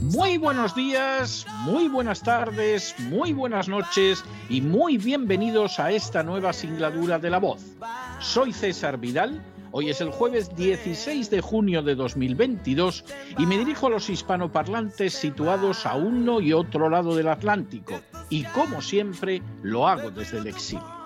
muy 0.00 0.36
buenos 0.36 0.74
días, 0.74 1.46
muy 1.60 1.88
buenas 1.88 2.22
tardes, 2.22 2.94
muy 2.98 3.32
buenas 3.32 3.66
noches 3.66 4.22
y 4.50 4.60
muy 4.60 4.98
bienvenidos 4.98 5.80
a 5.80 5.90
esta 5.90 6.22
nueva 6.22 6.52
singladura 6.52 7.18
de 7.18 7.30
la 7.30 7.38
voz. 7.38 7.62
Soy 8.20 8.52
César 8.52 8.98
Vidal. 8.98 9.42
Hoy 9.72 9.88
es 9.88 10.02
el 10.02 10.10
jueves 10.10 10.54
16 10.54 11.30
de 11.30 11.40
junio 11.40 11.82
de 11.82 11.94
2022 11.94 13.04
y 13.38 13.46
me 13.46 13.56
dirijo 13.56 13.86
a 13.86 13.90
los 13.90 14.10
hispanoparlantes 14.10 15.14
situados 15.14 15.86
a 15.86 15.96
uno 15.96 16.40
y 16.40 16.52
otro 16.52 16.90
lado 16.90 17.16
del 17.16 17.28
Atlántico 17.28 18.00
y 18.28 18.44
como 18.44 18.82
siempre 18.82 19.42
lo 19.62 19.88
hago 19.88 20.10
desde 20.10 20.38
el 20.38 20.46
exilio. 20.46 21.03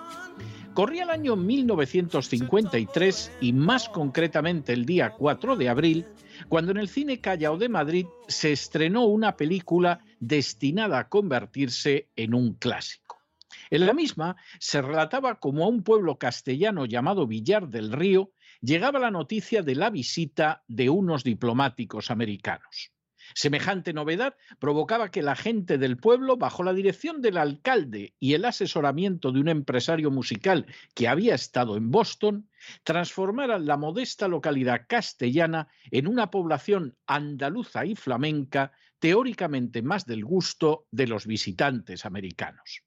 Corría 0.79 1.03
el 1.03 1.09
año 1.09 1.35
1953 1.35 3.33
y 3.41 3.51
más 3.51 3.89
concretamente 3.89 4.71
el 4.71 4.85
día 4.85 5.09
4 5.09 5.57
de 5.57 5.67
abril, 5.67 6.05
cuando 6.47 6.71
en 6.71 6.77
el 6.77 6.87
cine 6.87 7.19
Callao 7.19 7.57
de 7.57 7.67
Madrid 7.67 8.05
se 8.29 8.53
estrenó 8.53 9.03
una 9.03 9.35
película 9.35 9.99
destinada 10.21 10.99
a 10.99 11.09
convertirse 11.09 12.07
en 12.15 12.33
un 12.33 12.53
clásico. 12.53 13.21
En 13.69 13.85
la 13.87 13.93
misma 13.93 14.37
se 14.57 14.81
relataba 14.81 15.41
como 15.41 15.65
a 15.65 15.67
un 15.67 15.83
pueblo 15.83 16.17
castellano 16.17 16.85
llamado 16.85 17.27
Villar 17.27 17.67
del 17.67 17.91
Río 17.91 18.31
llegaba 18.61 18.99
la 18.99 19.11
noticia 19.11 19.61
de 19.63 19.75
la 19.75 19.89
visita 19.89 20.63
de 20.69 20.89
unos 20.89 21.25
diplomáticos 21.25 22.09
americanos. 22.09 22.93
Semejante 23.33 23.93
novedad 23.93 24.35
provocaba 24.59 25.11
que 25.11 25.21
la 25.21 25.35
gente 25.35 25.77
del 25.77 25.97
pueblo, 25.97 26.37
bajo 26.37 26.63
la 26.63 26.73
dirección 26.73 27.21
del 27.21 27.37
alcalde 27.37 28.13
y 28.19 28.33
el 28.33 28.45
asesoramiento 28.45 29.31
de 29.31 29.39
un 29.39 29.49
empresario 29.49 30.11
musical 30.11 30.65
que 30.93 31.07
había 31.07 31.35
estado 31.35 31.77
en 31.77 31.91
Boston, 31.91 32.49
transformaran 32.83 33.65
la 33.65 33.77
modesta 33.77 34.27
localidad 34.27 34.85
castellana 34.87 35.67
en 35.91 36.07
una 36.07 36.31
población 36.31 36.95
andaluza 37.07 37.85
y 37.85 37.95
flamenca 37.95 38.71
teóricamente 38.99 39.81
más 39.81 40.05
del 40.05 40.25
gusto 40.25 40.87
de 40.91 41.07
los 41.07 41.25
visitantes 41.25 42.05
americanos. 42.05 42.83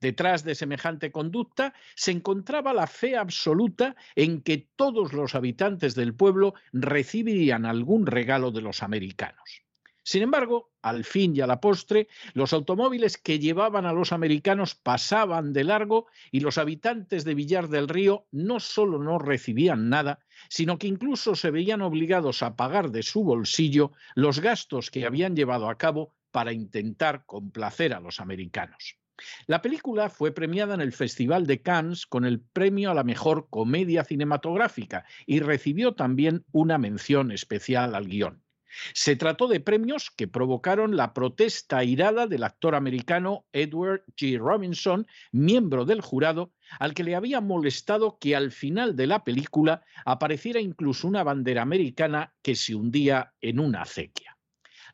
Detrás 0.00 0.44
de 0.44 0.54
semejante 0.54 1.12
conducta 1.12 1.74
se 1.94 2.10
encontraba 2.10 2.72
la 2.72 2.86
fe 2.86 3.16
absoluta 3.16 3.96
en 4.14 4.42
que 4.42 4.68
todos 4.76 5.12
los 5.12 5.34
habitantes 5.34 5.94
del 5.94 6.14
pueblo 6.14 6.54
recibirían 6.72 7.66
algún 7.66 8.06
regalo 8.06 8.50
de 8.50 8.62
los 8.62 8.82
americanos. 8.82 9.65
Sin 10.06 10.22
embargo, 10.22 10.70
al 10.82 11.02
fin 11.02 11.34
y 11.34 11.40
a 11.40 11.48
la 11.48 11.60
postre, 11.60 12.06
los 12.32 12.52
automóviles 12.52 13.18
que 13.18 13.40
llevaban 13.40 13.86
a 13.86 13.92
los 13.92 14.12
americanos 14.12 14.76
pasaban 14.76 15.52
de 15.52 15.64
largo 15.64 16.06
y 16.30 16.38
los 16.38 16.58
habitantes 16.58 17.24
de 17.24 17.34
Villar 17.34 17.66
del 17.68 17.88
Río 17.88 18.28
no 18.30 18.60
solo 18.60 19.02
no 19.02 19.18
recibían 19.18 19.88
nada, 19.88 20.20
sino 20.48 20.78
que 20.78 20.86
incluso 20.86 21.34
se 21.34 21.50
veían 21.50 21.82
obligados 21.82 22.44
a 22.44 22.54
pagar 22.54 22.92
de 22.92 23.02
su 23.02 23.24
bolsillo 23.24 23.90
los 24.14 24.38
gastos 24.38 24.92
que 24.92 25.04
habían 25.06 25.34
llevado 25.34 25.68
a 25.68 25.76
cabo 25.76 26.14
para 26.30 26.52
intentar 26.52 27.24
complacer 27.26 27.92
a 27.92 27.98
los 27.98 28.20
americanos. 28.20 29.00
La 29.48 29.60
película 29.60 30.08
fue 30.08 30.30
premiada 30.30 30.74
en 30.74 30.82
el 30.82 30.92
Festival 30.92 31.48
de 31.48 31.62
Cannes 31.62 32.06
con 32.06 32.24
el 32.24 32.40
premio 32.40 32.92
a 32.92 32.94
la 32.94 33.02
mejor 33.02 33.48
comedia 33.50 34.04
cinematográfica 34.04 35.04
y 35.26 35.40
recibió 35.40 35.96
también 35.96 36.44
una 36.52 36.78
mención 36.78 37.32
especial 37.32 37.96
al 37.96 38.06
guion. 38.06 38.45
Se 38.94 39.16
trató 39.16 39.48
de 39.48 39.60
premios 39.60 40.10
que 40.10 40.28
provocaron 40.28 40.96
la 40.96 41.14
protesta 41.14 41.78
airada 41.78 42.26
del 42.26 42.44
actor 42.44 42.74
americano 42.74 43.46
Edward 43.52 44.04
G. 44.16 44.38
Robinson, 44.38 45.06
miembro 45.32 45.84
del 45.84 46.00
jurado, 46.00 46.52
al 46.78 46.94
que 46.94 47.04
le 47.04 47.14
había 47.14 47.40
molestado 47.40 48.18
que 48.18 48.36
al 48.36 48.52
final 48.52 48.96
de 48.96 49.06
la 49.06 49.24
película 49.24 49.82
apareciera 50.04 50.60
incluso 50.60 51.06
una 51.08 51.22
bandera 51.22 51.62
americana 51.62 52.34
que 52.42 52.54
se 52.54 52.74
hundía 52.74 53.32
en 53.40 53.60
una 53.60 53.82
acequia. 53.82 54.36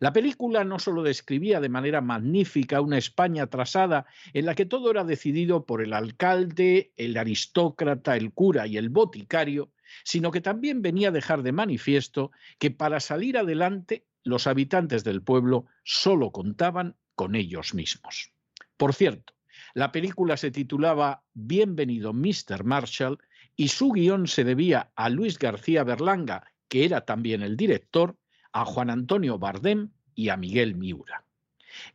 La 0.02 0.12
película 0.12 0.64
no 0.64 0.80
solo 0.80 1.04
describía 1.04 1.60
de 1.60 1.68
manera 1.68 2.00
magnífica 2.00 2.80
una 2.80 2.98
España 2.98 3.44
atrasada 3.44 4.04
en 4.32 4.46
la 4.46 4.56
que 4.56 4.66
todo 4.66 4.90
era 4.90 5.04
decidido 5.04 5.64
por 5.64 5.80
el 5.80 5.92
alcalde, 5.92 6.92
el 6.96 7.16
aristócrata, 7.16 8.16
el 8.16 8.32
cura 8.32 8.66
y 8.66 8.78
el 8.78 8.88
boticario, 8.88 9.70
sino 10.04 10.30
que 10.30 10.40
también 10.40 10.82
venía 10.82 11.08
a 11.08 11.12
dejar 11.12 11.42
de 11.42 11.52
manifiesto 11.52 12.32
que 12.58 12.70
para 12.70 13.00
salir 13.00 13.38
adelante 13.38 14.06
los 14.24 14.46
habitantes 14.46 15.04
del 15.04 15.22
pueblo 15.22 15.66
solo 15.84 16.30
contaban 16.32 16.96
con 17.14 17.34
ellos 17.34 17.74
mismos. 17.74 18.32
Por 18.76 18.94
cierto, 18.94 19.34
la 19.74 19.92
película 19.92 20.36
se 20.36 20.50
titulaba 20.50 21.24
Bienvenido 21.34 22.12
Mr. 22.12 22.64
Marshall 22.64 23.18
y 23.56 23.68
su 23.68 23.92
guion 23.92 24.26
se 24.26 24.44
debía 24.44 24.90
a 24.96 25.08
Luis 25.08 25.38
García 25.38 25.84
Berlanga, 25.84 26.52
que 26.68 26.84
era 26.84 27.04
también 27.04 27.42
el 27.42 27.56
director, 27.56 28.16
a 28.52 28.64
Juan 28.64 28.90
Antonio 28.90 29.38
Bardem 29.38 29.90
y 30.14 30.28
a 30.28 30.36
Miguel 30.36 30.74
Miura. 30.74 31.24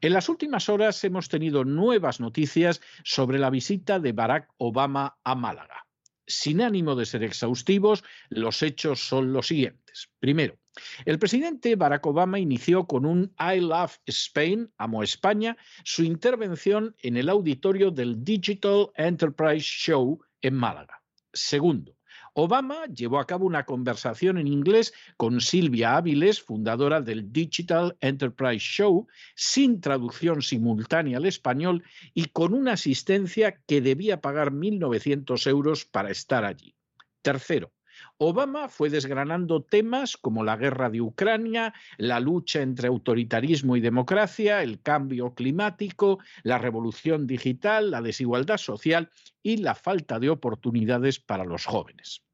En 0.01 0.13
las 0.13 0.29
últimas 0.29 0.69
horas 0.69 1.03
hemos 1.03 1.29
tenido 1.29 1.63
nuevas 1.63 2.19
noticias 2.19 2.81
sobre 3.03 3.37
la 3.39 3.49
visita 3.49 3.99
de 3.99 4.11
Barack 4.11 4.49
Obama 4.57 5.17
a 5.23 5.35
Málaga. 5.35 5.86
Sin 6.27 6.61
ánimo 6.61 6.95
de 6.95 7.05
ser 7.05 7.23
exhaustivos, 7.23 8.03
los 8.29 8.61
hechos 8.61 8.99
son 8.99 9.33
los 9.33 9.47
siguientes. 9.47 10.09
Primero, 10.19 10.59
el 11.05 11.17
presidente 11.17 11.75
Barack 11.75 12.05
Obama 12.05 12.37
inició 12.37 12.85
con 12.85 13.05
un 13.05 13.33
I 13.39 13.61
Love 13.61 13.97
Spain, 14.05 14.71
amo 14.77 15.03
España, 15.03 15.57
su 15.83 16.03
intervención 16.03 16.95
en 17.01 17.17
el 17.17 17.29
auditorio 17.29 17.91
del 17.91 18.23
Digital 18.23 18.89
Enterprise 18.95 19.65
Show 19.65 20.21
en 20.41 20.53
Málaga. 20.53 21.01
Segundo, 21.33 21.96
Obama 22.39 22.85
llevó 22.85 23.17
a 23.17 23.25
cabo 23.25 23.47
una 23.47 23.65
conversación 23.65 24.37
en 24.37 24.45
inglés 24.45 24.93
con 25.17 25.41
Silvia 25.41 25.97
Áviles, 25.97 26.39
fundadora 26.39 27.01
del 27.01 27.33
Digital 27.33 27.97
Enterprise 27.99 28.59
Show, 28.59 29.07
sin 29.33 29.81
traducción 29.81 30.43
simultánea 30.43 31.17
al 31.17 31.25
español 31.25 31.83
y 32.13 32.25
con 32.25 32.53
una 32.53 32.73
asistencia 32.73 33.59
que 33.65 33.81
debía 33.81 34.21
pagar 34.21 34.51
1.900 34.51 35.47
euros 35.47 35.85
para 35.85 36.11
estar 36.11 36.45
allí. 36.45 36.75
Tercero, 37.23 37.73
Obama 38.19 38.69
fue 38.69 38.91
desgranando 38.91 39.63
temas 39.63 40.15
como 40.15 40.43
la 40.43 40.57
guerra 40.57 40.91
de 40.91 41.01
Ucrania, 41.01 41.73
la 41.97 42.19
lucha 42.19 42.61
entre 42.61 42.87
autoritarismo 42.87 43.75
y 43.77 43.81
democracia, 43.81 44.61
el 44.61 44.79
cambio 44.79 45.33
climático, 45.33 46.19
la 46.43 46.59
revolución 46.59 47.25
digital, 47.25 47.89
la 47.89 48.03
desigualdad 48.03 48.57
social 48.57 49.09
y 49.41 49.57
la 49.57 49.73
falta 49.73 50.19
de 50.19 50.29
oportunidades 50.29 51.19
para 51.19 51.43
los 51.43 51.65
jóvenes. 51.65 52.26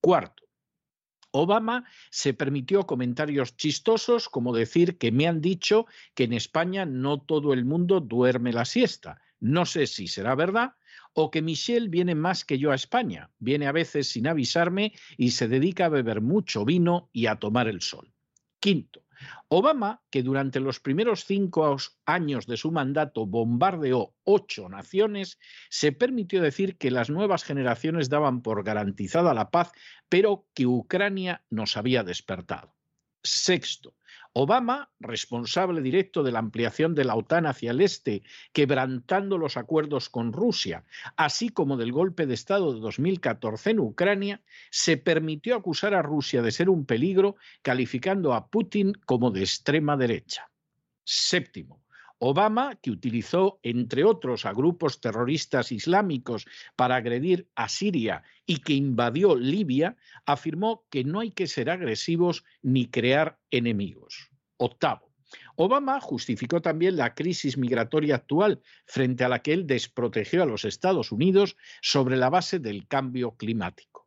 Cuarto, 0.00 0.44
Obama 1.32 1.84
se 2.10 2.34
permitió 2.34 2.86
comentarios 2.86 3.56
chistosos 3.56 4.28
como 4.28 4.54
decir 4.54 4.98
que 4.98 5.12
me 5.12 5.28
han 5.28 5.40
dicho 5.40 5.86
que 6.14 6.24
en 6.24 6.32
España 6.32 6.86
no 6.86 7.20
todo 7.20 7.52
el 7.52 7.64
mundo 7.64 8.00
duerme 8.00 8.52
la 8.52 8.64
siesta. 8.64 9.20
No 9.38 9.64
sé 9.64 9.86
si 9.86 10.08
será 10.08 10.34
verdad 10.34 10.74
o 11.12 11.30
que 11.30 11.42
Michelle 11.42 11.88
viene 11.88 12.14
más 12.14 12.44
que 12.44 12.58
yo 12.58 12.72
a 12.72 12.74
España. 12.74 13.30
Viene 13.38 13.66
a 13.66 13.72
veces 13.72 14.08
sin 14.08 14.26
avisarme 14.26 14.92
y 15.16 15.30
se 15.32 15.48
dedica 15.48 15.86
a 15.86 15.90
beber 15.90 16.20
mucho 16.20 16.64
vino 16.64 17.10
y 17.12 17.26
a 17.26 17.36
tomar 17.36 17.68
el 17.68 17.80
sol. 17.80 18.12
Quinto, 18.58 19.04
Obama, 19.48 20.02
que 20.10 20.22
durante 20.22 20.60
los 20.60 20.80
primeros 20.80 21.24
cinco 21.24 21.76
años 22.04 22.46
de 22.46 22.56
su 22.56 22.70
mandato 22.70 23.26
bombardeó 23.26 24.14
ocho 24.24 24.68
naciones, 24.68 25.38
se 25.68 25.92
permitió 25.92 26.42
decir 26.42 26.76
que 26.78 26.90
las 26.90 27.10
nuevas 27.10 27.44
generaciones 27.44 28.08
daban 28.08 28.42
por 28.42 28.62
garantizada 28.64 29.34
la 29.34 29.50
paz, 29.50 29.72
pero 30.08 30.46
que 30.54 30.66
Ucrania 30.66 31.44
nos 31.50 31.76
había 31.76 32.02
despertado. 32.04 32.74
Sexto, 33.22 33.94
Obama, 34.32 34.90
responsable 35.00 35.82
directo 35.82 36.22
de 36.22 36.30
la 36.30 36.38
ampliación 36.38 36.94
de 36.94 37.04
la 37.04 37.16
OTAN 37.16 37.46
hacia 37.46 37.72
el 37.72 37.80
este, 37.80 38.22
quebrantando 38.52 39.38
los 39.38 39.56
acuerdos 39.56 40.08
con 40.08 40.32
Rusia, 40.32 40.84
así 41.16 41.48
como 41.48 41.76
del 41.76 41.90
golpe 41.90 42.26
de 42.26 42.34
Estado 42.34 42.72
de 42.72 42.80
2014 42.80 43.70
en 43.70 43.80
Ucrania, 43.80 44.40
se 44.70 44.96
permitió 44.96 45.56
acusar 45.56 45.94
a 45.94 46.02
Rusia 46.02 46.42
de 46.42 46.52
ser 46.52 46.70
un 46.70 46.86
peligro, 46.86 47.36
calificando 47.62 48.32
a 48.32 48.46
Putin 48.46 48.92
como 49.04 49.32
de 49.32 49.40
extrema 49.40 49.96
derecha. 49.96 50.48
Séptimo, 51.02 51.79
Obama, 52.22 52.76
que 52.76 52.90
utilizó, 52.90 53.58
entre 53.62 54.04
otros, 54.04 54.44
a 54.44 54.52
grupos 54.52 55.00
terroristas 55.00 55.72
islámicos 55.72 56.46
para 56.76 56.96
agredir 56.96 57.48
a 57.54 57.68
Siria 57.70 58.22
y 58.44 58.58
que 58.58 58.74
invadió 58.74 59.34
Libia, 59.34 59.96
afirmó 60.26 60.84
que 60.90 61.02
no 61.02 61.20
hay 61.20 61.30
que 61.30 61.46
ser 61.46 61.70
agresivos 61.70 62.44
ni 62.60 62.88
crear 62.88 63.38
enemigos. 63.50 64.30
Octavo. 64.58 65.10
Obama 65.56 65.98
justificó 65.98 66.60
también 66.60 66.98
la 66.98 67.14
crisis 67.14 67.56
migratoria 67.56 68.16
actual 68.16 68.60
frente 68.84 69.24
a 69.24 69.28
la 69.28 69.40
que 69.40 69.54
él 69.54 69.66
desprotegió 69.66 70.42
a 70.42 70.46
los 70.46 70.66
Estados 70.66 71.12
Unidos 71.12 71.56
sobre 71.80 72.18
la 72.18 72.28
base 72.28 72.58
del 72.58 72.86
cambio 72.86 73.36
climático. 73.36 74.06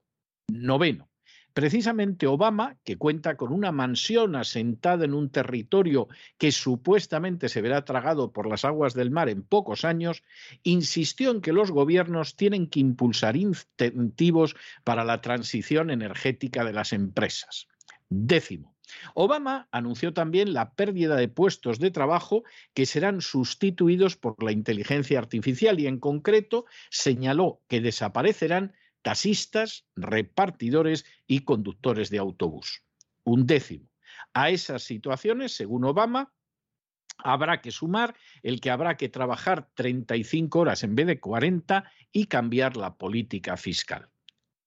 Noveno. 0.49 1.12
Precisamente 1.53 2.25
Obama, 2.25 2.77
que 2.83 2.97
cuenta 2.97 3.37
con 3.37 3.53
una 3.53 3.71
mansión 3.71 4.35
asentada 4.35 5.05
en 5.05 5.13
un 5.13 5.29
territorio 5.29 6.07
que 6.39 6.51
supuestamente 6.51 7.47
se 7.47 7.61
verá 7.61 7.85
tragado 7.85 8.31
por 8.31 8.47
las 8.47 8.65
aguas 8.65 8.95
del 8.95 9.11
mar 9.11 9.29
en 9.29 9.43
pocos 9.43 9.85
años, 9.85 10.23
insistió 10.63 11.29
en 11.29 11.41
que 11.41 11.53
los 11.53 11.69
gobiernos 11.69 12.35
tienen 12.35 12.67
que 12.67 12.79
impulsar 12.79 13.35
incentivos 13.35 14.55
para 14.83 15.03
la 15.03 15.21
transición 15.21 15.91
energética 15.91 16.65
de 16.65 16.73
las 16.73 16.91
empresas. 16.91 17.67
Décimo. 18.09 18.73
Obama 19.13 19.67
anunció 19.71 20.13
también 20.13 20.53
la 20.53 20.73
pérdida 20.73 21.15
de 21.15 21.27
puestos 21.27 21.79
de 21.79 21.91
trabajo 21.91 22.43
que 22.73 22.85
serán 22.85 23.21
sustituidos 23.21 24.17
por 24.17 24.41
la 24.43 24.51
inteligencia 24.51 25.19
artificial 25.19 25.79
y 25.79 25.87
en 25.87 25.99
concreto 25.99 26.65
señaló 26.89 27.61
que 27.67 27.81
desaparecerán 27.81 28.73
taxistas, 29.03 29.85
repartidores 29.95 31.05
y 31.27 31.41
conductores 31.41 32.09
de 32.09 32.17
autobús. 32.17 32.83
Un 33.23 33.45
décimo. 33.45 33.89
A 34.33 34.49
esas 34.49 34.83
situaciones, 34.83 35.55
según 35.55 35.85
Obama, 35.85 36.33
habrá 37.17 37.61
que 37.61 37.71
sumar 37.71 38.15
el 38.41 38.59
que 38.59 38.71
habrá 38.71 38.97
que 38.97 39.09
trabajar 39.09 39.69
35 39.75 40.59
horas 40.59 40.83
en 40.83 40.95
vez 40.95 41.05
de 41.05 41.19
40 41.19 41.91
y 42.11 42.25
cambiar 42.25 42.77
la 42.77 42.95
política 42.95 43.57
fiscal. 43.57 44.09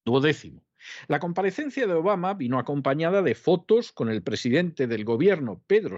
Duodécimo. 0.05 0.65
La 1.09 1.19
comparecencia 1.19 1.87
de 1.87 1.95
Obama 1.95 2.35
vino 2.35 2.59
acompañada 2.59 3.23
de 3.23 3.35
fotos 3.35 3.91
con 3.91 4.09
el 4.09 4.23
presidente 4.23 4.87
del 4.87 5.05
gobierno, 5.05 5.63
Pedro 5.67 5.97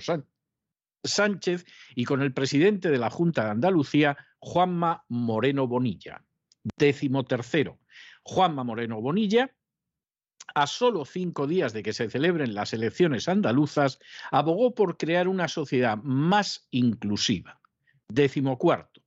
Sánchez, 1.05 1.67
y 1.95 2.05
con 2.05 2.23
el 2.23 2.33
presidente 2.33 2.91
de 2.91 2.99
la 2.99 3.11
Junta 3.11 3.45
de 3.45 3.51
Andalucía, 3.51 4.17
Juanma 4.39 5.05
Moreno 5.09 5.67
Bonilla. 5.67 6.25
Décimo 6.77 7.25
tercero. 7.25 7.79
Juanma 8.29 8.63
Moreno 8.63 9.01
Bonilla, 9.01 9.55
a 10.55 10.67
solo 10.67 11.07
cinco 11.07 11.47
días 11.47 11.73
de 11.73 11.83
que 11.83 11.95
se 11.95 12.11
celebren 12.11 12.53
las 12.53 12.75
elecciones 12.75 13.27
andaluzas, 13.27 13.99
abogó 14.31 14.75
por 14.75 14.99
crear 14.99 15.29
una 15.29 15.49
sociedad 15.49 15.97
más 16.03 16.69
inclusiva. 16.71 17.59
Décimo 18.07 18.59
cuarto. 18.59 18.98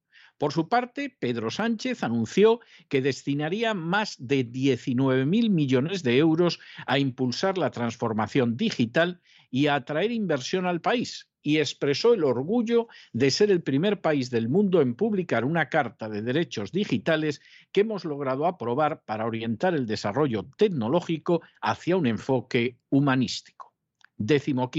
Por 0.42 0.54
su 0.54 0.68
parte, 0.68 1.16
Pedro 1.20 1.52
Sánchez 1.52 2.02
anunció 2.02 2.62
que 2.90 3.04
destinaría 3.04 3.76
más 3.76 4.16
de 4.18 4.44
19.000 4.44 5.52
millones 5.52 6.02
de 6.02 6.18
euros 6.18 6.60
a 6.88 6.98
impulsar 6.98 7.60
la 7.60 7.70
transformación 7.70 8.58
digital 8.58 9.22
y 9.52 9.68
a 9.68 9.76
atraer 9.76 10.12
inversión 10.12 10.66
al 10.66 10.82
país, 10.82 11.30
y 11.44 11.60
expresó 11.60 12.16
el 12.16 12.24
orgullo 12.24 12.88
de 13.14 13.30
ser 13.30 13.52
el 13.52 13.62
primer 13.62 14.02
país 14.02 14.32
del 14.32 14.50
mundo 14.50 14.82
en 14.82 14.96
publicar 14.96 15.46
una 15.46 15.70
Carta 15.70 16.10
de 16.10 16.24
Derechos 16.24 16.72
Digitales 16.72 17.40
que 17.72 17.82
hemos 17.82 18.04
logrado 18.04 18.48
aprobar 18.48 19.04
para 19.06 19.28
orientar 19.28 19.76
el 19.76 19.86
desarrollo 19.86 20.48
tecnológico 20.58 21.44
hacia 21.62 21.98
un 21.98 22.08
enfoque 22.08 22.80
humanístico. 22.90 23.76
Décimo. 24.18 24.72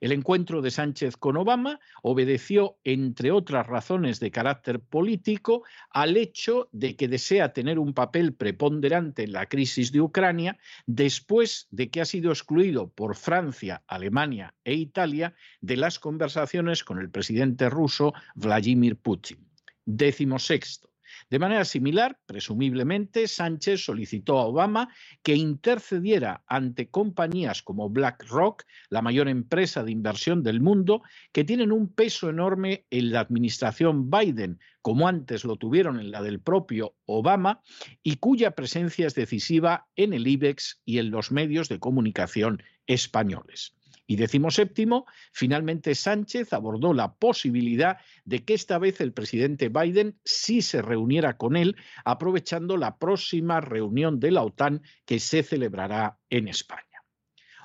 El 0.00 0.12
encuentro 0.12 0.62
de 0.62 0.70
Sánchez 0.70 1.16
con 1.16 1.36
Obama 1.36 1.80
obedeció, 2.02 2.78
entre 2.84 3.32
otras 3.32 3.66
razones 3.66 4.20
de 4.20 4.30
carácter 4.30 4.80
político, 4.80 5.64
al 5.90 6.16
hecho 6.16 6.68
de 6.72 6.94
que 6.94 7.08
desea 7.08 7.52
tener 7.52 7.78
un 7.78 7.94
papel 7.94 8.32
preponderante 8.32 9.24
en 9.24 9.32
la 9.32 9.46
crisis 9.46 9.90
de 9.90 10.00
Ucrania 10.00 10.58
después 10.86 11.66
de 11.70 11.90
que 11.90 12.00
ha 12.00 12.04
sido 12.04 12.30
excluido 12.30 12.90
por 12.90 13.16
Francia, 13.16 13.82
Alemania 13.88 14.54
e 14.64 14.74
Italia 14.74 15.34
de 15.60 15.76
las 15.76 15.98
conversaciones 15.98 16.84
con 16.84 16.98
el 17.00 17.10
presidente 17.10 17.68
ruso 17.68 18.14
Vladimir 18.36 18.96
Putin. 18.96 19.48
Décimo 19.84 20.38
sexto. 20.38 20.87
De 21.30 21.38
manera 21.38 21.66
similar, 21.66 22.18
presumiblemente, 22.24 23.28
Sánchez 23.28 23.84
solicitó 23.84 24.38
a 24.38 24.46
Obama 24.46 24.88
que 25.22 25.34
intercediera 25.34 26.42
ante 26.46 26.88
compañías 26.88 27.62
como 27.62 27.90
BlackRock, 27.90 28.64
la 28.88 29.02
mayor 29.02 29.28
empresa 29.28 29.84
de 29.84 29.92
inversión 29.92 30.42
del 30.42 30.62
mundo, 30.62 31.02
que 31.32 31.44
tienen 31.44 31.70
un 31.70 31.92
peso 31.92 32.30
enorme 32.30 32.86
en 32.88 33.12
la 33.12 33.20
administración 33.20 34.10
Biden, 34.10 34.58
como 34.80 35.06
antes 35.06 35.44
lo 35.44 35.56
tuvieron 35.56 36.00
en 36.00 36.10
la 36.10 36.22
del 36.22 36.40
propio 36.40 36.94
Obama, 37.04 37.62
y 38.02 38.16
cuya 38.16 38.52
presencia 38.52 39.06
es 39.06 39.14
decisiva 39.14 39.86
en 39.96 40.14
el 40.14 40.26
IBEX 40.26 40.80
y 40.86 40.98
en 40.98 41.10
los 41.10 41.30
medios 41.30 41.68
de 41.68 41.78
comunicación 41.78 42.62
españoles. 42.86 43.77
Y 44.10 44.16
séptimo, 44.50 45.04
finalmente 45.32 45.94
Sánchez 45.94 46.54
abordó 46.54 46.94
la 46.94 47.12
posibilidad 47.12 47.98
de 48.24 48.42
que 48.42 48.54
esta 48.54 48.78
vez 48.78 49.02
el 49.02 49.12
presidente 49.12 49.68
Biden 49.68 50.18
sí 50.24 50.62
se 50.62 50.80
reuniera 50.80 51.36
con 51.36 51.56
él, 51.56 51.76
aprovechando 52.06 52.78
la 52.78 52.96
próxima 52.96 53.60
reunión 53.60 54.18
de 54.18 54.30
la 54.30 54.44
OTAN 54.44 54.80
que 55.04 55.20
se 55.20 55.42
celebrará 55.42 56.18
en 56.30 56.48
España. 56.48 57.04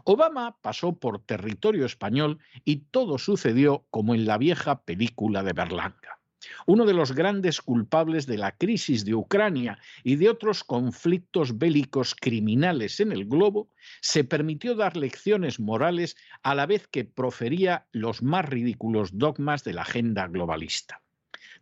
Obama 0.03 0.57
pasó 0.61 0.99
por 0.99 1.23
territorio 1.23 1.85
español 1.85 2.39
y 2.65 2.87
todo 2.91 3.17
sucedió 3.17 3.85
como 3.89 4.13
en 4.13 4.25
la 4.25 4.37
vieja 4.37 4.83
película 4.83 5.43
de 5.43 5.53
Berlanga 5.53 6.22
uno 6.65 6.85
de 6.85 6.93
los 6.93 7.13
grandes 7.13 7.61
culpables 7.61 8.25
de 8.25 8.37
la 8.37 8.51
crisis 8.51 9.05
de 9.05 9.15
Ucrania 9.15 9.79
y 10.03 10.15
de 10.15 10.29
otros 10.29 10.63
conflictos 10.63 11.57
bélicos 11.57 12.15
criminales 12.15 12.99
en 12.99 13.11
el 13.11 13.25
globo, 13.25 13.69
se 14.01 14.23
permitió 14.23 14.75
dar 14.75 14.97
lecciones 14.97 15.59
morales 15.59 16.15
a 16.43 16.55
la 16.55 16.65
vez 16.65 16.87
que 16.87 17.05
profería 17.05 17.87
los 17.91 18.21
más 18.21 18.45
ridículos 18.45 19.17
dogmas 19.17 19.63
de 19.63 19.73
la 19.73 19.81
agenda 19.83 20.27
globalista. 20.27 21.01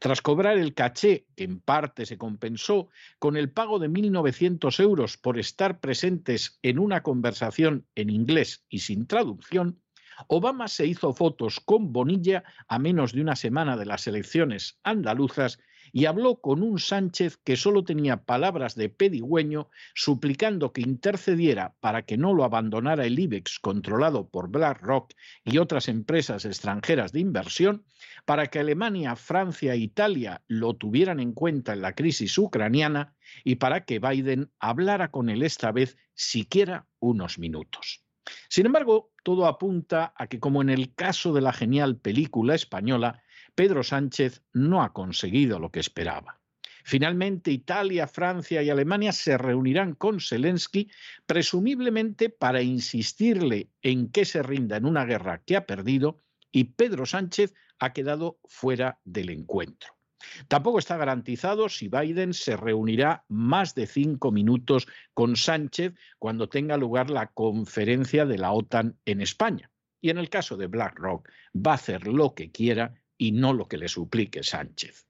Tras 0.02 0.22
cobrar 0.24 0.58
el 0.58 0.74
caché, 0.74 1.28
que 1.36 1.44
en 1.44 1.60
parte 1.60 2.08
se 2.08 2.18
compensó 2.18 2.90
con 3.20 3.38
el 3.38 3.52
pago 3.52 3.78
de 3.78 3.88
1.900 3.88 4.80
euros 4.80 5.18
por 5.18 5.38
estar 5.38 5.80
presentes 5.80 6.58
en 6.64 6.80
una 6.80 7.04
conversación 7.04 7.86
en 7.94 8.10
inglés 8.10 8.66
y 8.68 8.80
sin 8.80 9.06
traducción, 9.06 9.80
Obama 10.28 10.68
se 10.68 10.86
hizo 10.86 11.14
fotos 11.14 11.60
con 11.60 11.94
Bonilla 11.94 12.44
a 12.68 12.80
menos 12.80 13.14
de 13.14 13.22
una 13.22 13.36
semana 13.36 13.78
de 13.78 13.86
las 13.86 14.08
elecciones 14.08 14.80
andaluzas 14.84 15.60
y 15.92 16.06
habló 16.06 16.40
con 16.40 16.64
un 16.64 16.80
Sánchez 16.80 17.38
que 17.38 17.56
solo 17.56 17.84
tenía 17.84 18.24
palabras 18.24 18.76
de 18.76 18.90
pedigüeño, 18.90 19.70
suplicando 19.94 20.72
que 20.72 20.82
intercediera 20.82 21.76
para 21.80 22.04
que 22.04 22.18
no 22.18 22.34
lo 22.34 22.44
abandonara 22.44 23.06
el 23.06 23.20
IBEX 23.20 23.60
controlado 23.60 24.30
por 24.30 24.50
BlackRock 24.50 25.14
y 25.44 25.58
otras 25.58 25.88
empresas 25.88 26.46
extranjeras 26.46 27.12
de 27.12 27.20
inversión, 27.20 27.84
para 28.26 28.48
que 28.48 28.60
Alemania, 28.60 29.16
Francia 29.16 29.74
e 29.74 29.80
Italia 29.80 30.42
lo 30.48 30.76
tuvieran 30.76 31.20
en 31.20 31.34
cuenta 31.34 31.74
en 31.74 31.82
la 31.82 31.94
crisis 31.94 32.38
ucraniana 32.38 33.16
y 33.44 33.56
para 33.56 33.86
que 33.86 34.00
Biden 34.00 34.52
hablara 34.60 35.12
con 35.12 35.30
él 35.30 35.44
esta 35.44 35.72
vez 35.72 35.98
siquiera 36.14 36.88
unos 37.00 37.40
minutos. 37.40 38.04
Sin 38.50 38.66
embargo, 38.66 39.12
todo 39.24 39.48
apunta 39.48 40.14
a 40.16 40.28
que, 40.28 40.40
como 40.40 40.62
en 40.62 40.70
el 40.70 40.94
caso 40.94 41.34
de 41.34 41.42
la 41.42 41.54
genial 41.54 41.98
película 41.98 42.56
española, 42.56 43.24
Pedro 43.56 43.84
Sánchez 43.84 44.44
no 44.54 44.84
ha 44.84 44.94
conseguido 44.94 45.60
lo 45.60 45.72
que 45.72 45.80
esperaba. 45.80 46.40
Finalmente, 46.84 47.52
Italia, 47.52 48.08
Francia 48.08 48.62
y 48.64 48.70
Alemania 48.70 49.12
se 49.12 49.38
reunirán 49.38 49.94
con 49.94 50.20
Zelensky, 50.20 50.90
presumiblemente 51.26 52.30
para 52.30 52.62
insistirle 52.62 53.70
en 53.82 54.10
que 54.10 54.26
se 54.26 54.42
rinda 54.42 54.78
en 54.78 54.86
una 54.86 55.06
guerra 55.06 55.44
que 55.46 55.56
ha 55.56 55.66
perdido, 55.66 56.18
y 56.52 56.66
Pedro 56.66 57.06
Sánchez 57.06 57.54
ha 57.80 57.94
quedado 57.94 58.40
fuera 58.46 59.00
del 59.04 59.30
encuentro. 59.30 60.01
Tampoco 60.48 60.80
está 60.80 60.98
garantizado 60.98 61.70
si 61.70 61.88
Biden 61.88 62.34
se 62.34 62.58
reunirá 62.58 63.24
más 63.28 63.76
de 63.76 63.88
cinco 63.88 64.32
minutos 64.32 64.88
con 65.14 65.36
Sánchez 65.36 65.94
cuando 66.20 66.50
tenga 66.50 66.78
lugar 66.78 67.10
la 67.10 67.28
conferencia 67.28 68.26
de 68.26 68.38
la 68.38 68.52
OTAN 68.52 68.98
en 69.06 69.22
España. 69.22 69.70
Y 70.02 70.10
en 70.10 70.18
el 70.18 70.30
caso 70.30 70.58
de 70.58 70.68
BlackRock, 70.68 71.30
va 71.56 71.72
a 71.72 71.76
hacer 71.76 72.08
lo 72.08 72.34
que 72.34 72.52
quiera 72.52 72.96
y 73.18 73.32
no 73.32 73.54
lo 73.54 73.68
que 73.68 73.78
le 73.78 73.88
suplique 73.88 74.44
Sánchez. 74.44 75.06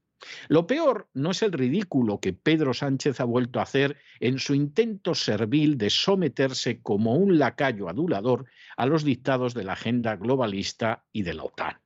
Lo 0.50 0.68
peor 0.68 1.10
no 1.13 1.32
es 1.32 1.41
el 1.41 1.51
ridículo 1.51 2.20
que 2.20 2.34
Pedro 2.34 2.74
Sánchez 2.74 3.20
ha 3.20 3.24
vuelto 3.24 3.60
a 3.60 3.63
hacer 3.63 3.98
en 4.20 4.38
su 4.38 4.53
intento 4.53 5.15
servil 5.15 5.77
de 5.77 5.89
someterse 5.89 6.82
como 6.82 7.15
un 7.15 7.39
lacayo 7.39 7.89
adulador 7.89 8.46
a 8.77 8.86
los 8.86 9.03
dictados 9.03 9.53
de 9.53 9.63
la 9.63 9.74
agenda 9.74 10.15
globalista 10.15 11.06
y 11.12 11.24
de 11.24 11.34
la 11.34 11.44
OTAN. 11.44 11.77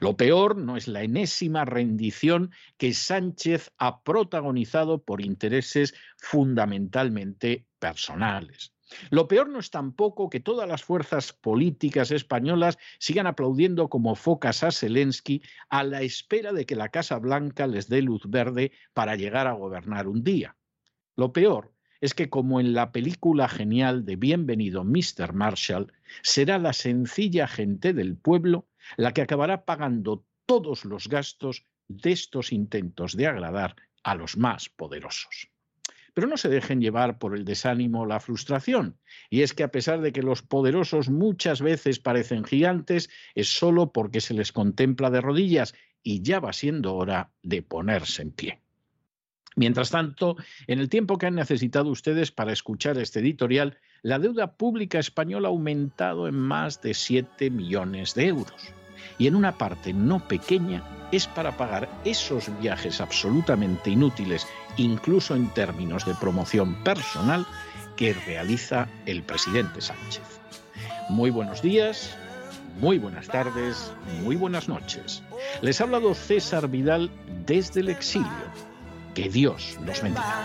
Lo 0.00 0.16
peor 0.16 0.56
no 0.56 0.76
es 0.76 0.88
la 0.88 1.02
enésima 1.02 1.64
rendición 1.64 2.52
que 2.76 2.94
Sánchez 2.94 3.72
ha 3.78 4.02
protagonizado 4.02 5.02
por 5.02 5.20
intereses 5.20 5.94
fundamentalmente 6.16 7.66
personales. 7.78 8.72
Lo 9.10 9.26
peor 9.28 9.48
no 9.48 9.58
es 9.58 9.70
tampoco 9.70 10.28
que 10.28 10.40
todas 10.40 10.68
las 10.68 10.84
fuerzas 10.84 11.32
políticas 11.32 12.10
españolas 12.10 12.78
sigan 12.98 13.26
aplaudiendo 13.26 13.88
como 13.88 14.14
focas 14.14 14.62
a 14.62 14.70
Zelensky 14.70 15.42
a 15.68 15.84
la 15.84 16.02
espera 16.02 16.52
de 16.52 16.66
que 16.66 16.76
la 16.76 16.90
Casa 16.90 17.18
Blanca 17.18 17.66
les 17.66 17.88
dé 17.88 18.02
luz 18.02 18.22
verde 18.28 18.72
para 18.92 19.16
llegar 19.16 19.46
a 19.46 19.52
gobernar 19.52 20.06
un 20.06 20.22
día. 20.22 20.56
Lo 21.16 21.32
peor 21.32 21.72
es 22.00 22.12
que, 22.12 22.28
como 22.28 22.60
en 22.60 22.74
la 22.74 22.92
película 22.92 23.48
genial 23.48 24.04
de 24.04 24.16
Bienvenido 24.16 24.84
Mr. 24.84 25.32
Marshall, 25.32 25.92
será 26.22 26.58
la 26.58 26.74
sencilla 26.74 27.48
gente 27.48 27.94
del 27.94 28.16
pueblo 28.16 28.68
la 28.96 29.12
que 29.12 29.22
acabará 29.22 29.64
pagando 29.64 30.24
todos 30.46 30.84
los 30.84 31.08
gastos 31.08 31.64
de 31.88 32.12
estos 32.12 32.52
intentos 32.52 33.16
de 33.16 33.26
agradar 33.26 33.76
a 34.02 34.14
los 34.14 34.36
más 34.36 34.68
poderosos. 34.68 35.50
Pero 36.12 36.28
no 36.28 36.36
se 36.36 36.48
dejen 36.48 36.80
llevar 36.80 37.18
por 37.18 37.36
el 37.36 37.44
desánimo 37.44 38.02
o 38.02 38.06
la 38.06 38.20
frustración. 38.20 38.98
Y 39.30 39.42
es 39.42 39.52
que 39.52 39.64
a 39.64 39.72
pesar 39.72 40.00
de 40.00 40.12
que 40.12 40.22
los 40.22 40.42
poderosos 40.42 41.10
muchas 41.10 41.60
veces 41.60 41.98
parecen 41.98 42.44
gigantes, 42.44 43.10
es 43.34 43.48
solo 43.48 43.92
porque 43.92 44.20
se 44.20 44.34
les 44.34 44.52
contempla 44.52 45.10
de 45.10 45.20
rodillas 45.20 45.74
y 46.04 46.22
ya 46.22 46.38
va 46.38 46.52
siendo 46.52 46.94
hora 46.94 47.32
de 47.42 47.62
ponerse 47.62 48.22
en 48.22 48.30
pie. 48.30 48.60
Mientras 49.56 49.90
tanto, 49.90 50.36
en 50.66 50.78
el 50.78 50.88
tiempo 50.88 51.18
que 51.18 51.26
han 51.26 51.34
necesitado 51.34 51.90
ustedes 51.90 52.30
para 52.30 52.52
escuchar 52.52 52.98
este 52.98 53.20
editorial, 53.20 53.78
la 54.04 54.18
deuda 54.18 54.48
pública 54.52 54.98
española 54.98 55.48
ha 55.48 55.50
aumentado 55.50 56.28
en 56.28 56.34
más 56.34 56.82
de 56.82 56.92
7 56.92 57.48
millones 57.48 58.14
de 58.14 58.26
euros. 58.26 58.74
Y 59.16 59.26
en 59.26 59.34
una 59.34 59.56
parte 59.56 59.94
no 59.94 60.28
pequeña 60.28 60.82
es 61.10 61.26
para 61.26 61.56
pagar 61.56 61.88
esos 62.04 62.50
viajes 62.60 63.00
absolutamente 63.00 63.88
inútiles, 63.88 64.46
incluso 64.76 65.34
en 65.34 65.48
términos 65.54 66.04
de 66.04 66.14
promoción 66.14 66.74
personal, 66.84 67.46
que 67.96 68.12
realiza 68.12 68.88
el 69.06 69.22
presidente 69.22 69.80
Sánchez. 69.80 70.22
Muy 71.08 71.30
buenos 71.30 71.62
días, 71.62 72.14
muy 72.80 72.98
buenas 72.98 73.26
tardes, 73.28 73.90
muy 74.22 74.36
buenas 74.36 74.68
noches. 74.68 75.22
Les 75.62 75.80
ha 75.80 75.84
hablado 75.84 76.14
César 76.14 76.68
Vidal 76.68 77.10
desde 77.46 77.80
el 77.80 77.88
exilio 77.88 78.28
que 79.14 79.30
Dios 79.30 79.78
los 79.86 80.02
bendiga. 80.02 80.44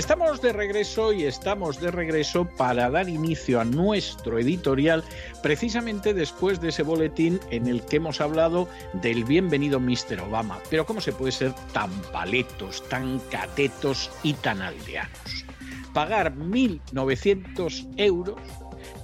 Estamos 0.00 0.40
de 0.40 0.54
regreso 0.54 1.12
y 1.12 1.24
estamos 1.24 1.78
de 1.78 1.90
regreso 1.90 2.48
para 2.56 2.88
dar 2.88 3.10
inicio 3.10 3.60
a 3.60 3.66
nuestro 3.66 4.38
editorial 4.38 5.04
precisamente 5.42 6.14
después 6.14 6.58
de 6.58 6.70
ese 6.70 6.82
boletín 6.82 7.38
en 7.50 7.66
el 7.66 7.82
que 7.82 7.96
hemos 7.96 8.22
hablado 8.22 8.66
del 8.94 9.24
bienvenido 9.24 9.78
Mr. 9.78 10.20
Obama. 10.26 10.58
Pero 10.70 10.86
¿cómo 10.86 11.02
se 11.02 11.12
puede 11.12 11.32
ser 11.32 11.52
tan 11.74 11.90
paletos, 12.12 12.82
tan 12.88 13.18
catetos 13.30 14.10
y 14.22 14.32
tan 14.32 14.62
aldeanos? 14.62 15.44
Pagar 15.92 16.34
1.900 16.34 17.92
euros 17.98 18.40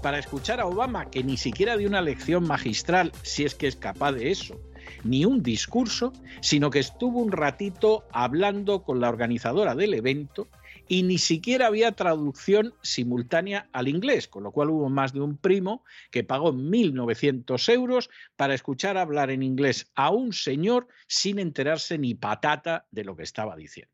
para 0.00 0.18
escuchar 0.18 0.60
a 0.60 0.66
Obama 0.66 1.10
que 1.10 1.22
ni 1.22 1.36
siquiera 1.36 1.76
dio 1.76 1.88
una 1.88 2.00
lección 2.00 2.46
magistral, 2.46 3.12
si 3.20 3.44
es 3.44 3.54
que 3.54 3.66
es 3.66 3.76
capaz 3.76 4.12
de 4.12 4.30
eso, 4.30 4.58
ni 5.04 5.26
un 5.26 5.42
discurso, 5.42 6.14
sino 6.40 6.70
que 6.70 6.78
estuvo 6.78 7.20
un 7.20 7.32
ratito 7.32 8.04
hablando 8.12 8.82
con 8.82 8.98
la 8.98 9.10
organizadora 9.10 9.74
del 9.74 9.92
evento 9.92 10.48
y 10.88 11.02
ni 11.02 11.18
siquiera 11.18 11.66
había 11.66 11.92
traducción 11.92 12.74
simultánea 12.82 13.68
al 13.72 13.88
inglés, 13.88 14.28
con 14.28 14.44
lo 14.44 14.52
cual 14.52 14.70
hubo 14.70 14.88
más 14.88 15.12
de 15.12 15.20
un 15.20 15.36
primo 15.36 15.84
que 16.10 16.24
pagó 16.24 16.52
1.900 16.52 17.72
euros 17.72 18.10
para 18.36 18.54
escuchar 18.54 18.96
hablar 18.96 19.30
en 19.30 19.42
inglés 19.42 19.90
a 19.94 20.10
un 20.10 20.32
señor 20.32 20.88
sin 21.06 21.38
enterarse 21.38 21.98
ni 21.98 22.14
patata 22.14 22.86
de 22.90 23.04
lo 23.04 23.16
que 23.16 23.22
estaba 23.22 23.56
diciendo. 23.56 23.92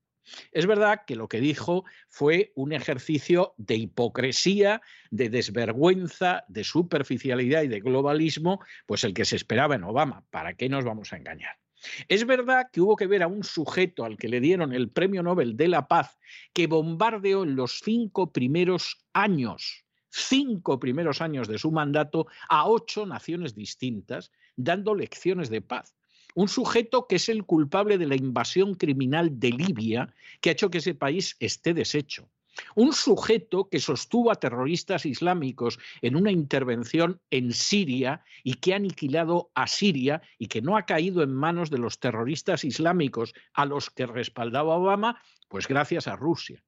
Es 0.52 0.66
verdad 0.66 1.02
que 1.06 1.16
lo 1.16 1.28
que 1.28 1.40
dijo 1.40 1.84
fue 2.08 2.52
un 2.54 2.72
ejercicio 2.72 3.54
de 3.56 3.76
hipocresía, 3.76 4.80
de 5.10 5.28
desvergüenza, 5.28 6.44
de 6.48 6.64
superficialidad 6.64 7.62
y 7.62 7.68
de 7.68 7.80
globalismo, 7.80 8.60
pues 8.86 9.04
el 9.04 9.14
que 9.14 9.24
se 9.24 9.36
esperaba 9.36 9.74
en 9.74 9.84
Obama. 9.84 10.24
¿Para 10.30 10.54
qué 10.54 10.68
nos 10.68 10.84
vamos 10.84 11.12
a 11.12 11.16
engañar? 11.16 11.61
Es 12.08 12.26
verdad 12.26 12.68
que 12.72 12.80
hubo 12.80 12.96
que 12.96 13.06
ver 13.06 13.22
a 13.22 13.26
un 13.26 13.44
sujeto 13.44 14.04
al 14.04 14.16
que 14.16 14.28
le 14.28 14.40
dieron 14.40 14.72
el 14.72 14.90
Premio 14.90 15.22
Nobel 15.22 15.56
de 15.56 15.68
la 15.68 15.88
Paz 15.88 16.18
que 16.52 16.66
bombardeó 16.66 17.42
en 17.44 17.56
los 17.56 17.80
cinco 17.84 18.32
primeros 18.32 19.04
años, 19.12 19.84
cinco 20.10 20.78
primeros 20.78 21.20
años 21.20 21.48
de 21.48 21.58
su 21.58 21.70
mandato 21.70 22.26
a 22.48 22.68
ocho 22.68 23.06
naciones 23.06 23.54
distintas, 23.54 24.30
dando 24.56 24.94
lecciones 24.94 25.50
de 25.50 25.62
paz. 25.62 25.94
Un 26.34 26.48
sujeto 26.48 27.06
que 27.06 27.16
es 27.16 27.28
el 27.28 27.44
culpable 27.44 27.98
de 27.98 28.06
la 28.06 28.16
invasión 28.16 28.74
criminal 28.74 29.38
de 29.38 29.50
Libia, 29.50 30.14
que 30.40 30.50
ha 30.50 30.52
hecho 30.52 30.70
que 30.70 30.78
ese 30.78 30.94
país 30.94 31.36
esté 31.40 31.74
deshecho. 31.74 32.30
Un 32.74 32.92
sujeto 32.92 33.68
que 33.68 33.80
sostuvo 33.80 34.30
a 34.30 34.36
terroristas 34.36 35.06
islámicos 35.06 35.78
en 36.00 36.16
una 36.16 36.30
intervención 36.30 37.20
en 37.30 37.52
Siria 37.52 38.24
y 38.44 38.54
que 38.54 38.72
ha 38.72 38.76
aniquilado 38.76 39.50
a 39.54 39.66
Siria 39.66 40.22
y 40.38 40.48
que 40.48 40.62
no 40.62 40.76
ha 40.76 40.84
caído 40.84 41.22
en 41.22 41.32
manos 41.32 41.70
de 41.70 41.78
los 41.78 41.98
terroristas 41.98 42.64
islámicos 42.64 43.34
a 43.54 43.64
los 43.64 43.90
que 43.90 44.06
respaldaba 44.06 44.76
Obama, 44.76 45.22
pues 45.48 45.66
gracias 45.66 46.08
a 46.08 46.16
Rusia. 46.16 46.62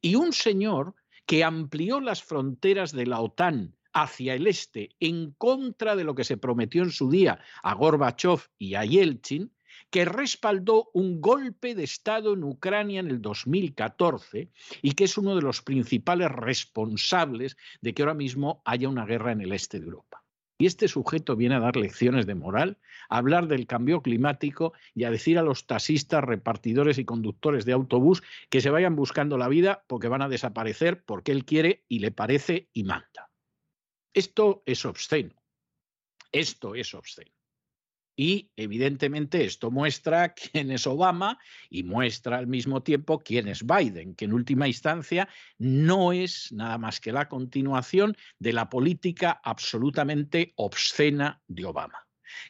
Y 0.00 0.14
un 0.14 0.32
señor 0.32 0.94
que 1.26 1.44
amplió 1.44 2.00
las 2.00 2.22
fronteras 2.22 2.92
de 2.92 3.06
la 3.06 3.20
OTAN 3.20 3.76
hacia 3.92 4.34
el 4.34 4.46
este 4.46 4.90
en 5.00 5.32
contra 5.32 5.96
de 5.96 6.04
lo 6.04 6.14
que 6.14 6.24
se 6.24 6.36
prometió 6.36 6.82
en 6.82 6.90
su 6.90 7.10
día 7.10 7.40
a 7.62 7.74
Gorbachev 7.74 8.40
y 8.58 8.74
a 8.74 8.84
Yeltsin, 8.84 9.52
que 9.90 10.04
respaldó 10.04 10.90
un 10.94 11.20
golpe 11.20 11.74
de 11.74 11.84
Estado 11.84 12.34
en 12.34 12.44
Ucrania 12.44 13.00
en 13.00 13.08
el 13.08 13.20
2014 13.20 14.50
y 14.82 14.92
que 14.92 15.04
es 15.04 15.18
uno 15.18 15.34
de 15.34 15.42
los 15.42 15.62
principales 15.62 16.30
responsables 16.30 17.56
de 17.80 17.92
que 17.92 18.02
ahora 18.02 18.14
mismo 18.14 18.62
haya 18.64 18.88
una 18.88 19.04
guerra 19.04 19.32
en 19.32 19.40
el 19.40 19.52
este 19.52 19.80
de 19.80 19.86
Europa. 19.86 20.22
Y 20.58 20.66
este 20.66 20.88
sujeto 20.88 21.36
viene 21.36 21.54
a 21.54 21.60
dar 21.60 21.76
lecciones 21.76 22.26
de 22.26 22.34
moral, 22.34 22.76
a 23.08 23.16
hablar 23.16 23.48
del 23.48 23.66
cambio 23.66 24.02
climático 24.02 24.74
y 24.94 25.04
a 25.04 25.10
decir 25.10 25.38
a 25.38 25.42
los 25.42 25.66
taxistas, 25.66 26.22
repartidores 26.22 26.98
y 26.98 27.06
conductores 27.06 27.64
de 27.64 27.72
autobús 27.72 28.22
que 28.50 28.60
se 28.60 28.68
vayan 28.68 28.94
buscando 28.94 29.38
la 29.38 29.48
vida 29.48 29.84
porque 29.86 30.08
van 30.08 30.20
a 30.20 30.28
desaparecer 30.28 31.02
porque 31.02 31.32
él 31.32 31.46
quiere 31.46 31.84
y 31.88 32.00
le 32.00 32.10
parece 32.10 32.68
y 32.74 32.84
manda. 32.84 33.30
Esto 34.12 34.62
es 34.66 34.84
obsceno. 34.84 35.34
Esto 36.30 36.74
es 36.74 36.92
obsceno. 36.94 37.39
Y 38.22 38.50
evidentemente 38.54 39.46
esto 39.46 39.70
muestra 39.70 40.34
quién 40.34 40.70
es 40.70 40.86
Obama 40.86 41.38
y 41.70 41.84
muestra 41.84 42.36
al 42.36 42.46
mismo 42.46 42.82
tiempo 42.82 43.20
quién 43.20 43.48
es 43.48 43.64
Biden, 43.64 44.14
que 44.14 44.26
en 44.26 44.34
última 44.34 44.68
instancia 44.68 45.26
no 45.56 46.12
es 46.12 46.52
nada 46.52 46.76
más 46.76 47.00
que 47.00 47.12
la 47.12 47.30
continuación 47.30 48.14
de 48.38 48.52
la 48.52 48.68
política 48.68 49.40
absolutamente 49.42 50.52
obscena 50.56 51.40
de 51.48 51.64
Obama. 51.64 52.06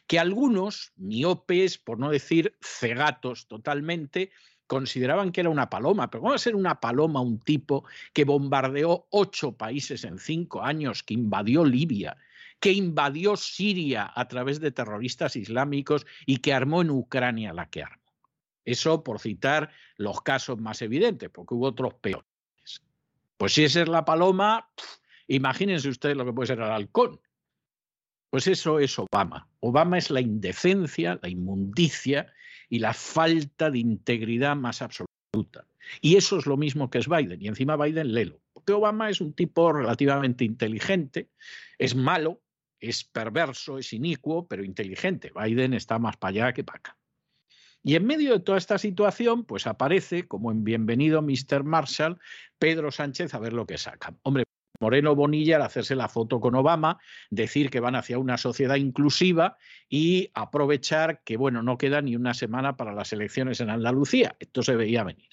Que 0.07 0.19
algunos, 0.19 0.91
miopes, 0.97 1.77
por 1.77 1.99
no 1.99 2.09
decir 2.09 2.57
cegatos 2.61 3.47
totalmente, 3.47 4.31
consideraban 4.67 5.31
que 5.31 5.39
era 5.39 5.49
una 5.49 5.69
paloma, 5.69 6.09
pero 6.11 6.19
¿cómo 6.19 6.31
va 6.31 6.35
a 6.35 6.39
ser 6.39 6.57
una 6.57 6.81
paloma 6.81 7.21
un 7.21 7.39
tipo 7.39 7.85
que 8.11 8.25
bombardeó 8.25 9.07
ocho 9.09 9.55
países 9.55 10.03
en 10.03 10.17
cinco 10.17 10.63
años, 10.63 11.01
que 11.01 11.13
invadió 11.13 11.63
Libia, 11.63 12.17
que 12.61 12.71
invadió 12.71 13.35
Siria 13.35 14.09
a 14.15 14.27
través 14.27 14.61
de 14.61 14.71
terroristas 14.71 15.35
islámicos 15.35 16.05
y 16.25 16.37
que 16.37 16.53
armó 16.53 16.81
en 16.81 16.91
Ucrania 16.91 17.53
la 17.53 17.69
que 17.69 17.83
armó. 17.83 18.01
Eso 18.63 19.03
por 19.03 19.19
citar 19.19 19.71
los 19.97 20.21
casos 20.21 20.59
más 20.59 20.81
evidentes, 20.83 21.29
porque 21.29 21.55
hubo 21.55 21.65
otros 21.65 21.95
peores. 21.95 22.25
Pues 23.37 23.53
si 23.53 23.63
esa 23.63 23.81
es 23.81 23.89
la 23.89 24.05
paloma, 24.05 24.69
imagínense 25.27 25.89
ustedes 25.89 26.15
lo 26.15 26.23
que 26.23 26.33
puede 26.33 26.47
ser 26.47 26.59
el 26.59 26.71
halcón. 26.71 27.19
Pues 28.29 28.45
eso 28.45 28.79
es 28.79 28.97
Obama. 28.99 29.49
Obama 29.59 29.97
es 29.97 30.11
la 30.11 30.21
indecencia, 30.21 31.19
la 31.21 31.29
inmundicia 31.29 32.31
y 32.69 32.77
la 32.77 32.93
falta 32.93 33.71
de 33.71 33.79
integridad 33.79 34.55
más 34.55 34.83
absoluta. 34.83 35.65
Y 35.99 36.15
eso 36.15 36.37
es 36.37 36.45
lo 36.45 36.57
mismo 36.57 36.91
que 36.91 36.99
es 36.99 37.09
Biden. 37.09 37.41
Y 37.41 37.47
encima 37.47 37.75
Biden 37.75 38.13
lelo. 38.13 38.39
Porque 38.53 38.73
Obama 38.73 39.09
es 39.09 39.19
un 39.19 39.33
tipo 39.33 39.73
relativamente 39.73 40.45
inteligente, 40.45 41.29
es 41.79 41.95
malo, 41.95 42.41
es 42.81 43.03
perverso, 43.03 43.77
es 43.77 43.93
inicuo, 43.93 44.47
pero 44.47 44.63
inteligente. 44.63 45.31
Biden 45.33 45.73
está 45.73 45.99
más 45.99 46.17
para 46.17 46.29
allá 46.29 46.53
que 46.53 46.63
para 46.63 46.79
acá. 46.79 46.97
Y 47.83 47.95
en 47.95 48.05
medio 48.05 48.33
de 48.33 48.39
toda 48.39 48.57
esta 48.57 48.77
situación, 48.77 49.45
pues 49.45 49.65
aparece, 49.65 50.27
como 50.27 50.51
en 50.51 50.63
Bienvenido 50.63 51.21
Mr. 51.21 51.63
Marshall, 51.63 52.19
Pedro 52.59 52.91
Sánchez 52.91 53.33
a 53.33 53.39
ver 53.39 53.53
lo 53.53 53.65
que 53.65 53.77
saca. 53.77 54.13
Hombre, 54.23 54.43
Moreno 54.79 55.15
Bonilla 55.15 55.57
al 55.57 55.61
hacerse 55.61 55.95
la 55.95 56.09
foto 56.09 56.39
con 56.39 56.55
Obama, 56.55 56.99
decir 57.29 57.69
que 57.69 57.79
van 57.79 57.95
hacia 57.95 58.17
una 58.17 58.37
sociedad 58.37 58.75
inclusiva 58.75 59.57
y 59.87 60.31
aprovechar 60.33 61.21
que, 61.23 61.37
bueno, 61.37 61.61
no 61.61 61.77
queda 61.77 62.01
ni 62.01 62.15
una 62.15 62.33
semana 62.33 62.77
para 62.77 62.93
las 62.93 63.13
elecciones 63.13 63.61
en 63.61 63.69
Andalucía. 63.69 64.35
Esto 64.39 64.63
se 64.63 64.75
veía 64.75 65.03
venir. 65.03 65.29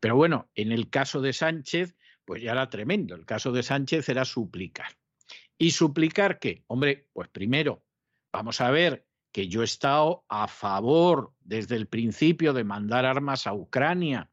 Pero 0.00 0.16
bueno, 0.16 0.48
en 0.54 0.72
el 0.72 0.90
caso 0.90 1.20
de 1.20 1.32
Sánchez, 1.32 1.96
pues 2.24 2.42
ya 2.42 2.52
era 2.52 2.70
tremendo. 2.70 3.14
El 3.14 3.26
caso 3.26 3.52
de 3.52 3.62
Sánchez 3.62 4.08
era 4.08 4.24
suplicar. 4.24 5.01
¿Y 5.62 5.70
suplicar 5.70 6.40
qué? 6.40 6.64
Hombre, 6.66 7.06
pues 7.12 7.28
primero, 7.28 7.84
vamos 8.32 8.60
a 8.60 8.72
ver 8.72 9.06
que 9.30 9.46
yo 9.46 9.60
he 9.62 9.64
estado 9.64 10.24
a 10.28 10.48
favor 10.48 11.34
desde 11.38 11.76
el 11.76 11.86
principio 11.86 12.52
de 12.52 12.64
mandar 12.64 13.04
armas 13.06 13.46
a 13.46 13.54
Ucrania, 13.54 14.28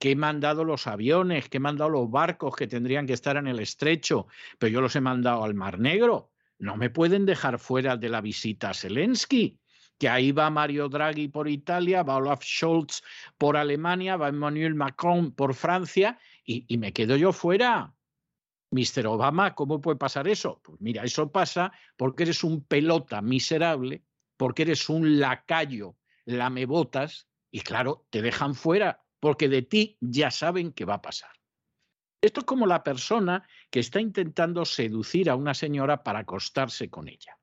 que 0.00 0.10
he 0.10 0.16
mandado 0.16 0.64
los 0.64 0.88
aviones, 0.88 1.48
que 1.48 1.58
he 1.58 1.60
mandado 1.60 1.90
los 1.90 2.10
barcos 2.10 2.56
que 2.56 2.66
tendrían 2.66 3.06
que 3.06 3.12
estar 3.12 3.36
en 3.36 3.46
el 3.46 3.60
estrecho, 3.60 4.26
pero 4.58 4.72
yo 4.72 4.80
los 4.80 4.96
he 4.96 5.00
mandado 5.00 5.44
al 5.44 5.54
Mar 5.54 5.78
Negro. 5.78 6.32
No 6.58 6.76
me 6.76 6.90
pueden 6.90 7.24
dejar 7.24 7.60
fuera 7.60 7.96
de 7.96 8.08
la 8.08 8.20
visita 8.20 8.70
a 8.70 8.74
Zelensky, 8.74 9.60
que 9.96 10.08
ahí 10.08 10.32
va 10.32 10.50
Mario 10.50 10.88
Draghi 10.88 11.28
por 11.28 11.48
Italia, 11.48 12.02
va 12.02 12.16
Olaf 12.16 12.42
Scholz 12.42 13.00
por 13.38 13.56
Alemania, 13.56 14.16
va 14.16 14.28
Emmanuel 14.28 14.74
Macron 14.74 15.30
por 15.30 15.54
Francia 15.54 16.18
y, 16.44 16.64
y 16.66 16.78
me 16.78 16.92
quedo 16.92 17.14
yo 17.14 17.32
fuera. 17.32 17.93
Mr. 18.74 19.06
Obama, 19.06 19.54
¿cómo 19.54 19.80
puede 19.80 19.96
pasar 19.96 20.26
eso? 20.26 20.60
Pues 20.64 20.80
mira, 20.80 21.04
eso 21.04 21.30
pasa 21.30 21.72
porque 21.96 22.24
eres 22.24 22.42
un 22.42 22.64
pelota 22.64 23.22
miserable, 23.22 24.02
porque 24.36 24.62
eres 24.62 24.88
un 24.88 25.20
lacayo 25.20 25.96
lamebotas 26.24 27.28
y 27.52 27.60
claro, 27.60 28.06
te 28.10 28.20
dejan 28.20 28.56
fuera 28.56 29.04
porque 29.20 29.48
de 29.48 29.62
ti 29.62 29.96
ya 30.00 30.32
saben 30.32 30.72
qué 30.72 30.84
va 30.84 30.94
a 30.94 31.02
pasar. 31.02 31.30
Esto 32.20 32.40
es 32.40 32.46
como 32.46 32.66
la 32.66 32.82
persona 32.82 33.46
que 33.70 33.78
está 33.78 34.00
intentando 34.00 34.64
seducir 34.64 35.30
a 35.30 35.36
una 35.36 35.54
señora 35.54 36.02
para 36.02 36.20
acostarse 36.20 36.90
con 36.90 37.06
ella. 37.06 37.38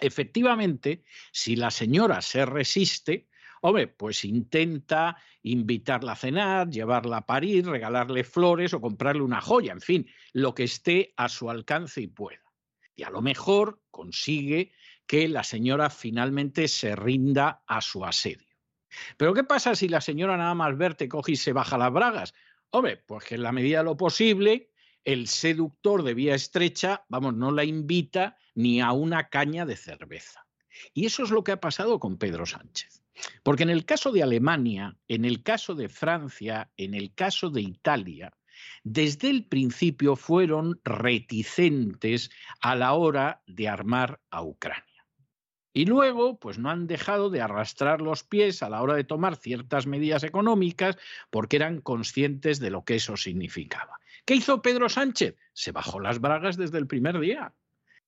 Efectivamente, 0.00 1.02
si 1.32 1.56
la 1.56 1.70
señora 1.70 2.20
se 2.20 2.44
resiste, 2.44 3.28
Hombre, 3.64 3.86
pues 3.86 4.24
intenta 4.24 5.16
invitarla 5.44 6.12
a 6.12 6.16
cenar, 6.16 6.68
llevarla 6.68 7.18
a 7.18 7.26
parir, 7.26 7.64
regalarle 7.64 8.24
flores 8.24 8.74
o 8.74 8.80
comprarle 8.80 9.22
una 9.22 9.40
joya, 9.40 9.72
en 9.72 9.80
fin, 9.80 10.10
lo 10.32 10.52
que 10.52 10.64
esté 10.64 11.14
a 11.16 11.28
su 11.28 11.48
alcance 11.48 12.00
y 12.00 12.08
pueda. 12.08 12.42
Y 12.96 13.04
a 13.04 13.10
lo 13.10 13.22
mejor 13.22 13.80
consigue 13.92 14.72
que 15.06 15.28
la 15.28 15.44
señora 15.44 15.90
finalmente 15.90 16.66
se 16.66 16.96
rinda 16.96 17.62
a 17.68 17.80
su 17.82 18.04
asedio. 18.04 18.48
Pero 19.16 19.32
¿qué 19.32 19.44
pasa 19.44 19.76
si 19.76 19.88
la 19.88 20.00
señora 20.00 20.36
nada 20.36 20.56
más 20.56 20.76
verte 20.76 21.08
coge 21.08 21.32
y 21.32 21.36
se 21.36 21.52
baja 21.52 21.78
las 21.78 21.92
bragas? 21.92 22.34
Hombre, 22.70 22.96
pues 22.96 23.24
que 23.24 23.36
en 23.36 23.44
la 23.44 23.52
medida 23.52 23.78
de 23.78 23.84
lo 23.84 23.96
posible, 23.96 24.72
el 25.04 25.28
seductor 25.28 26.02
de 26.02 26.14
vía 26.14 26.34
estrecha, 26.34 27.04
vamos, 27.08 27.34
no 27.34 27.52
la 27.52 27.62
invita 27.62 28.36
ni 28.56 28.80
a 28.80 28.90
una 28.90 29.28
caña 29.28 29.64
de 29.66 29.76
cerveza. 29.76 30.48
Y 30.92 31.06
eso 31.06 31.22
es 31.22 31.30
lo 31.30 31.44
que 31.44 31.52
ha 31.52 31.60
pasado 31.60 32.00
con 32.00 32.18
Pedro 32.18 32.44
Sánchez. 32.44 33.01
Porque 33.42 33.62
en 33.62 33.70
el 33.70 33.84
caso 33.84 34.12
de 34.12 34.22
Alemania, 34.22 34.96
en 35.08 35.24
el 35.24 35.42
caso 35.42 35.74
de 35.74 35.88
Francia, 35.88 36.70
en 36.76 36.94
el 36.94 37.14
caso 37.14 37.50
de 37.50 37.62
Italia, 37.62 38.32
desde 38.84 39.30
el 39.30 39.44
principio 39.46 40.16
fueron 40.16 40.80
reticentes 40.84 42.30
a 42.60 42.74
la 42.74 42.92
hora 42.94 43.42
de 43.46 43.68
armar 43.68 44.20
a 44.30 44.42
Ucrania. 44.42 44.86
Y 45.74 45.86
luego, 45.86 46.38
pues 46.38 46.58
no 46.58 46.70
han 46.70 46.86
dejado 46.86 47.30
de 47.30 47.40
arrastrar 47.40 48.02
los 48.02 48.24
pies 48.24 48.62
a 48.62 48.68
la 48.68 48.82
hora 48.82 48.94
de 48.94 49.04
tomar 49.04 49.36
ciertas 49.36 49.86
medidas 49.86 50.22
económicas 50.22 50.98
porque 51.30 51.56
eran 51.56 51.80
conscientes 51.80 52.60
de 52.60 52.70
lo 52.70 52.84
que 52.84 52.96
eso 52.96 53.16
significaba. 53.16 53.98
¿Qué 54.26 54.34
hizo 54.34 54.60
Pedro 54.60 54.90
Sánchez? 54.90 55.36
Se 55.54 55.72
bajó 55.72 55.98
las 55.98 56.20
bragas 56.20 56.56
desde 56.58 56.78
el 56.78 56.86
primer 56.86 57.18
día. 57.18 57.54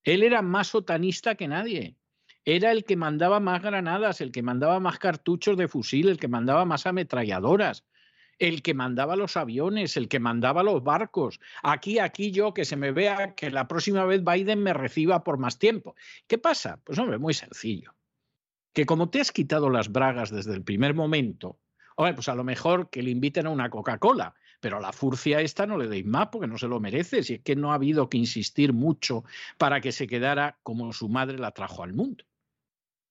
Él 0.02 0.22
era 0.22 0.42
más 0.42 0.74
otanista 0.74 1.36
que 1.36 1.48
nadie. 1.48 1.96
Era 2.44 2.72
el 2.72 2.84
que 2.84 2.96
mandaba 2.96 3.40
más 3.40 3.62
granadas, 3.62 4.20
el 4.20 4.32
que 4.32 4.42
mandaba 4.42 4.80
más 4.80 4.98
cartuchos 4.98 5.56
de 5.56 5.68
fusil, 5.68 6.08
el 6.08 6.18
que 6.18 6.28
mandaba 6.28 6.64
más 6.64 6.86
ametralladoras 6.86 7.84
el 8.38 8.62
que 8.62 8.74
mandaba 8.74 9.16
los 9.16 9.36
aviones, 9.36 9.96
el 9.96 10.08
que 10.08 10.20
mandaba 10.20 10.62
los 10.62 10.82
barcos. 10.82 11.40
Aquí, 11.62 11.98
aquí 11.98 12.30
yo, 12.30 12.54
que 12.54 12.64
se 12.64 12.76
me 12.76 12.92
vea 12.92 13.34
que 13.34 13.50
la 13.50 13.68
próxima 13.68 14.04
vez 14.04 14.22
Biden 14.24 14.62
me 14.62 14.72
reciba 14.72 15.24
por 15.24 15.38
más 15.38 15.58
tiempo. 15.58 15.94
¿Qué 16.26 16.38
pasa? 16.38 16.80
Pues 16.84 16.98
hombre, 16.98 17.18
muy 17.18 17.34
sencillo. 17.34 17.94
Que 18.72 18.86
como 18.86 19.08
te 19.08 19.20
has 19.20 19.30
quitado 19.30 19.70
las 19.70 19.90
bragas 19.90 20.30
desde 20.30 20.54
el 20.54 20.64
primer 20.64 20.94
momento, 20.94 21.60
hombre, 21.96 22.14
pues 22.14 22.28
a 22.28 22.34
lo 22.34 22.44
mejor 22.44 22.90
que 22.90 23.02
le 23.02 23.10
inviten 23.10 23.46
a 23.46 23.50
una 23.50 23.70
Coca-Cola, 23.70 24.34
pero 24.60 24.78
a 24.78 24.80
la 24.80 24.92
furcia 24.92 25.40
esta 25.40 25.66
no 25.66 25.76
le 25.76 25.88
deis 25.88 26.06
más 26.06 26.28
porque 26.32 26.48
no 26.48 26.58
se 26.58 26.66
lo 26.66 26.80
merece, 26.80 27.22
si 27.22 27.34
es 27.34 27.40
que 27.42 27.54
no 27.54 27.70
ha 27.70 27.76
habido 27.76 28.08
que 28.08 28.18
insistir 28.18 28.72
mucho 28.72 29.24
para 29.58 29.80
que 29.80 29.92
se 29.92 30.06
quedara 30.06 30.58
como 30.62 30.92
su 30.92 31.08
madre 31.08 31.38
la 31.38 31.52
trajo 31.52 31.84
al 31.84 31.92
mundo. 31.92 32.24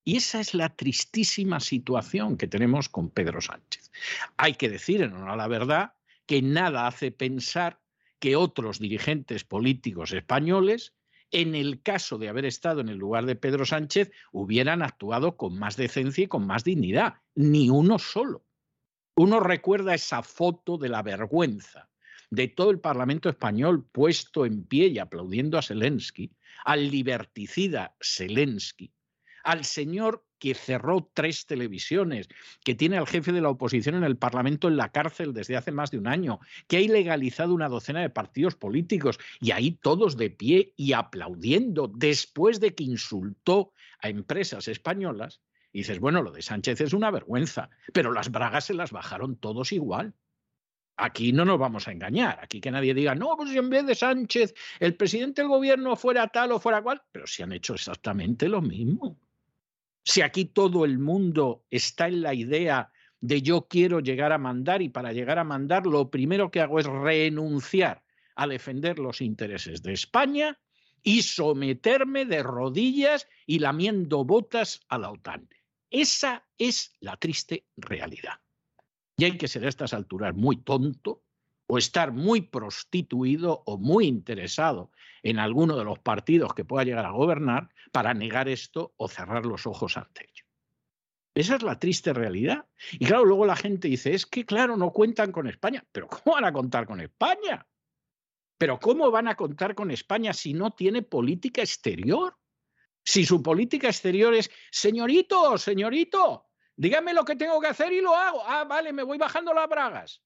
Y 0.04 0.18
esa 0.18 0.40
es 0.40 0.54
la 0.54 0.70
tristísima 0.70 1.60
situación 1.60 2.38
que 2.38 2.48
tenemos 2.48 2.90
con 2.90 3.10
Pedro 3.10 3.40
Sánchez. 3.42 3.92
Hay 4.38 4.56
que 4.56 4.70
decir, 4.70 5.02
en 5.02 5.14
honor 5.14 5.30
a 5.30 5.36
la 5.38 5.48
verdad, 5.48 5.94
que 6.26 6.42
nada 6.42 6.88
hace 6.88 7.12
pensar 7.12 7.80
que 8.20 8.36
otros 8.36 8.80
dirigentes 8.80 9.44
políticos 9.44 10.12
españoles, 10.12 10.94
en 11.32 11.56
el 11.56 11.82
caso 11.82 12.18
de 12.18 12.30
haber 12.30 12.46
estado 12.46 12.82
en 12.82 12.90
el 12.90 12.98
lugar 12.98 13.26
de 13.26 13.36
Pedro 13.36 13.66
Sánchez, 13.66 14.12
hubieran 14.32 14.82
actuado 14.82 15.38
con 15.38 15.58
más 15.58 15.78
decencia 15.78 16.26
y 16.26 16.28
con 16.28 16.46
más 16.46 16.64
dignidad. 16.64 17.16
Ni 17.36 17.70
uno 17.70 17.98
solo. 17.98 18.46
Uno 19.16 19.40
recuerda 19.40 19.94
esa 19.94 20.22
foto 20.22 20.78
de 20.78 20.90
la 20.90 21.02
vergüenza 21.02 21.90
de 22.30 22.48
todo 22.48 22.72
el 22.72 22.80
Parlamento 22.80 23.30
español 23.30 23.86
puesto 23.92 24.46
en 24.46 24.64
pie 24.64 24.88
y 24.88 25.00
aplaudiendo 25.00 25.58
a 25.58 25.62
Zelensky, 25.62 26.32
al 26.66 26.90
liberticida 26.90 27.96
Zelensky, 28.02 28.92
al 29.44 29.66
señor 29.66 30.26
que 30.44 30.54
cerró 30.56 31.10
tres 31.14 31.46
televisiones, 31.46 32.28
que 32.66 32.76
tiene 32.76 32.98
al 32.98 33.08
jefe 33.08 33.32
de 33.32 33.40
la 33.40 33.50
oposición 33.50 33.96
en 33.96 34.04
el 34.04 34.18
Parlamento 34.18 34.68
en 34.68 34.76
la 34.76 34.92
cárcel 34.92 35.34
desde 35.34 35.56
hace 35.56 35.72
más 35.72 35.90
de 35.90 36.00
un 36.00 36.08
año, 36.08 36.40
que 36.68 36.78
ha 36.78 36.82
ilegalizado 36.82 37.54
una 37.54 37.70
docena 37.70 38.02
de 38.02 38.10
partidos 38.10 38.56
políticos 38.56 39.20
y 39.40 39.52
ahí 39.52 39.72
todos 39.72 40.18
de 40.18 40.30
pie 40.32 40.74
y 40.76 40.92
aplaudiendo 40.92 41.88
después 41.88 42.60
de 42.60 42.76
que 42.76 42.84
insultó 42.84 43.72
a 44.00 44.10
empresas 44.10 44.68
españolas. 44.68 45.42
Y 45.72 45.80
dices, 45.80 46.00
bueno, 46.00 46.22
lo 46.22 46.32
de 46.32 46.42
Sánchez 46.42 46.82
es 46.82 46.94
una 46.94 47.10
vergüenza, 47.10 47.70
pero 47.94 48.12
las 48.12 48.30
bragas 48.30 48.66
se 48.66 48.74
las 48.74 48.92
bajaron 48.92 49.38
todos 49.38 49.72
igual. 49.72 50.14
Aquí 50.98 51.32
no 51.32 51.46
nos 51.46 51.58
vamos 51.58 51.88
a 51.88 51.92
engañar, 51.92 52.40
aquí 52.42 52.60
que 52.60 52.70
nadie 52.70 52.94
diga, 52.94 53.16
no, 53.16 53.36
pues 53.38 53.50
si 53.50 53.58
en 53.58 53.70
vez 53.70 53.86
de 53.86 53.96
Sánchez 53.96 54.54
el 54.80 54.96
presidente 54.96 55.42
del 55.42 55.50
gobierno 55.50 55.96
fuera 55.96 56.28
tal 56.28 56.52
o 56.52 56.60
fuera 56.60 56.84
cual, 56.84 57.02
pero 57.12 57.26
si 57.26 57.42
han 57.42 57.54
hecho 57.54 57.74
exactamente 57.74 58.48
lo 58.48 58.62
mismo. 58.62 59.23
Si 60.04 60.22
aquí 60.22 60.46
todo 60.46 60.86
el 60.86 61.00
mundo 61.00 61.66
está 61.70 62.08
en 62.08 62.22
la 62.22 62.34
idea 62.34 62.92
de 63.22 63.42
yo 63.42 63.68
quiero 63.70 64.02
llegar 64.02 64.34
a 64.34 64.38
mandar 64.38 64.82
y 64.82 64.90
para 64.90 65.14
llegar 65.14 65.40
a 65.40 65.46
mandar 65.46 65.86
lo 65.86 66.10
primero 66.10 66.52
que 66.52 66.60
hago 66.60 66.80
es 66.80 66.86
renunciar 66.86 68.04
a 68.36 68.48
defender 68.48 69.00
los 69.00 69.22
intereses 69.22 69.82
de 69.82 69.94
España 69.94 70.60
y 71.04 71.22
someterme 71.22 72.26
de 72.26 72.44
rodillas 72.44 73.28
y 73.46 73.60
lamiendo 73.60 74.26
botas 74.26 74.82
a 74.90 74.98
la 74.98 75.12
OTAN. 75.12 75.48
Esa 75.90 76.46
es 76.58 76.96
la 77.00 77.18
triste 77.18 77.66
realidad. 77.78 78.40
Y 79.16 79.26
hay 79.26 79.38
que 79.38 79.48
ser 79.48 79.66
a 79.66 79.70
estas 79.70 79.94
alturas 79.94 80.36
muy 80.36 80.58
tonto 80.58 81.24
o 81.68 81.78
estar 81.78 82.12
muy 82.12 82.42
prostituido 82.42 83.64
o 83.66 83.78
muy 83.78 84.06
interesado 84.06 84.92
en 85.24 85.40
alguno 85.40 85.78
de 85.78 85.86
los 85.86 86.00
partidos 86.00 86.54
que 86.54 86.66
pueda 86.66 86.84
llegar 86.84 87.06
a 87.06 87.12
gobernar 87.12 87.70
para 87.92 88.14
negar 88.14 88.50
esto 88.50 88.94
o 88.98 89.08
cerrar 89.08 89.46
los 89.46 89.66
ojos 89.66 89.98
ante 89.98 90.24
ello. 90.24 90.46
Esa 91.36 91.56
es 91.56 91.64
la 91.64 91.80
triste 91.80 92.14
realidad. 92.14 92.68
Y 92.92 93.06
claro, 93.06 93.26
luego 93.26 93.46
la 93.46 93.56
gente 93.56 93.88
dice, 93.88 94.14
es 94.14 94.26
que 94.26 94.46
claro, 94.46 94.78
no 94.78 94.92
cuentan 94.92 95.32
con 95.32 95.48
España. 95.48 95.84
Pero 95.92 96.08
¿cómo 96.08 96.36
van 96.36 96.46
a 96.46 96.54
contar 96.54 96.86
con 96.86 97.02
España? 97.02 97.66
Pero 98.58 98.80
¿cómo 98.80 99.10
van 99.10 99.28
a 99.28 99.36
contar 99.36 99.74
con 99.74 99.90
España 99.90 100.34
si 100.34 100.54
no 100.54 100.72
tiene 100.72 101.02
política 101.02 101.62
exterior? 101.62 102.38
Si 103.04 103.26
su 103.26 103.42
política 103.42 103.88
exterior 103.88 104.34
es, 104.34 104.50
señorito, 104.72 105.58
señorito, 105.58 106.46
dígame 106.76 107.14
lo 107.14 107.26
que 107.26 107.36
tengo 107.36 107.60
que 107.60 107.68
hacer 107.68 107.92
y 107.92 108.02
lo 108.02 108.16
hago. 108.16 108.44
Ah, 108.46 108.64
vale, 108.64 108.94
me 108.94 109.04
voy 109.04 109.18
bajando 109.18 109.54
las 109.54 109.68
bragas. 109.68 110.22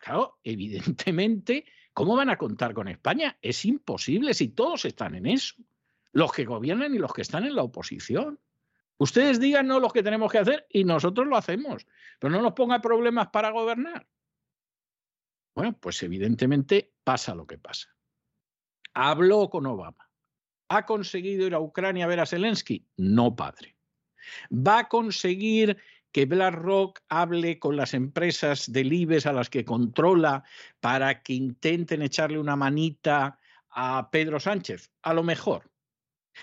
Claro, 0.00 0.38
evidentemente, 0.44 1.64
¿cómo 1.92 2.16
van 2.16 2.30
a 2.30 2.38
contar 2.38 2.74
con 2.74 2.88
España? 2.88 3.38
Es 3.40 3.64
imposible 3.64 4.34
si 4.34 4.48
todos 4.48 4.84
están 4.84 5.14
en 5.14 5.26
eso. 5.26 5.54
Los 6.12 6.32
que 6.32 6.44
gobiernan 6.44 6.94
y 6.94 6.98
los 6.98 7.12
que 7.12 7.22
están 7.22 7.44
en 7.44 7.56
la 7.56 7.62
oposición. 7.62 8.38
Ustedes 8.98 9.40
díganos 9.40 9.80
lo 9.80 9.90
que 9.90 10.02
tenemos 10.02 10.30
que 10.30 10.38
hacer 10.38 10.66
y 10.70 10.84
nosotros 10.84 11.26
lo 11.26 11.36
hacemos, 11.36 11.86
pero 12.18 12.32
no 12.32 12.42
nos 12.42 12.52
ponga 12.52 12.80
problemas 12.80 13.28
para 13.28 13.50
gobernar. 13.50 14.06
Bueno, 15.54 15.76
pues 15.78 16.02
evidentemente 16.02 16.92
pasa 17.02 17.34
lo 17.34 17.46
que 17.46 17.58
pasa. 17.58 17.88
Habló 18.92 19.50
con 19.50 19.66
Obama. 19.66 20.08
¿Ha 20.68 20.86
conseguido 20.86 21.46
ir 21.46 21.54
a 21.54 21.60
Ucrania 21.60 22.04
a 22.04 22.08
ver 22.08 22.20
a 22.20 22.26
Zelensky? 22.26 22.86
No, 22.96 23.34
padre. 23.34 23.76
¿Va 24.50 24.80
a 24.80 24.88
conseguir 24.88 25.76
que 26.14 26.26
BlackRock 26.26 27.00
hable 27.08 27.58
con 27.58 27.76
las 27.76 27.92
empresas 27.92 28.70
del 28.70 28.92
IBEX 28.92 29.26
a 29.26 29.32
las 29.32 29.50
que 29.50 29.64
controla 29.64 30.44
para 30.78 31.24
que 31.24 31.32
intenten 31.32 32.02
echarle 32.02 32.38
una 32.38 32.54
manita 32.54 33.40
a 33.68 34.10
Pedro 34.12 34.38
Sánchez? 34.38 34.92
A 35.02 35.12
lo 35.12 35.24
mejor. 35.24 35.72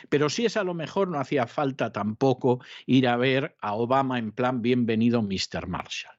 Pero 0.09 0.29
si 0.29 0.45
es 0.45 0.57
a 0.57 0.65
lo 0.65 0.73
mejor, 0.73 1.07
no 1.07 1.21
hacía 1.21 1.47
falta 1.47 1.93
tampoco 1.93 2.59
ir 2.85 3.07
a 3.07 3.15
ver 3.15 3.55
a 3.61 3.75
Obama 3.75 4.19
en 4.19 4.33
plan 4.33 4.61
bienvenido 4.61 5.21
Mr. 5.21 5.67
Marshall. 5.67 6.17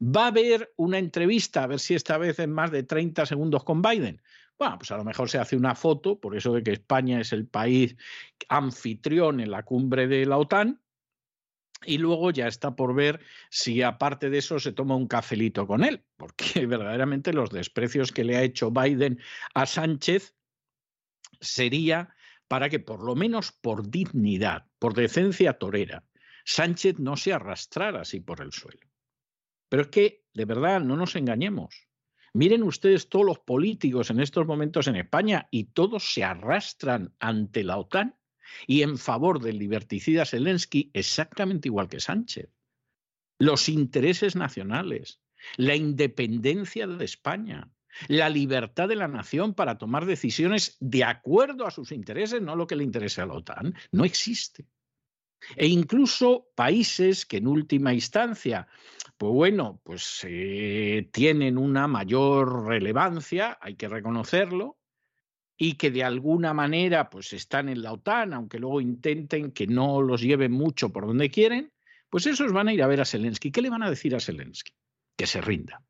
Va 0.00 0.24
a 0.24 0.28
haber 0.28 0.72
una 0.76 0.98
entrevista, 0.98 1.64
a 1.64 1.66
ver 1.66 1.78
si 1.78 1.92
esta 1.92 2.16
vez 2.16 2.38
en 2.38 2.52
más 2.52 2.70
de 2.70 2.84
30 2.84 3.26
segundos 3.26 3.64
con 3.64 3.82
Biden. 3.82 4.22
Bueno, 4.58 4.78
pues 4.78 4.90
a 4.92 4.96
lo 4.96 5.04
mejor 5.04 5.28
se 5.28 5.36
hace 5.36 5.56
una 5.56 5.74
foto, 5.74 6.18
por 6.18 6.34
eso 6.34 6.54
de 6.54 6.62
que 6.62 6.72
España 6.72 7.20
es 7.20 7.34
el 7.34 7.46
país 7.46 7.96
anfitrión 8.48 9.40
en 9.40 9.50
la 9.50 9.62
cumbre 9.62 10.06
de 10.08 10.24
la 10.24 10.38
OTAN, 10.38 10.80
y 11.84 11.98
luego 11.98 12.30
ya 12.30 12.46
está 12.46 12.76
por 12.76 12.94
ver 12.94 13.20
si 13.50 13.82
aparte 13.82 14.30
de 14.30 14.38
eso 14.38 14.58
se 14.58 14.72
toma 14.72 14.96
un 14.96 15.06
cafelito 15.06 15.66
con 15.66 15.84
él, 15.84 16.04
porque 16.16 16.66
verdaderamente 16.66 17.32
los 17.32 17.50
desprecios 17.50 18.12
que 18.12 18.24
le 18.24 18.36
ha 18.36 18.42
hecho 18.42 18.70
Biden 18.70 19.18
a 19.54 19.66
Sánchez 19.66 20.34
sería 21.40 22.14
para 22.48 22.68
que 22.68 22.80
por 22.80 23.02
lo 23.02 23.14
menos 23.14 23.52
por 23.52 23.90
dignidad, 23.90 24.66
por 24.78 24.94
decencia 24.94 25.54
torera, 25.54 26.04
Sánchez 26.44 26.98
no 26.98 27.16
se 27.16 27.32
arrastrara 27.32 28.02
así 28.02 28.20
por 28.20 28.40
el 28.40 28.52
suelo. 28.52 28.88
Pero 29.68 29.82
es 29.82 29.88
que, 29.88 30.26
de 30.34 30.44
verdad, 30.44 30.80
no 30.80 30.96
nos 30.96 31.16
engañemos. 31.16 31.88
Miren 32.34 32.62
ustedes 32.62 33.08
todos 33.08 33.24
los 33.24 33.38
políticos 33.38 34.10
en 34.10 34.20
estos 34.20 34.46
momentos 34.46 34.86
en 34.86 34.96
España 34.96 35.48
y 35.50 35.64
todos 35.64 36.12
se 36.12 36.24
arrastran 36.24 37.14
ante 37.20 37.62
la 37.62 37.78
OTAN 37.78 38.16
y 38.66 38.82
en 38.82 38.98
favor 38.98 39.40
del 39.40 39.58
liberticida 39.58 40.24
Zelensky 40.24 40.90
exactamente 40.94 41.68
igual 41.68 41.88
que 41.88 42.00
Sánchez. 42.00 42.48
Los 43.38 43.68
intereses 43.68 44.36
nacionales, 44.36 45.20
la 45.56 45.74
independencia 45.74 46.86
de 46.86 47.04
España, 47.04 47.70
la 48.08 48.28
libertad 48.28 48.88
de 48.88 48.96
la 48.96 49.08
nación 49.08 49.54
para 49.54 49.78
tomar 49.78 50.06
decisiones 50.06 50.76
de 50.80 51.04
acuerdo 51.04 51.66
a 51.66 51.70
sus 51.70 51.92
intereses, 51.92 52.40
no 52.40 52.56
lo 52.56 52.66
que 52.66 52.76
le 52.76 52.84
interese 52.84 53.20
a 53.20 53.26
la 53.26 53.34
OTAN, 53.34 53.74
no 53.90 54.04
existe. 54.04 54.66
E 55.56 55.66
incluso 55.66 56.48
países 56.54 57.26
que 57.26 57.38
en 57.38 57.48
última 57.48 57.92
instancia, 57.92 58.68
pues 59.18 59.32
bueno, 59.32 59.80
pues 59.82 60.24
eh, 60.28 61.08
tienen 61.12 61.58
una 61.58 61.88
mayor 61.88 62.66
relevancia, 62.66 63.58
hay 63.60 63.74
que 63.74 63.88
reconocerlo, 63.88 64.78
y 65.56 65.74
que 65.74 65.90
de 65.90 66.04
alguna 66.04 66.54
manera 66.54 67.10
pues 67.10 67.32
están 67.32 67.68
en 67.68 67.82
la 67.82 67.92
OTAN, 67.92 68.32
aunque 68.32 68.58
luego 68.58 68.80
intenten 68.80 69.52
que 69.52 69.66
no 69.66 70.02
los 70.02 70.20
lleven 70.20 70.52
mucho 70.52 70.92
por 70.92 71.06
donde 71.06 71.30
quieren, 71.30 71.72
pues 72.10 72.26
esos 72.26 72.52
van 72.52 72.68
a 72.68 72.72
ir 72.72 72.82
a 72.82 72.86
ver 72.86 73.00
a 73.00 73.04
Zelensky. 73.04 73.50
¿Qué 73.50 73.62
le 73.62 73.70
van 73.70 73.82
a 73.82 73.90
decir 73.90 74.14
a 74.14 74.20
Zelensky? 74.20 74.74
Que 75.16 75.26
se 75.26 75.40
rinda. 75.40 75.82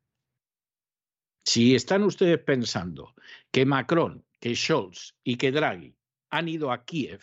Si 1.45 1.75
están 1.75 2.03
ustedes 2.03 2.39
pensando 2.39 3.13
que 3.51 3.65
Macron, 3.65 4.25
que 4.39 4.55
Scholz 4.55 5.15
y 5.23 5.35
que 5.35 5.51
Draghi 5.51 5.95
han 6.29 6.47
ido 6.47 6.71
a 6.71 6.85
Kiev 6.85 7.21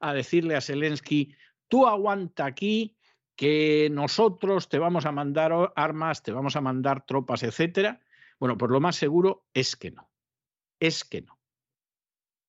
a 0.00 0.14
decirle 0.14 0.56
a 0.56 0.60
Zelensky, 0.60 1.34
tú 1.68 1.86
aguanta 1.86 2.46
aquí, 2.46 2.96
que 3.38 3.88
nosotros 3.92 4.68
te 4.68 4.80
vamos 4.80 5.06
a 5.06 5.12
mandar 5.12 5.72
armas, 5.76 6.24
te 6.24 6.32
vamos 6.32 6.56
a 6.56 6.60
mandar 6.60 7.06
tropas, 7.06 7.44
etcétera. 7.44 8.00
Bueno, 8.40 8.58
pues 8.58 8.72
lo 8.72 8.80
más 8.80 8.96
seguro 8.96 9.46
es 9.54 9.76
que 9.76 9.92
no. 9.92 10.10
Es 10.80 11.04
que 11.04 11.22
no. 11.22 11.37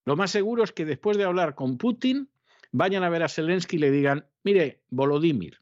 Lo 0.10 0.16
más 0.16 0.32
seguro 0.32 0.64
es 0.64 0.72
que 0.72 0.86
después 0.86 1.18
de 1.18 1.24
hablar 1.24 1.54
con 1.54 1.78
Putin, 1.78 2.32
vayan 2.72 3.04
a 3.04 3.10
ver 3.10 3.22
a 3.22 3.30
Zelensky 3.30 3.76
y 3.76 3.80
le 3.80 3.92
digan, 3.92 4.26
mire, 4.44 4.82
Volodymyr, 4.90 5.62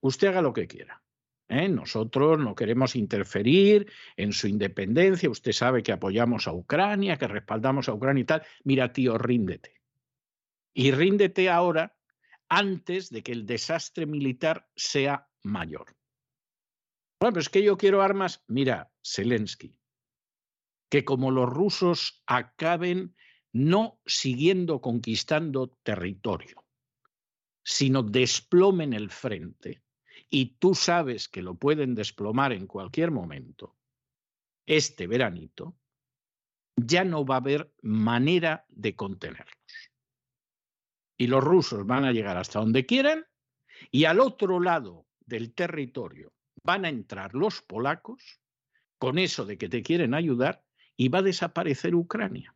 usted 0.00 0.26
haga 0.26 0.42
lo 0.42 0.52
que 0.52 0.66
quiera. 0.66 1.04
¿eh? 1.48 1.68
Nosotros 1.68 2.40
no 2.40 2.56
queremos 2.56 2.96
interferir 2.96 3.88
en 4.16 4.32
su 4.32 4.48
independencia. 4.48 5.30
Usted 5.30 5.52
sabe 5.52 5.84
que 5.84 5.92
apoyamos 5.92 6.48
a 6.48 6.52
Ucrania, 6.52 7.16
que 7.16 7.28
respaldamos 7.28 7.88
a 7.88 7.94
Ucrania 7.94 8.22
y 8.22 8.24
tal. 8.24 8.42
Mira, 8.64 8.92
tío, 8.92 9.18
ríndete. 9.18 9.80
Y 10.74 10.90
ríndete 10.90 11.48
ahora 11.48 11.96
antes 12.48 13.10
de 13.10 13.22
que 13.22 13.30
el 13.30 13.46
desastre 13.46 14.04
militar 14.04 14.68
sea 14.74 15.28
mayor. 15.44 15.94
Bueno, 17.20 17.34
pero 17.34 17.40
es 17.40 17.48
que 17.48 17.62
yo 17.62 17.76
quiero 17.76 18.02
armas. 18.02 18.42
Mira, 18.48 18.90
Zelensky, 19.04 19.78
que 20.88 21.04
como 21.04 21.30
los 21.30 21.48
rusos 21.48 22.24
acaben 22.26 23.14
no 23.56 23.98
siguiendo 24.04 24.82
conquistando 24.82 25.68
territorio, 25.82 26.62
sino 27.64 28.02
desplomen 28.02 28.92
el 28.92 29.08
frente, 29.08 29.82
y 30.28 30.56
tú 30.58 30.74
sabes 30.74 31.26
que 31.28 31.40
lo 31.40 31.54
pueden 31.54 31.94
desplomar 31.94 32.52
en 32.52 32.66
cualquier 32.66 33.10
momento, 33.10 33.74
este 34.66 35.06
veranito, 35.06 35.74
ya 36.76 37.04
no 37.04 37.24
va 37.24 37.36
a 37.36 37.38
haber 37.38 37.72
manera 37.80 38.66
de 38.68 38.94
contenerlos. 38.94 39.56
Y 41.16 41.28
los 41.28 41.42
rusos 41.42 41.86
van 41.86 42.04
a 42.04 42.12
llegar 42.12 42.36
hasta 42.36 42.58
donde 42.58 42.84
quieran 42.84 43.24
y 43.90 44.04
al 44.04 44.20
otro 44.20 44.60
lado 44.60 45.06
del 45.24 45.54
territorio 45.54 46.34
van 46.62 46.84
a 46.84 46.90
entrar 46.90 47.34
los 47.34 47.62
polacos 47.62 48.38
con 48.98 49.18
eso 49.18 49.46
de 49.46 49.56
que 49.56 49.70
te 49.70 49.82
quieren 49.82 50.12
ayudar 50.12 50.62
y 50.94 51.08
va 51.08 51.20
a 51.20 51.22
desaparecer 51.22 51.94
Ucrania. 51.94 52.55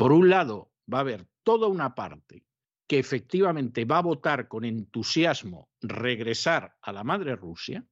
Por 0.00 0.12
un 0.12 0.30
lado, 0.30 0.72
va 0.90 0.96
a 0.96 1.00
haber 1.02 1.26
toda 1.42 1.68
una 1.68 1.94
parte 1.94 2.46
que 2.88 2.98
efectivamente 2.98 3.84
va 3.84 3.98
a 3.98 4.02
votar 4.02 4.48
con 4.48 4.64
entusiasmo 4.64 5.68
regresar 5.82 6.74
a 6.80 6.90
la 6.90 7.04
madre 7.04 7.36
Rusia, 7.36 7.84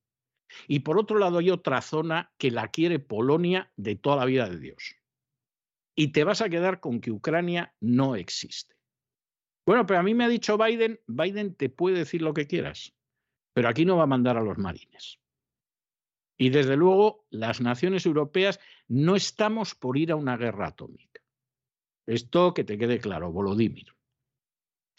y 0.66 0.80
por 0.80 0.98
otro 0.98 1.18
lado 1.18 1.36
hay 1.36 1.50
otra 1.50 1.82
zona 1.82 2.32
que 2.38 2.50
la 2.50 2.68
quiere 2.68 2.98
Polonia 2.98 3.70
de 3.76 3.96
toda 3.96 4.16
la 4.16 4.24
vida 4.24 4.48
de 4.48 4.58
Dios. 4.58 4.96
Y 5.94 6.12
te 6.12 6.24
vas 6.24 6.40
a 6.40 6.48
quedar 6.48 6.80
con 6.80 7.02
que 7.02 7.10
Ucrania 7.10 7.74
no 7.78 8.16
existe. 8.16 8.74
Bueno, 9.66 9.84
pero 9.84 10.00
a 10.00 10.02
mí 10.02 10.14
me 10.14 10.24
ha 10.24 10.28
dicho 10.28 10.56
Biden, 10.56 10.98
Biden 11.06 11.56
te 11.56 11.68
puede 11.68 11.98
decir 11.98 12.22
lo 12.22 12.32
que 12.32 12.46
quieras, 12.46 12.94
pero 13.52 13.68
aquí 13.68 13.84
no 13.84 13.98
va 13.98 14.04
a 14.04 14.14
mandar 14.14 14.38
a 14.38 14.42
los 14.42 14.56
marines. 14.56 15.20
Y 16.38 16.48
desde 16.48 16.78
luego, 16.78 17.26
las 17.28 17.60
naciones 17.60 18.06
europeas 18.06 18.60
no 18.86 19.14
estamos 19.14 19.74
por 19.74 19.98
ir 19.98 20.10
a 20.10 20.16
una 20.16 20.38
guerra 20.38 20.68
atómica. 20.68 21.20
Esto 22.08 22.54
que 22.54 22.64
te 22.64 22.78
quede 22.78 23.00
claro, 23.00 23.30
Volodymyr. 23.30 23.94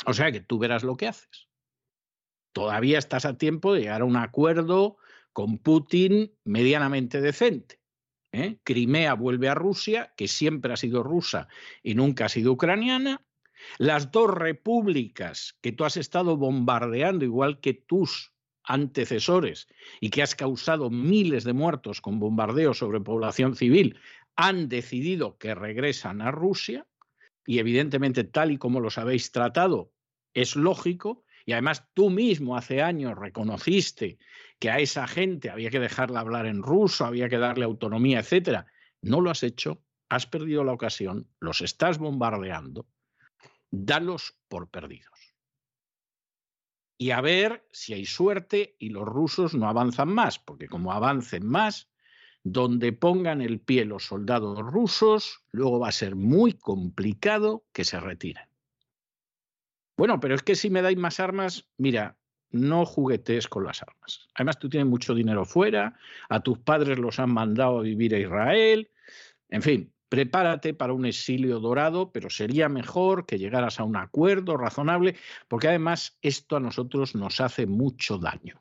O 0.06 0.14
sea 0.14 0.32
que 0.32 0.42
tú 0.42 0.60
verás 0.60 0.84
lo 0.84 0.96
que 0.96 1.08
haces. 1.08 1.50
Todavía 2.54 3.00
estás 3.00 3.26
a 3.26 3.36
tiempo 3.36 3.74
de 3.74 3.82
llegar 3.82 4.02
a 4.02 4.06
un 4.06 4.16
acuerdo 4.16 4.98
con 5.34 5.58
Putin 5.58 6.32
medianamente 6.44 7.20
decente. 7.20 7.82
¿eh? 8.32 8.60
Crimea 8.64 9.16
vuelve 9.16 9.50
a 9.50 9.56
Rusia, 9.56 10.14
que 10.16 10.28
siempre 10.28 10.72
ha 10.72 10.78
sido 10.78 11.02
rusa 11.02 11.48
y 11.82 11.96
nunca 11.96 12.26
ha 12.26 12.30
sido 12.30 12.52
ucraniana. 12.52 13.26
Las 13.80 14.12
dos 14.12 14.30
repúblicas 14.30 15.58
que 15.62 15.72
tú 15.72 15.86
has 15.86 15.98
estado 15.98 16.38
bombardeando, 16.38 17.26
igual 17.26 17.60
que 17.60 17.74
tus 17.74 18.34
antecesores, 18.64 19.68
y 20.00 20.12
que 20.12 20.22
has 20.22 20.36
causado 20.36 20.92
miles 20.92 21.44
de 21.44 21.54
muertos 21.54 22.02
con 22.02 22.20
bombardeos 22.20 22.78
sobre 22.78 23.02
población 23.02 23.56
civil, 23.56 24.00
han 24.36 24.70
decidido 24.70 25.40
que 25.40 25.56
regresan 25.56 26.22
a 26.22 26.30
Rusia 26.30 26.86
y 27.50 27.58
evidentemente 27.58 28.26
tal 28.26 28.52
y 28.52 28.60
como 28.60 28.80
los 28.80 29.00
habéis 29.00 29.32
tratado, 29.32 29.92
es 30.36 30.56
lógico, 30.56 31.26
y 31.48 31.54
además 31.54 31.90
tú 31.96 32.12
mismo 32.12 32.56
hace 32.56 32.84
años 32.84 33.18
reconociste 33.18 34.20
que 34.60 34.70
a 34.70 34.78
esa 34.78 35.08
gente 35.08 35.50
había 35.50 35.72
que 35.72 35.80
dejarla 35.80 36.20
hablar 36.20 36.46
en 36.46 36.62
ruso, 36.62 37.06
había 37.06 37.28
que 37.28 37.40
darle 37.40 37.66
autonomía, 37.66 38.20
etcétera. 38.20 38.68
No 39.02 39.20
lo 39.20 39.32
has 39.32 39.42
hecho, 39.42 39.84
has 40.10 40.28
perdido 40.28 40.64
la 40.64 40.74
ocasión, 40.74 41.28
los 41.40 41.62
estás 41.62 41.98
bombardeando, 41.98 42.88
dalos 43.72 44.38
por 44.48 44.70
perdidos. 44.70 45.36
Y 47.00 47.10
a 47.10 47.22
ver 47.22 47.68
si 47.72 47.96
hay 47.96 48.06
suerte 48.06 48.76
y 48.78 48.90
los 48.90 49.08
rusos 49.08 49.56
no 49.56 49.68
avanzan 49.68 50.10
más, 50.10 50.38
porque 50.38 50.68
como 50.68 50.94
avancen 50.94 51.48
más, 51.48 51.89
donde 52.52 52.94
pongan 52.94 53.42
el 53.42 53.60
pie 53.60 53.86
los 53.86 54.06
soldados 54.06 54.60
rusos, 54.60 55.42
luego 55.52 55.80
va 55.80 55.90
a 55.90 55.94
ser 55.94 56.16
muy 56.16 56.54
complicado 56.54 57.66
que 57.74 57.86
se 57.86 58.00
retiren. 58.00 58.48
Bueno, 59.98 60.20
pero 60.20 60.36
es 60.36 60.44
que 60.44 60.56
si 60.56 60.70
me 60.70 60.82
dais 60.82 60.98
más 60.98 61.20
armas, 61.20 61.68
mira, 61.78 62.18
no 62.52 62.86
juguetes 62.86 63.48
con 63.48 63.66
las 63.66 63.82
armas. 63.82 64.28
Además, 64.34 64.58
tú 64.60 64.70
tienes 64.70 64.88
mucho 64.88 65.14
dinero 65.14 65.46
fuera, 65.46 65.98
a 66.30 66.40
tus 66.40 66.58
padres 66.60 66.98
los 66.98 67.20
han 67.20 67.34
mandado 67.34 67.80
a 67.80 67.84
vivir 67.84 68.16
a 68.16 68.20
Israel, 68.20 68.90
en 69.50 69.62
fin, 69.62 69.94
prepárate 70.10 70.74
para 70.74 70.94
un 70.94 71.06
exilio 71.06 71.60
dorado, 71.60 72.12
pero 72.12 72.30
sería 72.30 72.70
mejor 72.70 73.26
que 73.26 73.38
llegaras 73.38 73.80
a 73.80 73.84
un 73.84 73.98
acuerdo 73.98 74.58
razonable, 74.58 75.16
porque 75.48 75.68
además 75.68 76.18
esto 76.22 76.56
a 76.56 76.60
nosotros 76.60 77.16
nos 77.16 77.42
hace 77.42 77.68
mucho 77.68 78.18
daño. 78.18 78.60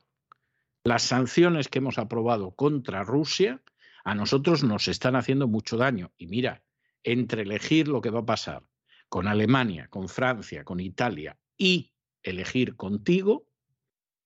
Las 0.83 1.03
sanciones 1.03 1.67
que 1.67 1.79
hemos 1.79 1.97
aprobado 1.97 2.51
contra 2.51 3.03
Rusia 3.03 3.61
a 4.09 4.15
nosotros 4.15 4.63
nos 4.63 4.87
están 4.87 5.15
haciendo 5.15 5.47
mucho 5.47 5.77
daño. 5.77 6.11
Y 6.17 6.25
mira, 6.25 6.63
entre 7.03 7.43
elegir 7.43 7.87
lo 7.87 8.01
que 8.01 8.09
va 8.09 8.21
a 8.21 8.25
pasar 8.25 8.63
con 9.07 9.27
Alemania, 9.27 9.87
con 9.87 10.09
Francia, 10.09 10.63
con 10.63 10.79
Italia 10.79 11.37
y 11.55 11.93
elegir 12.23 12.75
contigo, 12.75 13.45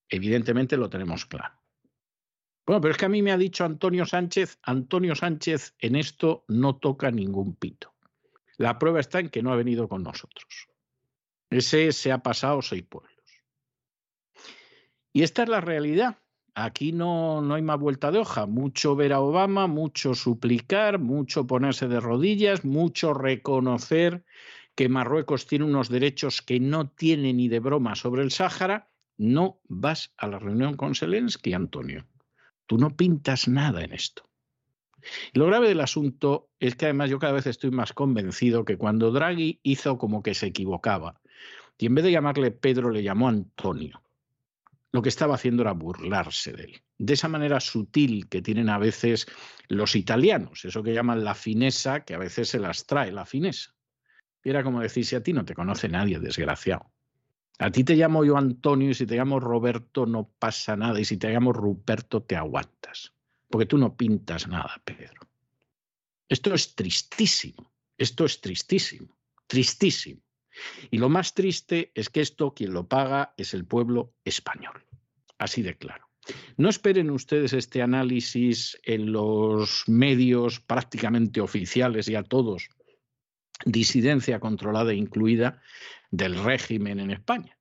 evidentemente 0.08 0.78
lo 0.78 0.90
tenemos 0.90 1.26
claro. 1.26 1.60
Bueno, 2.66 2.80
pero 2.80 2.94
es 2.94 2.98
que 2.98 3.08
a 3.08 3.10
mí 3.10 3.22
me 3.22 3.34
ha 3.34 3.38
dicho 3.38 3.66
Antonio 3.66 4.06
Sánchez, 4.06 4.58
Antonio 4.64 5.16
Sánchez 5.16 5.76
en 5.80 5.98
esto 5.98 6.46
no 6.48 6.78
toca 6.78 7.12
ningún 7.12 7.58
pito. 7.58 7.94
La 8.56 8.80
prueba 8.80 9.02
está 9.02 9.20
en 9.20 9.28
que 9.28 9.44
no 9.44 9.52
ha 9.52 9.58
venido 9.58 9.90
con 9.90 10.02
nosotros. 10.02 10.70
Ese 11.50 11.92
se 11.92 12.14
ha 12.14 12.20
pasado 12.20 12.62
seis 12.62 12.84
pueblos. 12.84 13.12
Y 15.12 15.24
esta 15.24 15.44
es 15.44 15.50
la 15.50 15.60
realidad. 15.60 16.23
Aquí 16.56 16.92
no, 16.92 17.42
no 17.42 17.56
hay 17.56 17.62
más 17.64 17.80
vuelta 17.80 18.12
de 18.12 18.20
hoja. 18.20 18.46
Mucho 18.46 18.96
ver 18.96 19.14
a 19.14 19.20
Obama, 19.20 19.68
mucho 19.68 20.14
suplicar, 20.14 21.00
mucho 21.00 21.48
ponerse 21.48 21.88
de 21.88 22.00
rodillas, 22.00 22.64
mucho 22.64 23.14
reconocer 23.14 24.24
que 24.76 24.90
Marruecos 24.90 25.48
tiene 25.48 25.66
unos 25.66 25.90
derechos 25.90 26.42
que 26.42 26.60
no 26.60 26.90
tiene 26.90 27.34
ni 27.34 27.48
de 27.48 27.60
broma 27.60 27.96
sobre 27.96 28.22
el 28.22 28.32
Sáhara. 28.32 28.90
No 29.18 29.60
vas 29.68 30.14
a 30.18 30.28
la 30.28 30.40
reunión 30.40 30.76
con 30.76 30.96
Zelensky, 30.96 31.54
Antonio. 31.54 32.06
Tú 32.68 32.78
no 32.78 32.96
pintas 32.96 33.48
nada 33.48 33.84
en 33.84 33.94
esto. 33.94 34.30
Lo 35.34 35.48
grave 35.48 35.68
del 35.68 35.82
asunto 35.82 36.50
es 36.60 36.76
que 36.76 36.86
además 36.86 37.10
yo 37.10 37.20
cada 37.20 37.34
vez 37.34 37.48
estoy 37.48 37.72
más 37.72 37.94
convencido 37.94 38.64
que 38.64 38.78
cuando 38.78 39.12
Draghi 39.12 39.60
hizo 39.64 39.98
como 39.98 40.24
que 40.24 40.34
se 40.34 40.48
equivocaba 40.48 41.20
y 41.78 41.88
en 41.88 41.96
vez 41.96 42.06
de 42.06 42.12
llamarle 42.12 42.52
Pedro 42.52 42.92
le 42.92 43.04
llamó 43.04 43.28
Antonio 43.28 44.02
lo 44.94 45.02
que 45.02 45.10
estaba 45.10 45.36
haciendo 45.36 45.64
era 45.64 45.74
burlarse 45.74 46.54
de 46.54 46.64
él. 46.66 46.82
De 47.00 47.14
esa 47.14 47.28
manera 47.28 47.60
sutil 47.60 48.30
que 48.30 48.44
tienen 48.44 48.70
a 48.70 48.78
veces 48.78 49.26
los 49.68 49.96
italianos, 49.96 50.64
eso 50.66 50.84
que 50.84 50.94
llaman 50.94 51.24
la 51.24 51.34
finesa, 51.34 52.06
que 52.06 52.14
a 52.14 52.20
veces 52.20 52.50
se 52.50 52.60
las 52.60 52.86
trae 52.86 53.12
la 53.12 53.26
finesa. 53.26 53.74
Y 54.44 54.52
era 54.52 54.64
como 54.64 54.82
decir, 54.82 55.04
si 55.04 55.16
a 55.16 55.24
ti 55.24 55.34
no 55.34 55.46
te 55.46 55.56
conoce 55.56 55.90
nadie, 55.90 56.20
desgraciado. 56.20 56.92
A 57.58 57.72
ti 57.72 57.84
te 57.84 57.96
llamo 57.96 58.24
yo 58.24 58.38
Antonio 58.38 58.92
y 58.92 58.94
si 58.94 59.08
te 59.08 59.16
llamo 59.16 59.40
Roberto 59.40 60.06
no 60.06 60.30
pasa 60.38 60.76
nada 60.76 61.00
y 61.00 61.06
si 61.06 61.18
te 61.18 61.30
llamo 61.30 61.54
Ruperto 61.54 62.22
te 62.22 62.36
aguantas. 62.36 63.14
Porque 63.50 63.66
tú 63.66 63.80
no 63.80 63.98
pintas 63.98 64.48
nada, 64.48 64.80
Pedro. 64.86 65.22
Esto 66.30 66.54
es 66.54 66.76
tristísimo. 66.76 67.72
Esto 67.98 68.26
es 68.26 68.42
tristísimo. 68.42 69.18
Tristísimo. 69.48 70.22
Y 70.92 70.98
lo 70.98 71.10
más 71.10 71.34
triste 71.34 71.92
es 71.96 72.10
que 72.10 72.22
esto 72.22 72.54
quien 72.54 72.74
lo 72.74 72.88
paga 72.88 73.34
es 73.38 73.54
el 73.54 73.66
pueblo 73.66 74.14
español. 74.24 74.86
Así 75.38 75.62
de 75.62 75.78
claro. 75.78 76.10
No 76.58 76.70
esperen 76.70 77.10
ustedes 77.10 77.54
este 77.54 77.82
análisis 77.82 78.80
en 78.84 79.12
los 79.12 79.84
medios 79.88 80.60
prácticamente 80.62 81.42
oficiales 81.42 82.08
y 82.08 82.16
a 82.16 82.24
todos, 82.24 82.70
disidencia 83.66 84.40
controlada 84.40 84.94
incluida 84.94 85.62
del 86.12 86.42
régimen 86.42 87.00
en 87.00 87.12
España. 87.12 87.58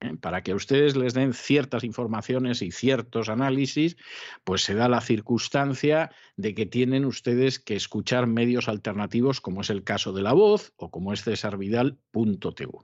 ¿Eh? 0.00 0.16
Para 0.20 0.42
que 0.42 0.52
a 0.52 0.54
ustedes 0.54 0.96
les 0.96 1.14
den 1.14 1.32
ciertas 1.32 1.84
informaciones 1.84 2.62
y 2.62 2.70
ciertos 2.70 3.28
análisis, 3.28 3.96
pues 4.44 4.62
se 4.62 4.74
da 4.74 4.88
la 4.88 5.00
circunstancia 5.00 6.10
de 6.36 6.54
que 6.54 6.66
tienen 6.66 7.04
ustedes 7.04 7.58
que 7.58 7.76
escuchar 7.76 8.26
medios 8.26 8.68
alternativos, 8.68 9.40
como 9.40 9.60
es 9.60 9.70
el 9.70 9.84
caso 9.84 10.12
de 10.12 10.22
La 10.22 10.32
Voz 10.32 10.72
o 10.76 10.90
como 10.90 11.12
es 11.12 11.24
Cesarvidal.tv. 11.24 12.78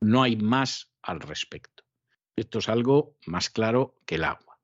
No 0.00 0.22
hay 0.22 0.36
más 0.36 0.92
al 1.02 1.20
respecto. 1.20 1.84
Esto 2.36 2.58
es 2.58 2.68
algo 2.68 3.16
más 3.26 3.50
claro 3.50 3.96
que 4.06 4.14
el 4.14 4.24
agua. 4.24 4.58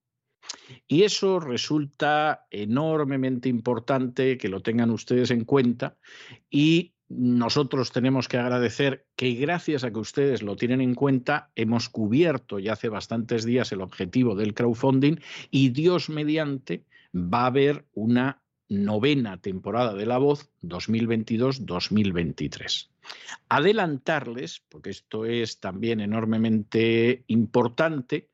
Y 0.89 1.03
eso 1.03 1.41
resulta 1.41 2.47
enormemente 2.51 3.49
importante 3.49 4.39
que 4.39 4.49
lo 4.49 4.63
tengan 4.63 4.91
ustedes 4.91 5.31
en 5.31 5.45
cuenta 5.45 5.97
y 6.51 6.96
nosotros 7.09 7.93
tenemos 7.93 8.27
que 8.29 8.39
agradecer 8.39 9.07
que 9.15 9.35
gracias 9.35 9.85
a 9.85 9.93
que 9.93 10.01
ustedes 10.01 10.43
lo 10.43 10.57
tienen 10.57 10.81
en 10.81 10.95
cuenta, 10.95 11.51
hemos 11.55 11.89
cubierto 11.89 12.59
ya 12.59 12.73
hace 12.73 12.89
bastantes 12.89 13.45
días 13.45 13.71
el 13.73 13.81
objetivo 13.81 14.35
del 14.35 14.55
crowdfunding 14.55 15.21
y 15.51 15.69
Dios 15.71 16.09
mediante 16.09 16.85
va 17.15 17.43
a 17.43 17.47
haber 17.47 17.85
una 17.95 18.43
novena 18.69 19.41
temporada 19.41 19.95
de 19.95 20.07
La 20.07 20.19
Voz 20.19 20.51
2022-2023. 20.63 22.89
Adelantarles, 23.49 24.65
porque 24.69 24.91
esto 24.91 25.25
es 25.25 25.61
también 25.61 26.01
enormemente 26.01 27.23
importante, 27.29 28.29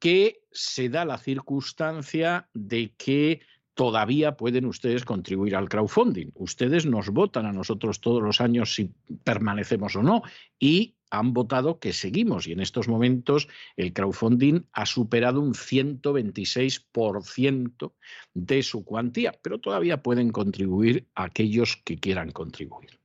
que 0.00 0.42
se 0.50 0.88
da 0.88 1.04
la 1.04 1.18
circunstancia 1.18 2.48
de 2.54 2.92
que 2.96 3.42
todavía 3.80 4.36
pueden 4.36 4.66
ustedes 4.66 5.06
contribuir 5.06 5.56
al 5.56 5.70
crowdfunding. 5.70 6.32
Ustedes 6.34 6.84
nos 6.84 7.08
votan 7.08 7.46
a 7.46 7.52
nosotros 7.54 8.02
todos 8.02 8.22
los 8.22 8.42
años 8.42 8.74
si 8.74 8.92
permanecemos 9.24 9.96
o 9.96 10.02
no 10.02 10.20
y 10.58 10.96
han 11.10 11.32
votado 11.32 11.78
que 11.78 11.94
seguimos 11.94 12.46
y 12.46 12.52
en 12.52 12.60
estos 12.60 12.88
momentos 12.88 13.48
el 13.78 13.94
crowdfunding 13.94 14.66
ha 14.74 14.84
superado 14.84 15.40
un 15.40 15.54
126% 15.54 17.94
de 18.34 18.62
su 18.62 18.84
cuantía, 18.84 19.32
pero 19.40 19.60
todavía 19.60 20.02
pueden 20.02 20.28
contribuir 20.28 21.06
aquellos 21.14 21.78
que 21.78 21.96
quieran 21.96 22.32
contribuir. 22.32 23.00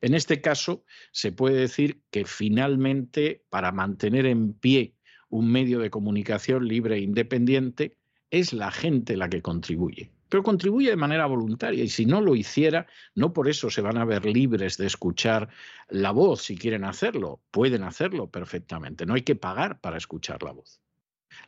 En 0.00 0.14
este 0.14 0.40
caso, 0.40 0.84
se 1.10 1.32
puede 1.32 1.56
decir 1.56 2.00
que 2.12 2.26
finalmente, 2.26 3.42
para 3.50 3.72
mantener 3.72 4.26
en 4.26 4.52
pie 4.52 4.94
un 5.30 5.50
medio 5.50 5.80
de 5.80 5.90
comunicación 5.90 6.68
libre 6.68 6.94
e 6.94 7.00
independiente, 7.00 7.96
es 8.32 8.52
la 8.52 8.72
gente 8.72 9.16
la 9.16 9.28
que 9.28 9.42
contribuye. 9.42 10.10
Pero 10.28 10.42
contribuye 10.42 10.88
de 10.88 10.96
manera 10.96 11.26
voluntaria 11.26 11.84
y 11.84 11.88
si 11.88 12.06
no 12.06 12.22
lo 12.22 12.34
hiciera, 12.34 12.86
no 13.14 13.34
por 13.34 13.48
eso 13.48 13.68
se 13.70 13.82
van 13.82 13.98
a 13.98 14.06
ver 14.06 14.24
libres 14.24 14.78
de 14.78 14.86
escuchar 14.86 15.50
la 15.88 16.10
voz 16.10 16.42
si 16.42 16.56
quieren 16.56 16.84
hacerlo. 16.84 17.42
Pueden 17.50 17.82
hacerlo 17.82 18.30
perfectamente. 18.30 19.04
No 19.04 19.12
hay 19.12 19.22
que 19.22 19.36
pagar 19.36 19.80
para 19.80 19.98
escuchar 19.98 20.42
la 20.42 20.52
voz. 20.52 20.80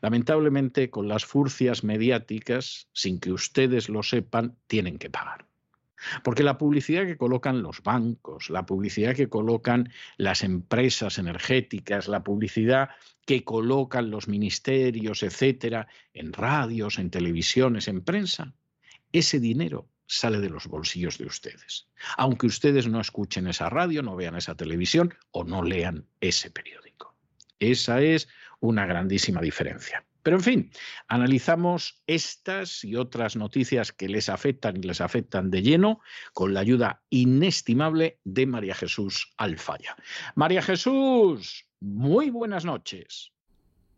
Lamentablemente, 0.03 0.91
con 0.91 1.09
las 1.09 1.25
furcias 1.25 1.83
mediáticas, 1.83 2.89
sin 2.93 3.19
que 3.19 3.33
ustedes 3.33 3.89
lo 3.89 4.03
sepan, 4.03 4.59
tienen 4.67 4.99
que 4.99 5.09
pagar. 5.09 5.47
Porque 6.23 6.43
la 6.43 6.59
publicidad 6.59 7.07
que 7.07 7.17
colocan 7.17 7.63
los 7.63 7.83
bancos, 7.83 8.51
la 8.51 8.67
publicidad 8.67 9.15
que 9.15 9.29
colocan 9.29 9.91
las 10.17 10.43
empresas 10.43 11.19
energéticas, 11.19 12.09
la 12.09 12.25
publicidad 12.25 12.91
que 13.27 13.45
colocan 13.45 14.11
los 14.11 14.29
ministerios, 14.29 15.23
etcétera, 15.23 15.89
en 16.13 16.33
radios, 16.33 16.99
en 16.99 17.11
televisiones, 17.11 17.89
en 17.89 18.03
prensa, 18.03 18.53
ese 19.13 19.41
dinero 19.41 19.89
sale 20.07 20.41
de 20.41 20.51
los 20.51 20.67
bolsillos 20.67 21.19
de 21.19 21.27
ustedes. 21.27 21.89
Aunque 22.17 22.47
ustedes 22.47 22.87
no 22.89 23.01
escuchen 23.01 23.47
esa 23.49 23.71
radio, 23.71 24.03
no 24.03 24.17
vean 24.17 24.37
esa 24.37 24.55
televisión 24.55 25.15
o 25.31 25.45
no 25.45 25.63
lean 25.63 26.07
ese 26.21 26.51
periódico. 26.51 27.17
Esa 27.59 28.03
es 28.03 28.29
una 28.61 28.87
grandísima 28.87 29.41
diferencia. 29.41 30.05
Pero 30.25 30.39
en 30.39 30.43
fin, 30.43 30.71
analizamos 31.07 32.03
estas 32.07 32.83
y 32.83 32.97
otras 32.97 33.37
noticias 33.37 33.93
que 33.93 34.09
les 34.09 34.31
afectan 34.31 34.79
y 34.79 34.81
les 34.81 35.03
afectan 35.03 35.51
de 35.51 35.63
lleno 35.63 36.01
con 36.33 36.55
la 36.55 36.61
ayuda 36.61 37.03
inestimable 37.11 38.19
de 38.25 38.47
María 38.47 38.75
Jesús 38.75 39.35
Alfaya. 39.37 39.95
María 40.35 40.63
Jesús, 40.63 41.67
muy 41.79 42.31
buenas 42.31 42.65
noches. 42.65 43.35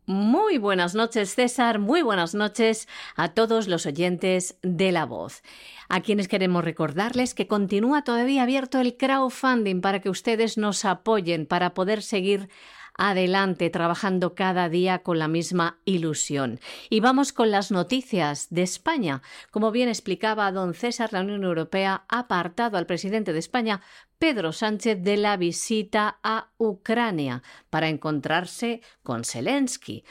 Muy 0.06 0.58
buenas 0.58 0.94
noches, 0.96 1.34
César. 1.34 1.78
Muy 1.78 2.02
buenas 2.02 2.34
noches 2.34 2.88
a 3.14 3.34
todos 3.34 3.68
los 3.68 3.86
oyentes 3.86 4.56
de 4.62 4.90
La 4.90 5.04
Voz. 5.04 5.42
A 5.88 6.00
quienes 6.00 6.26
queremos 6.26 6.64
recordarles 6.64 7.34
que 7.34 7.46
continúa 7.46 8.02
todavía 8.02 8.42
abierto 8.42 8.80
el 8.80 8.96
crowdfunding 8.96 9.80
para 9.80 10.00
que 10.00 10.10
ustedes 10.10 10.58
nos 10.58 10.84
apoyen 10.84 11.46
para 11.46 11.74
poder 11.74 12.02
seguir 12.02 12.48
adelante 12.96 13.70
trabajando 13.70 14.34
cada 14.34 14.68
día 14.68 15.00
con 15.00 15.18
la 15.18 15.28
misma 15.28 15.78
ilusión. 15.84 16.60
Y 16.90 17.00
vamos 17.00 17.32
con 17.32 17.50
las 17.50 17.70
noticias 17.70 18.48
de 18.50 18.62
España. 18.62 19.22
Como 19.50 19.70
bien 19.70 19.88
explicaba 19.88 20.50
don 20.52 20.74
César, 20.74 21.12
la 21.12 21.20
Unión 21.20 21.44
Europea 21.44 22.04
ha 22.08 22.18
apartado 22.20 22.78
al 22.78 22.86
presidente 22.86 23.32
de 23.32 23.38
España, 23.38 23.80
Pedro 24.18 24.52
Sánchez, 24.52 25.02
de 25.02 25.16
la 25.16 25.36
visita 25.36 26.18
a 26.22 26.50
Ucrania 26.56 27.42
para 27.70 27.88
encontrarse 27.88 28.80
con 29.02 29.24
Zelensky. 29.24 30.04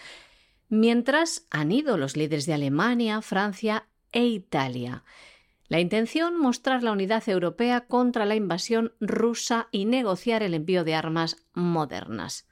Mientras 0.69 1.45
han 1.51 1.71
ido 1.71 1.97
los 1.97 2.15
líderes 2.15 2.45
de 2.45 2.53
Alemania, 2.53 3.21
Francia 3.21 3.87
e 4.11 4.25
Italia. 4.25 5.03
La 5.67 5.79
intención, 5.79 6.39
mostrar 6.39 6.83
la 6.83 6.91
unidad 6.91 7.27
europea 7.27 7.81
contra 7.81 8.25
la 8.25 8.35
invasión 8.35 8.93
rusa 8.99 9.67
y 9.71 9.85
negociar 9.85 10.43
el 10.43 10.53
envío 10.53 10.83
de 10.83 10.93
armas 10.93 11.37
modernas. 11.53 12.47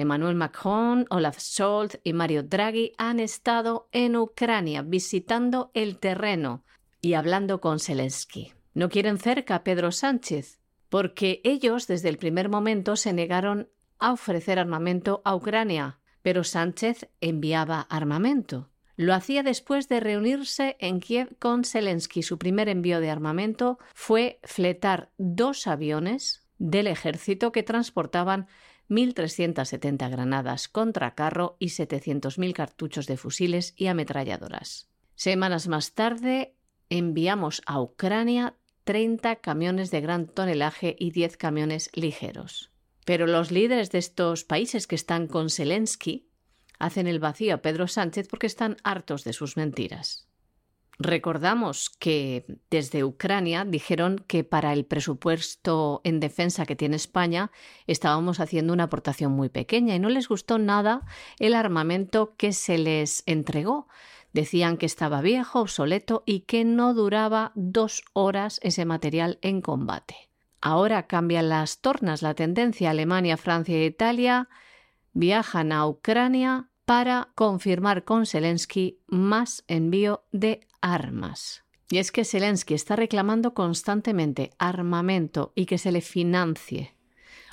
Emmanuel 0.00 0.34
Macron, 0.34 1.06
Olaf 1.10 1.38
Scholz 1.38 1.98
y 2.02 2.12
Mario 2.12 2.42
Draghi 2.42 2.92
han 2.98 3.20
estado 3.20 3.88
en 3.92 4.16
Ucrania 4.16 4.82
visitando 4.82 5.70
el 5.74 5.98
terreno 5.98 6.64
y 7.00 7.14
hablando 7.14 7.60
con 7.60 7.80
Zelensky. 7.80 8.52
No 8.74 8.88
quieren 8.88 9.18
cerca 9.18 9.56
a 9.56 9.64
Pedro 9.64 9.92
Sánchez, 9.92 10.60
porque 10.88 11.40
ellos 11.44 11.86
desde 11.86 12.08
el 12.08 12.18
primer 12.18 12.48
momento 12.48 12.96
se 12.96 13.12
negaron 13.12 13.68
a 13.98 14.12
ofrecer 14.12 14.58
armamento 14.58 15.22
a 15.24 15.34
Ucrania, 15.34 16.00
pero 16.22 16.44
Sánchez 16.44 17.08
enviaba 17.20 17.82
armamento. 17.82 18.70
Lo 18.96 19.14
hacía 19.14 19.42
después 19.42 19.88
de 19.88 20.00
reunirse 20.00 20.76
en 20.78 21.00
Kiev 21.00 21.36
con 21.38 21.64
Zelensky. 21.64 22.22
Su 22.22 22.38
primer 22.38 22.68
envío 22.68 23.00
de 23.00 23.10
armamento 23.10 23.78
fue 23.94 24.40
fletar 24.42 25.10
dos 25.16 25.66
aviones 25.66 26.46
del 26.58 26.86
ejército 26.86 27.50
que 27.52 27.62
transportaban 27.62 28.46
1.370 28.90 30.10
granadas 30.10 30.68
contra 30.68 31.14
carro 31.14 31.56
y 31.58 31.66
700.000 31.68 32.52
cartuchos 32.52 33.06
de 33.06 33.16
fusiles 33.16 33.74
y 33.76 33.86
ametralladoras. 33.86 34.88
Semanas 35.14 35.68
más 35.68 35.92
tarde 35.92 36.54
enviamos 36.88 37.62
a 37.66 37.80
Ucrania 37.80 38.56
30 38.84 39.36
camiones 39.36 39.90
de 39.90 40.00
gran 40.00 40.26
tonelaje 40.26 40.96
y 40.98 41.12
10 41.12 41.36
camiones 41.36 41.90
ligeros. 41.94 42.72
Pero 43.04 43.26
los 43.26 43.50
líderes 43.50 43.90
de 43.90 43.98
estos 43.98 44.44
países 44.44 44.86
que 44.86 44.96
están 44.96 45.26
con 45.26 45.50
Zelensky 45.50 46.28
hacen 46.78 47.06
el 47.06 47.20
vacío 47.20 47.54
a 47.54 47.62
Pedro 47.62 47.86
Sánchez 47.86 48.28
porque 48.28 48.46
están 48.46 48.76
hartos 48.82 49.24
de 49.24 49.32
sus 49.32 49.56
mentiras. 49.56 50.29
Recordamos 51.02 51.88
que 51.88 52.44
desde 52.68 53.04
Ucrania 53.04 53.64
dijeron 53.64 54.22
que 54.26 54.44
para 54.44 54.74
el 54.74 54.84
presupuesto 54.84 56.02
en 56.04 56.20
defensa 56.20 56.66
que 56.66 56.76
tiene 56.76 56.96
España 56.96 57.50
estábamos 57.86 58.38
haciendo 58.38 58.74
una 58.74 58.84
aportación 58.84 59.32
muy 59.32 59.48
pequeña 59.48 59.94
y 59.94 59.98
no 59.98 60.10
les 60.10 60.28
gustó 60.28 60.58
nada 60.58 61.06
el 61.38 61.54
armamento 61.54 62.34
que 62.36 62.52
se 62.52 62.76
les 62.76 63.22
entregó. 63.24 63.88
Decían 64.34 64.76
que 64.76 64.84
estaba 64.84 65.22
viejo, 65.22 65.60
obsoleto 65.60 66.22
y 66.26 66.40
que 66.40 66.66
no 66.66 66.92
duraba 66.92 67.52
dos 67.54 68.04
horas 68.12 68.60
ese 68.62 68.84
material 68.84 69.38
en 69.40 69.62
combate. 69.62 70.28
Ahora 70.60 71.06
cambian 71.06 71.48
las 71.48 71.80
tornas, 71.80 72.20
la 72.20 72.34
tendencia 72.34 72.90
Alemania, 72.90 73.38
Francia 73.38 73.74
e 73.74 73.86
Italia 73.86 74.50
viajan 75.14 75.72
a 75.72 75.86
Ucrania 75.86 76.68
para 76.84 77.30
confirmar 77.34 78.04
con 78.04 78.26
Zelensky 78.26 79.00
más 79.06 79.64
envío 79.66 80.24
de 80.30 80.66
armas. 80.80 81.64
Y 81.90 81.98
es 81.98 82.12
que 82.12 82.24
Zelensky 82.24 82.74
está 82.74 82.96
reclamando 82.96 83.52
constantemente 83.52 84.50
armamento 84.58 85.52
y 85.54 85.66
que 85.66 85.78
se 85.78 85.90
le 85.90 86.00
financie. 86.00 86.94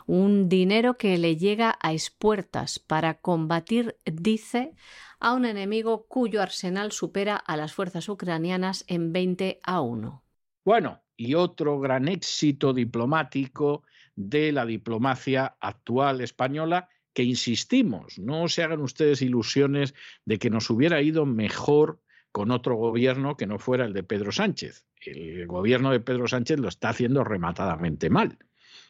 Un 0.05 0.47
dinero 0.47 0.97
que 0.97 1.17
le 1.17 1.35
llega 1.35 1.77
a 1.81 1.91
espuertas 1.91 2.79
para 2.79 3.15
combatir, 3.19 3.97
dice, 4.05 4.73
a 5.19 5.33
un 5.33 5.45
enemigo 5.45 6.05
cuyo 6.07 6.41
arsenal 6.41 6.91
supera 6.91 7.35
a 7.35 7.57
las 7.57 7.73
fuerzas 7.73 8.07
ucranianas 8.07 8.85
en 8.87 9.11
20 9.11 9.59
a 9.63 9.81
1. 9.81 10.23
Bueno, 10.63 11.01
y 11.17 11.33
otro 11.33 11.79
gran 11.79 12.07
éxito 12.07 12.73
diplomático 12.73 13.83
de 14.15 14.51
la 14.51 14.65
diplomacia 14.65 15.57
actual 15.59 16.21
española 16.21 16.89
que 17.13 17.23
insistimos, 17.23 18.19
no 18.19 18.47
se 18.47 18.61
hagan 18.61 18.81
ustedes 18.81 19.23
ilusiones 19.23 19.95
de 20.25 20.37
que 20.37 20.51
nos 20.51 20.69
hubiera 20.69 21.01
ido 21.01 21.25
mejor 21.25 21.99
con 22.37 22.51
otro 22.51 22.75
gobierno 22.75 23.35
que 23.35 23.47
no 23.47 23.57
fuera 23.57 23.85
el 23.85 23.93
de 23.93 24.03
Pedro 24.03 24.31
Sánchez. 24.31 24.85
El 25.01 25.47
gobierno 25.47 25.89
de 25.89 25.99
Pedro 25.99 26.27
Sánchez 26.27 26.59
lo 26.59 26.67
está 26.67 26.89
haciendo 26.89 27.23
rematadamente 27.23 28.11
mal. 28.11 28.37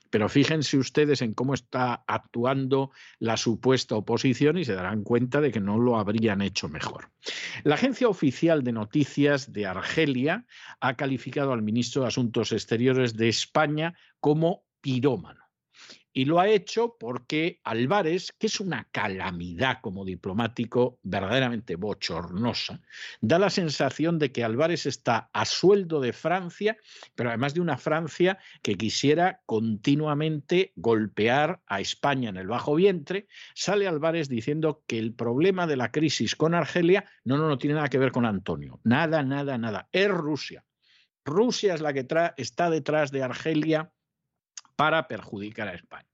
Pero 0.09 0.27
fíjense 0.27 0.77
ustedes 0.77 1.21
en 1.21 1.33
cómo 1.33 1.53
está 1.53 2.03
actuando 2.07 2.91
la 3.19 3.37
supuesta 3.37 3.95
oposición 3.95 4.57
y 4.57 4.65
se 4.65 4.73
darán 4.73 5.03
cuenta 5.03 5.39
de 5.39 5.53
que 5.53 5.61
no 5.61 5.79
lo 5.79 5.97
habrían 5.97 6.41
hecho 6.41 6.67
mejor. 6.67 7.09
La 7.63 7.75
agencia 7.75 8.09
oficial 8.09 8.63
de 8.63 8.73
noticias 8.73 9.53
de 9.53 9.65
Argelia 9.65 10.45
ha 10.81 10.97
calificado 10.97 11.53
al 11.53 11.61
ministro 11.61 12.01
de 12.01 12.09
Asuntos 12.09 12.51
Exteriores 12.51 13.15
de 13.15 13.29
España 13.29 13.97
como 14.19 14.65
pirómano 14.81 15.46
Y 16.17 16.25
lo 16.25 16.39
ha 16.39 16.49
hecho 16.49 16.95
porque 16.99 17.61
Álvarez, 17.63 18.31
que 18.39 18.47
es 18.47 18.59
una 18.59 18.87
calamidad 18.91 19.81
como 19.81 20.03
diplomático 20.03 20.97
verdaderamente 21.03 21.75
bochornosa, 21.75 22.81
da 23.21 23.37
la 23.37 23.51
sensación 23.51 24.17
de 24.17 24.31
que 24.31 24.43
Álvarez 24.43 24.87
está 24.87 25.29
a 25.31 25.45
sueldo 25.45 26.01
de 26.01 26.13
Francia, 26.13 26.75
pero 27.13 27.29
además 27.29 27.53
de 27.53 27.61
una 27.61 27.77
Francia 27.77 28.39
que 28.63 28.73
quisiera 28.73 29.43
continuamente 29.45 30.73
golpear 30.75 31.61
a 31.67 31.81
España 31.81 32.29
en 32.29 32.37
el 32.37 32.47
bajo 32.47 32.73
vientre. 32.73 33.27
Sale 33.53 33.87
Álvarez 33.87 34.27
diciendo 34.27 34.83
que 34.87 34.97
el 34.97 35.13
problema 35.13 35.67
de 35.67 35.77
la 35.77 35.91
crisis 35.91 36.35
con 36.35 36.55
Argelia 36.55 37.05
no, 37.25 37.37
no, 37.37 37.47
no 37.47 37.59
tiene 37.59 37.75
nada 37.75 37.89
que 37.89 37.99
ver 37.99 38.11
con 38.11 38.25
Antonio. 38.25 38.79
Nada, 38.83 39.21
nada, 39.21 39.59
nada. 39.59 39.87
Es 39.91 40.09
Rusia. 40.09 40.65
Rusia 41.23 41.75
es 41.75 41.81
la 41.81 41.93
que 41.93 42.07
está 42.37 42.69
detrás 42.71 43.11
de 43.11 43.21
Argelia 43.21 43.91
para 44.77 45.09
perjudicar 45.09 45.67
a 45.67 45.73
España. 45.73 46.07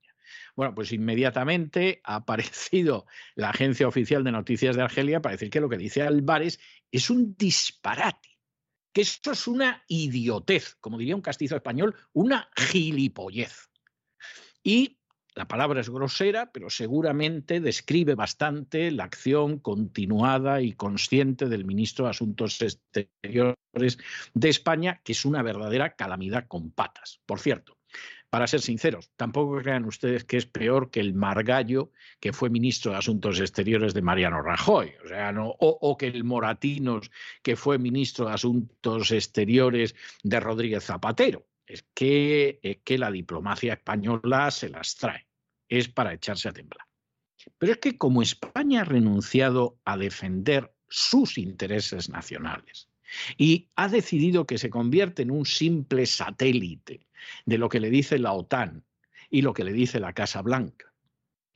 Bueno, 0.56 0.74
pues 0.74 0.92
inmediatamente 0.92 2.00
ha 2.02 2.16
aparecido 2.16 3.06
la 3.36 3.50
agencia 3.50 3.86
oficial 3.86 4.24
de 4.24 4.32
noticias 4.32 4.74
de 4.74 4.82
Argelia 4.82 5.22
para 5.22 5.34
decir 5.34 5.50
que 5.50 5.60
lo 5.60 5.68
que 5.68 5.76
dice 5.76 6.02
Álvarez 6.02 6.58
es 6.90 7.10
un 7.10 7.36
disparate, 7.36 8.38
que 8.92 9.02
esto 9.02 9.32
es 9.32 9.46
una 9.46 9.84
idiotez, 9.86 10.76
como 10.80 10.98
diría 10.98 11.16
un 11.16 11.22
castizo 11.22 11.56
español, 11.56 11.94
una 12.12 12.48
gilipollez. 12.56 13.70
Y 14.62 14.98
la 15.34 15.48
palabra 15.48 15.80
es 15.80 15.90
grosera, 15.90 16.52
pero 16.52 16.70
seguramente 16.70 17.60
describe 17.60 18.14
bastante 18.14 18.92
la 18.92 19.04
acción 19.04 19.58
continuada 19.58 20.62
y 20.62 20.72
consciente 20.74 21.48
del 21.48 21.64
ministro 21.64 22.04
de 22.04 22.12
Asuntos 22.12 22.62
Exteriores 22.62 23.98
de 24.32 24.48
España, 24.48 25.00
que 25.02 25.12
es 25.12 25.24
una 25.24 25.42
verdadera 25.42 25.96
calamidad 25.96 26.46
con 26.46 26.70
patas. 26.70 27.20
Por 27.26 27.40
cierto, 27.40 27.76
para 28.34 28.48
ser 28.48 28.62
sinceros, 28.62 29.12
tampoco 29.14 29.58
crean 29.58 29.84
ustedes 29.84 30.24
que 30.24 30.36
es 30.36 30.44
peor 30.44 30.90
que 30.90 30.98
el 30.98 31.14
Margallo, 31.14 31.92
que 32.18 32.32
fue 32.32 32.50
ministro 32.50 32.90
de 32.90 32.98
Asuntos 32.98 33.38
Exteriores 33.38 33.94
de 33.94 34.02
Mariano 34.02 34.42
Rajoy, 34.42 34.92
o, 35.04 35.06
sea, 35.06 35.30
no, 35.30 35.54
o, 35.60 35.96
que 35.96 36.08
el 36.08 36.24
Moratinos, 36.24 37.12
que 37.44 37.54
fue 37.54 37.78
ministro 37.78 38.26
de 38.26 38.32
Asuntos 38.32 39.12
Exteriores 39.12 39.94
de 40.24 40.40
Rodríguez 40.40 40.82
Zapatero. 40.82 41.46
Es 41.64 41.84
que, 41.94 42.58
es 42.64 42.78
que 42.78 42.98
la 42.98 43.12
diplomacia 43.12 43.74
española 43.74 44.50
se 44.50 44.68
las 44.68 44.96
trae, 44.96 45.28
es 45.68 45.88
para 45.88 46.12
echarse 46.12 46.48
a 46.48 46.52
temblar. 46.52 46.88
Pero 47.56 47.70
es 47.70 47.78
que 47.78 47.96
como 47.96 48.20
España 48.20 48.80
ha 48.80 48.84
renunciado 48.84 49.78
a 49.84 49.96
defender 49.96 50.74
sus 50.88 51.38
intereses 51.38 52.08
nacionales, 52.08 52.88
y 53.36 53.68
ha 53.76 53.88
decidido 53.88 54.46
que 54.46 54.58
se 54.58 54.70
convierte 54.70 55.22
en 55.22 55.30
un 55.30 55.46
simple 55.46 56.06
satélite 56.06 57.06
de 57.46 57.58
lo 57.58 57.68
que 57.68 57.80
le 57.80 57.90
dice 57.90 58.18
la 58.18 58.32
OTAN 58.32 58.84
y 59.30 59.42
lo 59.42 59.54
que 59.54 59.64
le 59.64 59.72
dice 59.72 60.00
la 60.00 60.12
Casa 60.12 60.42
Blanca. 60.42 60.92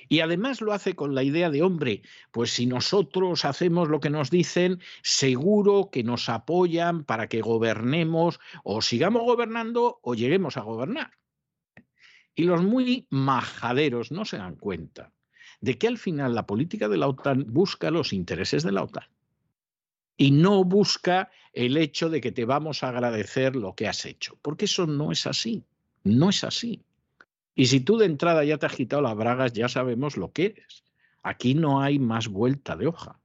Y 0.09 0.21
además 0.21 0.61
lo 0.63 0.73
hace 0.73 0.95
con 0.95 1.15
la 1.15 1.23
idea 1.23 1.51
de, 1.51 1.63
hombre, 1.63 2.03
pues 2.31 2.51
si 2.51 2.67
nosotros 2.67 3.45
hacemos 3.45 3.89
lo 3.89 4.01
que 4.01 4.11
nos 4.11 4.31
dicen, 4.31 4.81
seguro 5.03 5.91
que 5.93 6.03
nos 6.03 6.29
apoyan 6.29 7.05
para 7.05 7.29
que 7.29 7.43
gobernemos 7.43 8.41
o 8.65 8.81
sigamos 8.81 9.23
gobernando 9.23 9.99
o 10.03 10.15
lleguemos 10.15 10.57
a 10.57 10.63
gobernar. 10.63 11.13
Y 12.35 12.45
los 12.45 12.63
muy 12.63 13.07
majaderos 13.11 14.11
no 14.11 14.25
se 14.25 14.39
dan 14.39 14.57
cuenta 14.57 15.13
de 15.61 15.77
que 15.77 15.89
al 15.89 15.99
final 15.99 16.35
la 16.35 16.47
política 16.47 16.89
de 16.89 16.97
la 16.97 17.09
OTAN 17.09 17.45
busca 17.49 17.91
los 17.91 18.13
intereses 18.13 18.63
de 18.63 18.73
la 18.73 18.85
OTAN 18.85 19.09
y 20.19 20.33
no 20.33 20.65
busca 20.65 21.31
el 21.55 21.79
hecho 21.79 22.11
de 22.11 22.21
que 22.21 22.33
te 22.33 22.45
vamos 22.45 22.83
a 22.83 22.89
agradecer 22.91 23.57
lo 23.57 23.75
que 23.75 23.89
has 23.89 24.05
hecho, 24.05 24.37
porque 24.43 24.67
eso 24.67 24.87
no 24.87 25.13
es 25.13 25.27
así, 25.27 25.65
no 26.05 26.29
es 26.29 26.45
así. 26.45 26.83
Y 27.55 27.67
si 27.67 27.81
tú 27.81 27.97
de 27.97 28.07
entrada 28.07 28.45
ya 28.45 28.59
te 28.59 28.67
has 28.67 28.75
quitado 28.75 29.01
las 29.01 29.17
bragas, 29.17 29.53
ya 29.53 29.69
sabemos 29.69 30.17
lo 30.17 30.33
que 30.33 30.47
eres. 30.47 30.85
Aquí 31.23 31.55
no 31.55 31.81
hay 31.81 31.99
más 31.99 32.29
vuelta 32.29 32.77
de 32.77 32.89
hoja. 32.89 33.19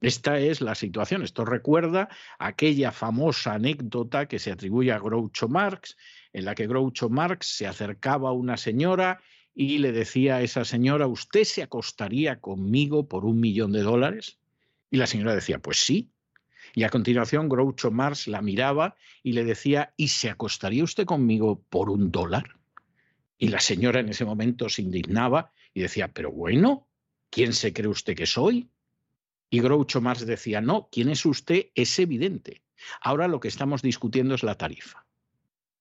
Esta 0.00 0.38
es 0.38 0.60
la 0.60 0.74
situación. 0.74 1.22
Esto 1.22 1.44
recuerda 1.44 2.08
aquella 2.38 2.92
famosa 2.92 3.54
anécdota 3.54 4.26
que 4.26 4.38
se 4.38 4.52
atribuye 4.52 4.92
a 4.92 4.98
Groucho 4.98 5.48
Marx, 5.48 5.96
en 6.32 6.44
la 6.44 6.54
que 6.54 6.68
Groucho 6.68 7.08
Marx 7.08 7.56
se 7.56 7.66
acercaba 7.66 8.28
a 8.28 8.32
una 8.32 8.56
señora 8.56 9.20
y 9.54 9.78
le 9.78 9.90
decía 9.90 10.36
a 10.36 10.42
esa 10.42 10.64
señora, 10.64 11.08
¿usted 11.08 11.42
se 11.42 11.64
acostaría 11.64 12.40
conmigo 12.40 13.08
por 13.08 13.24
un 13.24 13.40
millón 13.40 13.72
de 13.72 13.82
dólares? 13.82 14.38
Y 14.88 14.98
la 14.98 15.08
señora 15.08 15.34
decía, 15.34 15.58
pues 15.58 15.78
sí. 15.78 16.10
Y 16.78 16.84
a 16.84 16.90
continuación 16.90 17.48
Groucho 17.48 17.90
Marx 17.90 18.28
la 18.28 18.40
miraba 18.40 18.94
y 19.24 19.32
le 19.32 19.42
decía, 19.42 19.94
¿y 19.96 20.06
se 20.06 20.30
acostaría 20.30 20.84
usted 20.84 21.06
conmigo 21.06 21.60
por 21.70 21.90
un 21.90 22.12
dólar? 22.12 22.56
Y 23.36 23.48
la 23.48 23.58
señora 23.58 23.98
en 23.98 24.10
ese 24.10 24.24
momento 24.24 24.68
se 24.68 24.82
indignaba 24.82 25.50
y 25.74 25.80
decía, 25.80 26.06
pero 26.06 26.30
bueno, 26.30 26.86
¿quién 27.30 27.52
se 27.52 27.72
cree 27.72 27.88
usted 27.88 28.14
que 28.14 28.26
soy? 28.26 28.70
Y 29.50 29.58
Groucho 29.58 30.00
Marx 30.00 30.24
decía, 30.24 30.60
no, 30.60 30.88
¿quién 30.92 31.08
es 31.08 31.26
usted? 31.26 31.66
Es 31.74 31.98
evidente. 31.98 32.62
Ahora 33.00 33.26
lo 33.26 33.40
que 33.40 33.48
estamos 33.48 33.82
discutiendo 33.82 34.36
es 34.36 34.44
la 34.44 34.54
tarifa. 34.54 35.04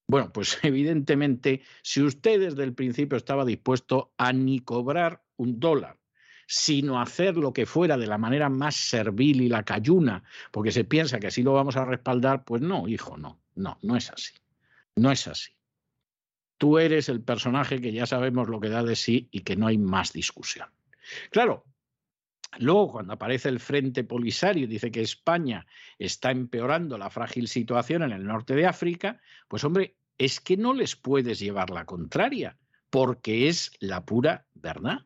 Bueno, 0.07 0.33
pues 0.33 0.57
evidentemente, 0.63 1.61
si 1.83 2.01
usted 2.01 2.39
desde 2.39 2.63
el 2.63 2.73
principio 2.73 3.17
estaba 3.17 3.45
dispuesto 3.45 4.13
a 4.17 4.33
ni 4.33 4.61
cobrar 4.61 5.21
un 5.35 5.59
dólar 5.59 5.99
sino 6.47 6.99
hacer 6.99 7.35
lo 7.35 7.51
que 7.51 7.65
fuera 7.65 7.97
de 7.97 8.07
la 8.07 8.17
manera 8.17 8.49
más 8.49 8.75
servil 8.75 9.41
y 9.41 9.49
la 9.49 9.63
cayuna, 9.63 10.23
porque 10.51 10.71
se 10.71 10.85
piensa 10.85 11.19
que 11.19 11.27
así 11.27 11.43
lo 11.43 11.53
vamos 11.53 11.75
a 11.75 11.85
respaldar, 11.85 12.45
pues 12.45 12.61
no, 12.61 12.87
hijo, 12.87 13.17
no, 13.17 13.39
no, 13.55 13.77
no 13.81 13.97
es 13.97 14.09
así. 14.09 14.33
No 14.95 15.11
es 15.11 15.27
así. 15.27 15.51
Tú 16.57 16.79
eres 16.79 17.09
el 17.09 17.21
personaje 17.21 17.81
que 17.81 17.91
ya 17.91 18.07
sabemos 18.07 18.47
lo 18.47 18.59
que 18.59 18.69
da 18.69 18.81
de 18.81 18.95
sí 18.95 19.27
y 19.29 19.41
que 19.41 19.57
no 19.57 19.67
hay 19.67 19.77
más 19.77 20.13
discusión. 20.13 20.69
Claro, 21.29 21.65
Luego, 22.59 22.93
cuando 22.93 23.13
aparece 23.13 23.49
el 23.49 23.59
Frente 23.59 24.05
Polisario 24.05 24.63
y 24.63 24.67
dice 24.67 24.89
que 24.89 25.01
España 25.01 25.67
está 25.99 26.31
empeorando 26.31 26.97
la 26.97 27.09
frágil 27.09 27.49
situación 27.49 28.03
en 28.03 28.13
el 28.13 28.25
norte 28.25 28.55
de 28.55 28.65
África, 28.65 29.19
pues 29.49 29.65
hombre, 29.65 29.97
es 30.17 30.39
que 30.39 30.55
no 30.55 30.73
les 30.73 30.95
puedes 30.95 31.39
llevar 31.39 31.69
la 31.69 31.85
contraria, 31.85 32.57
porque 32.89 33.49
es 33.49 33.71
la 33.79 34.05
pura 34.05 34.47
verdad 34.55 35.05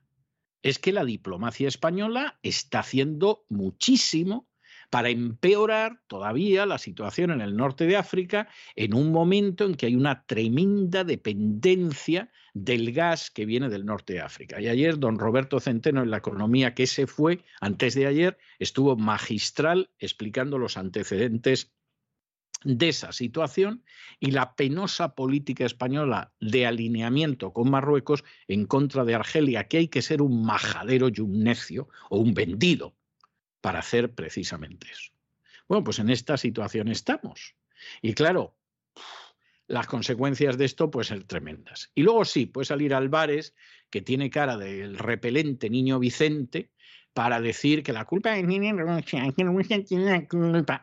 es 0.63 0.79
que 0.79 0.91
la 0.91 1.05
diplomacia 1.05 1.67
española 1.67 2.39
está 2.43 2.79
haciendo 2.79 3.45
muchísimo 3.49 4.47
para 4.91 5.09
empeorar 5.09 6.01
todavía 6.07 6.65
la 6.65 6.77
situación 6.77 7.31
en 7.31 7.39
el 7.39 7.55
norte 7.55 7.85
de 7.85 7.95
África 7.95 8.49
en 8.75 8.93
un 8.93 9.11
momento 9.11 9.65
en 9.65 9.75
que 9.75 9.85
hay 9.85 9.95
una 9.95 10.25
tremenda 10.25 11.05
dependencia 11.05 12.29
del 12.53 12.91
gas 12.91 13.31
que 13.31 13.45
viene 13.45 13.69
del 13.69 13.85
norte 13.85 14.13
de 14.13 14.19
África. 14.19 14.59
Y 14.59 14.67
ayer 14.67 14.99
don 14.99 15.17
Roberto 15.17 15.61
Centeno 15.61 16.03
en 16.03 16.11
la 16.11 16.17
economía 16.17 16.73
que 16.73 16.87
se 16.87 17.07
fue, 17.07 17.39
antes 17.61 17.95
de 17.95 18.05
ayer, 18.05 18.37
estuvo 18.59 18.97
magistral 18.97 19.89
explicando 19.97 20.57
los 20.57 20.75
antecedentes 20.75 21.71
de 22.63 22.89
esa 22.89 23.11
situación 23.11 23.83
y 24.19 24.31
la 24.31 24.55
penosa 24.55 25.15
política 25.15 25.65
española 25.65 26.31
de 26.39 26.65
alineamiento 26.65 27.53
con 27.53 27.69
Marruecos 27.69 28.23
en 28.47 28.65
contra 28.65 29.03
de 29.03 29.15
Argelia, 29.15 29.67
que 29.67 29.77
hay 29.77 29.87
que 29.87 30.01
ser 30.01 30.21
un 30.21 30.45
majadero 30.45 31.09
y 31.09 31.21
un 31.21 31.43
necio 31.43 31.89
o 32.09 32.19
un 32.19 32.33
vendido 32.33 32.95
para 33.61 33.79
hacer 33.79 34.13
precisamente 34.13 34.87
eso. 34.91 35.11
Bueno, 35.67 35.83
pues 35.83 35.99
en 35.99 36.09
esta 36.09 36.37
situación 36.37 36.89
estamos. 36.89 37.55
Y 38.01 38.13
claro, 38.13 38.55
las 39.67 39.87
consecuencias 39.87 40.57
de 40.57 40.65
esto 40.65 40.91
pueden 40.91 41.07
ser 41.07 41.23
tremendas. 41.23 41.91
Y 41.95 42.03
luego 42.03 42.25
sí, 42.25 42.45
puede 42.45 42.65
salir 42.65 42.93
Álvarez, 42.93 43.55
que 43.89 44.01
tiene 44.01 44.29
cara 44.29 44.57
del 44.57 44.97
repelente 44.97 45.69
niño 45.69 45.99
Vicente, 45.99 46.71
para 47.13 47.41
decir 47.41 47.83
que 47.83 47.91
la 47.91 48.05
culpa 48.05 48.37
es 48.37 48.45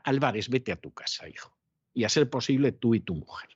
Álvarez, 0.04 0.48
vete 0.50 0.72
a 0.72 0.76
tu 0.76 0.92
casa, 0.92 1.28
hijo 1.28 1.57
y 1.98 2.04
a 2.04 2.08
ser 2.08 2.30
posible 2.30 2.70
tú 2.70 2.94
y 2.94 3.00
tu 3.00 3.16
mujer. 3.16 3.50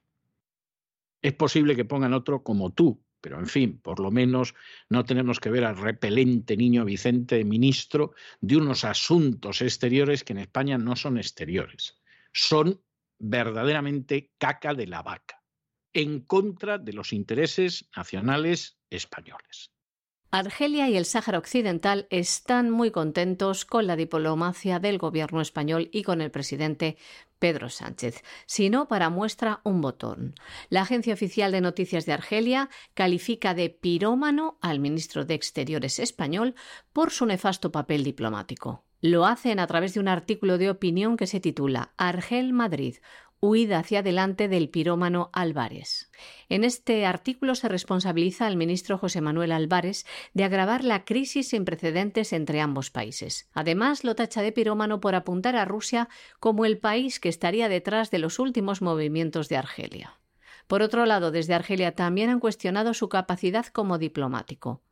Es 1.22 1.32
posible 1.32 1.76
que 1.76 1.84
pongan 1.84 2.12
otro 2.12 2.42
como 2.42 2.72
tú, 2.72 3.00
pero 3.20 3.38
en 3.38 3.46
fin, 3.46 3.78
por 3.78 4.00
lo 4.00 4.10
menos 4.10 4.56
no 4.88 5.04
tenemos 5.04 5.38
que 5.38 5.48
ver 5.48 5.64
al 5.64 5.76
repelente 5.76 6.56
niño 6.56 6.84
Vicente 6.84 7.44
ministro 7.44 8.14
de 8.40 8.56
unos 8.56 8.82
asuntos 8.82 9.62
exteriores 9.62 10.24
que 10.24 10.32
en 10.32 10.40
España 10.40 10.76
no 10.76 10.96
son 10.96 11.18
exteriores, 11.18 12.02
son 12.32 12.82
verdaderamente 13.20 14.32
caca 14.38 14.74
de 14.74 14.88
la 14.88 15.02
vaca, 15.02 15.40
en 15.92 16.18
contra 16.22 16.78
de 16.78 16.94
los 16.94 17.12
intereses 17.12 17.88
nacionales 17.96 18.76
españoles. 18.90 19.72
Argelia 20.34 20.88
y 20.88 20.96
el 20.96 21.04
Sáhara 21.04 21.36
Occidental 21.36 22.06
están 22.08 22.70
muy 22.70 22.90
contentos 22.90 23.66
con 23.66 23.86
la 23.86 23.96
diplomacia 23.96 24.78
del 24.78 24.96
gobierno 24.96 25.42
español 25.42 25.90
y 25.92 26.04
con 26.04 26.22
el 26.22 26.30
presidente 26.30 26.96
Pedro 27.38 27.68
Sánchez, 27.68 28.22
sino 28.46 28.88
para 28.88 29.10
muestra 29.10 29.60
un 29.62 29.82
botón. 29.82 30.34
La 30.70 30.80
agencia 30.80 31.12
oficial 31.12 31.52
de 31.52 31.60
noticias 31.60 32.06
de 32.06 32.14
Argelia 32.14 32.70
califica 32.94 33.52
de 33.52 33.68
pirómano 33.68 34.56
al 34.62 34.80
ministro 34.80 35.26
de 35.26 35.34
Exteriores 35.34 35.98
español 35.98 36.54
por 36.94 37.10
su 37.10 37.26
nefasto 37.26 37.70
papel 37.70 38.02
diplomático. 38.02 38.86
Lo 39.02 39.26
hacen 39.26 39.60
a 39.60 39.66
través 39.66 39.92
de 39.92 40.00
un 40.00 40.08
artículo 40.08 40.56
de 40.56 40.70
opinión 40.70 41.18
que 41.18 41.26
se 41.26 41.40
titula 41.40 41.92
Argel 41.98 42.54
Madrid, 42.54 42.96
huida 43.44 43.80
hacia 43.80 43.98
adelante 43.98 44.46
del 44.46 44.68
pirómano 44.68 45.28
Álvarez. 45.32 46.08
En 46.48 46.62
este 46.62 47.04
artículo 47.04 47.56
se 47.56 47.68
responsabiliza 47.68 48.46
al 48.46 48.56
ministro 48.56 48.98
José 48.98 49.20
Manuel 49.20 49.50
Álvarez 49.50 50.06
de 50.32 50.44
agravar 50.44 50.84
la 50.84 51.04
crisis 51.04 51.48
sin 51.48 51.64
precedentes 51.64 52.32
entre 52.32 52.60
ambos 52.60 52.92
países. 52.92 53.50
Además, 53.52 54.04
lo 54.04 54.14
tacha 54.14 54.42
de 54.42 54.52
pirómano 54.52 55.00
por 55.00 55.16
apuntar 55.16 55.56
a 55.56 55.64
Rusia 55.64 56.08
como 56.38 56.64
el 56.64 56.78
país 56.78 57.18
que 57.18 57.28
estaría 57.28 57.68
detrás 57.68 58.12
de 58.12 58.20
los 58.20 58.38
últimos 58.38 58.80
movimientos 58.80 59.48
de 59.48 59.56
Argelia. 59.56 60.20
Por 60.68 60.80
otro 60.80 61.04
lado, 61.04 61.32
desde 61.32 61.54
Argelia 61.54 61.96
también 61.96 62.30
han 62.30 62.38
cuestionado 62.38 62.94
su 62.94 63.08
capacidad 63.08 63.66
como 63.66 63.98
diplomático. 63.98 64.82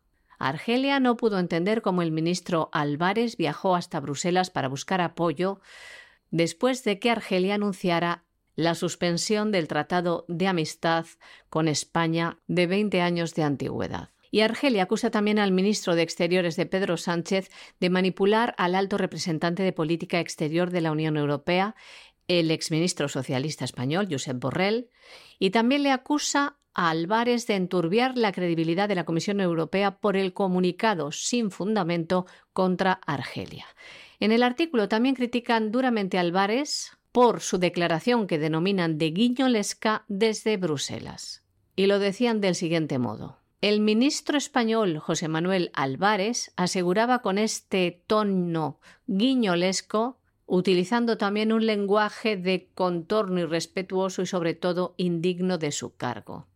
Argelia 0.41 0.99
no 0.99 1.17
pudo 1.17 1.39
entender 1.39 1.83
cómo 1.83 2.03
el 2.03 2.11
ministro 2.11 2.69
Álvarez 2.73 3.37
viajó 3.37 3.77
hasta 3.77 4.01
Bruselas 4.01 4.51
para 4.51 4.69
buscar 4.69 5.01
apoyo 5.01 5.61
después 6.33 6.83
de 6.83 6.99
que 6.99 7.11
Argelia 7.11 7.55
anunciara 7.55 8.25
la 8.61 8.75
suspensión 8.75 9.51
del 9.53 9.69
Tratado 9.69 10.27
de 10.29 10.47
Amistad 10.47 11.07
con 11.49 11.67
España 11.67 12.39
de 12.47 12.67
20 12.67 13.01
años 13.01 13.35
de 13.35 13.43
antigüedad. 13.43 14.11
Y 14.31 14.43
Argelia 14.43 14.85
acusa 14.85 15.11
también 15.11 15.39
al 15.39 15.51
ministro 15.51 15.95
de 15.95 16.03
Exteriores 16.03 16.57
de 16.57 16.67
Pedro 16.67 16.97
Sánchez 16.97 17.51
de 17.81 17.91
manipular 17.91 18.55
al 18.59 18.75
alto 18.75 18.99
representante 18.99 19.63
de 19.63 19.73
política 19.73 20.21
exterior 20.21 20.71
de 20.71 20.83
la 20.83 20.93
Unión 20.93 21.17
Europea, 21.17 21.75
el 22.29 22.51
exministro 22.51 23.09
socialista 23.09 23.65
español, 23.65 24.07
Josep 24.09 24.39
Borrell, 24.39 24.91
y 25.39 25.51
también 25.51 25.83
le 25.83 25.91
acusa 25.91 26.59
a 26.75 26.91
Álvarez 26.91 27.47
de 27.47 27.57
enturbiar 27.57 28.17
la 28.17 28.31
credibilidad 28.31 28.89
de 28.89 28.95
la 28.95 29.05
Comisión 29.05 29.41
Europea 29.41 29.99
por 29.99 30.17
el 30.17 30.33
comunicado 30.33 31.11
sin 31.11 31.51
fundamento 31.51 32.27
contra 32.53 33.01
Argelia. 33.07 33.67
En 34.21 34.33
el 34.33 34.43
artículo 34.43 34.87
también 34.87 35.15
critican 35.15 35.73
duramente 35.73 36.19
a 36.19 36.21
por 37.13 37.41
su 37.41 37.59
declaración 37.59 38.27
que 38.27 38.39
denominan 38.39 38.99
de 38.99 39.11
guiñolesca 39.11 40.05
desde 40.09 40.57
Bruselas. 40.57 41.43
Y 41.77 41.87
lo 41.87 41.99
decían 41.99 42.41
del 42.41 42.55
siguiente 42.55 42.99
modo. 42.99 43.39
El 43.61 43.81
ministro 43.81 44.39
español 44.39 44.99
José 44.99 45.29
Manuel 45.29 45.71
Álvarez 45.75 46.53
aseguraba 46.57 47.21
con 47.21 47.37
este 47.37 48.03
tono 48.07 48.81
guiñolesco, 49.07 50.19
utilizando 50.47 51.19
también 51.19 51.53
un 51.53 51.67
lenguaje 51.67 52.37
de 52.37 52.71
contorno 52.75 53.41
irrespetuoso 53.41 54.23
y 54.23 54.27
sobre 54.27 54.55
todo 54.55 54.95
indigno 54.97 55.59
de 55.59 55.73
su 55.73 55.95
cargo. 55.95 56.47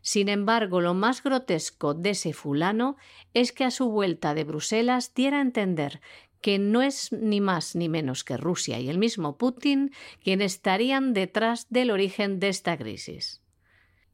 Sin 0.00 0.28
embargo, 0.28 0.80
lo 0.80 0.94
más 0.94 1.22
grotesco 1.22 1.94
de 1.94 2.10
ese 2.10 2.32
fulano 2.32 2.96
es 3.32 3.52
que 3.52 3.64
a 3.64 3.70
su 3.70 3.90
vuelta 3.90 4.34
de 4.34 4.44
Bruselas 4.44 5.12
diera 5.14 5.38
a 5.38 5.42
entender 5.42 6.00
que 6.44 6.58
no 6.58 6.82
es 6.82 7.10
ni 7.10 7.40
más 7.40 7.74
ni 7.74 7.88
menos 7.88 8.22
que 8.22 8.36
Rusia 8.36 8.78
y 8.78 8.90
el 8.90 8.98
mismo 8.98 9.38
Putin 9.38 9.92
quienes 10.22 10.52
estarían 10.52 11.14
detrás 11.14 11.66
del 11.70 11.90
origen 11.90 12.38
de 12.38 12.50
esta 12.50 12.76
crisis. 12.76 13.40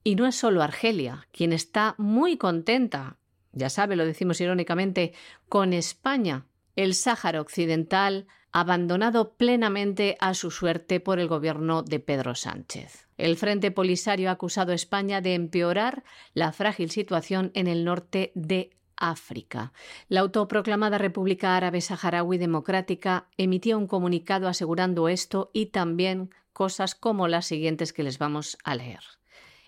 Y 0.04 0.14
no 0.14 0.28
es 0.28 0.36
solo 0.36 0.62
Argelia, 0.62 1.26
quien 1.32 1.52
está 1.52 1.96
muy 1.98 2.36
contenta, 2.36 3.18
ya 3.50 3.68
sabe, 3.68 3.96
lo 3.96 4.06
decimos 4.06 4.40
irónicamente, 4.40 5.12
con 5.48 5.72
España, 5.72 6.46
el 6.76 6.94
Sáhara 6.94 7.40
Occidental, 7.40 8.28
abandonado 8.52 9.34
plenamente 9.34 10.16
a 10.20 10.34
su 10.34 10.52
suerte 10.52 11.00
por 11.00 11.18
el 11.18 11.26
gobierno 11.26 11.82
de 11.82 11.98
Pedro 11.98 12.36
Sánchez. 12.36 13.08
El 13.18 13.36
Frente 13.38 13.72
Polisario 13.72 14.28
ha 14.28 14.34
acusado 14.34 14.70
a 14.70 14.76
España 14.76 15.20
de 15.20 15.34
empeorar 15.34 16.04
la 16.34 16.52
frágil 16.52 16.92
situación 16.92 17.50
en 17.54 17.66
el 17.66 17.84
norte 17.84 18.30
de 18.36 18.70
África. 19.00 19.72
La 20.08 20.20
autoproclamada 20.20 20.98
República 20.98 21.56
Árabe 21.56 21.80
Saharaui 21.80 22.38
Democrática 22.38 23.26
emitió 23.36 23.76
un 23.76 23.88
comunicado 23.88 24.46
asegurando 24.46 25.08
esto 25.08 25.50
y 25.52 25.66
también 25.66 26.30
cosas 26.52 26.94
como 26.94 27.26
las 27.26 27.46
siguientes 27.46 27.92
que 27.92 28.02
les 28.02 28.18
vamos 28.18 28.58
a 28.62 28.74
leer. 28.76 29.00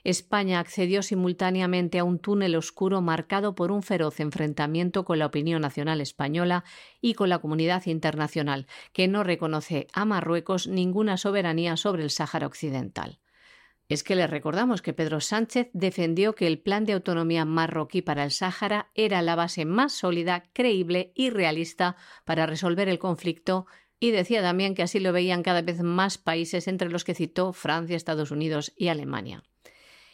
España 0.05 0.59
accedió 0.59 1.03
simultáneamente 1.03 1.99
a 1.99 2.05
un 2.05 2.18
túnel 2.18 2.57
oscuro 2.57 3.01
marcado 3.01 3.55
por 3.55 3.70
un 3.70 3.83
feroz 3.83 4.18
enfrentamiento 4.20 5.05
con 5.05 5.18
la 5.18 5.26
opinión 5.26 5.62
nacional 5.62 6.01
española 6.01 6.64
y 7.01 7.14
con 7.14 7.28
la 7.28 7.39
comunidad 7.39 7.87
internacional, 7.87 8.66
que 8.93 9.07
no 9.07 9.22
reconoce 9.22 9.87
a 9.93 10.05
Marruecos 10.05 10.66
ninguna 10.66 11.16
soberanía 11.16 11.76
sobre 11.76 12.03
el 12.03 12.11
Sáhara 12.11 12.47
Occidental. 12.47 13.22
Es 13.89 14.05
que 14.05 14.14
le 14.14 14.26
recordamos 14.26 14.80
que 14.80 14.93
Pedro 14.93 15.20
Sánchez 15.20 15.68
defendió 15.72 16.35
que 16.35 16.47
el 16.47 16.59
plan 16.59 16.85
de 16.85 16.95
autonomía 16.95 17.45
marroquí 17.45 18.01
para 18.01 18.24
el 18.24 18.30
Sáhara 18.30 18.91
era 18.95 19.20
la 19.22 19.35
base 19.35 19.64
más 19.64 19.93
sólida, 19.93 20.45
creíble 20.53 21.12
y 21.14 21.30
realista 21.30 21.97
para 22.24 22.47
resolver 22.47 22.89
el 22.89 22.99
conflicto 22.99 23.66
y 24.03 24.11
decía 24.11 24.43
también 24.43 24.74
que 24.74 24.83
así 24.83 24.99
lo 24.99 25.12
veían 25.12 25.45
cada 25.45 25.62
vez 25.62 25.80
más 25.83 26.18
países 26.18 26.66
entre 26.66 26.91
los 26.91 27.05
que 27.05 27.14
citó 27.14 27.53
Francia, 27.53 27.97
Estados 27.97 28.33
Unidos 28.33 28.72
y 28.76 28.89
Alemania. 28.89 29.45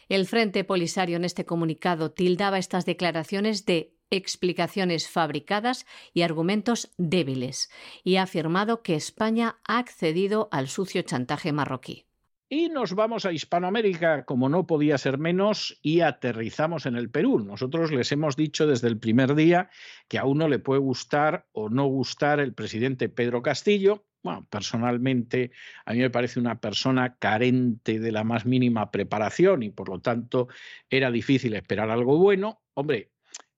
El 0.09 0.27
Frente 0.27 0.63
Polisario 0.63 1.17
en 1.17 1.25
este 1.25 1.45
comunicado 1.45 2.11
tildaba 2.11 2.59
estas 2.59 2.85
declaraciones 2.85 3.65
de 3.65 3.95
explicaciones 4.11 5.07
fabricadas 5.07 5.85
y 6.13 6.23
argumentos 6.23 6.91
débiles, 6.97 7.69
y 8.03 8.17
ha 8.17 8.23
afirmado 8.23 8.81
que 8.81 8.95
España 8.95 9.59
ha 9.67 9.77
accedido 9.77 10.49
al 10.51 10.67
sucio 10.67 11.01
chantaje 11.03 11.51
marroquí. 11.51 12.08
Y 12.51 12.69
nos 12.69 12.95
vamos 12.95 13.27
a 13.27 13.31
Hispanoamérica, 13.31 14.25
como 14.25 14.49
no 14.49 14.65
podía 14.65 14.97
ser 14.97 15.19
menos, 15.19 15.77
y 15.83 16.01
aterrizamos 16.01 16.87
en 16.87 16.95
el 16.95 17.11
Perú. 17.11 17.37
Nosotros 17.37 17.91
les 17.91 18.11
hemos 18.11 18.35
dicho 18.35 18.65
desde 18.65 18.87
el 18.87 18.97
primer 18.97 19.35
día 19.35 19.69
que 20.07 20.17
a 20.17 20.25
uno 20.25 20.47
le 20.47 20.57
puede 20.57 20.79
gustar 20.79 21.45
o 21.51 21.69
no 21.69 21.85
gustar 21.85 22.39
el 22.39 22.55
presidente 22.55 23.07
Pedro 23.07 23.43
Castillo. 23.43 24.07
Bueno, 24.23 24.47
personalmente 24.49 25.51
a 25.85 25.93
mí 25.93 25.99
me 25.99 26.09
parece 26.09 26.39
una 26.39 26.59
persona 26.59 27.17
carente 27.19 27.99
de 27.99 28.11
la 28.11 28.23
más 28.23 28.47
mínima 28.47 28.89
preparación 28.89 29.61
y 29.61 29.69
por 29.69 29.87
lo 29.87 29.99
tanto 29.99 30.47
era 30.89 31.11
difícil 31.11 31.53
esperar 31.53 31.91
algo 31.91 32.17
bueno. 32.17 32.63
Hombre, 32.73 33.11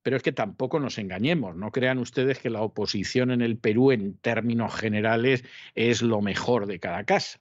pero 0.03 0.17
es 0.17 0.23
que 0.23 0.33
tampoco 0.33 0.81
nos 0.81 0.97
engañemos, 0.97 1.55
no 1.55 1.71
crean 1.71 1.97
ustedes 1.97 2.39
que 2.39 2.49
la 2.49 2.61
oposición 2.61 3.31
en 3.31 3.41
el 3.41 3.57
Perú 3.57 3.93
en 3.93 4.17
términos 4.17 4.75
generales 4.75 5.45
es 5.75 6.01
lo 6.01 6.21
mejor 6.21 6.65
de 6.65 6.81
cada 6.81 7.05
casa 7.05 7.39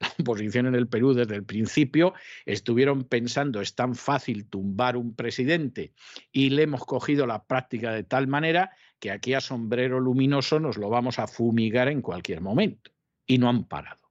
la 0.00 0.08
oposición 0.20 0.66
en 0.66 0.74
el 0.74 0.88
Perú 0.88 1.14
desde 1.14 1.36
el 1.36 1.44
principio 1.44 2.14
estuvieron 2.46 3.04
pensando 3.04 3.60
es 3.60 3.74
tan 3.74 3.94
fácil 3.94 4.46
tumbar 4.46 4.96
un 4.96 5.14
presidente 5.14 5.92
y 6.32 6.50
le 6.50 6.62
hemos 6.62 6.84
cogido 6.84 7.26
la 7.26 7.44
práctica 7.44 7.92
de 7.92 8.04
tal 8.04 8.26
manera 8.26 8.72
que 8.98 9.10
aquí 9.10 9.34
a 9.34 9.40
sombrero 9.40 10.00
luminoso 10.00 10.60
nos 10.60 10.76
lo 10.76 10.88
vamos 10.88 11.18
a 11.18 11.26
fumigar 11.26 11.88
en 11.88 12.02
cualquier 12.02 12.40
momento. 12.40 12.90
Y 13.26 13.38
no 13.38 13.48
han 13.48 13.64
parado. 13.64 14.10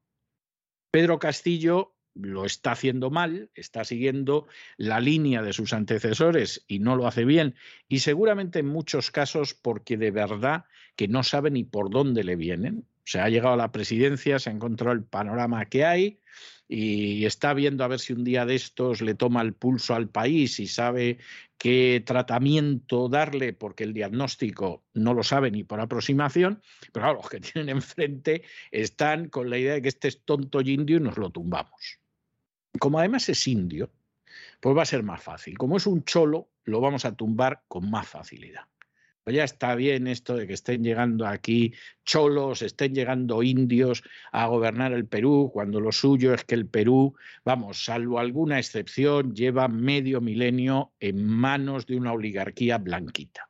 Pedro 0.92 1.20
Castillo 1.20 1.96
lo 2.16 2.46
está 2.46 2.72
haciendo 2.72 3.10
mal, 3.10 3.50
está 3.56 3.84
siguiendo 3.84 4.48
la 4.78 5.00
línea 5.00 5.42
de 5.42 5.54
sus 5.54 5.74
antecesores 5.74 6.64
y 6.68 6.80
no 6.80 6.96
lo 6.96 7.08
hace 7.08 7.26
bien. 7.26 7.56
Y 7.88 8.00
seguramente 8.00 8.60
en 8.60 8.68
muchos 8.68 9.12
casos 9.12 9.54
porque 9.54 9.98
de 9.98 10.12
verdad 10.12 10.66
que 10.96 11.08
no 11.08 11.24
sabe 11.24 11.52
ni 11.52 11.64
por 11.64 11.90
dónde 11.90 12.24
le 12.24 12.36
vienen 12.36 12.86
se 13.06 13.20
ha 13.20 13.30
llegado 13.30 13.54
a 13.54 13.58
la 13.58 13.72
presidencia, 13.72 14.40
se 14.40 14.50
ha 14.50 14.54
encontrado 14.54 14.94
el 14.94 15.04
panorama 15.04 15.66
que 15.66 15.86
hay 15.86 16.20
y 16.68 17.26
está 17.26 17.54
viendo 17.54 17.84
a 17.84 17.88
ver 17.88 18.00
si 18.00 18.14
un 18.14 18.24
día 18.24 18.46
de 18.46 18.56
estos 18.56 19.02
le 19.02 19.16
toma 19.16 19.42
el 19.42 19.54
pulso 19.54 19.94
al 19.94 20.10
país 20.10 20.60
y 20.60 20.68
sabe 20.68 21.20
qué 21.58 22.02
tratamiento 22.06 23.10
darle, 23.10 23.54
porque 23.54 23.84
el 23.84 23.94
diagnóstico 23.94 24.84
no 24.94 25.14
lo 25.14 25.24
sabe 25.24 25.52
ni 25.52 25.64
por 25.64 25.82
aproximación, 25.82 26.62
pero 26.92 27.06
claro, 27.06 27.20
los 27.22 27.30
que 27.30 27.40
tienen 27.40 27.76
enfrente 27.78 28.44
están 28.72 29.30
con 29.30 29.50
la 29.50 29.58
idea 29.58 29.74
de 29.74 29.82
que 29.82 29.90
este 29.90 30.08
es 30.08 30.24
tonto 30.24 30.62
indio 30.62 30.98
y 30.98 31.02
nos 31.02 31.18
lo 31.18 31.30
tumbamos. 31.30 32.00
Como 32.80 33.00
además 33.00 33.30
es 33.30 33.48
indio, 33.48 33.92
pues 34.60 34.76
va 34.76 34.84
a 34.84 34.86
ser 34.86 35.04
más 35.04 35.22
fácil. 35.22 35.58
Como 35.58 35.78
es 35.78 35.86
un 35.88 36.04
cholo, 36.04 36.50
lo 36.66 36.82
vamos 36.82 37.06
a 37.06 37.16
tumbar 37.16 37.64
con 37.68 37.90
más 37.90 38.08
facilidad. 38.08 38.64
Pues 39.24 39.38
ya 39.38 39.46
está 39.46 39.74
bien 39.76 40.08
esto 40.08 40.36
de 40.36 40.48
que 40.48 40.54
estén 40.54 40.84
llegando 40.84 41.26
aquí 41.26 41.74
cholos, 42.04 42.62
estén 42.62 42.94
llegando 42.94 43.42
indios 43.42 44.04
a 44.34 44.48
gobernar 44.48 44.92
el 44.92 45.06
Perú, 45.06 45.50
cuando 45.54 45.80
lo 45.80 45.94
suyo 45.94 46.34
es 46.34 46.44
que 46.44 46.56
el 46.56 46.68
Perú, 46.68 47.16
vamos, 47.46 47.86
salvo 47.86 48.20
alguna 48.20 48.60
excepción, 48.60 49.34
lleva 49.34 49.70
medio 49.70 50.20
milenio 50.20 50.92
en 51.00 51.26
manos 51.26 51.86
de 51.86 51.96
una 51.96 52.12
oligarquía 52.12 52.80
blanquita. 52.80 53.50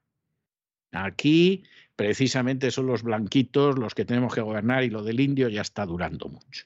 Aquí 0.92 1.64
precisamente 1.96 2.70
son 2.70 2.86
los 2.86 3.02
blanquitos 3.02 3.80
los 3.80 3.96
que 3.96 4.06
tenemos 4.06 4.36
que 4.36 4.42
gobernar 4.42 4.84
y 4.84 4.92
lo 4.92 5.02
del 5.04 5.20
indio 5.20 5.50
ya 5.50 5.62
está 5.62 5.88
durando 5.88 6.30
mucho. 6.30 6.66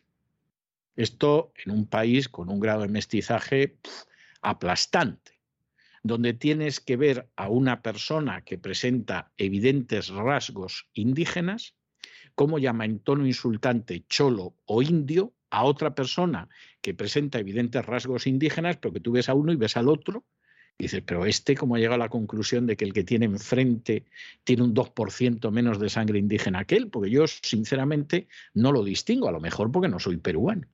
Esto 0.98 1.54
en 1.64 1.72
un 1.72 1.86
país 1.86 2.28
con 2.28 2.50
un 2.50 2.60
grado 2.60 2.82
de 2.82 2.90
mestizaje 2.90 3.78
aplastante 4.42 5.38
donde 6.04 6.34
tienes 6.34 6.80
que 6.80 6.96
ver 6.96 7.30
a 7.36 7.50
una 7.50 7.82
persona 7.82 8.42
que 8.42 8.58
presenta 8.58 9.32
evidentes 9.38 10.10
rasgos 10.10 10.90
indígenas, 10.94 11.76
cómo 12.34 12.60
llama 12.60 12.86
en 12.86 13.00
tono 13.00 13.28
insultante 13.28 14.06
cholo 14.08 14.56
o 14.66 14.82
indio 14.82 15.34
a 15.50 15.64
otra 15.64 15.96
persona 15.96 16.50
que 16.82 16.94
presenta 16.94 17.40
evidentes 17.40 17.86
rasgos 17.86 18.26
indígenas, 18.28 18.78
pero 18.78 18.94
que 18.94 19.00
tú 19.00 19.12
ves 19.12 19.30
a 19.30 19.34
uno 19.34 19.52
y 19.52 19.56
ves 19.56 19.78
al 19.78 19.90
otro, 19.90 20.26
y 20.78 20.84
dices, 20.84 21.02
pero 21.06 21.26
este 21.26 21.56
cómo 21.56 21.78
llega 21.78 21.96
a 21.96 21.98
la 21.98 22.10
conclusión 22.10 22.68
de 22.68 22.78
que 22.78 22.86
el 22.86 22.94
que 22.94 23.04
tiene 23.04 23.26
enfrente 23.26 24.06
tiene 24.44 24.64
un 24.64 24.74
2% 24.74 25.52
menos 25.52 25.80
de 25.80 25.90
sangre 25.90 26.20
indígena 26.20 26.66
que 26.66 26.76
él, 26.76 26.90
porque 26.90 27.10
yo 27.10 27.26
sinceramente 27.28 28.28
no 28.54 28.72
lo 28.72 28.84
distingo, 28.84 29.28
a 29.28 29.32
lo 29.32 29.40
mejor 29.40 29.72
porque 29.72 29.90
no 29.90 30.00
soy 30.00 30.18
peruano. 30.18 30.68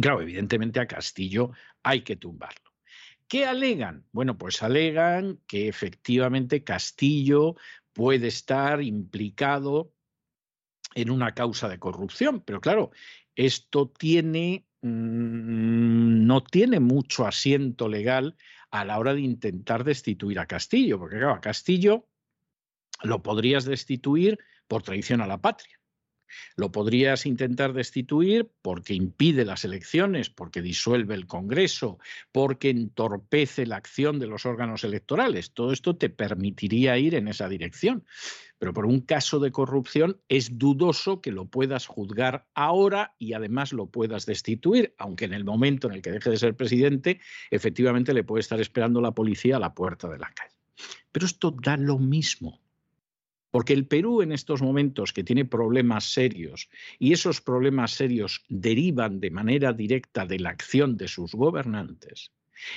Claro, 0.00 0.20
evidentemente 0.20 0.80
a 0.80 0.86
Castillo 0.86 1.52
hay 1.82 2.02
que 2.02 2.16
tumbarlo. 2.16 2.72
¿Qué 3.28 3.46
alegan? 3.46 4.06
Bueno, 4.12 4.36
pues 4.36 4.62
alegan 4.62 5.40
que 5.46 5.68
efectivamente 5.68 6.64
Castillo 6.64 7.56
puede 7.92 8.28
estar 8.28 8.82
implicado 8.82 9.92
en 10.94 11.10
una 11.10 11.32
causa 11.32 11.68
de 11.68 11.78
corrupción, 11.78 12.40
pero 12.40 12.60
claro, 12.60 12.90
esto 13.34 13.88
tiene 13.88 14.66
mm, 14.82 16.26
no 16.26 16.42
tiene 16.42 16.80
mucho 16.80 17.26
asiento 17.26 17.88
legal 17.88 18.36
a 18.70 18.84
la 18.84 18.98
hora 18.98 19.14
de 19.14 19.20
intentar 19.20 19.84
destituir 19.84 20.38
a 20.38 20.46
Castillo, 20.46 20.98
porque 20.98 21.16
claro, 21.16 21.34
a 21.34 21.40
Castillo 21.40 22.08
lo 23.02 23.22
podrías 23.22 23.64
destituir 23.64 24.38
por 24.68 24.82
traición 24.82 25.20
a 25.20 25.26
la 25.26 25.40
patria. 25.40 25.78
Lo 26.56 26.72
podrías 26.72 27.26
intentar 27.26 27.72
destituir 27.72 28.50
porque 28.62 28.94
impide 28.94 29.44
las 29.44 29.64
elecciones, 29.64 30.30
porque 30.30 30.62
disuelve 30.62 31.14
el 31.14 31.26
Congreso, 31.26 31.98
porque 32.32 32.70
entorpece 32.70 33.66
la 33.66 33.76
acción 33.76 34.18
de 34.18 34.26
los 34.26 34.46
órganos 34.46 34.84
electorales. 34.84 35.52
Todo 35.52 35.72
esto 35.72 35.96
te 35.96 36.10
permitiría 36.10 36.98
ir 36.98 37.14
en 37.14 37.28
esa 37.28 37.48
dirección. 37.48 38.04
Pero 38.58 38.72
por 38.72 38.86
un 38.86 39.00
caso 39.00 39.40
de 39.40 39.52
corrupción 39.52 40.20
es 40.28 40.58
dudoso 40.58 41.20
que 41.20 41.32
lo 41.32 41.46
puedas 41.46 41.86
juzgar 41.86 42.46
ahora 42.54 43.14
y 43.18 43.34
además 43.34 43.72
lo 43.72 43.86
puedas 43.86 44.26
destituir, 44.26 44.94
aunque 44.96 45.26
en 45.26 45.34
el 45.34 45.44
momento 45.44 45.88
en 45.88 45.94
el 45.94 46.02
que 46.02 46.12
deje 46.12 46.30
de 46.30 46.38
ser 46.38 46.56
presidente, 46.56 47.20
efectivamente 47.50 48.14
le 48.14 48.24
puede 48.24 48.40
estar 48.40 48.60
esperando 48.60 49.00
la 49.00 49.12
policía 49.12 49.56
a 49.56 49.60
la 49.60 49.74
puerta 49.74 50.08
de 50.08 50.18
la 50.18 50.32
calle. 50.32 50.54
Pero 51.12 51.26
esto 51.26 51.50
da 51.50 51.76
lo 51.76 51.98
mismo. 51.98 52.63
Porque 53.54 53.72
el 53.72 53.86
Perú 53.86 54.20
en 54.20 54.32
estos 54.32 54.62
momentos 54.62 55.12
que 55.12 55.22
tiene 55.22 55.44
problemas 55.44 56.12
serios 56.12 56.68
y 56.98 57.12
esos 57.12 57.40
problemas 57.40 57.92
serios 57.92 58.42
derivan 58.48 59.20
de 59.20 59.30
manera 59.30 59.72
directa 59.72 60.26
de 60.26 60.40
la 60.40 60.50
acción 60.50 60.96
de 60.96 61.06
sus 61.06 61.36
gobernantes, 61.36 62.32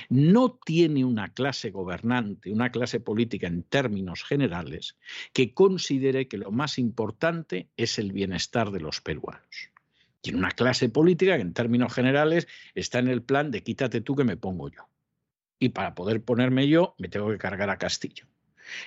no 0.08 0.56
tiene 0.64 1.04
una 1.04 1.34
clase 1.34 1.72
gobernante, 1.72 2.52
una 2.52 2.70
clase 2.70 3.00
política 3.00 3.48
en 3.48 3.64
términos 3.64 4.22
generales, 4.22 4.96
que 5.32 5.52
considere 5.52 6.28
que 6.28 6.38
lo 6.38 6.52
más 6.52 6.78
importante 6.78 7.68
es 7.76 7.98
el 7.98 8.12
bienestar 8.12 8.70
de 8.70 8.78
los 8.78 9.00
peruanos. 9.00 9.72
Tiene 10.20 10.38
una 10.38 10.52
clase 10.52 10.88
política 10.88 11.34
que 11.34 11.42
en 11.42 11.54
términos 11.54 11.92
generales 11.92 12.46
está 12.76 13.00
en 13.00 13.08
el 13.08 13.24
plan 13.24 13.50
de 13.50 13.64
quítate 13.64 14.00
tú 14.00 14.14
que 14.14 14.22
me 14.22 14.36
pongo 14.36 14.68
yo. 14.68 14.88
Y 15.58 15.70
para 15.70 15.96
poder 15.96 16.22
ponerme 16.22 16.68
yo 16.68 16.94
me 16.98 17.08
tengo 17.08 17.30
que 17.30 17.38
cargar 17.38 17.68
a 17.68 17.78
Castillo 17.78 18.28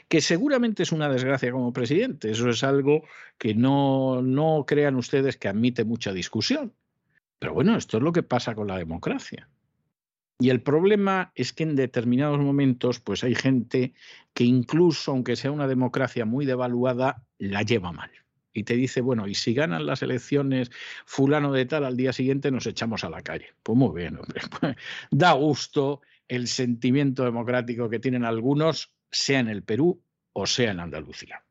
que 0.08 0.22
seguramente 0.22 0.84
es 0.84 0.92
una 0.92 1.10
desgracia 1.10 1.52
como 1.52 1.74
presidente. 1.74 2.32
Eso 2.32 2.50
es 2.50 2.64
algo 2.64 3.04
que 3.38 3.54
no, 3.54 4.22
no 4.22 4.66
crean 4.68 4.96
ustedes 4.96 5.38
que 5.38 5.48
admite 5.48 5.84
mucha 5.84 6.14
discusión. 6.14 6.74
Pero 7.40 7.54
bueno, 7.54 7.76
esto 7.76 7.98
es 7.98 8.04
lo 8.04 8.12
que 8.12 8.24
pasa 8.24 8.54
con 8.54 8.68
la 8.68 8.78
democracia. 8.78 9.50
Y 10.40 10.50
el 10.50 10.62
problema 10.62 11.32
es 11.36 11.54
que 11.54 11.64
en 11.64 11.76
determinados 11.76 12.40
momentos, 12.40 13.00
pues 13.00 13.24
hay 13.24 13.36
gente 13.36 13.94
que 14.34 14.44
incluso, 14.44 15.12
aunque 15.12 15.36
sea 15.36 15.52
una 15.52 15.68
democracia 15.68 16.26
muy 16.26 16.46
devaluada, 16.46 17.24
la 17.38 17.62
lleva 17.62 17.92
mal. 17.92 18.10
Y 18.54 18.64
te 18.64 18.76
dice, 18.76 19.02
bueno, 19.02 19.28
y 19.28 19.36
si 19.36 19.54
ganan 19.54 19.86
las 19.86 20.02
elecciones 20.02 20.72
fulano 21.06 21.52
de 21.52 21.66
tal, 21.66 21.86
al 21.86 21.96
día 21.96 22.12
siguiente 22.12 22.52
nos 22.52 22.66
echamos 22.66 23.04
a 23.04 23.10
la 23.10 23.22
calle. 23.22 23.54
Pues 23.64 23.78
muy 23.78 23.96
bien, 23.96 24.18
hombre. 24.18 24.42
da 25.12 25.34
gusto 25.34 26.02
el 26.28 26.48
sentimiento 26.48 27.24
democrático 27.24 27.90
que 27.90 28.00
tienen 28.00 28.26
algunos 28.26 28.94
sea 29.12 29.40
en 29.40 29.50
el 29.50 29.64
Perú 29.64 30.04
o 30.34 30.46
sea 30.46 30.72
en 30.72 30.80
Andalucía. 30.80 31.44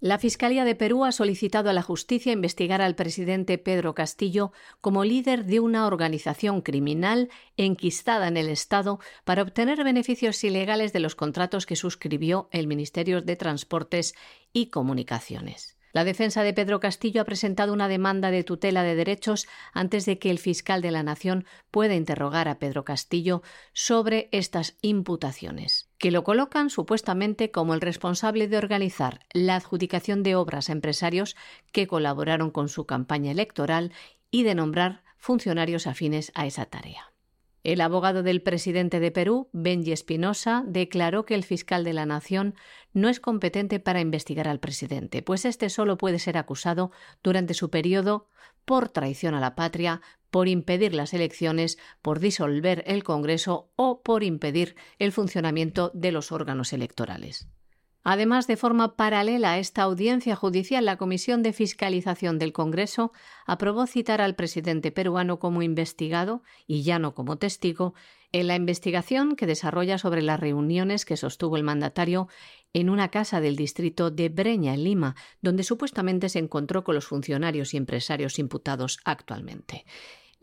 La 0.00 0.18
Fiscalía 0.18 0.66
de 0.66 0.74
Perú 0.74 1.06
ha 1.06 1.12
solicitado 1.12 1.70
a 1.70 1.72
la 1.72 1.80
justicia 1.80 2.32
investigar 2.32 2.82
al 2.82 2.94
presidente 2.94 3.56
Pedro 3.56 3.94
Castillo 3.94 4.52
como 4.82 5.02
líder 5.02 5.46
de 5.46 5.60
una 5.60 5.86
organización 5.86 6.60
criminal 6.60 7.30
enquistada 7.56 8.28
en 8.28 8.36
el 8.36 8.50
Estado 8.50 8.98
para 9.24 9.40
obtener 9.40 9.82
beneficios 9.82 10.44
ilegales 10.44 10.92
de 10.92 11.00
los 11.00 11.14
contratos 11.14 11.64
que 11.64 11.76
suscribió 11.76 12.50
el 12.52 12.66
Ministerio 12.66 13.22
de 13.22 13.36
Transportes 13.36 14.14
y 14.52 14.66
Comunicaciones. 14.66 15.78
La 15.94 16.02
defensa 16.02 16.42
de 16.42 16.52
Pedro 16.52 16.80
Castillo 16.80 17.22
ha 17.22 17.24
presentado 17.24 17.72
una 17.72 17.86
demanda 17.86 18.32
de 18.32 18.42
tutela 18.42 18.82
de 18.82 18.96
derechos 18.96 19.46
antes 19.72 20.04
de 20.06 20.18
que 20.18 20.32
el 20.32 20.40
fiscal 20.40 20.82
de 20.82 20.90
la 20.90 21.04
Nación 21.04 21.46
pueda 21.70 21.94
interrogar 21.94 22.48
a 22.48 22.58
Pedro 22.58 22.84
Castillo 22.84 23.42
sobre 23.72 24.28
estas 24.32 24.76
imputaciones, 24.82 25.88
que 25.98 26.10
lo 26.10 26.24
colocan 26.24 26.68
supuestamente 26.68 27.52
como 27.52 27.74
el 27.74 27.80
responsable 27.80 28.48
de 28.48 28.58
organizar 28.58 29.20
la 29.32 29.54
adjudicación 29.54 30.24
de 30.24 30.34
obras 30.34 30.68
a 30.68 30.72
empresarios 30.72 31.36
que 31.70 31.86
colaboraron 31.86 32.50
con 32.50 32.68
su 32.68 32.86
campaña 32.86 33.30
electoral 33.30 33.92
y 34.32 34.42
de 34.42 34.56
nombrar 34.56 35.04
funcionarios 35.16 35.86
afines 35.86 36.32
a 36.34 36.44
esa 36.44 36.66
tarea. 36.66 37.13
El 37.64 37.80
abogado 37.80 38.22
del 38.22 38.42
presidente 38.42 39.00
de 39.00 39.10
Perú, 39.10 39.48
Benji 39.52 39.92
Espinosa, 39.92 40.64
declaró 40.66 41.24
que 41.24 41.34
el 41.34 41.44
fiscal 41.44 41.82
de 41.82 41.94
la 41.94 42.04
Nación 42.04 42.54
no 42.92 43.08
es 43.08 43.20
competente 43.20 43.80
para 43.80 44.02
investigar 44.02 44.48
al 44.48 44.60
presidente, 44.60 45.22
pues 45.22 45.46
este 45.46 45.70
solo 45.70 45.96
puede 45.96 46.18
ser 46.18 46.36
acusado 46.36 46.92
durante 47.22 47.54
su 47.54 47.70
periodo 47.70 48.28
por 48.66 48.90
traición 48.90 49.34
a 49.34 49.40
la 49.40 49.54
patria, 49.54 50.02
por 50.30 50.46
impedir 50.46 50.94
las 50.94 51.14
elecciones, 51.14 51.78
por 52.02 52.20
disolver 52.20 52.84
el 52.86 53.02
Congreso 53.02 53.70
o 53.76 54.02
por 54.02 54.24
impedir 54.24 54.76
el 54.98 55.10
funcionamiento 55.10 55.90
de 55.94 56.12
los 56.12 56.32
órganos 56.32 56.74
electorales. 56.74 57.48
Además, 58.04 58.46
de 58.46 58.58
forma 58.58 58.96
paralela 58.96 59.52
a 59.52 59.58
esta 59.58 59.82
audiencia 59.82 60.36
judicial, 60.36 60.84
la 60.84 60.98
Comisión 60.98 61.42
de 61.42 61.54
Fiscalización 61.54 62.38
del 62.38 62.52
Congreso 62.52 63.12
aprobó 63.46 63.86
citar 63.86 64.20
al 64.20 64.34
presidente 64.34 64.92
peruano 64.92 65.38
como 65.38 65.62
investigado, 65.62 66.42
y 66.66 66.82
ya 66.82 66.98
no 66.98 67.14
como 67.14 67.38
testigo, 67.38 67.94
en 68.30 68.46
la 68.46 68.56
investigación 68.56 69.36
que 69.36 69.46
desarrolla 69.46 69.96
sobre 69.96 70.20
las 70.20 70.38
reuniones 70.38 71.06
que 71.06 71.16
sostuvo 71.16 71.56
el 71.56 71.62
mandatario 71.62 72.28
en 72.74 72.90
una 72.90 73.08
casa 73.08 73.40
del 73.40 73.56
distrito 73.56 74.10
de 74.10 74.28
Breña, 74.28 74.74
en 74.74 74.84
Lima, 74.84 75.16
donde 75.40 75.62
supuestamente 75.62 76.28
se 76.28 76.40
encontró 76.40 76.84
con 76.84 76.96
los 76.96 77.06
funcionarios 77.06 77.72
y 77.72 77.78
empresarios 77.78 78.38
imputados 78.38 78.98
actualmente. 79.04 79.86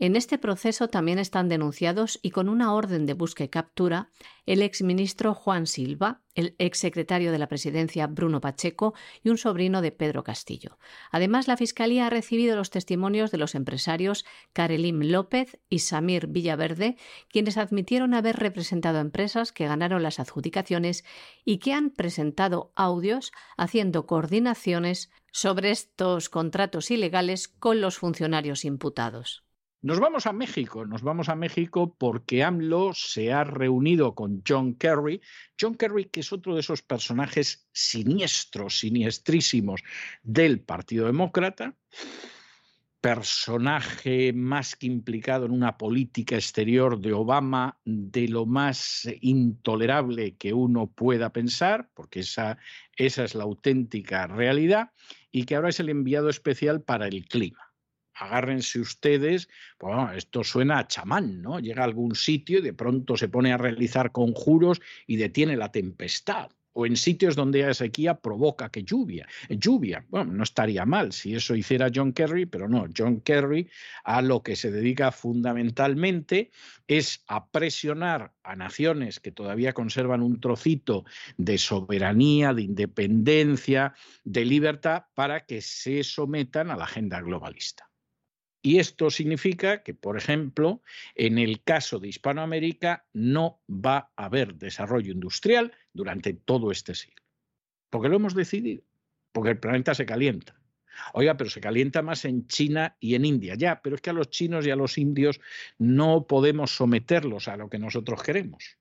En 0.02 0.16
este 0.16 0.36
proceso 0.36 0.88
también 0.88 1.20
están 1.20 1.48
denunciados 1.48 2.18
y 2.22 2.30
con 2.30 2.48
una 2.48 2.74
orden 2.74 3.06
de 3.06 3.14
búsqueda 3.14 3.44
y 3.44 3.50
captura 3.50 4.10
el 4.46 4.60
exministro 4.60 5.32
Juan 5.32 5.68
Silva, 5.68 6.22
el 6.34 6.56
exsecretario 6.58 7.30
de 7.30 7.38
la 7.38 7.46
presidencia 7.46 8.08
Bruno 8.08 8.40
Pacheco 8.40 8.94
y 9.22 9.28
un 9.28 9.38
sobrino 9.38 9.80
de 9.80 9.92
Pedro 9.92 10.24
Castillo. 10.24 10.76
Además, 11.12 11.46
la 11.46 11.56
Fiscalía 11.56 12.08
ha 12.08 12.10
recibido 12.10 12.56
los 12.56 12.70
testimonios 12.70 13.30
de 13.30 13.38
los 13.38 13.54
empresarios 13.54 14.24
Karelim 14.52 15.02
López 15.02 15.60
y 15.68 15.78
Samir 15.78 16.26
Villaverde, 16.26 16.96
quienes 17.28 17.56
admitieron 17.56 18.12
haber 18.12 18.40
representado 18.40 18.98
empresas 18.98 19.52
que 19.52 19.68
ganaron 19.68 20.02
las 20.02 20.18
adjudicaciones 20.18 21.04
y 21.44 21.58
que 21.58 21.74
han 21.74 21.90
presentado 21.90 22.72
audios 22.74 23.30
haciendo 23.56 24.06
coordinaciones 24.06 25.12
sobre 25.30 25.70
estos 25.70 26.28
contratos 26.28 26.90
ilegales 26.90 27.46
con 27.46 27.80
los 27.80 27.98
funcionarios 27.98 28.64
imputados. 28.64 29.44
Nos 29.84 29.98
vamos 29.98 30.28
a 30.28 30.32
México, 30.32 30.86
nos 30.86 31.02
vamos 31.02 31.28
a 31.28 31.34
México 31.34 31.96
porque 31.98 32.44
AMLO 32.44 32.94
se 32.94 33.32
ha 33.32 33.42
reunido 33.42 34.14
con 34.14 34.40
John 34.46 34.74
Kerry. 34.74 35.20
John 35.60 35.74
Kerry, 35.74 36.04
que 36.04 36.20
es 36.20 36.32
otro 36.32 36.54
de 36.54 36.60
esos 36.60 36.82
personajes 36.82 37.66
siniestros, 37.72 38.78
siniestrísimos 38.78 39.82
del 40.22 40.60
Partido 40.60 41.06
Demócrata, 41.06 41.74
personaje 43.00 44.32
más 44.32 44.76
que 44.76 44.86
implicado 44.86 45.46
en 45.46 45.50
una 45.50 45.76
política 45.76 46.36
exterior 46.36 47.00
de 47.00 47.12
Obama 47.12 47.76
de 47.84 48.28
lo 48.28 48.46
más 48.46 49.08
intolerable 49.20 50.36
que 50.36 50.52
uno 50.52 50.92
pueda 50.92 51.32
pensar, 51.32 51.90
porque 51.92 52.20
esa, 52.20 52.56
esa 52.94 53.24
es 53.24 53.34
la 53.34 53.42
auténtica 53.42 54.28
realidad, 54.28 54.92
y 55.32 55.42
que 55.44 55.56
ahora 55.56 55.70
es 55.70 55.80
el 55.80 55.88
enviado 55.88 56.28
especial 56.28 56.82
para 56.82 57.08
el 57.08 57.26
clima 57.26 57.71
agárrense 58.14 58.80
ustedes, 58.80 59.48
pues 59.78 59.94
esto 60.16 60.44
suena 60.44 60.78
a 60.78 60.86
chamán, 60.86 61.42
¿no? 61.42 61.60
Llega 61.60 61.82
a 61.82 61.86
algún 61.86 62.14
sitio 62.14 62.58
y 62.58 62.62
de 62.62 62.74
pronto 62.74 63.16
se 63.16 63.28
pone 63.28 63.52
a 63.52 63.58
realizar 63.58 64.12
conjuros 64.12 64.80
y 65.06 65.16
detiene 65.16 65.56
la 65.56 65.72
tempestad. 65.72 66.50
O 66.74 66.86
en 66.86 66.96
sitios 66.96 67.36
donde 67.36 67.66
hay 67.66 67.74
sequía 67.74 68.14
provoca 68.20 68.70
que 68.70 68.82
lluvia. 68.82 69.28
Lluvia, 69.50 70.06
bueno, 70.08 70.32
no 70.32 70.42
estaría 70.42 70.86
mal 70.86 71.12
si 71.12 71.34
eso 71.34 71.54
hiciera 71.54 71.90
John 71.94 72.14
Kerry, 72.14 72.46
pero 72.46 72.66
no, 72.66 72.86
John 72.96 73.20
Kerry 73.20 73.68
a 74.04 74.22
lo 74.22 74.42
que 74.42 74.56
se 74.56 74.70
dedica 74.70 75.12
fundamentalmente 75.12 76.50
es 76.88 77.24
a 77.26 77.50
presionar 77.50 78.32
a 78.42 78.56
naciones 78.56 79.20
que 79.20 79.32
todavía 79.32 79.74
conservan 79.74 80.22
un 80.22 80.40
trocito 80.40 81.04
de 81.36 81.58
soberanía, 81.58 82.54
de 82.54 82.62
independencia, 82.62 83.92
de 84.24 84.46
libertad, 84.46 85.04
para 85.14 85.44
que 85.44 85.60
se 85.60 86.02
sometan 86.04 86.70
a 86.70 86.76
la 86.76 86.84
agenda 86.84 87.20
globalista. 87.20 87.91
Y 88.62 88.78
esto 88.78 89.10
significa 89.10 89.82
que, 89.82 89.92
por 89.92 90.16
ejemplo, 90.16 90.82
en 91.16 91.38
el 91.38 91.62
caso 91.62 91.98
de 91.98 92.08
Hispanoamérica 92.08 93.04
no 93.12 93.60
va 93.68 94.12
a 94.16 94.26
haber 94.26 94.54
desarrollo 94.54 95.12
industrial 95.12 95.72
durante 95.92 96.32
todo 96.32 96.70
este 96.70 96.94
siglo. 96.94 97.22
Porque 97.90 98.08
lo 98.08 98.16
hemos 98.16 98.34
decidido, 98.34 98.84
porque 99.32 99.50
el 99.50 99.58
planeta 99.58 99.94
se 99.94 100.06
calienta, 100.06 100.54
Oiga, 101.12 101.36
pero 101.36 101.50
se 101.50 101.60
calienta 101.60 102.02
más 102.02 102.24
en 102.24 102.46
China 102.46 102.96
y 103.00 103.14
en 103.14 103.24
India. 103.24 103.54
Ya, 103.54 103.80
pero 103.82 103.96
es 103.96 104.02
que 104.02 104.10
a 104.10 104.14
los 104.14 104.30
chinos 104.30 104.66
y 104.66 104.70
a 104.70 104.76
los 104.76 104.98
indios 104.98 105.40
no 105.78 106.26
podemos 106.26 106.76
someterlos 106.76 107.48
a 107.48 107.56
lo 107.56 107.68
que 107.68 107.78
nosotros 107.78 108.22
queremos. 108.22 108.78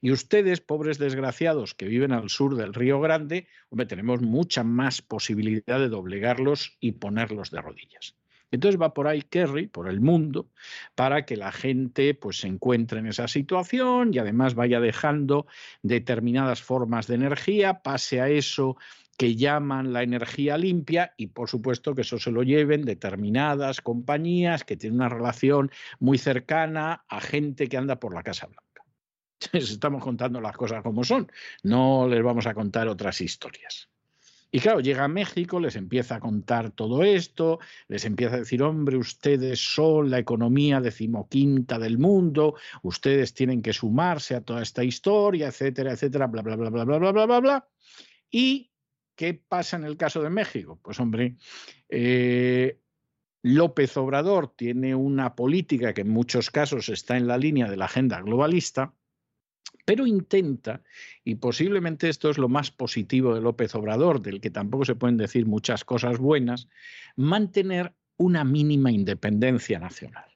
Y 0.00 0.10
ustedes, 0.10 0.60
pobres 0.60 0.98
desgraciados 0.98 1.74
que 1.74 1.86
viven 1.86 2.12
al 2.12 2.28
sur 2.28 2.56
del 2.56 2.74
Río 2.74 3.00
Grande, 3.00 3.46
hombre, 3.70 3.86
tenemos 3.86 4.20
mucha 4.20 4.64
más 4.64 5.00
posibilidad 5.00 5.78
de 5.78 5.88
doblegarlos 5.88 6.76
y 6.80 6.92
ponerlos 6.92 7.52
de 7.52 7.60
rodillas. 7.60 8.16
Entonces 8.52 8.80
va 8.80 8.94
por 8.94 9.08
ahí 9.08 9.22
Kerry, 9.22 9.66
por 9.66 9.88
el 9.88 10.00
mundo, 10.00 10.50
para 10.94 11.24
que 11.24 11.36
la 11.36 11.50
gente 11.50 12.14
pues, 12.14 12.40
se 12.40 12.46
encuentre 12.46 13.00
en 13.00 13.06
esa 13.06 13.26
situación 13.26 14.14
y 14.14 14.18
además 14.18 14.54
vaya 14.54 14.78
dejando 14.78 15.46
determinadas 15.82 16.62
formas 16.62 17.06
de 17.06 17.16
energía, 17.16 17.82
pase 17.82 18.20
a 18.20 18.28
eso 18.28 18.76
que 19.16 19.36
llaman 19.36 19.92
la 19.92 20.02
energía 20.02 20.58
limpia 20.58 21.14
y 21.16 21.28
por 21.28 21.48
supuesto 21.48 21.94
que 21.94 22.02
eso 22.02 22.18
se 22.18 22.30
lo 22.30 22.42
lleven 22.42 22.84
determinadas 22.84 23.80
compañías 23.80 24.64
que 24.64 24.76
tienen 24.76 25.00
una 25.00 25.08
relación 25.08 25.70
muy 25.98 26.18
cercana 26.18 27.04
a 27.08 27.20
gente 27.20 27.68
que 27.68 27.76
anda 27.76 28.00
por 28.00 28.14
la 28.14 28.22
Casa 28.22 28.46
Blanca. 28.46 28.84
estamos 29.52 30.02
contando 30.02 30.40
las 30.40 30.56
cosas 30.56 30.82
como 30.82 31.04
son, 31.04 31.30
no 31.62 32.06
les 32.08 32.22
vamos 32.22 32.46
a 32.46 32.54
contar 32.54 32.88
otras 32.88 33.20
historias. 33.20 33.91
Y 34.54 34.60
claro, 34.60 34.80
llega 34.80 35.04
a 35.04 35.08
México, 35.08 35.58
les 35.58 35.76
empieza 35.76 36.16
a 36.16 36.20
contar 36.20 36.72
todo 36.72 37.02
esto, 37.02 37.58
les 37.88 38.04
empieza 38.04 38.34
a 38.34 38.40
decir, 38.40 38.62
hombre, 38.62 38.98
ustedes 38.98 39.58
son 39.58 40.10
la 40.10 40.18
economía 40.18 40.78
decimoquinta 40.78 41.78
del 41.78 41.96
mundo, 41.96 42.56
ustedes 42.82 43.32
tienen 43.32 43.62
que 43.62 43.72
sumarse 43.72 44.34
a 44.34 44.42
toda 44.42 44.60
esta 44.60 44.84
historia, 44.84 45.48
etcétera, 45.48 45.92
etcétera, 45.92 46.26
bla, 46.26 46.42
bla, 46.42 46.56
bla, 46.56 46.68
bla, 46.68 46.84
bla, 46.84 46.98
bla, 46.98 47.12
bla, 47.12 47.24
bla, 47.26 47.40
bla. 47.40 47.68
¿Y 48.30 48.70
qué 49.16 49.32
pasa 49.32 49.78
en 49.78 49.84
el 49.84 49.96
caso 49.96 50.22
de 50.22 50.28
México? 50.28 50.78
Pues 50.82 51.00
hombre, 51.00 51.36
eh, 51.88 52.78
López 53.40 53.96
Obrador 53.96 54.54
tiene 54.54 54.94
una 54.94 55.34
política 55.34 55.94
que 55.94 56.02
en 56.02 56.10
muchos 56.10 56.50
casos 56.50 56.90
está 56.90 57.16
en 57.16 57.26
la 57.26 57.38
línea 57.38 57.70
de 57.70 57.78
la 57.78 57.86
agenda 57.86 58.20
globalista, 58.20 58.92
pero 59.84 60.06
intenta, 60.06 60.82
y 61.24 61.36
posiblemente 61.36 62.08
esto 62.08 62.30
es 62.30 62.38
lo 62.38 62.48
más 62.48 62.70
positivo 62.70 63.34
de 63.34 63.40
López 63.40 63.74
Obrador, 63.74 64.20
del 64.20 64.40
que 64.40 64.50
tampoco 64.50 64.84
se 64.84 64.94
pueden 64.94 65.16
decir 65.16 65.46
muchas 65.46 65.84
cosas 65.84 66.18
buenas, 66.18 66.68
mantener 67.16 67.94
una 68.16 68.44
mínima 68.44 68.92
independencia 68.92 69.78
nacional. 69.78 70.26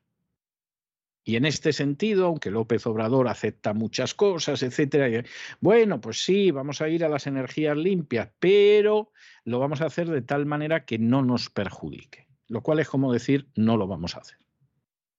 Y 1.29 1.35
en 1.35 1.45
este 1.45 1.73
sentido, 1.73 2.27
aunque 2.27 2.53
López 2.53 2.87
Obrador 2.87 3.27
acepta 3.27 3.75
muchas 3.75 4.15
cosas, 4.15 4.63
etcétera, 4.63 5.25
bueno, 5.61 6.01
pues 6.01 6.23
sí, 6.23 6.53
vamos 6.53 6.81
a 6.81 6.89
ir 6.89 7.05
a 7.05 7.09
las 7.09 7.27
energías 7.27 7.77
limpias, 7.77 8.31
pero 8.39 9.11
lo 9.45 9.59
vamos 9.59 9.81
a 9.81 9.87
hacer 9.87 10.09
de 10.09 10.23
tal 10.23 10.47
manera 10.47 10.85
que 10.85 10.99
no 10.99 11.23
nos 11.23 11.51
perjudique. 11.51 12.29
Lo 12.47 12.63
cual 12.63 12.79
es 12.79 12.89
como 12.89 13.13
decir, 13.13 13.49
no 13.57 13.77
lo 13.77 13.89
vamos 13.89 14.15
a 14.15 14.21
hacer. 14.21 14.39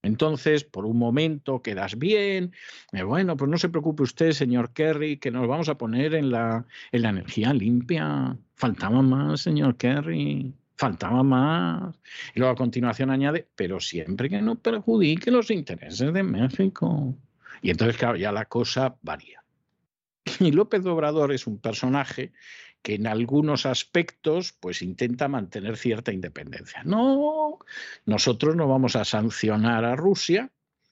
Entonces, 0.02 0.64
por 0.64 0.86
un 0.86 0.98
momento 0.98 1.60
quedas 1.62 1.98
bien. 1.98 2.52
Eh, 2.92 3.02
bueno, 3.02 3.36
pues 3.36 3.50
no 3.50 3.58
se 3.58 3.68
preocupe 3.68 4.04
usted, 4.04 4.32
señor 4.32 4.72
Kerry, 4.72 5.18
que 5.18 5.30
nos 5.30 5.48
vamos 5.48 5.68
a 5.68 5.76
poner 5.76 6.14
en 6.14 6.30
la, 6.30 6.66
en 6.92 7.02
la 7.02 7.10
energía 7.10 7.52
limpia. 7.52 8.36
Faltaba 8.54 9.02
más, 9.02 9.40
señor 9.40 9.76
Kerry. 9.76 10.54
Faltaba 10.76 11.22
más. 11.24 11.96
Y 12.34 12.38
luego 12.38 12.52
a 12.52 12.56
continuación 12.56 13.10
añade, 13.10 13.48
pero 13.56 13.80
siempre 13.80 14.28
que 14.28 14.40
no 14.40 14.54
perjudique 14.54 15.30
los 15.30 15.50
intereses 15.50 16.12
de 16.12 16.22
México. 16.22 17.16
Y 17.62 17.70
entonces, 17.70 17.96
claro, 17.96 18.16
ya 18.16 18.30
la 18.30 18.44
cosa 18.44 18.96
varía. 19.02 19.42
Y 20.40 20.52
López 20.52 20.84
Obrador 20.86 21.32
es 21.32 21.46
un 21.46 21.58
personaje 21.58 22.32
que 22.82 22.94
en 22.94 23.06
algunos 23.06 23.66
aspectos 23.66 24.52
pues 24.52 24.82
intenta 24.82 25.28
mantener 25.28 25.76
cierta 25.76 26.12
independencia. 26.12 26.82
No, 26.84 27.58
nosotros 28.06 28.56
no 28.56 28.68
vamos 28.68 28.96
a 28.96 29.04
sancionar 29.04 29.84
a 29.84 29.96
Rusia, 29.96 30.50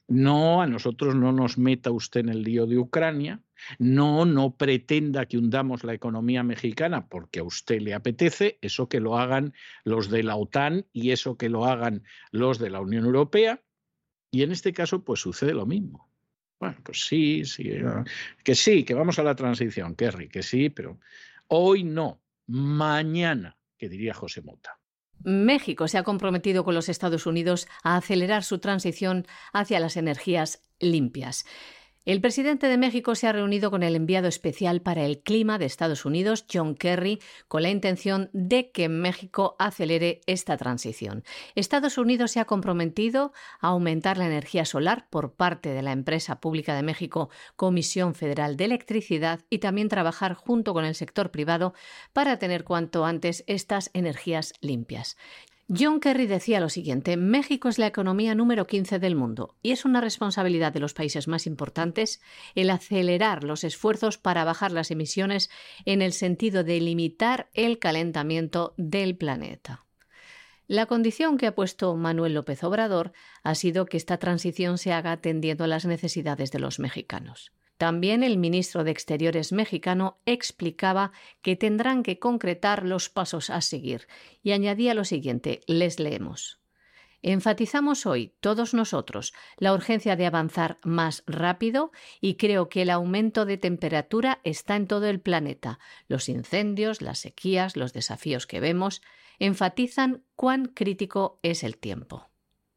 no, 0.09 0.63
a 0.63 0.67
nosotros 0.67 1.17
no 1.17 1.33
nos 1.33 1.59
meta 1.59 1.91
usted 1.91 2.21
en 2.21 2.29
el 2.29 2.43
lío 2.43 2.67
de 2.67 2.79
Ucrania, 2.79 3.41
no, 3.79 4.25
no 4.25 4.57
pretenda 4.57 5.27
que 5.27 5.39
hundamos 5.39 5.83
la 5.83 5.95
economía 5.95 6.43
mexicana 6.43 7.09
porque 7.09 7.41
a 7.41 7.45
usted 7.45 7.81
le 7.81 7.95
apetece, 7.95 8.59
eso 8.61 8.89
que 8.89 9.01
lo 9.01 9.19
hagan 9.19 9.53
los 9.85 10.11
de 10.11 10.23
la 10.23 10.37
OTAN 10.37 10.87
y 10.93 11.11
eso 11.11 11.37
que 11.37 11.49
lo 11.49 11.67
hagan 11.67 12.05
los 12.31 12.59
de 12.59 12.71
la 12.71 12.81
Unión 12.81 13.05
Europea. 13.05 13.63
Y 14.31 14.43
en 14.43 14.53
este 14.53 14.73
caso, 14.73 15.03
pues 15.05 15.21
sucede 15.21 15.55
lo 15.55 15.67
mismo. 15.67 16.09
Bueno, 16.59 16.77
pues 16.83 17.05
sí, 17.05 17.45
sí, 17.45 17.71
que 18.43 18.55
sí, 18.55 18.85
que 18.85 18.95
vamos 18.95 19.19
a 19.19 19.23
la 19.23 19.35
transición, 19.35 19.95
Kerry, 19.95 20.29
que 20.29 20.43
sí, 20.43 20.71
pero 20.71 20.99
Hoy 21.49 21.85
no, 21.85 22.23
mañana, 22.47 23.57
que 23.79 23.89
diría 23.89 24.15
José 24.15 24.43
Mota. 24.43 24.81
México 25.23 25.89
se 25.89 25.99
ha 25.99 26.03
comprometido 26.03 26.65
con 26.65 26.75
los 26.75 26.89
Estados 26.89 27.27
Unidos 27.27 27.69
a 27.83 27.97
acelerar 27.97 28.45
su 28.45 28.59
transición 28.59 29.27
hacia 29.53 29.81
las 29.81 29.97
energías 29.97 30.63
limpias. 30.79 31.47
El 32.07 32.21
presidente 32.21 32.69
de 32.69 32.79
México 32.79 33.17
se 33.17 33.27
ha 33.27 33.33
reunido 33.33 33.73
con 33.73 33.83
el 33.83 33.97
enviado 33.97 34.29
especial 34.29 34.81
para 34.81 35.05
el 35.05 35.19
clima 35.19 35.59
de 35.59 35.65
Estados 35.65 36.05
Unidos, 36.05 36.47
John 36.51 36.77
Kerry, 36.77 37.19
con 37.49 37.63
la 37.63 37.69
intención 37.69 38.31
de 38.33 38.71
que 38.71 38.89
México 38.89 39.57
acelere 39.59 40.21
esta 40.27 40.57
transición. 40.57 41.25
Estados 41.57 41.99
Unidos 41.99 42.31
se 42.31 42.39
ha 42.39 42.45
comprometido 42.45 43.33
a 43.61 43.71
aumentar 43.71 44.19
la 44.19 44.27
energía 44.27 44.65
solar 44.65 45.09
por 45.11 45.35
parte 45.35 45.71
de 45.71 45.83
la 45.83 45.91
empresa 45.91 46.39
pública 46.39 46.77
de 46.77 46.85
México, 46.85 47.29
Comisión 47.57 48.15
Federal 48.15 48.57
de 48.57 48.67
Electricidad, 48.67 49.41
y 49.51 49.59
también 49.59 49.89
trabajar 49.89 50.35
junto 50.35 50.75
con 50.75 50.85
el 50.85 50.95
sector 50.95 51.33
privado 51.33 51.75
para 52.13 52.39
tener 52.39 52.63
cuanto 52.63 53.05
antes 53.05 53.43
estas 53.49 53.91
energías 53.95 54.53
limpias. 54.61 55.17
John 55.69 55.99
Kerry 55.99 56.29
decía 56.29 56.61
lo 56.61 56.69
siguiente, 56.69 57.17
México 57.17 57.69
es 57.69 57.81
la 57.81 57.89
economía 57.89 58.37
número 58.37 58.69
15 58.69 59.01
del 59.01 59.17
mundo 59.17 59.57
y 59.63 59.73
es 59.73 59.85
una 59.85 60.01
responsabilidad 60.01 60.73
de 60.73 60.79
los 60.79 60.95
países 60.95 61.27
más 61.27 61.45
importantes 61.49 62.21
el 62.55 62.71
acelerar 62.71 63.43
los 63.43 63.65
esfuerzos 63.65 64.17
para 64.17 64.45
bajar 64.45 64.71
las 64.71 64.93
emisiones 64.93 65.51
en 65.85 66.03
el 66.03 66.13
sentido 66.13 66.63
de 66.63 66.81
limitar 66.81 67.51
el 67.53 67.81
calentamiento 67.81 68.75
del 68.77 69.17
planeta. 69.17 69.85
La 70.69 70.87
condición 70.87 71.37
que 71.37 71.49
ha 71.49 71.55
puesto 71.57 71.97
Manuel 71.97 72.35
López 72.35 72.63
Obrador 72.63 73.13
ha 73.43 73.57
sido 73.57 73.87
que 73.87 73.97
esta 73.97 74.19
transición 74.19 74.79
se 74.79 74.93
haga 74.93 75.11
atendiendo 75.11 75.65
a 75.65 75.69
las 75.69 75.85
necesidades 75.85 76.53
de 76.53 76.61
los 76.61 76.79
mexicanos. 76.79 77.53
También 77.77 78.23
el 78.23 78.39
ministro 78.39 78.85
de 78.85 78.91
Exteriores 78.91 79.53
mexicano 79.53 80.19
explicaba 80.25 81.13
que 81.43 81.57
tendrán 81.57 82.03
que 82.03 82.19
concretar 82.19 82.85
los 82.85 83.11
pasos 83.11 83.51
a 83.51 83.61
seguir 83.61 84.09
y 84.43 84.53
añadía 84.53 84.95
lo 84.95 85.05
siguiente, 85.05 85.61
les 85.67 86.01
leemos. 86.01 86.61
Enfatizamos 87.23 88.07
hoy, 88.07 88.35
todos 88.41 88.73
nosotros, 88.73 89.35
la 89.57 89.75
urgencia 89.75 90.17
de 90.17 90.27
avanzar 90.27 90.79
más 90.85 91.25
rápido 91.27 91.91
y 92.21 92.35
creo 92.35 92.69
que 92.69 92.83
el 92.83 92.91
aumento 92.91 93.45
de 93.45 93.59
temperatura 93.59 94.41
está 94.45 94.77
en 94.77 94.87
todo 94.87 95.07
el 95.07 95.21
planeta. 95.21 95.79
Los 96.09 96.29
incendios, 96.29 97.03
las 97.03 97.19
sequías, 97.19 97.77
los 97.77 97.93
desafíos 97.93 98.47
que 98.47 98.61
vemos 98.61 99.03
enfatizan 99.39 100.23
cuán 100.35 100.67
crítico 100.67 101.41
es 101.43 101.65
el 101.65 101.79
tiempo. 101.79 102.29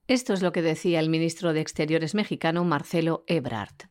Esto 0.08 0.34
es 0.34 0.42
lo 0.42 0.52
que 0.52 0.64
decía 0.64 1.00
el 1.00 1.10
ministro 1.10 1.54
de 1.54 1.62
Exteriores 1.62 2.16
mexicano 2.16 2.64
Marcelo 2.64 3.24
Ebrard. 3.28 3.89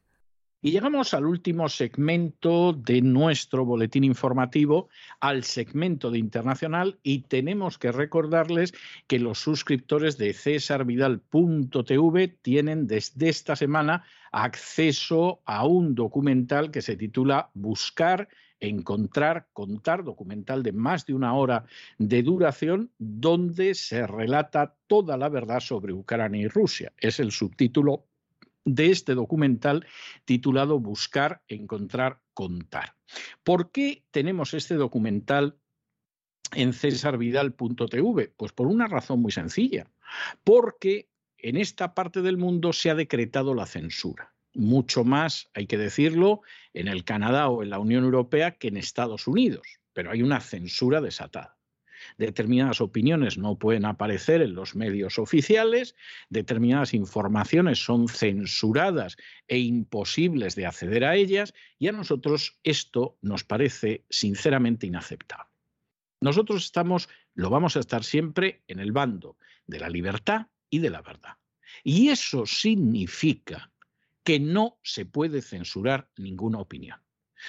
Y 0.61 0.73
llegamos 0.73 1.15
al 1.15 1.25
último 1.25 1.69
segmento 1.69 2.73
de 2.73 3.01
nuestro 3.01 3.65
boletín 3.65 4.03
informativo, 4.03 4.89
al 5.21 5.45
segmento 5.45 6.11
de 6.11 6.19
internacional, 6.19 6.99
y 7.05 7.21
tenemos 7.21 7.79
que 7.79 7.93
recordarles 7.93 8.75
que 9.07 9.21
los 9.21 9.39
suscriptores 9.39 10.19
de 10.19 10.33
cesarvidal.tv 10.33 12.29
tienen 12.43 12.89
desde 12.89 13.29
esta 13.29 13.55
semana 13.55 14.03
acceso 14.33 15.43
a 15.45 15.65
un 15.65 15.95
documental 15.95 16.73
que 16.73 16.83
se 16.83 16.97
titula 16.97 17.51
Buscar 17.55 18.29
encontrar, 18.59 19.47
contar, 19.53 20.03
documental 20.03 20.65
de 20.65 20.73
más 20.73 21.07
de 21.07 21.15
una 21.15 21.35
hora 21.35 21.67
de 21.99 22.25
duración, 22.25 22.91
donde 22.99 23.77
se 23.77 24.09
relata 24.09 24.75
toda 24.89 25.17
la 25.17 25.29
verdad 25.29 25.61
sobre 25.61 25.93
Ucrania 25.93 26.43
y 26.43 26.49
Rusia. 26.49 26.93
Es 26.99 27.21
el 27.21 27.31
subtítulo 27.31 28.08
de 28.75 28.91
este 28.91 29.15
documental 29.15 29.87
titulado 30.25 30.79
Buscar, 30.79 31.43
Encontrar, 31.49 32.21
Contar. 32.35 32.95
¿Por 33.43 33.71
qué 33.71 34.05
tenemos 34.11 34.55
este 34.55 34.75
documental 34.75 35.57
en 36.53 36.73
cesarvidal.tv? 36.73 38.33
Pues 38.37 38.53
por 38.53 38.67
una 38.67 38.87
razón 38.87 39.21
muy 39.21 39.33
sencilla, 39.33 39.87
porque 40.45 41.09
en 41.39 41.57
esta 41.57 41.95
parte 41.95 42.23
del 42.23 42.37
mundo 42.37 42.73
se 42.73 42.91
ha 42.91 42.95
decretado 42.95 43.55
la 43.55 43.67
censura. 43.67 44.35
Mucho 44.55 45.05
más, 45.05 45.51
hay 45.55 45.67
que 45.67 45.79
decirlo, 45.79 46.41
en 46.75 46.89
el 46.89 47.05
Canadá 47.05 47.49
o 47.49 47.63
en 47.63 47.71
la 47.71 47.79
Unión 47.79 48.05
Europea 48.05 48.53
que 48.53 48.69
en 48.69 48.77
Estados 48.77 49.27
Unidos, 49.27 49.67
pero 49.93 50.11
hay 50.11 50.23
una 50.23 50.41
censura 50.41 51.01
desatada 51.01 51.58
determinadas 52.17 52.81
opiniones 52.81 53.39
no 53.39 53.59
pueden 53.59 53.85
aparecer 53.85 54.43
en 54.43 54.55
los 54.55 54.75
medios 54.75 55.19
oficiales, 55.19 55.95
determinadas 56.29 56.95
informaciones 56.95 57.85
son 57.85 58.09
censuradas 58.09 59.17
e 59.47 59.59
imposibles 59.59 60.55
de 60.55 60.67
acceder 60.67 61.05
a 61.05 61.17
ellas, 61.17 61.55
y 61.79 61.89
a 61.89 61.93
nosotros 61.93 62.59
esto 62.63 63.19
nos 63.23 63.45
parece 63.45 64.05
sinceramente 64.11 64.87
inaceptable. 64.87 65.51
Nosotros 66.21 66.65
estamos, 66.65 67.09
lo 67.35 67.51
vamos 67.51 67.77
a 67.77 67.81
estar 67.81 68.03
siempre 68.03 68.63
en 68.67 68.81
el 68.81 68.93
bando 68.93 69.37
de 69.67 69.79
la 69.79 69.89
libertad 69.89 70.49
y 70.69 70.81
de 70.81 70.91
la 70.91 71.03
verdad. 71.03 71.37
Y 71.85 72.09
eso 72.09 72.47
significa 72.47 73.71
que 74.25 74.41
no 74.41 74.79
se 74.83 75.07
puede 75.07 75.43
censurar 75.43 76.11
ninguna 76.17 76.59
opinión. 76.59 77.01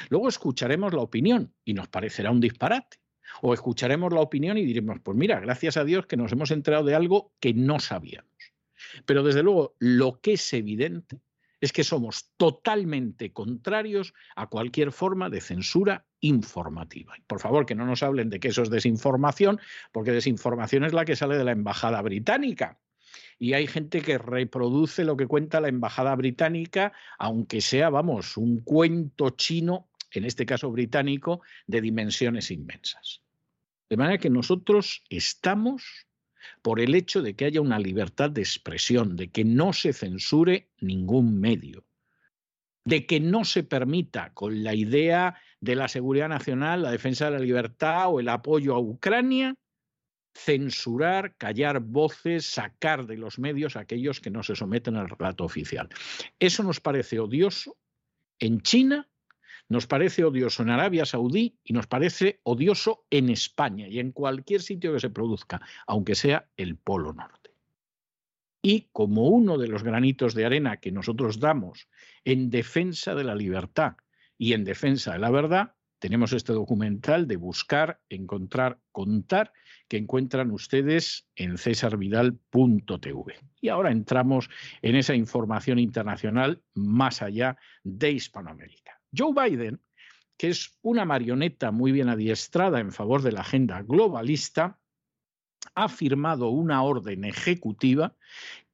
Luego 0.10 0.30
escucharemos 0.30 0.94
la 0.94 1.02
opinión 1.02 1.54
y 1.66 1.74
nos 1.74 1.88
parecerá 1.88 2.32
un 2.32 2.40
disparate. 2.40 3.00
O 3.42 3.54
escucharemos 3.54 4.14
la 4.14 4.22
opinión 4.22 4.58
y 4.58 4.66
diremos, 4.66 5.00
pues 5.04 5.18
mira, 5.18 5.40
gracias 5.40 5.78
a 5.78 5.84
Dios 5.84 6.06
que 6.06 6.18
nos 6.18 6.32
hemos 6.32 6.52
enterado 6.52 6.84
de 6.84 6.96
algo 6.96 7.34
que 7.40 7.54
no 7.54 7.80
sabíamos. 7.80 8.30
Pero 9.06 9.24
desde 9.24 9.44
luego, 9.44 9.76
lo 9.80 10.20
que 10.22 10.34
es 10.34 10.54
evidente 10.54 11.20
es 11.62 11.74
que 11.74 11.84
somos 11.84 12.32
totalmente 12.38 13.34
contrarios 13.34 14.14
a 14.36 14.48
cualquier 14.48 14.92
forma 14.92 15.30
de 15.30 15.42
censura 15.42 16.06
informativa. 16.22 17.16
Por 17.28 17.40
favor, 17.40 17.66
que 17.66 17.76
no 17.76 17.86
nos 17.86 18.04
hablen 18.04 18.30
de 18.30 18.40
que 18.40 18.50
eso 18.50 18.64
es 18.64 18.70
desinformación, 18.70 19.60
porque 19.92 20.12
desinformación 20.12 20.86
es 20.86 20.94
la 20.94 21.06
que 21.06 21.16
sale 21.16 21.38
de 21.38 21.44
la 21.44 21.52
embajada 21.52 22.02
británica. 22.02 22.80
Y 23.38 23.54
hay 23.54 23.68
gente 23.68 24.02
que 24.02 24.18
reproduce 24.18 25.04
lo 25.04 25.18
que 25.18 25.28
cuenta 25.28 25.62
la 25.62 25.70
embajada 25.70 26.16
británica, 26.16 26.94
aunque 27.18 27.62
sea, 27.62 27.90
vamos, 27.90 28.38
un 28.38 28.60
cuento 28.60 29.32
chino, 29.32 29.89
en 30.12 30.26
este 30.26 30.46
caso 30.46 30.72
británico, 30.72 31.42
de 31.68 31.82
dimensiones 31.82 32.52
inmensas. 32.52 33.22
De 33.90 33.98
manera 33.98 34.20
que 34.20 34.30
nosotros 34.30 35.04
estamos 35.10 36.08
por 36.62 36.80
el 36.80 36.96
hecho 36.96 37.22
de 37.22 37.36
que 37.36 37.46
haya 37.46 37.62
una 37.62 37.80
libertad 37.80 38.30
de 38.30 38.42
expresión, 38.42 39.16
de 39.16 39.30
que 39.30 39.44
no 39.44 39.74
se 39.74 39.94
censure 39.94 40.70
ningún 40.80 41.40
medio, 41.40 41.86
de 42.86 43.06
que 43.06 43.20
no 43.20 43.44
se 43.46 43.64
permita 43.64 44.34
con 44.34 44.64
la 44.64 44.74
idea 44.74 45.36
de 45.60 45.76
la 45.76 45.88
seguridad 45.88 46.30
nacional, 46.30 46.84
la 46.84 46.92
defensa 46.92 47.26
de 47.26 47.32
la 47.32 47.40
libertad 47.40 48.08
o 48.08 48.20
el 48.20 48.30
apoyo 48.30 48.76
a 48.76 48.80
Ucrania, 48.80 49.56
censurar, 50.34 51.36
callar 51.36 51.80
voces, 51.82 52.46
sacar 52.46 53.06
de 53.06 53.18
los 53.18 53.40
medios 53.40 53.76
a 53.76 53.82
aquellos 53.82 54.22
que 54.22 54.30
no 54.30 54.44
se 54.44 54.56
someten 54.56 54.96
al 54.96 55.10
relato 55.10 55.44
oficial. 55.44 55.90
Eso 56.40 56.64
nos 56.64 56.80
parece 56.80 57.20
odioso 57.20 57.76
en 58.40 58.62
China 58.62 59.09
nos 59.70 59.86
parece 59.88 60.26
odioso 60.26 60.64
en 60.64 60.72
Arabia 60.72 61.06
Saudí 61.06 61.58
y 61.64 61.74
nos 61.74 61.88
parece 61.88 62.42
odioso 62.44 63.06
en 63.10 63.30
España 63.30 63.88
y 63.88 64.00
en 64.00 64.12
cualquier 64.12 64.62
sitio 64.62 64.94
que 64.94 65.00
se 65.00 65.12
produzca, 65.12 65.62
aunque 65.88 66.16
sea 66.16 66.50
el 66.58 66.76
Polo 66.76 67.14
Norte. 67.14 67.52
Y 68.62 68.90
como 68.92 69.28
uno 69.30 69.58
de 69.58 69.68
los 69.68 69.84
granitos 69.84 70.34
de 70.34 70.46
arena 70.46 70.78
que 70.78 70.92
nosotros 70.92 71.40
damos 71.40 71.88
en 72.26 72.50
defensa 72.50 73.16
de 73.16 73.24
la 73.24 73.36
libertad 73.36 73.94
y 74.38 74.54
en 74.54 74.66
defensa 74.66 75.14
de 75.14 75.20
la 75.20 75.30
verdad, 75.30 75.76
tenemos 76.00 76.34
este 76.34 76.54
documental 76.54 77.28
de 77.28 77.36
buscar, 77.36 78.02
encontrar, 78.10 78.80
contar, 78.92 79.54
que 79.88 79.98
encuentran 79.98 80.52
ustedes 80.52 81.28
en 81.36 81.58
cesarvidal.tv. 81.58 83.36
Y 83.62 83.70
ahora 83.70 83.92
entramos 83.92 84.50
en 84.82 84.96
esa 84.96 85.16
información 85.16 85.78
internacional 85.78 86.62
más 86.74 87.22
allá 87.22 87.58
de 87.84 88.12
Hispanoamérica. 88.12 88.99
Joe 89.16 89.34
Biden, 89.34 89.82
que 90.38 90.50
es 90.50 90.78
una 90.82 91.06
marioneta 91.06 91.72
muy 91.72 91.92
bien 91.92 92.10
adiestrada 92.10 92.80
en 92.80 92.92
favor 92.92 93.22
de 93.22 93.32
la 93.32 93.42
agenda 93.42 93.82
globalista, 93.82 94.80
ha 95.76 95.90
firmado 95.90 96.50
una 96.50 96.84
orden 96.84 97.26
ejecutiva 97.26 98.16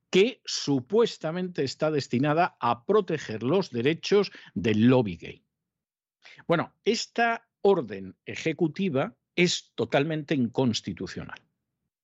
que 0.10 0.42
supuestamente 0.46 1.64
está 1.64 1.92
destinada 1.92 2.56
a 2.60 2.86
proteger 2.86 3.44
los 3.44 3.72
derechos 3.72 4.32
del 4.54 4.88
lobby 4.88 5.18
gay. 5.18 5.44
Bueno, 6.48 6.74
esta 6.86 7.48
orden 7.62 8.16
ejecutiva 8.26 9.16
es 9.36 9.72
totalmente 9.76 10.36
inconstitucional. 10.36 11.42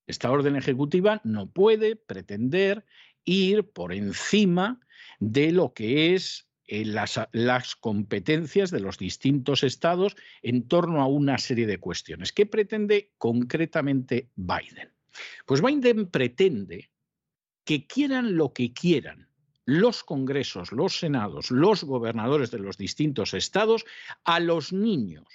Esta 0.06 0.30
orden 0.30 0.56
ejecutiva 0.56 1.20
no 1.24 1.50
puede 1.50 1.96
pretender 1.96 2.84
ir 3.24 3.70
por 3.70 3.92
encima 3.92 4.80
de 5.20 5.52
lo 5.52 5.72
que 5.72 6.14
es 6.14 6.48
eh, 6.74 6.86
las, 6.86 7.20
las, 7.32 7.76
competencias 7.76 8.70
de 8.70 8.80
los 8.80 8.96
distintos 8.96 9.62
estados 9.62 10.16
en 10.40 10.66
torno 10.68 11.02
a 11.02 11.06
una 11.06 11.36
serie 11.36 11.66
de 11.66 11.76
cuestiones. 11.76 12.32
¿Qué 12.32 12.46
pretende 12.46 13.12
concretamente 13.18 14.30
Biden? 14.36 14.90
Pues 15.44 15.60
Biden 15.60 16.10
pretende 16.10 16.90
que 17.66 17.86
quieran 17.86 18.38
lo 18.38 18.54
que 18.54 18.72
quieran 18.72 19.28
los 19.66 20.02
congresos, 20.02 20.72
los 20.72 20.98
senados, 20.98 21.50
los 21.50 21.84
gobernadores 21.84 22.50
de 22.50 22.60
los 22.60 22.78
distintos 22.78 23.34
estados, 23.34 23.84
a 24.24 24.40
los 24.40 24.72
niños 24.72 25.26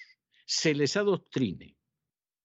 se 0.47 0.73
les 0.73 0.97
adoctrine 0.97 1.77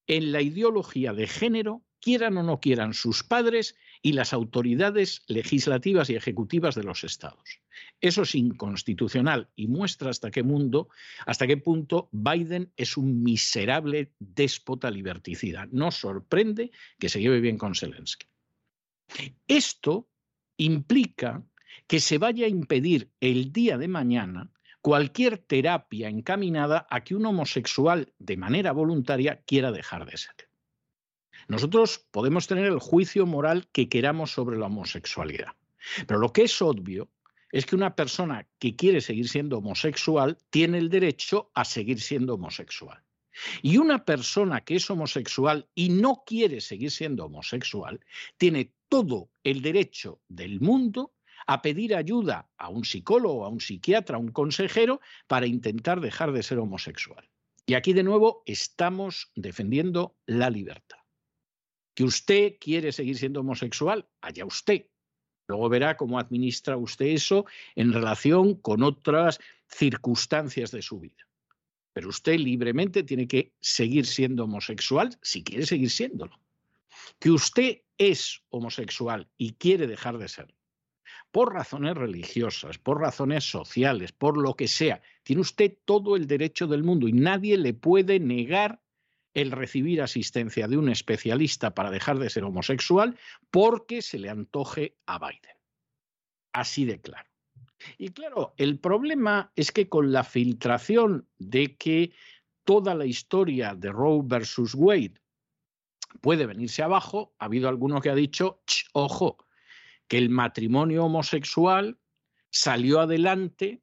en 0.07 0.32
la 0.32 0.43
ideología 0.43 1.14
de 1.14 1.28
género, 1.28 1.82
quieran 1.99 2.36
o 2.36 2.43
no 2.43 2.61
quieran 2.61 2.93
sus 2.93 3.24
padres 3.24 3.74
y 4.03 4.12
las 4.12 4.32
autoridades 4.32 5.22
legislativas 5.28 6.11
y 6.11 6.16
ejecutivas 6.16 6.74
de 6.74 6.82
los 6.82 7.05
estados. 7.05 7.61
Eso 8.00 8.22
es 8.22 8.34
inconstitucional 8.34 9.48
y 9.55 9.68
muestra 9.68 10.11
hasta 10.11 10.32
qué 10.32 10.42
mundo, 10.42 10.88
hasta 11.24 11.46
qué 11.46 11.57
punto 11.57 12.09
Biden 12.11 12.72
es 12.76 12.96
un 12.96 13.22
miserable 13.22 14.12
déspota 14.18 14.90
liberticida. 14.90 15.68
No 15.70 15.92
sorprende 15.92 16.72
que 16.98 17.09
se 17.09 17.20
lleve 17.20 17.40
bien 17.40 17.59
con 17.59 17.76
Zelensky. 17.76 18.26
Esto 19.46 20.09
implica 20.57 21.44
que 21.86 22.00
se 22.00 22.18
vaya 22.18 22.46
a 22.46 22.50
impedir 22.50 23.11
el 23.20 23.53
día 23.53 23.78
de 23.78 23.88
mañana 23.88 24.50
cualquier 24.80 25.38
terapia 25.38 26.09
encaminada 26.09 26.86
a 26.90 27.05
que 27.05 27.14
un 27.14 27.24
homosexual 27.24 28.12
de 28.18 28.36
manera 28.36 28.72
voluntaria 28.72 29.42
quiera 29.46 29.70
dejar 29.70 30.11
de 30.11 30.16
ser. 30.16 30.51
Nosotros 31.49 32.07
podemos 32.11 32.47
tener 32.47 32.66
el 32.66 32.78
juicio 32.78 33.26
moral 33.26 33.68
que 33.72 33.88
queramos 33.88 34.32
sobre 34.32 34.59
la 34.59 34.66
homosexualidad, 34.66 35.53
pero 36.07 36.20
lo 36.20 36.32
que 36.32 36.43
es 36.43 36.62
obvio 36.62 37.09
es 37.51 37.66
que 37.66 37.76
una 37.76 37.95
persona 37.95 38.49
que 38.59 38.74
quiere 38.76 39.01
seguir 39.01 39.28
siendo 39.28 39.59
homosexual 39.59 40.38
tiene 40.51 40.78
el 40.78 40.88
derecho 40.88 41.51
a 41.55 41.64
seguir 41.64 42.01
siendo 42.01 42.34
homosexual. 42.34 43.03
Y 43.62 43.78
una 43.78 44.05
persona 44.05 44.62
que 44.62 44.76
es 44.76 44.90
homosexual 44.90 45.68
y 45.74 45.90
no 45.90 46.22
quiere 46.26 46.61
seguir 46.61 46.90
siendo 46.90 47.26
homosexual 47.26 48.01
tiene 48.36 48.72
todo 48.88 49.30
el 49.43 49.62
derecho 49.62 50.20
del 50.28 50.61
mundo 50.61 51.14
a 51.47 51.61
pedir 51.62 51.95
ayuda 51.95 52.49
a 52.57 52.68
un 52.68 52.84
psicólogo, 52.84 53.45
a 53.45 53.49
un 53.49 53.61
psiquiatra, 53.61 54.16
a 54.16 54.20
un 54.20 54.32
consejero 54.32 55.01
para 55.26 55.47
intentar 55.47 56.01
dejar 56.01 56.32
de 56.32 56.43
ser 56.43 56.59
homosexual. 56.59 57.28
Y 57.66 57.74
aquí 57.74 57.93
de 57.93 58.03
nuevo 58.03 58.43
estamos 58.47 59.30
defendiendo 59.34 60.16
la 60.26 60.51
libertad. 60.51 61.01
Que 61.95 62.05
usted 62.05 62.55
quiere 62.59 62.93
seguir 62.93 63.18
siendo 63.18 63.40
homosexual, 63.40 64.07
allá 64.20 64.45
usted. 64.45 64.86
Luego 65.49 65.68
verá 65.68 65.97
cómo 65.97 66.18
administra 66.18 66.76
usted 66.76 67.07
eso 67.07 67.47
en 67.74 67.93
relación 67.93 68.55
con 68.55 68.82
otras 68.82 69.38
circunstancias 69.68 70.70
de 70.70 70.82
su 70.82 71.01
vida. 71.01 71.26
Pero 71.93 72.09
usted 72.09 72.38
libremente 72.38 73.03
tiene 73.03 73.28
que 73.28 73.53
seguir 73.61 74.07
siendo 74.07 74.45
homosexual 74.45 75.18
si 75.20 75.45
quiere 75.45 75.66
seguir 75.66 75.90
siéndolo. 75.90 76.40
Que 77.18 77.30
usted 77.30 77.82
es 77.99 78.43
homosexual 78.49 79.28
y 79.36 79.53
quiere 79.53 79.86
dejar 79.86 80.18
de 80.18 80.28
serlo, 80.28 80.57
por 81.30 81.53
razones 81.53 81.97
religiosas, 81.97 82.78
por 82.78 83.01
razones 83.01 83.45
sociales, 83.45 84.12
por 84.12 84.36
lo 84.36 84.55
que 84.55 84.68
sea, 84.68 85.03
tiene 85.22 85.43
usted 85.43 85.78
todo 85.84 86.16
el 86.16 86.26
derecho 86.26 86.66
del 86.66 86.82
mundo 86.82 87.09
y 87.09 87.12
nadie 87.12 87.57
le 87.59 87.74
puede 87.74 88.20
negar 88.20 88.81
el 89.34 89.50
recibir 89.50 90.02
asistencia 90.02 90.68
de 90.68 90.76
un 90.76 90.88
especialista 90.88 91.74
para 91.74 91.90
dejar 91.90 92.18
de 92.18 92.30
ser 92.30 92.44
homosexual 92.44 93.18
porque 93.50 94.02
se 94.02 94.18
le 94.18 94.30
antoje 94.30 94.96
a 95.06 95.18
Biden. 95.18 95.56
Así 96.52 96.84
de 96.84 97.00
claro. 97.00 97.28
Y 97.98 98.10
claro, 98.10 98.54
el 98.58 98.78
problema 98.78 99.52
es 99.56 99.72
que 99.72 99.88
con 99.88 100.12
la 100.12 100.24
filtración 100.24 101.28
de 101.38 101.76
que 101.76 102.12
toda 102.64 102.94
la 102.94 103.06
historia 103.06 103.74
de 103.74 103.90
Roe 103.90 104.22
versus 104.24 104.74
Wade 104.74 105.14
puede 106.20 106.46
venirse 106.46 106.82
abajo, 106.82 107.34
ha 107.38 107.46
habido 107.46 107.68
alguno 107.68 108.00
que 108.00 108.10
ha 108.10 108.14
dicho, 108.14 108.62
ojo, 108.92 109.38
que 110.06 110.18
el 110.18 110.28
matrimonio 110.28 111.06
homosexual 111.06 111.98
salió 112.50 113.00
adelante 113.00 113.82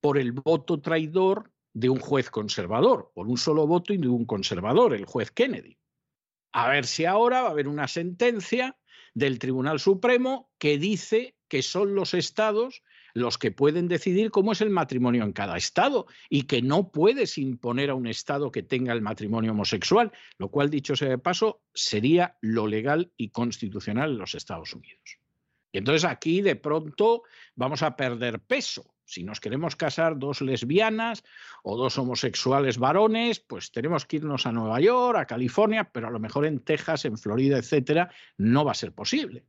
por 0.00 0.18
el 0.18 0.32
voto 0.32 0.80
traidor 0.80 1.52
de 1.72 1.88
un 1.88 1.98
juez 1.98 2.30
conservador, 2.30 3.12
por 3.14 3.26
un 3.26 3.36
solo 3.36 3.66
voto 3.66 3.92
y 3.92 3.98
de 3.98 4.08
un 4.08 4.24
conservador, 4.24 4.94
el 4.94 5.04
juez 5.04 5.30
Kennedy. 5.30 5.78
A 6.52 6.68
ver 6.68 6.86
si 6.86 7.04
ahora 7.04 7.42
va 7.42 7.48
a 7.48 7.52
haber 7.52 7.68
una 7.68 7.86
sentencia 7.88 8.76
del 9.14 9.38
Tribunal 9.38 9.80
Supremo 9.80 10.50
que 10.58 10.78
dice 10.78 11.36
que 11.48 11.62
son 11.62 11.94
los 11.94 12.14
estados 12.14 12.82
los 13.14 13.38
que 13.38 13.50
pueden 13.50 13.88
decidir 13.88 14.30
cómo 14.30 14.52
es 14.52 14.60
el 14.60 14.70
matrimonio 14.70 15.24
en 15.24 15.32
cada 15.32 15.56
estado 15.56 16.06
y 16.28 16.42
que 16.42 16.62
no 16.62 16.90
puedes 16.90 17.38
imponer 17.38 17.90
a 17.90 17.94
un 17.94 18.06
estado 18.06 18.52
que 18.52 18.62
tenga 18.62 18.92
el 18.92 19.02
matrimonio 19.02 19.52
homosexual, 19.52 20.12
lo 20.38 20.48
cual, 20.48 20.70
dicho 20.70 20.96
sea 20.96 21.08
de 21.08 21.18
paso, 21.18 21.62
sería 21.74 22.36
lo 22.40 22.66
legal 22.66 23.12
y 23.16 23.30
constitucional 23.30 24.12
en 24.12 24.18
los 24.18 24.34
Estados 24.34 24.74
Unidos. 24.74 25.18
Y 25.72 25.78
entonces 25.78 26.04
aquí 26.04 26.40
de 26.40 26.56
pronto 26.56 27.22
vamos 27.54 27.82
a 27.82 27.96
perder 27.96 28.40
peso 28.40 28.94
Si 29.10 29.24
nos 29.24 29.40
queremos 29.40 29.76
casar 29.76 30.18
dos 30.18 30.40
lesbianas 30.40 31.24
o 31.62 31.76
dos 31.76 31.98
homosexuales 31.98 32.78
varones, 32.78 33.40
pues 33.40 33.72
tenemos 33.72 34.06
que 34.06 34.16
irnos 34.16 34.46
a 34.46 34.52
Nueva 34.52 34.80
York, 34.80 35.18
a 35.18 35.26
California, 35.26 35.90
pero 35.92 36.08
a 36.08 36.10
lo 36.10 36.20
mejor 36.20 36.46
en 36.46 36.60
Texas, 36.60 37.04
en 37.04 37.18
Florida, 37.18 37.58
etcétera, 37.58 38.12
no 38.38 38.64
va 38.64 38.72
a 38.72 38.74
ser 38.74 38.92
posible. 38.92 39.44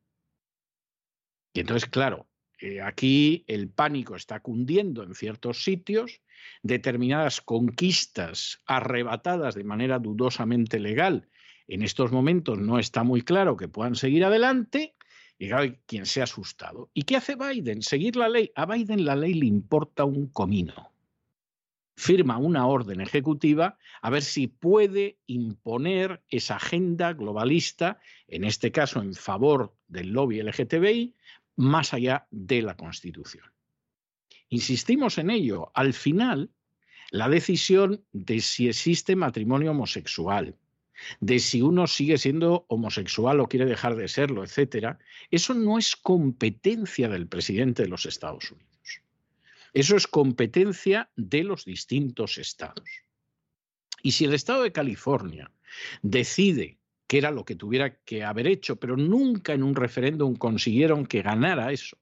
Y 1.54 1.60
entonces, 1.60 1.90
claro, 1.90 2.28
eh, 2.60 2.82
aquí 2.82 3.44
el 3.48 3.70
pánico 3.70 4.16
está 4.16 4.40
cundiendo 4.40 5.04
en 5.04 5.14
ciertos 5.14 5.64
sitios, 5.64 6.22
determinadas 6.64 7.42
conquistas 7.42 8.62
arrebatadas 8.66 9.54
de 9.54 9.64
manera 9.64 10.00
dudosamente 10.00 10.80
legal 10.80 11.30
en 11.72 11.84
estos 11.84 12.12
momentos 12.12 12.60
no 12.60 12.80
está 12.80 13.04
muy 13.04 13.22
claro 13.22 13.56
que 13.56 13.70
puedan 13.70 13.96
seguir 13.96 14.26
adelante 14.26 14.94
y 15.42 15.48
claro, 15.48 15.76
quien 15.88 16.06
se 16.06 16.22
ha 16.22 16.26
asustado. 16.26 16.92
¿Y 16.94 17.02
qué 17.02 17.16
hace 17.16 17.36
Biden? 17.36 17.82
Seguir 17.82 18.16
la 18.16 18.30
ley. 18.30 18.52
A 18.56 18.68
Biden 18.68 19.06
la 19.06 19.16
ley 19.16 19.34
le 19.34 19.48
importa 19.48 20.06
un 20.06 20.28
comino. 20.28 20.94
Firma 21.96 22.38
una 22.38 22.68
orden 22.68 23.02
ejecutiva 23.02 23.80
a 24.04 24.12
ver 24.12 24.22
si 24.22 24.46
puede 24.46 25.18
imponer 25.26 26.22
esa 26.30 26.58
agenda 26.58 27.14
globalista, 27.14 28.00
en 28.28 28.44
este 28.44 28.72
caso 28.72 29.02
en 29.02 29.16
favor 29.16 29.76
del 29.88 30.10
lobby 30.10 30.44
LGTBI, 30.44 31.16
más 31.56 31.96
allá 31.96 32.28
de 32.30 32.62
la 32.62 32.78
Constitución. 32.78 33.46
Insistimos 34.50 35.18
en 35.18 35.32
ello. 35.32 35.72
Al 35.74 35.94
final, 35.94 36.52
la 37.10 37.30
decisión 37.30 38.06
de 38.12 38.42
si 38.42 38.70
existe 38.70 39.16
matrimonio 39.16 39.72
homosexual, 39.72 40.56
de 41.20 41.40
si 41.40 41.62
uno 41.62 41.88
sigue 41.88 42.18
siendo 42.18 42.66
homosexual 42.68 43.40
o 43.40 43.48
quiere 43.48 43.66
dejar 43.66 43.96
de 43.96 44.08
serlo, 44.08 44.44
etcétera, 44.44 45.00
eso 45.30 45.54
no 45.54 45.78
es 45.78 45.96
competencia 45.96 47.10
del 47.10 47.28
presidente 47.28 47.84
de 47.84 47.90
los 47.90 48.06
Estados 48.06 48.52
Unidos. 48.52 49.02
Eso 49.74 49.96
es 49.96 50.08
competencia 50.08 51.10
de 51.16 51.44
los 51.44 51.66
distintos 51.66 52.38
estados. 52.38 52.90
Y 54.04 54.12
si 54.12 54.26
el 54.26 54.34
estado 54.34 54.64
de 54.64 54.72
California 54.72 55.52
decide 56.02 56.80
que 57.08 57.18
era 57.18 57.32
lo 57.32 57.44
que 57.44 57.56
tuviera 57.56 57.98
que 58.04 58.24
haber 58.24 58.48
hecho, 58.48 58.78
pero 58.78 58.96
nunca 58.96 59.54
en 59.54 59.64
un 59.64 59.76
referéndum 59.76 60.36
consiguieron 60.36 61.06
que 61.06 61.22
ganara 61.22 61.72
eso. 61.74 61.98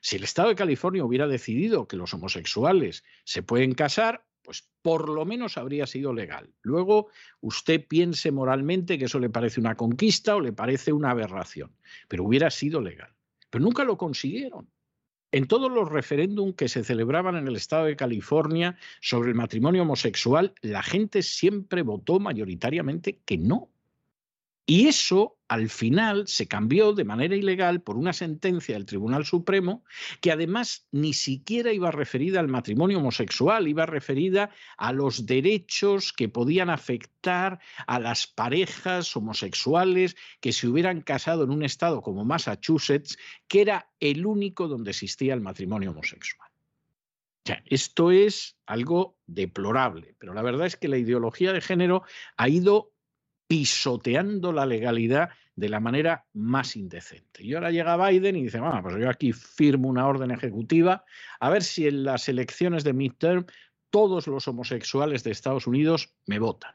Si 0.00 0.14
el 0.14 0.22
Estado 0.22 0.50
de 0.50 0.54
California 0.54 1.04
hubiera 1.04 1.26
decidido 1.26 1.88
que 1.88 1.96
los 1.96 2.14
homosexuales 2.14 3.02
se 3.24 3.42
pueden 3.42 3.74
casar, 3.74 4.24
pues 4.44 4.68
por 4.82 5.08
lo 5.08 5.24
menos 5.24 5.56
habría 5.58 5.86
sido 5.86 6.12
legal. 6.12 6.52
Luego 6.62 7.08
usted 7.40 7.84
piense 7.88 8.30
moralmente 8.30 8.98
que 8.98 9.06
eso 9.06 9.18
le 9.18 9.30
parece 9.30 9.58
una 9.58 9.74
conquista 9.74 10.36
o 10.36 10.40
le 10.40 10.52
parece 10.52 10.92
una 10.92 11.10
aberración, 11.10 11.74
pero 12.06 12.24
hubiera 12.24 12.50
sido 12.50 12.80
legal. 12.80 13.12
Pero 13.50 13.64
nunca 13.64 13.84
lo 13.84 13.96
consiguieron. 13.96 14.70
En 15.32 15.48
todos 15.48 15.72
los 15.72 15.88
referéndums 15.88 16.54
que 16.54 16.68
se 16.68 16.84
celebraban 16.84 17.34
en 17.34 17.48
el 17.48 17.56
estado 17.56 17.86
de 17.86 17.96
California 17.96 18.76
sobre 19.00 19.30
el 19.30 19.34
matrimonio 19.34 19.82
homosexual, 19.82 20.54
la 20.60 20.82
gente 20.82 21.22
siempre 21.22 21.82
votó 21.82 22.20
mayoritariamente 22.20 23.18
que 23.24 23.36
no. 23.36 23.73
Y 24.66 24.88
eso 24.88 25.36
al 25.46 25.68
final 25.68 26.26
se 26.26 26.48
cambió 26.48 26.94
de 26.94 27.04
manera 27.04 27.36
ilegal 27.36 27.82
por 27.82 27.98
una 27.98 28.14
sentencia 28.14 28.74
del 28.74 28.86
Tribunal 28.86 29.26
Supremo 29.26 29.84
que 30.22 30.32
además 30.32 30.88
ni 30.90 31.12
siquiera 31.12 31.72
iba 31.72 31.90
referida 31.90 32.40
al 32.40 32.48
matrimonio 32.48 32.98
homosexual, 32.98 33.68
iba 33.68 33.84
referida 33.84 34.50
a 34.78 34.92
los 34.94 35.26
derechos 35.26 36.14
que 36.14 36.30
podían 36.30 36.70
afectar 36.70 37.60
a 37.86 38.00
las 38.00 38.26
parejas 38.26 39.14
homosexuales 39.14 40.16
que 40.40 40.54
se 40.54 40.66
hubieran 40.66 41.02
casado 41.02 41.44
en 41.44 41.50
un 41.50 41.62
estado 41.62 42.00
como 42.00 42.24
Massachusetts, 42.24 43.18
que 43.46 43.60
era 43.60 43.90
el 44.00 44.24
único 44.24 44.66
donde 44.66 44.92
existía 44.92 45.34
el 45.34 45.42
matrimonio 45.42 45.90
homosexual. 45.90 46.48
esto 47.66 48.10
es 48.10 48.56
algo 48.64 49.18
deplorable, 49.26 50.14
pero 50.18 50.32
la 50.32 50.40
verdad 50.40 50.66
es 50.66 50.76
que 50.76 50.88
la 50.88 50.96
ideología 50.96 51.52
de 51.52 51.60
género 51.60 52.02
ha 52.38 52.48
ido 52.48 52.93
pisoteando 53.46 54.52
la 54.52 54.66
legalidad 54.66 55.30
de 55.56 55.68
la 55.68 55.80
manera 55.80 56.24
más 56.32 56.76
indecente. 56.76 57.44
Y 57.44 57.54
ahora 57.54 57.70
llega 57.70 58.08
Biden 58.08 58.36
y 58.36 58.44
dice, 58.44 58.60
bueno, 58.60 58.82
pues 58.82 58.96
yo 58.96 59.08
aquí 59.08 59.32
firmo 59.32 59.88
una 59.88 60.06
orden 60.06 60.30
ejecutiva, 60.30 61.04
a 61.38 61.50
ver 61.50 61.62
si 61.62 61.86
en 61.86 62.04
las 62.04 62.28
elecciones 62.28 62.84
de 62.84 62.92
midterm 62.92 63.46
todos 63.90 64.26
los 64.26 64.48
homosexuales 64.48 65.22
de 65.22 65.30
Estados 65.30 65.66
Unidos 65.66 66.12
me 66.26 66.38
votan. 66.38 66.74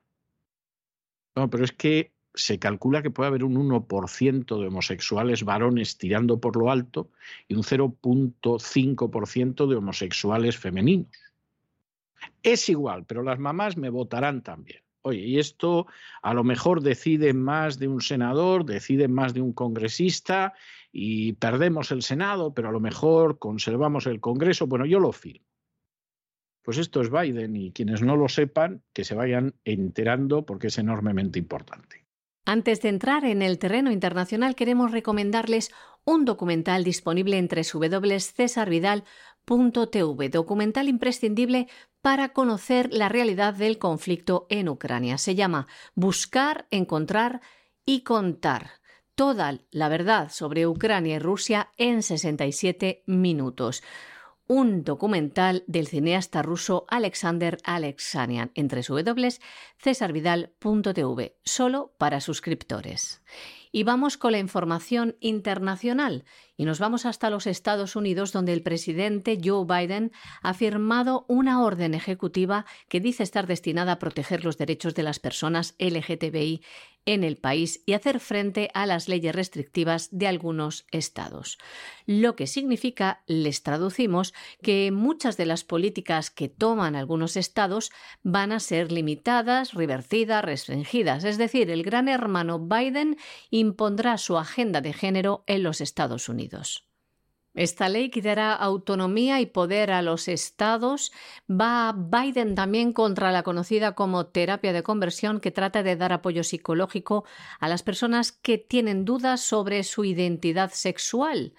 No, 1.36 1.50
pero 1.50 1.66
es 1.66 1.72
que 1.72 2.14
se 2.34 2.60
calcula 2.60 3.02
que 3.02 3.12
puede 3.12 3.28
haber 3.28 3.44
un 3.44 3.56
1% 3.56 4.60
de 4.60 4.68
homosexuales 4.68 5.44
varones 5.44 5.98
tirando 5.98 6.40
por 6.40 6.56
lo 6.56 6.72
alto 6.72 7.10
y 7.48 7.56
un 7.56 7.64
0.5% 7.64 9.68
de 9.68 9.76
homosexuales 9.76 10.58
femeninos. 10.58 11.12
Es 12.44 12.70
igual, 12.70 13.06
pero 13.06 13.24
las 13.24 13.40
mamás 13.40 13.78
me 13.78 13.90
votarán 13.90 14.42
también. 14.42 14.82
Oye, 15.10 15.26
y 15.26 15.40
esto 15.40 15.88
a 16.22 16.34
lo 16.34 16.44
mejor 16.44 16.82
decide 16.82 17.34
más 17.34 17.80
de 17.80 17.88
un 17.88 18.02
senador, 18.02 18.66
decide 18.66 19.08
más 19.08 19.34
de 19.34 19.42
un 19.42 19.54
congresista 19.54 20.54
y 20.92 21.34
perdemos 21.34 21.92
el 21.92 22.02
Senado, 22.02 22.54
pero 22.54 22.70
a 22.70 22.72
lo 22.72 22.80
mejor 22.80 23.40
conservamos 23.40 24.08
el 24.08 24.20
Congreso. 24.20 24.68
Bueno, 24.68 24.86
yo 24.86 25.00
lo 25.00 25.12
firmo. 25.12 25.46
Pues 26.64 26.78
esto 26.78 27.02
es 27.02 27.10
Biden 27.10 27.56
y 27.56 27.72
quienes 27.72 28.02
no 28.02 28.16
lo 28.16 28.28
sepan, 28.28 28.84
que 28.94 29.04
se 29.04 29.16
vayan 29.16 29.56
enterando 29.64 30.46
porque 30.46 30.68
es 30.68 30.78
enormemente 30.78 31.40
importante. 31.40 32.06
Antes 32.46 32.82
de 32.82 32.90
entrar 32.90 33.26
en 33.26 33.42
el 33.42 33.60
terreno 33.60 33.92
internacional, 33.92 34.56
queremos 34.56 34.92
recomendarles 34.92 35.72
un 36.04 36.26
documental 36.26 36.84
disponible 36.84 37.38
en 37.38 37.48
www.cesarvidal.tv, 39.50 40.30
documental 40.30 40.88
imprescindible 40.88 41.68
para 42.02 42.30
conocer 42.30 42.94
la 42.94 43.10
realidad 43.10 43.56
del 43.56 43.78
conflicto 43.78 44.48
en 44.50 44.70
Ucrania. 44.70 45.18
Se 45.18 45.36
llama 45.36 45.68
Buscar, 45.96 46.66
Encontrar 46.72 47.42
y 47.86 48.00
Contar. 48.02 48.72
Toda 49.16 49.60
la 49.72 49.90
verdad 49.90 50.32
sobre 50.32 50.68
Ucrania 50.68 51.16
y 51.16 51.20
Rusia 51.20 51.72
en 51.78 52.04
67 52.04 53.04
minutos. 53.06 53.84
Un 54.48 54.84
documental 54.84 55.64
del 55.68 55.88
cineasta 55.88 56.42
ruso 56.42 56.86
Alexander 56.88 57.58
Alexanian 57.64 58.52
entre 58.56 58.82
www.cesarvidal.tv, 58.82 61.38
solo 61.44 61.94
para 61.98 62.22
suscriptores. 62.22 63.22
Y 63.72 63.84
vamos 63.84 64.18
con 64.18 64.32
la 64.32 64.40
información 64.40 65.16
internacional 65.20 66.26
y 66.60 66.66
nos 66.66 66.80
vamos 66.80 67.06
hasta 67.06 67.30
los 67.30 67.48
Estados 67.48 67.96
Unidos, 67.96 68.34
donde 68.34 68.52
el 68.52 68.64
presidente 68.64 69.40
Joe 69.42 69.64
Biden 69.66 70.12
ha 70.42 70.54
firmado 70.54 71.24
una 71.30 71.64
orden 71.64 71.94
ejecutiva 71.94 72.66
que 72.90 73.00
dice 73.00 73.24
estar 73.24 73.48
destinada 73.48 73.94
a 73.94 74.00
proteger 74.00 74.44
los 74.44 74.58
derechos 74.58 74.94
de 74.94 75.04
las 75.04 75.20
personas 75.20 75.74
LGTBI 75.80 76.62
en 77.06 77.24
el 77.24 77.38
país 77.38 77.82
y 77.86 77.94
hacer 77.94 78.20
frente 78.20 78.70
a 78.74 78.86
las 78.86 79.08
leyes 79.08 79.34
restrictivas 79.34 80.10
de 80.12 80.28
algunos 80.28 80.86
estados. 80.92 81.58
Lo 82.06 82.36
que 82.36 82.46
significa, 82.46 83.24
les 83.26 83.64
traducimos, 83.64 84.34
que 84.62 84.92
muchas 84.92 85.38
de 85.38 85.46
las 85.46 85.64
políticas 85.64 86.30
que 86.30 86.50
toman 86.50 86.96
algunos 86.96 87.38
estados 87.38 87.92
van 88.22 88.52
a 88.52 88.60
ser 88.60 88.92
limitadas, 88.92 89.74
revertidas, 89.74 90.44
restringidas. 90.44 91.24
Es 91.24 91.38
decir, 91.38 91.72
el 91.72 91.84
gran 91.84 92.10
hermano 92.10 92.60
Biden 92.60 93.18
impondrá 93.50 94.18
su 94.18 94.38
agenda 94.38 94.82
de 94.82 94.94
género 94.94 95.44
en 95.48 95.64
los 95.64 95.82
Estados 95.82 96.30
Unidos. 96.30 96.49
Esta 97.56 97.90
ley 97.90 98.10
que 98.10 98.22
dará 98.22 98.54
autonomía 98.54 99.42
y 99.42 99.48
poder 99.48 99.92
a 99.92 100.02
los 100.02 100.28
estados 100.28 101.12
va 101.50 101.94
Biden 101.94 102.56
también 102.56 102.94
contra 102.94 103.32
la 103.32 103.44
conocida 103.44 103.96
como 103.96 104.28
terapia 104.28 104.72
de 104.72 104.84
conversión 104.84 105.40
que 105.40 105.52
trata 105.52 105.82
de 105.82 105.96
dar 105.96 106.14
apoyo 106.14 106.44
psicológico 106.44 107.26
a 107.60 107.68
las 107.68 107.84
personas 107.84 108.32
que 108.32 108.60
tienen 108.60 109.04
dudas 109.04 109.42
sobre 109.42 109.84
su 109.84 110.06
identidad 110.06 110.72
sexual. 110.72 111.54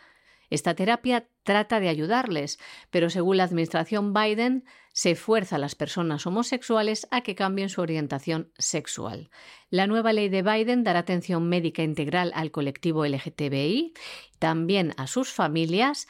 Esta 0.48 0.74
terapia 0.74 1.28
trata 1.42 1.80
de 1.80 1.88
ayudarles, 1.88 2.58
pero 2.90 3.10
según 3.10 3.36
la 3.36 3.44
administración 3.44 4.12
Biden, 4.12 4.64
se 5.00 5.14
fuerza 5.14 5.56
a 5.56 5.58
las 5.58 5.74
personas 5.74 6.26
homosexuales 6.26 7.08
a 7.10 7.22
que 7.22 7.34
cambien 7.34 7.70
su 7.70 7.80
orientación 7.80 8.52
sexual. 8.58 9.30
La 9.70 9.86
nueva 9.86 10.12
ley 10.12 10.28
de 10.28 10.42
Biden 10.42 10.84
dará 10.84 10.98
atención 10.98 11.48
médica 11.48 11.82
integral 11.82 12.32
al 12.34 12.50
colectivo 12.50 13.06
LGTBI, 13.06 13.94
también 14.38 14.92
a 14.98 15.06
sus 15.06 15.32
familias 15.32 16.06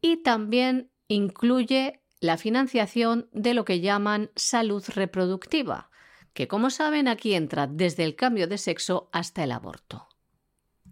y 0.00 0.24
también 0.24 0.90
incluye 1.06 2.02
la 2.18 2.36
financiación 2.36 3.28
de 3.30 3.54
lo 3.54 3.64
que 3.64 3.78
llaman 3.78 4.32
salud 4.34 4.82
reproductiva, 4.88 5.92
que 6.32 6.48
como 6.48 6.70
saben 6.70 7.06
aquí 7.06 7.34
entra 7.34 7.68
desde 7.68 8.02
el 8.02 8.16
cambio 8.16 8.48
de 8.48 8.58
sexo 8.58 9.08
hasta 9.12 9.44
el 9.44 9.52
aborto. 9.52 10.08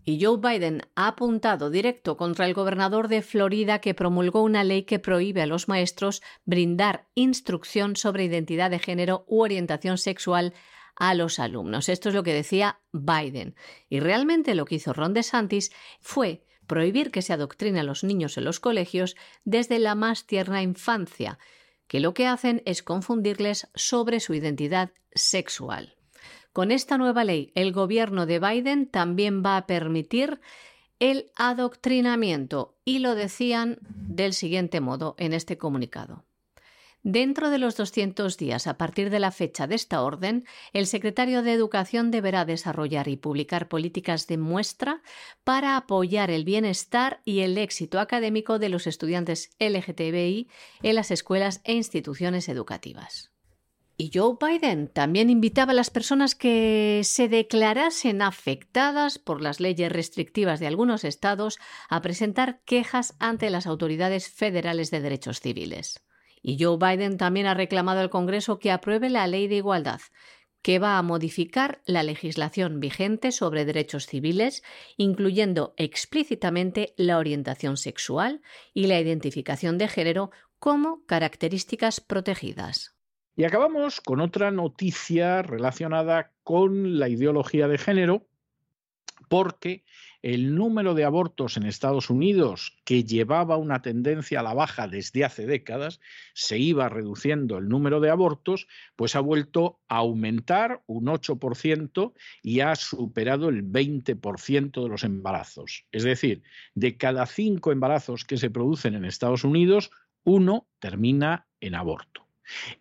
Y 0.04 0.24
Joe 0.24 0.38
Biden 0.38 0.82
ha 0.94 1.08
apuntado 1.08 1.70
directo 1.70 2.16
contra 2.16 2.46
el 2.46 2.54
gobernador 2.54 3.08
de 3.08 3.22
Florida 3.22 3.80
que 3.80 3.94
promulgó 3.94 4.42
una 4.42 4.64
ley 4.64 4.84
que 4.84 4.98
prohíbe 4.98 5.42
a 5.42 5.46
los 5.46 5.68
maestros 5.68 6.22
brindar 6.44 7.06
instrucción 7.14 7.96
sobre 7.96 8.24
identidad 8.24 8.70
de 8.70 8.78
género 8.78 9.24
u 9.28 9.42
orientación 9.42 9.98
sexual 9.98 10.54
a 10.96 11.14
los 11.14 11.38
alumnos. 11.38 11.88
Esto 11.88 12.08
es 12.08 12.14
lo 12.14 12.22
que 12.22 12.34
decía 12.34 12.80
Biden. 12.92 13.54
Y 13.88 14.00
realmente 14.00 14.54
lo 14.54 14.64
que 14.64 14.76
hizo 14.76 14.92
Ron 14.92 15.14
DeSantis 15.14 15.72
fue 16.00 16.44
prohibir 16.66 17.10
que 17.10 17.22
se 17.22 17.32
adoctrine 17.32 17.80
a 17.80 17.84
los 17.84 18.04
niños 18.04 18.38
en 18.38 18.44
los 18.44 18.60
colegios 18.60 19.16
desde 19.44 19.78
la 19.78 19.94
más 19.94 20.26
tierna 20.26 20.62
infancia, 20.62 21.38
que 21.88 22.00
lo 22.00 22.14
que 22.14 22.26
hacen 22.26 22.62
es 22.64 22.82
confundirles 22.82 23.68
sobre 23.74 24.20
su 24.20 24.34
identidad 24.34 24.92
sexual. 25.12 25.99
Con 26.52 26.72
esta 26.72 26.98
nueva 26.98 27.24
ley, 27.24 27.52
el 27.54 27.72
gobierno 27.72 28.26
de 28.26 28.40
Biden 28.40 28.86
también 28.86 29.42
va 29.44 29.56
a 29.56 29.66
permitir 29.66 30.40
el 30.98 31.30
adoctrinamiento 31.36 32.76
y 32.84 32.98
lo 32.98 33.14
decían 33.14 33.78
del 33.80 34.34
siguiente 34.34 34.80
modo 34.80 35.14
en 35.18 35.32
este 35.32 35.58
comunicado. 35.58 36.24
Dentro 37.02 37.48
de 37.48 37.56
los 37.56 37.78
200 37.78 38.36
días 38.36 38.66
a 38.66 38.76
partir 38.76 39.08
de 39.08 39.20
la 39.20 39.30
fecha 39.30 39.66
de 39.66 39.74
esta 39.74 40.02
orden, 40.02 40.44
el 40.74 40.86
secretario 40.86 41.42
de 41.42 41.54
Educación 41.54 42.10
deberá 42.10 42.44
desarrollar 42.44 43.08
y 43.08 43.16
publicar 43.16 43.68
políticas 43.68 44.26
de 44.26 44.36
muestra 44.36 45.02
para 45.42 45.78
apoyar 45.78 46.30
el 46.30 46.44
bienestar 46.44 47.22
y 47.24 47.40
el 47.40 47.56
éxito 47.56 48.00
académico 48.00 48.58
de 48.58 48.68
los 48.68 48.86
estudiantes 48.86 49.50
LGTBI 49.58 50.48
en 50.82 50.94
las 50.94 51.10
escuelas 51.10 51.62
e 51.64 51.72
instituciones 51.72 52.50
educativas. 52.50 53.30
Y 54.00 54.10
Joe 54.14 54.38
Biden 54.40 54.88
también 54.88 55.28
invitaba 55.28 55.72
a 55.72 55.74
las 55.74 55.90
personas 55.90 56.34
que 56.34 57.02
se 57.04 57.28
declarasen 57.28 58.22
afectadas 58.22 59.18
por 59.18 59.42
las 59.42 59.60
leyes 59.60 59.92
restrictivas 59.92 60.58
de 60.58 60.66
algunos 60.66 61.04
estados 61.04 61.58
a 61.90 62.00
presentar 62.00 62.62
quejas 62.64 63.14
ante 63.18 63.50
las 63.50 63.66
autoridades 63.66 64.30
federales 64.30 64.90
de 64.90 65.02
derechos 65.02 65.40
civiles. 65.40 66.00
Y 66.40 66.56
Joe 66.58 66.78
Biden 66.78 67.18
también 67.18 67.46
ha 67.46 67.52
reclamado 67.52 68.00
al 68.00 68.08
Congreso 68.08 68.58
que 68.58 68.70
apruebe 68.70 69.10
la 69.10 69.26
ley 69.26 69.48
de 69.48 69.56
igualdad, 69.56 70.00
que 70.62 70.78
va 70.78 70.96
a 70.96 71.02
modificar 71.02 71.82
la 71.84 72.02
legislación 72.02 72.80
vigente 72.80 73.32
sobre 73.32 73.66
derechos 73.66 74.06
civiles, 74.06 74.62
incluyendo 74.96 75.74
explícitamente 75.76 76.94
la 76.96 77.18
orientación 77.18 77.76
sexual 77.76 78.40
y 78.72 78.86
la 78.86 78.98
identificación 78.98 79.76
de 79.76 79.88
género 79.88 80.30
como 80.58 81.04
características 81.04 82.00
protegidas. 82.00 82.96
Y 83.36 83.44
acabamos 83.44 84.00
con 84.00 84.20
otra 84.20 84.50
noticia 84.50 85.42
relacionada 85.42 86.32
con 86.42 86.98
la 86.98 87.08
ideología 87.08 87.68
de 87.68 87.78
género, 87.78 88.26
porque 89.28 89.84
el 90.22 90.54
número 90.54 90.94
de 90.94 91.04
abortos 91.04 91.56
en 91.56 91.64
Estados 91.64 92.10
Unidos, 92.10 92.76
que 92.84 93.04
llevaba 93.04 93.56
una 93.56 93.80
tendencia 93.80 94.40
a 94.40 94.42
la 94.42 94.52
baja 94.52 94.86
desde 94.86 95.24
hace 95.24 95.46
décadas, 95.46 96.00
se 96.34 96.58
iba 96.58 96.88
reduciendo 96.88 97.58
el 97.58 97.68
número 97.68 98.00
de 98.00 98.10
abortos, 98.10 98.66
pues 98.96 99.16
ha 99.16 99.20
vuelto 99.20 99.80
a 99.88 99.98
aumentar 99.98 100.82
un 100.86 101.06
8% 101.06 102.12
y 102.42 102.60
ha 102.60 102.74
superado 102.76 103.48
el 103.48 103.64
20% 103.64 104.82
de 104.82 104.88
los 104.88 105.04
embarazos. 105.04 105.86
Es 105.92 106.02
decir, 106.02 106.42
de 106.74 106.96
cada 106.96 107.24
cinco 107.26 107.72
embarazos 107.72 108.24
que 108.24 108.36
se 108.36 108.50
producen 108.50 108.94
en 108.94 109.04
Estados 109.04 109.44
Unidos, 109.44 109.90
uno 110.24 110.66
termina 110.80 111.46
en 111.60 111.74
aborto. 111.74 112.29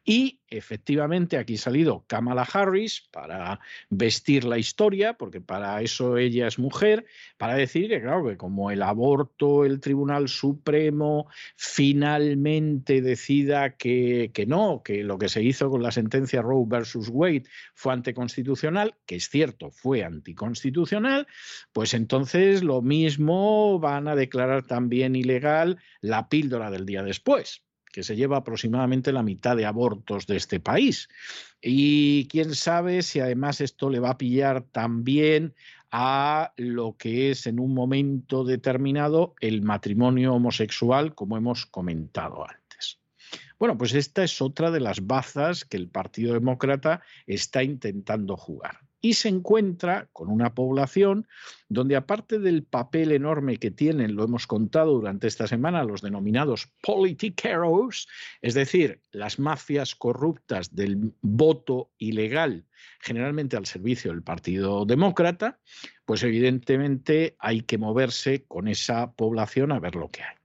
Y 0.04 0.40
efectivamente 0.50 1.38
aquí 1.38 1.56
ha 1.56 1.60
salido 1.60 2.04
Kamala 2.08 2.42
Harris 2.42 3.08
para 3.12 3.60
vestir 3.90 4.44
la 4.44 4.58
historia, 4.58 5.14
porque 5.14 5.42
para 5.42 5.82
eso 5.82 6.18
ella 6.18 6.48
es 6.48 6.60
mujer, 6.60 7.06
para 7.38 7.56
decir 7.56 7.90
que, 7.90 8.02
claro, 8.02 8.28
que 8.28 8.38
como 8.38 8.72
el 8.72 8.82
aborto, 8.82 9.66
el 9.66 9.80
Tribunal 9.80 10.28
Supremo 10.28 11.28
finalmente 11.56 13.02
decida 13.02 13.76
que, 13.76 14.32
que 14.34 14.46
no, 14.46 14.82
que 14.84 15.04
lo 15.04 15.18
que 15.18 15.30
se 15.30 15.44
hizo 15.44 15.70
con 15.70 15.84
la 15.84 15.92
sentencia 15.92 16.42
Roe 16.42 16.66
versus 16.68 17.10
Wade 17.10 17.44
fue 17.74 17.94
anticonstitucional, 17.94 18.96
que 19.06 19.16
es 19.16 19.30
cierto, 19.30 19.72
fue 19.72 20.04
anticonstitucional, 20.04 21.28
pues 21.74 21.94
entonces 21.94 22.64
lo 22.64 22.82
mismo 22.82 23.80
van 23.80 24.08
a 24.08 24.16
declarar 24.16 24.66
también 24.66 25.16
ilegal 25.16 25.78
la 26.02 26.30
píldora 26.30 26.72
del 26.72 26.86
día 26.86 27.04
después 27.04 27.64
que 27.92 28.04
se 28.04 28.16
lleva 28.16 28.38
aproximadamente 28.38 29.12
la 29.12 29.24
mitad 29.24 29.56
de 29.56 29.66
abortos 29.66 30.28
de 30.28 30.38
este 30.38 30.60
país. 30.60 31.10
Y 31.62 32.28
quién 32.28 32.56
sabe 32.56 33.02
si 33.02 33.20
además 33.20 33.62
esto 33.62 33.90
le 33.90 34.00
va 34.00 34.12
a 34.12 34.18
pillar 34.18 34.64
también 34.64 35.54
a 35.92 36.54
lo 36.58 36.98
que 36.98 37.32
es 37.32 37.48
en 37.48 37.60
un 37.60 37.74
momento 37.74 38.44
determinado 38.44 39.34
el 39.40 39.62
matrimonio 39.62 40.36
homosexual, 40.36 41.16
como 41.16 41.38
hemos 41.38 41.66
comentado 41.66 42.48
antes. 42.48 43.00
Bueno, 43.58 43.78
pues 43.78 43.94
esta 43.94 44.24
es 44.24 44.42
otra 44.42 44.72
de 44.72 44.80
las 44.80 45.06
bazas 45.06 45.66
que 45.66 45.78
el 45.78 45.90
Partido 45.90 46.34
Demócrata 46.34 47.02
está 47.26 47.64
intentando 47.64 48.38
jugar 48.38 48.89
y 49.02 49.14
se 49.14 49.30
encuentra 49.30 50.10
con 50.12 50.30
una 50.30 50.54
población 50.54 51.28
donde 51.70 51.96
aparte 51.96 52.40
del 52.40 52.64
papel 52.64 53.12
enorme 53.12 53.58
que 53.58 53.72
tienen, 53.72 54.16
lo 54.16 54.24
hemos 54.24 54.48
contado 54.48 54.94
durante 54.94 55.28
esta 55.28 55.48
semana, 55.48 55.84
los 55.84 56.02
denominados 56.02 56.72
politiqueros, 56.82 58.08
es 58.42 58.54
decir, 58.54 59.02
las 59.12 59.40
mafias 59.40 59.96
corruptas 59.96 60.76
del 60.76 61.14
voto 61.22 61.92
ilegal, 61.98 62.66
generalmente 63.00 63.56
al 63.56 63.66
servicio 63.66 64.12
del 64.12 64.24
Partido 64.24 64.86
Demócrata, 64.86 65.60
pues 66.06 66.24
evidentemente 66.24 67.36
hay 67.40 67.62
que 67.62 67.78
moverse 67.78 68.46
con 68.46 68.68
esa 68.68 69.14
población 69.14 69.72
a 69.72 69.80
ver 69.80 69.96
lo 69.96 70.10
que 70.10 70.24
hay. 70.24 70.36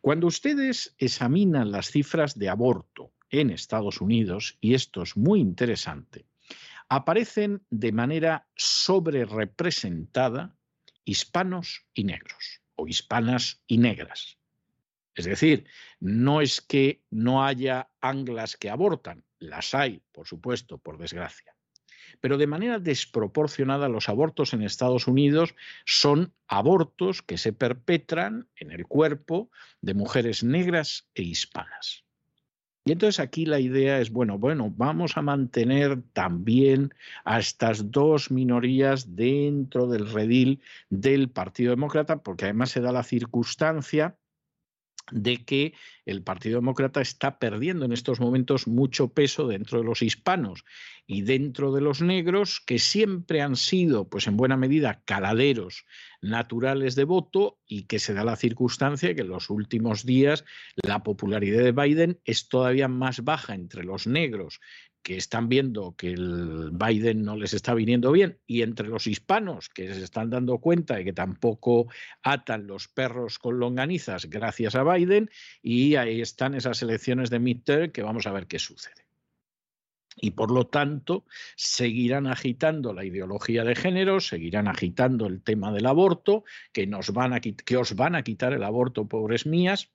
Cuando 0.00 0.26
ustedes 0.26 0.94
examinan 0.98 1.70
las 1.70 1.90
cifras 1.90 2.38
de 2.38 2.48
aborto 2.48 3.12
en 3.30 3.50
Estados 3.50 4.00
Unidos, 4.00 4.58
y 4.60 4.74
esto 4.74 5.02
es 5.02 5.16
muy 5.16 5.40
interesante, 5.40 6.26
aparecen 6.92 7.64
de 7.70 7.90
manera 7.90 8.46
sobrerepresentada 8.54 10.54
hispanos 11.06 11.86
y 11.94 12.04
negros, 12.04 12.60
o 12.74 12.86
hispanas 12.86 13.62
y 13.66 13.78
negras. 13.78 14.36
Es 15.14 15.24
decir, 15.24 15.64
no 16.00 16.42
es 16.42 16.60
que 16.60 17.02
no 17.08 17.46
haya 17.46 17.88
anglas 18.02 18.58
que 18.58 18.68
abortan, 18.68 19.24
las 19.38 19.74
hay, 19.74 20.02
por 20.12 20.26
supuesto, 20.26 20.76
por 20.76 20.98
desgracia. 20.98 21.56
Pero 22.20 22.36
de 22.36 22.46
manera 22.46 22.78
desproporcionada 22.78 23.88
los 23.88 24.10
abortos 24.10 24.52
en 24.52 24.60
Estados 24.60 25.06
Unidos 25.06 25.54
son 25.86 26.34
abortos 26.46 27.22
que 27.22 27.38
se 27.38 27.54
perpetran 27.54 28.50
en 28.54 28.70
el 28.70 28.86
cuerpo 28.86 29.50
de 29.80 29.94
mujeres 29.94 30.44
negras 30.44 31.08
e 31.14 31.22
hispanas. 31.22 32.04
Y 32.84 32.92
entonces 32.92 33.20
aquí 33.20 33.46
la 33.46 33.60
idea 33.60 34.00
es, 34.00 34.10
bueno, 34.10 34.38
bueno, 34.38 34.72
vamos 34.76 35.16
a 35.16 35.22
mantener 35.22 36.02
también 36.12 36.92
a 37.24 37.38
estas 37.38 37.92
dos 37.92 38.32
minorías 38.32 39.14
dentro 39.14 39.86
del 39.86 40.10
redil 40.10 40.60
del 40.90 41.30
Partido 41.30 41.70
Demócrata, 41.70 42.22
porque 42.24 42.46
además 42.46 42.70
se 42.70 42.80
da 42.80 42.90
la 42.90 43.04
circunstancia 43.04 44.16
de 45.10 45.44
que 45.44 45.74
el 46.06 46.22
Partido 46.22 46.56
Demócrata 46.56 47.00
está 47.00 47.38
perdiendo 47.38 47.84
en 47.84 47.92
estos 47.92 48.20
momentos 48.20 48.66
mucho 48.66 49.08
peso 49.08 49.46
dentro 49.46 49.78
de 49.78 49.84
los 49.84 50.02
hispanos 50.02 50.64
y 51.06 51.22
dentro 51.22 51.72
de 51.72 51.80
los 51.80 52.00
negros, 52.00 52.60
que 52.64 52.78
siempre 52.78 53.42
han 53.42 53.56
sido, 53.56 54.08
pues 54.08 54.26
en 54.26 54.36
buena 54.36 54.56
medida, 54.56 55.02
caladeros 55.04 55.84
naturales 56.20 56.94
de 56.94 57.04
voto 57.04 57.58
y 57.66 57.84
que 57.84 57.98
se 57.98 58.14
da 58.14 58.24
la 58.24 58.36
circunstancia 58.36 59.14
que 59.14 59.22
en 59.22 59.28
los 59.28 59.50
últimos 59.50 60.06
días 60.06 60.44
la 60.76 61.02
popularidad 61.02 61.62
de 61.62 61.72
Biden 61.72 62.20
es 62.24 62.48
todavía 62.48 62.88
más 62.88 63.24
baja 63.24 63.54
entre 63.54 63.84
los 63.84 64.06
negros 64.06 64.60
que 65.02 65.16
están 65.16 65.48
viendo 65.48 65.94
que 65.96 66.12
el 66.12 66.70
Biden 66.72 67.24
no 67.24 67.36
les 67.36 67.54
está 67.54 67.74
viniendo 67.74 68.12
bien, 68.12 68.38
y 68.46 68.62
entre 68.62 68.88
los 68.88 69.06
hispanos 69.06 69.68
que 69.68 69.92
se 69.92 70.02
están 70.02 70.30
dando 70.30 70.58
cuenta 70.58 70.96
de 70.96 71.04
que 71.04 71.12
tampoco 71.12 71.88
atan 72.22 72.66
los 72.66 72.88
perros 72.88 73.38
con 73.38 73.58
longanizas 73.58 74.26
gracias 74.26 74.74
a 74.74 74.84
Biden, 74.84 75.30
y 75.62 75.96
ahí 75.96 76.20
están 76.20 76.54
esas 76.54 76.82
elecciones 76.82 77.30
de 77.30 77.40
midterm 77.40 77.90
que 77.90 78.02
vamos 78.02 78.26
a 78.26 78.32
ver 78.32 78.46
qué 78.46 78.58
sucede. 78.58 79.02
Y 80.16 80.32
por 80.32 80.50
lo 80.50 80.66
tanto, 80.66 81.24
seguirán 81.56 82.26
agitando 82.26 82.92
la 82.92 83.04
ideología 83.04 83.64
de 83.64 83.74
género, 83.74 84.20
seguirán 84.20 84.68
agitando 84.68 85.26
el 85.26 85.42
tema 85.42 85.72
del 85.72 85.86
aborto, 85.86 86.44
que, 86.72 86.86
nos 86.86 87.12
van 87.12 87.32
a, 87.32 87.40
que 87.40 87.76
os 87.76 87.96
van 87.96 88.14
a 88.14 88.22
quitar 88.22 88.52
el 88.52 88.62
aborto, 88.62 89.08
pobres 89.08 89.46
mías, 89.46 89.90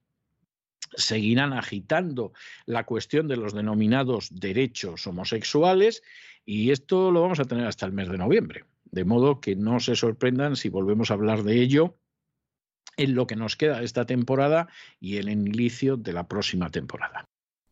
seguirán 0.95 1.53
agitando 1.53 2.33
la 2.65 2.85
cuestión 2.85 3.27
de 3.27 3.37
los 3.37 3.53
denominados 3.53 4.29
derechos 4.31 5.05
homosexuales 5.07 6.03
y 6.45 6.71
esto 6.71 7.11
lo 7.11 7.21
vamos 7.21 7.39
a 7.39 7.45
tener 7.45 7.67
hasta 7.67 7.85
el 7.85 7.91
mes 7.91 8.09
de 8.09 8.17
noviembre. 8.17 8.65
De 8.85 9.05
modo 9.05 9.41
que 9.41 9.55
no 9.55 9.79
se 9.79 9.95
sorprendan 9.95 10.55
si 10.55 10.69
volvemos 10.69 11.11
a 11.11 11.15
hablar 11.15 11.43
de 11.43 11.61
ello 11.61 11.97
en 12.95 13.15
lo 13.15 13.27
que 13.27 13.35
nos 13.35 13.55
queda 13.55 13.83
esta 13.83 14.05
temporada 14.05 14.67
y 14.99 15.17
el 15.17 15.29
inicio 15.29 15.97
de 15.97 16.13
la 16.13 16.27
próxima 16.27 16.69
temporada. 16.69 17.25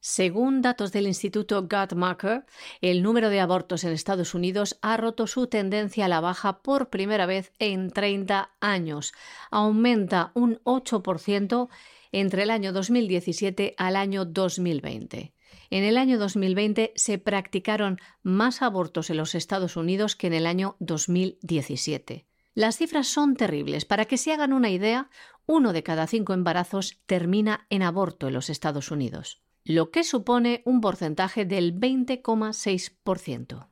Según 0.07 0.61
datos 0.61 0.91
del 0.91 1.07
Instituto 1.07 1.63
Guttmacher, 1.63 2.45
el 2.79 3.01
número 3.01 3.31
de 3.31 3.39
abortos 3.39 3.83
en 3.83 3.91
Estados 3.91 4.35
Unidos 4.35 4.77
ha 4.83 4.97
roto 4.97 5.25
su 5.25 5.47
tendencia 5.47 6.05
a 6.05 6.07
la 6.07 6.21
baja 6.21 6.61
por 6.61 6.91
primera 6.91 7.25
vez 7.25 7.51
en 7.57 7.89
30 7.89 8.51
años. 8.59 9.13
Aumenta 9.49 10.29
un 10.35 10.59
8% 10.63 11.69
entre 12.15 12.43
el 12.43 12.49
año 12.49 12.71
2017 12.71 13.75
al 13.77 13.97
año 13.97 14.23
2020. 14.23 15.33
En 15.69 15.83
el 15.83 15.97
año 15.97 16.17
2020 16.17 16.93
se 16.95 17.17
practicaron 17.17 17.99
más 18.23 18.61
abortos 18.61 19.09
en 19.09 19.17
los 19.17 19.35
Estados 19.35 19.75
Unidos 19.75 20.15
que 20.15 20.27
en 20.27 20.33
el 20.33 20.47
año 20.47 20.77
2017. 20.79 22.25
Las 22.53 22.77
cifras 22.77 23.09
son 23.09 23.35
terribles. 23.35 23.83
Para 23.83 24.05
que 24.05 24.17
se 24.17 24.31
hagan 24.31 24.53
una 24.53 24.69
idea, 24.69 25.09
uno 25.45 25.73
de 25.73 25.83
cada 25.83 26.07
cinco 26.07 26.31
embarazos 26.31 27.01
termina 27.05 27.67
en 27.69 27.83
aborto 27.83 28.29
en 28.29 28.33
los 28.33 28.49
Estados 28.49 28.91
Unidos, 28.91 29.41
lo 29.65 29.91
que 29.91 30.05
supone 30.05 30.61
un 30.63 30.79
porcentaje 30.79 31.43
del 31.43 31.77
20,6%. 31.77 33.67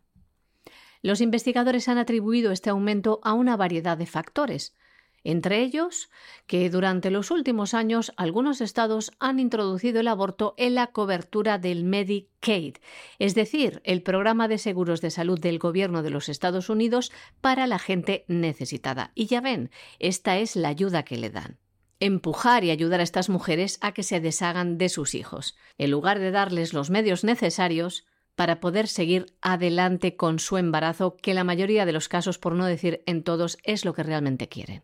Los 1.02 1.22
investigadores 1.22 1.88
han 1.88 1.98
atribuido 1.98 2.52
este 2.52 2.72
aumento 2.72 3.22
a 3.24 3.32
una 3.32 3.56
variedad 3.56 3.98
de 3.98 4.06
factores, 4.06 4.76
entre 5.24 5.62
ellos 5.62 6.10
que 6.48 6.70
durante 6.70 7.12
los 7.12 7.32
últimos 7.32 7.74
años 7.74 8.14
algunos 8.18 8.62
estados 8.62 9.12
han 9.20 9.40
introducido 9.40 10.00
el 10.00 10.08
aborto 10.08 10.54
en 10.58 10.76
la 10.76 10.88
cobertura 10.88 11.58
del 11.58 11.84
Medicaid, 11.84 12.76
es 13.20 13.36
decir, 13.36 13.82
el 13.84 14.02
programa 14.04 14.48
de 14.48 14.58
seguros 14.58 15.02
de 15.02 15.12
salud 15.12 15.40
del 15.40 15.60
gobierno 15.60 16.04
de 16.04 16.10
los 16.10 16.30
Estados 16.30 16.70
Unidos 16.70 17.12
para 17.42 17.68
la 17.68 17.80
gente 17.80 18.26
necesitada. 18.28 19.12
Y 19.16 19.28
ya 19.28 19.42
ven, 19.42 19.72
esta 20.00 20.38
es 20.38 20.56
la 20.56 20.70
ayuda 20.70 21.04
que 21.04 21.18
le 21.18 21.30
dan 21.30 21.58
empujar 22.00 22.66
y 22.66 22.72
ayudar 22.72 23.00
a 23.00 23.04
estas 23.04 23.30
mujeres 23.30 23.78
a 23.80 23.94
que 23.94 24.04
se 24.04 24.20
deshagan 24.20 24.78
de 24.78 24.90
sus 24.90 25.16
hijos, 25.16 25.56
en 25.78 25.90
lugar 25.90 26.20
de 26.20 26.32
darles 26.32 26.74
los 26.74 26.90
medios 26.90 27.24
necesarios 27.24 28.06
para 28.36 28.60
poder 28.60 28.88
seguir 28.88 29.28
adelante 29.42 30.16
con 30.16 30.40
su 30.40 30.58
embarazo, 30.58 31.16
que 31.16 31.34
la 31.34 31.44
mayoría 31.44 31.86
de 31.86 31.94
los 31.94 32.10
casos, 32.10 32.40
por 32.40 32.56
no 32.56 32.66
decir 32.66 33.04
en 33.06 33.24
todos, 33.24 33.58
es 33.64 33.86
lo 33.86 33.94
que 33.94 34.04
realmente 34.04 34.50
quieren. 34.50 34.84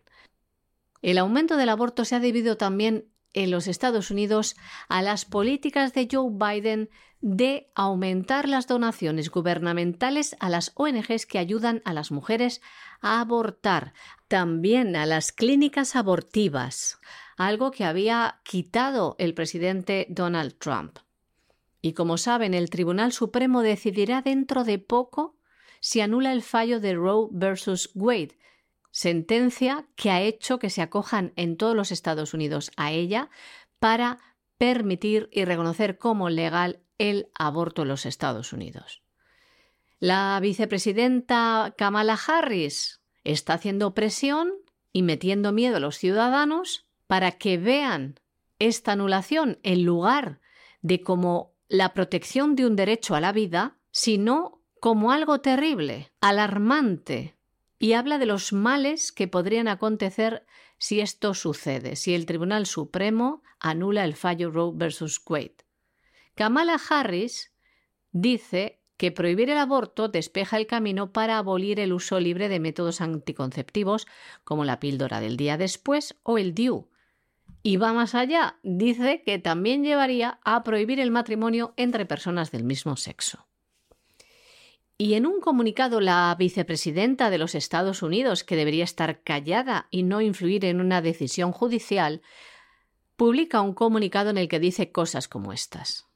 El 1.01 1.17
aumento 1.17 1.57
del 1.57 1.69
aborto 1.69 2.05
se 2.05 2.15
ha 2.15 2.19
debido 2.19 2.57
también 2.57 3.05
en 3.33 3.51
los 3.51 3.67
Estados 3.67 4.11
Unidos 4.11 4.55
a 4.87 5.01
las 5.01 5.25
políticas 5.25 5.93
de 5.93 6.07
Joe 6.11 6.31
Biden 6.31 6.89
de 7.21 7.69
aumentar 7.75 8.47
las 8.47 8.67
donaciones 8.67 9.29
gubernamentales 9.29 10.35
a 10.39 10.49
las 10.49 10.71
ONGs 10.75 11.25
que 11.25 11.37
ayudan 11.37 11.81
a 11.85 11.93
las 11.93 12.11
mujeres 12.11 12.61
a 13.01 13.19
abortar, 13.19 13.93
también 14.27 14.95
a 14.95 15.05
las 15.05 15.31
clínicas 15.31 15.95
abortivas, 15.95 16.99
algo 17.37 17.71
que 17.71 17.83
había 17.83 18.39
quitado 18.43 19.15
el 19.19 19.33
presidente 19.33 20.07
Donald 20.09 20.57
Trump. 20.59 20.99
Y 21.81 21.93
como 21.93 22.17
saben, 22.17 22.53
el 22.53 22.69
Tribunal 22.69 23.11
Supremo 23.11 23.61
decidirá 23.61 24.21
dentro 24.21 24.63
de 24.63 24.79
poco 24.79 25.37
si 25.81 26.01
anula 26.01 26.33
el 26.33 26.41
fallo 26.41 26.79
de 26.79 26.93
Roe 26.93 27.29
versus 27.31 27.89
Wade, 27.95 28.37
sentencia 28.91 29.87
que 29.95 30.11
ha 30.11 30.21
hecho 30.21 30.59
que 30.59 30.69
se 30.69 30.81
acojan 30.81 31.33
en 31.35 31.57
todos 31.57 31.75
los 31.75 31.91
Estados 31.91 32.33
Unidos 32.33 32.71
a 32.77 32.91
ella 32.91 33.29
para 33.79 34.19
permitir 34.57 35.29
y 35.31 35.45
reconocer 35.45 35.97
como 35.97 36.29
legal 36.29 36.81
el 36.97 37.29
aborto 37.33 37.83
en 37.83 37.87
los 37.87 38.05
Estados 38.05 38.53
Unidos. 38.53 39.01
La 39.99 40.39
vicepresidenta 40.41 41.73
Kamala 41.77 42.17
Harris 42.27 43.01
está 43.23 43.53
haciendo 43.53 43.93
presión 43.93 44.53
y 44.91 45.03
metiendo 45.03 45.51
miedo 45.51 45.77
a 45.77 45.81
los 45.81 45.97
ciudadanos 45.97 46.87
para 47.07 47.31
que 47.31 47.57
vean 47.57 48.19
esta 48.59 48.93
anulación 48.93 49.59
en 49.63 49.83
lugar 49.83 50.41
de 50.81 51.01
como 51.01 51.53
la 51.67 51.93
protección 51.93 52.55
de 52.55 52.65
un 52.65 52.75
derecho 52.75 53.15
a 53.15 53.21
la 53.21 53.31
vida, 53.31 53.77
sino 53.91 54.61
como 54.79 55.11
algo 55.11 55.41
terrible, 55.41 56.11
alarmante, 56.21 57.38
y 57.79 57.93
habla 57.93 58.17
de 58.17 58.25
los 58.25 58.51
males 58.51 59.13
que 59.13 59.29
podrían 59.29 59.69
acontecer 59.69 60.45
si 60.77 60.99
esto 60.99 61.33
sucede, 61.33 61.95
si 61.95 62.13
el 62.13 62.25
Tribunal 62.25 62.65
Supremo 62.65 63.41
anula 63.59 64.03
el 64.03 64.15
fallo 64.15 64.51
Roe 64.51 64.73
versus 64.75 65.21
Wade. 65.25 65.55
Kamala 66.35 66.77
Harris 66.89 67.53
dice 68.11 68.81
que 68.97 69.11
prohibir 69.13 69.49
el 69.49 69.57
aborto 69.57 70.09
despeja 70.09 70.57
el 70.57 70.67
camino 70.67 71.13
para 71.13 71.37
abolir 71.37 71.79
el 71.79 71.93
uso 71.93 72.19
libre 72.19 72.49
de 72.49 72.59
métodos 72.59 72.99
anticonceptivos 72.99 74.07
como 74.43 74.65
la 74.65 74.81
píldora 74.81 75.21
del 75.21 75.37
día 75.37 75.57
después 75.57 76.19
o 76.23 76.37
el 76.37 76.53
DIU. 76.53 76.89
Y 77.63 77.77
va 77.77 77.93
más 77.93 78.13
allá, 78.13 78.59
dice 78.61 79.23
que 79.25 79.39
también 79.39 79.83
llevaría 79.83 80.39
a 80.43 80.63
prohibir 80.63 80.99
el 80.99 81.11
matrimonio 81.11 81.73
entre 81.77 82.05
personas 82.05 82.51
del 82.51 82.63
mismo 82.63 82.95
sexo. 82.97 83.48
Y 85.01 85.13
en 85.13 85.25
un 85.25 85.39
comunicado 85.39 86.01
la 86.01 86.35
vicepresidenta 86.37 87.29
de 87.29 87.37
los 87.37 87.55
Estados 87.55 88.03
Unidos, 88.03 88.43
que 88.43 88.57
debería 88.57 88.83
estar 88.83 89.23
callada 89.23 89.87
y 89.91 90.03
no 90.03 90.19
influir 90.19 90.65
en 90.65 90.81
una 90.81 91.01
decisión 91.01 91.53
judicial, 91.53 92.21
publica 93.15 93.61
un 93.61 93.73
comunicado 93.73 94.29
en 94.29 94.37
el 94.37 94.49
que 94.49 94.59
dice 94.59 94.91
cosas 94.91 95.29
como 95.29 95.53
estas. 95.53 96.07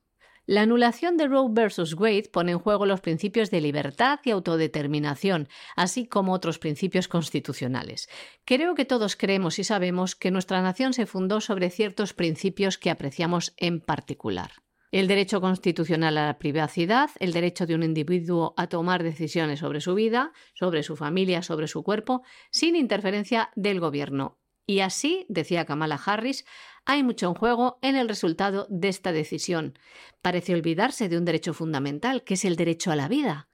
La 0.45 0.63
anulación 0.63 1.15
de 1.15 1.27
Roe 1.27 1.47
versus 1.49 1.93
Wade 1.93 2.29
pone 2.29 2.51
en 2.51 2.59
juego 2.59 2.85
los 2.85 2.99
principios 2.99 3.49
de 3.51 3.61
libertad 3.61 4.19
y 4.25 4.31
autodeterminación, 4.31 5.47
así 5.77 6.05
como 6.05 6.33
otros 6.33 6.59
principios 6.59 7.07
constitucionales. 7.07 8.09
Creo 8.43 8.75
que 8.75 8.83
todos 8.83 9.15
creemos 9.15 9.59
y 9.59 9.63
sabemos 9.63 10.17
que 10.17 10.29
nuestra 10.29 10.61
nación 10.61 10.91
se 10.91 11.05
fundó 11.05 11.39
sobre 11.39 11.69
ciertos 11.69 12.11
principios 12.11 12.77
que 12.77 12.89
apreciamos 12.89 13.53
en 13.55 13.79
particular 13.79 14.51
el 14.99 15.07
derecho 15.07 15.41
constitucional 15.41 16.19
a 16.19 16.27
la 16.27 16.37
privacidad, 16.37 17.09
el 17.19 17.33
derecho 17.33 17.65
de 17.65 17.73
un 17.73 17.81
individuo 17.81 18.53
a 18.57 18.67
tomar 18.67 19.01
decisiones 19.01 19.59
sobre 19.59 19.81
su 19.81 19.95
vida, 19.95 20.33
sobre 20.53 20.83
su 20.83 20.95
familia, 20.95 21.41
sobre 21.41 21.67
su 21.67 21.81
cuerpo, 21.81 22.21
sin 22.51 22.75
interferencia 22.75 23.49
del 23.55 23.79
gobierno. 23.79 24.37
Y 24.67 24.81
así, 24.81 25.25
decía 25.29 25.65
Kamala 25.65 25.95
Harris, 25.95 26.45
hay 26.85 27.01
mucho 27.01 27.27
en 27.27 27.33
juego 27.33 27.79
en 27.81 27.95
el 27.95 28.07
resultado 28.07 28.67
de 28.69 28.89
esta 28.89 29.11
decisión. 29.11 29.79
Parece 30.21 30.53
olvidarse 30.53 31.09
de 31.09 31.17
un 31.17 31.25
derecho 31.25 31.55
fundamental, 31.55 32.23
que 32.23 32.35
es 32.35 32.45
el 32.45 32.55
derecho 32.55 32.91
a 32.91 32.95
la 32.95 33.07
vida, 33.07 33.49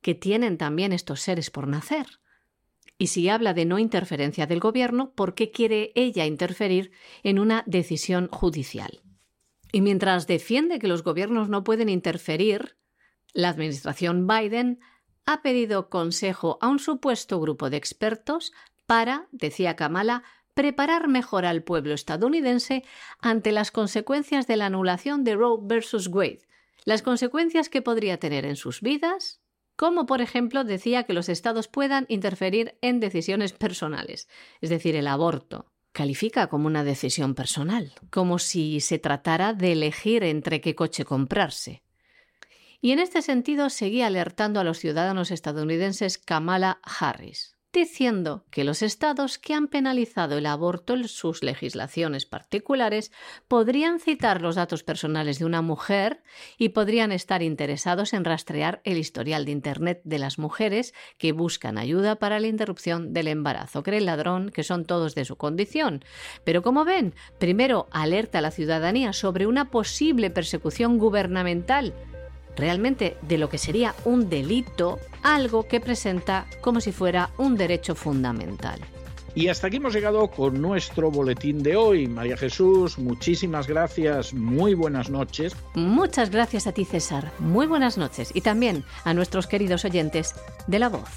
que 0.00 0.14
tienen 0.14 0.56
también 0.56 0.94
estos 0.94 1.20
seres 1.20 1.50
por 1.50 1.68
nacer. 1.68 2.06
Y 2.96 3.08
si 3.08 3.28
habla 3.28 3.52
de 3.52 3.66
no 3.66 3.78
interferencia 3.78 4.46
del 4.46 4.60
gobierno, 4.60 5.12
¿por 5.12 5.34
qué 5.34 5.50
quiere 5.50 5.92
ella 5.94 6.24
interferir 6.24 6.90
en 7.22 7.38
una 7.38 7.64
decisión 7.66 8.28
judicial? 8.28 9.02
Y 9.72 9.80
mientras 9.80 10.26
defiende 10.26 10.78
que 10.78 10.88
los 10.88 11.02
gobiernos 11.02 11.48
no 11.48 11.64
pueden 11.64 11.88
interferir, 11.88 12.76
la 13.32 13.48
administración 13.48 14.26
Biden 14.26 14.80
ha 15.26 15.42
pedido 15.42 15.88
consejo 15.88 16.58
a 16.60 16.68
un 16.68 16.78
supuesto 16.78 17.40
grupo 17.40 17.70
de 17.70 17.76
expertos 17.76 18.52
para, 18.86 19.28
decía 19.30 19.76
Kamala, 19.76 20.24
preparar 20.54 21.08
mejor 21.08 21.44
al 21.46 21.62
pueblo 21.62 21.94
estadounidense 21.94 22.84
ante 23.20 23.52
las 23.52 23.70
consecuencias 23.70 24.46
de 24.46 24.56
la 24.56 24.66
anulación 24.66 25.22
de 25.22 25.36
Roe 25.36 25.60
versus 25.62 26.08
Wade, 26.08 26.48
las 26.84 27.02
consecuencias 27.02 27.68
que 27.68 27.82
podría 27.82 28.18
tener 28.18 28.44
en 28.44 28.56
sus 28.56 28.80
vidas, 28.80 29.40
como 29.76 30.06
por 30.06 30.20
ejemplo 30.20 30.64
decía 30.64 31.04
que 31.04 31.12
los 31.12 31.28
estados 31.28 31.68
puedan 31.68 32.06
interferir 32.08 32.76
en 32.82 33.00
decisiones 33.00 33.52
personales, 33.52 34.28
es 34.60 34.70
decir, 34.70 34.96
el 34.96 35.06
aborto, 35.06 35.70
califica 35.92 36.48
como 36.48 36.66
una 36.66 36.84
decisión 36.84 37.34
personal, 37.34 37.92
como 38.10 38.38
si 38.38 38.80
se 38.80 38.98
tratara 38.98 39.52
de 39.52 39.72
elegir 39.72 40.22
entre 40.22 40.60
qué 40.60 40.74
coche 40.74 41.04
comprarse. 41.04 41.82
Y 42.80 42.92
en 42.92 42.98
este 42.98 43.22
sentido 43.22 43.68
seguía 43.70 44.06
alertando 44.06 44.60
a 44.60 44.64
los 44.64 44.78
ciudadanos 44.78 45.30
estadounidenses 45.30 46.18
Kamala 46.18 46.80
Harris 46.82 47.56
diciendo 47.72 48.44
que 48.50 48.64
los 48.64 48.82
estados 48.82 49.38
que 49.38 49.54
han 49.54 49.68
penalizado 49.68 50.38
el 50.38 50.46
aborto 50.46 50.94
en 50.94 51.06
sus 51.06 51.42
legislaciones 51.42 52.26
particulares 52.26 53.12
podrían 53.48 54.00
citar 54.00 54.42
los 54.42 54.56
datos 54.56 54.82
personales 54.82 55.38
de 55.38 55.44
una 55.44 55.62
mujer 55.62 56.22
y 56.58 56.70
podrían 56.70 57.12
estar 57.12 57.42
interesados 57.42 58.12
en 58.12 58.24
rastrear 58.24 58.80
el 58.84 58.98
historial 58.98 59.44
de 59.44 59.52
Internet 59.52 60.00
de 60.04 60.18
las 60.18 60.38
mujeres 60.38 60.94
que 61.18 61.32
buscan 61.32 61.78
ayuda 61.78 62.16
para 62.16 62.40
la 62.40 62.48
interrupción 62.48 63.12
del 63.12 63.28
embarazo. 63.28 63.82
Cree 63.82 63.98
el 63.98 64.06
ladrón 64.06 64.50
que 64.50 64.64
son 64.64 64.84
todos 64.84 65.14
de 65.14 65.24
su 65.24 65.36
condición. 65.36 66.04
Pero 66.44 66.62
como 66.62 66.84
ven, 66.84 67.14
primero 67.38 67.88
alerta 67.92 68.38
a 68.38 68.42
la 68.42 68.50
ciudadanía 68.50 69.12
sobre 69.12 69.46
una 69.46 69.70
posible 69.70 70.30
persecución 70.30 70.98
gubernamental 70.98 71.94
realmente 72.56 73.16
de 73.22 73.38
lo 73.38 73.48
que 73.48 73.58
sería 73.58 73.94
un 74.04 74.28
delito, 74.28 74.98
algo 75.22 75.66
que 75.66 75.80
presenta 75.80 76.46
como 76.60 76.80
si 76.80 76.92
fuera 76.92 77.30
un 77.38 77.56
derecho 77.56 77.94
fundamental. 77.94 78.80
Y 79.34 79.48
hasta 79.48 79.68
aquí 79.68 79.76
hemos 79.76 79.94
llegado 79.94 80.28
con 80.28 80.60
nuestro 80.60 81.10
boletín 81.10 81.62
de 81.62 81.76
hoy. 81.76 82.08
María 82.08 82.36
Jesús, 82.36 82.98
muchísimas 82.98 83.68
gracias, 83.68 84.34
muy 84.34 84.74
buenas 84.74 85.08
noches. 85.08 85.54
Muchas 85.74 86.30
gracias 86.30 86.66
a 86.66 86.72
ti, 86.72 86.84
César. 86.84 87.30
Muy 87.38 87.66
buenas 87.66 87.96
noches. 87.96 88.32
Y 88.34 88.40
también 88.40 88.84
a 89.04 89.14
nuestros 89.14 89.46
queridos 89.46 89.84
oyentes 89.84 90.34
de 90.66 90.78
La 90.80 90.88
Voz. 90.88 91.08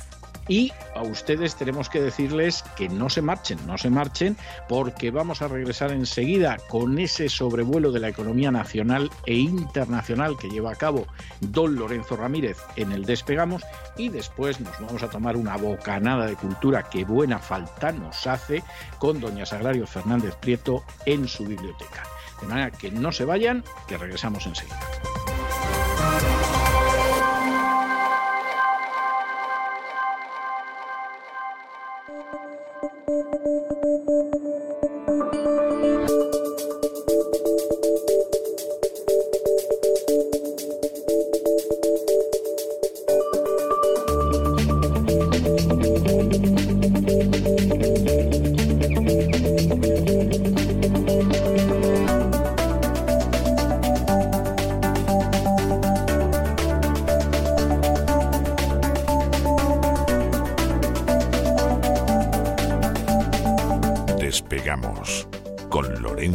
Y 0.47 0.71
a 0.95 1.01
ustedes 1.01 1.55
tenemos 1.55 1.89
que 1.89 2.01
decirles 2.01 2.63
que 2.75 2.89
no 2.89 3.09
se 3.09 3.21
marchen, 3.21 3.59
no 3.65 3.77
se 3.77 3.89
marchen, 3.89 4.35
porque 4.67 5.11
vamos 5.11 5.41
a 5.41 5.47
regresar 5.47 5.91
enseguida 5.91 6.57
con 6.69 6.99
ese 6.99 7.29
sobrevuelo 7.29 7.91
de 7.91 7.99
la 7.99 8.09
economía 8.09 8.51
nacional 8.51 9.09
e 9.25 9.35
internacional 9.35 10.37
que 10.37 10.49
lleva 10.49 10.71
a 10.71 10.75
cabo 10.75 11.07
don 11.39 11.75
Lorenzo 11.75 12.15
Ramírez 12.15 12.57
en 12.75 12.91
el 12.91 13.05
Despegamos 13.05 13.63
y 13.97 14.09
después 14.09 14.59
nos 14.59 14.79
vamos 14.79 15.03
a 15.03 15.09
tomar 15.09 15.37
una 15.37 15.57
bocanada 15.57 16.25
de 16.25 16.35
cultura 16.35 16.83
que 16.89 17.05
buena 17.05 17.39
falta 17.39 17.91
nos 17.91 18.27
hace 18.27 18.63
con 18.97 19.19
doña 19.19 19.45
Sagrario 19.45 19.87
Fernández 19.87 20.35
Prieto 20.35 20.83
en 21.05 21.27
su 21.27 21.45
biblioteca. 21.45 22.03
De 22.41 22.47
manera 22.47 22.71
que 22.71 22.91
no 22.91 23.11
se 23.11 23.25
vayan, 23.25 23.63
que 23.87 23.97
regresamos 23.97 24.45
enseguida. 24.45 24.79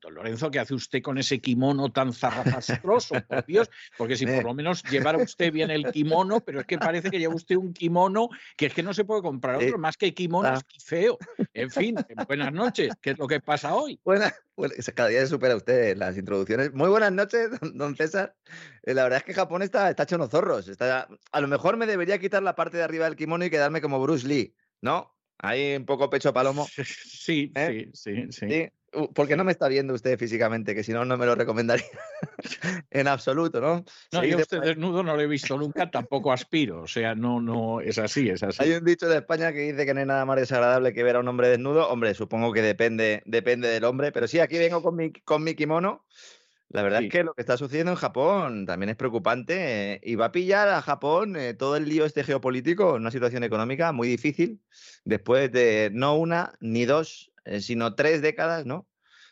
Don 0.00 0.14
Lorenzo, 0.14 0.50
¿qué 0.50 0.60
hace 0.60 0.74
usted 0.74 1.02
con 1.02 1.18
ese 1.18 1.40
kimono 1.40 1.90
tan 1.90 2.12
zarrapastroso? 2.12 3.14
Por 3.28 3.44
Dios, 3.46 3.68
porque 3.96 4.16
si 4.16 4.26
por 4.26 4.44
lo 4.44 4.54
menos 4.54 4.82
llevara 4.84 5.18
usted 5.18 5.52
bien 5.52 5.70
el 5.70 5.90
kimono, 5.90 6.40
pero 6.40 6.60
es 6.60 6.66
que 6.66 6.78
parece 6.78 7.10
que 7.10 7.18
lleva 7.18 7.34
usted 7.34 7.56
un 7.56 7.72
kimono 7.72 8.28
que 8.56 8.66
es 8.66 8.74
que 8.74 8.82
no 8.82 8.94
se 8.94 9.04
puede 9.04 9.22
comprar 9.22 9.56
otro, 9.56 9.76
más 9.78 9.96
que 9.96 10.14
kimono 10.14 10.54
es 10.54 10.84
feo. 10.84 11.18
En 11.52 11.70
fin, 11.70 11.96
buenas 12.26 12.52
noches, 12.52 12.94
¿qué 13.00 13.10
es 13.10 13.18
lo 13.18 13.26
que 13.26 13.40
pasa 13.40 13.74
hoy? 13.74 13.98
Buenas, 14.04 14.34
bueno, 14.56 14.74
cada 14.94 15.08
día 15.08 15.20
se 15.20 15.28
supera 15.28 15.56
usted 15.56 15.96
las 15.96 16.16
introducciones. 16.16 16.72
Muy 16.72 16.88
buenas 16.88 17.12
noches, 17.12 17.50
don 17.74 17.96
César. 17.96 18.36
Eh, 18.84 18.94
La 18.94 19.02
verdad 19.02 19.18
es 19.18 19.24
que 19.24 19.34
Japón 19.34 19.62
está, 19.62 19.90
está 19.90 20.04
hecho 20.04 20.16
unos 20.16 20.30
zorros. 20.30 20.68
Está, 20.68 21.08
a 21.32 21.40
lo 21.40 21.48
mejor 21.48 21.76
me 21.76 21.86
debería 21.86 22.18
quitar 22.18 22.42
la 22.42 22.54
parte 22.54 22.76
de 22.76 22.84
arriba 22.84 23.04
del 23.06 23.16
kimono 23.16 23.44
y 23.44 23.50
quedarme 23.50 23.80
como 23.80 24.00
Bruce 24.00 24.26
Lee, 24.26 24.54
¿no? 24.80 25.16
Ahí 25.38 25.76
un 25.76 25.86
poco 25.86 26.10
pecho 26.10 26.32
palomo. 26.32 26.66
Sí, 27.18 27.52
¿Eh? 27.54 27.90
sí, 27.92 28.14
sí, 28.14 28.32
sí. 28.32 28.46
Sí, 28.48 28.68
porque 29.14 29.36
no 29.36 29.44
me 29.44 29.52
está 29.52 29.68
viendo 29.68 29.94
usted 29.94 30.18
físicamente, 30.18 30.74
que 30.74 30.82
si 30.82 30.92
no, 30.92 31.04
no 31.04 31.16
me 31.16 31.26
lo 31.26 31.34
recomendaría 31.34 31.86
en 32.90 33.08
absoluto, 33.08 33.60
¿no? 33.60 33.84
No, 34.12 34.24
yo 34.24 34.38
usted 34.38 34.60
desnudo 34.60 35.02
no 35.02 35.14
lo 35.14 35.22
he 35.22 35.26
visto 35.26 35.56
nunca, 35.56 35.90
tampoco 35.90 36.32
aspiro. 36.32 36.82
O 36.82 36.86
sea, 36.86 37.14
no, 37.14 37.40
no, 37.40 37.80
es 37.80 37.98
así, 37.98 38.28
es 38.28 38.42
así. 38.42 38.62
Hay 38.62 38.72
un 38.72 38.84
dicho 38.84 39.08
de 39.08 39.16
España 39.18 39.52
que 39.52 39.60
dice 39.60 39.84
que 39.84 39.94
no 39.94 40.00
hay 40.00 40.06
nada 40.06 40.24
más 40.24 40.36
desagradable 40.36 40.92
que 40.92 41.02
ver 41.02 41.16
a 41.16 41.20
un 41.20 41.28
hombre 41.28 41.48
desnudo. 41.48 41.88
Hombre, 41.88 42.14
supongo 42.14 42.52
que 42.52 42.62
depende, 42.62 43.22
depende 43.26 43.68
del 43.68 43.84
hombre, 43.84 44.12
pero 44.12 44.26
sí, 44.26 44.40
aquí 44.40 44.58
vengo 44.58 44.82
con 44.82 44.96
mi, 44.96 45.12
con 45.12 45.44
mi 45.44 45.54
kimono. 45.54 46.04
La 46.70 46.82
verdad 46.82 47.00
Sí. 47.00 47.06
es 47.06 47.12
que 47.12 47.24
lo 47.24 47.32
que 47.34 47.40
está 47.40 47.56
sucediendo 47.56 47.92
en 47.92 47.96
Japón 47.96 48.66
también 48.66 48.90
es 48.90 48.96
preocupante 48.96 49.94
eh, 49.94 50.00
y 50.02 50.16
va 50.16 50.26
a 50.26 50.32
pillar 50.32 50.68
a 50.68 50.82
Japón 50.82 51.34
eh, 51.36 51.54
todo 51.54 51.76
el 51.76 51.88
lío 51.88 52.04
este 52.04 52.24
geopolítico 52.24 52.96
en 52.96 53.02
una 53.02 53.10
situación 53.10 53.42
económica 53.42 53.90
muy 53.92 54.06
difícil 54.06 54.60
después 55.04 55.50
de 55.50 55.90
no 55.94 56.16
una 56.18 56.52
ni 56.60 56.84
dos, 56.84 57.27
sino 57.60 57.94
tres 57.94 58.22
décadas, 58.22 58.66
¿no? 58.66 58.88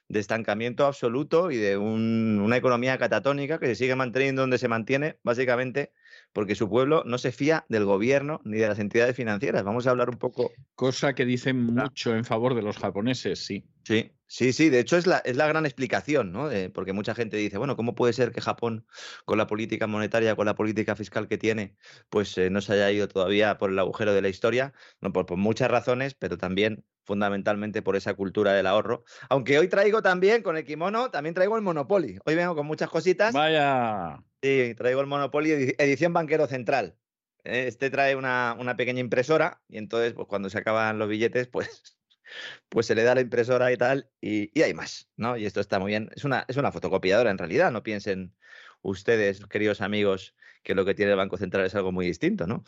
De 0.08 0.20
estancamiento 0.20 0.86
absoluto 0.86 1.50
y 1.50 1.56
de 1.56 1.76
un- 1.76 2.40
una 2.42 2.56
economía 2.56 2.96
catatónica 2.98 3.58
que 3.58 3.66
se 3.66 3.74
sigue 3.74 3.96
manteniendo 3.96 4.42
donde 4.42 4.58
se 4.58 4.68
mantiene, 4.68 5.18
básicamente 5.24 5.92
porque 6.32 6.54
su 6.54 6.68
pueblo 6.68 7.02
no 7.06 7.18
se 7.18 7.32
fía 7.32 7.64
del 7.68 7.84
gobierno 7.84 8.40
ni 8.44 8.58
de 8.58 8.68
las 8.68 8.78
entidades 8.78 9.16
financieras. 9.16 9.64
Vamos 9.64 9.86
a 9.86 9.90
hablar 9.90 10.10
un 10.10 10.18
poco. 10.18 10.52
Cosa 10.74 11.14
que 11.14 11.24
dicen 11.24 11.62
mucho 11.64 12.14
en 12.14 12.24
favor 12.24 12.54
de 12.54 12.62
los 12.62 12.76
japoneses, 12.76 13.44
sí. 13.44 13.64
Sí, 13.84 14.12
sí, 14.26 14.52
sí. 14.52 14.68
De 14.68 14.80
hecho, 14.80 14.96
es 14.96 15.06
la, 15.06 15.18
es 15.18 15.36
la 15.36 15.46
gran 15.46 15.64
explicación, 15.64 16.32
¿no? 16.32 16.48
De- 16.48 16.70
porque 16.70 16.92
mucha 16.92 17.14
gente 17.14 17.36
dice, 17.36 17.56
bueno, 17.56 17.76
¿cómo 17.76 17.94
puede 17.94 18.12
ser 18.12 18.32
que 18.32 18.40
Japón, 18.40 18.86
con 19.24 19.38
la 19.38 19.46
política 19.46 19.86
monetaria, 19.86 20.36
con 20.36 20.46
la 20.46 20.54
política 20.54 20.94
fiscal 20.96 21.28
que 21.28 21.38
tiene, 21.38 21.76
pues 22.10 22.36
eh, 22.38 22.50
no 22.50 22.60
se 22.60 22.74
haya 22.74 22.90
ido 22.90 23.08
todavía 23.08 23.56
por 23.58 23.70
el 23.70 23.78
agujero 23.78 24.12
de 24.12 24.22
la 24.22 24.28
historia? 24.28 24.72
No, 25.00 25.12
por, 25.12 25.26
por 25.26 25.38
muchas 25.38 25.70
razones, 25.70 26.14
pero 26.14 26.36
también 26.36 26.84
fundamentalmente 27.06 27.80
por 27.82 27.96
esa 27.96 28.14
cultura 28.14 28.52
del 28.52 28.66
ahorro. 28.66 29.04
Aunque 29.30 29.58
hoy 29.58 29.68
traigo 29.68 30.02
también, 30.02 30.42
con 30.42 30.56
el 30.56 30.64
kimono, 30.64 31.10
también 31.10 31.34
traigo 31.34 31.56
el 31.56 31.62
Monopoly. 31.62 32.18
Hoy 32.26 32.34
vengo 32.34 32.54
con 32.54 32.66
muchas 32.66 32.90
cositas. 32.90 33.32
Vaya. 33.32 34.22
Sí, 34.42 34.74
traigo 34.76 35.00
el 35.00 35.06
Monopoly 35.06 35.50
edi- 35.50 35.74
edición 35.78 36.12
Banquero 36.12 36.46
Central. 36.46 36.96
Eh, 37.44 37.66
Este 37.68 37.88
trae 37.90 38.16
una, 38.16 38.56
una 38.58 38.76
pequeña 38.76 39.00
impresora 39.00 39.62
y 39.68 39.78
entonces 39.78 40.12
pues, 40.12 40.26
cuando 40.28 40.50
se 40.50 40.58
acaban 40.58 40.98
los 40.98 41.08
billetes, 41.08 41.46
pues, 41.46 41.96
pues 42.68 42.86
se 42.86 42.94
le 42.96 43.04
da 43.04 43.14
la 43.14 43.20
impresora 43.20 43.72
y 43.72 43.76
tal 43.76 44.10
y, 44.20 44.50
y 44.58 44.62
hay 44.62 44.74
más, 44.74 45.08
¿no? 45.16 45.36
Y 45.36 45.46
esto 45.46 45.60
está 45.60 45.78
muy 45.78 45.92
bien. 45.92 46.10
Es 46.14 46.24
una, 46.24 46.44
es 46.48 46.56
una 46.56 46.72
fotocopiadora 46.72 47.30
en 47.30 47.38
realidad, 47.38 47.70
no 47.70 47.82
piensen 47.84 48.34
ustedes, 48.82 49.44
queridos 49.46 49.80
amigos, 49.80 50.34
que 50.62 50.74
lo 50.74 50.84
que 50.84 50.94
tiene 50.94 51.12
el 51.12 51.16
Banco 51.16 51.36
Central 51.36 51.64
es 51.64 51.74
algo 51.76 51.92
muy 51.92 52.06
distinto, 52.06 52.46
¿no? 52.46 52.64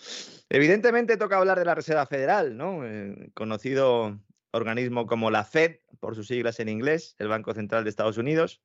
Evidentemente 0.49 1.17
toca 1.17 1.37
hablar 1.39 1.59
de 1.59 1.65
la 1.65 1.75
Reserva 1.75 2.07
Federal, 2.07 2.57
¿no? 2.57 2.85
Eh, 2.87 3.31
conocido 3.35 4.19
organismo 4.59 5.07
como 5.07 5.31
la 5.31 5.45
Fed, 5.45 5.77
por 6.01 6.15
sus 6.15 6.29
siglas 6.29 6.61
en 6.61 6.69
inglés, 6.69 7.17
el 7.19 7.29
Banco 7.29 7.55
Central 7.55 7.85
de 7.85 7.91
Estados 7.91 8.19
Unidos, 8.19 8.63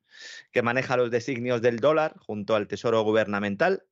que 0.51 0.61
maneja 0.61 0.97
los 0.97 1.11
designios 1.11 1.61
del 1.61 1.79
dólar 1.79 2.15
junto 2.19 2.55
al 2.55 2.67
Tesoro 2.67 3.01
Gubernamental 3.03 3.83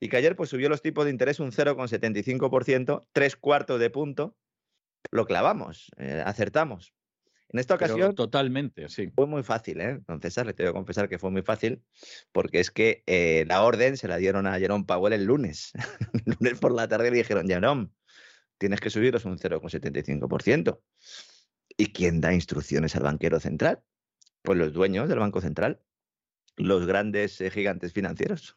y 0.00 0.08
que 0.08 0.16
ayer 0.16 0.36
pues, 0.36 0.50
subió 0.50 0.68
los 0.68 0.82
tipos 0.82 1.04
de 1.04 1.10
interés 1.10 1.40
un 1.40 1.50
0,75%, 1.50 3.06
tres 3.12 3.36
cuartos 3.36 3.80
de 3.80 3.90
punto. 3.90 4.36
Lo 5.10 5.26
clavamos, 5.26 5.90
eh, 5.98 6.22
acertamos. 6.24 6.94
En 7.50 7.60
esta 7.60 7.78
Pero 7.78 7.94
ocasión 7.94 8.14
totalmente, 8.16 8.88
sí. 8.88 9.12
fue 9.14 9.26
muy 9.26 9.44
fácil, 9.44 9.80
¿eh? 9.80 10.00
Don 10.08 10.20
César, 10.20 10.44
le 10.44 10.54
tengo 10.54 10.70
que 10.70 10.74
confesar 10.74 11.08
que 11.08 11.20
fue 11.20 11.30
muy 11.30 11.42
fácil, 11.42 11.82
porque 12.32 12.58
es 12.58 12.70
que 12.72 13.04
eh, 13.06 13.44
la 13.46 13.62
orden 13.62 13.96
se 13.96 14.08
la 14.08 14.16
dieron 14.16 14.46
a 14.46 14.58
Jerome 14.58 14.84
Powell 14.84 15.12
el 15.12 15.24
lunes. 15.24 15.72
el 16.26 16.34
lunes 16.38 16.58
por 16.58 16.74
la 16.74 16.88
tarde 16.88 17.10
le 17.12 17.18
dijeron, 17.18 17.46
Jerome, 17.46 17.90
tienes 18.58 18.80
que 18.80 18.90
subirlos 18.90 19.24
un 19.24 19.38
0,75%. 19.38 20.80
¿Y 21.76 21.86
quién 21.86 22.20
da 22.20 22.32
instrucciones 22.32 22.94
al 22.96 23.02
banquero 23.02 23.40
central? 23.40 23.82
Pues 24.42 24.58
los 24.58 24.72
dueños 24.72 25.08
del 25.08 25.18
Banco 25.18 25.40
Central, 25.40 25.80
los 26.56 26.86
grandes 26.86 27.40
eh, 27.40 27.50
gigantes 27.50 27.92
financieros. 27.92 28.56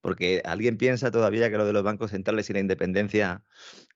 Porque 0.00 0.42
alguien 0.44 0.76
piensa 0.76 1.10
todavía 1.10 1.50
que 1.50 1.56
lo 1.56 1.64
de 1.64 1.72
los 1.72 1.82
bancos 1.82 2.10
centrales 2.10 2.50
y 2.50 2.52
la 2.52 2.60
independencia 2.60 3.42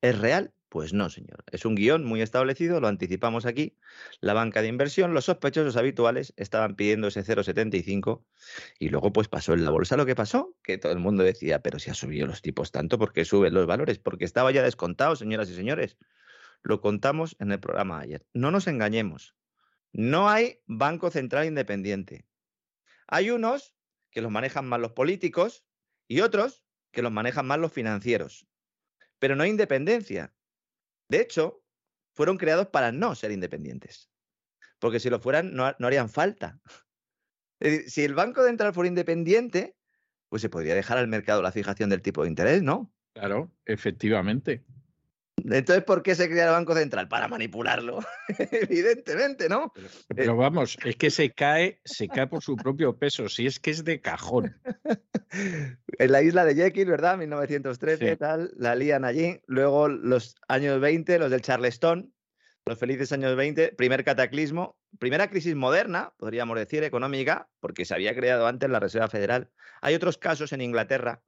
es 0.01 0.19
real. 0.19 0.55
Pues 0.71 0.93
no, 0.93 1.09
señor. 1.09 1.45
Es 1.51 1.65
un 1.65 1.75
guion 1.75 2.05
muy 2.05 2.21
establecido, 2.21 2.81
lo 2.81 2.89
anticipamos 2.89 3.47
aquí. 3.47 3.79
La 4.21 4.35
banca 4.35 4.61
de 4.61 4.69
inversión, 4.69 5.15
los 5.15 5.25
sospechosos 5.25 5.77
habituales 5.77 6.35
estaban 6.37 6.77
pidiendo 6.77 7.09
ese 7.09 7.25
0,75 7.25 8.23
y 8.79 8.91
luego 8.91 9.13
pues 9.13 9.29
pasó 9.29 9.55
en 9.55 9.65
la 9.65 9.71
bolsa 9.71 9.97
lo 9.97 10.05
que 10.05 10.15
pasó, 10.15 10.55
que 10.63 10.77
todo 10.77 10.93
el 10.93 10.99
mundo 10.99 11.23
decía, 11.23 11.61
pero 11.61 11.79
si 11.79 11.91
ha 11.91 11.95
subido 11.95 12.27
los 12.27 12.43
tipos 12.43 12.71
tanto, 12.71 12.99
¿por 12.99 13.13
qué 13.15 13.25
suben 13.25 13.55
los 13.55 13.67
valores? 13.67 13.99
Porque 13.99 14.27
estaba 14.27 14.51
ya 14.53 14.63
descontado, 14.63 15.17
señoras 15.17 15.49
y 15.49 15.55
señores. 15.55 15.97
Lo 16.63 16.81
contamos 16.81 17.37
en 17.39 17.53
el 17.53 17.61
programa 17.61 18.01
ayer. 18.01 18.27
No 18.33 18.51
nos 18.51 18.67
engañemos. 18.67 19.37
No 19.93 20.29
hay 20.29 20.61
Banco 20.67 21.11
Central 21.11 21.47
Independiente. 21.47 22.27
Hay 23.07 23.31
unos 23.31 23.75
que 24.11 24.21
los 24.21 24.31
manejan 24.31 24.67
más 24.67 24.81
los 24.81 24.93
políticos 24.93 25.65
y 26.07 26.21
otros 26.21 26.65
que 26.91 27.03
los 27.03 27.13
manejan 27.13 27.47
más 27.47 27.59
los 27.59 27.73
financieros. 27.73 28.47
Pero 29.19 29.37
no 29.37 29.43
hay 29.43 29.51
independencia. 29.51 30.35
De 31.09 31.21
hecho, 31.21 31.63
fueron 32.15 32.37
creados 32.37 32.69
para 32.69 32.93
no 32.93 33.15
ser 33.15 33.31
independientes. 33.31 34.11
Porque 34.79 35.01
si 35.01 35.11
lo 35.11 35.21
fueran, 35.21 35.55
no, 35.55 35.75
no 35.79 35.87
harían 35.87 36.09
falta. 36.09 36.61
Es 37.61 37.73
decir, 37.73 37.91
si 37.91 38.05
el 38.05 38.15
Banco 38.15 38.45
Central 38.45 38.73
fuera 38.73 38.87
independiente, 38.87 39.77
pues 40.29 40.43
se 40.43 40.49
podría 40.49 40.77
dejar 40.77 40.97
al 40.97 41.09
mercado 41.09 41.43
la 41.43 41.51
fijación 41.51 41.91
del 41.91 42.03
tipo 42.03 42.23
de 42.23 42.29
interés, 42.29 42.63
¿no? 42.63 42.95
Claro, 43.15 43.53
efectivamente. 43.65 44.65
Entonces, 45.45 45.85
¿por 45.85 46.03
qué 46.03 46.15
se 46.15 46.29
crea 46.29 46.47
el 46.47 46.53
Banco 46.53 46.75
Central? 46.75 47.09
Para 47.09 47.29
manipularlo. 47.29 48.01
Evidentemente, 48.39 49.49
¿no? 49.49 49.73
Pero 50.15 50.37
vamos, 50.37 50.77
es 50.85 50.97
que 50.97 51.11
se 51.11 51.31
cae, 51.31 51.81
se 51.85 52.09
cae 52.09 52.27
por 52.27 52.43
su 52.43 52.57
propio 52.57 52.99
peso, 52.99 53.29
si 53.29 53.47
es 53.47 53.59
que 53.61 53.71
es 53.71 53.85
de 53.85 54.01
cajón. 54.01 54.57
en 55.31 56.13
la 56.13 56.23
isla 56.23 56.45
de 56.45 56.55
Jekyll, 56.55 56.89
¿verdad? 56.89 57.17
1913, 57.19 58.11
Sí. 58.11 58.17
tal, 58.17 58.51
la 58.57 58.75
lían 58.75 59.05
allí. 59.05 59.41
Luego 59.47 59.89
los 59.89 60.37
años 60.49 60.81
20, 60.81 61.19
los 61.19 61.31
del 61.31 61.43
Charleston, 61.43 62.13
los 62.67 62.79
felices 62.79 63.13
años 63.13 63.35
20, 63.37 63.73
primer 63.73 64.05
cataclismo, 64.05 64.79
primera 64.99 65.31
crisis 65.31 65.55
moderna, 65.55 66.13
podríamos 66.19 66.59
decir, 66.59 66.85
económica, 66.85 67.49
porque 67.61 67.85
se 67.85 67.95
había 67.95 68.15
creado 68.15 68.47
antes 68.47 68.69
la 68.69 68.81
Reserva 68.81 69.09
Federal. 69.09 69.51
Hay 69.81 69.95
otros 69.95 70.19
casos 70.19 70.53
en 70.53 70.61
Inglaterra, 70.61 71.23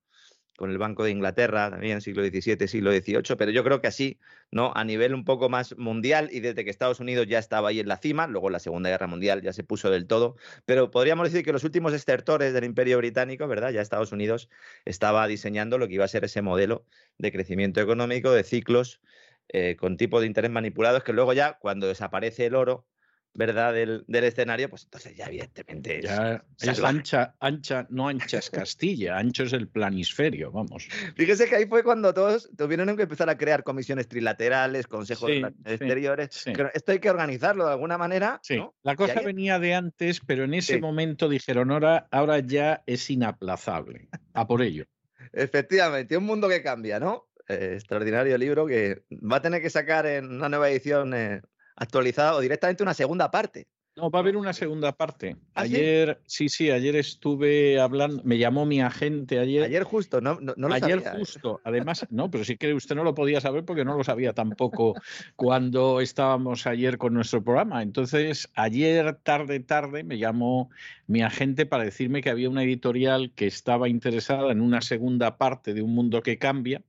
con 0.60 0.70
el 0.70 0.76
Banco 0.76 1.04
de 1.04 1.10
Inglaterra, 1.10 1.70
también 1.70 2.02
siglo 2.02 2.22
XVII, 2.22 2.68
siglo 2.68 2.92
XVIII, 2.92 3.34
pero 3.38 3.50
yo 3.50 3.64
creo 3.64 3.80
que 3.80 3.86
así, 3.86 4.18
¿no? 4.50 4.72
A 4.74 4.84
nivel 4.84 5.14
un 5.14 5.24
poco 5.24 5.48
más 5.48 5.74
mundial 5.78 6.28
y 6.30 6.40
desde 6.40 6.64
que 6.64 6.70
Estados 6.70 7.00
Unidos 7.00 7.26
ya 7.26 7.38
estaba 7.38 7.70
ahí 7.70 7.80
en 7.80 7.88
la 7.88 7.96
cima, 7.96 8.26
luego 8.26 8.50
la 8.50 8.58
Segunda 8.58 8.90
Guerra 8.90 9.06
Mundial 9.06 9.40
ya 9.40 9.54
se 9.54 9.64
puso 9.64 9.90
del 9.90 10.06
todo, 10.06 10.36
pero 10.66 10.90
podríamos 10.90 11.32
decir 11.32 11.46
que 11.46 11.52
los 11.54 11.64
últimos 11.64 11.94
estertores 11.94 12.52
del 12.52 12.64
Imperio 12.64 12.98
Británico, 12.98 13.48
¿verdad? 13.48 13.70
Ya 13.70 13.80
Estados 13.80 14.12
Unidos 14.12 14.50
estaba 14.84 15.26
diseñando 15.26 15.78
lo 15.78 15.88
que 15.88 15.94
iba 15.94 16.04
a 16.04 16.08
ser 16.08 16.26
ese 16.26 16.42
modelo 16.42 16.84
de 17.16 17.32
crecimiento 17.32 17.80
económico, 17.80 18.30
de 18.30 18.44
ciclos 18.44 19.00
eh, 19.48 19.76
con 19.76 19.96
tipos 19.96 20.20
de 20.20 20.26
interés 20.26 20.50
manipulados, 20.50 21.04
que 21.04 21.14
luego 21.14 21.32
ya 21.32 21.58
cuando 21.58 21.86
desaparece 21.86 22.44
el 22.44 22.54
oro, 22.54 22.86
¿verdad? 23.34 23.72
Del, 23.74 24.04
del, 24.06 24.24
escenario, 24.24 24.68
pues 24.68 24.84
entonces 24.84 25.16
ya 25.16 25.26
evidentemente 25.26 26.02
ya 26.02 26.44
es, 26.60 26.82
ancha, 26.82 27.34
ancha, 27.40 27.86
no 27.90 28.08
ancha 28.08 28.38
es 28.38 28.50
Castilla, 28.50 29.18
ancho 29.18 29.44
es 29.44 29.52
el 29.52 29.68
planisferio, 29.68 30.50
vamos. 30.50 30.88
Fíjese 31.14 31.48
que 31.48 31.56
ahí 31.56 31.66
fue 31.66 31.82
cuando 31.82 32.12
todos 32.12 32.50
tuvieron 32.56 32.96
que 32.96 33.04
empezar 33.04 33.30
a 33.30 33.36
crear 33.36 33.62
comisiones 33.62 34.08
trilaterales, 34.08 34.86
consejos 34.86 35.30
sí, 35.30 35.42
exteriores. 35.64 36.28
Sí, 36.32 36.52
sí. 36.54 36.62
Esto 36.74 36.92
hay 36.92 36.98
que 36.98 37.10
organizarlo 37.10 37.66
de 37.66 37.72
alguna 37.72 37.98
manera. 37.98 38.40
La 38.82 38.96
cosa 38.96 39.20
venía 39.20 39.58
de 39.58 39.74
antes, 39.74 40.20
pero 40.20 40.44
en 40.44 40.54
ese 40.54 40.80
momento 40.80 41.28
dijeron, 41.28 41.70
ahora, 41.70 42.08
ahora 42.10 42.40
ya 42.40 42.82
es 42.86 43.08
inaplazable. 43.10 44.08
A 44.34 44.46
por 44.46 44.62
ello. 44.62 44.86
Efectivamente, 45.32 46.16
un 46.16 46.24
mundo 46.24 46.48
que 46.48 46.62
cambia, 46.62 46.98
¿no? 46.98 47.28
Eh, 47.48 47.72
extraordinario 47.74 48.38
libro 48.38 48.66
que 48.66 49.02
va 49.10 49.36
a 49.36 49.42
tener 49.42 49.60
que 49.60 49.70
sacar 49.70 50.06
en 50.06 50.26
una 50.30 50.48
nueva 50.48 50.70
edición 50.70 51.14
eh, 51.14 51.42
actualizada 51.80 52.36
o 52.36 52.40
directamente 52.40 52.82
una 52.84 52.94
segunda 52.94 53.30
parte. 53.30 53.66
No, 53.96 54.08
va 54.08 54.20
a 54.20 54.22
haber 54.22 54.36
una 54.36 54.52
segunda 54.52 54.92
parte. 54.92 55.36
¿Ah, 55.54 55.62
ayer, 55.62 56.20
sí? 56.24 56.48
sí, 56.48 56.64
sí, 56.64 56.70
ayer 56.70 56.94
estuve 56.94 57.80
hablando, 57.80 58.22
me 58.24 58.38
llamó 58.38 58.64
mi 58.64 58.80
agente 58.80 59.40
ayer. 59.40 59.64
Ayer 59.64 59.82
justo, 59.82 60.20
no, 60.20 60.38
no, 60.40 60.54
no 60.56 60.68
lo 60.68 60.74
Ayer 60.74 61.02
sabía. 61.02 61.12
¿eh? 61.12 61.18
justo, 61.18 61.60
además, 61.64 62.06
no, 62.10 62.30
pero 62.30 62.44
sí 62.44 62.56
que 62.56 62.72
usted 62.72 62.94
no 62.94 63.02
lo 63.02 63.14
podía 63.14 63.40
saber 63.40 63.64
porque 63.64 63.84
no 63.84 63.96
lo 63.96 64.04
sabía 64.04 64.32
tampoco 64.32 64.94
cuando 65.34 66.00
estábamos 66.00 66.68
ayer 66.68 66.98
con 66.98 67.14
nuestro 67.14 67.42
programa. 67.42 67.82
Entonces, 67.82 68.48
ayer 68.54 69.16
tarde, 69.24 69.58
tarde, 69.58 70.04
me 70.04 70.18
llamó 70.18 70.70
mi 71.08 71.22
agente 71.22 71.66
para 71.66 71.84
decirme 71.84 72.22
que 72.22 72.30
había 72.30 72.48
una 72.48 72.62
editorial 72.62 73.32
que 73.34 73.48
estaba 73.48 73.88
interesada 73.88 74.52
en 74.52 74.60
una 74.60 74.82
segunda 74.82 75.36
parte 75.36 75.74
de 75.74 75.82
Un 75.82 75.94
Mundo 75.94 76.22
que 76.22 76.38
Cambia 76.38 76.82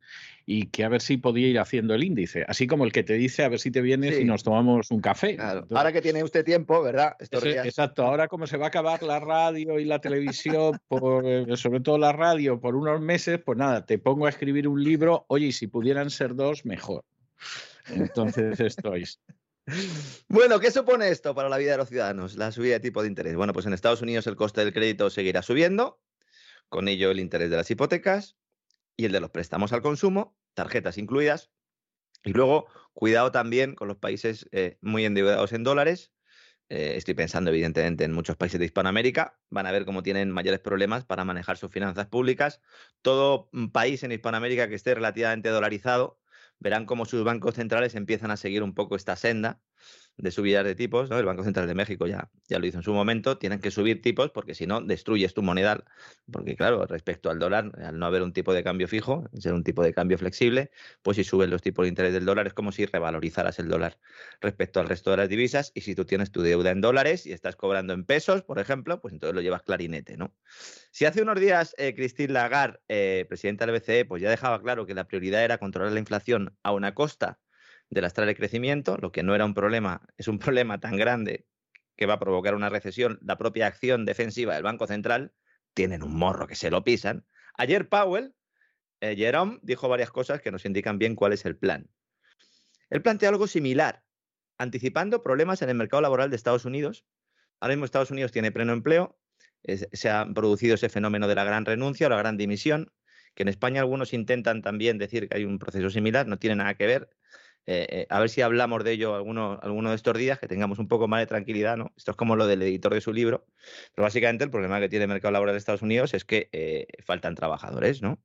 y 0.54 0.66
que 0.66 0.84
a 0.84 0.90
ver 0.90 1.02
si 1.02 1.16
podía 1.16 1.48
ir 1.48 1.60
haciendo 1.60 1.96
el 1.96 2.04
índice, 2.04 2.44
así 2.46 2.68
como 2.68 2.84
el 2.84 2.92
que 2.92 3.04
te 3.04 3.14
dice 3.14 3.46
a 3.46 3.50
ver 3.50 3.60
si 3.60 3.72
te 3.72 3.80
vienes 3.82 4.18
sí. 4.18 4.24
y 4.24 4.26
nos 4.26 4.44
tomamos 4.44 4.92
un 4.92 5.00
café. 5.00 5.36
Claro. 5.36 5.60
Entonces, 5.60 5.78
ahora 5.78 5.94
que 5.94 6.02
tiene 6.02 6.26
usted 6.26 6.44
tiempo, 6.44 6.84
¿verdad? 6.84 7.16
Estos 7.20 7.42
días... 7.42 7.66
Exacto, 7.66 8.04
ahora 8.04 8.28
como 8.28 8.46
se 8.48 8.58
va 8.58 8.66
a 8.66 8.68
acabar 8.68 9.02
la 9.02 9.22
radio 9.22 9.80
y 9.80 9.86
la 9.86 10.00
televisión, 10.00 10.78
por, 10.90 11.26
eh, 11.26 11.46
sobre 11.56 11.80
todo 11.80 11.98
la 11.98 12.12
radio, 12.12 12.60
por 12.60 12.76
unos 12.76 13.00
meses, 13.00 13.40
pues 13.46 13.58
nada, 13.58 13.86
te 13.86 13.98
pongo 13.98 14.26
a 14.26 14.30
escribir 14.30 14.68
un 14.68 14.84
libro, 14.84 15.26
oye, 15.30 15.48
y 15.48 15.52
si 15.54 15.68
pudieran 15.68 16.10
ser 16.10 16.36
dos, 16.36 16.66
mejor. 16.66 17.06
Entonces 17.88 18.60
estoy. 18.60 19.06
Bueno, 20.28 20.60
¿qué 20.60 20.72
supone 20.72 21.10
esto 21.10 21.36
para 21.36 21.48
la 21.48 21.58
vida 21.58 21.74
de 21.74 21.78
los 21.78 21.88
ciudadanos? 21.88 22.36
La 22.36 22.52
subida 22.52 22.74
de 22.74 22.80
tipo 22.80 23.04
de 23.04 23.08
interés. 23.08 23.36
Bueno, 23.36 23.54
pues 23.54 23.68
en 23.68 23.74
Estados 23.74 24.02
Unidos 24.02 24.26
el 24.26 24.36
coste 24.36 24.62
del 24.66 24.74
crédito 24.74 25.10
seguirá 25.12 25.44
subiendo, 25.44 26.02
con 26.68 26.88
ello 26.88 27.12
el 27.12 27.20
interés 27.20 27.52
de 27.52 27.58
las 27.58 27.70
hipotecas 27.70 28.36
y 28.98 29.06
el 29.06 29.12
de 29.12 29.20
los 29.20 29.30
préstamos 29.30 29.72
al 29.72 29.82
consumo, 29.82 30.36
tarjetas 30.54 30.98
incluidas. 30.98 31.52
Y 32.24 32.34
luego, 32.34 32.68
cuidado 32.94 33.32
también 33.32 33.76
con 33.76 33.88
los 33.88 33.98
países 33.98 34.48
eh, 34.52 34.78
muy 34.82 35.06
endeudados 35.06 35.54
en 35.54 35.64
dólares. 35.64 36.14
Eh, 36.70 36.94
estoy 36.96 37.16
pensando, 37.16 37.50
evidentemente, 37.50 38.04
en 38.04 38.14
muchos 38.14 38.38
países 38.38 38.60
de 38.60 38.66
Hispanoamérica. 38.66 39.40
Van 39.50 39.66
a 39.66 39.72
ver 39.72 39.86
cómo 39.86 40.04
tienen 40.04 40.32
mayores 40.32 40.60
problemas 40.60 41.04
para 41.06 41.26
manejar 41.26 41.58
sus 41.58 41.72
finanzas 41.72 42.08
públicas. 42.08 42.62
Todo 43.02 43.50
país 43.74 44.04
en 44.04 44.12
Hispanoamérica 44.12 44.70
que 44.70 44.76
esté 44.76 44.96
relativamente 44.96 45.50
dolarizado 45.50 46.20
verán 46.60 46.86
cómo 46.86 47.06
sus 47.06 47.24
bancos 47.24 47.56
centrales 47.56 47.96
empiezan 47.96 48.32
a 48.32 48.38
seguir 48.38 48.64
un 48.64 48.74
poco 48.76 48.96
esta 48.96 49.16
senda 49.16 49.62
de 50.18 50.32
subidas 50.32 50.64
de 50.64 50.76
tipos, 50.76 51.10
¿no? 51.10 51.18
El 51.18 51.26
Banco 51.26 51.44
Central 51.44 51.68
de 51.68 51.76
México 51.76 52.08
ya, 52.08 52.30
ya 52.48 52.60
lo 52.60 52.66
hizo 52.66 52.78
en 52.78 52.84
su 52.84 52.94
momento, 52.94 53.38
tienen 53.38 53.60
que 53.60 53.72
subir 53.72 54.02
tipos 54.02 54.32
porque 54.32 54.54
si 54.54 54.68
no 54.68 54.82
destruyes 54.82 55.34
tu 55.34 55.42
moneda, 55.42 55.84
porque 56.32 56.56
claro, 56.56 56.86
respecto 56.86 57.30
al 57.30 57.40
dólar, 57.40 57.72
al 57.84 57.98
no 57.98 58.06
haber 58.06 58.22
un 58.22 58.34
tipo 58.34 58.54
de 58.54 58.64
cambio 58.64 58.88
fijo, 58.88 59.24
ser 59.40 59.54
un 59.54 59.64
tipo 59.64 59.84
de 59.84 59.94
cambio 59.94 60.18
flexible, 60.18 60.72
pues 61.02 61.18
si 61.18 61.24
suben 61.24 61.50
los 61.50 61.62
tipos 61.62 61.84
de 61.84 61.90
interés 61.90 62.14
del 62.14 62.26
dólar 62.26 62.48
es 62.48 62.54
como 62.54 62.72
si 62.72 62.86
revalorizaras 62.86 63.60
el 63.60 63.70
dólar 63.70 63.98
respecto 64.42 64.80
al 64.80 64.88
resto 64.88 65.12
de 65.12 65.18
las 65.18 65.30
divisas 65.30 65.72
y 65.74 65.82
si 65.82 65.96
tú 65.96 66.06
tienes 66.06 66.32
tu 66.32 66.42
deuda 66.42 66.72
en 66.72 66.82
dólares 66.82 67.26
y 67.26 67.32
estás 67.32 67.56
cobrando 67.56 67.94
en 67.94 68.06
pesos, 68.06 68.44
por 68.44 68.60
ejemplo, 68.60 69.02
pues 69.02 69.14
entonces 69.14 69.36
lo 69.36 69.42
llevas 69.42 69.64
clarinete, 69.64 70.18
¿no? 70.18 70.36
Si 70.92 71.06
hace 71.06 71.22
unos 71.22 71.40
días 71.40 71.74
eh, 71.78 71.94
Christine 71.96 72.34
Lagarde, 72.34 72.80
eh, 72.90 73.26
presidenta 73.28 73.66
del 73.66 73.80
BCE, 73.80 74.06
pues 74.06 74.22
ya 74.22 74.30
dejaba 74.30 74.62
claro 74.62 74.86
que 74.86 74.94
la 74.94 75.08
prioridad 75.08 75.44
era 75.44 75.58
controlar 75.58 75.94
la 75.94 76.00
inflación 76.00 76.56
a 76.64 76.74
una 76.74 76.94
costa 76.94 77.40
de 77.92 78.02
lastrar 78.02 78.28
el 78.28 78.36
crecimiento, 78.36 78.98
lo 78.98 79.12
que 79.12 79.22
no 79.22 79.36
era 79.36 79.46
un 79.46 79.54
problema, 79.54 80.02
es 80.18 80.28
un 80.28 80.40
problema 80.40 80.80
tan 80.80 80.98
grande 80.98 81.46
que 81.96 82.08
va 82.08 82.16
a 82.16 82.20
provocar 82.20 82.56
una 82.56 82.70
recesión, 82.70 83.20
la 83.22 83.38
propia 83.38 83.68
acción 83.68 84.06
defensiva 84.06 84.56
del 84.56 84.64
Banco 84.64 84.88
Central, 84.88 85.34
tienen 85.76 86.02
un 86.02 86.16
morro 86.16 86.48
que 86.48 86.56
se 86.56 86.72
lo 86.72 86.84
pisan. 86.84 87.26
Ayer 87.54 87.88
Powell, 87.88 88.34
eh, 89.02 89.16
Jerome, 89.16 89.60
dijo 89.62 89.88
varias 89.88 90.10
cosas 90.10 90.42
que 90.42 90.52
nos 90.52 90.66
indican 90.66 90.98
bien 90.98 91.16
cuál 91.16 91.34
es 91.34 91.46
el 91.46 91.56
plan. 91.56 91.90
Él 92.90 93.02
plantea 93.02 93.30
algo 93.30 93.46
similar, 93.46 94.04
anticipando 94.58 95.22
problemas 95.22 95.62
en 95.62 95.70
el 95.70 95.76
mercado 95.76 96.02
laboral 96.02 96.30
de 96.30 96.36
Estados 96.36 96.66
Unidos. 96.66 97.06
Ahora 97.60 97.76
mismo 97.76 97.86
Estados 97.86 98.12
Unidos 98.12 98.32
tiene 98.32 98.52
pleno 98.52 98.74
empleo, 98.74 99.18
se 99.64 100.10
ha 100.10 100.26
producido 100.34 100.76
ese 100.76 100.90
fenómeno 100.90 101.28
de 101.28 101.36
la 101.36 101.44
gran 101.44 101.66
renuncia 101.66 102.08
o 102.08 102.10
la 102.10 102.18
gran 102.18 102.38
dimisión, 102.38 102.92
que 103.36 103.44
en 103.44 103.50
España 103.50 103.82
algunos 103.82 104.14
intentan 104.14 104.62
también 104.62 104.98
decir 104.98 105.30
que 105.30 105.38
hay 105.38 105.46
un 105.46 105.60
proceso 105.60 105.90
similar, 105.90 106.28
no 106.28 106.40
tiene 106.40 106.56
nada 106.56 106.74
que 106.76 106.88
ver. 106.88 107.10
Eh, 107.68 107.88
eh, 107.90 108.08
a 108.10 108.20
ver 108.20 108.30
si 108.30 108.42
hablamos 108.42 108.84
de 108.84 108.94
ello 108.94 109.16
alguno, 109.16 109.60
de 109.90 109.96
estos 109.96 110.18
días, 110.18 110.40
que 110.40 110.48
tengamos 110.48 110.80
un 110.80 110.88
poco 110.88 111.08
más 111.08 111.20
de 111.22 111.28
tranquilidad, 111.28 111.78
¿no? 111.78 111.94
Esto 111.96 112.12
es 112.12 112.18
como 112.18 112.36
lo 112.36 112.48
del 112.48 112.62
editor 112.64 112.94
de 112.94 113.02
su 113.02 113.14
libro, 113.14 113.46
pero 113.94 114.04
básicamente 114.04 114.44
el 114.44 114.50
problema 114.50 114.80
que 114.80 114.90
tiene 114.90 115.04
el 115.04 115.10
mercado 115.10 115.32
laboral 115.32 115.54
de 115.54 115.60
Estados 115.60 115.82
Unidos 115.82 116.14
es 116.14 116.26
que 116.26 116.50
eh, 116.52 116.88
faltan 117.06 117.36
trabajadores, 117.36 118.02
¿no? 118.02 118.20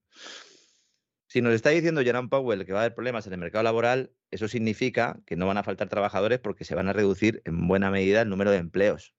Si 1.29 1.43
nos 1.43 1.55
está 1.55 1.71
diciendo 1.71 2.03
Jerome 2.03 2.29
Powell 2.29 2.65
que 2.65 2.73
va 2.73 2.81
a 2.81 2.83
haber 2.83 2.95
problemas 2.95 3.27
en 3.27 3.35
el 3.35 3.39
mercado 3.41 3.65
laboral, 3.65 4.13
eso 4.31 4.49
significa 4.49 5.19
que 5.27 5.37
no 5.37 5.47
van 5.47 5.59
a 5.59 5.65
faltar 5.65 5.89
trabajadores 5.89 6.39
porque 6.39 6.65
se 6.65 6.75
van 6.75 6.89
a 6.89 6.93
reducir 6.93 7.43
en 7.45 7.67
buena 7.69 7.91
medida 7.91 8.23
el 8.23 8.29
número 8.29 8.51
de 8.51 8.59
empleos. 8.59 9.15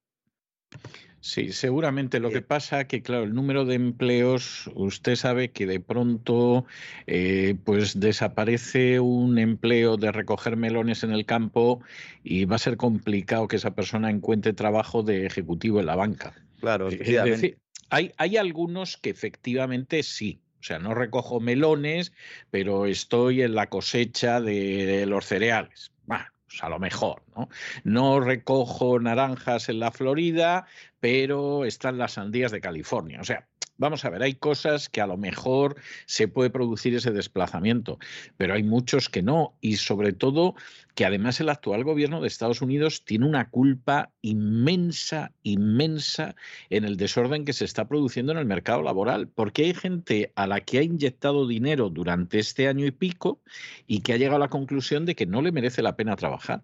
Sí, 1.19 1.51
seguramente. 1.51 2.19
Lo 2.19 2.29
que 2.29 2.41
pasa 2.41 2.85
que, 2.85 3.01
claro, 3.01 3.23
el 3.23 3.33
número 3.33 3.65
de 3.65 3.75
empleos, 3.75 4.69
usted 4.75 5.15
sabe 5.15 5.49
que 5.49 5.65
de 5.65 5.79
pronto, 5.79 6.65
eh, 7.07 7.55
pues 7.63 7.99
desaparece 7.99 8.99
un 8.99 9.39
empleo 9.39 9.97
de 9.97 10.11
recoger 10.11 10.57
melones 10.57 11.03
en 11.03 11.11
el 11.11 11.25
campo 11.25 11.81
y 12.23 12.45
va 12.45 12.57
a 12.57 12.59
ser 12.59 12.77
complicado 12.77 13.47
que 13.47 13.55
esa 13.55 13.75
persona 13.75 14.09
encuentre 14.09 14.53
trabajo 14.53 15.03
de 15.03 15.25
ejecutivo 15.25 15.79
en 15.79 15.87
la 15.87 15.95
banca. 15.95 16.33
Claro, 16.59 16.87
es 16.89 16.99
decir, 16.99 17.57
hay, 17.89 18.11
hay 18.17 18.37
algunos 18.37 18.97
que 18.97 19.09
efectivamente 19.09 20.03
sí, 20.03 20.39
o 20.59 20.63
sea, 20.63 20.79
no 20.79 20.93
recojo 20.93 21.39
melones, 21.39 22.13
pero 22.51 22.85
estoy 22.85 23.41
en 23.41 23.55
la 23.55 23.67
cosecha 23.67 24.41
de, 24.41 24.85
de 24.85 25.05
los 25.05 25.25
cereales. 25.25 25.91
Bah, 26.05 26.31
pues 26.47 26.63
a 26.63 26.69
lo 26.69 26.79
mejor, 26.79 27.23
¿no? 27.35 27.49
No 27.83 28.19
recojo 28.19 28.99
naranjas 28.99 29.69
en 29.69 29.79
la 29.79 29.91
Florida, 29.91 30.65
pero 30.99 31.65
están 31.65 31.97
las 31.97 32.13
sandías 32.13 32.51
de 32.51 32.61
California. 32.61 33.19
O 33.21 33.23
sea, 33.23 33.47
vamos 33.77 34.03
a 34.05 34.09
ver, 34.09 34.23
hay 34.23 34.35
cosas 34.35 34.89
que 34.89 35.01
a 35.01 35.07
lo 35.07 35.17
mejor 35.17 35.75
se 36.05 36.27
puede 36.27 36.49
producir 36.49 36.95
ese 36.95 37.11
desplazamiento, 37.11 37.99
pero 38.35 38.53
hay 38.53 38.63
muchos 38.63 39.09
que 39.09 39.21
no. 39.21 39.55
Y 39.61 39.77
sobre 39.77 40.13
todo 40.13 40.55
que 40.95 41.05
además 41.05 41.39
el 41.39 41.49
actual 41.49 41.83
gobierno 41.83 42.21
de 42.21 42.27
Estados 42.27 42.61
Unidos 42.61 43.05
tiene 43.05 43.27
una 43.27 43.49
culpa 43.49 44.11
inmensa, 44.21 45.31
inmensa 45.43 46.35
en 46.69 46.85
el 46.85 46.97
desorden 46.97 47.45
que 47.45 47.53
se 47.53 47.65
está 47.65 47.87
produciendo 47.87 48.31
en 48.31 48.39
el 48.39 48.45
mercado 48.45 48.81
laboral, 48.81 49.27
porque 49.27 49.65
hay 49.65 49.73
gente 49.73 50.31
a 50.35 50.47
la 50.47 50.61
que 50.61 50.79
ha 50.79 50.83
inyectado 50.83 51.47
dinero 51.47 51.89
durante 51.89 52.39
este 52.39 52.67
año 52.67 52.85
y 52.85 52.91
pico 52.91 53.41
y 53.85 54.01
que 54.01 54.13
ha 54.13 54.17
llegado 54.17 54.37
a 54.37 54.39
la 54.39 54.49
conclusión 54.49 55.05
de 55.05 55.15
que 55.15 55.25
no 55.25 55.41
le 55.41 55.51
merece 55.51 55.81
la 55.81 55.95
pena 55.95 56.15
trabajar. 56.15 56.63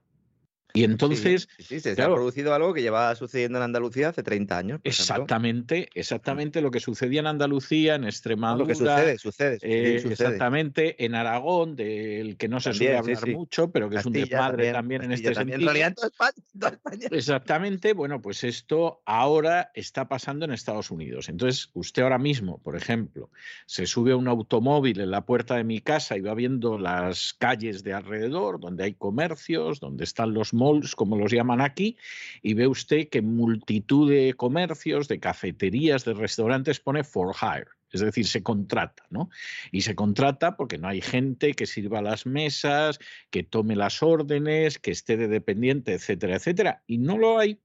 Y 0.76 0.84
entonces. 0.84 1.48
Sí, 1.58 1.64
sí, 1.64 1.80
se 1.80 1.96
claro, 1.96 2.14
ha 2.14 2.16
producido 2.16 2.54
algo 2.56 2.74
que 2.74 2.82
llevaba 2.82 3.14
sucediendo 3.16 3.60
en 3.60 3.64
Andalucía 3.64 4.10
hace 4.10 4.24
30 4.24 4.58
años. 4.58 4.82
Exactamente, 4.84 5.76
ejemplo. 5.76 6.00
exactamente 6.00 6.62
lo 6.62 6.72
que 6.72 6.80
sucedía 6.80 7.20
en 7.20 7.28
Andalucía, 7.28 7.94
en 7.94 8.06
Extremadura. 8.06 8.64
Lo 8.64 8.68
que 8.68 8.74
sucede, 8.76 9.18
sucede. 9.20 9.60
Eh, 9.62 10.00
sucede. 10.00 10.14
Exactamente, 10.14 11.06
en 11.06 11.14
Aragón, 11.14 11.76
del 11.76 12.38
que 12.38 12.48
no 12.48 12.60
se 12.60 12.72
también, 12.72 12.92
suele 12.92 12.98
hablar 12.98 13.24
sí, 13.24 13.36
mucho, 13.36 13.72
pero 13.72 13.88
que 13.88 13.98
Castilla, 13.98 14.20
es 14.20 14.26
un 14.26 14.30
desmadre 14.30 14.72
también, 14.72 14.74
también 14.74 15.04
en 15.04 15.12
este 15.12 15.32
también, 15.32 15.60
sentido. 15.60 15.72
En 15.72 15.76
realidad, 15.76 16.04
España, 16.04 16.76
España. 16.76 17.08
Exactamente, 17.12 17.94
bueno, 17.94 18.20
pues 18.20 18.44
esto 18.44 19.04
ahora 19.06 19.70
está 19.76 20.08
pasando 20.08 20.46
en 20.46 20.54
Estados 20.54 20.90
Unidos. 20.90 21.30
Entonces, 21.30 21.70
usted 21.74 22.02
ahora 22.02 22.18
mismo, 22.18 22.58
por 22.58 22.76
ejemplo, 22.76 23.30
se 23.68 23.86
sube 23.86 24.14
a 24.14 24.16
un 24.16 24.28
automóvil 24.28 25.02
en 25.02 25.12
la 25.12 25.24
puerta 25.24 25.56
de 25.56 25.64
mi 25.64 25.82
casa 25.82 26.18
y 26.18 26.22
va 26.22 26.34
viendo 26.34 26.80
las 26.80 27.36
calles 27.36 27.84
de 27.84 27.94
alrededor, 27.94 28.60
donde 28.60 28.86
hay 28.86 28.96
comercios, 28.96 29.80
donde 29.80 30.04
están 30.04 30.34
los 30.34 30.52
como 30.96 31.18
los 31.18 31.32
llaman 31.32 31.62
aquí, 31.62 31.98
y 32.42 32.54
ve 32.54 32.68
usted 32.68 33.10
que 33.10 33.22
multitud 33.22 34.10
de 34.10 34.34
comercios, 34.34 35.08
de 35.08 35.20
cafeterías, 35.20 36.06
de 36.06 36.14
restaurantes 36.14 36.80
pone 36.80 37.04
for 37.04 37.34
hire. 37.36 37.68
es 37.92 38.02
decir, 38.02 38.26
se 38.26 38.42
contrata, 38.42 39.04
¿no? 39.12 39.30
Y 39.72 39.82
se 39.82 39.94
contrata 39.94 40.58
porque 40.58 40.80
no 40.80 40.88
hay 40.88 41.00
gente 41.00 41.54
que 41.54 41.68
sirva 41.68 42.02
las 42.02 42.26
mesas, 42.26 42.98
que 43.30 43.44
tome 43.44 43.76
las 43.76 44.02
órdenes, 44.02 44.80
que 44.80 44.90
esté 44.92 45.16
de 45.16 45.28
dependiente, 45.28 45.94
etcétera, 45.94 46.38
etcétera. 46.38 46.84
Y 46.88 46.98
no 46.98 47.20
lo 47.20 47.38
hay 47.38 47.60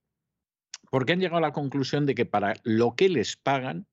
porque 0.91 1.13
han 1.13 1.19
llegado 1.19 1.37
a 1.37 1.41
la 1.41 1.53
conclusión 1.53 2.05
de 2.05 2.15
que 2.15 2.25
para 2.25 2.55
lo 2.63 2.95
que 2.95 3.09
les 3.09 3.35
pagan, 3.35 3.85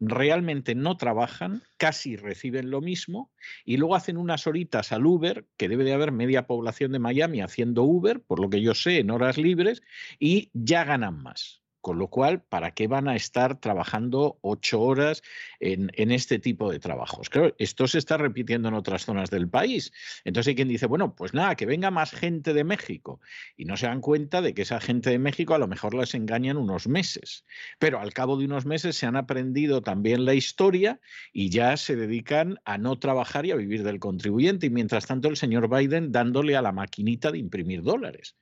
realmente 0.00 0.74
no 0.74 0.96
trabajan, 0.96 1.62
casi 1.76 2.16
reciben 2.16 2.70
lo 2.70 2.80
mismo 2.80 3.32
y 3.64 3.76
luego 3.76 3.96
hacen 3.96 4.16
unas 4.16 4.46
horitas 4.46 4.92
al 4.92 5.06
Uber, 5.06 5.46
que 5.56 5.68
debe 5.68 5.84
de 5.84 5.94
haber 5.94 6.12
media 6.12 6.46
población 6.46 6.92
de 6.92 6.98
Miami 6.98 7.40
haciendo 7.40 7.82
Uber, 7.82 8.20
por 8.20 8.40
lo 8.40 8.50
que 8.50 8.62
yo 8.62 8.74
sé, 8.74 8.98
en 8.98 9.10
horas 9.10 9.38
libres, 9.38 9.82
y 10.18 10.50
ya 10.52 10.84
ganan 10.84 11.22
más. 11.22 11.63
Con 11.84 11.98
lo 11.98 12.08
cual, 12.08 12.40
¿para 12.40 12.70
qué 12.70 12.88
van 12.88 13.08
a 13.08 13.14
estar 13.14 13.60
trabajando 13.60 14.38
ocho 14.40 14.80
horas 14.80 15.22
en, 15.60 15.90
este 16.12 16.38
tipo 16.38 16.72
de 16.72 16.78
trabajos? 16.78 17.28
Claro, 17.28 17.54
esto 17.58 17.86
se 17.86 17.98
está 17.98 18.16
repitiendo 18.16 18.68
en 18.68 18.74
otras 18.74 19.04
zonas 19.04 19.28
del 19.28 19.50
país. 19.50 19.92
Entonces 20.24 20.48
hay 20.48 20.54
quien 20.54 20.68
dice, 20.68 20.86
bueno, 20.86 21.14
pues 21.14 21.34
nada, 21.34 21.56
que 21.56 21.66
venga 21.66 21.90
más 21.90 22.12
gente 22.12 22.54
de 22.54 22.64
México. 22.64 23.20
Y 23.58 23.66
no 23.66 23.76
se 23.76 23.84
dan 23.84 24.00
cuenta 24.00 24.40
de 24.40 24.54
que 24.54 24.62
esa 24.62 24.80
gente 24.80 25.10
de 25.10 25.18
México 25.18 25.54
a 25.54 25.58
lo 25.58 25.68
mejor 25.68 25.92
les 25.92 26.14
engañan 26.14 26.56
unos 26.56 26.88
meses. 26.88 27.44
Pero 27.78 28.00
al 28.00 28.14
cabo 28.14 28.38
de 28.38 28.46
unos 28.46 28.64
meses 28.64 28.96
se 28.96 29.04
han 29.04 29.16
aprendido 29.16 29.82
también 29.82 30.24
la 30.24 30.32
historia 30.32 31.00
y 31.34 31.50
ya 31.50 31.76
se 31.76 31.96
dedican 31.96 32.60
a 32.64 32.78
no 32.78 32.98
trabajar 32.98 33.44
y 33.44 33.50
a 33.50 33.56
vivir 33.56 33.82
del 33.82 34.00
contribuyente. 34.00 34.68
Y 34.68 34.70
mientras 34.70 35.04
tanto 35.04 35.28
el 35.28 35.36
señor 35.36 35.68
Biden 35.68 36.12
dándole 36.12 36.56
a 36.56 36.62
la 36.62 36.72
maquinita 36.72 37.30
de 37.30 37.40
imprimir 37.40 37.82
dólares. 37.82 38.36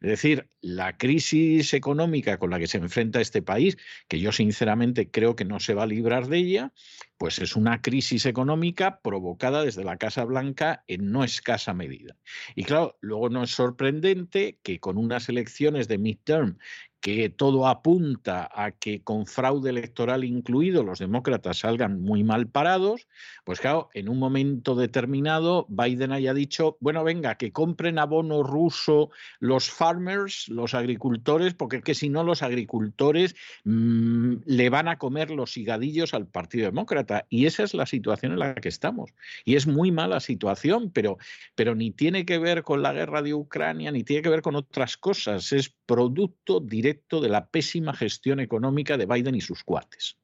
Es 0.00 0.10
decir, 0.10 0.50
la 0.60 0.98
crisis 0.98 1.72
económica 1.72 2.38
con 2.38 2.50
la 2.50 2.58
que 2.58 2.66
se 2.66 2.76
enfrenta 2.76 3.20
este 3.20 3.40
país, 3.40 3.78
que 4.08 4.20
yo 4.20 4.30
sinceramente 4.30 5.10
creo 5.10 5.36
que 5.36 5.46
no 5.46 5.58
se 5.58 5.72
va 5.72 5.84
a 5.84 5.86
librar 5.86 6.28
de 6.28 6.38
ella, 6.38 6.72
pues 7.16 7.38
es 7.38 7.56
una 7.56 7.80
crisis 7.80 8.26
económica 8.26 9.00
provocada 9.00 9.64
desde 9.64 9.84
la 9.84 9.96
Casa 9.96 10.24
Blanca 10.24 10.84
en 10.86 11.10
no 11.10 11.24
escasa 11.24 11.72
medida. 11.72 12.16
Y 12.54 12.64
claro, 12.64 12.98
luego 13.00 13.30
no 13.30 13.44
es 13.44 13.50
sorprendente 13.50 14.58
que 14.62 14.80
con 14.80 14.98
unas 14.98 15.28
elecciones 15.30 15.88
de 15.88 15.98
midterm 15.98 16.58
que 17.06 17.28
todo 17.28 17.68
apunta 17.68 18.50
a 18.52 18.72
que 18.72 19.04
con 19.04 19.26
fraude 19.26 19.70
electoral 19.70 20.24
incluido 20.24 20.82
los 20.82 20.98
demócratas 20.98 21.60
salgan 21.60 22.02
muy 22.02 22.24
mal 22.24 22.48
parados, 22.48 23.06
pues 23.44 23.60
claro, 23.60 23.90
en 23.94 24.08
un 24.08 24.18
momento 24.18 24.74
determinado 24.74 25.66
Biden 25.68 26.10
haya 26.10 26.34
dicho, 26.34 26.76
bueno, 26.80 27.04
venga, 27.04 27.36
que 27.36 27.52
compren 27.52 28.00
abono 28.00 28.42
ruso 28.42 29.10
los 29.38 29.70
farmers, 29.70 30.48
los 30.48 30.74
agricultores, 30.74 31.54
porque 31.54 31.76
es 31.76 31.84
que 31.84 31.94
si 31.94 32.08
no 32.08 32.24
los 32.24 32.42
agricultores 32.42 33.36
mmm, 33.62 34.38
le 34.44 34.68
van 34.68 34.88
a 34.88 34.98
comer 34.98 35.30
los 35.30 35.56
higadillos 35.56 36.12
al 36.12 36.26
Partido 36.26 36.66
Demócrata. 36.66 37.24
Y 37.30 37.46
esa 37.46 37.62
es 37.62 37.72
la 37.72 37.86
situación 37.86 38.32
en 38.32 38.40
la 38.40 38.56
que 38.56 38.68
estamos. 38.68 39.12
Y 39.44 39.54
es 39.54 39.68
muy 39.68 39.92
mala 39.92 40.18
situación, 40.18 40.90
pero, 40.90 41.18
pero 41.54 41.76
ni 41.76 41.92
tiene 41.92 42.26
que 42.26 42.38
ver 42.38 42.64
con 42.64 42.82
la 42.82 42.92
guerra 42.92 43.22
de 43.22 43.32
Ucrania, 43.32 43.92
ni 43.92 44.02
tiene 44.02 44.22
que 44.22 44.28
ver 44.28 44.42
con 44.42 44.56
otras 44.56 44.96
cosas. 44.96 45.52
Es 45.52 45.72
producto 45.86 46.58
directo 46.58 46.95
de 47.20 47.28
la 47.28 47.48
pésima 47.48 47.94
gestión 47.94 48.40
económica 48.40 48.96
de 48.96 49.06
Biden 49.06 49.34
y 49.34 49.40
sus 49.40 49.64
cuates. 49.64 50.18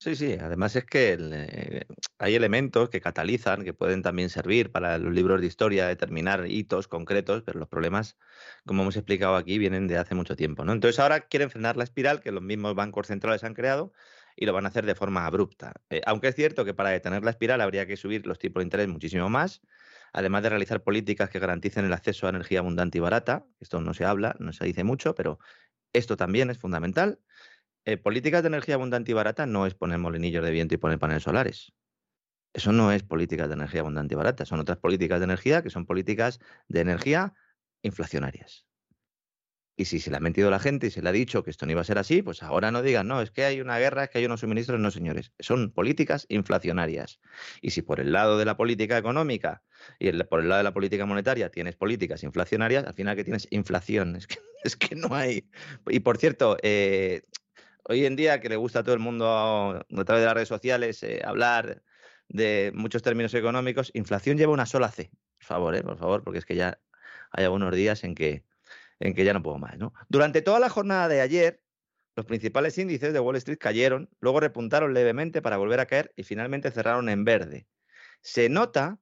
Sí, 0.00 0.14
sí, 0.14 0.36
además 0.40 0.76
es 0.76 0.84
que 0.84 1.16
eh, 1.18 1.84
hay 2.18 2.36
elementos 2.36 2.88
que 2.88 3.00
catalizan, 3.00 3.64
que 3.64 3.74
pueden 3.74 4.02
también 4.02 4.30
servir 4.30 4.70
para 4.70 4.96
los 4.96 5.12
libros 5.12 5.40
de 5.40 5.48
historia, 5.48 5.88
determinar 5.88 6.46
hitos 6.46 6.86
concretos, 6.86 7.42
pero 7.44 7.58
los 7.58 7.68
problemas, 7.68 8.16
como 8.64 8.82
hemos 8.82 8.94
explicado 8.94 9.34
aquí, 9.34 9.58
vienen 9.58 9.88
de 9.88 9.98
hace 9.98 10.14
mucho 10.14 10.36
tiempo. 10.36 10.64
¿no? 10.64 10.72
Entonces 10.72 11.00
ahora 11.00 11.22
quieren 11.22 11.50
frenar 11.50 11.76
la 11.76 11.82
espiral 11.82 12.20
que 12.20 12.30
los 12.30 12.44
mismos 12.44 12.76
bancos 12.76 13.08
centrales 13.08 13.42
han 13.42 13.54
creado 13.54 13.92
y 14.36 14.46
lo 14.46 14.52
van 14.52 14.66
a 14.66 14.68
hacer 14.68 14.86
de 14.86 14.94
forma 14.94 15.26
abrupta. 15.26 15.72
Eh, 15.90 16.00
aunque 16.06 16.28
es 16.28 16.36
cierto 16.36 16.64
que 16.64 16.74
para 16.74 16.90
detener 16.90 17.24
la 17.24 17.30
espiral 17.30 17.60
habría 17.60 17.84
que 17.86 17.96
subir 17.96 18.24
los 18.24 18.38
tipos 18.38 18.60
de 18.60 18.66
interés 18.66 18.86
muchísimo 18.86 19.28
más, 19.28 19.62
además 20.12 20.44
de 20.44 20.50
realizar 20.50 20.82
políticas 20.84 21.28
que 21.28 21.40
garanticen 21.40 21.84
el 21.84 21.92
acceso 21.92 22.26
a 22.26 22.30
energía 22.30 22.60
abundante 22.60 22.98
y 22.98 23.00
barata. 23.00 23.46
Esto 23.58 23.80
no 23.80 23.94
se 23.94 24.04
habla, 24.04 24.36
no 24.38 24.52
se 24.52 24.64
dice 24.64 24.84
mucho, 24.84 25.16
pero 25.16 25.40
esto 25.92 26.16
también 26.16 26.50
es 26.50 26.58
fundamental. 26.58 27.20
Eh, 27.84 27.96
políticas 27.96 28.42
de 28.42 28.48
energía 28.48 28.74
abundante 28.76 29.10
y 29.10 29.14
barata 29.14 29.46
no 29.46 29.66
es 29.66 29.74
poner 29.74 29.98
molinillos 29.98 30.44
de 30.44 30.50
viento 30.50 30.74
y 30.74 30.78
poner 30.78 30.98
paneles 30.98 31.22
solares. 31.22 31.72
Eso 32.52 32.72
no 32.72 32.92
es 32.92 33.02
políticas 33.02 33.48
de 33.48 33.54
energía 33.54 33.80
abundante 33.80 34.14
y 34.14 34.16
barata. 34.16 34.44
Son 34.44 34.60
otras 34.60 34.78
políticas 34.78 35.20
de 35.20 35.24
energía 35.24 35.62
que 35.62 35.70
son 35.70 35.86
políticas 35.86 36.40
de 36.68 36.80
energía 36.80 37.34
inflacionarias. 37.82 38.67
Y 39.78 39.84
si 39.84 40.00
se 40.00 40.10
le 40.10 40.16
ha 40.16 40.20
mentido 40.20 40.50
la 40.50 40.58
gente 40.58 40.88
y 40.88 40.90
se 40.90 41.00
le 41.02 41.08
ha 41.08 41.12
dicho 41.12 41.44
que 41.44 41.50
esto 41.50 41.64
no 41.64 41.70
iba 41.70 41.80
a 41.80 41.84
ser 41.84 41.98
así, 41.98 42.20
pues 42.20 42.42
ahora 42.42 42.72
no 42.72 42.82
digan, 42.82 43.06
no, 43.06 43.22
es 43.22 43.30
que 43.30 43.44
hay 43.44 43.60
una 43.60 43.78
guerra, 43.78 44.02
es 44.02 44.10
que 44.10 44.18
hay 44.18 44.24
unos 44.24 44.40
suministros, 44.40 44.80
no, 44.80 44.90
señores. 44.90 45.30
Son 45.38 45.70
políticas 45.70 46.26
inflacionarias. 46.28 47.20
Y 47.62 47.70
si 47.70 47.82
por 47.82 48.00
el 48.00 48.10
lado 48.10 48.38
de 48.38 48.44
la 48.44 48.56
política 48.56 48.98
económica 48.98 49.62
y 50.00 50.10
por 50.24 50.40
el 50.40 50.48
lado 50.48 50.58
de 50.58 50.64
la 50.64 50.74
política 50.74 51.06
monetaria 51.06 51.50
tienes 51.50 51.76
políticas 51.76 52.24
inflacionarias, 52.24 52.86
al 52.86 52.94
final 52.94 53.14
que 53.14 53.22
tienes 53.22 53.46
inflación. 53.52 54.16
Es 54.18 54.26
que, 54.26 54.40
es 54.64 54.74
que 54.74 54.96
no 54.96 55.14
hay. 55.14 55.48
Y 55.86 56.00
por 56.00 56.18
cierto, 56.18 56.56
eh, 56.64 57.22
hoy 57.84 58.04
en 58.04 58.16
día 58.16 58.40
que 58.40 58.48
le 58.48 58.56
gusta 58.56 58.80
a 58.80 58.82
todo 58.82 58.96
el 58.96 59.00
mundo 59.00 59.28
a 59.28 60.04
través 60.04 60.22
de 60.22 60.26
las 60.26 60.34
redes 60.34 60.48
sociales 60.48 61.04
eh, 61.04 61.22
hablar 61.24 61.84
de 62.26 62.72
muchos 62.74 63.02
términos 63.02 63.32
económicos, 63.32 63.92
inflación 63.94 64.38
lleva 64.38 64.52
una 64.52 64.66
sola 64.66 64.90
C. 64.90 65.12
Por 65.38 65.46
favor, 65.46 65.76
eh, 65.76 65.84
por 65.84 65.98
favor, 65.98 66.24
porque 66.24 66.40
es 66.40 66.44
que 66.44 66.56
ya 66.56 66.80
hay 67.30 67.44
algunos 67.44 67.72
días 67.72 68.02
en 68.02 68.16
que 68.16 68.47
en 69.00 69.14
que 69.14 69.24
ya 69.24 69.32
no 69.32 69.42
puedo 69.42 69.58
más. 69.58 69.78
¿no? 69.78 69.92
Durante 70.08 70.42
toda 70.42 70.60
la 70.60 70.68
jornada 70.68 71.08
de 71.08 71.20
ayer, 71.20 71.62
los 72.16 72.26
principales 72.26 72.76
índices 72.78 73.12
de 73.12 73.20
Wall 73.20 73.36
Street 73.36 73.58
cayeron, 73.58 74.10
luego 74.20 74.40
repuntaron 74.40 74.92
levemente 74.92 75.40
para 75.40 75.56
volver 75.56 75.80
a 75.80 75.86
caer 75.86 76.12
y 76.16 76.24
finalmente 76.24 76.70
cerraron 76.70 77.08
en 77.08 77.24
verde. 77.24 77.68
Se 78.22 78.48
nota 78.48 78.98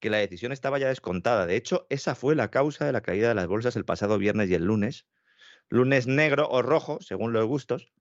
que 0.00 0.10
la 0.10 0.16
decisión 0.16 0.50
estaba 0.50 0.78
ya 0.78 0.88
descontada. 0.88 1.46
De 1.46 1.56
hecho, 1.56 1.86
esa 1.90 2.14
fue 2.14 2.34
la 2.34 2.50
causa 2.50 2.86
de 2.86 2.92
la 2.92 3.02
caída 3.02 3.28
de 3.28 3.34
las 3.34 3.46
bolsas 3.46 3.76
el 3.76 3.84
pasado 3.84 4.18
viernes 4.18 4.50
y 4.50 4.54
el 4.54 4.64
lunes. 4.64 5.06
Lunes 5.68 6.06
negro 6.08 6.48
o 6.50 6.62
rojo, 6.62 6.98
según 7.00 7.32
los 7.32 7.46
gustos, 7.46 7.92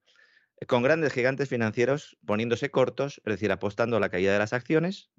con 0.68 0.82
grandes 0.82 1.14
gigantes 1.14 1.48
financieros 1.48 2.18
poniéndose 2.26 2.72
cortos, 2.72 3.22
es 3.26 3.34
decir, 3.34 3.52
apostando 3.52 3.98
a 3.98 4.00
la 4.00 4.10
caída 4.10 4.34
de 4.34 4.40
las 4.40 4.54
acciones, 4.54 5.12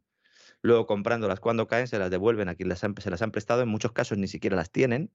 luego 0.62 0.86
comprándolas 0.86 1.40
cuando 1.40 1.68
caen, 1.68 1.86
se 1.86 1.98
las 1.98 2.10
devuelven 2.10 2.48
a 2.48 2.56
quien 2.56 2.74
se 2.76 3.10
las 3.10 3.22
han 3.22 3.30
prestado, 3.30 3.62
en 3.62 3.68
muchos 3.68 3.92
casos 3.92 4.18
ni 4.18 4.26
siquiera 4.26 4.56
las 4.56 4.72
tienen, 4.72 5.12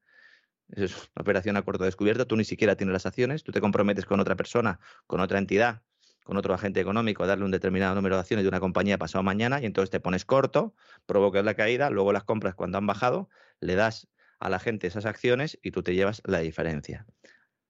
es 0.69 0.95
una 1.15 1.21
operación 1.21 1.57
a 1.57 1.61
corto 1.63 1.83
descubierto, 1.83 2.27
tú 2.27 2.35
ni 2.35 2.43
siquiera 2.43 2.75
tienes 2.75 2.93
las 2.93 3.05
acciones, 3.05 3.43
tú 3.43 3.51
te 3.51 3.61
comprometes 3.61 4.05
con 4.05 4.19
otra 4.19 4.35
persona, 4.35 4.79
con 5.07 5.19
otra 5.19 5.37
entidad, 5.37 5.81
con 6.23 6.37
otro 6.37 6.53
agente 6.53 6.79
económico 6.79 7.23
a 7.23 7.27
darle 7.27 7.45
un 7.45 7.51
determinado 7.51 7.93
número 7.93 8.15
de 8.15 8.21
acciones 8.21 8.43
de 8.43 8.49
una 8.49 8.59
compañía 8.59 8.97
pasado 8.97 9.23
mañana 9.23 9.61
y 9.61 9.65
entonces 9.65 9.91
te 9.91 9.99
pones 9.99 10.25
corto, 10.25 10.73
provocas 11.05 11.45
la 11.45 11.53
caída, 11.53 11.89
luego 11.89 12.11
las 12.11 12.23
compras 12.23 12.55
cuando 12.55 12.77
han 12.77 12.87
bajado, 12.87 13.29
le 13.59 13.75
das 13.75 14.07
a 14.39 14.49
la 14.49 14.59
gente 14.59 14.87
esas 14.87 15.05
acciones 15.05 15.59
y 15.61 15.71
tú 15.71 15.83
te 15.83 15.93
llevas 15.93 16.21
la 16.25 16.39
diferencia. 16.39 17.05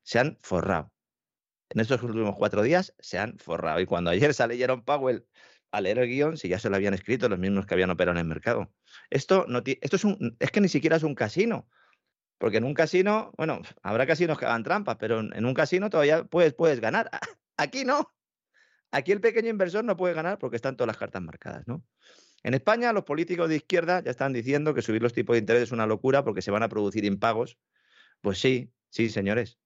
Se 0.03 0.19
han 0.19 0.38
forrado. 0.41 0.91
En 1.69 1.81
estos 1.81 2.01
últimos 2.03 2.35
cuatro 2.38 2.61
días 2.61 2.93
se 2.99 3.17
han 3.17 3.38
forrado. 3.39 3.80
Y 3.80 3.85
cuando 3.85 4.11
ayer 4.11 4.34
sale 4.34 4.57
Jerome 4.57 4.84
Powell 4.84 5.26
a 5.72 5.81
leer 5.81 5.99
el 5.99 6.07
guion, 6.07 6.38
si 6.38 6.47
ya 6.47 6.59
se 6.59 6.69
lo 6.69 6.76
habían 6.76 6.93
escrito 6.93 7.27
los 7.27 7.39
mismos 7.39 7.65
que 7.65 7.73
habían 7.73 7.89
operado 7.89 8.17
en 8.17 8.22
el 8.22 8.30
mercado. 8.30 8.72
Esto, 9.09 9.45
no 9.49 9.61
esto 9.65 9.95
es, 9.95 10.05
un, 10.05 10.38
es 10.39 10.51
que 10.51 10.61
ni 10.61 10.69
siquiera 10.69 10.95
es 10.95 11.03
un 11.03 11.15
casino. 11.15 11.67
Porque 12.37 12.57
en 12.57 12.63
un 12.63 12.73
casino, 12.73 13.31
bueno, 13.37 13.61
habrá 13.81 14.05
casinos 14.05 14.37
que 14.37 14.45
hagan 14.45 14.63
trampas, 14.63 14.97
pero 14.99 15.19
en 15.19 15.45
un 15.45 15.53
casino 15.53 15.89
todavía 15.89 16.23
puedes, 16.23 16.53
puedes 16.53 16.79
ganar. 16.79 17.09
Aquí 17.57 17.85
no. 17.85 18.11
Aquí 18.91 19.11
el 19.11 19.21
pequeño 19.21 19.49
inversor 19.49 19.83
no 19.83 19.97
puede 19.97 20.13
ganar 20.13 20.37
porque 20.39 20.55
están 20.55 20.77
todas 20.77 20.87
las 20.87 20.97
cartas 20.97 21.21
marcadas, 21.21 21.67
¿no? 21.67 21.83
En 22.43 22.53
España, 22.53 22.93
los 22.93 23.03
políticos 23.03 23.49
de 23.49 23.55
izquierda 23.55 24.03
ya 24.03 24.11
están 24.11 24.31
diciendo 24.31 24.73
que 24.73 24.81
subir 24.81 25.01
los 25.01 25.13
tipos 25.13 25.33
de 25.33 25.39
interés 25.39 25.63
es 25.63 25.71
una 25.71 25.87
locura 25.87 26.23
porque 26.23 26.41
se 26.41 26.51
van 26.51 26.63
a 26.63 26.69
producir 26.69 27.03
impagos. 27.03 27.57
Pues 28.21 28.39
sí, 28.39 28.71
sí, 28.89 29.09
señores. 29.09 29.57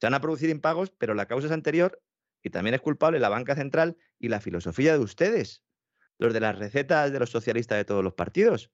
Se 0.00 0.06
van 0.06 0.14
a 0.14 0.20
producir 0.20 0.48
impagos, 0.48 0.90
pero 0.90 1.14
la 1.14 1.26
causa 1.26 1.46
es 1.46 1.52
anterior 1.52 2.02
y 2.42 2.50
también 2.50 2.74
es 2.74 2.80
culpable 2.80 3.20
la 3.20 3.28
banca 3.28 3.54
central 3.54 3.98
y 4.18 4.28
la 4.28 4.40
filosofía 4.40 4.94
de 4.94 5.00
ustedes, 5.00 5.62
los 6.18 6.32
de 6.32 6.40
las 6.40 6.58
recetas 6.58 7.12
de 7.12 7.18
los 7.18 7.30
socialistas 7.30 7.76
de 7.76 7.84
todos 7.84 8.02
los 8.02 8.14
partidos 8.14 8.70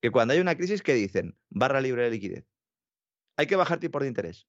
que 0.00 0.10
cuando 0.10 0.34
hay 0.34 0.40
una 0.40 0.56
crisis, 0.56 0.82
¿qué 0.82 0.94
dicen? 0.94 1.38
Barra 1.48 1.80
libre 1.80 2.04
de 2.04 2.10
liquidez. 2.10 2.46
Hay 3.36 3.46
que 3.46 3.56
bajar 3.56 3.78
tipos 3.78 4.02
de 4.02 4.08
interés. 4.08 4.48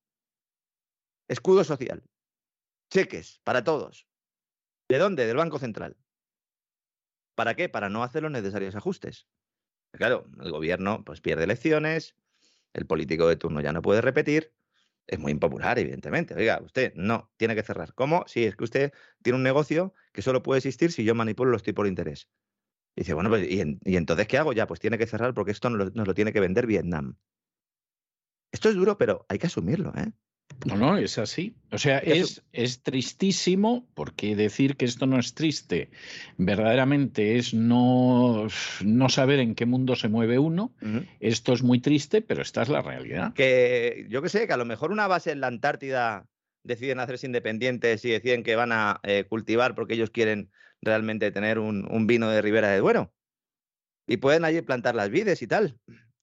Escudo 1.27 1.63
social. 1.63 2.03
Cheques 2.89 3.39
para 3.43 3.63
todos. 3.63 4.07
¿De 4.89 4.97
dónde? 4.97 5.25
Del 5.25 5.37
Banco 5.37 5.59
Central. 5.59 5.97
¿Para 7.35 7.55
qué? 7.55 7.69
Para 7.69 7.89
no 7.89 8.03
hacer 8.03 8.23
los 8.23 8.31
necesarios 8.31 8.75
ajustes. 8.75 9.27
Claro, 9.93 10.25
el 10.41 10.51
gobierno 10.51 11.03
pues, 11.05 11.21
pierde 11.21 11.45
elecciones, 11.45 12.15
el 12.73 12.85
político 12.85 13.27
de 13.27 13.35
turno 13.35 13.61
ya 13.61 13.73
no 13.73 13.81
puede 13.81 14.01
repetir, 14.01 14.53
es 15.07 15.19
muy 15.19 15.31
impopular, 15.31 15.77
evidentemente. 15.79 16.33
Oiga, 16.35 16.61
usted 16.63 16.93
no, 16.95 17.31
tiene 17.37 17.55
que 17.55 17.63
cerrar. 17.63 17.93
¿Cómo? 17.93 18.23
Sí, 18.27 18.45
es 18.45 18.55
que 18.55 18.63
usted 18.63 18.93
tiene 19.21 19.37
un 19.37 19.43
negocio 19.43 19.93
que 20.13 20.21
solo 20.21 20.43
puede 20.43 20.59
existir 20.59 20.91
si 20.91 21.03
yo 21.03 21.15
manipulo 21.15 21.51
los 21.51 21.63
tipos 21.63 21.83
de 21.83 21.89
interés. 21.89 22.29
Y 22.95 23.01
dice, 23.01 23.13
bueno, 23.13 23.29
pues, 23.29 23.49
¿y, 23.49 23.95
entonces 23.95 24.27
qué 24.27 24.37
hago? 24.37 24.53
Ya, 24.53 24.67
pues 24.67 24.79
tiene 24.79 24.97
que 24.97 25.07
cerrar 25.07 25.33
porque 25.33 25.51
esto 25.51 25.69
nos 25.69 25.95
lo, 25.95 26.13
tiene 26.13 26.33
que 26.33 26.39
vender 26.39 26.67
Vietnam. 26.67 27.15
Esto 28.51 28.69
es 28.69 28.75
duro, 28.75 28.97
pero 28.97 29.25
hay 29.29 29.39
que 29.39 29.47
asumirlo, 29.47 29.93
¿eh? 29.95 30.11
No, 30.65 30.75
no, 30.75 30.97
es 30.97 31.17
así. 31.17 31.55
O 31.71 31.77
sea, 31.77 31.99
es, 31.99 32.43
es 32.51 32.83
tristísimo, 32.83 33.87
porque 33.93 34.35
decir 34.35 34.75
que 34.75 34.85
esto 34.85 35.07
no 35.07 35.17
es 35.17 35.33
triste, 35.33 35.89
verdaderamente 36.37 37.37
es 37.37 37.53
no, 37.53 38.47
no 38.83 39.09
saber 39.09 39.39
en 39.39 39.55
qué 39.55 39.65
mundo 39.65 39.95
se 39.95 40.09
mueve 40.09 40.37
uno. 40.39 40.73
Esto 41.19 41.53
es 41.53 41.63
muy 41.63 41.79
triste, 41.79 42.21
pero 42.21 42.41
esta 42.41 42.61
es 42.61 42.69
la 42.69 42.81
realidad. 42.81 43.33
Que 43.33 44.05
yo 44.09 44.21
que 44.21 44.29
sé, 44.29 44.45
que 44.45 44.53
a 44.53 44.57
lo 44.57 44.65
mejor 44.65 44.91
una 44.91 45.07
base 45.07 45.31
en 45.31 45.39
la 45.39 45.47
Antártida 45.47 46.27
deciden 46.63 46.99
hacerse 46.99 47.25
independientes 47.25 48.03
y 48.05 48.11
deciden 48.11 48.43
que 48.43 48.55
van 48.55 48.71
a 48.71 48.99
eh, 49.03 49.25
cultivar 49.27 49.75
porque 49.75 49.93
ellos 49.95 50.09
quieren 50.11 50.51
realmente 50.81 51.31
tener 51.31 51.59
un, 51.59 52.07
vino 52.07 52.29
de 52.29 52.41
Ribera 52.41 52.69
de 52.69 52.79
Duero. 52.79 53.13
Y 54.07 54.17
pueden 54.17 54.45
allí 54.45 54.61
plantar 54.61 54.95
las 54.95 55.09
vides 55.09 55.41
y 55.41 55.47
tal, 55.47 55.77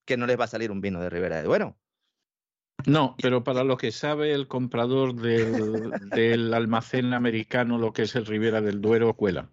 que 0.04 0.16
no 0.16 0.26
les 0.26 0.38
va 0.38 0.44
a 0.44 0.48
salir 0.48 0.70
un 0.70 0.80
vino 0.80 1.00
de 1.00 1.10
Ribera 1.10 1.36
de 1.36 1.44
Duero. 1.44 1.78
No, 2.86 3.16
pero 3.20 3.42
para 3.42 3.64
lo 3.64 3.76
que 3.76 3.90
sabe 3.90 4.32
el 4.32 4.46
comprador 4.46 5.14
del, 5.14 5.90
del 6.10 6.54
almacén 6.54 7.12
americano, 7.12 7.78
lo 7.78 7.92
que 7.92 8.02
es 8.02 8.14
el 8.14 8.26
Ribera 8.26 8.60
del 8.60 8.80
Duero, 8.80 9.14
cuela. 9.14 9.50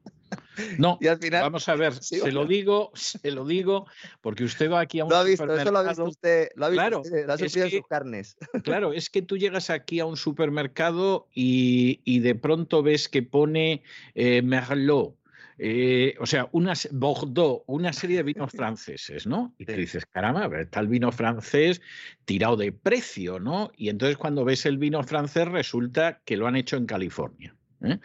No, 0.78 0.98
Y 1.02 1.08
al 1.08 1.18
final, 1.20 1.42
vamos 1.44 1.68
a 1.70 1.76
ver, 1.76 1.94
Sí, 2.02 2.20
se 2.20 2.32
lo 2.32 2.46
digo, 2.46 2.92
se 2.96 3.32
lo 3.32 3.46
digo, 3.46 3.86
porque 4.22 4.44
usted 4.44 4.72
va 4.72 4.80
aquí 4.80 5.00
a 5.00 5.06
un 5.06 5.10
lo 5.12 5.18
ha 5.18 5.24
visto, 5.24 5.44
eso 5.56 5.72
lo 5.72 5.80
ha 5.80 5.84
visto 5.84 6.06
supermercado. 6.06 6.10
usted, 6.10 6.50
lo 6.56 6.66
ha 6.66 6.70
visto 6.70 6.82
Claro, 6.82 7.02
usted, 7.02 7.26
lo 7.28 7.34
ha 7.34 7.38
sufrido 7.38 7.70
que- 7.70 7.78
sus 7.78 7.88
carnes. 7.88 8.38
Claro, 8.64 8.94
es 8.94 9.10
que 9.10 9.22
tú 9.22 9.38
llegas 9.38 9.70
aquí 9.70 10.00
a 10.00 10.06
un 10.06 10.18
supermercado 10.18 11.28
y, 11.34 12.02
y 12.06 12.20
de 12.20 12.36
pronto 12.36 12.82
ves 12.84 13.10
que 13.10 13.22
pone 13.24 13.84
eh, 14.14 14.42
Merlot, 14.42 15.16
eh, 15.58 16.16
o 16.20 16.26
sea, 16.26 16.50
unas 16.52 16.90
Bordeaux, 16.92 17.64
una 17.68 17.94
serie 17.94 18.18
de 18.18 18.24
vinos 18.24 18.52
franceses, 18.56 19.26
¿no? 19.28 19.54
Y 19.58 19.66
Sí. 19.66 19.74
dices, 19.74 20.06
caramba, 20.06 20.50
pero 20.50 20.64
está 20.64 20.80
el 20.82 20.88
vino 20.88 21.12
francés 21.12 21.82
tirado 22.26 22.58
de 22.58 22.72
precio, 22.72 23.40
¿no? 23.40 23.72
Y 23.78 23.90
entonces 23.90 24.18
cuando 24.18 24.44
ves 24.44 24.66
el 24.66 24.78
vino 24.78 25.02
francés 25.04 25.48
resulta 25.48 26.22
que 26.26 26.36
lo 26.38 26.48
han 26.48 26.56
hecho 26.56 26.76
en 26.78 26.86
California. 26.86 27.56
¿Eh? 27.86 28.00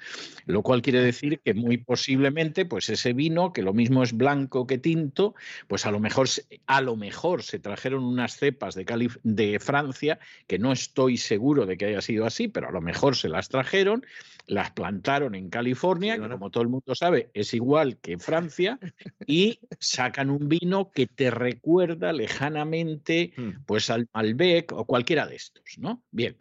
Lo 0.46 0.62
cual 0.62 0.82
quiere 0.82 1.00
decir 1.02 1.40
que 1.44 1.54
muy 1.54 1.78
posiblemente, 1.78 2.64
pues 2.66 2.88
ese 2.88 3.12
vino, 3.12 3.52
que 3.52 3.62
lo 3.62 3.72
mismo 3.72 4.02
es 4.02 4.12
blanco 4.12 4.66
que 4.66 4.78
tinto, 4.78 5.34
pues 5.68 5.86
a 5.86 5.90
lo 5.90 6.00
mejor, 6.00 6.28
se- 6.28 6.44
a 6.66 6.80
lo 6.80 6.96
mejor 6.96 7.42
se 7.42 7.58
trajeron 7.58 8.04
unas 8.04 8.36
cepas 8.36 8.74
de, 8.74 8.84
Calif- 8.86 9.20
de 9.22 9.58
Francia, 9.60 10.18
que 10.46 10.58
no 10.58 10.72
estoy 10.72 11.16
seguro 11.16 11.66
de 11.66 11.76
que 11.76 11.86
haya 11.86 12.00
sido 12.00 12.26
así, 12.26 12.48
pero 12.48 12.68
a 12.68 12.72
lo 12.72 12.80
mejor 12.80 13.16
se 13.16 13.28
las 13.28 13.48
trajeron, 13.48 14.04
las 14.46 14.70
plantaron 14.72 15.34
en 15.34 15.48
California, 15.50 16.16
que 16.18 16.28
como 16.28 16.50
todo 16.50 16.62
el 16.62 16.68
mundo 16.68 16.94
sabe 16.94 17.30
es 17.34 17.54
igual 17.54 17.98
que 17.98 18.18
Francia, 18.18 18.78
y 19.26 19.60
sacan 19.78 20.30
un 20.30 20.48
vino 20.48 20.90
que 20.90 21.06
te 21.06 21.30
recuerda 21.30 22.12
lejanamente 22.12 23.32
Mm. 23.36 23.50
pues 23.66 23.90
al 23.90 24.08
Malbec 24.12 24.72
o 24.72 24.84
cualquiera 24.84 25.26
de 25.26 25.36
estos, 25.36 25.78
¿no? 25.78 26.02
Bien. 26.10 26.36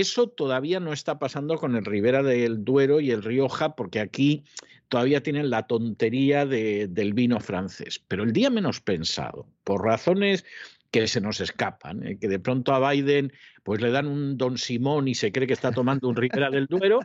Eso 0.00 0.28
todavía 0.28 0.80
no 0.80 0.92
está 0.92 1.18
pasando 1.18 1.56
con 1.56 1.74
el 1.76 1.84
Ribera 1.84 2.22
del 2.22 2.64
Duero 2.64 3.00
y 3.00 3.10
el 3.10 3.22
Rioja, 3.22 3.74
porque 3.76 4.00
aquí 4.00 4.44
todavía 4.88 5.22
tienen 5.22 5.50
la 5.50 5.66
tontería 5.66 6.46
de- 6.46 6.86
del 6.88 7.14
vino 7.14 7.40
francés. 7.40 8.02
Pero 8.06 8.22
el 8.22 8.32
día 8.32 8.50
menos 8.50 8.80
pensado, 8.80 9.46
por 9.64 9.84
razones 9.84 10.44
que 10.90 11.08
se 11.08 11.20
nos 11.20 11.40
escapan, 11.40 12.06
eh, 12.06 12.18
que 12.18 12.28
de 12.28 12.38
pronto 12.38 12.72
a 12.72 12.90
Biden 12.92 13.32
pues 13.64 13.80
le 13.80 13.90
dan 13.90 14.06
un 14.06 14.36
Don 14.38 14.56
Simón 14.58 15.08
y 15.08 15.14
se 15.16 15.32
cree 15.32 15.46
que 15.48 15.52
está 15.52 15.72
tomando 15.72 16.08
un 16.08 16.14
Ribera 16.14 16.50
del 16.50 16.66
Duero, 16.66 17.00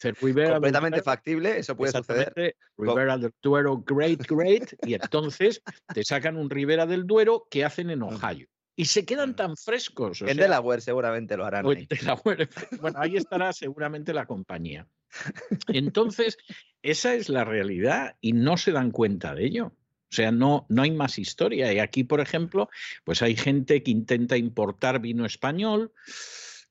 dice, 0.00 0.12
"Ribera 0.20 0.48
del 0.48 0.54
Completamente 0.54 0.96
Duero", 0.96 1.04
factible, 1.04 1.58
eso 1.58 1.76
puede 1.76 1.92
suceder. 1.92 2.56
Ribera 2.78 3.18
del 3.18 3.32
Duero, 3.42 3.84
great, 3.86 4.22
great, 4.26 4.72
y 4.86 4.94
entonces 4.94 5.62
te 5.92 6.02
sacan 6.04 6.38
un 6.38 6.48
Ribera 6.48 6.86
del 6.86 7.06
Duero 7.06 7.46
que 7.50 7.64
hacen 7.66 7.90
en 7.90 8.02
Ohio. 8.02 8.48
Y 8.76 8.84
se 8.84 9.06
quedan 9.06 9.34
tan 9.34 9.56
frescos. 9.56 10.20
o 10.22 10.28
En 10.28 10.36
sea, 10.36 10.44
Delaware 10.44 10.82
seguramente 10.82 11.36
lo 11.36 11.46
harán. 11.46 11.66
ahí. 11.66 11.88
en 11.90 11.98
Delaware, 11.98 12.48
Bueno, 12.80 12.98
ahí 13.00 13.16
estará 13.16 13.52
seguramente 13.52 14.12
la 14.12 14.26
compañía. 14.26 14.86
Entonces, 15.68 16.36
esa 16.82 17.14
es 17.14 17.28
la 17.30 17.44
realidad 17.44 18.16
y 18.20 18.32
no 18.34 18.56
se 18.58 18.72
dan 18.72 18.90
cuenta 18.90 19.34
de 19.34 19.46
ello. 19.46 19.72
O 20.08 20.14
sea, 20.14 20.30
no, 20.30 20.66
no 20.68 20.82
hay 20.82 20.92
más 20.92 21.18
historia. 21.18 21.72
Y 21.72 21.78
aquí, 21.78 22.04
por 22.04 22.20
ejemplo, 22.20 22.68
pues 23.04 23.22
hay 23.22 23.34
gente 23.34 23.82
que 23.82 23.90
intenta 23.90 24.36
importar 24.36 25.00
vino 25.00 25.26
español, 25.26 25.92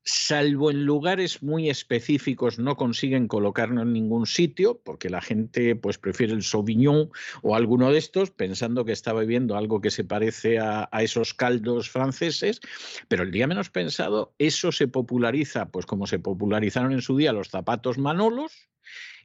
salvo 0.05 0.69
en 0.69 0.85
lugares 0.85 1.41
muy 1.41 1.69
específicos 1.69 2.59
no 2.59 2.77
consiguen 2.77 3.27
colocarlo 3.27 3.81
en 3.81 3.91
ningún 3.91 4.27
sitio, 4.27 4.79
porque 4.83 5.09
la 5.09 5.21
gente 5.21 5.75
pues 5.75 5.97
prefiere 5.97 6.33
el 6.33 6.43
Sauvignon 6.43 7.09
o 7.41 7.55
alguno 7.55 7.91
de 7.91 7.97
estos, 7.97 8.29
pensando 8.29 8.85
que 8.85 8.91
está 8.91 9.13
bebiendo 9.13 9.57
algo 9.57 9.81
que 9.81 9.89
se 9.89 10.03
parece 10.03 10.59
a, 10.59 10.87
a 10.91 11.03
esos 11.03 11.33
caldos 11.33 11.89
franceses, 11.89 12.61
pero 13.07 13.23
el 13.23 13.31
día 13.31 13.47
menos 13.47 13.71
pensado, 13.71 14.35
eso 14.37 14.71
se 14.71 14.87
populariza, 14.87 15.69
pues 15.69 15.87
como 15.87 16.05
se 16.05 16.19
popularizaron 16.19 16.93
en 16.93 17.01
su 17.01 17.17
día 17.17 17.33
los 17.33 17.49
zapatos 17.49 17.97
manolos, 17.97 18.69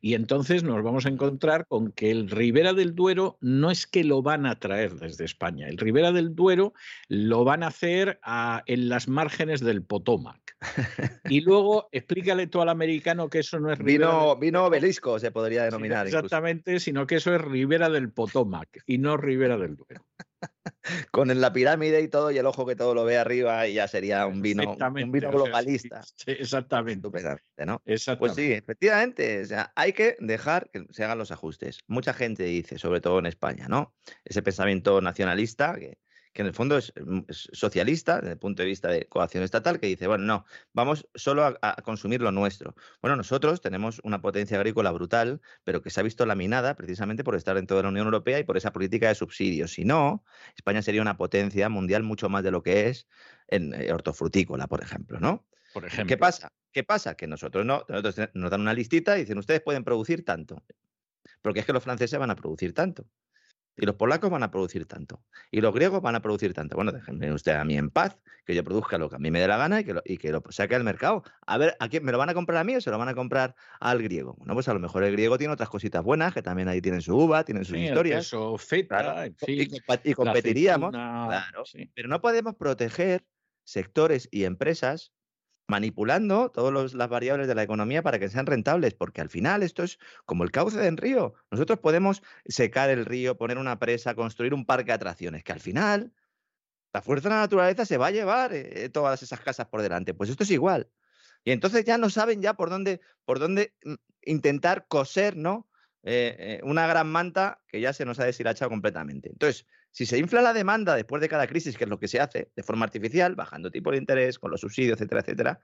y 0.00 0.14
entonces 0.14 0.62
nos 0.62 0.82
vamos 0.82 1.06
a 1.06 1.10
encontrar 1.10 1.66
con 1.66 1.92
que 1.92 2.10
el 2.10 2.30
Ribera 2.30 2.72
del 2.72 2.94
Duero 2.94 3.36
no 3.40 3.70
es 3.70 3.86
que 3.86 4.04
lo 4.04 4.22
van 4.22 4.46
a 4.46 4.58
traer 4.58 4.94
desde 4.94 5.24
España, 5.24 5.68
el 5.68 5.78
Ribera 5.78 6.12
del 6.12 6.34
Duero 6.34 6.72
lo 7.08 7.44
van 7.44 7.62
a 7.62 7.68
hacer 7.68 8.18
a- 8.22 8.62
en 8.66 8.88
las 8.88 9.08
márgenes 9.08 9.60
del 9.60 9.82
Potomac. 9.82 10.40
Y 11.28 11.40
luego 11.40 11.88
explícale 11.92 12.46
tú 12.46 12.60
al 12.60 12.68
americano 12.68 13.28
que 13.30 13.38
eso 13.38 13.58
no 13.60 13.72
es 13.72 13.78
Ribera 13.78 14.08
Vino, 14.10 14.28
del 14.30 14.38
vino 14.40 14.64
obelisco 14.66 15.18
se 15.18 15.30
podría 15.30 15.60
Sí, 15.62 15.64
denominar. 15.66 16.06
incluso. 16.06 16.18
Exactamente, 16.26 16.80
sino 16.80 17.06
que 17.06 17.16
eso 17.16 17.34
es 17.34 17.40
Ribera 17.40 17.88
del 17.88 18.10
Potomac 18.12 18.82
y 18.86 18.98
no 18.98 19.16
Ribera 19.16 19.56
del 19.56 19.76
Duero. 19.76 20.04
Con 21.10 21.40
la 21.40 21.52
pirámide 21.52 22.00
y 22.00 22.08
todo 22.08 22.30
y 22.30 22.38
el 22.38 22.46
ojo 22.46 22.66
que 22.66 22.76
todo 22.76 22.94
lo 22.94 23.04
ve 23.04 23.18
arriba 23.18 23.66
y 23.66 23.74
ya 23.74 23.86
sería 23.88 24.26
un 24.26 24.42
vino, 24.42 24.76
un 24.78 25.12
vino 25.12 25.30
globalista. 25.30 26.02
sí, 26.02 26.32
exactamente. 26.32 27.08
¿no? 27.66 27.82
exactamente. 27.84 28.18
Pues 28.18 28.34
sí, 28.34 28.52
efectivamente, 28.52 29.42
o 29.42 29.44
sea, 29.44 29.72
hay 29.76 29.92
que 29.92 30.16
dejar 30.20 30.70
que 30.72 30.86
se 30.90 31.04
hagan 31.04 31.18
los 31.18 31.30
ajustes. 31.30 31.80
Mucha 31.86 32.12
gente 32.14 32.44
dice, 32.44 32.78
sobre 32.78 33.00
todo 33.00 33.18
en 33.18 33.26
España, 33.26 33.66
¿no? 33.68 33.94
Ese 34.24 34.42
pensamiento 34.42 35.00
nacionalista, 35.00 35.76
que, 35.76 35.98
que 36.32 36.42
en 36.42 36.48
el 36.48 36.54
fondo 36.54 36.76
es, 36.78 36.92
mm, 36.96 37.20
es 37.28 37.48
socialista 37.52 38.16
desde 38.16 38.32
el 38.32 38.38
punto 38.38 38.62
de 38.62 38.68
vista 38.68 38.88
de 38.88 39.06
coacción 39.06 39.42
estatal, 39.42 39.80
que 39.80 39.86
dice, 39.86 40.06
bueno, 40.06 40.24
no, 40.24 40.44
vamos 40.72 41.08
solo 41.14 41.44
a, 41.44 41.58
a 41.60 41.82
consumir 41.82 42.20
lo 42.20 42.32
nuestro. 42.32 42.74
Bueno, 43.02 43.16
nosotros 43.16 43.60
tenemos 43.60 44.00
una 44.04 44.20
potencia 44.20 44.56
agrícola 44.56 44.90
brutal, 44.92 45.40
pero 45.64 45.82
que 45.82 45.90
se 45.90 46.00
ha 46.00 46.02
visto 46.02 46.26
laminada 46.26 46.74
precisamente 46.76 47.24
por 47.24 47.34
estar 47.34 47.56
dentro 47.56 47.76
de 47.76 47.82
la 47.82 47.88
Unión 47.88 48.06
Europea 48.06 48.38
y 48.38 48.44
por 48.44 48.56
esa 48.56 48.72
política 48.72 49.08
de 49.08 49.14
subsidios. 49.14 49.72
Si 49.72 49.84
no, 49.84 50.24
España 50.56 50.82
sería 50.82 51.02
una 51.02 51.16
potencia 51.16 51.68
mundial 51.68 52.02
mucho 52.02 52.28
más 52.28 52.44
de 52.44 52.50
lo 52.50 52.62
que 52.62 52.88
es 52.88 53.08
en 53.48 53.74
eh, 53.74 53.92
hortofrutícola, 53.92 54.66
por 54.66 54.82
ejemplo, 54.82 55.18
¿no? 55.18 55.46
Por 55.72 55.84
ejemplo. 55.84 56.08
¿Qué 56.08 56.16
pasa? 56.16 56.52
¿Qué 56.72 56.84
pasa? 56.84 57.14
Que 57.14 57.26
nosotros 57.26 57.64
no, 57.64 57.84
nosotros 57.88 58.28
nos 58.34 58.50
dan 58.50 58.60
una 58.60 58.74
listita 58.74 59.16
y 59.16 59.22
dicen, 59.22 59.38
ustedes 59.38 59.60
pueden 59.60 59.84
producir 59.84 60.24
tanto. 60.24 60.62
Porque 61.42 61.60
es 61.60 61.66
que 61.66 61.72
los 61.72 61.82
franceses 61.82 62.18
van 62.18 62.30
a 62.30 62.36
producir 62.36 62.74
tanto. 62.74 63.06
Y 63.76 63.86
los 63.86 63.94
polacos 63.94 64.28
van 64.30 64.42
a 64.42 64.50
producir 64.50 64.84
tanto. 64.86 65.24
Y 65.50 65.60
los 65.60 65.72
griegos 65.74 66.02
van 66.02 66.14
a 66.14 66.20
producir 66.20 66.52
tanto. 66.52 66.76
Bueno, 66.76 66.92
déjenme 66.92 67.32
usted 67.32 67.52
a 67.54 67.64
mí 67.64 67.76
en 67.78 67.88
paz, 67.90 68.18
que 68.44 68.54
yo 68.54 68.62
produzca 68.62 68.98
lo 68.98 69.08
que 69.08 69.16
a 69.16 69.18
mí 69.18 69.30
me 69.30 69.40
dé 69.40 69.48
la 69.48 69.56
gana 69.56 69.80
y 69.80 69.84
que 69.84 69.94
lo, 69.94 70.02
y 70.04 70.18
que 70.18 70.30
lo 70.32 70.42
saque 70.50 70.74
al 70.74 70.84
mercado. 70.84 71.22
A 71.46 71.56
ver, 71.56 71.76
¿a 71.80 71.88
quién 71.88 72.04
me 72.04 72.12
lo 72.12 72.18
van 72.18 72.28
a 72.28 72.34
comprar 72.34 72.58
a 72.58 72.64
mí 72.64 72.74
o 72.76 72.80
se 72.80 72.90
lo 72.90 72.98
van 72.98 73.08
a 73.08 73.14
comprar 73.14 73.54
al 73.80 74.02
griego? 74.02 74.34
Bueno, 74.38 74.54
pues 74.54 74.68
a 74.68 74.74
lo 74.74 74.80
mejor 74.80 75.02
el 75.04 75.12
griego 75.12 75.38
tiene 75.38 75.54
otras 75.54 75.70
cositas 75.70 76.02
buenas, 76.02 76.34
que 76.34 76.42
también 76.42 76.68
ahí 76.68 76.82
tienen 76.82 77.00
su 77.00 77.16
uva, 77.16 77.44
tienen 77.44 77.64
sus 77.64 77.76
Sí, 77.76 77.84
historias. 77.84 78.26
queso 78.26 78.58
feta, 78.58 78.98
Claro, 79.02 79.22
en 79.22 79.36
y, 79.46 79.64
fin, 79.66 80.14
competiríamos. 80.14 80.90
claro. 80.90 81.64
sí. 81.64 81.90
Pero 81.94 82.08
no 82.08 82.20
podemos 82.20 82.56
proteger 82.56 83.24
sectores 83.64 84.28
y 84.30 84.44
empresas 84.44 85.12
manipulando 85.70 86.50
todas 86.50 86.92
las 86.92 87.08
variables 87.08 87.48
de 87.48 87.54
la 87.54 87.62
economía 87.62 88.02
para 88.02 88.18
que 88.18 88.28
sean 88.28 88.46
rentables, 88.46 88.92
porque 88.92 89.22
al 89.22 89.30
final 89.30 89.62
esto 89.62 89.82
es 89.82 89.98
como 90.26 90.44
el 90.44 90.50
cauce 90.50 90.78
del 90.78 90.98
río. 90.98 91.34
Nosotros 91.50 91.78
podemos 91.78 92.22
secar 92.44 92.90
el 92.90 93.06
río, 93.06 93.38
poner 93.38 93.56
una 93.56 93.78
presa, 93.78 94.14
construir 94.14 94.52
un 94.52 94.66
parque 94.66 94.86
de 94.86 94.94
atracciones, 94.94 95.44
que 95.44 95.52
al 95.52 95.60
final 95.60 96.12
la 96.92 97.00
fuerza 97.00 97.28
de 97.28 97.36
la 97.36 97.40
naturaleza 97.42 97.86
se 97.86 97.96
va 97.96 98.08
a 98.08 98.10
llevar 98.10 98.52
eh, 98.52 98.88
todas 98.90 99.22
esas 99.22 99.40
casas 99.40 99.68
por 99.68 99.80
delante. 99.80 100.12
Pues 100.12 100.28
esto 100.28 100.42
es 100.42 100.50
igual. 100.50 100.90
Y 101.44 101.52
entonces 101.52 101.84
ya 101.84 101.96
no 101.96 102.10
saben 102.10 102.42
ya 102.42 102.54
por 102.54 102.68
dónde, 102.68 103.00
por 103.24 103.38
dónde 103.38 103.74
mm, 103.84 103.94
intentar 104.22 104.86
coser, 104.88 105.36
¿no? 105.36 105.68
Eh, 106.02 106.36
eh, 106.38 106.60
una 106.64 106.86
gran 106.86 107.10
manta 107.10 107.62
que 107.68 107.80
ya 107.80 107.92
se 107.92 108.04
nos 108.04 108.18
ha 108.18 108.24
deshilachado 108.24 108.70
completamente. 108.70 109.28
Entonces, 109.30 109.66
si 109.90 110.06
se 110.06 110.18
infla 110.18 110.42
la 110.42 110.52
demanda 110.52 110.94
después 110.94 111.20
de 111.20 111.28
cada 111.28 111.46
crisis, 111.46 111.76
que 111.76 111.84
es 111.84 111.90
lo 111.90 111.98
que 111.98 112.08
se 112.08 112.20
hace 112.20 112.50
de 112.54 112.62
forma 112.62 112.84
artificial, 112.84 113.34
bajando 113.34 113.70
tipo 113.70 113.90
de 113.90 113.98
interés, 113.98 114.38
con 114.38 114.50
los 114.50 114.60
subsidios, 114.60 114.96
etcétera, 114.96 115.20
etcétera, 115.20 115.60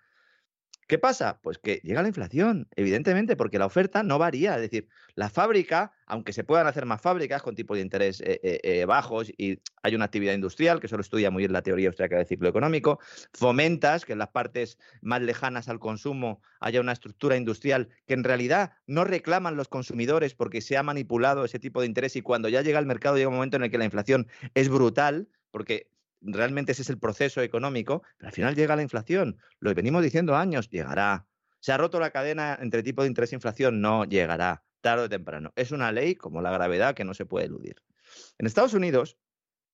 ¿qué 0.86 0.98
pasa? 0.98 1.40
Pues 1.42 1.58
que 1.58 1.80
llega 1.82 2.02
la 2.02 2.08
inflación, 2.08 2.68
evidentemente, 2.76 3.36
porque 3.36 3.58
la 3.58 3.66
oferta 3.66 4.02
no 4.02 4.18
varía. 4.18 4.54
Es 4.54 4.60
decir, 4.60 4.88
la 5.14 5.30
fábrica, 5.30 5.92
aunque 6.06 6.32
se 6.32 6.44
puedan 6.44 6.66
hacer 6.66 6.86
más 6.86 7.00
fábricas 7.00 7.42
con 7.42 7.54
tipos 7.54 7.76
de 7.76 7.82
interés 7.82 8.20
eh, 8.20 8.40
eh, 8.42 8.60
eh, 8.62 8.84
bajos 8.84 9.30
y 9.36 9.60
hay 9.82 9.94
una 9.94 10.04
actividad 10.04 10.34
industrial, 10.34 10.80
que 10.80 10.88
solo 10.88 11.00
estudia 11.00 11.30
muy 11.30 11.42
bien 11.42 11.52
la 11.52 11.62
teoría 11.62 11.88
austríaca 11.88 12.16
del 12.16 12.26
ciclo 12.26 12.48
económico, 12.48 13.00
fomentas 13.32 14.04
que 14.04 14.12
en 14.12 14.18
las 14.18 14.28
partes 14.28 14.78
más 15.00 15.22
lejanas 15.22 15.68
al 15.68 15.78
consumo 15.78 16.40
haya 16.60 16.80
una 16.80 16.92
estructura 16.92 17.36
industrial 17.36 17.88
que 18.06 18.14
en 18.14 18.24
realidad 18.24 18.72
no 18.86 19.04
reclaman 19.04 19.56
los 19.56 19.68
consumidores 19.68 20.34
porque 20.34 20.60
se 20.60 20.76
ha 20.76 20.82
manipulado 20.82 21.44
ese 21.44 21.58
tipo 21.58 21.80
de 21.80 21.86
interés 21.86 22.16
y 22.16 22.22
cuando 22.22 22.48
ya 22.48 22.62
llega 22.62 22.78
al 22.78 22.86
mercado 22.86 23.16
llega 23.16 23.28
un 23.28 23.34
momento 23.34 23.56
en 23.56 23.64
el 23.64 23.70
que 23.70 23.78
la 23.78 23.84
inflación 23.84 24.28
es 24.54 24.68
brutal, 24.68 25.28
porque 25.50 25.90
realmente 26.26 26.72
ese 26.72 26.82
es 26.82 26.90
el 26.90 26.98
proceso 26.98 27.40
económico, 27.40 28.02
pero 28.18 28.28
al 28.28 28.34
final 28.34 28.54
llega 28.54 28.76
la 28.76 28.82
inflación. 28.82 29.38
Lo 29.60 29.74
venimos 29.74 30.02
diciendo 30.02 30.36
años, 30.36 30.68
llegará. 30.68 31.26
¿Se 31.60 31.72
ha 31.72 31.76
roto 31.76 31.98
la 32.00 32.10
cadena 32.10 32.58
entre 32.60 32.82
tipo 32.82 33.02
de 33.02 33.08
interés 33.08 33.32
e 33.32 33.36
inflación? 33.36 33.80
No 33.80 34.04
llegará, 34.04 34.62
tarde 34.80 35.04
o 35.04 35.08
temprano. 35.08 35.52
Es 35.56 35.70
una 35.72 35.92
ley 35.92 36.14
como 36.14 36.40
la 36.42 36.50
gravedad 36.50 36.94
que 36.94 37.04
no 37.04 37.14
se 37.14 37.26
puede 37.26 37.46
eludir. 37.46 37.82
En 38.38 38.46
Estados 38.46 38.74
Unidos, 38.74 39.18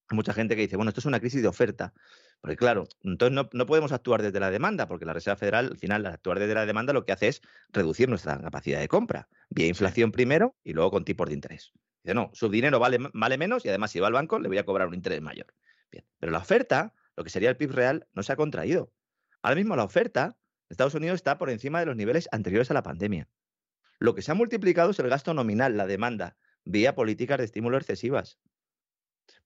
hay 0.08 0.16
mucha 0.16 0.32
gente 0.32 0.56
que 0.56 0.62
dice, 0.62 0.76
bueno, 0.76 0.90
esto 0.90 1.00
es 1.00 1.06
una 1.06 1.20
crisis 1.20 1.42
de 1.42 1.48
oferta. 1.48 1.92
Porque 2.40 2.56
claro, 2.56 2.88
entonces 3.02 3.34
no, 3.34 3.48
no, 3.52 3.66
podemos 3.66 3.92
actuar 3.92 4.20
desde 4.20 4.40
la 4.40 4.50
demanda, 4.50 4.88
porque 4.88 5.04
la 5.04 5.12
Reserva 5.12 5.36
Federal, 5.36 5.68
al 5.70 5.78
final, 5.78 6.04
al 6.04 6.14
actuar 6.14 6.38
desde 6.40 6.54
la 6.54 6.66
demanda, 6.66 6.92
lo 6.92 7.04
que 7.04 7.12
hace 7.12 7.28
es 7.28 7.40
reducir 7.70 8.08
nuestra 8.08 8.40
capacidad 8.40 8.80
de 8.80 8.88
compra. 8.88 9.28
Vía 9.48 9.68
inflación 9.68 10.10
primero 10.12 10.56
y 10.64 10.72
luego 10.72 10.90
con 10.90 11.04
tipos 11.04 11.28
de 11.28 11.34
interés. 11.34 11.72
Dice, 12.02 12.14
no, 12.14 12.30
su 12.34 12.48
dinero 12.48 12.80
vale, 12.80 12.98
vale 13.12 13.38
menos 13.38 13.64
y 13.64 13.68
además 13.68 13.92
si 13.92 14.00
va 14.00 14.08
al 14.08 14.12
banco 14.12 14.40
le 14.40 14.48
voy 14.48 14.58
a 14.58 14.64
cobrar 14.64 14.88
un 14.88 14.94
interés 14.94 15.22
mayor. 15.22 15.46
Pero 16.18 16.32
la 16.32 16.38
oferta, 16.38 16.94
lo 17.16 17.24
que 17.24 17.30
sería 17.30 17.50
el 17.50 17.56
PIB 17.56 17.72
real, 17.72 18.08
no 18.12 18.22
se 18.22 18.32
ha 18.32 18.36
contraído. 18.36 18.92
Ahora 19.42 19.56
mismo 19.56 19.76
la 19.76 19.84
oferta 19.84 20.38
Estados 20.72 20.94
Unidos 20.94 21.16
está 21.16 21.36
por 21.36 21.50
encima 21.50 21.80
de 21.80 21.86
los 21.86 21.96
niveles 21.96 22.28
anteriores 22.32 22.70
a 22.70 22.74
la 22.74 22.82
pandemia. 22.82 23.28
Lo 23.98 24.14
que 24.14 24.22
se 24.22 24.32
ha 24.32 24.34
multiplicado 24.34 24.90
es 24.90 24.98
el 24.98 25.10
gasto 25.10 25.34
nominal, 25.34 25.76
la 25.76 25.86
demanda, 25.86 26.38
vía 26.64 26.94
políticas 26.94 27.36
de 27.38 27.44
estímulo 27.44 27.76
excesivas. 27.76 28.40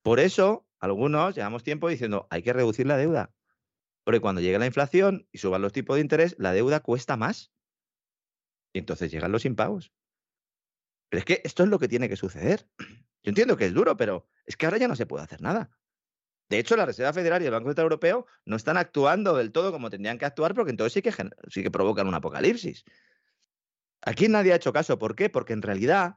Por 0.02 0.20
eso, 0.20 0.68
algunos 0.78 1.35
llevamos 1.35 1.64
tiempo 1.64 1.89
diciendo, 1.89 2.28
hay 2.31 2.43
que 2.43 2.52
reducir 2.52 2.86
la 2.86 2.97
deuda. 2.97 3.35
Porque 4.05 4.20
cuando 4.20 4.40
llegue 4.40 4.60
la 4.60 4.66
inflación 4.66 5.27
y 5.32 5.39
suban 5.39 5.62
los 5.62 5.73
tipos 5.73 5.97
de 5.97 6.02
interés, 6.02 6.36
la 6.39 6.52
deuda 6.52 6.78
cuesta 6.78 7.16
más. 7.16 7.52
Y 8.73 8.78
entonces 8.78 9.10
llegan 9.10 9.32
los 9.32 9.44
impagos. 9.44 9.93
Pero 11.09 11.18
es 11.18 11.24
que 11.24 11.40
esto 11.43 11.64
es 11.64 11.68
lo 11.68 11.81
que 11.81 11.89
tiene 11.89 12.09
que 12.09 12.16
suceder. 12.16 12.68
Yo 12.78 13.31
entiendo 13.31 13.56
que 13.56 13.66
es 13.66 13.74
duro, 13.74 13.97
pero 13.97 14.28
es 14.44 14.56
que 14.56 14.66
ahora 14.66 14.78
ya 14.78 14.86
no 14.86 14.94
se 14.94 15.06
puede 15.06 15.24
hacer 15.24 15.40
nada. 15.40 15.77
De 16.48 16.59
hecho, 16.59 16.77
la 16.77 16.86
Reserva 16.86 17.12
Federal 17.12 17.43
y 17.43 17.47
el 17.47 17.51
Banco 17.51 17.68
Central 17.68 17.86
Europeo 17.86 18.27
no 18.44 18.56
están 18.56 18.77
actuando 18.77 19.36
del 19.36 19.51
todo 19.51 19.73
como 19.73 19.90
tendrían 19.90 20.18
que 20.18 20.27
actuar 20.27 20.55
porque 20.55 20.70
entonces 20.70 20.93
sí 20.93 21.02
que, 21.02 21.12
sí 21.48 21.62
que 21.62 21.70
provocan 21.70 22.06
un 22.06 22.14
apocalipsis. 22.14 22.85
Aquí 24.02 24.28
nadie 24.28 24.52
ha 24.52 24.56
hecho 24.56 24.73
caso. 24.73 24.98
¿Por 24.98 25.16
qué? 25.16 25.28
Porque 25.28 25.52
en 25.52 25.62
realidad 25.62 26.16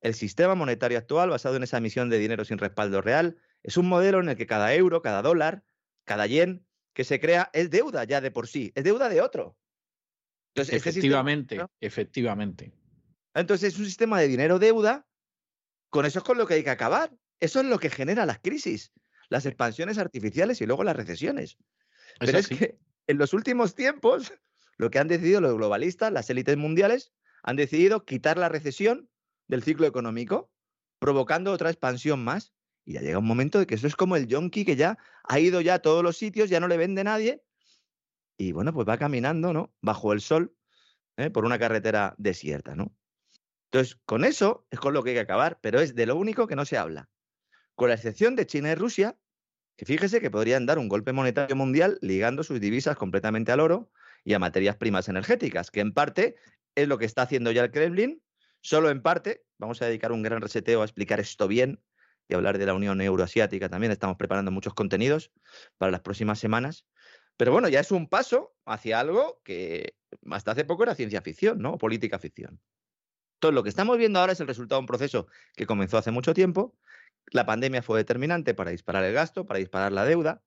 el 0.00 0.14
sistema 0.14 0.54
monetario 0.54 0.96
actual, 0.96 1.28
basado 1.28 1.56
en 1.56 1.62
esa 1.62 1.78
emisión 1.78 2.08
de 2.08 2.18
dinero 2.18 2.44
sin 2.44 2.58
respaldo 2.58 3.02
real, 3.02 3.38
es 3.62 3.76
un 3.76 3.88
modelo 3.88 4.20
en 4.20 4.30
el 4.30 4.36
que 4.36 4.46
cada 4.46 4.72
euro, 4.74 5.02
cada 5.02 5.20
dólar, 5.20 5.62
cada 6.04 6.26
yen 6.26 6.66
que 6.94 7.04
se 7.04 7.20
crea 7.20 7.50
es 7.52 7.70
deuda 7.70 8.04
ya 8.04 8.22
de 8.22 8.30
por 8.30 8.46
sí, 8.46 8.72
es 8.74 8.84
deuda 8.84 9.10
de 9.10 9.20
otro. 9.20 9.58
Entonces, 10.54 10.74
efectivamente, 10.74 11.56
sistema, 11.56 11.70
efectivamente. 11.80 12.72
Entonces 13.34 13.74
es 13.74 13.78
un 13.78 13.84
sistema 13.84 14.18
de 14.18 14.28
dinero-deuda, 14.28 15.06
con 15.90 16.06
eso 16.06 16.20
es 16.20 16.24
con 16.24 16.38
lo 16.38 16.46
que 16.46 16.54
hay 16.54 16.64
que 16.64 16.70
acabar. 16.70 17.12
Eso 17.38 17.60
es 17.60 17.66
lo 17.66 17.78
que 17.78 17.90
genera 17.90 18.24
las 18.24 18.38
crisis 18.38 18.92
las 19.28 19.46
expansiones 19.46 19.98
artificiales 19.98 20.60
y 20.60 20.66
luego 20.66 20.84
las 20.84 20.96
recesiones. 20.96 21.58
Pero 22.18 22.38
es 22.38 22.48
que 22.48 22.78
en 23.06 23.18
los 23.18 23.32
últimos 23.32 23.74
tiempos, 23.74 24.32
lo 24.76 24.90
que 24.90 24.98
han 24.98 25.08
decidido 25.08 25.40
los 25.40 25.54
globalistas, 25.54 26.12
las 26.12 26.30
élites 26.30 26.56
mundiales, 26.56 27.12
han 27.42 27.56
decidido 27.56 28.04
quitar 28.04 28.38
la 28.38 28.48
recesión 28.48 29.08
del 29.48 29.62
ciclo 29.62 29.86
económico, 29.86 30.50
provocando 30.98 31.52
otra 31.52 31.70
expansión 31.70 32.22
más. 32.24 32.52
Y 32.84 32.94
ya 32.94 33.00
llega 33.00 33.18
un 33.18 33.26
momento 33.26 33.58
de 33.58 33.66
que 33.66 33.74
eso 33.74 33.86
es 33.86 33.96
como 33.96 34.16
el 34.16 34.26
yonki 34.26 34.64
que 34.64 34.76
ya 34.76 34.98
ha 35.24 35.40
ido 35.40 35.60
ya 35.60 35.74
a 35.74 35.78
todos 35.80 36.02
los 36.02 36.16
sitios, 36.16 36.50
ya 36.50 36.60
no 36.60 36.68
le 36.68 36.76
vende 36.76 37.04
nadie. 37.04 37.42
Y 38.38 38.52
bueno, 38.52 38.72
pues 38.72 38.86
va 38.88 38.98
caminando, 38.98 39.52
¿no? 39.52 39.74
Bajo 39.80 40.12
el 40.12 40.20
sol, 40.20 40.54
¿eh? 41.16 41.30
por 41.30 41.44
una 41.44 41.58
carretera 41.58 42.14
desierta, 42.18 42.76
¿no? 42.76 42.94
Entonces, 43.70 43.98
con 44.04 44.24
eso 44.24 44.66
es 44.70 44.78
con 44.78 44.94
lo 44.94 45.02
que 45.02 45.10
hay 45.10 45.16
que 45.16 45.20
acabar, 45.20 45.58
pero 45.60 45.80
es 45.80 45.94
de 45.94 46.06
lo 46.06 46.16
único 46.16 46.46
que 46.46 46.54
no 46.54 46.64
se 46.64 46.78
habla 46.78 47.08
con 47.76 47.90
la 47.90 47.94
excepción 47.94 48.34
de 48.34 48.46
China 48.46 48.72
y 48.72 48.74
Rusia, 48.74 49.16
que 49.76 49.84
fíjese 49.84 50.20
que 50.20 50.30
podrían 50.30 50.66
dar 50.66 50.78
un 50.78 50.88
golpe 50.88 51.12
monetario 51.12 51.54
mundial 51.54 51.98
ligando 52.00 52.42
sus 52.42 52.58
divisas 52.58 52.96
completamente 52.96 53.52
al 53.52 53.60
oro 53.60 53.92
y 54.24 54.32
a 54.32 54.38
materias 54.38 54.76
primas 54.76 55.08
energéticas, 55.08 55.70
que 55.70 55.80
en 55.80 55.92
parte 55.92 56.36
es 56.74 56.88
lo 56.88 56.98
que 56.98 57.04
está 57.04 57.22
haciendo 57.22 57.52
ya 57.52 57.62
el 57.62 57.70
Kremlin, 57.70 58.22
solo 58.62 58.90
en 58.90 59.02
parte, 59.02 59.44
vamos 59.58 59.80
a 59.82 59.86
dedicar 59.86 60.10
un 60.10 60.22
gran 60.22 60.40
reseteo 60.40 60.82
a 60.82 60.84
explicar 60.84 61.20
esto 61.20 61.46
bien 61.46 61.80
y 62.28 62.34
hablar 62.34 62.58
de 62.58 62.66
la 62.66 62.74
Unión 62.74 63.00
Euroasiática 63.00 63.68
también, 63.68 63.92
estamos 63.92 64.16
preparando 64.16 64.50
muchos 64.50 64.74
contenidos 64.74 65.30
para 65.78 65.92
las 65.92 66.00
próximas 66.00 66.38
semanas, 66.40 66.86
pero 67.36 67.52
bueno, 67.52 67.68
ya 67.68 67.80
es 67.80 67.92
un 67.92 68.08
paso 68.08 68.56
hacia 68.64 68.98
algo 68.98 69.40
que 69.44 69.94
hasta 70.30 70.52
hace 70.52 70.64
poco 70.64 70.82
era 70.82 70.94
ciencia 70.94 71.20
ficción, 71.20 71.58
¿no? 71.58 71.76
política 71.76 72.18
ficción. 72.18 72.60
Entonces, 73.36 73.54
lo 73.54 73.62
que 73.62 73.68
estamos 73.68 73.98
viendo 73.98 74.18
ahora 74.18 74.32
es 74.32 74.40
el 74.40 74.46
resultado 74.46 74.80
de 74.80 74.84
un 74.84 74.86
proceso 74.86 75.26
que 75.54 75.66
comenzó 75.66 75.98
hace 75.98 76.10
mucho 76.10 76.32
tiempo, 76.32 76.74
la 77.30 77.46
pandemia 77.46 77.82
fue 77.82 77.98
determinante 77.98 78.54
para 78.54 78.70
disparar 78.70 79.04
el 79.04 79.12
gasto, 79.12 79.46
para 79.46 79.58
disparar 79.58 79.92
la 79.92 80.04
deuda, 80.04 80.42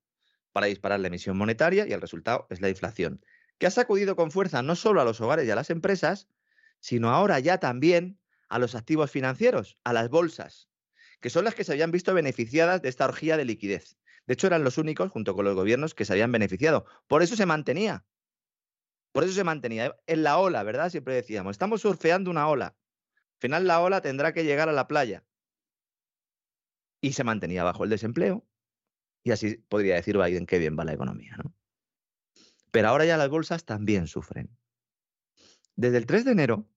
para 0.52 0.66
disparar 0.66 1.00
la 1.00 1.08
emisión 1.08 1.36
monetaria 1.36 1.86
y 1.86 1.92
el 1.92 2.00
resultado 2.00 2.46
es 2.50 2.60
la 2.60 2.68
inflación, 2.68 3.24
que 3.58 3.66
ha 3.66 3.70
sacudido 3.70 4.16
con 4.16 4.30
fuerza 4.30 4.62
no 4.62 4.74
solo 4.74 5.00
a 5.00 5.04
los 5.04 5.20
hogares 5.20 5.46
y 5.46 5.50
a 5.50 5.54
las 5.54 5.70
empresas, 5.70 6.28
sino 6.80 7.10
ahora 7.10 7.38
ya 7.38 7.58
también 7.58 8.18
a 8.48 8.58
los 8.58 8.74
activos 8.74 9.10
financieros, 9.10 9.78
a 9.84 9.92
las 9.92 10.08
bolsas, 10.08 10.68
que 11.20 11.30
son 11.30 11.44
las 11.44 11.54
que 11.54 11.64
se 11.64 11.72
habían 11.72 11.90
visto 11.90 12.14
beneficiadas 12.14 12.82
de 12.82 12.88
esta 12.88 13.04
orgía 13.04 13.36
de 13.36 13.44
liquidez. 13.44 13.98
De 14.26 14.34
hecho, 14.34 14.46
eran 14.46 14.64
los 14.64 14.78
únicos, 14.78 15.10
junto 15.10 15.34
con 15.34 15.44
los 15.44 15.54
gobiernos, 15.54 15.94
que 15.94 16.04
se 16.04 16.12
habían 16.12 16.32
beneficiado. 16.32 16.86
Por 17.06 17.22
eso 17.22 17.36
se 17.36 17.46
mantenía. 17.46 18.04
Por 19.12 19.24
eso 19.24 19.32
se 19.34 19.44
mantenía 19.44 19.96
en 20.06 20.22
la 20.22 20.38
ola, 20.38 20.62
¿verdad? 20.62 20.88
Siempre 20.88 21.14
decíamos, 21.14 21.52
estamos 21.52 21.82
surfeando 21.82 22.30
una 22.30 22.48
ola. 22.48 22.66
Al 22.66 23.40
final 23.40 23.66
la 23.66 23.80
ola 23.80 24.00
tendrá 24.00 24.32
que 24.32 24.44
llegar 24.44 24.68
a 24.68 24.72
la 24.72 24.86
playa 24.86 25.24
y 27.00 27.12
se 27.12 27.24
mantenía 27.24 27.64
bajo 27.64 27.84
el 27.84 27.90
desempleo. 27.90 28.46
Y 29.22 29.32
así 29.32 29.56
podría 29.56 29.96
decir 29.96 30.16
Biden 30.16 30.46
que 30.46 30.58
bien 30.58 30.78
va 30.78 30.84
la 30.84 30.92
economía. 30.92 31.36
¿no? 31.42 31.54
Pero 32.70 32.88
ahora 32.88 33.04
ya 33.04 33.16
las 33.16 33.28
bolsas 33.28 33.64
también 33.64 34.06
sufren. 34.06 34.56
Desde 35.76 35.98
el 35.98 36.06
3 36.06 36.24
de 36.24 36.32
enero, 36.32 36.68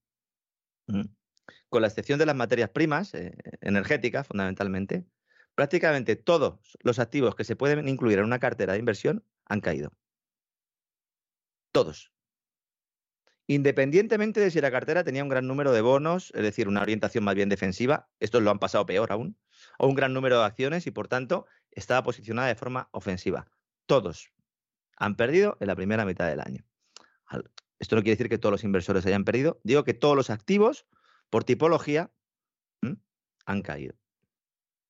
con 1.69 1.81
la 1.81 1.87
excepción 1.87 2.19
de 2.19 2.25
las 2.25 2.35
materias 2.35 2.69
primas, 2.69 3.13
eh, 3.13 3.35
energéticas 3.61 4.27
fundamentalmente, 4.27 5.05
prácticamente 5.55 6.15
todos 6.15 6.77
los 6.81 6.99
activos 6.99 7.35
que 7.35 7.43
se 7.43 7.55
pueden 7.55 7.87
incluir 7.87 8.19
en 8.19 8.25
una 8.25 8.39
cartera 8.39 8.73
de 8.73 8.79
inversión 8.79 9.25
han 9.45 9.61
caído. 9.61 9.91
Todos. 11.71 12.11
Independientemente 13.47 14.39
de 14.39 14.51
si 14.51 14.61
la 14.61 14.71
cartera 14.71 15.03
tenía 15.03 15.23
un 15.23 15.29
gran 15.29 15.47
número 15.47 15.73
de 15.73 15.81
bonos, 15.81 16.31
es 16.33 16.43
decir, 16.43 16.67
una 16.67 16.81
orientación 16.81 17.25
más 17.25 17.35
bien 17.35 17.49
defensiva, 17.49 18.09
estos 18.19 18.41
lo 18.41 18.51
han 18.51 18.59
pasado 18.59 18.85
peor 18.85 19.11
aún, 19.11 19.37
o 19.77 19.87
un 19.87 19.95
gran 19.95 20.13
número 20.13 20.39
de 20.39 20.45
acciones 20.45 20.87
y 20.87 20.91
por 20.91 21.07
tanto 21.07 21.45
estaba 21.71 22.03
posicionada 22.03 22.47
de 22.47 22.55
forma 22.55 22.89
ofensiva. 22.91 23.47
Todos 23.85 24.31
han 24.97 25.15
perdido 25.15 25.57
en 25.59 25.67
la 25.67 25.75
primera 25.75 26.05
mitad 26.05 26.27
del 26.27 26.39
año. 26.39 26.65
Esto 27.79 27.95
no 27.95 28.01
quiere 28.01 28.15
decir 28.15 28.29
que 28.29 28.37
todos 28.37 28.51
los 28.51 28.63
inversores 28.63 29.05
hayan 29.05 29.25
perdido, 29.25 29.59
digo 29.63 29.83
que 29.83 29.93
todos 29.93 30.15
los 30.15 30.29
activos, 30.29 30.85
por 31.29 31.43
tipología, 31.43 32.11
han 33.45 33.61
caído. 33.61 33.95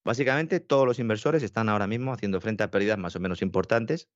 Básicamente, 0.04 0.60
todos 0.60 0.86
los 0.86 1.00
inversores 1.00 1.44
están 1.44 1.70
ahora 1.70 1.88
mismo 1.88 2.14
haciendo 2.14 2.42
frente 2.42 2.64
a 2.64 2.72
pérdidas 2.72 2.98
más 2.98 3.16
o 3.16 3.20
menos 3.20 3.42
importantes. 3.42 4.10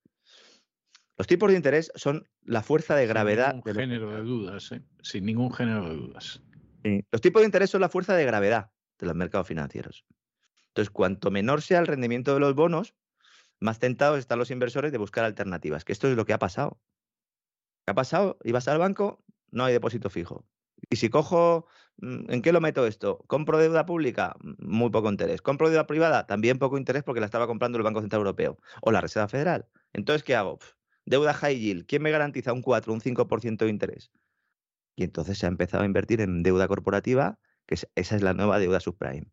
Los 1.17 1.27
tipos 1.27 1.49
de 1.49 1.55
interés 1.55 1.91
son 1.95 2.29
la 2.43 2.61
fuerza 2.61 2.95
de 2.95 3.07
gravedad. 3.07 3.55
Sin 3.63 3.63
ningún 3.63 3.73
género 3.73 4.11
de 4.11 4.21
dudas, 4.21 4.71
¿eh? 4.73 4.83
sin 5.01 5.25
ningún 5.25 5.53
género 5.53 5.89
de 5.89 5.95
dudas. 5.95 6.43
Los 7.11 7.21
tipos 7.21 7.41
de 7.41 7.47
interés 7.47 7.69
son 7.69 7.81
la 7.81 7.89
fuerza 7.89 8.15
de 8.15 8.25
gravedad 8.25 8.71
de 8.99 9.07
los 9.07 9.15
mercados 9.15 9.47
financieros. 9.47 10.05
Entonces, 10.77 10.91
cuanto 10.91 11.31
menor 11.31 11.63
sea 11.63 11.79
el 11.79 11.87
rendimiento 11.87 12.35
de 12.35 12.39
los 12.39 12.53
bonos, 12.53 12.93
más 13.59 13.79
tentados 13.79 14.19
están 14.19 14.37
los 14.37 14.51
inversores 14.51 14.91
de 14.91 14.99
buscar 14.99 15.25
alternativas, 15.25 15.83
que 15.83 15.91
esto 15.91 16.07
es 16.07 16.15
lo 16.15 16.23
que 16.23 16.33
ha 16.33 16.37
pasado. 16.37 16.79
¿Qué 17.83 17.93
ha 17.93 17.95
pasado? 17.95 18.37
Ibas 18.43 18.67
al 18.67 18.77
banco, 18.77 19.23
no 19.49 19.65
hay 19.65 19.73
depósito 19.73 20.11
fijo. 20.11 20.45
Y 20.91 20.97
si 20.97 21.09
cojo, 21.09 21.65
mm, 21.97 22.31
¿en 22.31 22.41
qué 22.43 22.51
lo 22.51 22.61
meto 22.61 22.85
esto? 22.85 23.17
¿Compro 23.25 23.57
deuda 23.57 23.87
pública? 23.87 24.35
Muy 24.59 24.91
poco 24.91 25.09
interés. 25.09 25.41
¿Compro 25.41 25.67
deuda 25.67 25.87
privada? 25.87 26.27
También 26.27 26.59
poco 26.59 26.77
interés 26.77 27.01
porque 27.01 27.21
la 27.21 27.25
estaba 27.25 27.47
comprando 27.47 27.79
el 27.79 27.83
Banco 27.83 28.01
Central 28.01 28.19
Europeo 28.19 28.59
o 28.83 28.91
la 28.91 29.01
Reserva 29.01 29.27
Federal. 29.27 29.67
Entonces, 29.93 30.21
¿qué 30.21 30.35
hago? 30.35 30.59
deuda 31.05 31.33
high 31.33 31.59
yield. 31.59 31.87
¿Quién 31.87 32.03
me 32.03 32.11
garantiza 32.11 32.53
un 32.53 32.61
4, 32.61 32.93
un 32.93 33.01
5% 33.01 33.65
de 33.65 33.71
interés? 33.71 34.11
Y 34.95 35.03
entonces 35.05 35.39
se 35.39 35.47
ha 35.47 35.49
empezado 35.49 35.81
a 35.81 35.87
invertir 35.87 36.21
en 36.21 36.43
deuda 36.43 36.67
corporativa, 36.67 37.39
que 37.65 37.73
esa 37.73 38.15
es 38.15 38.21
la 38.21 38.35
nueva 38.35 38.59
deuda 38.59 38.79
subprime. 38.79 39.31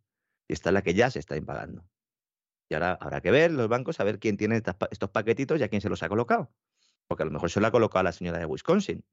Y 0.48 0.52
esta 0.52 0.70
es 0.70 0.74
la 0.74 0.82
que 0.82 0.94
ya 0.94 1.10
se 1.10 1.18
está 1.18 1.36
impagando. 1.36 1.84
Y 2.68 2.74
ahora 2.74 2.98
habrá 3.00 3.20
que 3.20 3.30
ver 3.30 3.50
los 3.50 3.68
bancos 3.68 4.00
a 4.00 4.04
ver 4.04 4.18
quién 4.18 4.36
tiene 4.36 4.56
estos 4.90 5.10
paquetitos 5.10 5.60
y 5.60 5.62
a 5.62 5.68
quién 5.68 5.80
se 5.80 5.88
los 5.88 6.02
ha 6.02 6.08
colocado. 6.08 6.50
Porque 7.06 7.22
a 7.22 7.26
lo 7.26 7.32
mejor 7.32 7.50
se 7.50 7.60
lo 7.60 7.66
ha 7.66 7.70
colocado 7.70 8.00
a 8.00 8.04
la 8.04 8.12
señora 8.12 8.38
de 8.38 8.46
Wisconsin 8.46 9.04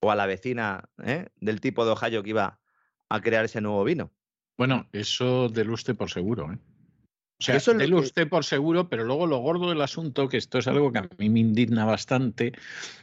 o 0.00 0.10
a 0.10 0.16
la 0.16 0.26
vecina 0.26 0.90
¿eh? 1.02 1.28
del 1.36 1.60
tipo 1.60 1.84
de 1.84 1.92
Ohio 1.92 2.22
que 2.22 2.30
iba 2.30 2.60
a 3.08 3.20
crear 3.20 3.44
ese 3.44 3.60
nuevo 3.60 3.82
vino. 3.84 4.12
Bueno, 4.58 4.88
eso 4.92 5.48
del 5.48 5.70
usted 5.70 5.96
por 5.96 6.10
seguro. 6.10 6.52
¿eh? 6.52 6.58
O 7.42 7.44
sea, 7.44 7.56
Eso 7.56 7.72
es 7.72 7.76
lo 7.76 7.82
délo 7.82 7.96
que- 7.96 8.06
usted 8.06 8.28
por 8.28 8.44
seguro, 8.44 8.88
pero 8.88 9.02
luego 9.02 9.26
lo 9.26 9.38
gordo 9.38 9.68
del 9.68 9.82
asunto, 9.82 10.28
que 10.28 10.36
esto 10.36 10.58
es 10.58 10.68
algo 10.68 10.92
que 10.92 10.98
a 11.00 11.08
mí 11.18 11.28
me 11.28 11.40
indigna 11.40 11.84
bastante, 11.84 12.52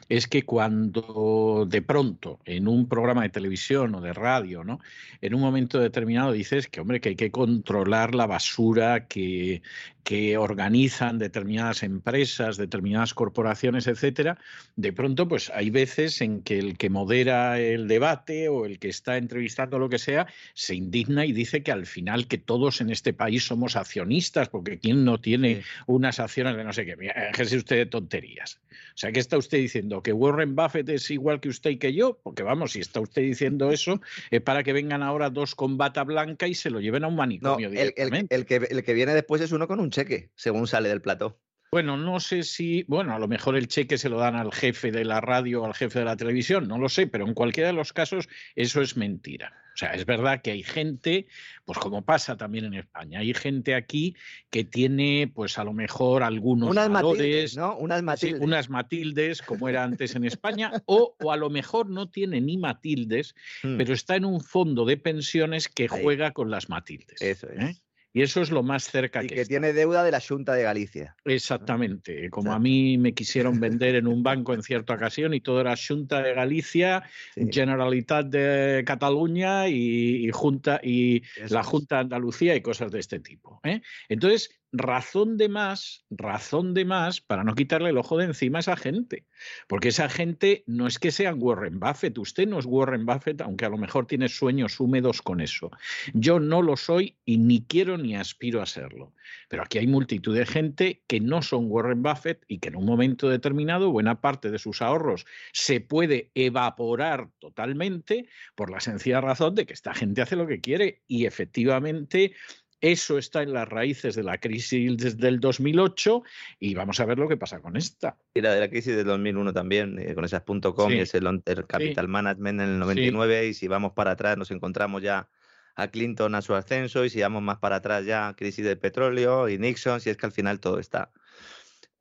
es 0.08 0.28
que 0.28 0.44
cuando 0.44 1.68
de 1.70 1.82
pronto 1.82 2.40
en 2.46 2.68
un 2.68 2.88
programa 2.88 3.24
de 3.24 3.30
televisión 3.30 3.94
o 3.96 4.02
de 4.02 4.14
radio, 4.14 4.64
¿no? 4.64 4.80
En 5.22 5.36
un 5.36 5.42
momento 5.42 5.80
determinado 5.80 6.32
dices 6.32 6.68
que, 6.68 6.80
hombre, 6.82 7.02
que 7.02 7.10
hay 7.10 7.16
que 7.16 7.30
controlar 7.32 8.16
la 8.16 8.26
basura 8.26 9.06
que, 9.08 9.62
que 10.04 10.38
organizan 10.38 11.20
determinadas 11.20 11.84
empresas, 11.84 12.58
determinadas 12.58 13.14
corporaciones, 13.14 13.86
etcétera, 13.86 14.40
de 14.76 14.94
pronto, 14.94 15.28
pues 15.28 15.52
hay 15.54 15.70
veces 15.70 16.22
en 16.22 16.42
que 16.42 16.58
el 16.58 16.78
que 16.78 16.90
modera 16.90 17.60
el 17.60 17.88
debate 17.88 18.50
o 18.50 18.66
el 18.66 18.80
que 18.80 18.90
está 18.90 19.18
entrevistando 19.18 19.78
lo 19.78 19.90
que 19.90 20.00
sea, 20.00 20.26
se 20.56 20.74
indigna 20.74 21.26
y 21.28 21.34
dice 21.34 21.62
que 21.62 21.72
al 21.72 21.86
final 21.86 22.28
que 22.28 22.40
todos 22.40 22.82
en 22.82 22.90
este 22.90 23.14
país 23.14 23.46
somos 23.46 23.76
accionistas, 23.76 24.29
porque 24.50 24.78
quién 24.80 25.04
no 25.04 25.20
tiene 25.20 25.64
unas 25.88 26.20
acciones 26.20 26.56
de 26.56 26.64
no 26.64 26.72
sé 26.74 26.86
qué. 26.86 26.96
Déjese 26.96 27.58
usted 27.58 27.78
de 27.78 27.86
tonterías. 27.88 28.60
O 28.94 28.98
sea, 29.00 29.12
¿qué 29.12 29.20
está 29.20 29.38
usted 29.38 29.58
diciendo? 29.58 30.04
¿Que 30.04 30.14
Warren 30.14 30.56
Buffett 30.56 30.88
es 30.90 31.10
igual 31.10 31.40
que 31.40 31.50
usted 31.50 31.72
y 31.72 31.78
que 31.78 31.94
yo? 31.94 32.20
Porque 32.22 32.44
vamos, 32.44 32.74
si 32.74 32.80
está 32.80 33.00
usted 33.00 33.22
diciendo 33.24 33.72
eso, 33.72 34.02
es 34.30 34.42
para 34.42 34.64
que 34.64 34.74
vengan 34.74 35.02
ahora 35.04 35.30
dos 35.30 35.56
con 35.56 35.78
bata 35.78 36.04
blanca 36.04 36.48
y 36.48 36.54
se 36.54 36.70
lo 36.70 36.80
lleven 36.80 37.04
a 37.04 37.08
un 37.08 37.16
manicomio 37.16 37.68
el, 37.70 37.78
el- 37.78 37.94
directamente. 37.94 38.36
el 38.36 38.46
que, 38.46 38.56
el 38.70 38.84
que 38.84 38.94
viene 38.94 39.14
después 39.14 39.42
es 39.42 39.52
uno 39.52 39.68
con 39.68 39.80
un 39.80 39.90
cheque, 39.90 40.30
según 40.36 40.68
sale 40.68 40.90
del 40.90 41.02
plató. 41.02 41.40
Bueno, 41.72 41.98
no 41.98 42.20
sé 42.20 42.44
si, 42.44 42.84
bueno, 42.88 43.14
a 43.14 43.20
lo 43.20 43.28
mejor 43.28 43.56
el 43.56 43.68
cheque 43.68 43.98
se 43.98 44.10
lo 44.10 44.18
dan 44.18 44.36
al 44.36 44.52
jefe 44.52 44.92
de 44.92 45.06
la 45.06 45.22
radio 45.22 45.62
o 45.62 45.66
al 45.66 45.76
jefe 45.76 46.00
de 46.00 46.06
la 46.06 46.18
televisión, 46.18 46.68
no 46.68 46.78
lo 46.80 46.90
sé, 46.90 47.06
pero 47.08 47.28
en 47.28 47.34
cualquiera 47.36 47.68
de 47.68 47.74
los 47.76 47.94
casos 47.94 48.28
eso 48.56 48.82
es 48.82 48.98
mentira. 48.98 49.54
O 49.76 49.78
sea, 49.80 49.94
es 49.94 50.06
verdad 50.06 50.42
que 50.42 50.52
hay 50.52 50.64
gente, 50.64 51.28
pues 51.64 51.78
como 51.80 52.04
pasa 52.04 52.36
también 52.36 52.66
en 52.66 52.74
España, 52.74 53.20
hay 53.20 53.34
gente 53.34 53.76
aquí 53.76 54.14
que 54.50 54.66
tiene, 54.66 55.32
pues 55.34 55.58
a 55.58 55.64
lo 55.64 55.72
mejor 55.72 56.22
algunos 56.24 56.72
Unas 56.72 56.90
valores, 56.90 57.20
Matildes, 57.22 57.58
¿no? 57.58 57.78
Unas 57.78 58.00
sí, 58.00 58.04
Matildes. 58.06 58.42
unas 58.42 58.70
Matildes, 58.70 59.42
como 59.42 59.70
era 59.70 59.84
antes 59.84 60.16
en 60.16 60.26
España, 60.26 60.72
o, 60.86 61.16
o 61.22 61.32
a 61.32 61.38
lo 61.38 61.50
mejor 61.50 61.90
no 61.90 62.10
tiene 62.10 62.42
ni 62.42 62.58
Matildes, 62.58 63.36
Mm, 63.64 63.78
pero 63.78 63.94
está 63.94 64.16
en 64.16 64.26
un 64.26 64.42
fondo 64.42 64.86
de 64.86 64.98
pensiones 64.98 65.70
que 65.70 65.84
Ahí. 65.84 66.04
juega 66.04 66.32
con 66.32 66.50
las 66.50 66.68
Matildes. 66.68 67.22
Eso 67.22 67.48
es. 67.50 67.60
¿eh? 67.60 67.76
Y 68.20 68.22
eso 68.22 68.42
es 68.42 68.52
lo 68.52 68.64
más 68.64 68.84
cerca 68.84 69.24
Y 69.24 69.28
que, 69.28 69.36
que 69.36 69.42
está. 69.44 69.48
tiene 69.48 69.72
deuda 69.72 70.04
de 70.04 70.12
la 70.12 70.20
Junta 70.20 70.54
de 70.54 70.64
Galicia. 70.64 71.16
Exactamente, 71.24 72.30
como 72.30 72.52
a 72.52 72.60
mí 72.60 72.98
me 72.98 73.14
quisieron 73.14 73.62
vender 73.62 73.96
en 73.96 74.08
un 74.08 74.24
banco 74.24 74.54
en 74.54 74.62
cierta 74.62 74.96
ocasión 74.96 75.34
y 75.34 75.40
todo 75.40 75.62
era 75.62 75.76
Junta 75.78 76.22
de 76.22 76.34
Galicia, 76.34 77.04
Sí, 77.34 77.48
Generalitat 77.50 78.26
de 78.28 78.84
Cataluña 78.86 79.70
y, 79.70 80.28
y 80.28 80.32
Junta 80.32 80.82
y 80.84 81.24
eso 81.38 81.54
la. 81.56 81.64
Junta 81.64 81.96
de 81.96 82.02
Andalucía 82.02 82.56
y 82.58 82.62
cosas 82.62 82.92
de 82.92 83.00
este 83.00 83.22
tipo. 83.22 83.62
¿eh? 83.64 83.82
Entonces, 84.10 84.59
razón 84.72 85.38
de 85.38 85.50
más, 85.50 86.06
razón 86.10 86.74
de 86.74 86.86
más 86.86 87.22
para 87.22 87.44
no 87.44 87.56
quitarle 87.56 87.90
el 87.90 87.98
ojo 87.98 88.18
de 88.18 88.26
encima 88.26 88.60
a 88.60 88.62
esa 88.62 88.76
gente, 88.76 89.26
porque 89.68 89.90
esa 89.90 90.10
gente 90.10 90.64
no 90.68 90.88
es 90.88 91.00
que 91.00 91.12
sean 91.12 91.38
Warren 91.40 91.80
Buffett, 91.80 92.18
usted 92.18 92.48
no 92.48 92.60
es 92.60 92.66
Warren 92.66 93.06
Buffett, 93.06 93.42
aunque 93.42 93.66
a 93.66 93.70
lo 93.70 93.78
mejor 93.78 94.06
tiene 94.06 94.28
sueños 94.30 94.80
húmedos 94.80 95.22
con 95.22 95.42
eso. 95.42 95.72
Yo 96.14 96.40
no 96.40 96.62
lo 96.62 96.78
soy 96.78 97.18
y 97.26 97.38
ni 97.38 97.66
quiero 97.66 97.98
ni 97.98 98.16
aspiro 98.16 98.62
a 98.62 98.66
serlo. 98.66 99.14
Pero 99.48 99.64
aquí 99.64 99.78
hay 99.78 99.88
multitud 99.88 100.36
de 100.36 100.46
gente 100.46 101.04
que 101.08 101.20
no 101.20 101.42
son 101.42 101.66
Warren 101.68 102.02
Buffett 102.02 102.44
y 102.48 102.60
que 102.60 102.70
en 102.70 102.76
un 102.76 102.86
momento 102.86 103.30
determinado 103.30 103.92
buena 103.92 104.22
parte 104.22 104.52
de 104.52 104.60
sus 104.60 104.82
ahorros 104.82 105.26
se 105.54 105.82
puede 105.82 106.32
evaporar 106.36 107.30
totalmente 107.40 108.28
por 108.56 108.72
la 108.72 108.80
sencilla 108.80 109.22
razón 109.22 109.56
de 109.56 109.66
que 109.66 109.74
esta 109.74 109.94
gente 109.94 110.22
hace 110.22 110.36
lo 110.36 110.48
que 110.48 110.62
quiere 110.62 111.04
y 111.08 111.26
efectivamente 111.26 112.34
eso 112.82 113.18
está 113.18 113.42
en 113.44 113.54
las 113.54 113.68
raíces 113.68 114.16
de 114.16 114.24
la 114.24 114.38
crisis 114.38 114.96
desde 114.98 115.28
el 115.28 115.40
2008 115.40 116.24
y 116.60 116.74
vamos 116.76 117.00
a 117.00 117.06
ver 117.06 117.18
lo 117.20 117.28
que 117.28 117.38
pasa 117.38 117.60
con 117.60 117.76
esta. 117.76 118.18
Y 118.34 118.42
la 118.42 118.54
de 118.54 118.60
la 118.62 118.70
crisis 118.70 118.96
del 118.96 119.06
2001 119.06 119.52
también, 119.54 120.00
eh, 120.00 120.16
con 120.16 120.24
esas 120.26 120.44
.com 120.44 120.90
Sí. 120.90 120.96
y 120.98 121.00
ese 121.00 121.22
long 121.22 121.42
term 121.44 121.66
capital 121.68 122.08
management 122.08 122.62
en 122.62 122.70
el 122.70 122.80
99 122.80 123.48
y 123.48 123.54
si 123.54 123.68
vamos 123.68 123.94
para 123.94 124.12
atrás 124.12 124.38
nos 124.38 124.52
encontramos 124.52 125.02
ya 125.02 125.28
a 125.76 125.88
Clinton 125.90 126.36
a 126.36 126.42
su 126.42 126.56
ascenso 126.56 127.06
y 127.06 127.10
si 127.10 127.22
vamos 127.22 127.42
más 127.42 127.58
para 127.60 127.78
atrás 127.78 128.06
ya 128.06 128.34
crisis 128.38 128.66
del 128.66 128.78
petróleo 128.78 129.48
y 129.50 129.58
Nixon, 129.58 130.02
si 130.02 130.10
es 130.10 130.18
que 130.18 130.26
al 130.26 130.32
final 130.32 130.60
todo 130.60 130.80
está 130.80 131.12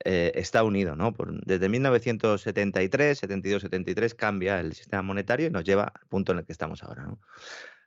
eh, 0.04 0.30
está 0.36 0.62
unido, 0.62 0.94
¿no? 0.94 1.12
Por- 1.12 1.44
desde 1.44 1.68
1973, 1.68 3.18
72, 3.18 3.62
73 3.62 4.14
cambia 4.14 4.60
el 4.60 4.72
sistema 4.72 5.02
monetario 5.02 5.48
y 5.48 5.50
nos 5.50 5.64
lleva 5.64 5.92
al 5.92 6.06
punto 6.08 6.30
en 6.32 6.38
el 6.38 6.44
que 6.44 6.52
estamos 6.52 6.84
ahora, 6.84 7.02
¿no? 7.04 7.18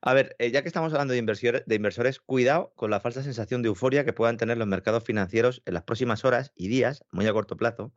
A 0.03 0.15
ver, 0.15 0.35
eh, 0.39 0.49
ya 0.49 0.63
que 0.63 0.67
estamos 0.67 0.91
hablando 0.93 1.13
de 1.13 1.19
inversores, 1.19 1.63
de 1.67 1.75
inversores, 1.75 2.19
cuidado 2.19 2.73
con 2.75 2.89
la 2.89 2.99
falsa 2.99 3.21
sensación 3.21 3.61
de 3.61 3.67
euforia 3.67 4.03
que 4.03 4.13
puedan 4.13 4.37
tener 4.37 4.57
los 4.57 4.67
mercados 4.67 5.03
financieros 5.03 5.61
en 5.65 5.75
las 5.75 5.83
próximas 5.83 6.25
horas 6.25 6.51
y 6.55 6.69
días, 6.69 7.05
muy 7.11 7.27
a 7.27 7.33
corto 7.33 7.55
plazo, 7.55 7.93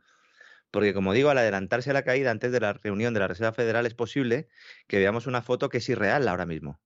porque 0.71 0.93
como 0.93 1.15
digo, 1.15 1.31
al 1.31 1.39
adelantarse 1.39 1.91
a 1.91 1.95
la 1.95 2.03
caída 2.03 2.31
antes 2.31 2.53
de 2.53 2.61
la 2.61 2.75
reunión 2.75 3.15
de 3.15 3.21
la 3.21 3.29
Reserva 3.29 3.55
Federal 3.55 3.87
es 3.87 3.95
posible 3.95 4.49
que 4.87 4.99
veamos 4.99 5.27
una 5.27 5.41
foto 5.41 5.71
que 5.71 5.79
es 5.79 5.89
irreal 5.89 6.29
ahora 6.29 6.45
mismo. 6.45 6.79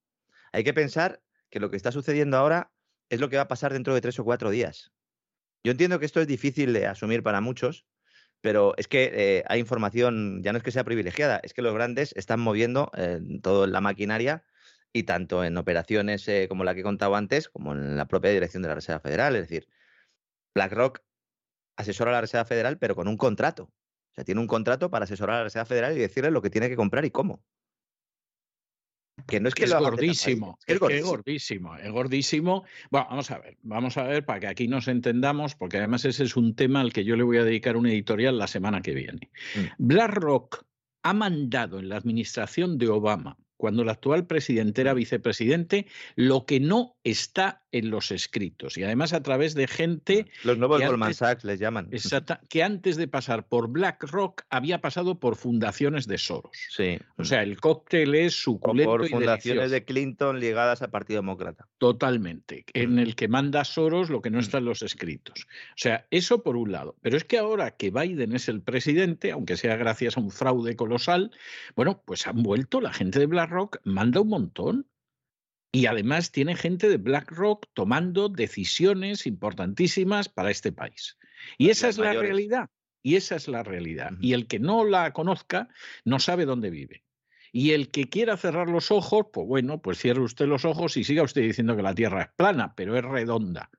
Hay 0.52 0.62
que 0.62 0.72
pensar 0.72 1.20
que 1.50 1.58
lo 1.58 1.68
que 1.68 1.76
está 1.76 1.90
sucediendo 1.90 2.36
ahora 2.36 2.70
es 3.08 3.18
lo 3.18 3.28
que 3.28 3.36
va 3.36 3.42
a 3.42 3.48
pasar 3.48 3.72
dentro 3.72 3.94
de 3.94 4.00
tres 4.00 4.20
o 4.20 4.24
cuatro 4.24 4.50
días. 4.50 4.92
Yo 5.64 5.72
entiendo 5.72 5.98
que 5.98 6.06
esto 6.06 6.20
es 6.20 6.28
difícil 6.28 6.72
de 6.72 6.86
asumir 6.86 7.24
para 7.24 7.40
muchos, 7.40 7.86
pero 8.40 8.74
es 8.76 8.86
que 8.86 9.10
eh, 9.12 9.44
hay 9.48 9.58
información, 9.58 10.44
ya 10.44 10.52
no 10.52 10.58
es 10.58 10.64
que 10.64 10.70
sea 10.70 10.84
privilegiada, 10.84 11.40
es 11.42 11.54
que 11.54 11.62
los 11.62 11.74
grandes 11.74 12.12
están 12.14 12.38
moviendo 12.38 12.92
eh, 12.96 13.20
todo 13.42 13.66
la 13.66 13.80
maquinaria 13.80 14.44
y 14.92 15.04
tanto 15.04 15.44
en 15.44 15.56
operaciones 15.56 16.26
eh, 16.28 16.46
como 16.48 16.64
la 16.64 16.74
que 16.74 16.80
he 16.80 16.84
contado 16.84 17.14
antes, 17.14 17.48
como 17.48 17.72
en 17.72 17.96
la 17.96 18.08
propia 18.08 18.30
dirección 18.30 18.62
de 18.62 18.68
la 18.68 18.74
Reserva 18.74 19.00
Federal. 19.00 19.36
Es 19.36 19.42
decir, 19.42 19.68
BlackRock 20.54 21.00
asesora 21.76 22.10
a 22.10 22.14
la 22.14 22.20
Reserva 22.22 22.44
Federal, 22.44 22.78
pero 22.78 22.94
con 22.94 23.08
un 23.08 23.16
contrato. 23.16 23.64
O 23.64 24.14
sea, 24.14 24.24
tiene 24.24 24.40
un 24.40 24.46
contrato 24.46 24.90
para 24.90 25.04
asesorar 25.04 25.36
a 25.36 25.38
la 25.38 25.44
Reserva 25.44 25.66
Federal 25.66 25.96
y 25.96 26.00
decirle 26.00 26.30
lo 26.30 26.42
que 26.42 26.50
tiene 26.50 26.68
que 26.68 26.76
comprar 26.76 27.04
y 27.04 27.10
cómo. 27.10 27.44
Que 29.26 29.40
no 29.40 29.48
es 29.48 29.54
que 29.54 29.64
es 29.64 29.70
lo 29.70 29.80
gordísimo, 29.80 30.58
es 30.66 30.78
que 30.78 31.00
gordísimo, 31.00 31.76
es 31.76 31.90
gordísimo. 31.90 32.64
Bueno, 32.90 33.08
vamos 33.10 33.30
a 33.30 33.38
ver, 33.38 33.58
vamos 33.62 33.96
a 33.96 34.04
ver 34.04 34.24
para 34.24 34.40
que 34.40 34.46
aquí 34.46 34.68
nos 34.68 34.86
entendamos, 34.86 35.54
porque 35.56 35.78
además 35.78 36.04
ese 36.04 36.24
es 36.24 36.36
un 36.36 36.54
tema 36.54 36.80
al 36.80 36.92
que 36.92 37.04
yo 37.04 37.16
le 37.16 37.24
voy 37.24 37.38
a 37.38 37.44
dedicar 37.44 37.76
un 37.76 37.86
editorial 37.86 38.38
la 38.38 38.46
semana 38.46 38.80
que 38.80 38.94
viene. 38.94 39.30
Mm. 39.56 39.86
BlackRock 39.86 40.64
ha 41.02 41.12
mandado 41.14 41.78
en 41.78 41.88
la 41.88 41.96
administración 41.96 42.78
de 42.78 42.88
Obama, 42.88 43.36
cuando 43.58 43.82
el 43.82 43.90
actual 43.90 44.26
presidente 44.26 44.80
era 44.80 44.94
vicepresidente, 44.94 45.86
lo 46.16 46.46
que 46.46 46.60
no 46.60 46.96
está 47.04 47.62
en 47.70 47.90
los 47.90 48.10
escritos 48.12 48.78
y 48.78 48.82
además 48.82 49.12
a 49.12 49.22
través 49.22 49.54
de 49.54 49.66
gente 49.66 50.24
Los 50.42 50.56
nuevos 50.56 50.80
Goldman 50.80 51.12
Sachs 51.12 51.44
les 51.44 51.60
llaman. 51.60 51.88
exacta, 51.90 52.40
que 52.48 52.62
antes 52.62 52.96
de 52.96 53.08
pasar 53.08 53.46
por 53.46 53.68
BlackRock 53.68 54.42
había 54.48 54.80
pasado 54.80 55.20
por 55.20 55.36
fundaciones 55.36 56.06
de 56.06 56.16
Soros. 56.16 56.52
Sí. 56.70 56.98
O 57.18 57.24
sea, 57.24 57.42
el 57.42 57.60
cóctel 57.60 58.14
es 58.14 58.32
o 58.38 58.52
suculento 58.52 58.90
por 58.92 59.04
y 59.04 59.10
fundaciones 59.10 59.70
de 59.70 59.84
Clinton 59.84 60.40
ligadas 60.40 60.80
al 60.80 60.88
Partido 60.90 61.18
Demócrata. 61.18 61.66
Totalmente, 61.76 62.64
en 62.72 62.98
el 62.98 63.14
que 63.16 63.28
manda 63.28 63.64
Soros 63.64 64.08
lo 64.08 64.22
que 64.22 64.30
no 64.30 64.38
Mm. 64.38 64.40
está 64.40 64.58
en 64.58 64.64
los 64.64 64.82
escritos. 64.82 65.46
O 65.70 65.74
sea, 65.76 66.06
eso 66.10 66.42
por 66.42 66.56
un 66.56 66.72
lado. 66.72 66.96
Pero 67.02 67.16
es 67.16 67.24
que 67.24 67.38
ahora 67.38 67.72
que 67.72 67.90
Biden 67.90 68.34
es 68.34 68.48
el 68.48 68.62
presidente, 68.62 69.32
aunque 69.32 69.56
sea 69.56 69.76
gracias 69.76 70.16
a 70.16 70.20
un 70.20 70.30
fraude 70.30 70.76
colosal, 70.76 71.32
bueno, 71.76 72.02
pues 72.06 72.26
han 72.26 72.42
vuelto, 72.42 72.80
la 72.80 72.92
gente 72.92 73.18
de 73.18 73.26
BlackRock 73.26 73.47
manda 73.84 74.20
un 74.20 74.28
montón. 74.28 74.90
Y 75.70 75.84
además 75.86 76.32
tiene 76.32 76.56
gente 76.56 76.88
de 76.88 76.96
BlackRock 76.96 77.66
tomando 77.74 78.28
decisiones 78.30 79.26
importantísimas 79.26 80.28
para 80.28 80.50
este 80.50 80.72
país. 80.72 81.18
Y 81.58 81.68
Las- 81.68 81.78
esa 81.78 81.88
es 81.88 81.98
la 81.98 82.12
realidad. 82.14 82.70
Y 83.02 83.16
esa 83.16 83.36
es 83.36 83.48
la 83.48 83.62
realidad. 83.62 84.12
Y 84.20 84.32
el 84.32 84.46
que 84.46 84.58
no 84.58 84.84
la 84.84 85.12
conozca 85.12 85.68
no 86.04 86.18
sabe 86.20 86.46
dónde 86.46 86.70
vive. 86.70 87.04
Y 87.52 87.72
el 87.72 87.90
que 87.90 88.08
quiera 88.08 88.36
cerrar 88.36 88.68
los 88.68 88.90
ojos, 88.90 89.26
pues 89.32 89.46
bueno, 89.46 89.80
pues 89.80 89.98
cierre 89.98 90.20
usted 90.20 90.46
los 90.46 90.64
ojos 90.64 90.96
y 90.96 91.04
siga 91.04 91.22
usted 91.22 91.42
diciendo 91.42 91.76
que 91.76 91.82
la 91.82 91.94
Tierra 91.94 92.22
es 92.22 92.28
plana, 92.36 92.74
pero 92.74 92.96
es 92.96 93.04
redonda. 93.04 93.70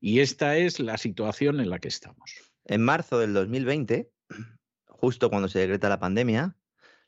Y 0.00 0.20
esta 0.20 0.56
es 0.56 0.78
la 0.80 0.98
situación 0.98 1.60
en 1.60 1.70
la 1.70 1.78
que 1.78 1.88
estamos. 1.88 2.32
En 2.64 2.82
marzo 2.84 3.18
del 3.18 3.32
2020, 3.34 4.10
justo 4.86 5.30
cuando 5.30 5.48
se 5.48 5.60
decreta 5.60 5.88
la 5.88 5.98
pandemia, 5.98 6.56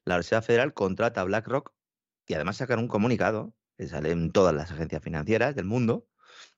la 0.05 0.17
Reserva 0.17 0.43
Federal 0.43 0.75
contrata 0.75 1.21
a 1.21 1.25
BlackRock 1.25 1.73
y 2.31 2.35
además 2.35 2.59
sacan 2.59 2.79
un 2.79 2.87
comunicado 2.87 3.53
que 3.77 3.89
sale 3.89 4.13
en 4.13 4.31
todas 4.31 4.55
las 4.55 4.71
agencias 4.71 5.03
financieras 5.03 5.57
del 5.57 5.65
mundo 5.65 6.07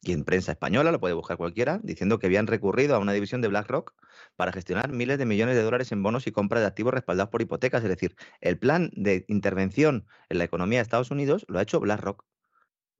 y 0.03 0.12
en 0.12 0.24
prensa 0.24 0.53
española, 0.53 0.93
lo 0.93 1.01
puede 1.01 1.15
buscar 1.15 1.39
cualquiera, 1.39 1.81
diciendo 1.82 2.19
que 2.19 2.27
habían 2.27 2.47
recurrido 2.47 2.94
a 2.94 2.99
una 2.99 3.15
división 3.15 3.40
de 3.40 3.49
BlackRock 3.49 3.94
para 4.36 4.53
gestionar 4.53 4.93
miles 4.93 5.16
de 5.16 5.24
millones 5.24 5.57
de 5.57 5.62
dólares 5.62 5.90
en 5.90 6.03
bonos 6.03 6.27
y 6.27 6.32
compra 6.32 6.61
de 6.61 6.66
activos 6.66 6.93
respaldados 6.93 7.31
por 7.31 7.40
hipotecas. 7.40 7.82
Es 7.82 7.89
decir, 7.89 8.16
el 8.43 8.59
plan 8.59 8.90
de 8.94 9.24
intervención 9.28 10.07
en 10.28 10.39
la 10.39 10.44
economía 10.44 10.81
de 10.81 10.82
Estados 10.82 11.11
Unidos 11.11 11.47
lo 11.49 11.59
ha 11.59 11.62
hecho 11.62 11.81
BlackRock. 11.81 12.27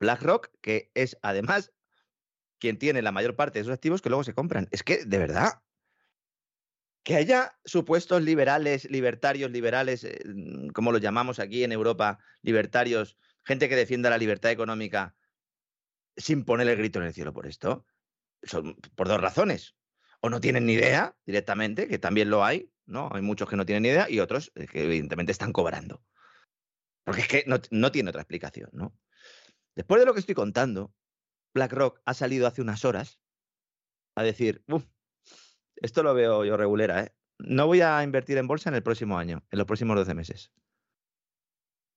BlackRock, 0.01 0.49
que 0.63 0.91
es 0.95 1.19
además 1.21 1.75
quien 2.59 2.79
tiene 2.79 3.03
la 3.03 3.13
mayor 3.13 3.37
parte 3.37 3.59
de 3.59 3.65
esos 3.65 3.75
activos 3.75 4.01
que 4.01 4.09
luego 4.09 4.25
se 4.25 4.33
compran. 4.33 4.69
Es 4.71 4.83
que, 4.83 5.05
de 5.05 5.19
verdad, 5.19 5.61
que 7.03 7.17
haya 7.17 7.59
supuestos 7.65 8.23
liberales, 8.23 8.89
libertarios, 8.91 9.51
liberales, 9.51 10.05
eh, 10.05 10.21
mm, 10.25 10.69
como 10.69 10.93
los 10.93 11.01
llamamos 11.01 11.39
aquí 11.39 11.65
en 11.65 11.73
Europa, 11.73 12.19
libertarios, 12.43 13.17
gente 13.45 13.69
que 13.69 13.77
defienda 13.77 14.11
la 14.11 14.19
libertad 14.19 14.51
económica 14.51 15.17
sin 16.17 16.45
poner 16.45 16.69
el 16.69 16.77
grito 16.77 17.01
en 17.01 17.07
el 17.07 17.15
cielo 17.15 17.33
por 17.33 17.47
esto. 17.47 17.87
son 18.45 18.75
por 18.97 19.07
dos 19.07 19.21
razones. 19.21 19.77
O 20.21 20.29
no 20.29 20.41
tienen 20.41 20.67
ni 20.67 20.73
idea 20.75 21.17
directamente, 21.27 21.87
que 21.87 21.99
también 21.99 22.29
lo 22.29 22.45
hay, 22.45 22.73
¿no? 22.87 23.09
Hay 23.13 23.23
muchos 23.23 23.49
que 23.49 23.57
no 23.57 23.65
tienen 23.67 23.85
ni 23.85 23.91
idea 23.91 24.11
y 24.11 24.19
otros 24.19 24.51
eh, 24.57 24.67
que 24.67 24.85
evidentemente 24.85 25.31
están 25.31 25.53
cobrando. 25.53 26.05
Porque 27.05 27.21
es 27.23 27.29
que 27.29 27.45
no, 27.47 27.61
no 27.71 27.93
tiene 27.93 28.11
otra 28.11 28.23
explicación, 28.23 28.71
¿no? 28.73 28.97
Después 29.77 30.01
de 30.01 30.07
lo 30.07 30.15
que 30.15 30.21
estoy 30.21 30.35
contando, 30.35 30.93
BlackRock 31.55 32.01
ha 32.05 32.15
salido 32.15 32.49
hace 32.49 32.63
unas 32.63 32.85
horas 32.85 33.21
a 34.17 34.23
decir, 34.25 34.65
"Uf, 34.67 34.85
esto 35.83 36.03
lo 36.03 36.15
veo 36.15 36.45
yo 36.45 36.57
regulera, 36.57 37.03
¿eh? 37.05 37.13
No 37.39 37.67
voy 37.67 37.81
a 37.81 38.03
invertir 38.03 38.39
en 38.39 38.47
bolsa 38.47 38.69
en 38.71 38.77
el 38.77 38.83
próximo 38.83 39.19
año, 39.19 39.45
en 39.51 39.59
los 39.59 39.67
próximos 39.67 39.97
12 39.97 40.15
meses. 40.15 40.53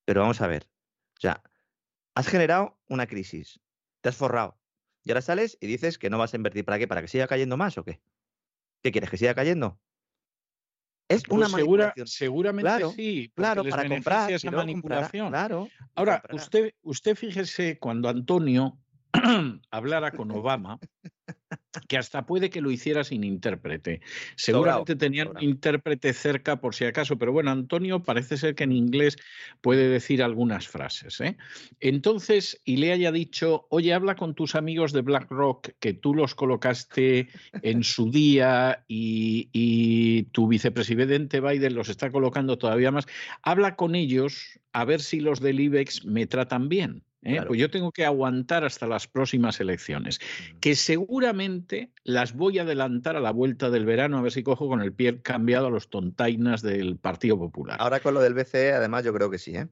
Pero 0.06 0.22
vamos 0.22 0.42
a 0.42 0.48
ver. 0.48 0.68
O 1.18 1.22
sea, 1.22 1.42
has 2.16 2.28
generado 2.28 2.80
una 2.90 3.08
crisis, 3.08 3.60
te 4.02 4.10
has 4.10 4.16
forrado. 4.18 4.60
Y 5.04 5.12
ahora 5.12 5.22
sales 5.22 5.58
y 5.62 5.68
dices 5.68 5.98
que 5.98 6.10
no 6.10 6.18
vas 6.18 6.34
a 6.34 6.38
invertir. 6.38 6.66
¿Para 6.66 6.80
qué? 6.80 6.88
¿Para 6.88 7.02
que 7.02 7.08
siga 7.08 7.28
cayendo 7.28 7.58
más 7.58 7.78
o 7.78 7.84
qué? 7.84 8.02
¿Qué 8.82 8.92
quieres? 8.92 9.10
¿Que 9.10 9.18
siga 9.18 9.36
cayendo? 9.36 9.80
Es 11.08 11.24
Pues 11.24 11.38
una 11.38 11.46
segura- 11.48 11.84
manipulación. 11.86 12.08
seguramente 12.08 12.64
Claro, 12.68 12.92
sí. 12.92 13.32
Claro, 13.36 13.64
les 13.64 13.72
para 13.76 13.88
comprar. 13.88 14.32
esa 14.32 14.48
comprará, 14.48 14.66
manipulación. 14.66 15.30
Claro. 15.30 15.68
Ahora, 15.94 16.14
comprará. 16.22 16.36
usted, 16.44 16.74
usted 16.82 17.16
fíjese 17.16 17.78
cuando 17.78 18.10
Antonio 18.10 18.80
hablara 19.72 20.12
con 20.12 20.32
Obama, 20.32 20.80
que 21.88 21.98
hasta 21.98 22.26
puede 22.26 22.50
que 22.50 22.62
lo 22.62 22.72
hiciera 22.72 23.04
sin 23.04 23.24
intérprete. 23.24 24.02
Seguramente 24.36 24.96
tenían 24.96 25.30
un 25.30 25.44
intérprete 25.44 26.14
cerca 26.14 26.60
por 26.60 26.76
si 26.76 26.86
acaso, 26.86 27.18
pero 27.18 27.32
bueno, 27.32 27.52
Antonio 27.52 28.04
parece 28.04 28.38
ser 28.38 28.56
que 28.56 28.64
en 28.64 28.72
inglés 28.72 29.18
puede 29.62 29.90
decir 29.90 30.24
algunas 30.24 30.68
frases. 30.68 31.20
¿eh? 31.22 31.38
Entonces, 31.80 32.62
y 32.64 32.78
le 32.78 32.92
haya 32.92 33.12
dicho, 33.12 33.68
oye, 33.70 33.94
habla 33.94 34.16
con 34.16 34.36
tus 34.36 34.56
amigos 34.56 34.94
de 34.94 35.02
BlackRock, 35.02 35.70
que 35.80 35.94
tú 35.94 36.14
los 36.14 36.36
colocaste 36.36 37.30
en 37.62 37.84
su 37.84 38.10
día 38.12 38.84
y, 38.88 39.50
y 39.52 40.24
tu 40.32 40.48
vicepresidente 40.48 41.42
Biden 41.42 41.76
los 41.76 41.90
está 41.90 42.12
colocando 42.12 42.58
todavía 42.58 42.92
más, 42.92 43.06
habla 43.42 43.76
con 43.76 43.96
ellos 43.96 44.60
a 44.74 44.86
ver 44.86 45.02
si 45.02 45.20
los 45.20 45.40
del 45.40 45.60
IBEX 45.60 46.06
me 46.06 46.28
tratan 46.28 46.70
bien. 46.70 47.04
¿Eh? 47.26 47.34
Claro. 47.34 47.48
Pues 47.48 47.60
yo 47.60 47.70
tengo 47.70 47.92
que 47.92 48.06
aguantar 48.06 48.64
hasta 48.64 48.88
las 48.88 49.08
próximas 49.08 49.60
elecciones, 49.60 50.20
que 50.62 50.76
seguramente 50.76 51.92
las 52.04 52.34
voy 52.34 52.60
a 52.60 52.62
adelantar 52.62 53.16
a 53.16 53.20
la 53.20 53.32
vuelta 53.32 53.70
del 53.70 53.86
verano, 53.86 54.18
a 54.18 54.22
ver 54.22 54.32
si 54.32 54.44
cojo 54.44 54.70
con 54.70 54.82
el 54.82 54.94
pie 54.94 55.22
cambiado 55.22 55.68
a 55.68 55.72
los 55.72 55.90
tontainas 55.90 56.62
del 56.62 56.98
Partido 56.98 57.38
Popular. 57.38 57.78
Ahora 57.80 58.00
con 58.00 58.14
lo 58.14 58.22
del 58.22 58.34
BCE, 58.34 58.74
además, 58.74 59.04
yo 59.04 59.14
creo 59.14 59.30
que 59.30 59.40
sí, 59.40 59.56
¿eh? 59.56 59.68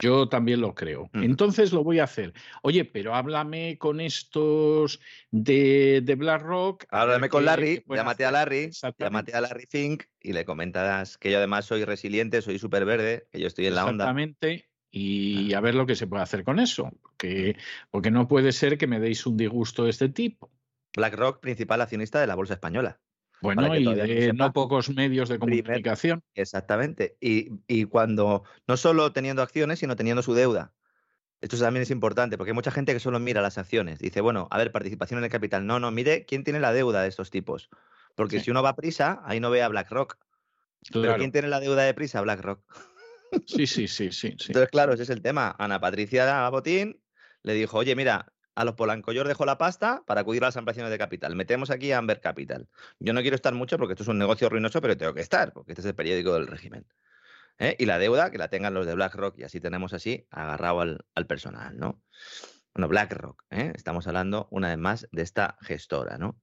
Yo 0.00 0.28
también 0.28 0.62
lo 0.62 0.74
creo. 0.74 1.10
Entonces 1.12 1.72
lo 1.72 1.84
voy 1.84 1.98
a 1.98 2.04
hacer. 2.04 2.32
Oye, 2.62 2.86
pero 2.86 3.14
háblame 3.14 3.76
con 3.76 4.00
estos 4.00 4.98
de, 5.30 6.00
de 6.02 6.14
BlackRock. 6.14 6.86
Háblame 6.88 7.28
con 7.28 7.44
Larry, 7.44 7.84
llámate 7.86 8.24
a. 8.24 8.30
Larry, 8.30 8.70
llámate 8.98 9.34
a 9.34 9.42
Larry 9.42 9.66
Fink 9.68 10.04
y 10.18 10.32
le 10.32 10.46
comentas 10.46 11.18
que 11.18 11.30
yo 11.30 11.36
además 11.36 11.66
soy 11.66 11.84
resiliente, 11.84 12.40
soy 12.40 12.58
súper 12.58 12.86
verde, 12.86 13.26
que 13.30 13.40
yo 13.40 13.46
estoy 13.46 13.66
en 13.66 13.74
la 13.74 13.84
onda. 13.84 14.04
Exactamente. 14.04 14.69
Y 14.90 15.54
a 15.54 15.60
ver 15.60 15.74
lo 15.74 15.86
que 15.86 15.94
se 15.94 16.06
puede 16.06 16.22
hacer 16.22 16.42
con 16.44 16.58
eso. 16.58 16.90
Porque, 17.02 17.56
porque 17.90 18.10
no 18.10 18.26
puede 18.26 18.52
ser 18.52 18.76
que 18.78 18.86
me 18.86 18.98
deis 19.00 19.24
un 19.26 19.36
disgusto 19.36 19.84
de 19.84 19.90
este 19.90 20.08
tipo. 20.08 20.50
BlackRock, 20.96 21.40
principal 21.40 21.80
accionista 21.80 22.20
de 22.20 22.26
la 22.26 22.34
Bolsa 22.34 22.54
Española. 22.54 22.98
Bueno, 23.42 23.74
y 23.74 23.84
de 23.84 24.32
no 24.34 24.52
pocos 24.52 24.90
medios 24.90 25.28
de 25.28 25.38
Primer- 25.38 25.62
comunicación. 25.64 26.22
Exactamente. 26.34 27.16
Y, 27.20 27.52
y 27.68 27.84
cuando, 27.84 28.42
no 28.66 28.76
solo 28.76 29.12
teniendo 29.12 29.40
acciones, 29.42 29.78
sino 29.78 29.96
teniendo 29.96 30.22
su 30.22 30.34
deuda. 30.34 30.72
Esto 31.40 31.56
también 31.56 31.82
es 31.82 31.90
importante, 31.90 32.36
porque 32.36 32.50
hay 32.50 32.54
mucha 32.54 32.70
gente 32.70 32.92
que 32.92 33.00
solo 33.00 33.18
mira 33.18 33.40
las 33.40 33.56
acciones. 33.56 33.98
Dice, 33.98 34.20
bueno, 34.20 34.46
a 34.50 34.58
ver, 34.58 34.72
participación 34.72 35.18
en 35.18 35.24
el 35.24 35.30
capital. 35.30 35.66
No, 35.66 35.80
no, 35.80 35.90
mire 35.90 36.26
quién 36.26 36.44
tiene 36.44 36.60
la 36.60 36.72
deuda 36.74 37.00
de 37.02 37.08
estos 37.08 37.30
tipos. 37.30 37.70
Porque 38.14 38.40
Sí. 38.40 38.46
si 38.46 38.50
uno 38.50 38.62
va 38.62 38.70
a 38.70 38.76
prisa, 38.76 39.22
ahí 39.24 39.40
no 39.40 39.48
ve 39.50 39.62
a 39.62 39.68
BlackRock. 39.68 40.18
Pero 40.92 41.02
Claro. 41.04 41.18
¿quién 41.18 41.32
tiene 41.32 41.48
la 41.48 41.60
deuda 41.60 41.84
de 41.84 41.94
prisa? 41.94 42.20
BlackRock. 42.20 42.60
Sí, 43.46 43.66
sí, 43.66 43.88
sí, 43.88 44.10
sí. 44.12 44.34
sí. 44.38 44.46
Entonces, 44.48 44.70
claro, 44.70 44.92
ese 44.92 45.04
es 45.04 45.10
el 45.10 45.22
tema. 45.22 45.54
Ana 45.58 45.80
Patricia 45.80 46.48
Botín 46.50 47.00
le 47.42 47.54
dijo, 47.54 47.78
oye, 47.78 47.94
mira, 47.94 48.32
a 48.54 48.64
los 48.64 48.74
Polanco 48.74 49.12
yo 49.12 49.22
os 49.22 49.28
dejo 49.28 49.46
la 49.46 49.58
pasta 49.58 50.02
para 50.06 50.22
acudir 50.22 50.42
a 50.42 50.48
las 50.48 50.56
ampliaciones 50.56 50.90
de 50.90 50.98
capital. 50.98 51.34
Metemos 51.36 51.70
aquí 51.70 51.92
a 51.92 51.98
Amber 51.98 52.20
Capital. 52.20 52.68
Yo 52.98 53.12
no 53.12 53.20
quiero 53.22 53.34
estar 53.34 53.54
mucho 53.54 53.78
porque 53.78 53.94
esto 53.94 54.02
es 54.02 54.08
un 54.08 54.18
negocio 54.18 54.48
ruinoso, 54.48 54.80
pero 54.80 54.96
tengo 54.96 55.14
que 55.14 55.20
estar, 55.20 55.52
porque 55.52 55.72
este 55.72 55.80
es 55.80 55.86
el 55.86 55.94
periódico 55.94 56.34
del 56.34 56.46
régimen. 56.46 56.86
¿eh? 57.58 57.76
Y 57.78 57.86
la 57.86 57.98
deuda 57.98 58.30
que 58.30 58.38
la 58.38 58.48
tengan 58.48 58.74
los 58.74 58.86
de 58.86 58.94
BlackRock 58.94 59.38
y 59.38 59.44
así 59.44 59.60
tenemos 59.60 59.92
así 59.92 60.26
agarrado 60.30 60.80
al, 60.80 61.04
al 61.14 61.26
personal, 61.26 61.76
¿no? 61.78 62.02
Bueno, 62.74 62.88
BlackRock, 62.88 63.44
¿eh? 63.50 63.72
estamos 63.74 64.06
hablando 64.06 64.48
una 64.50 64.68
vez 64.68 64.78
más 64.78 65.08
de 65.10 65.22
esta 65.22 65.56
gestora, 65.60 66.18
¿no? 66.18 66.40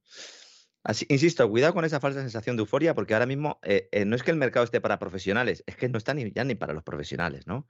Insisto, 1.08 1.48
cuidado 1.50 1.74
con 1.74 1.84
esa 1.84 2.00
falsa 2.00 2.20
sensación 2.20 2.56
de 2.56 2.60
euforia, 2.60 2.94
porque 2.94 3.12
ahora 3.12 3.26
mismo 3.26 3.58
eh, 3.62 3.88
eh, 3.92 4.04
no 4.04 4.16
es 4.16 4.22
que 4.22 4.30
el 4.30 4.36
mercado 4.36 4.64
esté 4.64 4.80
para 4.80 4.98
profesionales, 4.98 5.62
es 5.66 5.76
que 5.76 5.88
no 5.88 5.98
está 5.98 6.14
ni, 6.14 6.32
ya 6.32 6.44
ni 6.44 6.54
para 6.54 6.72
los 6.72 6.82
profesionales, 6.82 7.46
¿no? 7.46 7.68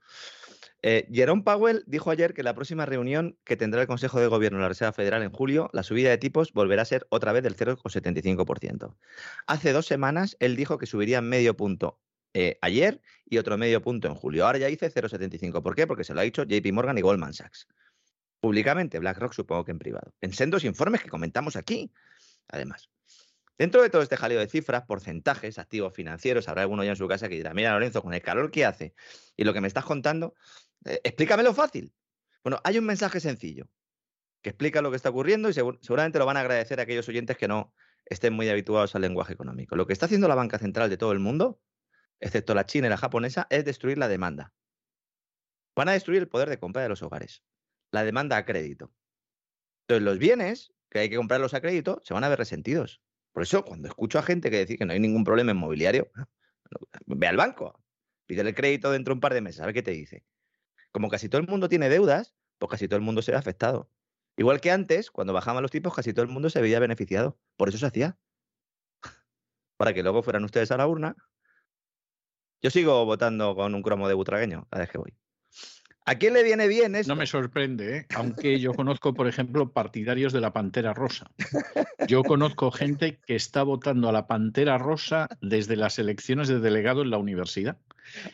Eh, 0.81 1.09
Jerome 1.11 1.43
Powell 1.43 1.83
dijo 1.87 2.11
ayer 2.11 2.33
que 2.33 2.43
la 2.43 2.53
próxima 2.53 2.85
reunión 2.85 3.37
que 3.43 3.57
tendrá 3.57 3.81
el 3.81 3.87
Consejo 3.87 4.21
de 4.21 4.27
Gobierno 4.27 4.59
de 4.59 4.61
la 4.61 4.69
Reserva 4.69 4.93
Federal 4.93 5.23
en 5.23 5.31
julio, 5.31 5.69
la 5.73 5.83
subida 5.83 6.09
de 6.09 6.17
tipos 6.17 6.53
volverá 6.53 6.83
a 6.83 6.85
ser 6.85 7.05
otra 7.09 7.33
vez 7.33 7.43
del 7.43 7.57
0,75%. 7.57 8.95
Hace 9.47 9.73
dos 9.73 9.85
semanas 9.85 10.37
él 10.39 10.55
dijo 10.55 10.77
que 10.77 10.85
subiría 10.85 11.21
medio 11.21 11.57
punto 11.57 11.99
ayer 12.61 13.01
y 13.25 13.39
otro 13.39 13.57
medio 13.57 13.81
punto 13.81 14.07
en 14.07 14.15
julio. 14.15 14.45
Ahora 14.45 14.59
ya 14.59 14.67
dice 14.67 14.89
0,75. 14.89 15.61
¿Por 15.61 15.75
qué? 15.75 15.85
Porque 15.85 16.05
se 16.05 16.13
lo 16.13 16.21
ha 16.21 16.23
dicho 16.23 16.43
JP 16.43 16.71
Morgan 16.71 16.97
y 16.97 17.01
Goldman 17.01 17.33
Sachs. 17.33 17.67
Públicamente, 18.39 18.99
BlackRock 18.99 19.33
supongo 19.33 19.65
que 19.65 19.71
en 19.71 19.79
privado. 19.79 20.13
En 20.21 20.31
sendos 20.31 20.63
informes 20.63 21.03
que 21.03 21.09
comentamos 21.09 21.57
aquí, 21.57 21.91
además. 22.47 22.89
Dentro 23.59 23.81
de 23.81 23.89
todo 23.89 24.01
este 24.01 24.15
jaleo 24.15 24.39
de 24.39 24.47
cifras, 24.47 24.83
porcentajes, 24.83 25.59
activos 25.59 25.93
financieros, 25.93 26.47
habrá 26.47 26.61
alguno 26.61 26.81
ya 26.85 26.91
en 26.91 26.95
su 26.95 27.09
casa 27.09 27.27
que 27.27 27.35
dirá, 27.35 27.53
mira 27.53 27.73
Lorenzo, 27.73 28.01
con 28.01 28.13
el 28.13 28.21
calor 28.21 28.51
que 28.51 28.65
hace 28.65 28.95
y 29.35 29.43
lo 29.43 29.53
que 29.53 29.59
me 29.59 29.67
estás 29.67 29.83
contando, 29.83 30.33
eh, 30.85 31.01
explícamelo 31.03 31.53
fácil. 31.53 31.93
Bueno, 32.41 32.61
hay 32.63 32.77
un 32.77 32.85
mensaje 32.85 33.19
sencillo 33.19 33.67
que 34.41 34.51
explica 34.51 34.81
lo 34.81 34.91
que 34.91 34.95
está 34.95 35.09
ocurriendo 35.09 35.49
y 35.49 35.51
segur- 35.51 35.77
seguramente 35.81 36.19
lo 36.19 36.25
van 36.25 36.37
a 36.37 36.39
agradecer 36.39 36.79
a 36.79 36.83
aquellos 36.83 37.09
oyentes 37.09 37.35
que 37.35 37.49
no 37.49 37.73
estén 38.05 38.31
muy 38.31 38.47
habituados 38.47 38.95
al 38.95 39.01
lenguaje 39.01 39.33
económico. 39.33 39.75
Lo 39.75 39.85
que 39.85 39.91
está 39.91 40.05
haciendo 40.05 40.29
la 40.29 40.35
banca 40.35 40.57
central 40.57 40.89
de 40.89 40.95
todo 40.95 41.11
el 41.11 41.19
mundo, 41.19 41.61
excepto 42.21 42.55
la 42.55 42.65
china 42.65 42.87
y 42.87 42.91
la 42.91 42.97
japonesa, 42.97 43.45
es 43.49 43.65
destruir 43.65 43.97
la 43.97 44.07
demanda. 44.07 44.53
Van 45.75 45.89
a 45.89 45.91
destruir 45.91 46.21
el 46.21 46.29
poder 46.29 46.49
de 46.49 46.59
compra 46.59 46.81
de 46.81 46.87
los 46.87 47.03
hogares, 47.03 47.43
la 47.91 48.05
demanda 48.05 48.37
a 48.37 48.45
crédito. 48.45 48.93
Entonces, 49.81 50.05
los 50.05 50.17
bienes 50.17 50.73
que 50.89 50.99
hay 50.99 51.09
que 51.09 51.17
comprarlos 51.17 51.53
a 51.53 51.59
crédito 51.59 52.01
se 52.05 52.13
van 52.13 52.23
a 52.23 52.29
ver 52.29 52.39
resentidos. 52.39 53.01
Por 53.31 53.43
eso, 53.43 53.63
cuando 53.63 53.87
escucho 53.87 54.19
a 54.19 54.23
gente 54.23 54.49
que 54.49 54.59
dice 54.59 54.77
que 54.77 54.85
no 54.85 54.93
hay 54.93 54.99
ningún 54.99 55.23
problema 55.23 55.51
inmobiliario, 55.51 56.11
ve 57.05 57.27
al 57.27 57.37
banco, 57.37 57.83
pídele 58.25 58.49
el 58.49 58.55
crédito 58.55 58.91
dentro 58.91 59.13
de 59.13 59.15
un 59.17 59.21
par 59.21 59.33
de 59.33 59.41
meses, 59.41 59.61
a 59.61 59.65
ver 59.65 59.73
qué 59.73 59.83
te 59.83 59.91
dice. 59.91 60.25
Como 60.91 61.09
casi 61.09 61.29
todo 61.29 61.41
el 61.41 61.47
mundo 61.47 61.69
tiene 61.69 61.89
deudas, 61.89 62.35
pues 62.57 62.71
casi 62.71 62.87
todo 62.87 62.97
el 62.97 63.03
mundo 63.03 63.21
se 63.21 63.31
ve 63.31 63.37
afectado. 63.37 63.91
Igual 64.37 64.61
que 64.61 64.71
antes, 64.71 65.11
cuando 65.11 65.33
bajaban 65.33 65.61
los 65.61 65.71
tipos, 65.71 65.93
casi 65.93 66.13
todo 66.13 66.23
el 66.23 66.31
mundo 66.31 66.49
se 66.49 66.61
veía 66.61 66.79
beneficiado. 66.79 67.37
Por 67.57 67.69
eso 67.69 67.77
se 67.77 67.85
hacía. 67.87 68.17
Para 69.77 69.93
que 69.93 70.03
luego 70.03 70.23
fueran 70.23 70.43
ustedes 70.45 70.71
a 70.71 70.77
la 70.77 70.87
urna. 70.87 71.15
Yo 72.61 72.69
sigo 72.69 73.05
votando 73.05 73.55
con 73.55 73.75
un 73.75 73.81
cromo 73.81 74.07
de 74.07 74.13
butragueño 74.13 74.67
cada 74.69 74.83
vez 74.83 74.91
que 74.91 74.97
voy. 74.97 75.17
¿A 76.09 76.15
quién 76.15 76.33
le 76.33 76.41
viene 76.41 76.67
bien 76.67 76.95
esto? 76.95 77.13
No 77.13 77.15
me 77.15 77.27
sorprende, 77.27 77.97
¿eh? 77.97 78.05
aunque 78.15 78.59
yo 78.59 78.73
conozco, 78.73 79.13
por 79.13 79.27
ejemplo, 79.27 79.69
partidarios 79.71 80.33
de 80.33 80.41
la 80.41 80.51
Pantera 80.51 80.91
Rosa. 80.91 81.29
Yo 82.07 82.23
conozco 82.23 82.71
gente 82.71 83.19
que 83.27 83.35
está 83.35 83.61
votando 83.61 84.09
a 84.09 84.11
la 84.11 84.25
Pantera 84.25 84.79
Rosa 84.79 85.27
desde 85.39 85.75
las 85.75 85.99
elecciones 85.99 86.47
de 86.47 86.59
delegado 86.59 87.03
en 87.03 87.11
la 87.11 87.19
universidad. 87.19 87.77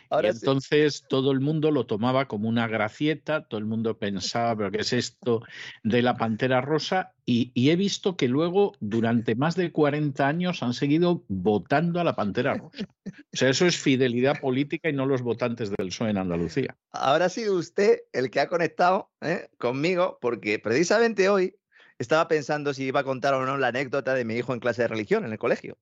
Ahora 0.10 0.30
y 0.30 0.32
sí. 0.32 0.40
entonces 0.42 1.04
todo 1.08 1.32
el 1.32 1.40
mundo 1.40 1.72
lo 1.72 1.86
tomaba 1.86 2.28
como 2.28 2.50
una 2.50 2.68
gracieta, 2.68 3.46
todo 3.46 3.60
el 3.60 3.66
mundo 3.66 3.98
pensaba, 3.98 4.56
pero 4.56 4.72
¿qué 4.72 4.82
es 4.82 4.94
esto 4.94 5.44
de 5.84 6.02
la 6.02 6.16
Pantera 6.16 6.62
Rosa? 6.62 7.14
Y, 7.26 7.52
y 7.54 7.72
he 7.72 7.76
visto 7.76 8.18
que 8.18 8.28
luego, 8.28 8.74
durante 8.80 9.36
más 9.36 9.56
de 9.56 9.72
40 9.72 10.28
años, 10.28 10.62
han 10.62 10.74
seguido 10.74 11.24
votando 11.28 12.00
a 12.00 12.04
la 12.04 12.16
Pantera 12.16 12.56
Rosa. 12.56 12.86
O 13.06 13.38
sea, 13.38 13.50
eso 13.50 13.66
es 13.66 13.78
fidelidad 13.78 14.40
política 14.40 14.90
y 14.90 14.94
no 14.94 15.06
los 15.06 15.22
votantes 15.22 15.72
del 15.72 15.88
PSOE 15.88 16.12
en 16.12 16.18
Andalucía. 16.18 16.78
Ahora 16.92 17.26
ha 17.26 17.30
sido 17.30 17.56
usted 17.56 18.00
el 18.14 18.30
que 18.30 18.40
ha 18.40 18.48
conectado 18.48 19.12
¿eh? 19.22 19.50
conmigo, 19.58 20.20
porque 20.22 20.60
precisamente 20.60 21.30
hoy 21.30 21.56
estaba 22.00 22.28
pensando 22.28 22.74
si 22.74 22.86
iba 22.86 23.02
a 23.02 23.04
contar 23.04 23.34
o 23.34 23.46
no 23.46 23.58
la 23.58 23.68
anécdota 23.68 24.14
de 24.14 24.26
mi 24.26 24.36
hijo 24.36 24.54
en 24.54 24.60
clase 24.60 24.84
de 24.84 24.88
religión 24.88 25.26
en 25.26 25.32
el 25.32 25.40
colegio. 25.40 25.78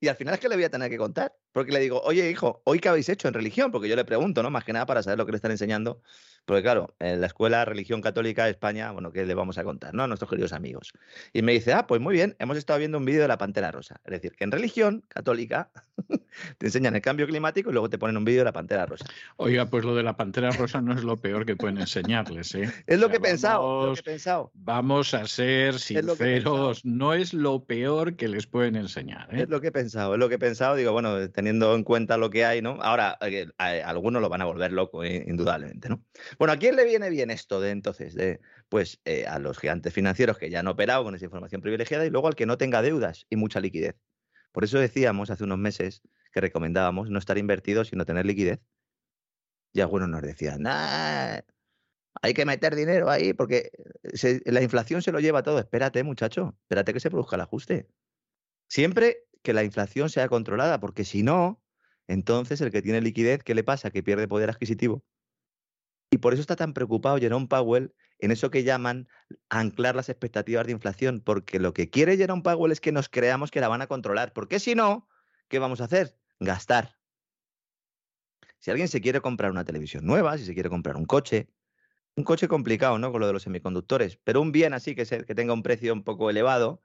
Y 0.00 0.08
al 0.08 0.16
final 0.16 0.34
es 0.34 0.40
que 0.40 0.48
le 0.48 0.56
voy 0.56 0.64
a 0.64 0.70
tener 0.70 0.90
que 0.90 0.98
contar, 0.98 1.34
Porque 1.56 1.72
le 1.72 1.80
digo, 1.80 2.02
oye, 2.02 2.30
hijo, 2.30 2.60
¿hoy 2.64 2.80
qué 2.80 2.90
habéis 2.90 3.08
hecho 3.08 3.28
en 3.28 3.32
religión? 3.32 3.72
Porque 3.72 3.88
yo 3.88 3.96
le 3.96 4.04
pregunto, 4.04 4.42
¿no? 4.42 4.50
Más 4.50 4.62
que 4.62 4.74
nada 4.74 4.84
para 4.84 5.02
saber 5.02 5.16
lo 5.16 5.24
que 5.24 5.32
le 5.32 5.36
están 5.36 5.52
enseñando. 5.52 6.02
Porque 6.46 6.62
claro, 6.62 6.94
en 7.00 7.20
la 7.20 7.26
escuela 7.26 7.64
religión 7.64 8.00
católica 8.00 8.44
de 8.44 8.52
España, 8.52 8.92
bueno, 8.92 9.10
¿qué 9.10 9.26
le 9.26 9.34
vamos 9.34 9.58
a 9.58 9.64
contar, 9.64 9.92
no? 9.94 10.04
A 10.04 10.06
nuestros 10.06 10.30
queridos 10.30 10.52
amigos. 10.52 10.92
Y 11.32 11.42
me 11.42 11.52
dice, 11.52 11.72
ah, 11.72 11.88
pues 11.88 12.00
muy 12.00 12.14
bien, 12.14 12.36
hemos 12.38 12.56
estado 12.56 12.78
viendo 12.78 12.98
un 12.98 13.04
vídeo 13.04 13.22
de 13.22 13.28
la 13.28 13.36
Pantera 13.36 13.72
Rosa. 13.72 14.00
Es 14.04 14.12
decir, 14.12 14.36
que 14.36 14.44
en 14.44 14.52
religión 14.52 15.02
católica 15.08 15.70
te 16.58 16.66
enseñan 16.66 16.94
el 16.94 17.02
cambio 17.02 17.26
climático 17.26 17.70
y 17.70 17.72
luego 17.72 17.90
te 17.90 17.98
ponen 17.98 18.16
un 18.16 18.24
vídeo 18.24 18.40
de 18.40 18.44
la 18.44 18.52
Pantera 18.52 18.86
Rosa. 18.86 19.06
Oiga, 19.36 19.66
pues 19.66 19.84
lo 19.84 19.96
de 19.96 20.04
la 20.04 20.16
Pantera 20.16 20.50
Rosa 20.52 20.80
no 20.80 20.92
es 20.92 21.02
lo 21.02 21.16
peor 21.16 21.46
que 21.46 21.56
pueden 21.56 21.78
enseñarles, 21.78 22.54
¿eh? 22.54 22.70
Es 22.86 23.00
lo 23.00 23.06
O 23.06 23.08
sea, 23.08 23.10
que 23.10 23.16
he 23.16 23.30
pensado, 23.30 23.86
lo 23.86 23.94
que 23.94 24.00
he 24.00 24.04
pensado. 24.04 24.52
Vamos 24.54 25.14
a 25.14 25.26
ser 25.26 25.80
sinceros, 25.80 26.84
no 26.84 27.12
es 27.12 27.34
lo 27.34 27.64
peor 27.64 28.14
que 28.14 28.28
les 28.28 28.46
pueden 28.46 28.76
enseñar. 28.76 29.34
¿eh? 29.34 29.42
Es 29.42 29.48
lo 29.48 29.60
que 29.60 29.68
he 29.68 29.72
pensado, 29.72 30.14
es 30.14 30.20
lo 30.20 30.28
que 30.28 30.36
he 30.36 30.38
pensado. 30.38 30.76
Digo, 30.76 30.92
bueno, 30.92 31.16
teniendo 31.46 31.76
en 31.76 31.84
cuenta 31.84 32.16
lo 32.16 32.28
que 32.28 32.44
hay, 32.44 32.60
¿no? 32.60 32.82
Ahora, 32.82 33.18
eh, 33.20 33.46
a 33.58 33.88
algunos 33.88 34.20
lo 34.20 34.28
van 34.28 34.42
a 34.42 34.46
volver 34.46 34.72
loco, 34.72 35.04
eh, 35.04 35.24
indudablemente, 35.28 35.88
¿no? 35.88 36.04
Bueno, 36.40 36.52
¿a 36.52 36.56
quién 36.56 36.74
le 36.74 36.84
viene 36.84 37.08
bien 37.08 37.30
esto 37.30 37.60
de 37.60 37.70
entonces? 37.70 38.14
De, 38.14 38.40
pues 38.68 39.00
eh, 39.04 39.26
a 39.28 39.38
los 39.38 39.56
gigantes 39.56 39.94
financieros 39.94 40.38
que 40.38 40.50
ya 40.50 40.58
han 40.58 40.66
operado 40.66 41.04
con 41.04 41.14
esa 41.14 41.24
información 41.24 41.60
privilegiada 41.60 42.04
y 42.04 42.10
luego 42.10 42.26
al 42.26 42.34
que 42.34 42.46
no 42.46 42.58
tenga 42.58 42.82
deudas 42.82 43.26
y 43.30 43.36
mucha 43.36 43.60
liquidez. 43.60 43.94
Por 44.50 44.64
eso 44.64 44.80
decíamos 44.80 45.30
hace 45.30 45.44
unos 45.44 45.58
meses 45.58 46.02
que 46.32 46.40
recomendábamos 46.40 47.10
no 47.10 47.18
estar 47.20 47.38
invertidos 47.38 47.88
sino 47.88 48.04
tener 48.04 48.26
liquidez. 48.26 48.58
Y 49.72 49.82
algunos 49.82 50.08
nos 50.08 50.22
decían, 50.22 50.62
nah, 50.62 51.38
hay 52.22 52.34
que 52.34 52.44
meter 52.44 52.74
dinero 52.74 53.08
ahí 53.08 53.34
porque 53.34 53.70
la 54.46 54.62
inflación 54.62 55.00
se 55.00 55.12
lo 55.12 55.20
lleva 55.20 55.44
todo. 55.44 55.60
Espérate, 55.60 56.02
muchacho, 56.02 56.56
espérate 56.62 56.92
que 56.92 56.98
se 56.98 57.10
produzca 57.10 57.36
el 57.36 57.42
ajuste. 57.42 57.86
Siempre 58.68 59.25
que 59.46 59.52
la 59.52 59.62
inflación 59.62 60.10
sea 60.10 60.26
controlada, 60.26 60.80
porque 60.80 61.04
si 61.04 61.22
no, 61.22 61.62
entonces 62.08 62.60
el 62.60 62.72
que 62.72 62.82
tiene 62.82 63.00
liquidez, 63.00 63.44
¿qué 63.44 63.54
le 63.54 63.62
pasa? 63.62 63.92
Que 63.92 64.02
pierde 64.02 64.26
poder 64.26 64.50
adquisitivo. 64.50 65.04
Y 66.10 66.18
por 66.18 66.32
eso 66.32 66.40
está 66.40 66.56
tan 66.56 66.72
preocupado 66.72 67.16
Jerome 67.18 67.46
Powell 67.46 67.94
en 68.18 68.32
eso 68.32 68.50
que 68.50 68.64
llaman 68.64 69.06
anclar 69.48 69.94
las 69.94 70.08
expectativas 70.08 70.66
de 70.66 70.72
inflación, 70.72 71.20
porque 71.20 71.60
lo 71.60 71.72
que 71.72 71.88
quiere 71.88 72.16
Jerome 72.16 72.42
Powell 72.42 72.72
es 72.72 72.80
que 72.80 72.90
nos 72.90 73.08
creamos 73.08 73.52
que 73.52 73.60
la 73.60 73.68
van 73.68 73.82
a 73.82 73.86
controlar, 73.86 74.32
porque 74.32 74.58
si 74.58 74.74
no, 74.74 75.08
¿qué 75.46 75.60
vamos 75.60 75.80
a 75.80 75.84
hacer? 75.84 76.18
Gastar. 76.40 76.98
Si 78.58 78.72
alguien 78.72 78.88
se 78.88 79.00
quiere 79.00 79.20
comprar 79.20 79.52
una 79.52 79.64
televisión 79.64 80.06
nueva, 80.06 80.36
si 80.38 80.44
se 80.44 80.54
quiere 80.54 80.70
comprar 80.70 80.96
un 80.96 81.04
coche, 81.04 81.48
un 82.16 82.24
coche 82.24 82.48
complicado, 82.48 82.98
¿no? 82.98 83.12
Con 83.12 83.20
lo 83.20 83.28
de 83.28 83.34
los 83.34 83.44
semiconductores, 83.44 84.18
pero 84.24 84.40
un 84.40 84.50
bien 84.50 84.74
así 84.74 84.96
que, 84.96 85.06
que 85.06 85.34
tenga 85.36 85.52
un 85.52 85.62
precio 85.62 85.92
un 85.92 86.02
poco 86.02 86.30
elevado, 86.30 86.82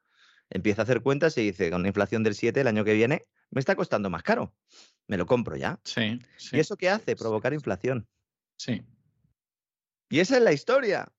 empieza 0.52 0.82
a 0.82 0.84
hacer 0.84 1.02
cuentas 1.02 1.38
y 1.38 1.46
dice, 1.46 1.72
con 1.72 1.82
una 1.82 1.88
inflación 1.88 2.24
del 2.24 2.36
7 2.36 2.62
el 2.62 2.68
año 2.68 2.84
que 2.84 2.94
viene, 2.94 3.28
me 3.50 3.60
está 3.60 3.76
costando 3.76 4.10
más 4.10 4.24
caro. 4.24 4.54
Me 5.08 5.18
lo 5.18 5.26
compro 5.26 5.56
ya. 5.56 5.80
Sí, 5.84 6.20
sí. 6.38 6.58
¿Y 6.58 6.60
eso 6.60 6.78
qué 6.78 6.90
hace? 6.90 7.16
Provocar 7.16 7.54
inflación. 7.54 8.08
Sí. 8.58 8.86
Y 10.10 10.20
esa 10.20 10.38
es 10.38 10.44
la 10.44 10.54
historia. 10.54 11.12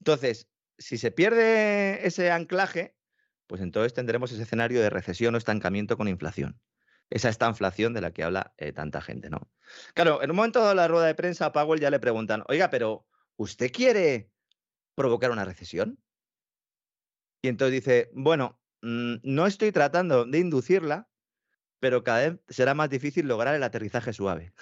Entonces, 0.00 0.48
si 0.78 0.98
se 0.98 1.10
pierde 1.10 2.06
ese 2.06 2.30
anclaje, 2.30 2.96
pues 3.46 3.60
entonces 3.60 3.94
tendremos 3.94 4.32
ese 4.32 4.42
escenario 4.42 4.80
de 4.80 4.90
recesión 4.90 5.34
o 5.34 5.38
estancamiento 5.38 5.96
con 5.96 6.08
inflación. 6.08 6.60
Esa 7.10 7.28
estanflación 7.30 7.94
de 7.94 8.02
la 8.02 8.12
que 8.12 8.22
habla 8.22 8.54
eh, 8.58 8.72
tanta 8.72 9.00
gente, 9.00 9.30
¿no? 9.30 9.50
Claro, 9.94 10.22
en 10.22 10.30
un 10.30 10.36
momento 10.36 10.66
de 10.66 10.74
la 10.74 10.88
rueda 10.88 11.06
de 11.06 11.14
prensa 11.14 11.46
a 11.46 11.52
Powell 11.52 11.80
ya 11.80 11.90
le 11.90 12.00
preguntan, 12.00 12.44
oiga, 12.48 12.68
pero 12.70 13.06
¿usted 13.36 13.72
quiere 13.72 14.30
provocar 14.94 15.30
una 15.30 15.44
recesión? 15.44 15.98
Y 17.42 17.48
entonces 17.48 17.84
dice, 17.84 18.10
bueno, 18.14 18.60
mm, 18.82 19.16
no 19.22 19.46
estoy 19.46 19.72
tratando 19.72 20.24
de 20.24 20.38
inducirla, 20.38 21.08
pero 21.80 22.02
cada 22.02 22.30
vez 22.30 22.40
será 22.48 22.74
más 22.74 22.90
difícil 22.90 23.26
lograr 23.28 23.54
el 23.54 23.62
aterrizaje 23.62 24.12
suave. 24.12 24.52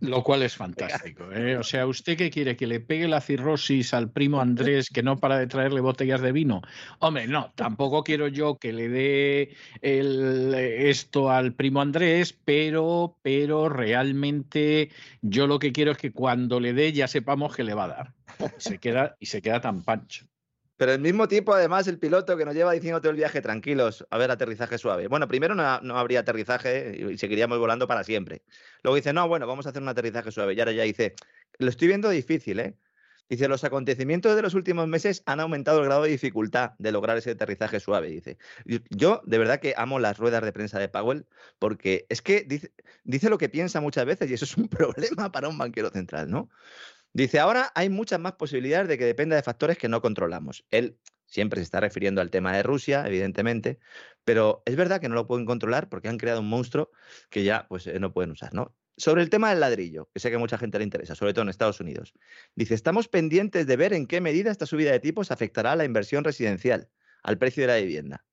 Lo 0.00 0.22
cual 0.22 0.42
es 0.42 0.56
fantástico. 0.56 1.30
¿eh? 1.32 1.56
O 1.56 1.62
sea, 1.62 1.86
¿usted 1.86 2.16
qué 2.16 2.30
quiere? 2.30 2.56
¿Que 2.56 2.66
le 2.66 2.80
pegue 2.80 3.06
la 3.08 3.20
cirrosis 3.20 3.94
al 3.94 4.10
primo 4.10 4.40
Andrés 4.40 4.90
que 4.90 5.02
no 5.02 5.16
para 5.18 5.38
de 5.38 5.46
traerle 5.46 5.80
botellas 5.80 6.20
de 6.20 6.32
vino? 6.32 6.62
Hombre, 6.98 7.28
no, 7.28 7.52
tampoco 7.54 8.02
quiero 8.02 8.28
yo 8.28 8.58
que 8.58 8.72
le 8.72 8.88
dé 8.88 9.56
el- 9.82 10.52
esto 10.54 11.30
al 11.30 11.54
primo 11.54 11.80
Andrés, 11.80 12.32
pero, 12.44 13.18
pero 13.22 13.68
realmente 13.68 14.90
yo 15.22 15.46
lo 15.46 15.58
que 15.58 15.72
quiero 15.72 15.92
es 15.92 15.98
que 15.98 16.12
cuando 16.12 16.60
le 16.60 16.72
dé 16.72 16.92
ya 16.92 17.06
sepamos 17.08 17.54
que 17.54 17.64
le 17.64 17.74
va 17.74 17.84
a 17.84 17.88
dar. 17.88 18.14
Se 18.56 18.78
queda, 18.78 19.16
y 19.20 19.26
se 19.26 19.40
queda 19.40 19.60
tan 19.60 19.84
pancho. 19.84 20.26
Pero 20.76 20.92
el 20.92 21.00
mismo 21.00 21.28
tipo, 21.28 21.54
además, 21.54 21.86
el 21.86 21.98
piloto 21.98 22.36
que 22.36 22.44
nos 22.44 22.54
lleva 22.54 22.72
diciendo 22.72 23.00
todo 23.00 23.10
el 23.10 23.16
viaje 23.16 23.40
tranquilos, 23.40 24.06
a 24.10 24.18
ver, 24.18 24.30
aterrizaje 24.30 24.76
suave. 24.78 25.06
Bueno, 25.08 25.28
primero 25.28 25.54
no, 25.54 25.80
no 25.80 25.98
habría 25.98 26.20
aterrizaje 26.20 26.96
y 27.12 27.18
seguiríamos 27.18 27.58
volando 27.58 27.86
para 27.86 28.02
siempre. 28.04 28.42
Luego 28.82 28.96
dice, 28.96 29.12
no, 29.12 29.28
bueno, 29.28 29.46
vamos 29.46 29.66
a 29.66 29.70
hacer 29.70 29.82
un 29.82 29.88
aterrizaje 29.88 30.32
suave. 30.32 30.54
Y 30.54 30.60
ahora 30.60 30.72
ya 30.72 30.82
dice, 30.82 31.14
lo 31.58 31.68
estoy 31.68 31.88
viendo 31.88 32.08
difícil, 32.10 32.58
¿eh? 32.60 32.76
Dice, 33.28 33.48
los 33.48 33.64
acontecimientos 33.64 34.36
de 34.36 34.42
los 34.42 34.52
últimos 34.54 34.86
meses 34.86 35.22
han 35.24 35.40
aumentado 35.40 35.78
el 35.78 35.86
grado 35.86 36.02
de 36.02 36.10
dificultad 36.10 36.72
de 36.78 36.92
lograr 36.92 37.16
ese 37.16 37.30
aterrizaje 37.30 37.80
suave, 37.80 38.08
dice. 38.08 38.36
Yo- 38.66 38.78
Yo, 38.90 39.22
de 39.24 39.38
verdad 39.38 39.60
que 39.60 39.74
amo 39.78 39.98
las 39.98 40.18
ruedas 40.18 40.42
de 40.44 40.52
prensa 40.52 40.78
de 40.78 40.88
Powell 40.90 41.26
porque 41.58 42.06
es 42.10 42.20
que 42.20 42.42
dice, 42.46 42.74
dice 43.04 43.30
lo 43.30 43.38
que 43.38 43.48
piensa 43.48 43.80
muchas 43.80 44.04
veces 44.04 44.30
y 44.30 44.34
eso 44.34 44.44
es 44.44 44.56
un 44.58 44.68
problema 44.68 45.32
para 45.32 45.48
un 45.48 45.56
banquero 45.56 45.88
central, 45.90 46.30
¿no? 46.30 46.50
Dice, 47.14 47.38
ahora 47.38 47.70
hay 47.76 47.88
muchas 47.88 48.18
más 48.18 48.32
posibilidades 48.32 48.88
de 48.88 48.98
que 48.98 49.04
dependa 49.04 49.36
de 49.36 49.42
factores 49.42 49.78
que 49.78 49.88
no 49.88 50.02
controlamos. 50.02 50.66
Él 50.72 50.98
siempre 51.26 51.60
se 51.60 51.62
está 51.64 51.78
refiriendo 51.78 52.20
al 52.20 52.30
tema 52.30 52.56
de 52.56 52.64
Rusia, 52.64 53.04
evidentemente, 53.06 53.78
pero 54.24 54.62
es 54.66 54.74
verdad 54.74 55.00
que 55.00 55.08
no 55.08 55.14
lo 55.14 55.28
pueden 55.28 55.46
controlar 55.46 55.88
porque 55.88 56.08
han 56.08 56.18
creado 56.18 56.40
un 56.40 56.48
monstruo 56.48 56.90
que 57.30 57.44
ya 57.44 57.66
pues, 57.68 57.86
eh, 57.86 58.00
no 58.00 58.12
pueden 58.12 58.32
usar, 58.32 58.52
¿no? 58.52 58.76
Sobre 58.96 59.22
el 59.22 59.30
tema 59.30 59.50
del 59.50 59.60
ladrillo, 59.60 60.10
que 60.12 60.18
sé 60.18 60.30
que 60.30 60.38
mucha 60.38 60.58
gente 60.58 60.78
le 60.78 60.84
interesa, 60.84 61.14
sobre 61.14 61.32
todo 61.32 61.42
en 61.42 61.50
Estados 61.50 61.80
Unidos. 61.80 62.14
Dice, 62.56 62.74
estamos 62.74 63.06
pendientes 63.08 63.66
de 63.66 63.76
ver 63.76 63.92
en 63.92 64.06
qué 64.06 64.20
medida 64.20 64.50
esta 64.50 64.66
subida 64.66 64.90
de 64.90 65.00
tipos 65.00 65.30
afectará 65.30 65.72
a 65.72 65.76
la 65.76 65.84
inversión 65.84 66.24
residencial, 66.24 66.90
al 67.22 67.38
precio 67.38 67.62
de 67.62 67.68
la 67.68 67.76
vivienda. 67.76 68.26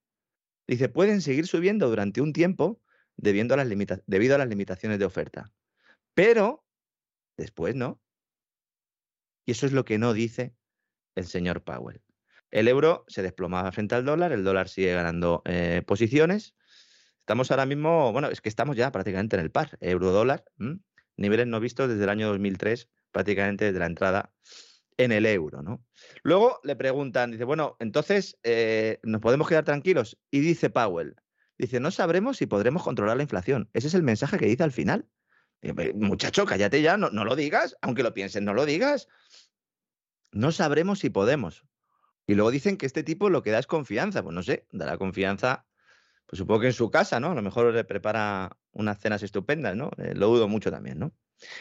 Dice, 0.67 0.89
pueden 0.89 1.21
seguir 1.21 1.45
subiendo 1.47 1.87
durante 1.87 2.21
un 2.21 2.33
tiempo 2.33 2.81
a 3.23 3.55
las, 3.57 3.67
limita- 3.67 4.01
debido 4.07 4.35
a 4.35 4.37
las 4.39 4.47
limitaciones 4.47 4.97
de 4.97 5.05
oferta. 5.05 5.51
Pero 6.15 6.65
después 7.37 7.75
no. 7.75 8.01
Eso 9.51 9.65
es 9.65 9.73
lo 9.73 9.83
que 9.83 9.97
no 9.97 10.13
dice 10.13 10.55
el 11.15 11.25
señor 11.25 11.61
Powell. 11.61 12.01
El 12.51 12.69
euro 12.69 13.03
se 13.09 13.21
desplomaba 13.21 13.71
frente 13.73 13.95
al 13.95 14.05
dólar, 14.05 14.31
el 14.31 14.45
dólar 14.45 14.69
sigue 14.69 14.93
ganando 14.93 15.41
eh, 15.43 15.83
posiciones. 15.85 16.55
Estamos 17.19 17.51
ahora 17.51 17.65
mismo, 17.65 18.13
bueno, 18.13 18.29
es 18.29 18.39
que 18.39 18.47
estamos 18.47 18.77
ya 18.77 18.93
prácticamente 18.93 19.35
en 19.35 19.41
el 19.41 19.51
par, 19.51 19.77
euro-dólar, 19.81 20.45
niveles 21.17 21.47
no 21.47 21.59
vistos 21.59 21.89
desde 21.89 22.03
el 22.03 22.09
año 22.09 22.29
2003, 22.29 22.89
prácticamente 23.11 23.65
desde 23.65 23.79
la 23.79 23.87
entrada 23.87 24.33
en 24.95 25.11
el 25.11 25.25
euro, 25.25 25.61
¿no? 25.61 25.85
Luego 26.23 26.61
le 26.63 26.77
preguntan, 26.77 27.31
dice, 27.31 27.43
bueno, 27.43 27.75
entonces, 27.79 28.37
eh, 28.43 28.99
¿nos 29.03 29.19
podemos 29.19 29.49
quedar 29.49 29.65
tranquilos? 29.65 30.17
Y 30.31 30.39
dice 30.39 30.69
Powell, 30.69 31.15
dice, 31.57 31.81
no 31.81 31.91
sabremos 31.91 32.37
si 32.37 32.45
podremos 32.45 32.83
controlar 32.83 33.17
la 33.17 33.23
inflación. 33.23 33.69
Ese 33.73 33.87
es 33.87 33.95
el 33.95 34.03
mensaje 34.03 34.37
que 34.37 34.45
dice 34.45 34.63
al 34.63 34.71
final. 34.71 35.09
"Pero, 35.61 35.93
Muchacho, 35.95 36.45
cállate 36.45 36.81
ya, 36.81 36.97
no, 36.97 37.09
no 37.09 37.23
lo 37.23 37.35
digas, 37.35 37.77
aunque 37.81 38.03
lo 38.03 38.13
pienses, 38.13 38.41
no 38.41 38.53
lo 38.53 38.65
digas. 38.65 39.07
No 40.31 40.51
sabremos 40.51 40.99
si 40.99 41.09
podemos. 41.09 41.65
Y 42.27 42.35
luego 42.35 42.51
dicen 42.51 42.77
que 42.77 42.85
este 42.85 43.03
tipo 43.03 43.29
lo 43.29 43.43
que 43.43 43.51
da 43.51 43.59
es 43.59 43.67
confianza. 43.67 44.23
Pues 44.23 44.33
no 44.33 44.43
sé, 44.43 44.65
dará 44.71 44.97
confianza, 44.97 45.65
pues 46.25 46.37
supongo 46.37 46.61
que 46.61 46.67
en 46.67 46.73
su 46.73 46.89
casa, 46.89 47.19
¿no? 47.19 47.31
A 47.31 47.35
lo 47.35 47.41
mejor 47.41 47.73
le 47.73 47.83
prepara 47.83 48.57
unas 48.71 48.99
cenas 48.99 49.21
estupendas, 49.21 49.75
¿no? 49.75 49.91
Eh, 49.97 50.13
lo 50.15 50.27
dudo 50.27 50.47
mucho 50.47 50.71
también, 50.71 50.97
¿no? 50.97 51.13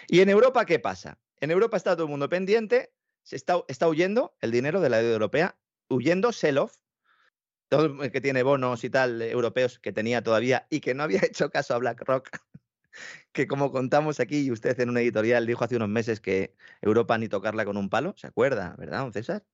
¿Y 0.06 0.20
en 0.20 0.28
Europa 0.28 0.64
qué 0.64 0.78
pasa? 0.78 1.18
En 1.40 1.50
Europa 1.50 1.76
está 1.76 1.94
todo 1.96 2.04
el 2.04 2.10
mundo 2.10 2.28
pendiente, 2.28 2.92
se 3.22 3.36
está, 3.36 3.64
está 3.68 3.88
huyendo 3.88 4.36
el 4.40 4.50
dinero 4.50 4.80
de 4.80 4.90
la 4.90 4.98
deuda 4.98 5.14
europea, 5.14 5.58
huyendo 5.88 6.32
sell-off, 6.32 6.76
todo 7.68 8.02
el 8.02 8.12
que 8.12 8.20
tiene 8.20 8.42
bonos 8.42 8.84
y 8.84 8.90
tal 8.90 9.22
eh, 9.22 9.30
europeos 9.30 9.78
que 9.78 9.92
tenía 9.92 10.22
todavía 10.22 10.66
y 10.70 10.80
que 10.80 10.94
no 10.94 11.02
había 11.02 11.20
hecho 11.24 11.50
caso 11.50 11.74
a 11.74 11.78
BlackRock, 11.78 12.28
que 13.32 13.46
como 13.46 13.70
contamos 13.70 14.20
aquí 14.20 14.40
y 14.40 14.50
usted 14.50 14.78
en 14.80 14.90
una 14.90 15.00
editorial 15.00 15.46
dijo 15.46 15.64
hace 15.64 15.76
unos 15.76 15.88
meses 15.88 16.20
que 16.20 16.54
Europa 16.82 17.16
ni 17.18 17.28
tocarla 17.28 17.64
con 17.64 17.76
un 17.76 17.88
palo, 17.88 18.14
¿se 18.16 18.26
acuerda, 18.26 18.74
verdad, 18.78 19.00
don 19.00 19.12
César? 19.12 19.44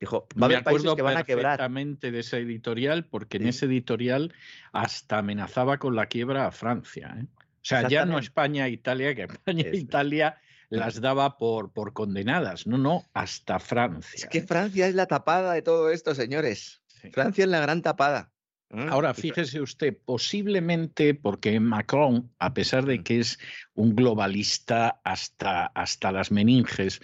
Dijo, 0.00 0.26
va 0.40 0.46
a 0.46 0.50
haber 0.50 0.64
países 0.64 0.94
que 0.94 1.02
van 1.02 1.18
a 1.18 1.24
quebrar. 1.24 1.58
perfectamente 1.58 2.10
de 2.10 2.20
ese 2.20 2.38
editorial 2.38 3.04
porque 3.04 3.36
en 3.36 3.48
ese 3.48 3.66
editorial 3.66 4.32
hasta 4.72 5.18
amenazaba 5.18 5.78
con 5.78 5.94
la 5.94 6.06
quiebra 6.06 6.46
a 6.46 6.52
Francia. 6.52 7.14
¿eh? 7.18 7.26
O 7.26 7.58
sea, 7.62 7.82
ya 7.82 8.06
no 8.06 8.18
Exactamente. 8.18 8.24
España 8.24 8.66
e 8.66 8.70
Italia, 8.70 9.14
que 9.14 9.22
España 9.24 9.64
e. 9.66 9.76
Italia 9.76 10.40
las 10.70 11.00
daba 11.02 11.36
por, 11.36 11.72
por 11.72 11.92
condenadas. 11.92 12.66
No, 12.66 12.78
no, 12.78 13.04
hasta 13.12 13.58
Francia. 13.58 14.16
Es 14.16 14.26
que 14.26 14.38
¿eh? 14.38 14.46
Francia 14.46 14.86
es 14.86 14.94
la 14.94 15.06
tapada 15.06 15.52
de 15.52 15.60
todo 15.60 15.90
esto, 15.90 16.14
señores. 16.14 16.80
Sí. 16.86 17.10
Francia 17.10 17.44
es 17.44 17.50
la 17.50 17.60
gran 17.60 17.82
tapada. 17.82 18.32
¿Mm? 18.72 18.88
Ahora, 18.88 19.14
fíjese 19.14 19.60
usted, 19.60 19.96
posiblemente 20.04 21.14
porque 21.14 21.58
Macron, 21.58 22.30
a 22.38 22.54
pesar 22.54 22.84
de 22.86 22.98
Mm. 22.98 23.02
que 23.02 23.18
es 23.18 23.38
un 23.74 23.96
globalista 23.96 25.00
hasta, 25.02 25.66
hasta 25.66 26.12
las 26.12 26.30
meninges, 26.30 27.00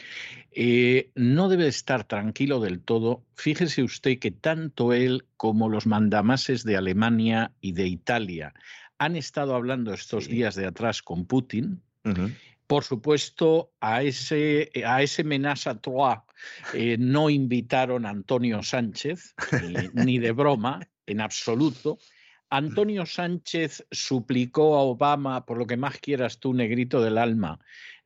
eh, 0.52 1.10
no 1.16 1.48
debe 1.48 1.66
estar 1.66 2.04
tranquilo 2.04 2.60
del 2.60 2.80
todo. 2.80 3.24
Fíjese 3.34 3.82
usted 3.82 4.18
que 4.20 4.30
tanto 4.30 4.92
él 4.92 5.26
como 5.36 5.68
los 5.68 5.86
mandamases 5.86 6.62
de 6.62 6.76
Alemania 6.76 7.50
y 7.60 7.72
de 7.72 7.88
Italia 7.88 8.54
han 8.98 9.16
estado 9.16 9.54
hablando 9.54 9.92
estos 9.92 10.26
Sí. 10.26 10.32
días 10.32 10.54
de 10.54 10.66
atrás 10.66 11.02
con 11.02 11.26
Putin. 11.26 11.82
Por 12.68 12.82
supuesto, 12.84 13.72
a 13.80 14.02
ese, 14.02 14.70
a 14.86 15.02
ese 15.02 15.22
menace 15.24 15.68
à 15.68 15.74
trois 15.74 16.18
eh, 16.74 16.96
no 16.98 17.28
invitaron 17.28 18.06
a 18.06 18.10
Antonio 18.10 18.62
Sánchez, 18.62 19.34
ni, 19.62 19.90
ni 20.04 20.18
de 20.18 20.32
broma, 20.32 20.80
en 21.06 21.20
absoluto. 21.20 21.98
Antonio 22.50 23.06
Sánchez 23.06 23.86
suplicó 23.90 24.76
a 24.76 24.82
Obama, 24.82 25.44
por 25.46 25.58
lo 25.58 25.66
que 25.66 25.76
más 25.76 25.98
quieras 25.98 26.38
tú, 26.38 26.54
negrito 26.54 27.00
del 27.00 27.18
alma, 27.18 27.58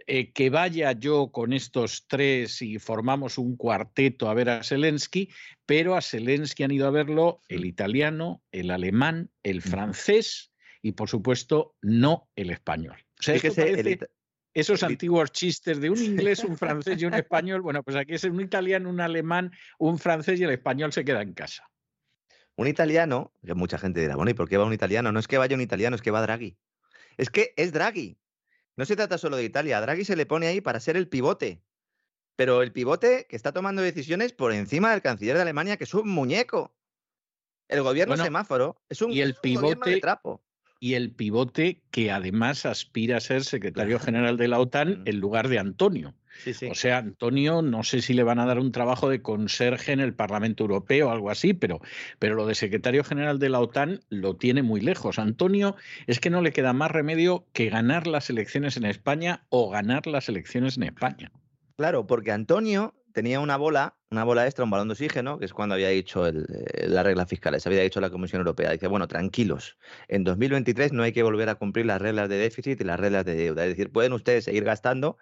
eh, 0.06 0.32
que 0.32 0.50
vaya 0.50 0.92
yo 0.92 1.30
con 1.30 1.52
estos 1.52 2.06
tres 2.08 2.62
y 2.62 2.78
formamos 2.78 3.38
un 3.38 3.56
cuarteto 3.56 4.28
a 4.28 4.34
ver 4.34 4.48
a 4.50 4.64
Zelensky, 4.64 5.30
pero 5.66 5.94
a 5.94 6.00
Zelensky 6.00 6.62
han 6.62 6.70
ido 6.70 6.86
a 6.86 6.90
verlo 6.90 7.40
el 7.48 7.64
italiano, 7.64 8.42
el 8.50 8.70
alemán, 8.70 9.30
el 9.42 9.62
francés 9.62 10.52
y, 10.82 10.92
por 10.92 11.08
supuesto, 11.08 11.76
no 11.82 12.28
el 12.34 12.50
español. 12.50 12.96
O 13.18 13.22
sea, 13.22 13.34
esos 14.52 14.82
antiguos 14.82 15.30
chistes 15.30 15.80
de 15.80 15.90
un 15.90 16.02
inglés, 16.02 16.42
un 16.42 16.56
francés 16.58 17.00
y 17.00 17.04
un 17.04 17.14
español, 17.14 17.60
bueno, 17.60 17.82
pues 17.82 17.96
aquí 17.96 18.14
es 18.14 18.24
un 18.24 18.40
italiano, 18.40 18.90
un 18.90 19.00
alemán, 19.00 19.52
un 19.78 19.98
francés 19.98 20.40
y 20.40 20.44
el 20.44 20.50
español 20.50 20.92
se 20.92 21.04
queda 21.04 21.22
en 21.22 21.34
casa. 21.34 21.69
Un 22.56 22.66
italiano, 22.66 23.32
que 23.44 23.54
mucha 23.54 23.78
gente 23.78 24.00
dirá, 24.00 24.16
bueno, 24.16 24.30
¿y 24.30 24.34
por 24.34 24.48
qué 24.48 24.56
va 24.56 24.64
un 24.64 24.72
italiano? 24.72 25.12
No 25.12 25.18
es 25.20 25.28
que 25.28 25.38
vaya 25.38 25.54
un 25.56 25.62
italiano, 25.62 25.96
es 25.96 26.02
que 26.02 26.10
va 26.10 26.20
Draghi. 26.22 26.58
Es 27.16 27.30
que 27.30 27.54
es 27.56 27.72
Draghi. 27.72 28.18
No 28.76 28.84
se 28.84 28.96
trata 28.96 29.18
solo 29.18 29.36
de 29.36 29.44
Italia. 29.44 29.78
A 29.78 29.80
Draghi 29.80 30.04
se 30.04 30.16
le 30.16 30.26
pone 30.26 30.46
ahí 30.46 30.60
para 30.60 30.80
ser 30.80 30.96
el 30.96 31.08
pivote. 31.08 31.62
Pero 32.36 32.62
el 32.62 32.72
pivote 32.72 33.26
que 33.28 33.36
está 33.36 33.52
tomando 33.52 33.82
decisiones 33.82 34.32
por 34.32 34.52
encima 34.52 34.90
del 34.92 35.02
canciller 35.02 35.36
de 35.36 35.42
Alemania, 35.42 35.76
que 35.76 35.84
es 35.84 35.94
un 35.94 36.08
muñeco. 36.08 36.74
El 37.68 37.82
gobierno 37.82 38.12
Bueno, 38.12 38.24
semáforo 38.24 38.80
es 38.88 39.02
un, 39.02 39.12
y 39.12 39.20
el 39.20 39.30
es 39.30 39.36
un 39.44 39.54
gobierno 39.54 39.84
de 39.86 39.92
pivote- 39.96 40.00
trapo. 40.00 40.42
Y 40.80 40.94
el 40.94 41.10
pivote 41.10 41.82
que 41.90 42.10
además 42.10 42.66
aspira 42.66 43.18
a 43.18 43.20
ser 43.20 43.44
secretario 43.44 44.00
general 44.00 44.36
de 44.36 44.48
la 44.48 44.58
OTAN 44.58 45.02
en 45.04 45.20
lugar 45.20 45.48
de 45.48 45.58
Antonio. 45.58 46.14
Sí, 46.42 46.54
sí. 46.54 46.68
O 46.70 46.74
sea, 46.74 46.98
Antonio, 46.98 47.60
no 47.60 47.82
sé 47.82 48.00
si 48.00 48.14
le 48.14 48.22
van 48.22 48.38
a 48.38 48.46
dar 48.46 48.58
un 48.58 48.72
trabajo 48.72 49.10
de 49.10 49.20
conserje 49.20 49.92
en 49.92 50.00
el 50.00 50.14
Parlamento 50.14 50.64
Europeo 50.64 51.08
o 51.08 51.10
algo 51.10 51.28
así, 51.28 51.52
pero, 51.52 51.80
pero 52.18 52.34
lo 52.34 52.46
de 52.46 52.54
secretario 52.54 53.04
general 53.04 53.38
de 53.38 53.50
la 53.50 53.60
OTAN 53.60 54.00
lo 54.08 54.36
tiene 54.36 54.62
muy 54.62 54.80
lejos. 54.80 55.18
Antonio 55.18 55.76
es 56.06 56.18
que 56.18 56.30
no 56.30 56.40
le 56.40 56.52
queda 56.52 56.72
más 56.72 56.90
remedio 56.90 57.44
que 57.52 57.68
ganar 57.68 58.06
las 58.06 58.30
elecciones 58.30 58.78
en 58.78 58.86
España 58.86 59.44
o 59.50 59.68
ganar 59.68 60.06
las 60.06 60.30
elecciones 60.30 60.78
en 60.78 60.84
España. 60.84 61.30
Claro, 61.76 62.06
porque 62.06 62.32
Antonio 62.32 62.94
tenía 63.12 63.40
una 63.40 63.56
bola, 63.56 63.96
una 64.10 64.24
bola 64.24 64.46
extra, 64.46 64.64
un 64.64 64.70
balón 64.70 64.88
de 64.88 64.92
oxígeno, 64.92 65.38
que 65.38 65.44
es 65.44 65.52
cuando 65.52 65.74
había 65.74 65.88
dicho 65.88 66.26
el, 66.26 66.46
eh, 66.74 66.88
las 66.88 67.04
reglas 67.04 67.28
fiscales, 67.28 67.66
había 67.66 67.82
dicho 67.82 68.00
la 68.00 68.10
Comisión 68.10 68.40
Europea. 68.40 68.70
Dice, 68.72 68.86
bueno, 68.86 69.08
tranquilos, 69.08 69.78
en 70.08 70.24
2023 70.24 70.92
no 70.92 71.02
hay 71.02 71.12
que 71.12 71.22
volver 71.22 71.48
a 71.48 71.56
cumplir 71.56 71.86
las 71.86 72.00
reglas 72.00 72.28
de 72.28 72.36
déficit 72.36 72.80
y 72.80 72.84
las 72.84 72.98
reglas 73.00 73.24
de 73.24 73.34
deuda. 73.34 73.64
Es 73.64 73.70
decir, 73.70 73.92
pueden 73.92 74.12
ustedes 74.12 74.44
seguir 74.44 74.64
gastando, 74.64 75.18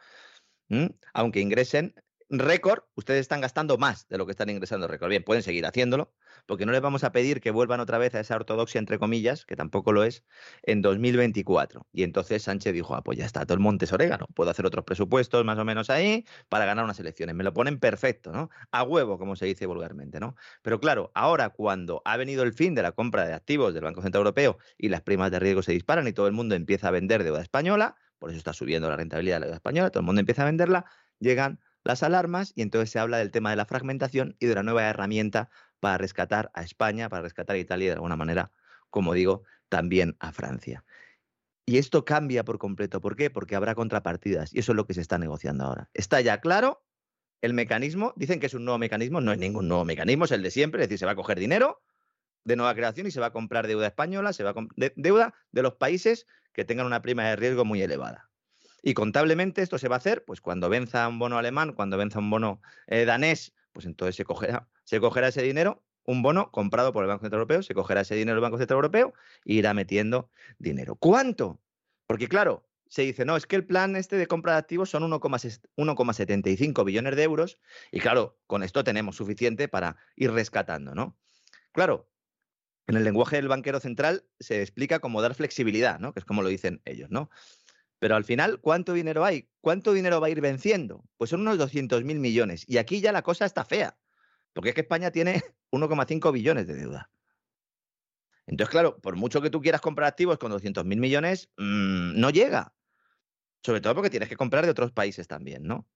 aunque 1.14 1.40
ingresen 1.40 1.94
récord, 2.30 2.84
ustedes 2.94 3.20
están 3.20 3.40
gastando 3.40 3.78
más 3.78 4.06
de 4.08 4.18
lo 4.18 4.26
que 4.26 4.32
están 4.32 4.50
ingresando 4.50 4.86
récord. 4.86 5.08
Bien, 5.08 5.24
pueden 5.24 5.42
seguir 5.42 5.64
haciéndolo, 5.64 6.12
porque 6.46 6.66
no 6.66 6.72
les 6.72 6.80
vamos 6.80 7.04
a 7.04 7.12
pedir 7.12 7.40
que 7.40 7.50
vuelvan 7.50 7.80
otra 7.80 7.98
vez 7.98 8.14
a 8.14 8.20
esa 8.20 8.36
ortodoxia, 8.36 8.78
entre 8.78 8.98
comillas, 8.98 9.46
que 9.46 9.56
tampoco 9.56 9.92
lo 9.92 10.04
es, 10.04 10.24
en 10.62 10.82
2024. 10.82 11.86
Y 11.92 12.02
entonces 12.02 12.42
Sánchez 12.42 12.74
dijo, 12.74 12.94
ah, 12.94 13.02
pues 13.02 13.18
ya 13.18 13.24
está, 13.24 13.44
todo 13.46 13.54
el 13.54 13.60
monte 13.60 13.86
es 13.86 13.92
orégano, 13.92 14.26
puedo 14.34 14.50
hacer 14.50 14.66
otros 14.66 14.84
presupuestos 14.84 15.44
más 15.44 15.58
o 15.58 15.64
menos 15.64 15.90
ahí 15.90 16.26
para 16.48 16.66
ganar 16.66 16.84
unas 16.84 17.00
elecciones. 17.00 17.34
Me 17.34 17.44
lo 17.44 17.52
ponen 17.52 17.78
perfecto, 17.78 18.32
¿no? 18.32 18.50
A 18.70 18.82
huevo, 18.82 19.18
como 19.18 19.36
se 19.36 19.46
dice 19.46 19.66
vulgarmente, 19.66 20.20
¿no? 20.20 20.34
Pero 20.62 20.80
claro, 20.80 21.10
ahora 21.14 21.50
cuando 21.50 22.02
ha 22.04 22.16
venido 22.16 22.42
el 22.42 22.52
fin 22.52 22.74
de 22.74 22.82
la 22.82 22.92
compra 22.92 23.26
de 23.26 23.34
activos 23.34 23.74
del 23.74 23.84
Banco 23.84 24.02
Central 24.02 24.20
Europeo 24.20 24.58
y 24.76 24.88
las 24.88 25.02
primas 25.02 25.30
de 25.30 25.38
riesgo 25.38 25.62
se 25.62 25.72
disparan 25.72 26.06
y 26.06 26.12
todo 26.12 26.26
el 26.26 26.32
mundo 26.34 26.54
empieza 26.54 26.88
a 26.88 26.90
vender 26.90 27.24
deuda 27.24 27.40
española, 27.40 27.96
por 28.18 28.30
eso 28.30 28.38
está 28.38 28.52
subiendo 28.52 28.88
la 28.90 28.96
rentabilidad 28.96 29.36
de 29.36 29.40
la 29.40 29.46
deuda 29.46 29.56
española, 29.56 29.90
todo 29.90 30.00
el 30.00 30.06
mundo 30.06 30.20
empieza 30.20 30.42
a 30.42 30.46
venderla, 30.46 30.84
llegan 31.20 31.60
las 31.88 32.02
alarmas 32.02 32.52
y 32.54 32.60
entonces 32.60 32.90
se 32.90 32.98
habla 32.98 33.16
del 33.16 33.30
tema 33.30 33.48
de 33.48 33.56
la 33.56 33.64
fragmentación 33.64 34.36
y 34.38 34.46
de 34.46 34.52
una 34.52 34.62
nueva 34.62 34.84
herramienta 34.84 35.48
para 35.80 35.96
rescatar 35.96 36.50
a 36.52 36.62
España, 36.62 37.08
para 37.08 37.22
rescatar 37.22 37.56
a 37.56 37.58
Italia 37.58 37.84
y 37.84 37.88
de 37.88 37.94
alguna 37.94 38.14
manera, 38.14 38.52
como 38.90 39.14
digo, 39.14 39.44
también 39.70 40.14
a 40.20 40.30
Francia. 40.32 40.84
Y 41.64 41.78
esto 41.78 42.04
cambia 42.04 42.44
por 42.44 42.58
completo. 42.58 43.00
¿Por 43.00 43.16
qué? 43.16 43.30
Porque 43.30 43.56
habrá 43.56 43.74
contrapartidas 43.74 44.52
y 44.52 44.58
eso 44.58 44.72
es 44.72 44.76
lo 44.76 44.86
que 44.86 44.92
se 44.92 45.00
está 45.00 45.16
negociando 45.16 45.64
ahora. 45.64 45.88
Está 45.94 46.20
ya 46.20 46.42
claro 46.42 46.84
el 47.40 47.54
mecanismo. 47.54 48.12
Dicen 48.16 48.38
que 48.38 48.46
es 48.46 48.54
un 48.54 48.66
nuevo 48.66 48.78
mecanismo, 48.78 49.22
no 49.22 49.32
es 49.32 49.38
ningún 49.38 49.66
nuevo 49.66 49.86
mecanismo, 49.86 50.26
es 50.26 50.32
el 50.32 50.42
de 50.42 50.50
siempre. 50.50 50.82
Es 50.82 50.88
decir, 50.88 50.98
se 50.98 51.06
va 51.06 51.12
a 51.12 51.16
coger 51.16 51.38
dinero 51.38 51.80
de 52.44 52.56
nueva 52.56 52.74
creación 52.74 53.06
y 53.06 53.10
se 53.12 53.20
va 53.20 53.26
a 53.26 53.32
comprar 53.32 53.66
deuda 53.66 53.86
española, 53.86 54.34
se 54.34 54.44
va 54.44 54.50
a 54.50 54.54
de- 54.76 54.92
deuda 54.96 55.32
de 55.52 55.62
los 55.62 55.76
países 55.76 56.26
que 56.52 56.66
tengan 56.66 56.84
una 56.84 57.00
prima 57.00 57.24
de 57.24 57.36
riesgo 57.36 57.64
muy 57.64 57.80
elevada. 57.80 58.27
Y 58.82 58.94
contablemente 58.94 59.62
esto 59.62 59.78
se 59.78 59.88
va 59.88 59.96
a 59.96 59.98
hacer, 59.98 60.24
pues 60.24 60.40
cuando 60.40 60.68
venza 60.68 61.06
un 61.08 61.18
bono 61.18 61.38
alemán, 61.38 61.72
cuando 61.72 61.96
venza 61.96 62.18
un 62.18 62.30
bono 62.30 62.60
eh, 62.86 63.04
danés, 63.04 63.54
pues 63.72 63.86
entonces 63.86 64.16
se 64.16 64.24
cogerá, 64.24 64.68
se 64.84 65.00
cogerá 65.00 65.28
ese 65.28 65.42
dinero, 65.42 65.84
un 66.04 66.22
bono 66.22 66.50
comprado 66.50 66.92
por 66.92 67.04
el 67.04 67.08
Banco 67.08 67.22
Central 67.22 67.40
Europeo, 67.40 67.62
se 67.62 67.74
cogerá 67.74 68.00
ese 68.00 68.14
dinero 68.14 68.36
el 68.36 68.42
Banco 68.42 68.58
Central 68.58 68.78
Europeo 68.78 69.14
e 69.44 69.54
irá 69.54 69.74
metiendo 69.74 70.30
dinero. 70.58 70.96
¿Cuánto? 70.96 71.60
Porque 72.06 72.28
claro, 72.28 72.66
se 72.88 73.02
dice, 73.02 73.24
no, 73.24 73.36
es 73.36 73.46
que 73.46 73.56
el 73.56 73.66
plan 73.66 73.96
este 73.96 74.16
de 74.16 74.26
compra 74.26 74.52
de 74.52 74.58
activos 74.58 74.90
son 74.90 75.02
1,6 75.02 75.60
1,75 75.76 76.84
billones 76.84 77.16
de 77.16 77.22
euros 77.22 77.58
y 77.92 78.00
claro, 78.00 78.38
con 78.46 78.62
esto 78.62 78.84
tenemos 78.84 79.16
suficiente 79.16 79.68
para 79.68 79.96
ir 80.16 80.32
rescatando, 80.32 80.94
¿no? 80.94 81.18
Claro, 81.72 82.08
en 82.86 82.96
el 82.96 83.04
lenguaje 83.04 83.36
del 83.36 83.48
banquero 83.48 83.80
central 83.80 84.24
se 84.40 84.62
explica 84.62 85.00
como 85.00 85.20
dar 85.20 85.34
flexibilidad, 85.34 85.98
¿no? 85.98 86.14
Que 86.14 86.20
es 86.20 86.24
como 86.24 86.42
lo 86.42 86.48
dicen 86.48 86.80
ellos, 86.86 87.10
¿no? 87.10 87.28
Pero 87.98 88.14
al 88.14 88.24
final, 88.24 88.60
¿cuánto 88.60 88.92
dinero 88.92 89.24
hay? 89.24 89.48
¿Cuánto 89.60 89.92
dinero 89.92 90.20
va 90.20 90.28
a 90.28 90.30
ir 90.30 90.40
venciendo? 90.40 91.04
Pues 91.16 91.30
son 91.30 91.40
unos 91.40 91.58
200.000 91.58 92.02
millones. 92.18 92.64
Y 92.68 92.78
aquí 92.78 93.00
ya 93.00 93.12
la 93.12 93.22
cosa 93.22 93.44
está 93.44 93.64
fea. 93.64 93.98
Porque 94.52 94.70
es 94.70 94.74
que 94.74 94.82
España 94.82 95.10
tiene 95.10 95.42
1,5 95.72 96.32
billones 96.32 96.66
de 96.66 96.74
deuda. 96.74 97.10
Entonces, 98.46 98.70
claro, 98.70 98.98
por 99.00 99.16
mucho 99.16 99.42
que 99.42 99.50
tú 99.50 99.60
quieras 99.60 99.80
comprar 99.80 100.08
activos 100.08 100.38
con 100.38 100.52
200.000 100.52 100.84
millones, 100.84 101.50
mmm, 101.56 102.18
no 102.18 102.30
llega. 102.30 102.72
Sobre 103.62 103.80
todo 103.80 103.94
porque 103.94 104.10
tienes 104.10 104.28
que 104.28 104.36
comprar 104.36 104.64
de 104.64 104.70
otros 104.70 104.92
países 104.92 105.26
también, 105.26 105.64
¿no? 105.64 105.86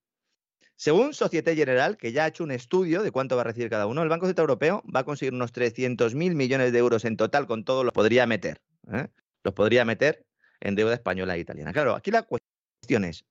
Según 0.75 1.15
Societe 1.15 1.55
General, 1.55 1.97
que 1.97 2.13
ya 2.13 2.25
ha 2.25 2.29
hecho 2.29 2.43
un 2.43 2.51
estudio 2.51 3.03
de 3.03 3.13
cuánto 3.13 3.37
va 3.37 3.43
a 3.43 3.45
recibir 3.45 3.71
cada 3.71 3.87
uno, 3.87 4.03
el 4.03 4.09
Banco 4.09 4.27
Central 4.27 4.45
Europeo 4.45 4.83
va 4.95 5.01
a 5.01 5.05
conseguir 5.05 5.33
unos 5.33 5.53
300.000 5.53 6.35
millones 6.35 6.73
de 6.73 6.79
euros 6.79 7.05
en 7.05 7.17
total 7.17 7.47
con 7.47 7.65
todo 7.65 7.85
lo 7.85 7.93
podría 7.93 8.27
meter. 8.27 8.61
¿eh? 8.93 9.09
Los 9.45 9.55
podría 9.55 9.85
meter 9.85 10.27
en 10.63 10.75
deuda 10.75 10.95
española 10.95 11.37
e 11.37 11.41
italiana. 11.41 11.73
Claro, 11.73 11.95
aquí 11.95 12.11
la 12.11 12.23
cuestión 12.23 13.05
es, 13.05 13.25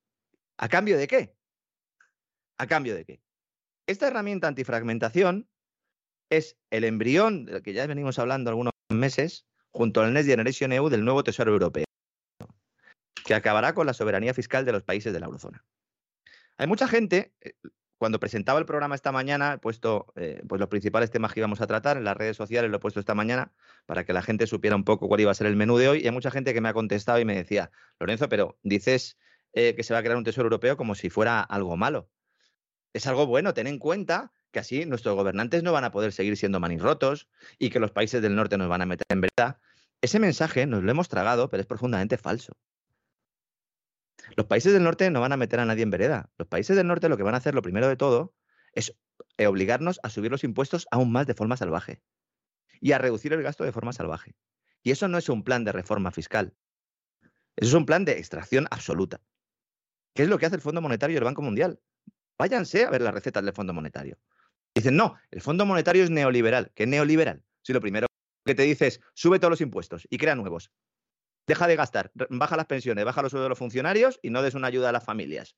¿a 0.58 0.68
cambio 0.68 0.98
de 0.98 1.08
qué? 1.08 1.34
¿A 2.58 2.68
cambio 2.68 2.94
de 2.94 3.06
qué? 3.06 3.22
Esta 3.88 4.08
herramienta 4.08 4.48
antifragmentación 4.48 5.50
es 6.30 6.58
el 6.70 6.84
embrión 6.84 7.46
del 7.46 7.64
que 7.64 7.74
ya 7.74 7.88
venimos 7.88 8.20
hablando 8.20 8.50
algunos 8.50 8.74
meses, 8.90 9.46
junto 9.72 10.02
al 10.02 10.14
Next 10.14 10.30
Generation 10.30 10.72
EU 10.74 10.90
del 10.90 11.04
nuevo 11.04 11.24
Tesoro 11.24 11.52
Europeo, 11.52 11.86
que 13.26 13.34
acabará 13.34 13.74
con 13.74 13.88
la 13.88 13.94
soberanía 13.94 14.34
fiscal 14.34 14.66
de 14.66 14.74
los 14.74 14.84
países 14.84 15.14
de 15.14 15.20
la 15.20 15.28
eurozona. 15.28 15.64
Hay 16.58 16.68
mucha 16.68 16.88
gente, 16.88 17.34
eh, 17.42 17.54
cuando 18.02 18.20
presentaba 18.20 18.58
el 18.58 18.66
programa 18.66 18.96
esta 18.96 19.12
mañana, 19.12 19.54
he 19.54 19.58
puesto 19.60 20.12
eh, 20.16 20.42
pues 20.50 20.58
los 20.58 20.70
principales 20.70 21.12
temas 21.12 21.34
que 21.34 21.40
íbamos 21.40 21.62
a 21.62 21.68
tratar 21.68 21.98
en 21.98 22.04
las 22.04 22.18
redes 22.18 22.36
sociales, 22.36 22.72
lo 22.72 22.78
he 22.78 22.80
puesto 22.80 23.00
esta 23.00 23.14
mañana 23.14 23.52
para 23.86 24.06
que 24.06 24.12
la 24.12 24.24
gente 24.24 24.48
supiera 24.48 24.76
un 24.76 24.84
poco 24.84 25.08
cuál 25.08 25.22
iba 25.22 25.30
a 25.30 25.36
ser 25.36 25.46
el 25.46 25.56
menú 25.56 25.78
de 25.78 25.88
hoy. 25.88 26.00
Y 26.00 26.06
hay 26.06 26.12
mucha 26.12 26.32
gente 26.32 26.52
que 26.56 26.62
me 26.62 26.70
ha 26.70 26.74
contestado 26.74 27.20
y 27.20 27.26
me 27.26 27.36
decía, 27.36 27.70
Lorenzo, 28.00 28.28
pero 28.28 28.58
dices 28.64 29.20
eh, 29.54 29.76
que 29.76 29.84
se 29.84 29.94
va 29.94 30.00
a 30.00 30.02
crear 30.02 30.18
un 30.18 30.24
tesoro 30.24 30.48
europeo 30.48 30.78
como 30.78 30.96
si 30.96 31.12
fuera 31.12 31.42
algo 31.42 31.78
malo. 31.78 32.10
Es 32.92 33.06
algo 33.06 33.28
bueno, 33.28 33.54
ten 33.54 33.68
en 33.68 33.78
cuenta 33.78 34.32
que 34.50 34.58
así 34.58 34.88
nuestros 34.88 35.14
gobernantes 35.14 35.62
no 35.62 35.72
van 35.72 35.84
a 35.84 35.92
poder 35.92 36.12
seguir 36.12 36.36
siendo 36.38 36.60
manirrotos 36.60 37.30
y 37.60 37.70
que 37.70 37.80
los 37.80 37.92
países 37.92 38.20
del 38.24 38.36
norte 38.36 38.58
nos 38.58 38.68
van 38.68 38.82
a 38.82 38.88
meter 38.88 39.06
en 39.10 39.22
verdad. 39.22 39.60
Ese 40.02 40.18
mensaje 40.18 40.66
nos 40.66 40.82
lo 40.82 40.90
hemos 40.90 41.08
tragado, 41.08 41.52
pero 41.52 41.62
es 41.62 41.68
profundamente 41.68 42.18
falso. 42.18 42.54
Los 44.36 44.46
países 44.46 44.74
del 44.74 44.84
norte 44.84 45.10
no 45.10 45.22
van 45.22 45.32
a 45.32 45.38
meter 45.38 45.60
a 45.60 45.66
nadie 45.66 45.84
en 45.84 45.92
vereda. 45.92 46.30
Los 46.38 46.48
países 46.48 46.76
del 46.76 46.88
norte 46.88 47.10
lo 47.10 47.18
que 47.18 47.24
van 47.24 47.34
a 47.34 47.38
hacer, 47.38 47.56
lo 47.56 47.62
primero 47.62 47.88
de 47.88 47.96
todo, 47.96 48.34
es 48.74 48.96
eh, 49.38 49.48
obligarnos 49.48 50.00
a 50.04 50.10
subir 50.10 50.32
los 50.32 50.44
impuestos 50.44 50.88
aún 50.92 51.12
más 51.12 51.28
de 51.28 51.34
forma 51.34 51.58
salvaje 51.58 52.02
y 52.80 52.94
a 52.94 52.98
reducir 52.98 53.34
el 53.34 53.44
gasto 53.44 53.64
de 53.64 53.72
forma 53.72 53.94
salvaje. 53.94 54.36
Y 54.84 54.92
eso 54.92 55.08
no 55.08 55.18
es 55.18 55.30
un 55.30 55.44
plan 55.44 55.64
de 55.64 55.72
reforma 55.72 56.12
fiscal. 56.12 56.56
Eso 57.56 57.70
es 57.70 57.74
un 57.74 57.86
plan 57.86 58.06
de 58.06 58.14
extracción 58.14 58.68
absoluta. 58.72 59.22
¿Qué 60.14 60.24
es 60.24 60.30
lo 60.30 60.38
que 60.40 60.46
hace 60.46 60.56
el 60.56 60.62
Fondo 60.62 60.82
Monetario 60.82 61.14
y 61.14 61.18
el 61.18 61.24
Banco 61.24 61.42
Mundial? 61.42 61.80
Váyanse 62.38 62.86
a 62.86 62.90
ver 62.90 63.02
las 63.02 63.14
recetas 63.14 63.44
del 63.44 63.54
Fondo 63.54 63.74
Monetario. 63.74 64.18
Dicen, 64.74 64.96
no, 64.96 65.18
el 65.30 65.42
Fondo 65.42 65.66
Monetario 65.66 66.04
es 66.04 66.10
neoliberal. 66.10 66.72
¿Qué 66.74 66.84
es 66.84 66.90
neoliberal? 66.90 67.44
Si 67.62 67.74
lo 67.74 67.82
primero 67.82 68.08
que 68.46 68.56
te 68.56 68.64
dice 68.64 68.88
es, 68.88 69.02
sube 69.14 69.38
todos 69.38 69.52
los 69.52 69.62
impuestos 69.62 70.08
y 70.10 70.18
crea 70.18 70.36
nuevos. 70.36 70.72
Deja 71.48 71.68
de 71.68 71.76
gastar, 71.76 72.12
baja 72.30 72.56
las 72.56 72.68
pensiones, 72.68 73.04
baja 73.04 73.22
los 73.22 73.32
sueldos 73.32 73.46
de 73.46 73.50
los 73.50 73.58
funcionarios 73.58 74.20
y 74.22 74.30
no 74.30 74.42
des 74.42 74.54
una 74.54 74.68
ayuda 74.68 74.90
a 74.90 74.92
las 74.92 75.04
familias. 75.04 75.56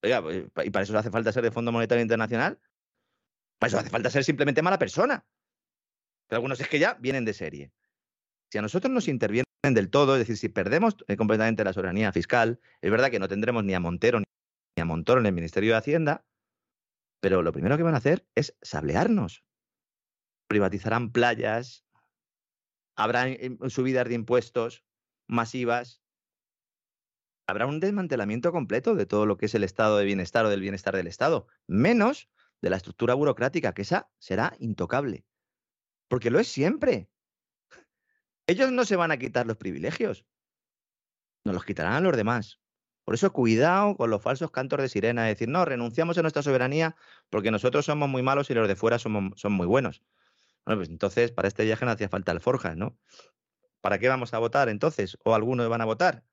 Pues, 0.00 0.46
¿y 0.64 0.70
para 0.70 0.82
eso 0.82 0.96
hace 0.98 1.10
falta 1.10 1.32
ser 1.32 1.42
de 1.42 1.50
Fondo 1.50 1.72
Monetario 1.72 2.02
Internacional? 2.02 2.58
Para 3.58 3.68
eso 3.68 3.78
hace 3.78 3.90
falta 3.90 4.10
ser 4.10 4.24
simplemente 4.24 4.62
mala 4.62 4.78
persona. 4.78 5.26
Pero 6.26 6.38
algunos 6.38 6.60
es 6.60 6.68
que 6.68 6.78
ya 6.78 6.94
vienen 6.94 7.24
de 7.24 7.34
serie. 7.34 7.72
Si 8.50 8.58
a 8.58 8.62
nosotros 8.62 8.92
nos 8.92 9.08
interviene 9.08 9.44
del 9.62 9.90
todo, 9.90 10.14
es 10.14 10.20
decir, 10.20 10.36
si 10.36 10.48
perdemos 10.48 10.96
eh, 11.06 11.16
completamente 11.16 11.62
la 11.64 11.72
soberanía 11.72 12.12
fiscal, 12.12 12.60
es 12.80 12.90
verdad 12.90 13.10
que 13.10 13.18
no 13.18 13.28
tendremos 13.28 13.62
ni 13.64 13.74
a 13.74 13.80
Montero 13.80 14.20
ni 14.20 14.24
a 14.80 14.84
Montoro 14.84 15.20
en 15.20 15.26
el 15.26 15.32
Ministerio 15.32 15.72
de 15.72 15.78
Hacienda, 15.78 16.24
pero 17.20 17.42
lo 17.42 17.52
primero 17.52 17.76
que 17.76 17.82
van 17.82 17.94
a 17.94 17.98
hacer 17.98 18.26
es 18.34 18.56
sablearnos. 18.62 19.44
Privatizarán 20.48 21.12
playas, 21.12 21.84
habrá 22.96 23.28
eh, 23.28 23.56
subidas 23.68 24.08
de 24.08 24.14
impuestos 24.14 24.84
masivas, 25.30 26.02
habrá 27.46 27.66
un 27.66 27.80
desmantelamiento 27.80 28.52
completo 28.52 28.94
de 28.94 29.06
todo 29.06 29.26
lo 29.26 29.36
que 29.36 29.46
es 29.46 29.54
el 29.54 29.64
estado 29.64 29.96
de 29.96 30.04
bienestar 30.04 30.44
o 30.44 30.50
del 30.50 30.60
bienestar 30.60 30.94
del 30.96 31.06
Estado, 31.06 31.46
menos 31.66 32.28
de 32.60 32.70
la 32.70 32.76
estructura 32.76 33.14
burocrática, 33.14 33.72
que 33.72 33.82
esa 33.82 34.10
será 34.18 34.54
intocable. 34.58 35.24
Porque 36.08 36.30
lo 36.30 36.38
es 36.38 36.48
siempre. 36.48 37.08
Ellos 38.46 38.72
no 38.72 38.84
se 38.84 38.96
van 38.96 39.12
a 39.12 39.18
quitar 39.18 39.46
los 39.46 39.56
privilegios, 39.56 40.26
nos 41.44 41.54
los 41.54 41.64
quitarán 41.64 41.94
a 41.94 42.00
los 42.00 42.16
demás. 42.16 42.60
Por 43.04 43.14
eso 43.14 43.32
cuidado 43.32 43.96
con 43.96 44.10
los 44.10 44.22
falsos 44.22 44.50
cantos 44.50 44.80
de 44.80 44.88
sirena, 44.88 45.22
de 45.22 45.30
decir, 45.30 45.48
no, 45.48 45.64
renunciamos 45.64 46.18
a 46.18 46.22
nuestra 46.22 46.42
soberanía 46.42 46.96
porque 47.30 47.50
nosotros 47.50 47.86
somos 47.86 48.08
muy 48.08 48.22
malos 48.22 48.50
y 48.50 48.54
los 48.54 48.68
de 48.68 48.76
fuera 48.76 48.98
son 48.98 49.32
muy 49.50 49.66
buenos. 49.66 50.02
Bueno, 50.64 50.80
pues 50.80 50.88
entonces 50.90 51.32
para 51.32 51.48
este 51.48 51.64
viaje 51.64 51.84
no 51.84 51.92
hacía 51.92 52.08
falta 52.08 52.32
alforjas, 52.32 52.76
¿no? 52.76 52.98
¿Para 53.80 53.98
qué 53.98 54.08
vamos 54.08 54.34
a 54.34 54.38
votar 54.38 54.68
entonces? 54.68 55.16
¿O 55.24 55.34
algunos 55.34 55.68
van 55.68 55.80
a 55.80 55.84
votar? 55.84 56.24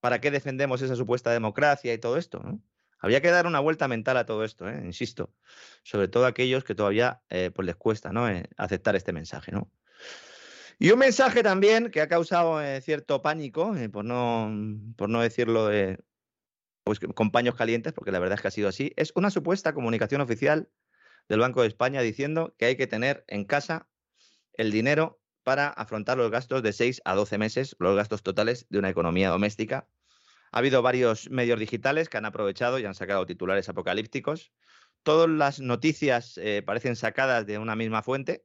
¿Para 0.00 0.20
qué 0.20 0.30
defendemos 0.30 0.82
esa 0.82 0.96
supuesta 0.96 1.30
democracia 1.30 1.92
y 1.92 1.98
todo 1.98 2.16
esto? 2.16 2.40
¿no? 2.40 2.62
Había 2.98 3.20
que 3.20 3.30
dar 3.30 3.46
una 3.46 3.60
vuelta 3.60 3.88
mental 3.88 4.16
a 4.16 4.26
todo 4.26 4.44
esto, 4.44 4.68
¿eh? 4.68 4.82
insisto, 4.84 5.32
sobre 5.82 6.08
todo 6.08 6.24
a 6.24 6.28
aquellos 6.28 6.64
que 6.64 6.74
todavía 6.74 7.22
eh, 7.28 7.50
pues 7.54 7.66
les 7.66 7.76
cuesta 7.76 8.12
¿no? 8.12 8.28
Eh, 8.28 8.48
aceptar 8.56 8.96
este 8.96 9.12
mensaje. 9.12 9.52
¿no? 9.52 9.70
Y 10.78 10.90
un 10.90 10.98
mensaje 10.98 11.42
también 11.42 11.90
que 11.90 12.00
ha 12.00 12.08
causado 12.08 12.60
cierto 12.80 13.22
pánico, 13.22 13.74
por, 13.92 14.04
no, 14.04 14.50
por 14.96 15.08
no 15.08 15.20
decirlo 15.20 15.66
de 15.66 15.98
pues, 16.84 16.98
con 16.98 17.30
paños 17.30 17.54
calientes, 17.54 17.92
porque 17.92 18.10
la 18.10 18.18
verdad 18.18 18.36
es 18.36 18.42
que 18.42 18.48
ha 18.48 18.52
sido 18.52 18.68
así, 18.68 18.92
es 18.96 19.12
una 19.14 19.30
supuesta 19.30 19.74
comunicación 19.74 20.20
oficial 20.22 20.70
del 21.28 21.40
Banco 21.40 21.62
de 21.62 21.68
España 21.68 22.00
diciendo 22.00 22.54
que 22.58 22.64
hay 22.64 22.76
que 22.76 22.86
tener 22.86 23.24
en 23.28 23.44
casa 23.44 23.88
el 24.54 24.72
dinero 24.72 25.19
para 25.50 25.66
afrontar 25.66 26.16
los 26.16 26.30
gastos 26.30 26.62
de 26.62 26.72
6 26.72 27.02
a 27.04 27.16
12 27.16 27.36
meses, 27.36 27.74
los 27.80 27.96
gastos 27.96 28.22
totales 28.22 28.66
de 28.70 28.78
una 28.78 28.88
economía 28.88 29.30
doméstica. 29.30 29.88
Ha 30.52 30.58
habido 30.58 30.80
varios 30.80 31.28
medios 31.28 31.58
digitales 31.58 32.08
que 32.08 32.18
han 32.18 32.24
aprovechado 32.24 32.78
y 32.78 32.84
han 32.84 32.94
sacado 32.94 33.26
titulares 33.26 33.68
apocalípticos. 33.68 34.52
Todas 35.02 35.28
las 35.28 35.58
noticias 35.58 36.38
eh, 36.38 36.62
parecen 36.64 36.94
sacadas 36.94 37.46
de 37.46 37.58
una 37.58 37.74
misma 37.74 38.04
fuente 38.04 38.44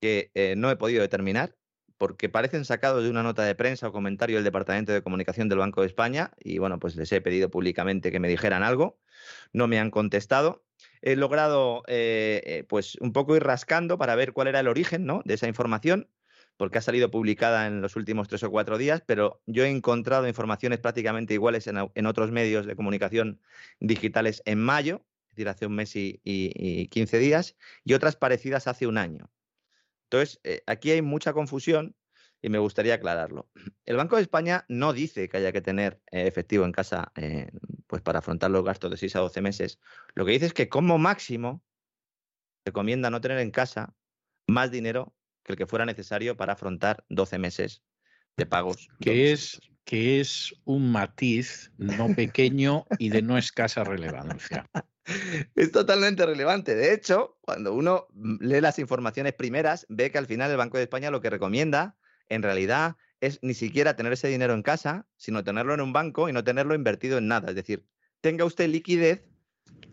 que 0.00 0.30
eh, 0.36 0.54
no 0.56 0.70
he 0.70 0.76
podido 0.76 1.02
determinar 1.02 1.56
porque 1.96 2.28
parecen 2.28 2.64
sacados 2.64 3.02
de 3.02 3.10
una 3.10 3.24
nota 3.24 3.42
de 3.42 3.56
prensa 3.56 3.88
o 3.88 3.92
comentario 3.92 4.36
del 4.36 4.44
Departamento 4.44 4.92
de 4.92 5.02
Comunicación 5.02 5.48
del 5.48 5.58
Banco 5.58 5.80
de 5.80 5.88
España 5.88 6.30
y 6.38 6.58
bueno, 6.58 6.78
pues 6.78 6.94
les 6.94 7.10
he 7.10 7.20
pedido 7.20 7.50
públicamente 7.50 8.12
que 8.12 8.20
me 8.20 8.28
dijeran 8.28 8.62
algo. 8.62 9.00
No 9.52 9.66
me 9.66 9.80
han 9.80 9.90
contestado 9.90 10.62
he 11.02 11.16
logrado 11.16 11.82
eh, 11.88 12.64
pues 12.68 12.96
un 13.00 13.12
poco 13.12 13.34
ir 13.34 13.42
rascando 13.42 13.98
para 13.98 14.14
ver 14.14 14.32
cuál 14.32 14.46
era 14.46 14.60
el 14.60 14.68
origen 14.68 15.04
¿no? 15.04 15.22
de 15.24 15.34
esa 15.34 15.48
información 15.48 16.08
porque 16.58 16.78
ha 16.78 16.82
salido 16.82 17.10
publicada 17.10 17.66
en 17.66 17.80
los 17.80 17.96
últimos 17.96 18.28
tres 18.28 18.42
o 18.42 18.50
cuatro 18.50 18.76
días, 18.76 19.02
pero 19.06 19.40
yo 19.46 19.64
he 19.64 19.70
encontrado 19.70 20.28
informaciones 20.28 20.80
prácticamente 20.80 21.32
iguales 21.32 21.68
en, 21.68 22.06
otros 22.06 22.32
medios 22.32 22.66
de 22.66 22.76
comunicación 22.76 23.40
digitales 23.80 24.42
en 24.44 24.58
mayo, 24.58 25.06
es 25.28 25.36
decir, 25.36 25.48
hace 25.48 25.66
un 25.66 25.76
mes 25.76 25.94
y, 25.94 26.20
y, 26.24 26.88
15 26.88 27.18
días, 27.18 27.56
y 27.84 27.94
otras 27.94 28.16
parecidas 28.16 28.66
hace 28.66 28.88
un 28.88 28.98
año. 28.98 29.30
Entonces, 30.10 30.40
eh, 30.42 30.62
aquí 30.66 30.90
hay 30.90 31.00
mucha 31.00 31.32
confusión 31.32 31.94
y 32.42 32.48
me 32.48 32.58
gustaría 32.58 32.94
aclararlo. 32.94 33.48
El 33.84 33.96
Banco 33.96 34.16
de 34.16 34.22
España 34.22 34.64
no 34.68 34.92
dice 34.92 35.28
que 35.28 35.36
haya 35.36 35.52
que 35.52 35.60
tener 35.60 36.02
eh, 36.10 36.26
efectivo 36.26 36.64
en 36.64 36.72
casa 36.72 37.12
eh, 37.14 37.50
pues 37.86 38.02
para 38.02 38.18
afrontar 38.18 38.50
los 38.50 38.64
gastos 38.64 38.90
de 38.90 38.96
6 38.96 39.14
a 39.14 39.20
12 39.20 39.40
meses. 39.42 39.78
Lo 40.14 40.24
que 40.24 40.32
dice 40.32 40.46
es 40.46 40.54
que 40.54 40.68
como 40.68 40.98
máximo 40.98 41.62
recomienda 42.64 43.10
no 43.10 43.20
tener 43.20 43.38
en 43.38 43.52
casa 43.52 43.94
más 44.48 44.72
dinero 44.72 45.14
que 45.48 45.54
el 45.54 45.56
que 45.56 45.66
fuera 45.66 45.86
necesario 45.86 46.36
para 46.36 46.52
afrontar 46.52 47.04
12 47.08 47.38
meses 47.38 47.82
de 48.36 48.46
pagos. 48.46 48.88
Que 49.00 49.32
es, 49.32 49.58
que 49.84 50.20
es 50.20 50.54
un 50.64 50.92
matiz 50.92 51.72
no 51.78 52.14
pequeño 52.14 52.84
y 52.98 53.08
de 53.08 53.22
no 53.22 53.38
escasa 53.38 53.82
relevancia. 53.82 54.68
Es 55.54 55.72
totalmente 55.72 56.26
relevante. 56.26 56.74
De 56.74 56.92
hecho, 56.92 57.38
cuando 57.40 57.72
uno 57.72 58.08
lee 58.40 58.60
las 58.60 58.78
informaciones 58.78 59.32
primeras, 59.32 59.86
ve 59.88 60.10
que 60.10 60.18
al 60.18 60.26
final 60.26 60.50
el 60.50 60.58
Banco 60.58 60.76
de 60.76 60.82
España 60.82 61.10
lo 61.10 61.22
que 61.22 61.30
recomienda, 61.30 61.96
en 62.28 62.42
realidad, 62.42 62.96
es 63.22 63.38
ni 63.40 63.54
siquiera 63.54 63.96
tener 63.96 64.12
ese 64.12 64.28
dinero 64.28 64.52
en 64.52 64.62
casa, 64.62 65.06
sino 65.16 65.44
tenerlo 65.44 65.72
en 65.72 65.80
un 65.80 65.94
banco 65.94 66.28
y 66.28 66.34
no 66.34 66.44
tenerlo 66.44 66.74
invertido 66.74 67.16
en 67.16 67.26
nada. 67.26 67.48
Es 67.48 67.54
decir, 67.54 67.86
tenga 68.20 68.44
usted 68.44 68.68
liquidez 68.68 69.24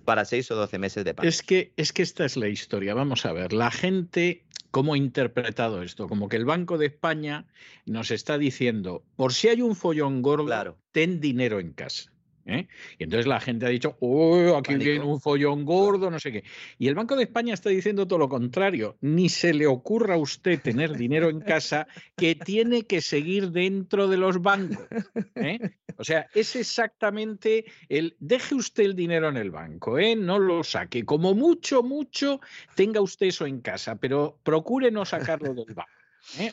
para 0.03 0.25
6 0.25 0.51
o 0.51 0.55
12 0.55 0.79
meses 0.79 1.05
de 1.05 1.13
pago. 1.13 1.29
Es 1.29 1.41
que, 1.41 1.73
es 1.77 1.93
que 1.93 2.03
esta 2.03 2.25
es 2.25 2.35
la 2.35 2.49
historia. 2.49 2.93
Vamos 2.93 3.25
a 3.25 3.31
ver, 3.31 3.53
la 3.53 3.71
gente, 3.71 4.44
¿cómo 4.75 4.93
ha 4.93 4.97
interpretado 4.97 5.83
esto? 5.83 6.09
Como 6.09 6.27
que 6.27 6.35
el 6.35 6.43
Banco 6.43 6.77
de 6.77 6.87
España 6.87 7.45
nos 7.85 8.11
está 8.11 8.37
diciendo, 8.37 9.05
por 9.15 9.31
si 9.31 9.47
hay 9.47 9.61
un 9.61 9.73
follón 9.73 10.21
gordo, 10.21 10.77
ten 10.91 11.21
dinero 11.21 11.61
en 11.61 11.71
casa. 11.71 12.11
¿Eh? 12.45 12.67
Y 12.97 13.03
entonces 13.03 13.27
la 13.27 13.39
gente 13.39 13.65
ha 13.65 13.69
dicho, 13.69 13.97
oh, 13.99 14.55
aquí 14.55 14.75
viene 14.75 15.03
un 15.03 15.19
follón 15.19 15.65
gordo, 15.65 16.09
no 16.11 16.19
sé 16.19 16.31
qué. 16.31 16.43
Y 16.77 16.87
el 16.87 16.95
Banco 16.95 17.15
de 17.15 17.23
España 17.23 17.53
está 17.53 17.69
diciendo 17.69 18.07
todo 18.07 18.19
lo 18.19 18.29
contrario. 18.29 18.97
Ni 19.01 19.29
se 19.29 19.53
le 19.53 19.67
ocurra 19.67 20.15
a 20.15 20.17
usted 20.17 20.61
tener 20.61 20.95
dinero 20.95 21.29
en 21.29 21.41
casa 21.41 21.87
que 22.15 22.35
tiene 22.35 22.83
que 22.83 23.01
seguir 23.01 23.51
dentro 23.51 24.07
de 24.07 24.17
los 24.17 24.41
bancos. 24.41 24.87
¿eh? 25.35 25.59
O 25.97 26.03
sea, 26.03 26.27
es 26.33 26.55
exactamente 26.55 27.65
el, 27.89 28.15
deje 28.19 28.55
usted 28.55 28.83
el 28.83 28.95
dinero 28.95 29.29
en 29.29 29.37
el 29.37 29.51
banco, 29.51 29.97
¿eh? 29.97 30.15
no 30.15 30.39
lo 30.39 30.63
saque. 30.63 31.03
Como 31.05 31.33
mucho, 31.33 31.83
mucho, 31.83 32.39
tenga 32.75 33.01
usted 33.01 33.27
eso 33.27 33.45
en 33.45 33.61
casa, 33.61 33.95
pero 33.95 34.39
procure 34.43 34.91
no 34.91 35.05
sacarlo 35.05 35.53
del 35.53 35.73
banco. 35.73 35.89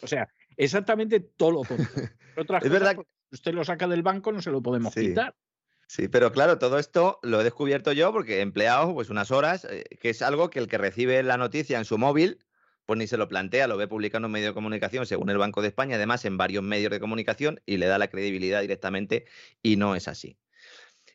O 0.02 0.06
sea, 0.06 0.28
exactamente 0.56 1.20
todo 1.20 1.51
lo 1.51 1.62
contrario. 1.62 2.10
es 2.66 2.70
verdad 2.70 2.97
que 2.97 3.02
usted 3.31 3.55
lo 3.55 3.64
saca 3.64 3.89
del 3.89 4.02
banco, 4.02 4.32
no 4.32 4.43
se 4.43 4.51
lo 4.51 4.62
podemos 4.62 4.94
quitar. 4.94 5.35
Sí, 5.94 6.09
pero 6.09 6.32
claro, 6.32 6.56
todo 6.56 6.78
esto 6.78 7.19
lo 7.23 7.43
he 7.43 7.44
descubierto 7.44 7.93
yo 7.93 8.12
porque 8.12 8.39
he 8.39 8.40
empleado 8.40 8.94
pues 8.94 9.10
unas 9.10 9.31
horas, 9.31 9.66
eh, 9.66 9.85
que 10.01 10.09
es 10.09 10.23
algo 10.23 10.48
que 10.48 10.59
el 10.59 10.66
que 10.66 10.78
recibe 10.78 11.23
la 11.23 11.36
noticia 11.36 11.77
en 11.77 11.85
su 11.85 11.98
móvil, 11.98 12.39
pues 12.86 12.98
ni 12.98 13.06
se 13.06 13.19
lo 13.19 13.28
plantea, 13.28 13.66
lo 13.66 13.77
ve 13.77 13.89
publicando 13.89 14.24
en 14.24 14.31
un 14.31 14.32
medio 14.32 14.47
de 14.47 14.55
comunicación 14.55 15.05
según 15.05 15.28
el 15.28 15.36
Banco 15.36 15.60
de 15.60 15.69
España, 15.69 15.97
además 15.97 16.24
en 16.24 16.39
varios 16.39 16.64
medios 16.64 16.90
de 16.90 16.98
comunicación 16.98 17.60
y 17.66 17.77
le 17.77 17.85
da 17.85 17.98
la 17.98 18.09
credibilidad 18.09 18.62
directamente 18.62 19.27
y 19.62 19.77
no 19.77 19.94
es 19.94 20.09
así. 20.09 20.39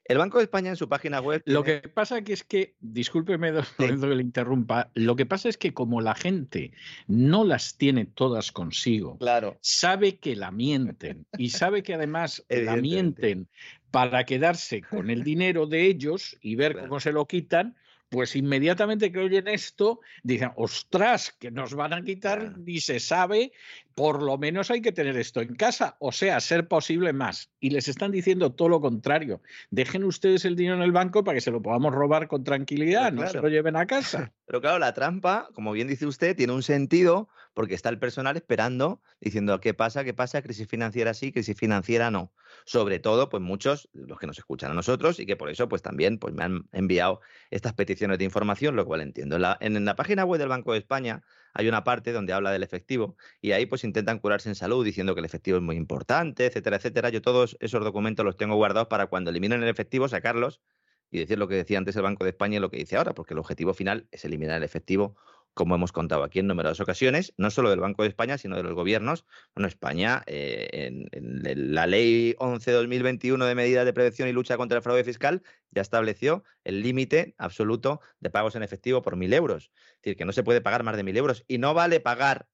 El 0.06 0.20
Banco 0.20 0.38
de 0.38 0.44
España 0.44 0.70
en 0.70 0.76
su 0.76 0.88
página 0.88 1.22
web. 1.22 1.42
Lo 1.46 1.64
que 1.64 1.80
pasa 1.80 2.22
que 2.22 2.34
es 2.34 2.44
que, 2.44 2.76
discúlpeme, 2.80 3.52
que 3.78 3.92
le 3.92 4.22
interrumpa, 4.22 4.92
lo 4.94 5.16
que 5.16 5.26
pasa 5.26 5.50
es 5.50 5.58
que 5.58 5.74
como 5.74 6.02
la 6.02 6.14
gente 6.14 6.72
no 7.08 7.44
las 7.44 7.78
tiene 7.78 8.06
todas 8.06 8.52
consigo, 8.52 9.18
claro. 9.18 9.58
sabe 9.62 10.20
que 10.20 10.36
la 10.36 10.52
mienten 10.52 11.26
y 11.36 11.50
sabe 11.50 11.82
que 11.82 11.96
además 11.96 12.46
la 12.48 12.78
mienten 12.78 13.50
para 13.98 14.26
quedarse 14.26 14.84
con 14.84 15.10
el 15.10 15.24
dinero 15.24 15.66
de 15.66 15.88
ellos 15.88 16.38
y 16.40 16.54
ver 16.54 16.78
cómo 16.78 17.00
se 17.00 17.12
lo 17.12 17.26
quitan, 17.26 17.76
pues 18.10 18.36
inmediatamente 18.36 19.12
que 19.12 19.18
oyen 19.18 19.48
esto, 19.48 20.02
dicen, 20.22 20.52
ostras, 20.56 21.36
que 21.40 21.50
nos 21.50 21.74
van 21.74 21.94
a 21.94 22.04
quitar, 22.04 22.60
ni 22.60 22.80
se 22.80 23.00
sabe, 23.00 23.54
por 23.96 24.22
lo 24.22 24.38
menos 24.38 24.70
hay 24.70 24.84
que 24.84 24.92
tener 24.92 25.18
esto 25.18 25.42
en 25.42 25.56
casa, 25.56 25.98
o 26.00 26.12
sea, 26.12 26.40
ser 26.42 26.68
posible 26.68 27.12
más. 27.12 27.50
Y 27.60 27.72
les 27.72 27.88
están 27.88 28.12
diciendo 28.12 28.54
todo 28.54 28.70
lo 28.70 28.82
contrario. 28.82 29.42
Dejen 29.72 30.04
ustedes 30.04 30.46
el 30.46 30.56
dinero 30.56 30.76
en 30.76 30.84
el 30.84 30.92
banco 30.92 31.24
para 31.24 31.34
que 31.34 31.42
se 31.42 31.50
lo 31.50 31.64
podamos 31.64 31.92
robar 31.92 32.28
con 32.28 32.44
tranquilidad, 32.44 33.12
no 33.12 33.28
se 33.28 33.42
lo 33.42 33.50
lleven 33.50 33.76
a 33.78 33.88
casa. 33.88 34.32
Pero 34.46 34.62
claro, 34.62 34.78
la 34.78 34.94
trampa, 34.94 35.50
como 35.56 35.72
bien 35.72 35.88
dice 35.88 36.06
usted, 36.06 36.36
tiene 36.36 36.54
un 36.54 36.62
sentido 36.62 37.30
porque 37.58 37.74
está 37.74 37.90
el 37.90 37.98
personal 37.98 38.38
esperando, 38.38 39.02
diciendo, 39.20 39.60
¿qué 39.60 39.74
pasa? 39.74 40.04
¿Qué 40.04 40.14
pasa? 40.14 40.44
Crisis 40.44 40.68
financiera 40.68 41.16
sí, 41.16 41.32
crisis 41.32 41.58
financiera 41.58 42.12
no. 42.12 42.32
Sobre 42.66 43.00
todo, 43.00 43.30
pues 43.30 43.42
muchos, 43.42 43.90
los 43.94 44.20
que 44.20 44.28
nos 44.28 44.38
escuchan 44.38 44.70
a 44.70 44.74
nosotros 44.76 45.20
y 45.20 45.26
que 45.26 45.36
por 45.36 45.50
eso, 45.50 45.68
pues 45.68 45.82
también 45.82 46.20
pues, 46.20 46.36
me 46.36 46.44
han 46.44 46.70
enviado 46.72 47.20
estas 47.50 47.74
peticiones 47.74 48.20
de 48.20 48.26
información, 48.26 48.76
lo 48.76 48.86
cual 48.86 49.02
entiendo. 49.02 49.40
en 49.60 49.86
la 49.86 49.96
página 49.96 50.24
web 50.24 50.38
del 50.38 50.50
Banco 50.50 50.74
de 50.74 50.78
España 50.78 51.24
hay 51.56 51.68
una 51.68 51.84
parte 51.84 52.12
donde 52.12 52.32
habla 52.32 52.52
del 52.52 52.62
efectivo 52.62 53.18
y 53.42 53.54
ahí 53.54 53.66
pues 53.66 53.84
intentan 53.84 54.20
curarse 54.20 54.50
en 54.50 54.54
salud 54.54 54.86
diciendo 54.86 55.16
que 55.16 55.22
el 55.22 55.26
efectivo 55.26 55.58
es 55.58 55.64
muy 55.64 55.78
importante, 55.78 56.46
etcétera, 56.46 56.76
etcétera. 56.76 57.10
Yo 57.10 57.24
todos 57.24 57.58
esos 57.60 57.84
documentos 57.84 58.24
los 58.24 58.38
tengo 58.38 58.56
guardados 58.56 58.88
para 58.88 59.08
cuando 59.08 59.32
eliminen 59.32 59.64
el 59.64 59.70
efectivo 59.70 60.08
sacarlos 60.08 60.62
y 61.10 61.18
decir 61.18 61.40
lo 61.40 61.48
que 61.48 61.56
decía 61.56 61.80
antes 61.80 61.96
el 61.96 62.04
Banco 62.04 62.24
de 62.24 62.30
España 62.30 62.58
y 62.58 62.60
lo 62.60 62.70
que 62.70 62.78
dice 62.78 62.98
ahora, 62.98 63.16
porque 63.16 63.34
el 63.34 63.40
objetivo 63.40 63.74
final 63.74 64.08
es 64.12 64.26
eliminar 64.26 64.58
el 64.58 64.64
efectivo 64.64 65.16
como 65.58 65.74
hemos 65.74 65.92
contado 65.92 66.24
aquí 66.24 66.38
en 66.38 66.46
numerosas 66.46 66.80
ocasiones, 66.80 67.34
no 67.36 67.50
solo 67.50 67.72
del 67.72 67.80
Banco 67.80 68.04
de 68.04 68.10
España, 68.10 68.38
sino 68.38 68.56
de 68.56 68.64
los 68.64 68.76
gobiernos. 68.76 69.26
Bueno, 69.56 69.68
España, 69.68 70.22
eh, 70.28 70.70
en, 70.72 71.74
la 71.74 71.88
Ley 71.88 72.36
11-2021 72.38 73.44
de 73.44 73.56
medidas 73.56 73.84
de 73.84 73.92
prevención 73.92 74.30
y 74.30 74.34
lucha 74.34 74.56
contra 74.56 74.78
el 74.78 74.84
fraude 74.84 75.04
fiscal, 75.04 75.42
ya 75.72 75.82
estableció 75.82 76.44
el 76.64 76.84
límite 76.84 77.34
absoluto 77.40 78.02
de 78.20 78.30
pagos 78.30 78.56
en 78.56 78.62
efectivo 78.62 79.02
por 79.02 79.16
mil 79.16 79.34
euros. 79.34 79.72
Es 79.96 80.02
decir, 80.04 80.16
que 80.16 80.26
no 80.26 80.32
se 80.32 80.44
puede 80.44 80.62
pagar 80.62 80.84
más 80.84 80.96
de 80.96 81.04
mil 81.04 81.18
euros. 81.18 81.44
Y 81.48 81.58
no 81.58 81.74
vale 81.74 82.00
pagar 82.00 82.48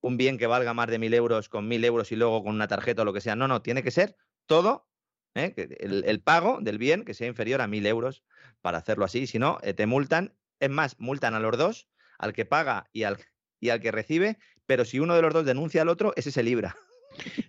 un 0.00 0.16
bien 0.16 0.38
que 0.38 0.46
valga 0.46 0.72
más 0.72 0.88
de 0.88 0.98
mil 0.98 1.12
euros 1.12 1.50
con 1.50 1.68
mil 1.68 1.84
euros 1.84 2.10
y 2.10 2.16
luego 2.16 2.42
con 2.42 2.54
una 2.54 2.68
tarjeta 2.68 3.02
o 3.02 3.04
lo 3.04 3.12
que 3.12 3.20
sea. 3.20 3.36
No, 3.36 3.48
no, 3.48 3.60
tiene 3.60 3.82
que 3.82 3.90
ser 3.90 4.16
todo 4.46 4.88
¿eh? 5.34 5.54
el, 5.78 6.20
pago 6.22 6.58
del 6.62 6.78
bien 6.78 7.04
que 7.04 7.12
sea 7.12 7.26
inferior 7.26 7.60
a 7.60 7.66
mil 7.66 7.84
euros 7.84 8.24
para 8.62 8.78
hacerlo 8.78 9.04
así. 9.04 9.26
Si 9.26 9.38
no, 9.38 9.58
eh, 9.62 9.74
te 9.74 9.84
multan. 9.84 10.34
Es 10.58 10.70
más, 10.70 10.98
multan 10.98 11.34
a 11.34 11.38
los 11.38 11.58
dos, 11.58 11.86
al 12.18 12.32
que 12.32 12.44
paga 12.44 12.88
y 12.92 13.04
al, 13.04 13.18
y 13.60 13.70
al 13.70 13.80
que 13.80 13.92
recibe, 13.92 14.38
pero 14.66 14.84
si 14.84 15.00
uno 15.00 15.14
de 15.14 15.22
los 15.22 15.32
dos 15.32 15.44
denuncia 15.44 15.82
al 15.82 15.88
otro, 15.88 16.12
ese 16.16 16.30
se 16.30 16.42
libra. 16.42 16.76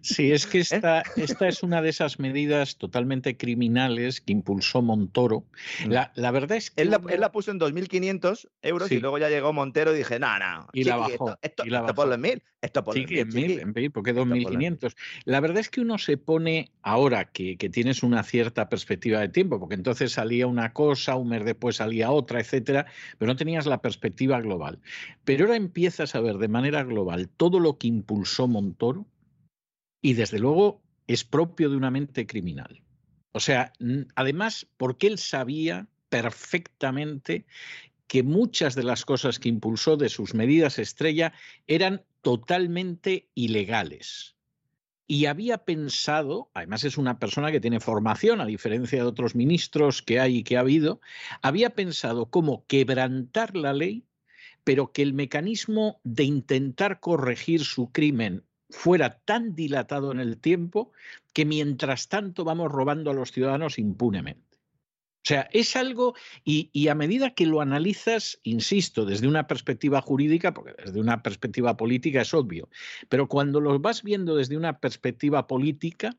Sí, 0.02 0.31
es 0.31 0.45
que 0.48 0.60
¿Eh? 0.60 0.61
esta, 0.61 1.03
esta 1.15 1.48
es 1.48 1.64
una 1.64 1.81
de 1.81 1.89
esas 1.89 2.19
medidas 2.19 2.77
totalmente 2.77 3.38
criminales 3.38 4.22
que 4.22 4.34
impulsó 4.34 4.81
Montoro. 4.81 5.45
Mm. 5.85 5.91
La, 5.91 6.11
la 6.15 6.31
verdad 6.31 6.57
es 6.57 6.72
que. 6.72 6.81
Él 6.81 6.91
la, 6.91 7.02
él 7.10 7.19
la, 7.19 7.31
puso 7.31 7.52
en 7.52 7.60
2.500 7.60 8.49
euros 8.61 8.88
Sí. 8.89 8.95
y 8.95 8.99
luego 8.99 9.18
ya 9.18 9.30
llegó 9.30 9.53
Montero 9.53 9.94
y 9.94 9.98
dije, 9.98 10.19
no, 10.19 10.38
no. 10.39 10.68
Y 10.73 10.84
la 10.84 10.98
bajó, 10.98 11.11
Esto, 11.11 11.39
esto, 11.41 11.65
y 11.65 11.69
la 11.69 11.80
esto 11.80 11.94
bajó. 11.94 12.10
Esto 12.60 12.84
Sí, 12.94 12.99
en 13.02 13.06
que 13.06 13.14
mil. 13.14 13.19
en 13.22 13.27
mil, 13.34 13.48
chiqui. 13.48 13.61
en 13.61 13.73
mil, 13.73 13.91
porque 13.91 14.10
Esto 14.11 14.22
ponlo 14.22 14.35
en 14.35 14.44
2.500. 14.80 14.95
La 15.26 15.39
verdad 15.39 15.57
es 15.60 15.69
que 15.69 15.81
uno 15.81 15.98
se 15.98 16.18
pone, 16.18 16.72
ahora 16.81 17.26
que, 17.26 17.56
que 17.57 17.69
tienes 17.69 18.02
una 18.03 18.23
cierta 18.23 18.68
perspectiva 18.69 19.19
de 19.19 19.30
tiempo, 19.30 19.60
porque 19.60 19.76
entonces 19.76 20.14
salía 20.14 20.48
una 20.48 20.73
cosa, 20.73 21.15
un 21.15 21.30
mes 21.30 21.45
después 21.45 21.76
salía 21.77 22.10
otra, 22.11 22.39
etcétera, 22.39 22.85
pero 23.18 23.31
no 23.31 23.35
tenías 23.35 23.65
la 23.68 23.81
perspectiva 23.81 24.41
global. 24.41 24.80
Pero 25.23 25.45
ahora 25.45 25.56
empiezas 25.57 26.15
a 26.15 26.19
ver 26.22 26.38
de 26.38 26.48
manera 26.48 26.84
global 26.84 27.30
todo 27.30 27.60
lo 27.60 27.77
que 27.77 27.88
impulsó 27.88 28.48
Montoro 28.48 29.06
y 30.02 30.14
desde 30.14 30.40
luego 30.40 30.82
es 31.07 31.24
propio 31.24 31.69
de 31.69 31.78
una 31.78 31.91
mente 31.91 32.28
criminal. 32.28 32.82
O 33.32 33.40
sea, 33.40 33.74
además, 34.15 34.68
porque 34.78 35.07
él 35.07 35.18
sabía 35.18 35.88
perfectamente 36.10 37.45
que 38.07 38.24
muchas 38.24 38.76
de 38.76 38.84
las 38.84 39.06
cosas 39.06 39.40
que 39.40 39.49
impulsó 39.49 39.98
de 39.98 40.10
sus 40.10 40.34
medidas 40.34 40.80
estrella 40.80 41.34
eran 41.68 42.03
totalmente 42.22 43.30
ilegales. 43.36 44.36
Y 45.10 45.26
había 45.26 45.60
pensado, 45.60 46.49
además 46.53 46.84
es 46.84 46.98
una 46.98 47.19
persona 47.19 47.52
que 47.52 47.61
tiene 47.61 47.80
formación, 47.80 48.41
a 48.41 48.45
diferencia 48.45 48.99
de 48.99 49.07
otros 49.07 49.36
ministros 49.36 50.02
que 50.02 50.19
hay 50.19 50.38
y 50.38 50.44
que 50.44 50.57
ha 50.57 50.61
habido, 50.61 50.99
había 51.41 51.72
pensado 51.72 52.30
cómo 52.30 52.65
quebrantar 52.68 53.56
la 53.56 53.74
ley, 53.74 54.03
pero 54.64 54.91
que 54.91 55.02
el 55.02 55.14
mecanismo 55.14 56.02
de 56.03 56.26
intentar 56.26 56.99
corregir 56.99 57.64
su 57.64 57.91
crimen 57.91 58.44
fuera 58.69 59.19
tan 59.19 59.56
dilatado 59.56 60.11
en 60.11 60.19
el 60.19 60.38
tiempo 60.38 60.91
que 61.34 61.45
mientras 61.45 62.10
tanto 62.10 62.44
vamos 62.44 62.72
robando 62.72 63.11
a 63.11 63.14
los 63.14 63.31
ciudadanos 63.31 63.80
impunemente. 63.80 64.48
O 64.57 65.27
sea, 65.27 65.49
es 65.52 65.76
algo, 65.76 66.15
y, 66.45 66.88
a 66.88 66.95
medida 66.95 67.31
que 67.31 67.45
lo 67.45 67.60
analizas, 67.60 68.39
insisto, 68.44 69.03
desde 69.03 69.27
una 69.27 69.45
perspectiva 69.45 70.02
jurídica, 70.02 70.53
porque 70.53 70.73
desde 70.81 71.02
una 71.02 71.22
perspectiva 71.22 71.76
política 71.76 72.22
es 72.22 72.34
obvio, 72.34 72.69
pero 73.10 73.27
cuando 73.27 73.60
lo 73.60 73.77
vas 73.77 74.03
viendo 74.03 74.38
desde 74.38 74.56
una 74.56 74.80
perspectiva 74.80 75.45
política, 75.45 76.15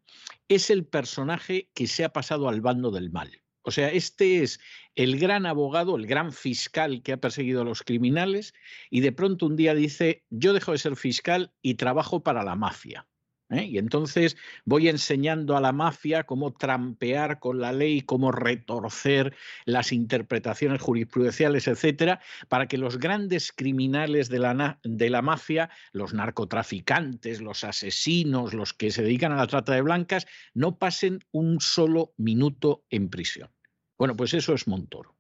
es 0.49 0.69
el 0.69 0.85
personaje 0.85 1.71
que 1.73 1.87
se 1.87 2.05
ha 2.05 2.13
pasado 2.13 2.51
al 2.51 2.61
bando 2.61 2.91
del 2.91 3.11
mal. 3.11 3.41
O 3.69 3.71
sea, 3.71 3.91
este 3.91 4.43
es 4.43 4.61
el 4.95 5.19
gran 5.19 5.45
abogado, 5.45 5.97
el 5.97 6.07
gran 6.07 6.33
fiscal 6.33 7.03
que 7.03 7.13
ha 7.13 7.19
perseguido 7.19 7.61
a 7.61 7.65
los 7.65 7.83
criminales 7.83 8.55
y 8.89 9.01
de 9.01 9.13
pronto 9.13 9.45
un 9.45 9.57
día 9.57 9.75
dice, 9.75 10.25
yo 10.31 10.55
dejo 10.55 10.73
de 10.73 10.79
ser 10.79 10.97
fiscal 10.97 11.53
y 11.61 11.75
trabajo 11.75 12.23
para 12.23 12.43
la 12.45 12.57
mafia. 12.57 13.07
¿Eh? 13.51 13.65
Y 13.65 13.79
entonces 13.79 14.39
voy 14.65 14.89
enseñando 14.89 15.55
a 15.57 15.61
la 15.61 15.73
mafia 15.73 16.25
cómo 16.25 16.55
trampear 16.55 17.41
con 17.41 17.61
la 17.61 17.73
ley, 17.73 18.01
cómo 18.01 18.33
retorcer 18.33 19.37
las 19.67 19.93
interpretaciones 19.93 20.81
jurisprudenciales, 20.81 21.69
etcétera, 21.69 22.21
para 22.49 22.69
que 22.69 22.79
los 22.79 22.99
grandes 22.99 23.53
criminales 23.53 24.31
de 24.31 24.39
la, 24.39 24.81
de 24.83 25.11
la 25.11 25.21
mafia, 25.21 25.69
los 25.93 26.15
narcotraficantes, 26.15 27.43
los 27.43 27.65
asesinos, 27.65 28.55
los 28.55 28.73
que 28.73 28.91
se 28.91 29.03
dedican 29.03 29.33
a 29.33 29.37
la 29.37 29.47
trata 29.47 29.75
de 29.75 29.83
blancas, 29.83 30.27
no 30.55 30.79
pasen 30.79 31.21
un 31.31 31.61
solo 31.61 32.15
minuto 32.17 32.87
en 32.89 33.11
prisión. 33.11 33.51
Bueno, 33.99 34.17
pues 34.17 34.35
eso 34.35 34.55
es 34.55 34.67
Montoro. 34.67 35.17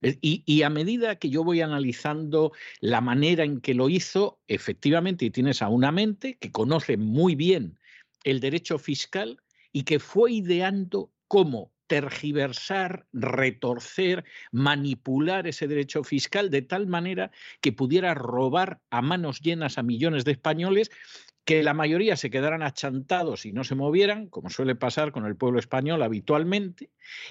Y, 0.00 0.44
y, 0.46 0.62
a 0.62 0.70
medida 0.70 1.16
que 1.16 1.28
yo 1.28 1.42
voy 1.42 1.60
analizando 1.60 2.52
la 2.80 3.00
manera 3.00 3.42
en 3.42 3.60
que 3.60 3.74
lo 3.74 3.88
hizo, 3.88 4.38
efectivamente, 4.46 5.24
y 5.24 5.30
tienes 5.30 5.60
a 5.60 5.68
una 5.68 5.90
mente 5.90 6.38
que 6.38 6.52
conoce 6.52 6.96
muy 6.96 7.34
bien 7.34 7.80
el 8.22 8.38
derecho 8.38 8.78
fiscal 8.78 9.42
y 9.72 9.82
que 9.82 9.98
fue 9.98 10.30
ideando 10.32 11.10
cómo 11.26 11.72
tergiversar, 11.88 13.06
retorcer, 13.12 14.24
manipular 14.52 15.48
ese 15.48 15.66
derecho 15.66 16.04
fiscal 16.04 16.50
de 16.50 16.62
tal 16.62 16.86
manera 16.86 17.32
que 17.60 17.72
pudiera 17.72 18.14
robar 18.14 18.80
a 18.90 19.02
manos 19.02 19.40
llenas 19.40 19.78
a 19.78 19.82
millones 19.82 20.24
de 20.24 20.32
españoles 20.32 20.90
que 21.48 21.62
la 21.62 21.72
mayoría 21.72 22.14
se 22.18 22.28
quedaran 22.28 22.62
achantados 22.62 23.46
y 23.46 23.52
no 23.52 23.64
se 23.64 23.74
movieran, 23.74 24.28
como 24.28 24.50
suele 24.50 24.74
pasar 24.74 25.12
con 25.12 25.24
el 25.24 25.34
pueblo 25.34 25.58
español 25.58 26.02
habitualmente, 26.02 26.90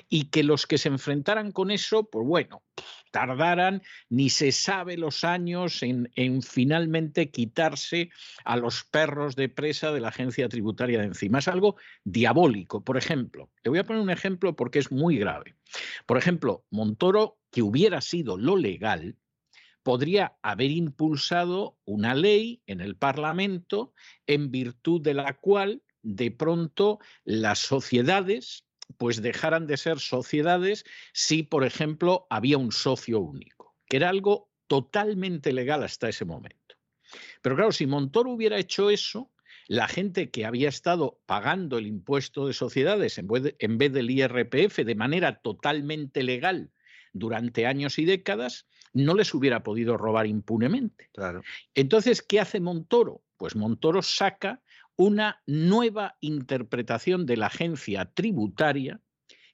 y 0.09 0.31
que 0.31 0.41
los 0.41 0.65
que 0.65 0.79
se 0.79 0.89
enfrentaran 0.89 1.51
con 1.51 1.69
eso, 1.69 2.09
pues 2.09 2.25
bueno, 2.25 2.63
tardaran, 3.11 3.83
ni 4.09 4.31
se 4.31 4.51
sabe 4.51 4.97
los 4.97 5.23
años 5.23 5.83
en, 5.83 6.09
en, 6.15 6.41
finalmente 6.41 7.29
quitarse 7.29 8.09
a 8.43 8.57
los 8.57 8.83
perros 8.85 9.35
de 9.35 9.49
presa 9.49 9.91
de 9.91 9.99
la 9.99 10.07
agencia 10.07 10.49
tributaria 10.49 10.97
de 10.97 11.05
encima. 11.05 11.37
Es 11.37 11.47
algo 11.47 11.75
diabólico. 12.03 12.83
Por 12.83 12.97
ejemplo, 12.97 13.51
le 13.63 13.69
voy 13.69 13.77
a 13.77 13.83
poner 13.83 14.01
un 14.01 14.09
ejemplo 14.09 14.55
porque 14.55 14.79
es 14.79 14.91
muy 14.91 15.19
grave. 15.19 15.53
Por 16.07 16.17
ejemplo, 16.17 16.65
Montoro, 16.71 17.37
que 17.51 17.61
hubiera 17.61 18.01
sido 18.01 18.35
lo 18.35 18.57
legal, 18.57 19.15
podría 19.87 20.35
haber 20.41 20.71
impulsado 20.71 21.77
una 21.85 22.13
ley 22.13 22.61
en 22.67 22.81
el 22.81 22.97
Parlamento 22.97 23.93
en 24.25 24.51
virtud 24.51 24.99
de 25.01 25.13
la 25.13 25.37
cual 25.37 25.81
de 26.01 26.29
pronto 26.29 26.99
las 27.23 27.59
sociedades 27.59 28.65
pues 28.97 29.21
dejaran 29.21 29.65
de 29.65 29.77
ser 29.77 30.01
sociedades 30.01 30.83
si, 31.13 31.41
por 31.41 31.63
ejemplo, 31.63 32.27
había 32.29 32.57
un 32.57 32.73
socio 32.73 33.21
único, 33.21 33.77
que 33.87 33.95
era 33.95 34.09
algo 34.09 34.51
totalmente 34.67 35.53
legal 35.53 35.81
hasta 35.83 36.09
ese 36.09 36.25
momento. 36.25 36.75
Pero 37.41 37.55
claro, 37.55 37.71
si 37.71 37.87
Montoro 37.87 38.31
hubiera 38.31 38.59
hecho 38.59 38.89
eso, 38.89 39.31
la 39.69 39.87
gente 39.87 40.31
que 40.31 40.45
había 40.45 40.67
estado 40.67 41.21
pagando 41.25 41.77
el 41.77 41.87
impuesto 41.87 42.45
de 42.45 42.51
sociedades 42.51 43.17
en 43.19 43.27
vez, 43.27 43.55
en 43.59 43.77
vez 43.77 43.93
del 43.93 44.11
IRPF 44.11 44.79
de 44.79 44.95
manera 44.95 45.39
totalmente 45.39 46.23
legal 46.23 46.73
durante 47.13 47.65
años 47.65 47.99
y 47.99 48.03
décadas, 48.03 48.67
no 48.93 49.13
les 49.13 49.33
hubiera 49.33 49.63
podido 49.63 49.97
robar 49.97 50.27
impunemente. 50.27 51.09
Claro. 51.13 51.43
Entonces, 51.75 52.21
¿qué 52.21 52.39
hace 52.39 52.59
Montoro? 52.59 53.23
Pues 53.37 53.55
Montoro 53.55 54.01
saca 54.01 54.61
una 54.95 55.41
nueva 55.45 56.17
interpretación 56.21 57.25
de 57.25 57.37
la 57.37 57.47
agencia 57.47 58.05
tributaria 58.05 58.99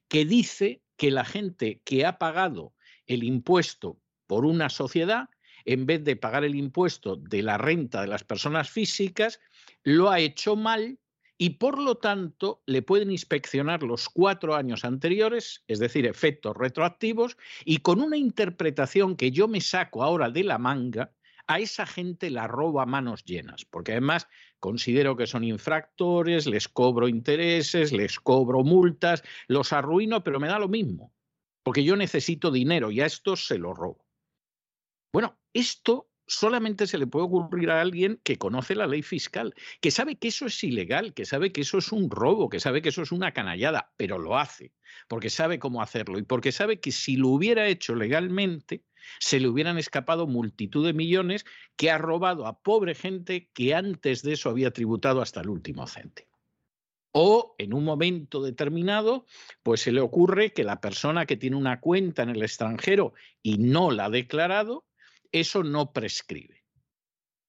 que 0.08 0.26
dice 0.26 0.82
que 0.96 1.12
la 1.12 1.26
gente 1.26 1.82
que 1.84 2.06
ha 2.06 2.18
pagado 2.18 2.74
el 3.08 3.24
impuesto 3.24 4.00
por 4.28 4.46
una 4.46 4.70
sociedad, 4.70 5.30
en 5.66 5.86
vez 5.86 6.04
de 6.04 6.16
pagar 6.16 6.44
el 6.44 6.56
impuesto 6.56 7.18
de 7.18 7.42
la 7.42 7.58
renta 7.58 8.02
de 8.02 8.08
las 8.08 8.24
personas 8.24 8.70
físicas, 8.70 9.40
lo 9.84 10.10
ha 10.10 10.20
hecho 10.20 10.56
mal 10.56 11.00
y 11.44 11.50
por 11.50 11.78
lo 11.78 11.96
tanto 11.96 12.64
le 12.66 12.84
pueden 12.84 13.12
inspeccionar 13.12 13.84
los 13.84 14.08
cuatro 14.08 14.56
años 14.56 14.86
anteriores, 14.86 15.66
es 15.68 15.80
decir, 15.80 16.06
efectos 16.06 16.56
retroactivos, 16.56 17.36
y 17.66 17.80
con 17.80 18.00
una 18.00 18.16
interpretación 18.16 19.18
que 19.18 19.32
yo 19.32 19.50
me 19.50 19.60
saco 19.60 20.04
ahora 20.04 20.30
de 20.30 20.46
la 20.46 20.58
manga, 20.58 21.12
a 21.46 21.60
esa 21.60 21.86
gente 21.86 22.30
la 22.30 22.48
robo 22.48 22.80
a 22.80 22.86
manos 22.86 23.26
llenas, 23.26 23.66
porque 23.66 23.92
además 23.92 24.30
considero 24.62 25.18
que 25.18 25.28
son 25.28 25.44
infractores, 25.44 26.48
les 26.48 26.70
cobro 26.70 27.10
intereses, 27.10 27.92
les 27.92 28.22
cobro 28.22 28.64
multas, 28.64 29.22
los 29.50 29.74
arruino, 29.74 30.24
pero 30.24 30.40
me 30.40 30.48
da 30.48 30.60
lo 30.60 30.70
mismo, 30.70 31.12
porque 31.62 31.84
yo 31.84 31.98
necesito 31.98 32.52
dinero 32.52 32.90
y 32.90 33.02
a 33.02 33.06
estos 33.06 33.48
se 33.48 33.58
lo 33.58 33.74
robo. 33.74 34.08
Bueno, 35.12 35.38
esto 35.52 36.08
solamente 36.34 36.88
se 36.88 36.98
le 36.98 37.08
puede 37.08 37.26
ocurrir 37.26 37.70
a 37.70 37.82
alguien 37.82 38.20
que 38.24 38.38
conoce 38.38 38.76
la 38.76 38.88
ley 38.88 39.02
fiscal, 39.02 39.54
que 39.82 39.92
sabe 39.92 40.16
que 40.16 40.30
eso 40.30 40.46
es 40.46 40.64
ilegal, 40.64 41.14
que 41.14 41.26
sabe 41.26 41.52
que 41.52 41.62
eso 41.62 41.78
es 41.78 41.92
un 41.92 42.10
robo, 42.10 42.50
que 42.50 42.60
sabe 42.60 42.82
que 42.82 42.90
eso 42.90 43.02
es 43.02 43.12
una 43.12 43.34
canallada, 43.34 43.94
pero 43.98 44.18
lo 44.18 44.38
hace, 44.38 44.74
porque 45.08 45.30
sabe 45.30 45.60
cómo 45.60 45.82
hacerlo 45.82 46.20
y 46.20 46.24
porque 46.24 46.52
sabe 46.52 46.80
que 46.80 46.92
si 46.92 47.16
lo 47.16 47.30
hubiera 47.30 47.68
hecho 47.68 47.96
legalmente, 47.96 48.84
se 49.20 49.40
le 49.40 49.48
hubieran 49.48 49.78
escapado 49.78 50.28
multitud 50.28 50.86
de 50.86 50.94
millones 50.94 51.46
que 51.76 51.92
ha 51.92 51.98
robado 51.98 52.48
a 52.48 52.62
pobre 52.62 52.96
gente 52.96 53.50
que 53.54 53.76
antes 53.76 54.24
de 54.24 54.34
eso 54.34 54.50
había 54.50 54.72
tributado 54.72 55.22
hasta 55.22 55.42
el 55.42 55.50
último 55.50 55.88
céntimo. 55.88 56.32
O 57.12 57.54
en 57.60 57.74
un 57.74 57.84
momento 57.84 58.42
determinado, 58.42 59.26
pues 59.62 59.82
se 59.82 59.92
le 59.92 60.02
ocurre 60.02 60.52
que 60.52 60.64
la 60.64 60.82
persona 60.82 61.28
que 61.28 61.38
tiene 61.38 61.58
una 61.58 61.80
cuenta 61.80 62.24
en 62.24 62.30
el 62.30 62.42
extranjero 62.42 63.14
y 63.44 63.60
no 63.60 63.92
la 63.92 64.06
ha 64.06 64.10
declarado, 64.10 64.86
eso 65.34 65.64
no 65.64 65.92
prescribe. 65.92 66.64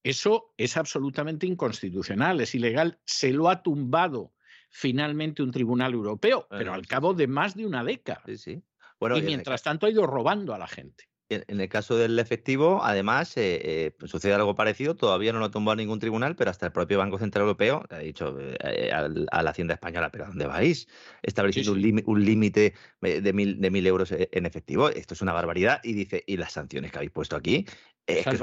Eso 0.03 0.53
es 0.57 0.75
absolutamente 0.75 1.47
inconstitucional, 1.47 2.41
es 2.41 2.53
ilegal, 2.53 2.99
se 3.05 3.31
lo 3.31 3.49
ha 3.49 3.63
tumbado 3.63 4.33
finalmente 4.69 5.41
un 5.41 5.51
tribunal 5.51 5.93
europeo, 5.93 6.47
pero 6.49 6.73
al 6.73 6.85
cabo 6.85 7.13
de 7.13 7.27
más 7.27 7.55
de 7.55 7.65
una 7.65 7.83
década. 7.83 8.21
Sí, 8.25 8.37
sí. 8.37 8.63
Bueno, 8.99 9.17
y 9.17 9.21
mientras 9.21 9.63
tanto 9.63 9.85
ha 9.85 9.89
ido 9.89 10.05
robando 10.05 10.53
a 10.53 10.57
la 10.57 10.67
gente. 10.67 11.09
En 11.47 11.59
el 11.59 11.69
caso 11.69 11.97
del 11.97 12.17
efectivo, 12.19 12.81
además, 12.83 13.35
eh, 13.37 13.59
eh, 13.63 14.07
sucede 14.07 14.33
algo 14.33 14.55
parecido. 14.55 14.95
Todavía 14.95 15.33
no 15.33 15.39
lo 15.39 15.45
ha 15.45 15.51
tumbado 15.51 15.75
ningún 15.75 15.99
tribunal, 15.99 16.35
pero 16.35 16.51
hasta 16.51 16.65
el 16.65 16.71
propio 16.71 16.97
Banco 16.97 17.17
Central 17.17 17.43
Europeo 17.43 17.83
ha 17.89 17.97
dicho 17.99 18.37
eh, 18.39 18.91
a 18.91 19.43
la 19.43 19.49
Hacienda 19.49 19.73
Española, 19.73 20.09
¿pero 20.11 20.25
a 20.25 20.27
dónde 20.27 20.45
vais? 20.45 20.87
Estableciendo 21.21 21.73
un 21.73 22.25
límite 22.25 22.73
de 23.01 23.33
mil, 23.33 23.59
de 23.59 23.71
mil 23.71 23.87
euros 23.87 24.11
en 24.11 24.45
efectivo. 24.45 24.89
Esto 24.89 25.13
es 25.13 25.21
una 25.21 25.33
barbaridad. 25.33 25.81
Y 25.83 25.93
dice, 25.93 26.23
¿y 26.25 26.37
las 26.37 26.53
sanciones 26.53 26.91
que 26.91 26.97
habéis 26.97 27.11
puesto 27.11 27.35
aquí? 27.35 27.65
Es 28.05 28.25
que, 28.25 28.37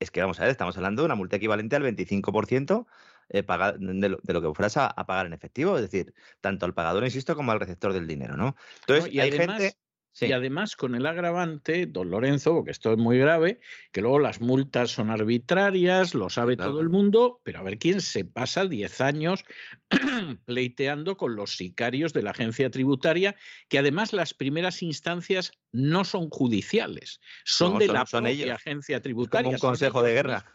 es 0.00 0.10
que, 0.10 0.20
vamos 0.20 0.38
a 0.38 0.42
ver, 0.42 0.50
estamos 0.50 0.76
hablando 0.76 1.02
de 1.02 1.06
una 1.06 1.14
multa 1.14 1.36
equivalente 1.36 1.76
al 1.76 1.82
25% 1.82 2.86
de, 3.28 4.08
lo, 4.08 4.18
de, 4.22 4.32
lo, 4.32 4.42
que 4.42 4.54
fueras 4.54 4.76
a, 4.76 4.94
pagar 5.06 5.26
en 5.26 5.32
efectivo, 5.32 5.76
es 5.76 5.82
decir, 5.82 6.14
tanto 6.40 6.66
al 6.66 6.74
pagador, 6.74 7.04
insisto, 7.04 7.36
como 7.36 7.52
al 7.52 7.60
receptor 7.60 7.92
del 7.92 8.06
dinero, 8.06 8.36
¿no? 8.36 8.56
Entonces, 8.80 9.12
y 9.12 9.20
hay 9.20 9.32
gente 9.32 9.76
y 10.20 10.32
además 10.32 10.76
con 10.76 10.94
el 10.94 11.06
agravante, 11.06 11.86
don 11.86 12.10
Lorenzo, 12.10 12.54
porque 12.54 12.72
esto 12.72 12.92
es 12.92 12.98
muy 12.98 13.18
grave, 13.18 13.60
que 13.92 14.00
luego 14.00 14.18
las 14.18 14.40
multas 14.40 14.90
son 14.90 15.10
arbitrarias, 15.10 16.14
lo 16.14 16.28
sabe 16.28 16.56
todo 16.56 16.80
el 16.80 16.88
mundo, 16.88 17.40
pero 17.44 17.60
a 17.60 17.62
ver 17.62 17.78
quién 17.78 18.00
se 18.00 18.24
pasa 18.24 18.66
10 18.66 19.00
años 19.00 19.44
pleiteando 20.44 21.16
con 21.16 21.36
los 21.36 21.56
sicarios 21.56 22.12
de 22.12 22.22
la 22.22 22.32
agencia 22.32 22.70
tributaria, 22.70 23.36
que 23.68 23.78
además 23.78 24.12
las 24.12 24.34
primeras 24.34 24.82
instancias 24.82 25.52
no 25.72 26.04
son 26.04 26.28
judiciales, 26.28 27.20
son 27.44 27.78
de 27.78 27.88
la 27.88 28.04
propia 28.04 28.54
agencia 28.54 29.00
tributaria. 29.00 29.44
Como 29.44 29.54
un 29.54 29.60
consejo 29.60 30.02
de 30.02 30.14
guerra. 30.14 30.50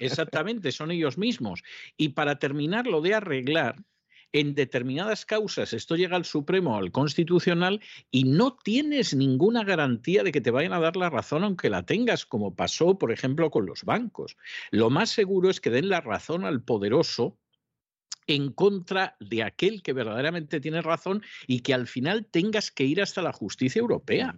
Exactamente, 0.00 0.72
son 0.72 0.90
ellos 0.90 1.18
mismos. 1.18 1.62
Y 1.96 2.10
para 2.10 2.38
terminar 2.38 2.86
lo 2.86 3.00
de 3.00 3.14
arreglar, 3.14 3.76
en 4.34 4.54
determinadas 4.56 5.24
causas 5.24 5.72
esto 5.72 5.94
llega 5.94 6.16
al 6.16 6.24
Supremo, 6.24 6.76
al 6.76 6.90
Constitucional, 6.90 7.80
y 8.10 8.24
no 8.24 8.56
tienes 8.56 9.14
ninguna 9.14 9.62
garantía 9.62 10.24
de 10.24 10.32
que 10.32 10.40
te 10.40 10.50
vayan 10.50 10.72
a 10.72 10.80
dar 10.80 10.96
la 10.96 11.08
razón 11.08 11.44
aunque 11.44 11.70
la 11.70 11.86
tengas, 11.86 12.26
como 12.26 12.54
pasó, 12.54 12.98
por 12.98 13.12
ejemplo, 13.12 13.50
con 13.52 13.64
los 13.64 13.84
bancos. 13.84 14.36
Lo 14.72 14.90
más 14.90 15.10
seguro 15.10 15.50
es 15.50 15.60
que 15.60 15.70
den 15.70 15.88
la 15.88 16.00
razón 16.00 16.44
al 16.44 16.62
poderoso 16.62 17.38
en 18.26 18.50
contra 18.50 19.16
de 19.20 19.44
aquel 19.44 19.82
que 19.82 19.92
verdaderamente 19.92 20.60
tiene 20.60 20.82
razón 20.82 21.22
y 21.46 21.60
que 21.60 21.72
al 21.72 21.86
final 21.86 22.26
tengas 22.26 22.72
que 22.72 22.84
ir 22.84 23.00
hasta 23.00 23.22
la 23.22 23.32
justicia 23.32 23.78
europea. 23.78 24.36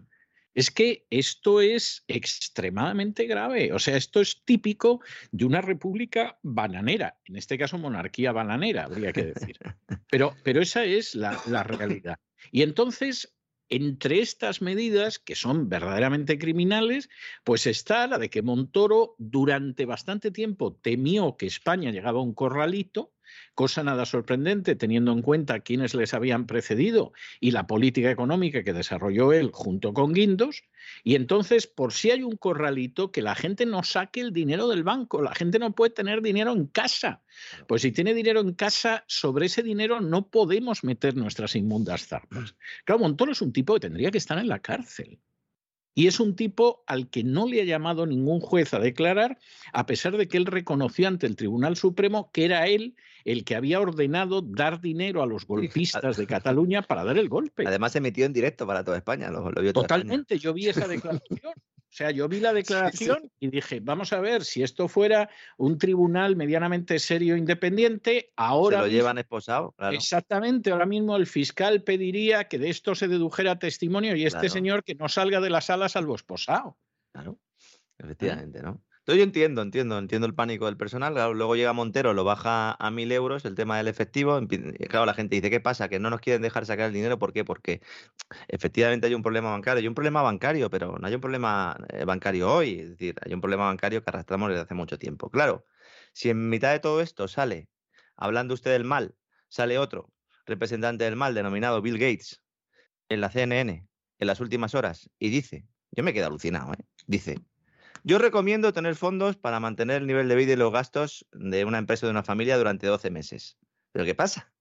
Es 0.56 0.70
que 0.70 1.06
esto 1.10 1.60
es 1.60 2.02
extremadamente 2.08 3.26
grave. 3.26 3.74
O 3.74 3.78
sea, 3.78 3.98
esto 3.98 4.22
es 4.22 4.42
típico 4.42 5.02
de 5.30 5.44
una 5.44 5.60
república 5.60 6.38
bananera, 6.42 7.18
en 7.26 7.36
este 7.36 7.58
caso 7.58 7.76
monarquía 7.76 8.32
bananera, 8.32 8.84
habría 8.84 9.12
que 9.12 9.26
decir. 9.26 9.58
Pero, 10.10 10.34
pero 10.44 10.62
esa 10.62 10.84
es 10.84 11.14
la, 11.16 11.38
la 11.46 11.64
realidad. 11.64 12.18
Y 12.52 12.62
entonces, 12.62 13.36
entre 13.68 14.20
estas 14.20 14.62
medidas, 14.62 15.18
que 15.18 15.34
son 15.34 15.68
verdaderamente 15.68 16.38
criminales, 16.38 17.10
pues 17.42 17.66
está 17.66 18.06
la 18.06 18.16
de 18.18 18.30
que 18.30 18.40
Montoro 18.40 19.16
durante 19.18 19.84
bastante 19.84 20.30
tiempo 20.30 20.74
temió 20.76 21.36
que 21.36 21.46
España 21.46 21.90
llegaba 21.90 22.20
a 22.20 22.22
un 22.22 22.34
corralito 22.34 23.12
cosa 23.54 23.82
nada 23.82 24.06
sorprendente 24.06 24.76
teniendo 24.76 25.12
en 25.12 25.22
cuenta 25.22 25.60
quiénes 25.60 25.94
les 25.94 26.14
habían 26.14 26.46
precedido 26.46 27.12
y 27.40 27.50
la 27.50 27.66
política 27.66 28.10
económica 28.10 28.62
que 28.62 28.72
desarrolló 28.72 29.32
él 29.32 29.50
junto 29.52 29.92
con 29.92 30.12
Guindos. 30.12 30.64
Y 31.04 31.14
entonces, 31.14 31.66
por 31.66 31.92
si 31.92 32.10
hay 32.10 32.22
un 32.22 32.36
corralito, 32.36 33.10
que 33.10 33.22
la 33.22 33.34
gente 33.34 33.66
no 33.66 33.82
saque 33.82 34.20
el 34.20 34.32
dinero 34.32 34.68
del 34.68 34.84
banco, 34.84 35.22
la 35.22 35.34
gente 35.34 35.58
no 35.58 35.74
puede 35.74 35.90
tener 35.90 36.22
dinero 36.22 36.52
en 36.52 36.66
casa. 36.66 37.22
Pues 37.66 37.82
si 37.82 37.92
tiene 37.92 38.14
dinero 38.14 38.40
en 38.40 38.54
casa, 38.54 39.04
sobre 39.08 39.46
ese 39.46 39.62
dinero 39.62 40.00
no 40.00 40.28
podemos 40.30 40.84
meter 40.84 41.16
nuestras 41.16 41.56
inmundas 41.56 42.06
zarpas. 42.06 42.56
Claro, 42.84 43.00
Montoro 43.00 43.32
es 43.32 43.42
un 43.42 43.52
tipo 43.52 43.74
que 43.74 43.80
tendría 43.80 44.10
que 44.10 44.18
estar 44.18 44.38
en 44.38 44.48
la 44.48 44.60
cárcel. 44.60 45.18
Y 45.98 46.08
es 46.08 46.20
un 46.20 46.36
tipo 46.36 46.84
al 46.86 47.08
que 47.08 47.24
no 47.24 47.48
le 47.48 47.62
ha 47.62 47.64
llamado 47.64 48.04
ningún 48.04 48.40
juez 48.40 48.74
a 48.74 48.78
declarar, 48.78 49.38
a 49.72 49.86
pesar 49.86 50.18
de 50.18 50.28
que 50.28 50.36
él 50.36 50.44
reconoció 50.44 51.08
ante 51.08 51.26
el 51.26 51.36
Tribunal 51.36 51.74
Supremo 51.74 52.30
que 52.32 52.44
era 52.44 52.66
él 52.66 52.96
el 53.24 53.44
que 53.44 53.56
había 53.56 53.80
ordenado 53.80 54.42
dar 54.42 54.82
dinero 54.82 55.22
a 55.22 55.26
los 55.26 55.46
golpistas 55.46 56.18
de 56.18 56.26
Cataluña 56.26 56.82
para 56.82 57.02
dar 57.02 57.16
el 57.16 57.30
golpe. 57.30 57.64
Además 57.66 57.92
se 57.92 58.02
metió 58.02 58.26
en 58.26 58.34
directo 58.34 58.66
para 58.66 58.84
toda 58.84 58.98
España. 58.98 59.30
Lo, 59.30 59.50
Totalmente, 59.72 60.38
yo 60.38 60.52
vi 60.52 60.68
esa 60.68 60.86
declaración. 60.86 61.54
O 61.96 61.98
sea, 61.98 62.10
yo 62.10 62.28
vi 62.28 62.40
la 62.40 62.52
declaración 62.52 63.32
y 63.40 63.48
dije, 63.48 63.80
vamos 63.80 64.12
a 64.12 64.20
ver, 64.20 64.44
si 64.44 64.62
esto 64.62 64.86
fuera 64.86 65.30
un 65.56 65.78
tribunal 65.78 66.36
medianamente 66.36 66.98
serio 66.98 67.36
e 67.36 67.38
independiente, 67.38 68.34
ahora... 68.36 68.80
Se 68.80 68.82
lo 68.82 68.90
llevan 68.90 69.16
esposado, 69.16 69.74
Exactamente, 69.92 70.72
ahora 70.72 70.84
mismo 70.84 71.16
el 71.16 71.26
fiscal 71.26 71.82
pediría 71.84 72.48
que 72.48 72.58
de 72.58 72.68
esto 72.68 72.94
se 72.94 73.08
dedujera 73.08 73.58
testimonio 73.58 74.14
y 74.14 74.26
este 74.26 74.50
señor 74.50 74.84
que 74.84 74.94
no 74.94 75.08
salga 75.08 75.40
de 75.40 75.48
la 75.48 75.62
sala 75.62 75.88
salvo 75.88 76.14
esposado. 76.16 76.76
Claro, 77.12 77.38
efectivamente, 77.96 78.60
¿no? 78.60 78.84
Yo 79.14 79.22
entiendo, 79.22 79.62
entiendo, 79.62 79.98
entiendo 79.98 80.26
el 80.26 80.34
pánico 80.34 80.66
del 80.66 80.76
personal. 80.76 81.14
luego 81.36 81.54
llega 81.54 81.72
Montero, 81.72 82.12
lo 82.12 82.24
baja 82.24 82.72
a 82.72 82.90
mil 82.90 83.12
euros 83.12 83.44
el 83.44 83.54
tema 83.54 83.76
del 83.78 83.88
efectivo. 83.88 84.40
Claro, 84.88 85.06
la 85.06 85.14
gente 85.14 85.36
dice, 85.36 85.50
¿qué 85.50 85.60
pasa? 85.60 85.88
Que 85.88 85.98
no 86.00 86.10
nos 86.10 86.20
quieren 86.20 86.42
dejar 86.42 86.66
sacar 86.66 86.86
el 86.86 86.92
dinero. 86.92 87.18
¿Por 87.18 87.32
qué? 87.32 87.44
Porque 87.44 87.80
efectivamente 88.48 89.06
hay 89.06 89.14
un 89.14 89.22
problema 89.22 89.50
bancario. 89.50 89.80
Hay 89.80 89.88
un 89.88 89.94
problema 89.94 90.22
bancario, 90.22 90.70
pero 90.70 90.98
no 90.98 91.06
hay 91.06 91.14
un 91.14 91.20
problema 91.20 91.76
eh, 91.90 92.04
bancario 92.04 92.52
hoy. 92.52 92.80
Es 92.80 92.90
decir, 92.90 93.14
hay 93.24 93.32
un 93.32 93.40
problema 93.40 93.66
bancario 93.66 94.02
que 94.02 94.10
arrastramos 94.10 94.48
desde 94.48 94.62
hace 94.62 94.74
mucho 94.74 94.98
tiempo. 94.98 95.30
Claro, 95.30 95.64
si 96.12 96.30
en 96.30 96.48
mitad 96.48 96.72
de 96.72 96.80
todo 96.80 97.00
esto 97.00 97.28
sale, 97.28 97.68
hablando 98.16 98.54
usted 98.54 98.72
del 98.72 98.84
mal, 98.84 99.14
sale 99.48 99.78
otro 99.78 100.12
representante 100.46 101.04
del 101.04 101.16
mal 101.16 101.34
denominado 101.34 101.82
Bill 101.82 101.98
Gates 101.98 102.42
en 103.08 103.20
la 103.20 103.30
CNN 103.30 103.86
en 104.18 104.26
las 104.26 104.40
últimas 104.40 104.74
horas 104.74 105.10
y 105.18 105.28
dice, 105.28 105.66
yo 105.90 106.02
me 106.02 106.12
quedo 106.12 106.26
alucinado, 106.26 106.72
¿eh? 106.72 106.84
dice, 107.06 107.36
yo 108.06 108.18
recomiendo 108.18 108.72
tener 108.72 108.94
fondos 108.94 109.36
para 109.36 109.58
mantener 109.58 109.96
el 110.02 110.06
nivel 110.06 110.28
de 110.28 110.36
vida 110.36 110.52
y 110.52 110.56
los 110.56 110.72
gastos 110.72 111.26
de 111.32 111.64
una 111.64 111.78
empresa 111.78 112.06
o 112.06 112.08
de 112.08 112.12
una 112.12 112.22
familia 112.22 112.56
durante 112.56 112.86
12 112.86 113.10
meses. 113.10 113.58
¿Pero 113.90 114.04
qué 114.04 114.14
pasa? 114.14 114.54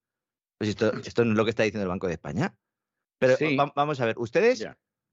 Pues 0.58 0.70
esto, 0.70 0.92
esto 1.06 1.24
no 1.24 1.30
es 1.30 1.36
lo 1.36 1.44
que 1.44 1.50
está 1.50 1.62
diciendo 1.62 1.84
el 1.84 1.88
Banco 1.88 2.08
de 2.08 2.14
España. 2.14 2.56
Pero 3.20 3.36
vamos 3.76 4.00
a 4.00 4.06
ver, 4.06 4.18
ustedes, 4.18 4.66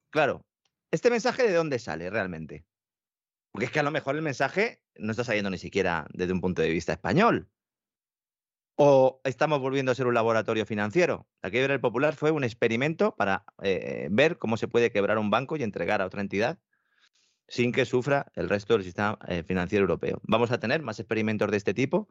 claro, 0.09 0.47
¿este 0.89 1.11
mensaje 1.11 1.43
de 1.43 1.53
dónde 1.53 1.77
sale 1.77 2.09
realmente? 2.09 2.65
Porque 3.51 3.65
es 3.65 3.71
que 3.71 3.79
a 3.79 3.83
lo 3.83 3.91
mejor 3.91 4.15
el 4.15 4.23
mensaje 4.23 4.81
no 4.95 5.11
está 5.11 5.23
saliendo 5.23 5.51
ni 5.51 5.59
siquiera 5.59 6.07
desde 6.11 6.33
un 6.33 6.41
punto 6.41 6.63
de 6.63 6.69
vista 6.69 6.91
español. 6.91 7.51
¿O 8.75 9.21
estamos 9.25 9.59
volviendo 9.59 9.91
a 9.91 9.95
ser 9.95 10.07
un 10.07 10.15
laboratorio 10.15 10.65
financiero? 10.65 11.27
La 11.43 11.51
quiebra 11.51 11.73
del 11.73 11.81
Popular 11.81 12.15
fue 12.15 12.31
un 12.31 12.43
experimento 12.43 13.15
para 13.15 13.45
eh, 13.61 14.07
ver 14.09 14.39
cómo 14.39 14.57
se 14.57 14.67
puede 14.67 14.91
quebrar 14.91 15.19
un 15.19 15.29
banco 15.29 15.55
y 15.55 15.61
entregar 15.61 16.01
a 16.01 16.07
otra 16.07 16.21
entidad 16.21 16.57
sin 17.47 17.71
que 17.71 17.85
sufra 17.85 18.25
el 18.35 18.49
resto 18.49 18.73
del 18.73 18.83
sistema 18.83 19.17
eh, 19.27 19.43
financiero 19.43 19.83
europeo. 19.83 20.19
¿Vamos 20.23 20.51
a 20.51 20.59
tener 20.59 20.81
más 20.81 20.99
experimentos 20.99 21.49
de 21.51 21.57
este 21.57 21.73
tipo? 21.73 22.07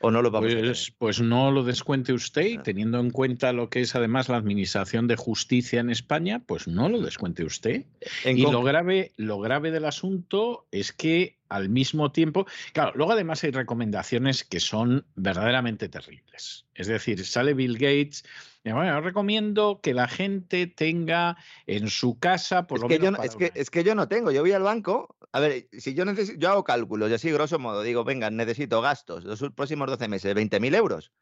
¿O 0.00 0.10
no 0.10 0.22
lo 0.22 0.30
vamos 0.30 0.54
pues, 0.54 0.88
a? 0.88 0.94
Pues 0.98 1.20
no 1.20 1.50
lo 1.50 1.64
descuente 1.64 2.12
usted, 2.12 2.58
ah. 2.58 2.62
teniendo 2.62 2.98
en 3.00 3.10
cuenta 3.10 3.52
lo 3.52 3.70
que 3.70 3.80
es 3.80 3.94
además 3.94 4.28
la 4.28 4.36
Administración 4.36 5.06
de 5.06 5.16
Justicia 5.16 5.80
en 5.80 5.90
España, 5.90 6.42
pues 6.46 6.68
no 6.68 6.88
lo 6.88 7.00
descuente 7.00 7.44
usted. 7.44 7.84
y 8.24 8.42
lo 8.42 8.62
grave, 8.62 9.12
lo 9.16 9.40
grave 9.40 9.70
del 9.70 9.84
asunto 9.84 10.66
es 10.70 10.92
que 10.92 11.38
al 11.48 11.68
mismo 11.68 12.12
tiempo, 12.12 12.46
claro, 12.72 12.92
luego 12.94 13.12
además 13.12 13.44
hay 13.44 13.50
recomendaciones 13.50 14.42
que 14.42 14.60
son 14.60 15.04
verdaderamente 15.16 15.88
terribles. 15.88 16.64
Es 16.74 16.86
decir, 16.86 17.24
sale 17.26 17.52
Bill 17.52 17.76
Gates 17.76 18.24
bueno, 18.64 19.00
recomiendo 19.00 19.80
que 19.82 19.92
la 19.92 20.06
gente 20.06 20.68
tenga 20.68 21.36
en 21.66 21.88
su 21.88 22.18
casa 22.18 22.66
por 22.66 22.78
es 22.78 22.82
lo 22.82 22.88
que 22.88 22.98
menos. 23.00 23.18
Yo 23.18 23.24
es, 23.24 23.36
que, 23.36 23.52
es 23.54 23.70
que 23.70 23.82
yo 23.82 23.94
no 23.94 24.06
tengo. 24.06 24.30
Yo 24.30 24.42
voy 24.42 24.52
al 24.52 24.62
banco. 24.62 25.16
A 25.32 25.40
ver, 25.40 25.68
si 25.72 25.94
yo 25.94 26.04
necesito, 26.04 26.38
yo 26.38 26.50
hago 26.50 26.64
cálculos 26.64 27.10
y 27.10 27.14
así, 27.14 27.30
grosso 27.30 27.58
modo, 27.58 27.82
digo, 27.82 28.04
venga, 28.04 28.30
necesito 28.30 28.80
gastos 28.82 29.24
los 29.24 29.40
próximos 29.54 29.88
12 29.88 30.08
meses, 30.08 30.34
20.000 30.34 30.74
euros, 30.74 31.12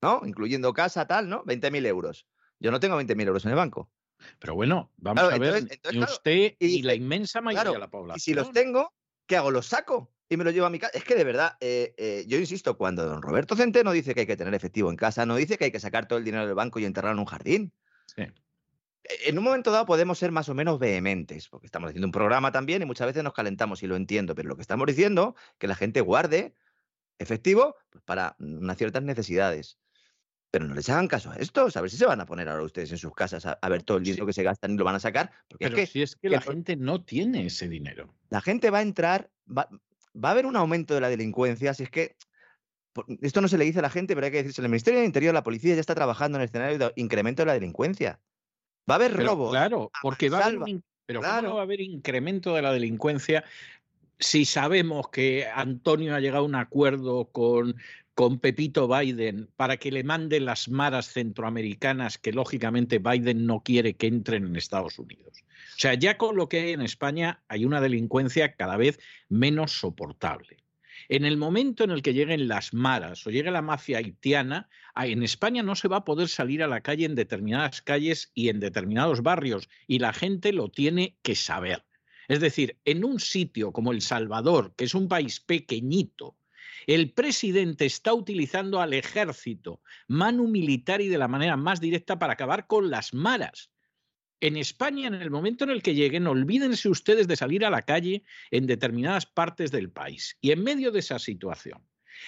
¿no? 0.00 0.22
Incluyendo 0.24 0.72
casa, 0.72 1.06
tal, 1.06 1.28
¿no? 1.28 1.44
20.000 1.44 1.86
euros. 1.86 2.26
Yo 2.60 2.70
no 2.70 2.80
tengo 2.80 3.00
20.000 3.00 3.26
euros 3.26 3.44
en 3.44 3.50
el 3.50 3.56
banco. 3.56 3.90
Pero 4.38 4.54
bueno, 4.54 4.92
vamos 4.96 5.24
a 5.24 5.38
ver, 5.38 5.68
usted 5.94 6.56
y, 6.58 6.82
la 6.82 6.94
inmensa 6.94 7.40
mayoría 7.40 7.72
de 7.72 7.78
la 7.78 7.90
población. 7.90 8.16
Y 8.16 8.20
si 8.20 8.34
los 8.34 8.52
tengo, 8.52 8.92
¿qué 9.26 9.36
hago? 9.36 9.50
¿Los 9.50 9.66
saco? 9.66 10.12
y 10.28 10.36
me 10.36 10.44
lo 10.44 10.50
llevo 10.50 10.66
a 10.66 10.70
mi 10.70 10.78
casa. 10.78 10.96
Es 10.96 11.04
que 11.04 11.14
de 11.14 11.24
verdad, 11.24 11.56
eh, 11.60 11.94
eh, 11.96 12.24
yo 12.26 12.38
insisto, 12.38 12.76
cuando 12.76 13.06
don 13.06 13.22
Roberto 13.22 13.56
Centeno 13.56 13.92
dice 13.92 14.14
que 14.14 14.20
hay 14.20 14.26
que 14.26 14.36
tener 14.36 14.54
efectivo 14.54 14.90
en 14.90 14.96
casa, 14.96 15.24
no 15.24 15.36
dice 15.36 15.56
que 15.56 15.66
hay 15.66 15.72
que 15.72 15.80
sacar 15.80 16.06
todo 16.06 16.18
el 16.18 16.24
dinero 16.24 16.46
del 16.46 16.54
banco 16.54 16.78
y 16.78 16.84
enterrarlo 16.84 17.14
en 17.14 17.20
un 17.20 17.26
jardín. 17.26 17.72
E, 18.16 18.32
en 19.26 19.38
un 19.38 19.44
momento 19.44 19.70
dado 19.70 19.86
podemos 19.86 20.18
ser 20.18 20.32
más 20.32 20.48
o 20.48 20.54
menos 20.54 20.78
vehementes, 20.78 21.48
porque 21.48 21.66
estamos 21.66 21.88
haciendo 21.88 22.06
un 22.06 22.12
programa 22.12 22.52
también 22.52 22.82
y 22.82 22.84
muchas 22.84 23.06
veces 23.06 23.24
nos 23.24 23.32
calentamos 23.32 23.82
y 23.82 23.86
lo 23.86 23.96
entiendo, 23.96 24.34
pero 24.34 24.48
lo 24.48 24.56
que 24.56 24.62
estamos 24.62 24.86
diciendo 24.86 25.34
que 25.58 25.66
la 25.66 25.74
gente 25.74 26.00
guarde 26.00 26.54
efectivo 27.18 27.76
pues, 27.90 28.04
para 28.04 28.36
unas 28.38 28.76
ciertas 28.76 29.02
necesidades. 29.02 29.78
Pero 30.50 30.66
no 30.66 30.74
les 30.74 30.88
hagan 30.88 31.08
caso 31.08 31.30
a 31.30 31.36
esto, 31.36 31.68
a 31.72 31.80
ver 31.80 31.90
si 31.90 31.98
se 31.98 32.06
van 32.06 32.22
a 32.22 32.26
poner 32.26 32.48
ahora 32.48 32.62
ustedes 32.62 32.90
en 32.90 32.96
sus 32.96 33.14
casas 33.14 33.44
a, 33.44 33.68
ver 33.68 33.82
todo 33.82 33.98
el 33.98 34.04
dinero 34.04 34.24
que 34.24 34.32
se 34.32 34.42
gastan 34.42 34.72
y 34.72 34.76
lo 34.78 34.84
van 34.84 34.94
a 34.94 35.00
sacar. 35.00 35.30
Porque 35.46 35.66
pero 35.66 35.76
es 35.76 35.82
que, 35.82 35.92
si 35.92 36.02
es 36.02 36.16
que, 36.16 36.30
la 36.30 36.40
gente 36.40 36.74
no 36.74 37.04
tiene 37.04 37.44
ese 37.44 37.68
dinero. 37.68 38.14
La 38.30 38.40
gente 38.40 38.70
va 38.70 38.78
a 38.78 38.82
entrar, 38.82 39.30
va 39.46 39.68
a 40.22 40.30
haber 40.30 40.46
un 40.46 40.56
aumento 40.56 40.94
de 40.94 41.02
la 41.02 41.10
delincuencia, 41.10 41.74
si 41.74 41.82
es 41.82 41.90
que 41.90 42.16
esto 43.20 43.40
no 43.40 43.48
se 43.48 43.58
le 43.58 43.64
dice 43.64 43.80
a 43.80 43.82
la 43.82 43.90
gente, 43.90 44.14
pero 44.14 44.24
hay 44.24 44.32
que 44.32 44.38
decirse, 44.38 44.62
el 44.62 44.68
Ministerio 44.68 45.00
del 45.00 45.06
Interior, 45.06 45.34
la 45.34 45.42
policía 45.42 45.74
ya 45.74 45.80
está 45.80 45.94
trabajando 45.94 46.38
en 46.38 46.42
el 46.42 46.46
escenario 46.46 46.78
de 46.78 46.92
incremento 46.96 47.42
de 47.42 47.46
la 47.46 47.52
delincuencia. 47.52 48.18
Va 48.88 48.94
a 48.94 48.96
haber 48.96 49.14
robo. 49.16 49.50
Claro, 49.50 49.90
porque 50.02 50.30
va 50.30 50.40
a 50.40 50.46
haber 50.46 50.58
un 50.58 50.84
Pero 51.06 51.20
Claro. 51.20 51.36
¿cómo 51.36 51.48
no 51.48 51.54
va 51.56 51.60
a 51.62 51.64
haber 51.64 51.80
incremento 51.80 52.54
de 52.54 52.62
la 52.62 52.72
delincuencia 52.72 53.44
si 54.18 54.44
sabemos 54.44 55.08
que 55.08 55.46
Antonio 55.46 56.14
ha 56.14 56.20
llegado 56.20 56.44
a 56.44 56.46
un 56.46 56.54
acuerdo 56.54 57.26
con, 57.30 57.76
con 58.14 58.40
Pepito 58.40 58.88
Biden 58.88 59.48
para 59.56 59.76
que 59.76 59.92
le 59.92 60.02
mande 60.02 60.40
las 60.40 60.68
maras 60.68 61.12
centroamericanas 61.12 62.18
que 62.18 62.32
lógicamente 62.32 62.98
Biden 62.98 63.46
no 63.46 63.62
quiere 63.62 63.94
que 63.94 64.08
entren 64.08 64.44
en 64.46 64.56
Estados 64.56 64.98
Unidos? 64.98 65.44
O 65.76 65.80
sea, 65.80 65.94
ya 65.94 66.18
con 66.18 66.36
lo 66.36 66.48
que 66.48 66.58
hay 66.60 66.72
en 66.72 66.82
España 66.82 67.42
hay 67.46 67.64
una 67.64 67.80
delincuencia 67.80 68.54
cada 68.54 68.76
vez 68.76 68.98
menos 69.28 69.72
soportable. 69.78 70.56
En 71.10 71.24
el 71.24 71.38
momento 71.38 71.84
en 71.84 71.90
el 71.90 72.02
que 72.02 72.12
lleguen 72.12 72.48
las 72.48 72.74
maras 72.74 73.26
o 73.26 73.30
llegue 73.30 73.50
la 73.50 73.62
mafia 73.62 73.96
haitiana, 73.96 74.68
en 74.94 75.22
España 75.22 75.62
no 75.62 75.74
se 75.74 75.88
va 75.88 75.98
a 75.98 76.04
poder 76.04 76.28
salir 76.28 76.62
a 76.62 76.66
la 76.66 76.82
calle 76.82 77.06
en 77.06 77.14
determinadas 77.14 77.80
calles 77.80 78.30
y 78.34 78.50
en 78.50 78.60
determinados 78.60 79.22
barrios 79.22 79.70
y 79.86 80.00
la 80.00 80.12
gente 80.12 80.52
lo 80.52 80.68
tiene 80.68 81.16
que 81.22 81.34
saber. 81.34 81.86
Es 82.28 82.40
decir, 82.40 82.78
en 82.84 83.06
un 83.06 83.20
sitio 83.20 83.72
como 83.72 83.92
El 83.92 84.02
Salvador, 84.02 84.74
que 84.76 84.84
es 84.84 84.94
un 84.94 85.08
país 85.08 85.40
pequeñito, 85.40 86.36
el 86.86 87.12
presidente 87.12 87.86
está 87.86 88.12
utilizando 88.12 88.80
al 88.82 88.92
ejército, 88.92 89.80
manu 90.08 90.46
militar 90.46 91.00
y 91.00 91.08
de 91.08 91.18
la 91.18 91.28
manera 91.28 91.56
más 91.56 91.80
directa 91.80 92.18
para 92.18 92.34
acabar 92.34 92.66
con 92.66 92.90
las 92.90 93.14
maras. 93.14 93.70
En 94.40 94.56
España, 94.56 95.08
en 95.08 95.14
el 95.14 95.30
momento 95.30 95.64
en 95.64 95.70
el 95.70 95.82
que 95.82 95.94
lleguen, 95.94 96.26
olvídense 96.26 96.88
ustedes 96.88 97.26
de 97.26 97.36
salir 97.36 97.64
a 97.64 97.70
la 97.70 97.82
calle 97.82 98.22
en 98.50 98.66
determinadas 98.66 99.26
partes 99.26 99.70
del 99.70 99.90
país. 99.90 100.36
Y 100.40 100.52
en 100.52 100.62
medio 100.62 100.92
de 100.92 101.00
esa 101.00 101.18
situación, 101.18 101.84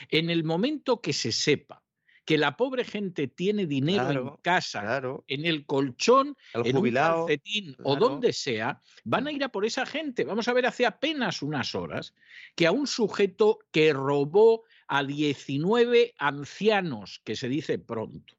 en 0.08 0.28
el 0.30 0.42
momento 0.44 1.00
que 1.00 1.12
se 1.12 1.30
sepa 1.32 1.84
que 2.24 2.36
la 2.38 2.56
pobre 2.56 2.84
gente 2.84 3.26
tiene 3.28 3.66
dinero 3.66 4.34
en 4.36 4.42
casa, 4.42 4.82
Claro. 4.82 5.24
en 5.26 5.46
el 5.46 5.66
colchón, 5.66 6.36
El 6.52 6.66
en 6.66 6.76
jubilado. 6.76 7.22
un 7.22 7.26
calcetín 7.28 7.76
o 7.82 7.96
donde 7.96 8.32
sea, 8.32 8.80
van 9.04 9.26
a 9.26 9.32
ir 9.32 9.42
a 9.42 9.48
por 9.48 9.64
esa 9.64 9.84
gente. 9.86 10.24
Vamos 10.24 10.46
a 10.46 10.52
ver 10.52 10.66
hace 10.66 10.86
apenas 10.86 11.42
unas 11.42 11.74
horas 11.74 12.14
que 12.54 12.66
a 12.66 12.72
un 12.72 12.86
sujeto 12.86 13.58
que 13.72 13.92
robó 13.92 14.64
a 14.86 15.02
19 15.02 16.14
ancianos, 16.18 17.20
que 17.24 17.34
se 17.36 17.48
dice 17.48 17.78
pronto, 17.78 18.36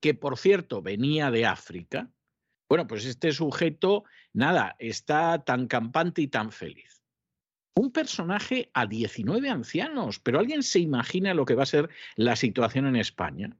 que 0.00 0.14
por 0.14 0.36
cierto 0.38 0.82
venía 0.82 1.30
de 1.30 1.46
África, 1.46 2.10
bueno, 2.72 2.86
pues 2.86 3.04
este 3.04 3.32
sujeto, 3.32 4.04
nada, 4.32 4.76
está 4.78 5.44
tan 5.44 5.66
campante 5.66 6.22
y 6.22 6.28
tan 6.28 6.52
feliz. 6.52 7.02
Un 7.74 7.92
personaje 7.92 8.70
a 8.72 8.86
19 8.86 9.50
ancianos, 9.50 10.18
pero 10.20 10.38
¿alguien 10.38 10.62
se 10.62 10.78
imagina 10.78 11.34
lo 11.34 11.44
que 11.44 11.54
va 11.54 11.64
a 11.64 11.66
ser 11.66 11.90
la 12.16 12.34
situación 12.34 12.86
en 12.86 12.96
España? 12.96 13.54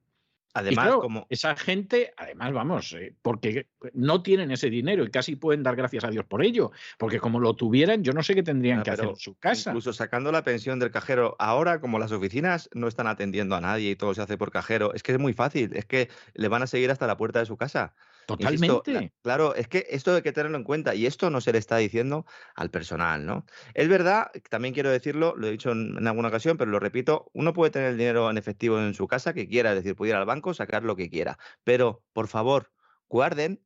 Además, 0.55 0.85
claro, 0.87 1.01
como, 1.01 1.27
esa 1.29 1.55
gente, 1.57 2.15
además, 2.17 2.55
vamos, 2.55 2.95
eh, 2.95 3.15
porque 3.21 3.69
no 3.93 4.23
tienen 4.23 4.51
ese 4.51 4.71
dinero 4.71 5.05
y 5.05 5.11
casi 5.11 5.37
pueden 5.37 5.63
dar 5.63 5.77
gracias 5.77 6.05
a 6.05 6.11
Dios 6.11 6.25
por 6.25 6.43
ello, 6.43 6.73
porque 6.97 7.21
como 7.21 7.39
lo 7.39 7.55
tuvieran, 7.55 8.03
yo 8.03 8.15
no 8.15 8.23
sé 8.23 8.35
qué 8.35 8.43
tendrían 8.43 8.79
Ah, 8.79 8.83
que 8.83 8.91
hacer 8.93 9.09
en 9.11 9.17
su 9.17 9.35
casa. 9.35 9.73
Incluso 9.73 9.93
sacando 9.93 10.33
la 10.33 10.43
pensión 10.43 10.79
del 10.79 10.91
cajero, 10.91 11.37
ahora 11.39 11.83
como 11.83 11.99
las 11.99 12.13
oficinas 12.13 12.71
no 12.73 12.89
están 12.89 13.09
atendiendo 13.09 13.57
a 13.57 13.61
nadie 13.61 13.91
y 13.91 13.97
todo 13.97 14.15
se 14.15 14.23
hace 14.23 14.39
por 14.39 14.51
cajero, 14.51 14.95
es 14.95 15.03
que 15.03 15.13
es 15.13 15.19
muy 15.19 15.35
fácil, 15.35 15.71
es 15.75 15.85
que 15.85 16.09
le 16.33 16.49
van 16.49 16.63
a 16.63 16.67
seguir 16.67 16.91
hasta 16.91 17.07
la 17.07 17.19
puerta 17.19 17.41
de 17.41 17.45
su 17.45 17.59
casa. 17.59 17.95
Totalmente. 18.27 18.93
la- 18.93 19.07
claro, 19.23 19.55
es 19.55 19.69
que 19.69 19.87
esto 19.91 20.15
hay 20.15 20.23
que 20.23 20.33
tenerlo 20.33 20.57
en 20.57 20.65
cuenta 20.65 20.95
y 20.95 21.07
esto 21.07 21.29
no 21.31 21.41
se 21.41 21.53
le 21.53 21.59
está 21.59 21.77
diciendo 21.79 22.25
al 22.55 22.71
personal, 22.71 23.27
¿no? 23.27 23.45
Es 23.75 23.89
verdad, 23.89 24.31
también 24.49 24.75
quiero 24.75 24.91
decirlo, 24.91 25.35
lo 25.37 25.49
he 25.49 25.51
dicho 25.51 25.73
en, 25.73 25.97
en 25.99 26.07
alguna 26.07 26.29
ocasión, 26.29 26.57
pero 26.57 26.71
lo 26.71 26.79
repito, 26.79 27.31
uno 27.35 27.53
puede 27.53 27.73
tener 27.73 27.91
el 27.91 27.99
dinero 27.99 28.31
en 28.31 28.39
efectivo 28.39 28.79
en 28.79 28.95
su 28.95 29.09
casa 29.09 29.35
que 29.35 29.49
quiera, 29.49 29.71
es 29.71 29.77
decir, 29.77 29.97
puede 29.97 30.11
ir 30.11 30.17
al 30.17 30.25
banco, 30.27 30.55
sacar 30.55 30.85
lo 30.85 30.95
que 30.97 31.11
quiera, 31.11 31.39
pero 31.65 32.05
por 32.13 32.29
favor, 32.29 32.73
guarden 33.09 33.65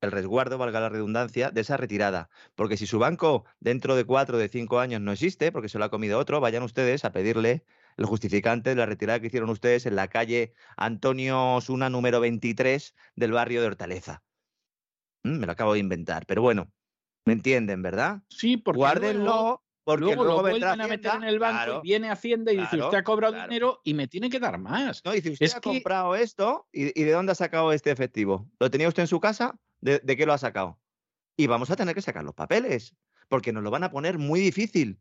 el 0.00 0.12
resguardo, 0.12 0.58
valga 0.58 0.80
la 0.80 0.88
redundancia, 0.88 1.50
de 1.50 1.60
esa 1.62 1.76
retirada. 1.76 2.30
Porque 2.54 2.76
si 2.76 2.86
su 2.86 2.98
banco 2.98 3.44
dentro 3.60 3.96
de 3.96 4.04
cuatro 4.04 4.36
o 4.36 4.40
de 4.40 4.48
cinco 4.48 4.78
años 4.80 5.00
no 5.00 5.12
existe, 5.12 5.52
porque 5.52 5.68
se 5.68 5.78
lo 5.78 5.84
ha 5.84 5.90
comido 5.90 6.18
otro, 6.18 6.40
vayan 6.40 6.62
ustedes 6.62 7.04
a 7.04 7.12
pedirle 7.12 7.64
el 7.98 8.06
justificante 8.06 8.70
de 8.70 8.76
la 8.76 8.86
retirada 8.86 9.20
que 9.20 9.26
hicieron 9.26 9.50
ustedes 9.50 9.84
en 9.84 9.96
la 9.96 10.08
calle 10.08 10.54
Antonio 10.76 11.56
Osuna 11.56 11.90
número 11.90 12.20
23 12.20 12.94
del 13.16 13.32
barrio 13.32 13.60
de 13.60 13.66
Hortaleza. 13.66 14.22
Mm, 15.24 15.38
me 15.40 15.46
lo 15.46 15.52
acabo 15.52 15.72
de 15.74 15.80
inventar, 15.80 16.24
pero 16.24 16.40
bueno, 16.40 16.72
me 17.26 17.32
entienden, 17.34 17.82
¿verdad? 17.82 18.22
Sí, 18.28 18.56
porque 18.56 18.78
Guárdenlo, 18.78 19.24
luego, 19.24 19.64
porque 19.84 20.04
luego 20.04 20.22
luego, 20.24 20.36
lo 20.42 20.48
vuelven 20.48 20.80
a 20.80 20.86
meter 20.86 21.14
en 21.16 21.24
el 21.24 21.38
banco 21.40 21.56
claro, 21.56 21.80
y 21.82 21.88
viene 21.88 22.08
Hacienda 22.10 22.52
y 22.52 22.58
dice, 22.58 22.80
usted 22.80 22.98
ha 22.98 23.02
cobrado 23.04 23.34
claro. 23.34 23.48
dinero 23.48 23.80
y 23.82 23.94
me 23.94 24.06
tiene 24.06 24.30
que 24.30 24.38
dar 24.38 24.58
más. 24.58 25.04
No, 25.04 25.10
dice, 25.12 25.30
usted 25.30 25.46
Es 25.46 25.56
ha 25.56 25.60
que- 25.60 25.70
comprado 25.70 26.14
esto 26.14 26.68
y, 26.72 26.98
y 26.98 27.04
¿de 27.04 27.10
dónde 27.12 27.32
ha 27.32 27.34
sacado 27.34 27.72
este 27.72 27.90
efectivo? 27.90 28.48
¿Lo 28.60 28.70
tenía 28.70 28.86
usted 28.88 29.02
en 29.02 29.08
su 29.08 29.18
casa? 29.18 29.58
¿De, 29.80 29.98
de 29.98 30.16
qué 30.16 30.24
lo 30.24 30.32
ha 30.32 30.38
sacado? 30.38 30.80
Y 31.36 31.48
vamos 31.48 31.70
a 31.70 31.76
tener 31.76 31.94
que 31.96 32.02
sacar 32.02 32.22
los 32.22 32.34
papeles, 32.34 32.94
porque 33.28 33.52
nos 33.52 33.64
lo 33.64 33.70
van 33.72 33.82
a 33.84 33.90
poner 33.90 34.18
muy 34.18 34.38
difícil, 34.40 35.00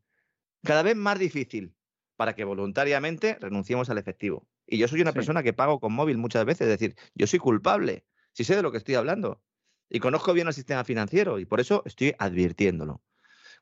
cada 0.63 0.81
vez 0.81 0.95
más 0.95 1.17
difícil, 1.19 1.75
para 2.17 2.35
que 2.35 2.43
voluntariamente 2.43 3.37
renunciemos 3.39 3.89
al 3.89 3.97
efectivo. 3.97 4.47
Y 4.65 4.77
yo 4.77 4.87
soy 4.89 5.01
una 5.01 5.11
Sí. 5.11 5.15
persona 5.15 5.43
que 5.43 5.53
pago 5.53 5.79
con 5.79 5.93
móvil 5.93 6.17
muchas 6.17 6.43
veces, 6.43 6.67
es 6.67 6.79
decir, 6.79 6.95
yo 7.15 7.27
soy 7.27 7.39
culpable, 7.39 8.05
si 8.33 8.43
sé 8.43 8.55
de 8.55 8.61
lo 8.63 8.71
que 8.71 8.79
estoy 8.79 8.95
hablando. 8.95 9.41
Y 9.89 9.99
conozco 9.99 10.33
bien 10.33 10.47
el 10.47 10.53
sistema 10.53 10.83
financiero 10.83 11.39
y 11.39 11.45
por 11.45 11.61
eso 11.61 11.83
estoy 11.85 12.13
advirtiéndolo. 12.19 13.01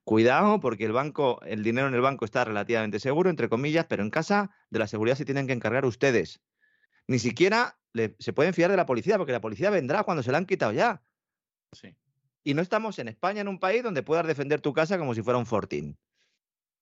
Cuidado 0.04 0.60
porque 0.60 0.86
el 0.86 0.92
banco, 0.92 1.42
el 1.44 1.64
dinero 1.64 1.88
en 1.88 1.94
el 1.94 2.02
banco 2.02 2.26
está 2.26 2.44
relativamente 2.46 3.00
seguro, 3.00 3.30
entre 3.30 3.50
comillas, 3.50 3.86
pero 3.88 4.04
en 4.04 4.10
casa 4.10 4.52
de 4.70 4.80
la 4.80 4.88
seguridad 4.88 5.16
se 5.18 5.26
tienen 5.26 5.48
que 5.48 5.54
encargar 5.54 5.86
ustedes. 5.86 6.42
Ni 7.08 7.20
siquiera 7.20 7.78
le- 7.94 8.16
se 8.20 8.34
pueden 8.34 8.54
fiar 8.54 8.72
de 8.72 8.78
la 8.78 8.86
policía, 8.86 9.18
porque 9.18 9.32
la 9.32 9.42
policía 9.42 9.70
vendrá 9.70 10.04
cuando 10.04 10.24
se 10.24 10.32
la 10.32 10.38
han 10.40 10.46
quitado 10.46 10.72
ya. 10.72 11.04
Sí. 11.72 11.96
Y 12.44 12.54
no 12.54 12.62
estamos 12.62 13.00
en 13.00 13.08
España, 13.08 13.42
en 13.42 13.48
un 13.48 13.60
país 13.60 13.84
donde 13.84 14.04
puedas 14.04 14.26
defender 14.28 14.62
tu 14.62 14.74
casa 14.74 14.98
como 14.98 15.14
si 15.14 15.22
fuera 15.22 15.38
un 15.40 15.46
fortín. 15.46 15.98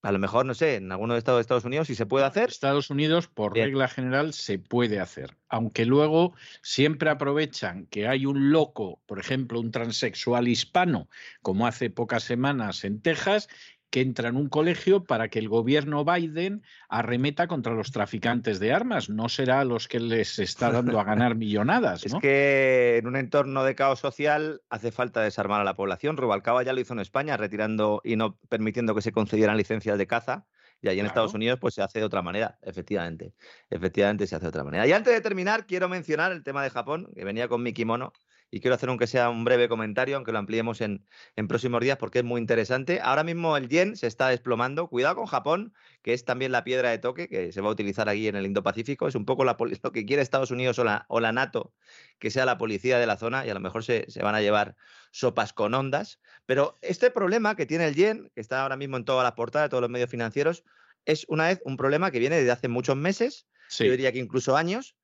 A 0.03 0.11
lo 0.11 0.19
mejor, 0.19 0.45
no 0.45 0.53
sé, 0.53 0.75
en 0.75 0.91
alguno 0.91 1.13
de 1.13 1.19
Estados 1.19 1.37
de 1.37 1.41
Estados 1.43 1.63
Unidos 1.63 1.87
si 1.87 1.95
se 1.95 2.05
puede 2.05 2.25
hacer. 2.25 2.49
Estados 2.49 2.89
Unidos, 2.89 3.29
por 3.29 3.53
Bien. 3.53 3.67
regla 3.67 3.87
general, 3.87 4.33
se 4.33 4.59
puede 4.59 4.99
hacer. 4.99 5.37
Aunque 5.47 5.85
luego 5.85 6.33
siempre 6.61 7.09
aprovechan 7.09 7.85
que 7.85 8.05
hay 8.09 8.25
un 8.25 8.51
loco, 8.51 9.01
por 9.05 9.17
ejemplo, 9.17 9.61
un 9.61 9.71
transexual 9.71 10.49
hispano, 10.49 11.07
como 11.41 11.67
hace 11.67 11.89
pocas 11.89 12.23
semanas 12.23 12.83
en 12.83 13.01
Texas, 13.01 13.47
que 13.93 14.01
entra 14.01 14.29
en 14.29 14.37
un 14.37 14.49
colegio 14.49 15.03
para 15.03 15.27
que 15.27 15.37
el 15.37 15.47
gobierno 15.47 16.03
Biden 16.03 16.63
arremeta 16.89 17.45
contra 17.45 17.75
los 17.75 17.91
traficantes 17.91 18.59
de 18.59 18.73
armas. 18.73 19.07
No 19.07 19.29
será 19.29 19.59
a 19.59 19.65
los 19.65 19.87
que 19.87 19.99
les 19.99 20.39
está 20.39 20.71
dando 20.71 20.99
a 20.99 21.03
ganar 21.03 21.35
millonadas, 21.35 22.03
Es 22.07 22.15
que 22.15 22.97
en 22.97 23.05
un 23.05 23.15
entorno 23.15 23.63
de 23.63 23.75
caos 23.75 23.99
social 23.99 24.63
hace 24.71 24.91
falta 24.91 25.21
desarmar 25.21 25.61
a 25.61 25.63
la 25.63 25.75
población. 25.75 26.17
Rubalcaba 26.17 26.63
ya 26.63 26.73
lo 26.73 26.81
hizo 26.81 26.93
en 26.93 27.01
España, 27.01 27.37
retirando 27.37 28.01
y 28.03 28.15
no 28.15 28.39
permitiendo 28.49 28.95
que 28.95 29.03
se 29.03 29.11
concedieran 29.11 29.57
licencias 29.57 29.99
de 29.99 30.07
caza. 30.07 30.47
Y 30.81 30.87
allí 30.87 30.99
en 30.99 31.05
Claro. 31.05 31.09
Estados 31.09 31.33
Unidos 31.35 31.59
pues 31.61 31.75
se 31.75 31.83
hace 31.83 31.99
de 31.99 32.05
otra 32.05 32.23
manera, 32.23 32.57
efectivamente. 32.63 33.35
Efectivamente 33.69 34.25
se 34.25 34.35
hace 34.35 34.45
de 34.45 34.49
otra 34.49 34.63
manera. 34.63 34.87
Y 34.87 34.91
antes 34.91 35.13
de 35.13 35.21
terminar, 35.21 35.67
quiero 35.67 35.87
mencionar 35.87 36.31
el 36.31 36.41
tema 36.41 36.63
de 36.63 36.71
Japón, 36.71 37.11
que 37.15 37.23
venía 37.23 37.47
con 37.47 37.61
mi 37.61 37.73
kimono, 37.73 38.11
y 38.53 38.59
quiero 38.59 38.75
hacer 38.75 38.89
aunque 38.89 39.07
sea 39.07 39.31
un 39.31 39.43
breve 39.43 39.67
comentario, 39.67 40.15
aunque 40.15 40.31
lo 40.31 40.37
ampliemos 40.37 40.79
en, 40.81 41.07
en 41.35 41.47
próximos 41.47 41.81
días, 41.81 41.97
porque 41.97 42.19
es 42.19 42.23
muy 42.23 42.39
interesante. 42.39 42.99
Ahora 43.01 43.23
mismo 43.23 43.57
el 43.57 43.67
yen 43.67 43.97
se 43.97 44.05
está 44.05 44.27
desplomando. 44.27 44.89
Cuidado 44.89 45.15
con 45.15 45.25
Japón, 45.25 45.73
que 46.03 46.13
es 46.13 46.23
también 46.23 46.51
la 46.51 46.63
piedra 46.63 46.91
de 46.91 46.99
toque 46.99 47.27
que 47.27 47.51
se 47.51 47.61
va 47.61 47.69
a 47.69 47.71
utilizar 47.71 48.09
aquí 48.09 48.27
en 48.27 48.35
el 48.35 48.45
Indo-Pacífico. 48.45 49.07
Es 49.07 49.15
un 49.15 49.25
poco 49.25 49.43
la 49.43 49.57
lo 49.83 49.91
que 49.91 50.05
quiere 50.05 50.21
Estados 50.21 50.51
Unidos 50.51 50.77
o 50.77 50.83
la, 50.83 51.05
o 51.07 51.19
la 51.19 51.31
NATO, 51.31 51.73
que 52.19 52.29
sea 52.29 52.45
la 52.45 52.59
policía 52.59 52.99
de 52.99 53.07
la 53.07 53.17
zona, 53.17 53.43
y 53.43 53.49
a 53.49 53.55
lo 53.55 53.59
mejor 53.59 53.83
se, 53.83 54.05
se 54.11 54.21
van 54.21 54.35
a 54.35 54.41
llevar 54.41 54.75
sopas 55.09 55.51
con 55.51 55.73
ondas. 55.73 56.19
Pero 56.45 56.77
este 56.83 57.09
problema 57.09 57.55
que 57.55 57.65
tiene 57.65 57.87
el 57.87 57.95
yen, 57.95 58.31
que 58.35 58.41
está 58.41 58.61
ahora 58.61 58.77
mismo 58.77 58.97
en 58.97 59.05
todas 59.05 59.23
las 59.23 59.33
portadas 59.33 59.65
de 59.65 59.69
todos 59.71 59.81
los 59.81 59.89
medios 59.89 60.11
financieros, 60.11 60.63
es 61.05 61.25
una 61.27 61.47
vez 61.47 61.59
un 61.65 61.75
problema 61.75 62.11
que 62.11 62.19
viene 62.19 62.35
desde 62.35 62.51
hace 62.51 62.67
muchos 62.67 62.95
meses, 62.97 63.47
Sí. 63.67 63.85
yo 63.85 63.91
diría 63.91 64.11
que 64.11 64.19
incluso 64.19 64.55
años. 64.55 64.95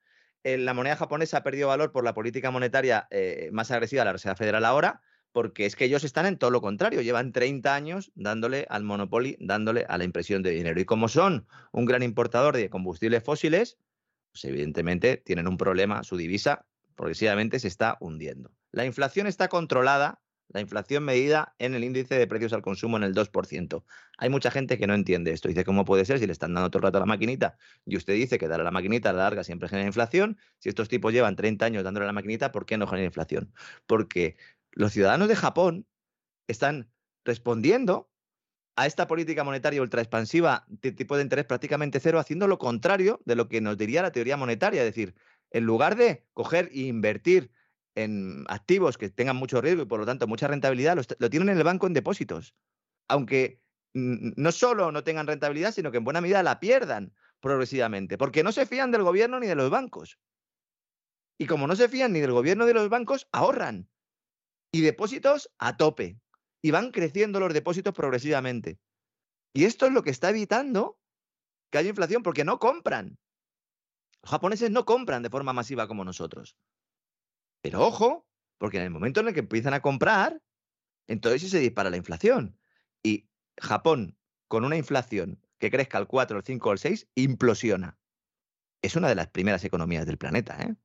Eh, 0.44 0.58
La 0.58 0.74
moneda 0.74 0.96
japonesa 0.96 1.38
ha 1.38 1.44
perdido 1.44 1.68
valor 1.68 1.92
por 1.92 2.04
la 2.04 2.14
política 2.14 2.52
monetaria 2.52 3.08
eh, 3.12 3.50
más 3.52 3.72
agresiva 3.72 4.02
de 4.02 4.06
la 4.06 4.14
Reserva 4.14 4.36
Federal 4.36 4.66
ahora, 4.66 5.02
porque 5.32 5.66
es 5.66 5.76
que 5.76 5.86
ellos 5.86 6.04
están 6.04 6.26
en 6.26 6.38
todo 6.38 6.50
lo 6.50 6.62
contrario, 6.62 7.02
llevan 7.02 7.32
30 7.32 7.74
años 7.76 8.12
dándole 8.16 8.66
al 8.70 8.84
monopoly, 8.84 9.38
dándole 9.40 9.86
a 9.88 9.98
la 9.98 10.04
impresión 10.04 10.42
de 10.42 10.52
dinero. 10.52 10.80
Y 10.80 10.86
como 10.86 11.08
son 11.08 11.48
un 11.72 11.86
gran 11.86 12.04
importador 12.04 12.56
de 12.56 12.70
combustibles 12.70 13.24
fósiles, 13.24 13.78
pues 14.32 14.46
evidentemente 14.46 15.18
tienen 15.18 15.48
un 15.48 15.58
problema, 15.58 16.04
su 16.04 16.18
divisa 16.18 16.66
progresivamente 16.96 17.60
se 17.60 17.68
está 17.68 17.98
hundiendo. 18.00 18.52
La 18.72 18.86
inflación 18.86 19.28
está 19.28 19.48
controlada, 19.48 20.22
la 20.50 20.62
inflación 20.62 21.04
medida 21.04 21.56
en 21.60 21.76
el 21.76 21.84
índice 21.84 22.16
de 22.16 22.28
precios 22.28 22.54
al 22.54 22.62
consumo 22.62 22.98
en 22.98 23.04
el 23.04 23.14
2%. 23.14 23.84
Hay 24.18 24.30
mucha 24.30 24.52
gente 24.52 24.78
que 24.78 24.88
no 24.88 24.96
entiende 24.96 25.32
esto. 25.32 25.48
Dice, 25.48 25.64
¿cómo 25.64 25.86
puede 25.86 26.06
ser 26.06 26.20
si 26.20 26.26
le 26.26 26.34
están 26.34 26.54
dando 26.54 26.70
todo 26.70 26.80
el 26.80 26.84
rato 26.84 26.98
a 26.98 27.02
la 27.02 27.06
maquinita? 27.06 27.58
Y 27.86 27.98
usted 27.98 28.14
dice 28.14 28.40
que 28.40 28.48
darle 28.48 28.62
a 28.62 28.66
la 28.66 28.72
maquinita 28.72 29.12
a 29.12 29.14
la 29.14 29.24
larga 29.24 29.44
siempre 29.44 29.70
genera 29.70 29.88
inflación. 29.88 30.38
Si 30.58 30.70
estos 30.70 30.90
tipos 30.90 31.14
llevan 31.14 31.36
30 31.36 31.66
años 31.66 31.84
dándole 31.84 32.06
a 32.06 32.08
la 32.08 32.14
maquinita, 32.14 32.52
¿por 32.52 32.66
qué 32.66 32.78
no 32.78 32.88
genera 32.88 33.06
inflación? 33.06 33.54
Porque 33.86 34.38
los 34.72 34.92
ciudadanos 34.92 35.28
de 35.28 35.36
Japón 35.36 35.86
están 36.48 36.90
respondiendo 37.24 38.10
a 38.76 38.88
esta 38.88 39.08
política 39.08 39.44
monetaria 39.44 39.82
ultraexpansiva 39.82 40.66
de 40.68 40.92
tipo 40.92 41.16
de 41.18 41.24
interés 41.24 41.46
prácticamente 41.46 42.00
cero, 42.00 42.18
haciendo 42.18 42.48
lo 42.48 42.58
contrario 42.58 43.22
de 43.26 43.36
lo 43.36 43.50
que 43.50 43.62
nos 43.62 43.78
diría 43.78 44.02
la 44.02 44.12
teoría 44.12 44.38
monetaria. 44.38 44.82
Es 44.82 44.88
decir, 44.88 45.16
en 45.52 45.66
lugar 45.66 45.96
de 45.96 46.26
coger 46.34 46.70
e 46.74 46.82
invertir 46.82 47.52
en 47.96 48.46
activos 48.48 48.98
que 48.98 49.10
tengan 49.10 49.36
mucho 49.36 49.62
riesgo 49.62 49.84
y 49.84 49.86
por 49.86 50.00
lo 50.00 50.06
tanto 50.06 50.28
mucha 50.28 50.48
rentabilidad, 50.48 50.96
lo, 50.96 51.30
tienen 51.30 51.50
en 51.50 51.58
el 51.58 51.64
banco 51.64 51.88
en 51.88 51.94
depósitos. 51.94 52.56
Aunque 53.08 53.62
no 53.94 54.52
solo 54.52 54.92
no 54.92 55.04
tengan 55.04 55.28
rentabilidad, 55.28 55.74
sino 55.74 55.92
que 55.92 55.98
en 55.98 56.04
buena 56.04 56.22
medida 56.22 56.44
la 56.44 56.60
pierdan 56.60 57.14
progresivamente, 57.40 58.18
porque 58.18 58.44
no 58.44 58.52
se 58.52 58.66
fían 58.66 58.92
del 58.92 59.04
gobierno 59.04 59.40
ni 59.40 59.48
de 59.48 59.56
los 59.56 59.70
bancos. 59.70 60.20
Y 61.38 61.48
como 61.48 61.68
no 61.68 61.76
se 61.76 61.88
fían 61.88 62.14
ni 62.14 62.20
del 62.20 62.34
gobierno 62.34 62.66
ni 62.66 62.70
de 62.70 62.74
los 62.76 62.90
bancos, 62.90 63.28
ahorran. 63.32 63.90
Y 64.72 64.82
depósitos 64.82 65.50
a 65.58 65.78
tope. 65.78 66.20
Y 66.62 66.72
van 66.72 66.92
creciendo 66.92 67.40
los 67.40 67.54
depósitos 67.54 67.94
progresivamente. 67.94 68.78
Y 69.54 69.64
esto 69.64 69.86
es 69.86 69.94
lo 69.94 70.04
que 70.04 70.12
está 70.12 70.30
evitando 70.30 71.00
que 71.72 71.78
haya 71.78 71.90
inflación, 71.90 72.24
porque 72.24 72.44
no 72.44 72.60
compran. 72.60 73.18
Los 74.22 74.32
japoneses 74.32 74.70
no 74.70 74.86
compran 74.86 75.24
de 75.24 75.30
forma 75.30 75.54
masiva 75.54 75.88
como 75.88 76.04
nosotros. 76.04 76.58
Pero 77.62 77.86
ojo, 77.86 78.28
porque 78.58 78.78
en 78.78 78.84
el 78.84 78.90
momento 78.90 79.20
en 79.20 79.28
el 79.28 79.34
que 79.34 79.42
empiezan 79.42 79.74
a 79.74 79.82
comprar, 79.82 80.42
entonces 81.08 81.50
se 81.50 81.60
dispara 81.60 81.90
la 81.90 81.98
inflación. 81.98 82.58
Y 83.04 83.28
Japón, 83.58 84.18
con 84.48 84.66
una 84.66 84.78
inflación 84.78 85.40
que 85.58 85.72
crezca 85.72 85.98
al 85.98 86.08
4, 86.08 86.38
al 86.38 86.44
5 86.44 86.70
o 86.70 86.72
al 86.72 86.80
6, 86.80 87.08
implosiona. 87.16 87.98
Es 88.82 88.96
una 88.96 89.10
de 89.10 89.16
las 89.16 89.28
primeras 89.28 89.64
economías 89.66 90.06
del 90.06 90.18
planeta, 90.18 90.58
¿eh? 90.62 90.76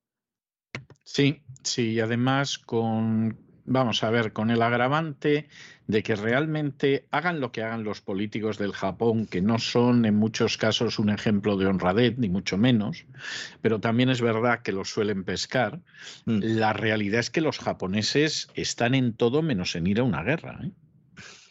Sí, 1.05 1.45
sí, 1.63 1.93
y 1.93 2.01
además 2.01 2.59
con, 2.59 3.44
vamos 3.65 4.05
a 4.05 4.11
ver, 4.11 4.33
con 4.33 4.51
el 4.51 4.63
agravante 4.63 5.49
de 5.87 6.03
que 6.03 6.17
realmente 6.17 7.07
hagan 7.11 7.41
lo 7.41 7.53
que 7.53 7.63
hagan 7.63 7.85
los 7.85 8.01
políticos 8.01 8.59
del 8.59 8.73
Japón, 8.73 9.27
que 9.27 9.43
no 9.43 9.59
son 9.59 10.05
en 10.05 10.15
muchos 10.15 10.57
casos 10.57 10.99
un 10.99 11.11
ejemplo 11.11 11.57
de 11.57 11.67
honradez, 11.67 12.17
ni 12.19 12.29
mucho 12.29 12.57
menos, 12.57 13.07
pero 13.61 13.81
también 13.81 14.09
es 14.09 14.21
verdad 14.21 14.63
que 14.63 14.73
los 14.73 14.91
suelen 14.91 15.25
pescar, 15.25 15.81
mm. 16.25 16.39
la 16.41 16.73
realidad 16.73 17.21
es 17.21 17.31
que 17.31 17.41
los 17.41 17.59
japoneses 17.59 18.49
están 18.55 18.95
en 18.95 19.13
todo 19.13 19.43
menos 19.43 19.77
en 19.77 19.87
ir 19.87 20.01
a 20.01 20.05
una 20.05 20.23
guerra. 20.23 20.61
¿eh? 20.65 20.71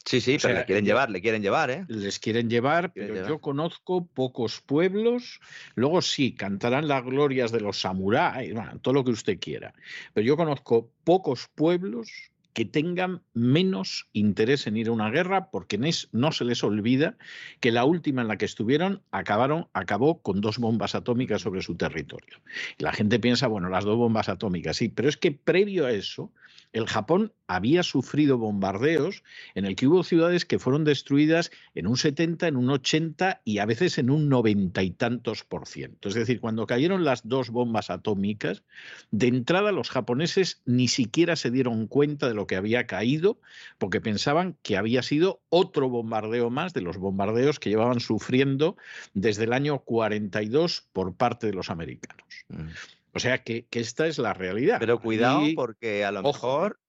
Sí, 0.05 0.19
sí, 0.19 0.37
pero 0.41 0.55
le 0.55 0.65
quieren 0.65 0.85
llevar, 0.85 1.09
le 1.09 1.21
quieren 1.21 1.41
llevar, 1.41 1.71
¿eh? 1.71 1.85
Les 1.87 2.19
quieren 2.19 2.49
llevar, 2.49 2.91
pero 2.93 3.25
yo 3.27 3.39
conozco 3.39 4.05
pocos 4.05 4.59
pueblos. 4.59 5.39
Luego 5.75 6.01
sí, 6.01 6.35
cantarán 6.35 6.89
las 6.89 7.03
glorias 7.03 7.51
de 7.51 7.61
los 7.61 7.79
samuráis, 7.79 8.53
todo 8.81 8.93
lo 8.93 9.03
que 9.03 9.11
usted 9.11 9.39
quiera. 9.39 9.73
Pero 10.13 10.25
yo 10.25 10.35
conozco 10.35 10.91
pocos 11.05 11.47
pueblos 11.55 12.32
que 12.53 12.65
tengan 12.65 13.21
menos 13.33 14.07
interés 14.13 14.67
en 14.67 14.77
ir 14.77 14.87
a 14.87 14.91
una 14.91 15.09
guerra 15.09 15.49
porque 15.51 15.79
no 16.11 16.31
se 16.31 16.45
les 16.45 16.63
olvida 16.63 17.17
que 17.59 17.71
la 17.71 17.85
última 17.85 18.21
en 18.21 18.27
la 18.27 18.37
que 18.37 18.45
estuvieron 18.45 19.01
acabaron, 19.11 19.67
acabó 19.73 20.21
con 20.21 20.41
dos 20.41 20.59
bombas 20.59 20.95
atómicas 20.95 21.41
sobre 21.41 21.61
su 21.61 21.75
territorio. 21.75 22.39
Y 22.77 22.83
la 22.83 22.93
gente 22.93 23.19
piensa, 23.19 23.47
bueno, 23.47 23.69
las 23.69 23.85
dos 23.85 23.97
bombas 23.97 24.29
atómicas, 24.29 24.77
sí, 24.77 24.89
pero 24.89 25.09
es 25.09 25.17
que 25.17 25.31
previo 25.31 25.85
a 25.85 25.91
eso, 25.91 26.31
el 26.73 26.87
Japón 26.87 27.31
había 27.47 27.83
sufrido 27.83 28.39
bombardeos 28.39 29.23
en 29.53 29.65
el 29.65 29.75
que 29.75 29.87
hubo 29.87 30.03
ciudades 30.03 30.43
que 30.43 30.57
fueron 30.57 30.83
destruidas 30.83 31.51
en 31.75 31.85
un 31.85 31.97
70, 31.97 32.47
en 32.47 32.55
un 32.55 32.69
80 32.71 33.41
y 33.45 33.59
a 33.59 33.65
veces 33.65 33.99
en 33.99 34.09
un 34.09 34.27
90 34.27 34.81
y 34.81 34.89
tantos 34.91 35.43
por 35.43 35.67
ciento. 35.67 36.09
Es 36.09 36.15
decir, 36.15 36.39
cuando 36.39 36.65
cayeron 36.65 37.03
las 37.03 37.27
dos 37.27 37.51
bombas 37.51 37.91
atómicas, 37.91 38.63
de 39.11 39.27
entrada 39.27 39.71
los 39.71 39.91
japoneses 39.91 40.63
ni 40.65 40.87
siquiera 40.87 41.35
se 41.35 41.51
dieron 41.51 41.85
cuenta 41.87 42.27
de 42.27 42.33
lo 42.33 42.42
que 42.47 42.55
había 42.55 42.87
caído 42.87 43.39
porque 43.77 44.01
pensaban 44.01 44.57
que 44.61 44.77
había 44.77 45.01
sido 45.03 45.41
otro 45.49 45.89
bombardeo 45.89 46.49
más 46.49 46.73
de 46.73 46.81
los 46.81 46.97
bombardeos 46.97 47.59
que 47.59 47.69
llevaban 47.69 47.99
sufriendo 47.99 48.77
desde 49.13 49.45
el 49.45 49.53
año 49.53 49.79
42 49.79 50.87
por 50.93 51.15
parte 51.15 51.47
de 51.47 51.53
los 51.53 51.69
americanos. 51.69 52.25
Mm. 52.49 52.69
O 53.13 53.19
sea 53.19 53.43
que, 53.43 53.67
esta 53.71 54.07
es 54.07 54.17
la 54.17 54.33
realidad. 54.33 54.77
Pero 54.79 54.99
cuidado 54.99 55.41
porque 55.55 56.03
a 56.03 56.11
lo 56.11 56.23
mejor 56.23 56.79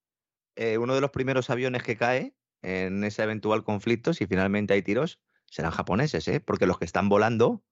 eh, 0.57 0.79
uno 0.79 0.95
de 0.95 1.01
los 1.01 1.11
primeros 1.11 1.51
aviones 1.51 1.83
que 1.83 1.97
cae 1.97 2.35
en 2.63 3.05
ese 3.05 3.23
eventual 3.23 3.63
conflicto, 3.63 4.15
si 4.15 4.27
finalmente 4.27 4.73
hay 4.73 4.83
tiros, 4.83 5.21
serán 5.51 5.71
japoneses, 5.71 6.27
¿eh? 6.29 6.41
porque 6.41 6.67
los 6.67 6.79
que 6.79 6.87
están 6.87 7.09
volando 7.09 7.63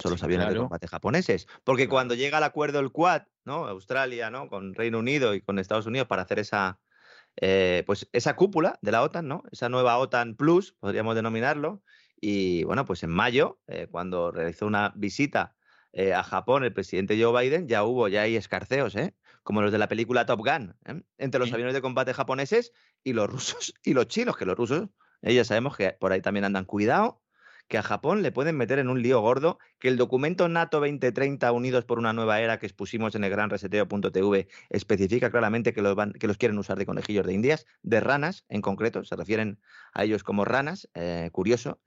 son 0.00 0.12
los 0.12 0.22
aviones 0.22 0.48
de 0.48 0.56
combate 0.56 0.88
japoneses. 0.88 1.46
Porque 1.62 1.88
cuando 1.88 2.14
llega 2.14 2.38
el 2.38 2.44
acuerdo 2.44 2.80
el 2.80 2.90
Quad, 2.90 3.22
¿no? 3.44 3.66
Australia, 3.66 4.30
¿no? 4.30 4.48
Con 4.48 4.74
Reino 4.74 4.98
Unido 4.98 5.34
y 5.34 5.42
con 5.42 5.58
Estados 5.58 5.86
Unidos 5.86 6.08
para 6.08 6.22
hacer 6.22 6.38
esa, 6.38 6.80
eh, 7.36 7.84
pues 7.86 8.08
esa 8.12 8.36
cúpula 8.36 8.78
de 8.82 8.92
la 8.92 9.02
OTAN, 9.02 9.28
¿no? 9.28 9.42
Esa 9.52 9.68
nueva 9.68 9.98
OTAN 9.98 10.36
Plus, 10.36 10.72
podríamos 10.72 11.14
denominarlo. 11.14 11.82
Y 12.20 12.64
bueno, 12.64 12.84
pues 12.84 13.02
en 13.02 13.10
mayo, 13.10 13.60
eh, 13.66 13.86
cuando 13.90 14.30
realizó 14.30 14.66
una 14.66 14.92
visita 14.94 15.56
eh, 15.92 16.14
a 16.14 16.22
Japón 16.22 16.62
el 16.62 16.72
presidente 16.72 17.20
Joe 17.20 17.42
Biden, 17.42 17.66
ya 17.66 17.82
hubo, 17.82 18.06
ya 18.06 18.22
hay 18.22 18.36
escarceos, 18.36 18.94
¿eh? 18.94 19.14
como 19.42 19.60
los 19.60 19.72
de 19.72 19.78
la 19.78 19.88
película 19.88 20.24
Top 20.24 20.38
Gun, 20.40 20.76
¿eh? 20.84 21.02
entre 21.18 21.40
los 21.40 21.52
aviones 21.52 21.74
de 21.74 21.80
combate 21.80 22.14
japoneses 22.14 22.72
y 23.02 23.12
los 23.12 23.28
rusos 23.28 23.74
y 23.82 23.94
los 23.94 24.06
chinos, 24.06 24.36
que 24.36 24.44
los 24.44 24.56
rusos, 24.56 24.88
ya 25.22 25.44
sabemos 25.44 25.76
que 25.76 25.96
por 25.98 26.12
ahí 26.12 26.20
también 26.20 26.44
andan 26.44 26.64
cuidado, 26.64 27.22
que 27.70 27.78
a 27.78 27.82
Japón 27.84 28.22
le 28.22 28.32
pueden 28.32 28.56
meter 28.56 28.80
en 28.80 28.88
un 28.88 29.00
lío 29.00 29.20
gordo, 29.20 29.60
que 29.78 29.86
el 29.86 29.96
documento 29.96 30.48
NATO 30.48 30.80
2030 30.80 31.52
Unidos 31.52 31.84
por 31.84 32.00
una 32.00 32.12
nueva 32.12 32.40
era 32.40 32.58
que 32.58 32.66
expusimos 32.66 33.14
en 33.14 33.22
el 33.22 33.30
gran 33.30 33.48
reseteo.tv 33.48 34.48
especifica 34.70 35.30
claramente 35.30 35.72
que 35.72 35.80
los, 35.80 35.96
que 36.18 36.26
los 36.26 36.36
quieren 36.36 36.58
usar 36.58 36.76
de 36.78 36.84
conejillos 36.84 37.24
de 37.24 37.32
indias, 37.32 37.66
de 37.82 38.00
ranas 38.00 38.44
en 38.48 38.60
concreto, 38.60 39.04
se 39.04 39.14
refieren 39.14 39.60
a 39.92 40.02
ellos 40.02 40.24
como 40.24 40.44
ranas, 40.44 40.90
curioso. 41.30 41.80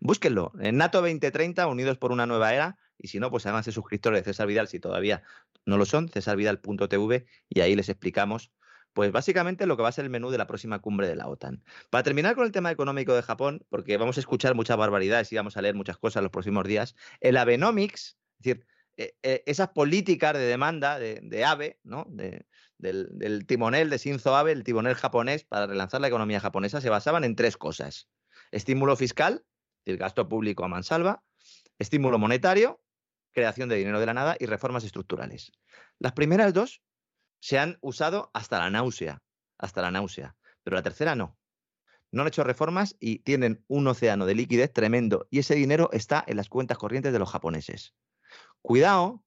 búsquenlo, 0.00 0.50
en 0.58 0.78
NATO 0.78 1.00
2030 1.00 1.64
Unidos 1.68 1.96
por 1.96 2.10
una 2.10 2.26
nueva 2.26 2.52
era, 2.52 2.76
y 2.98 3.06
si 3.06 3.20
no, 3.20 3.30
pues 3.30 3.46
háganse 3.46 3.70
suscriptores 3.70 4.20
de 4.20 4.24
César 4.24 4.48
Vidal 4.48 4.66
si 4.66 4.80
todavía 4.80 5.22
no 5.64 5.78
lo 5.78 5.86
son, 5.86 6.08
cesarvidal.tv, 6.08 7.24
y 7.48 7.60
ahí 7.60 7.76
les 7.76 7.88
explicamos 7.88 8.50
pues 8.94 9.12
básicamente 9.12 9.66
lo 9.66 9.76
que 9.76 9.82
va 9.82 9.90
a 9.90 9.92
ser 9.92 10.04
el 10.04 10.10
menú 10.10 10.30
de 10.30 10.38
la 10.38 10.46
próxima 10.46 10.78
cumbre 10.78 11.06
de 11.06 11.16
la 11.16 11.28
OTAN. 11.28 11.62
Para 11.90 12.02
terminar 12.02 12.34
con 12.34 12.46
el 12.46 12.52
tema 12.52 12.70
económico 12.70 13.14
de 13.14 13.22
Japón, 13.22 13.66
porque 13.68 13.96
vamos 13.96 14.16
a 14.16 14.20
escuchar 14.20 14.54
muchas 14.54 14.76
barbaridades 14.76 15.30
y 15.32 15.36
vamos 15.36 15.56
a 15.56 15.62
leer 15.62 15.74
muchas 15.74 15.98
cosas 15.98 16.22
los 16.22 16.32
próximos 16.32 16.64
días, 16.64 16.94
el 17.20 17.36
Abenomics, 17.36 18.16
es 18.38 18.44
decir, 18.44 18.66
eh, 18.96 19.16
eh, 19.22 19.42
esas 19.46 19.70
políticas 19.70 20.34
de 20.34 20.46
demanda 20.46 20.98
de, 20.98 21.44
Abe, 21.44 21.80
¿no? 21.82 22.06
del, 22.08 23.46
timonel 23.46 23.90
de 23.90 23.98
Shinzo 23.98 24.36
Abe, 24.36 24.52
el 24.52 24.62
timonel 24.62 24.94
japonés, 24.94 25.44
para 25.44 25.66
relanzar 25.66 26.00
la 26.00 26.08
economía 26.08 26.40
japonesa, 26.40 26.80
se 26.80 26.88
basaban 26.88 27.24
en 27.24 27.34
tres 27.34 27.56
cosas. 27.56 28.08
Estímulo 28.52 28.94
fiscal, 28.96 29.44
el 29.84 29.96
gasto 29.98 30.28
público 30.28 30.64
a 30.64 30.68
mansalva, 30.68 31.24
estímulo 31.78 32.18
monetario 32.18 32.80
creación 33.34 33.68
de 33.68 33.76
dinero 33.76 34.00
de 34.00 34.06
la 34.06 34.14
nada 34.14 34.36
y 34.38 34.46
reformas 34.46 34.84
estructurales. 34.84 35.52
Las 35.98 36.12
primeras 36.12 36.54
dos 36.54 36.80
se 37.44 37.58
han 37.58 37.76
usado 37.82 38.30
hasta 38.32 38.58
la 38.58 38.70
náusea, 38.70 39.22
hasta 39.58 39.82
la 39.82 39.90
náusea, 39.90 40.34
pero 40.62 40.76
la 40.76 40.82
tercera 40.82 41.14
no. 41.14 41.36
No 42.10 42.22
han 42.22 42.28
hecho 42.28 42.42
reformas 42.42 42.96
y 43.00 43.18
tienen 43.18 43.62
un 43.68 43.86
océano 43.86 44.24
de 44.24 44.34
liquidez 44.34 44.72
tremendo 44.72 45.28
y 45.28 45.40
ese 45.40 45.54
dinero 45.54 45.90
está 45.92 46.24
en 46.26 46.38
las 46.38 46.48
cuentas 46.48 46.78
corrientes 46.78 47.12
de 47.12 47.18
los 47.18 47.30
japoneses. 47.30 47.92
Cuidado, 48.62 49.22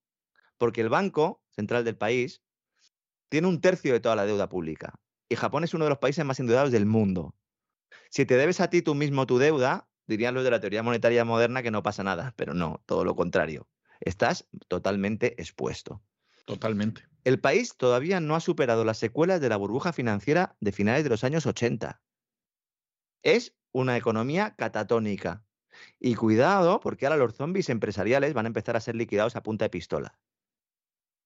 porque 0.56 0.80
el 0.80 0.88
Banco 0.88 1.44
Central 1.50 1.84
del 1.84 1.96
país 1.96 2.42
tiene 3.28 3.46
un 3.46 3.60
tercio 3.60 3.92
de 3.92 4.00
toda 4.00 4.16
la 4.16 4.26
deuda 4.26 4.48
pública 4.48 4.98
y 5.28 5.36
Japón 5.36 5.62
es 5.62 5.72
uno 5.72 5.84
de 5.84 5.90
los 5.90 5.98
países 5.98 6.24
más 6.24 6.40
endeudados 6.40 6.72
del 6.72 6.86
mundo. 6.86 7.36
Si 8.10 8.26
te 8.26 8.36
debes 8.36 8.60
a 8.60 8.68
ti 8.68 8.82
tú 8.82 8.96
mismo 8.96 9.26
tu 9.26 9.38
deuda, 9.38 9.88
dirían 10.08 10.34
los 10.34 10.42
de 10.42 10.50
la 10.50 10.58
teoría 10.58 10.82
monetaria 10.82 11.24
moderna 11.24 11.62
que 11.62 11.70
no 11.70 11.84
pasa 11.84 12.02
nada, 12.02 12.34
pero 12.36 12.52
no, 12.52 12.82
todo 12.84 13.04
lo 13.04 13.14
contrario 13.14 13.68
estás 14.00 14.48
totalmente 14.68 15.40
expuesto. 15.40 16.02
Totalmente. 16.48 17.02
El 17.24 17.38
país 17.40 17.76
todavía 17.76 18.20
no 18.20 18.34
ha 18.34 18.40
superado 18.40 18.82
las 18.82 18.96
secuelas 18.96 19.38
de 19.42 19.50
la 19.50 19.58
burbuja 19.58 19.92
financiera 19.92 20.56
de 20.60 20.72
finales 20.72 21.04
de 21.04 21.10
los 21.10 21.22
años 21.22 21.44
80. 21.44 22.00
Es 23.22 23.54
una 23.70 23.98
economía 23.98 24.54
catatónica. 24.56 25.44
Y 26.00 26.14
cuidado, 26.14 26.80
porque 26.80 27.04
ahora 27.04 27.18
los 27.18 27.34
zombies 27.34 27.68
empresariales 27.68 28.32
van 28.32 28.46
a 28.46 28.48
empezar 28.48 28.76
a 28.76 28.80
ser 28.80 28.96
liquidados 28.96 29.36
a 29.36 29.42
punta 29.42 29.66
de 29.66 29.68
pistola. 29.68 30.18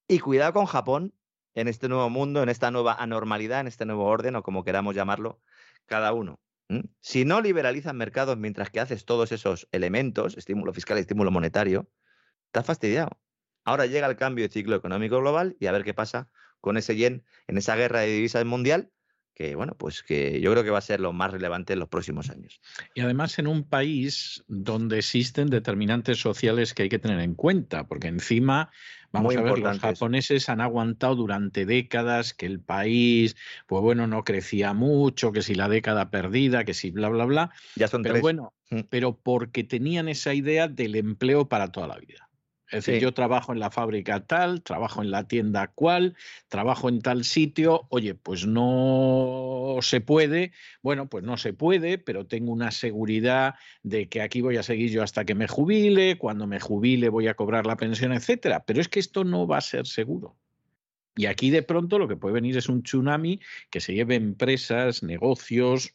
Y 0.08 0.18
cuidado 0.18 0.54
con 0.54 0.66
Japón 0.66 1.14
en 1.54 1.68
este 1.68 1.88
nuevo 1.88 2.10
mundo, 2.10 2.42
en 2.42 2.48
esta 2.48 2.72
nueva 2.72 2.94
anormalidad, 2.94 3.60
en 3.60 3.68
este 3.68 3.86
nuevo 3.86 4.06
orden, 4.06 4.34
o 4.34 4.42
como 4.42 4.64
queramos 4.64 4.96
llamarlo, 4.96 5.40
cada 5.86 6.12
uno. 6.12 6.40
Si 7.00 7.24
no 7.24 7.40
liberalizas 7.40 7.94
mercados 7.94 8.36
mientras 8.38 8.70
que 8.70 8.80
haces 8.80 9.04
todos 9.04 9.30
esos 9.30 9.68
elementos, 9.70 10.36
estímulo 10.36 10.72
fiscal 10.72 10.98
estímulo 10.98 11.30
monetario, 11.30 11.88
Está 12.46 12.62
fastidiado. 12.62 13.18
Ahora 13.64 13.86
llega 13.86 14.08
el 14.08 14.16
cambio 14.16 14.44
de 14.44 14.52
ciclo 14.52 14.76
económico 14.76 15.18
global 15.18 15.56
y 15.60 15.66
a 15.66 15.72
ver 15.72 15.84
qué 15.84 15.94
pasa 15.94 16.28
con 16.60 16.76
ese 16.76 16.96
yen 16.96 17.24
en 17.48 17.58
esa 17.58 17.76
guerra 17.76 18.00
de 18.00 18.08
divisas 18.08 18.44
mundial 18.44 18.90
que 19.34 19.54
bueno, 19.54 19.74
pues 19.78 20.02
que 20.02 20.40
yo 20.40 20.52
creo 20.52 20.64
que 20.64 20.70
va 20.70 20.78
a 20.78 20.82
ser 20.82 21.00
lo 21.00 21.12
más 21.12 21.32
relevante 21.32 21.72
en 21.72 21.78
los 21.78 21.88
próximos 21.88 22.30
años. 22.30 22.60
Y 22.94 23.00
además 23.00 23.38
en 23.38 23.46
un 23.46 23.64
país 23.64 24.44
donde 24.46 24.98
existen 24.98 25.48
determinantes 25.48 26.18
sociales 26.18 26.74
que 26.74 26.84
hay 26.84 26.88
que 26.88 26.98
tener 26.98 27.18
en 27.20 27.34
cuenta, 27.34 27.86
porque 27.86 28.08
encima, 28.08 28.70
vamos 29.10 29.34
a 29.36 29.40
ver, 29.40 29.58
los 29.58 29.78
japoneses 29.78 30.48
han 30.48 30.60
aguantado 30.60 31.14
durante 31.14 31.64
décadas 31.64 32.34
que 32.34 32.46
el 32.46 32.60
país, 32.60 33.36
pues 33.66 33.82
bueno, 33.82 34.06
no 34.06 34.22
crecía 34.22 34.74
mucho, 34.74 35.32
que 35.32 35.42
si 35.42 35.54
la 35.54 35.68
década 35.68 36.10
perdida, 36.10 36.64
que 36.64 36.74
si 36.74 36.90
bla, 36.90 37.08
bla, 37.08 37.24
bla. 37.24 37.50
Ya 37.76 37.88
son 37.88 38.02
pero 38.02 38.20
bueno, 38.20 38.52
mm. 38.70 38.80
pero 38.90 39.16
porque 39.16 39.64
tenían 39.64 40.08
esa 40.08 40.34
idea 40.34 40.68
del 40.68 40.94
empleo 40.94 41.48
para 41.48 41.72
toda 41.72 41.86
la 41.86 41.96
vida. 41.96 42.28
Es 42.72 42.86
decir, 42.86 43.02
yo 43.02 43.12
trabajo 43.12 43.52
en 43.52 43.60
la 43.60 43.70
fábrica 43.70 44.24
tal, 44.24 44.62
trabajo 44.62 45.02
en 45.02 45.10
la 45.10 45.28
tienda 45.28 45.66
cual, 45.68 46.16
trabajo 46.48 46.88
en 46.88 47.02
tal 47.02 47.22
sitio, 47.24 47.86
oye, 47.90 48.14
pues 48.14 48.46
no 48.46 49.76
se 49.82 50.00
puede, 50.00 50.52
bueno, 50.80 51.06
pues 51.06 51.22
no 51.22 51.36
se 51.36 51.52
puede, 51.52 51.98
pero 51.98 52.26
tengo 52.26 52.50
una 52.50 52.70
seguridad 52.70 53.56
de 53.82 54.08
que 54.08 54.22
aquí 54.22 54.40
voy 54.40 54.56
a 54.56 54.62
seguir 54.62 54.90
yo 54.90 55.02
hasta 55.02 55.26
que 55.26 55.34
me 55.34 55.48
jubile, 55.48 56.16
cuando 56.16 56.46
me 56.46 56.60
jubile 56.60 57.10
voy 57.10 57.28
a 57.28 57.34
cobrar 57.34 57.66
la 57.66 57.76
pensión, 57.76 58.10
etcétera. 58.10 58.64
Pero 58.64 58.80
es 58.80 58.88
que 58.88 59.00
esto 59.00 59.22
no 59.22 59.46
va 59.46 59.58
a 59.58 59.60
ser 59.60 59.86
seguro. 59.86 60.34
Y 61.14 61.26
aquí 61.26 61.50
de 61.50 61.62
pronto 61.62 61.98
lo 61.98 62.08
que 62.08 62.16
puede 62.16 62.32
venir 62.32 62.56
es 62.56 62.70
un 62.70 62.82
tsunami 62.82 63.38
que 63.68 63.80
se 63.80 63.92
lleve 63.92 64.14
empresas, 64.14 65.02
negocios, 65.02 65.94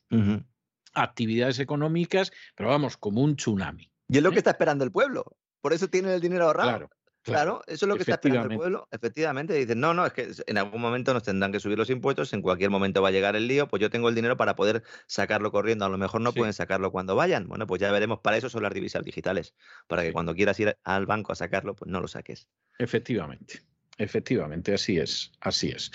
actividades 0.94 1.58
económicas, 1.58 2.32
pero 2.56 2.70
vamos, 2.70 2.98
como 2.98 3.24
un 3.24 3.36
tsunami. 3.36 3.90
Y 4.10 4.18
es 4.18 4.24
lo 4.24 4.30
¿Eh? 4.30 4.34
que 4.34 4.38
está 4.38 4.52
esperando 4.52 4.84
el 4.84 4.92
pueblo. 4.92 5.36
Por 5.62 5.74
eso 5.74 5.88
tienen 5.88 6.12
el 6.12 6.22
dinero 6.22 6.46
ahorrado. 6.46 6.70
Claro, 6.70 6.90
Claro, 7.24 7.62
eso 7.68 7.86
es 7.86 7.90
lo 7.90 7.96
que 7.96 8.04
está 8.04 8.16
esperando 8.16 8.50
el 8.50 8.58
pueblo. 8.58 8.88
Efectivamente, 8.90 9.54
dicen, 9.54 9.82
no, 9.82 9.94
no, 9.94 10.06
es 10.06 10.14
que 10.14 10.30
en 10.46 10.58
algún 10.58 10.80
momento 10.80 11.14
nos 11.14 11.24
tendrán 11.24 11.52
que 11.52 11.60
subir 11.60 11.78
los 11.78 11.90
impuestos, 11.90 12.32
en 12.32 12.42
cualquier 12.42 12.70
momento 12.70 13.02
va 13.02 13.10
a 13.10 13.12
llegar 13.12 13.36
el 13.36 13.48
lío, 13.50 13.68
pues 13.68 13.82
yo 13.82 13.90
tengo 13.90 14.08
el 14.08 14.16
dinero 14.16 14.38
para 14.38 14.56
poder 14.56 14.82
sacarlo 15.08 15.52
corriendo. 15.52 15.84
A 15.84 15.90
lo 15.90 15.98
mejor 15.98 16.22
no 16.22 16.32
Sí. 16.32 16.40
pueden 16.40 16.54
sacarlo 16.54 16.90
cuando 16.92 17.16
vayan. 17.18 17.48
Bueno, 17.50 17.68
pues 17.68 17.82
ya 17.82 17.92
veremos. 17.92 18.20
Para 18.22 18.38
eso 18.38 18.50
son 18.50 18.64
las 18.64 18.74
divisas 18.74 19.04
digitales. 19.04 19.56
Para 19.88 20.04
que 20.04 20.12
Sí. 20.12 20.14
cuando 20.14 20.34
quieras 20.36 20.58
ir 20.62 20.78
al 20.86 21.06
banco 21.06 21.34
a 21.34 21.36
sacarlo, 21.36 21.76
pues 21.76 21.92
no 21.92 22.00
lo 22.00 22.08
saques. 22.08 22.48
Efectivamente, 22.80 23.62
efectivamente, 23.98 24.74
así 24.74 24.98
es, 24.98 25.32
así 25.42 25.70
es. 25.70 25.92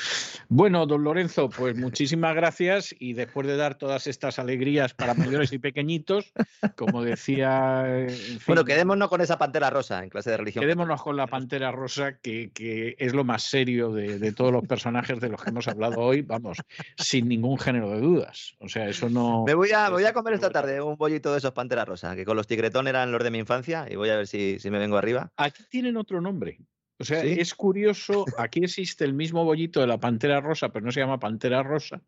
Bueno, 0.48 0.86
don 0.86 1.04
Lorenzo, 1.04 1.48
pues 1.48 1.76
muchísimas 1.76 2.34
gracias 2.34 2.94
y 2.98 3.12
después 3.12 3.46
de 3.46 3.56
dar 3.56 3.76
todas 3.76 4.06
estas 4.06 4.38
alegrías 4.38 4.94
para 4.94 5.14
mayores 5.14 5.52
y 5.52 5.58
pequeñitos, 5.58 6.32
como 6.76 7.02
decía, 7.02 7.84
en 7.88 8.10
fin, 8.10 8.40
Bueno, 8.46 8.64
quedémonos 8.64 9.08
con 9.08 9.20
esa 9.20 9.38
pantera 9.38 9.70
rosa 9.70 10.02
en 10.02 10.10
clase 10.10 10.30
de 10.30 10.36
religión. 10.36 10.64
quedémonos 10.64 11.02
con 11.02 11.16
la 11.16 11.26
pantera 11.26 11.72
rosa, 11.72 12.18
que, 12.18 12.50
que 12.52 12.96
es 12.98 13.14
lo 13.14 13.24
más 13.24 13.42
serio 13.42 13.92
de, 13.92 14.18
de 14.18 14.32
todos 14.32 14.52
los 14.52 14.66
personajes 14.66 15.20
de 15.20 15.28
los 15.28 15.42
que 15.42 15.50
hemos 15.50 15.68
hablado 15.68 16.00
hoy, 16.00 16.22
vamos, 16.22 16.58
sin 16.96 17.28
ningún 17.28 17.58
género 17.58 17.90
de 17.90 18.00
dudas. 18.00 18.54
O 18.58 18.68
sea, 18.68 18.88
eso 18.88 19.08
no... 19.08 19.44
Me 19.46 19.54
voy 19.54 19.72
a, 19.72 19.84
me 19.86 19.94
voy 19.94 20.04
a 20.04 20.12
comer 20.12 20.34
esta 20.34 20.50
tarde 20.50 20.80
un 20.80 20.96
bollito 20.96 21.32
de 21.32 21.38
esos 21.38 21.52
pantera 21.52 21.84
rosa, 21.84 22.14
que 22.16 22.24
con 22.24 22.36
los 22.36 22.46
tigretón 22.46 22.88
eran 22.88 23.12
los 23.12 23.22
de 23.22 23.30
mi 23.30 23.38
infancia, 23.38 23.86
y 23.90 23.96
voy 23.96 24.10
a 24.10 24.16
ver 24.16 24.26
si, 24.26 24.58
si 24.58 24.70
me 24.70 24.78
vengo 24.78 24.96
arriba. 24.96 25.32
Aquí 25.36 25.62
tienen 25.68 25.96
otro 25.96 26.20
nombre. 26.20 26.58
O 27.02 27.04
sea, 27.04 27.22
¿Sí? 27.22 27.34
es 27.38 27.52
curioso, 27.56 28.24
aquí 28.38 28.60
existe 28.62 29.04
el 29.04 29.12
mismo 29.12 29.44
bollito 29.44 29.80
de 29.80 29.88
la 29.88 29.98
pantera 29.98 30.40
rosa, 30.40 30.68
pero 30.72 30.86
no 30.86 30.92
se 30.92 31.00
llama 31.00 31.18
pantera 31.18 31.64
rosa. 31.64 32.00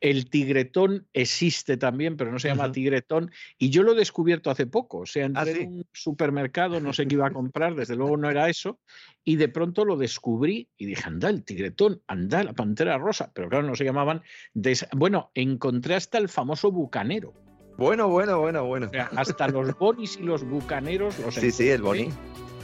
El 0.00 0.30
tigretón 0.30 1.08
existe 1.12 1.76
también, 1.76 2.16
pero 2.16 2.30
no 2.30 2.38
se 2.38 2.46
llama 2.46 2.70
tigretón. 2.70 3.32
Y 3.58 3.70
yo 3.70 3.82
lo 3.82 3.92
he 3.92 3.96
descubierto 3.96 4.48
hace 4.50 4.66
poco. 4.66 4.98
O 4.98 5.06
sea, 5.06 5.26
entré 5.26 5.42
Ah, 5.42 5.54
sí. 5.56 5.60
en 5.62 5.72
un 5.78 5.86
supermercado, 5.92 6.78
no 6.80 6.92
sé 6.92 7.08
qué 7.08 7.16
iba 7.16 7.26
a 7.26 7.32
comprar, 7.32 7.74
desde 7.74 7.96
luego 7.96 8.16
no 8.16 8.30
era 8.30 8.48
eso. 8.48 8.78
Y 9.24 9.34
de 9.36 9.48
pronto 9.48 9.84
lo 9.84 9.96
descubrí 9.96 10.68
y 10.76 10.86
dije, 10.86 11.02
anda, 11.04 11.28
el 11.30 11.42
tigretón, 11.42 12.00
anda, 12.06 12.44
la 12.44 12.52
pantera 12.52 12.96
rosa. 12.96 13.32
Pero 13.34 13.48
claro, 13.48 13.66
no 13.66 13.74
se 13.74 13.84
llamaban. 13.84 14.22
de 14.54 14.70
esa- 14.70 14.88
Bueno, 14.94 15.32
encontré 15.34 15.96
hasta 15.96 16.18
el 16.18 16.28
famoso 16.28 16.70
bucanero. 16.70 17.34
Bueno, 17.76 18.08
bueno, 18.08 18.38
bueno, 18.38 18.64
bueno. 18.66 18.86
O 18.86 18.90
sea, 18.90 19.10
hasta 19.16 19.48
los 19.48 19.76
bonis 19.76 20.16
y 20.16 20.22
los 20.22 20.44
bucaneros 20.44 21.18
los 21.18 21.34
Sí, 21.34 21.50
sí, 21.50 21.68
el 21.70 21.82
boni. 21.82 22.08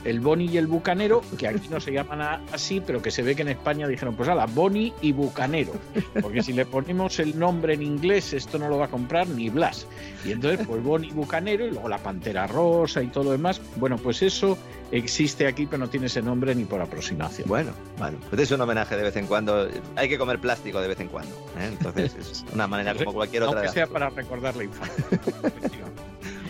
El 0.05 0.19
Boni 0.19 0.45
y 0.45 0.57
el 0.57 0.67
Bucanero, 0.67 1.21
que 1.37 1.47
aquí 1.47 1.67
no 1.67 1.79
se 1.81 1.91
llaman 1.91 2.21
así, 2.53 2.81
pero 2.85 3.01
que 3.01 3.11
se 3.11 3.23
ve 3.23 3.35
que 3.35 3.41
en 3.41 3.49
España 3.49 3.87
dijeron, 3.87 4.15
pues 4.15 4.29
ala, 4.29 4.45
Boni 4.45 4.93
y 5.01 5.11
Bucanero, 5.11 5.73
porque 6.21 6.43
si 6.43 6.53
le 6.53 6.65
ponemos 6.65 7.19
el 7.19 7.37
nombre 7.37 7.73
en 7.73 7.81
inglés, 7.81 8.33
esto 8.33 8.57
no 8.59 8.69
lo 8.69 8.77
va 8.77 8.85
a 8.85 8.89
comprar 8.89 9.27
ni 9.27 9.49
Blas. 9.49 9.87
Y 10.23 10.31
entonces, 10.31 10.65
pues 10.65 10.81
Boni 10.81 11.07
y 11.07 11.11
Bucanero, 11.11 11.65
y 11.65 11.71
luego 11.71 11.89
la 11.89 11.97
Pantera 11.97 12.47
Rosa 12.47 13.01
y 13.01 13.07
todo 13.07 13.25
lo 13.25 13.31
demás, 13.31 13.59
bueno, 13.77 13.97
pues 13.97 14.21
eso 14.21 14.57
existe 14.91 15.47
aquí, 15.47 15.65
pero 15.65 15.79
no 15.79 15.89
tiene 15.89 16.05
ese 16.05 16.21
nombre 16.21 16.53
ni 16.53 16.65
por 16.65 16.81
aproximación. 16.81 17.47
Bueno, 17.47 17.71
bueno, 17.97 18.17
pues 18.29 18.41
es 18.43 18.51
un 18.51 18.61
homenaje 18.61 18.95
de 18.95 19.03
vez 19.03 19.15
en 19.15 19.27
cuando. 19.27 19.67
Hay 19.95 20.09
que 20.09 20.17
comer 20.17 20.39
plástico 20.39 20.81
de 20.81 20.87
vez 20.87 20.99
en 20.99 21.07
cuando. 21.07 21.35
¿eh? 21.59 21.67
Entonces 21.67 22.15
es 22.15 22.45
una 22.53 22.67
manera 22.67 22.93
como 22.95 23.13
cualquier 23.13 23.43
otra. 23.43 23.59
Aunque 23.59 23.73
sea 23.73 23.87
para 23.87 24.09
recordar 24.09 24.55
la 24.55 24.63
infancia. 24.63 25.05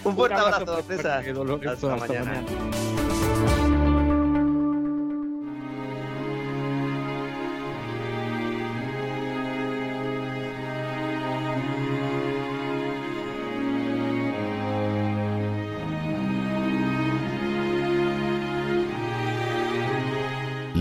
Un 0.03 0.16
fuerte 0.16 0.35
abrazo, 0.35 0.84
César. 0.84 1.25
Hasta 1.27 1.72
hasta 1.72 1.95
mañana. 1.95 2.25
mañana. 2.25 3.05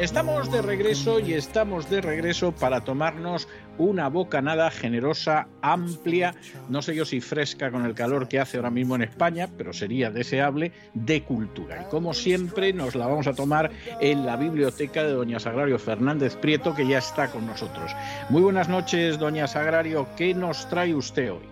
Estamos 0.00 0.50
de 0.50 0.62
regreso 0.62 1.20
y 1.20 1.34
estamos 1.34 1.90
de 1.90 2.00
regreso 2.00 2.52
para 2.52 2.80
tomarnos 2.80 3.48
una 3.76 4.08
bocanada 4.08 4.70
generosa, 4.70 5.46
amplia, 5.60 6.34
no 6.70 6.80
sé 6.80 6.94
yo 6.94 7.04
si 7.04 7.20
fresca 7.20 7.70
con 7.70 7.84
el 7.84 7.94
calor 7.94 8.26
que 8.26 8.40
hace 8.40 8.56
ahora 8.56 8.70
mismo 8.70 8.94
en 8.94 9.02
España, 9.02 9.50
pero 9.58 9.74
sería 9.74 10.10
deseable, 10.10 10.72
de 10.94 11.22
cultura. 11.22 11.82
Y 11.82 11.90
como 11.90 12.14
siempre 12.14 12.72
nos 12.72 12.94
la 12.94 13.08
vamos 13.08 13.26
a 13.26 13.34
tomar 13.34 13.70
en 14.00 14.24
la 14.24 14.36
biblioteca 14.36 15.04
de 15.04 15.12
doña 15.12 15.38
Sagrario 15.38 15.78
Fernández 15.78 16.34
Prieto, 16.34 16.74
que 16.74 16.86
ya 16.86 16.96
está 16.96 17.30
con 17.30 17.46
nosotros. 17.46 17.92
Muy 18.30 18.40
buenas 18.40 18.70
noches, 18.70 19.18
doña 19.18 19.46
Sagrario, 19.46 20.08
¿qué 20.16 20.32
nos 20.32 20.66
trae 20.70 20.94
usted 20.94 21.32
hoy? 21.32 21.44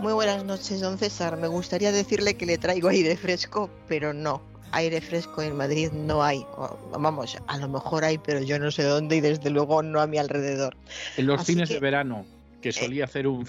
Muy 0.00 0.14
buenas 0.14 0.42
noches, 0.44 0.80
don 0.80 0.96
César. 0.96 1.36
Me 1.36 1.48
gustaría 1.48 1.92
decirle 1.92 2.34
que 2.34 2.46
le 2.46 2.56
traigo 2.56 2.88
aire 2.88 3.14
fresco, 3.14 3.68
pero 3.88 4.14
no. 4.14 4.51
Aire 4.72 5.00
fresco 5.00 5.42
en 5.42 5.56
Madrid 5.56 5.90
no 5.92 6.22
hay. 6.24 6.44
Vamos, 6.92 7.36
a 7.46 7.58
lo 7.58 7.68
mejor 7.68 8.04
hay, 8.04 8.18
pero 8.18 8.40
yo 8.42 8.58
no 8.58 8.70
sé 8.70 8.82
dónde 8.84 9.16
y 9.16 9.20
desde 9.20 9.50
luego 9.50 9.82
no 9.82 10.00
a 10.00 10.06
mi 10.06 10.18
alrededor. 10.18 10.76
En 11.16 11.26
los 11.26 11.40
Así 11.42 11.52
fines 11.52 11.68
que- 11.68 11.74
de 11.74 11.80
verano, 11.80 12.24
que 12.60 12.72
solía 12.72 13.04
hacer 13.04 13.26
un 13.26 13.46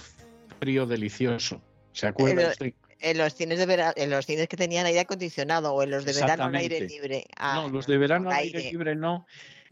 frío 0.59 0.85
delicioso. 0.85 1.61
¿Se 1.93 2.07
acuerda 2.07 2.49
usted? 2.49 2.73
En 2.99 3.17
los 3.17 3.33
cines 3.35 3.57
de 3.59 3.65
verano, 3.65 3.93
en 3.97 4.09
los 4.09 4.25
cines 4.25 4.47
que 4.47 4.55
tenían 4.55 4.85
aire 4.85 5.01
acondicionado 5.01 5.73
o 5.73 5.83
en 5.83 5.91
los 5.91 6.05
de 6.05 6.13
verano 6.13 6.57
aire 6.57 6.81
libre. 6.81 7.25
Ah, 7.37 7.55
No, 7.61 7.69
los 7.69 7.85
de 7.85 7.97
verano 7.97 8.29
al 8.29 8.37
aire 8.37 8.71
libre 8.71 8.95
no, 8.95 9.27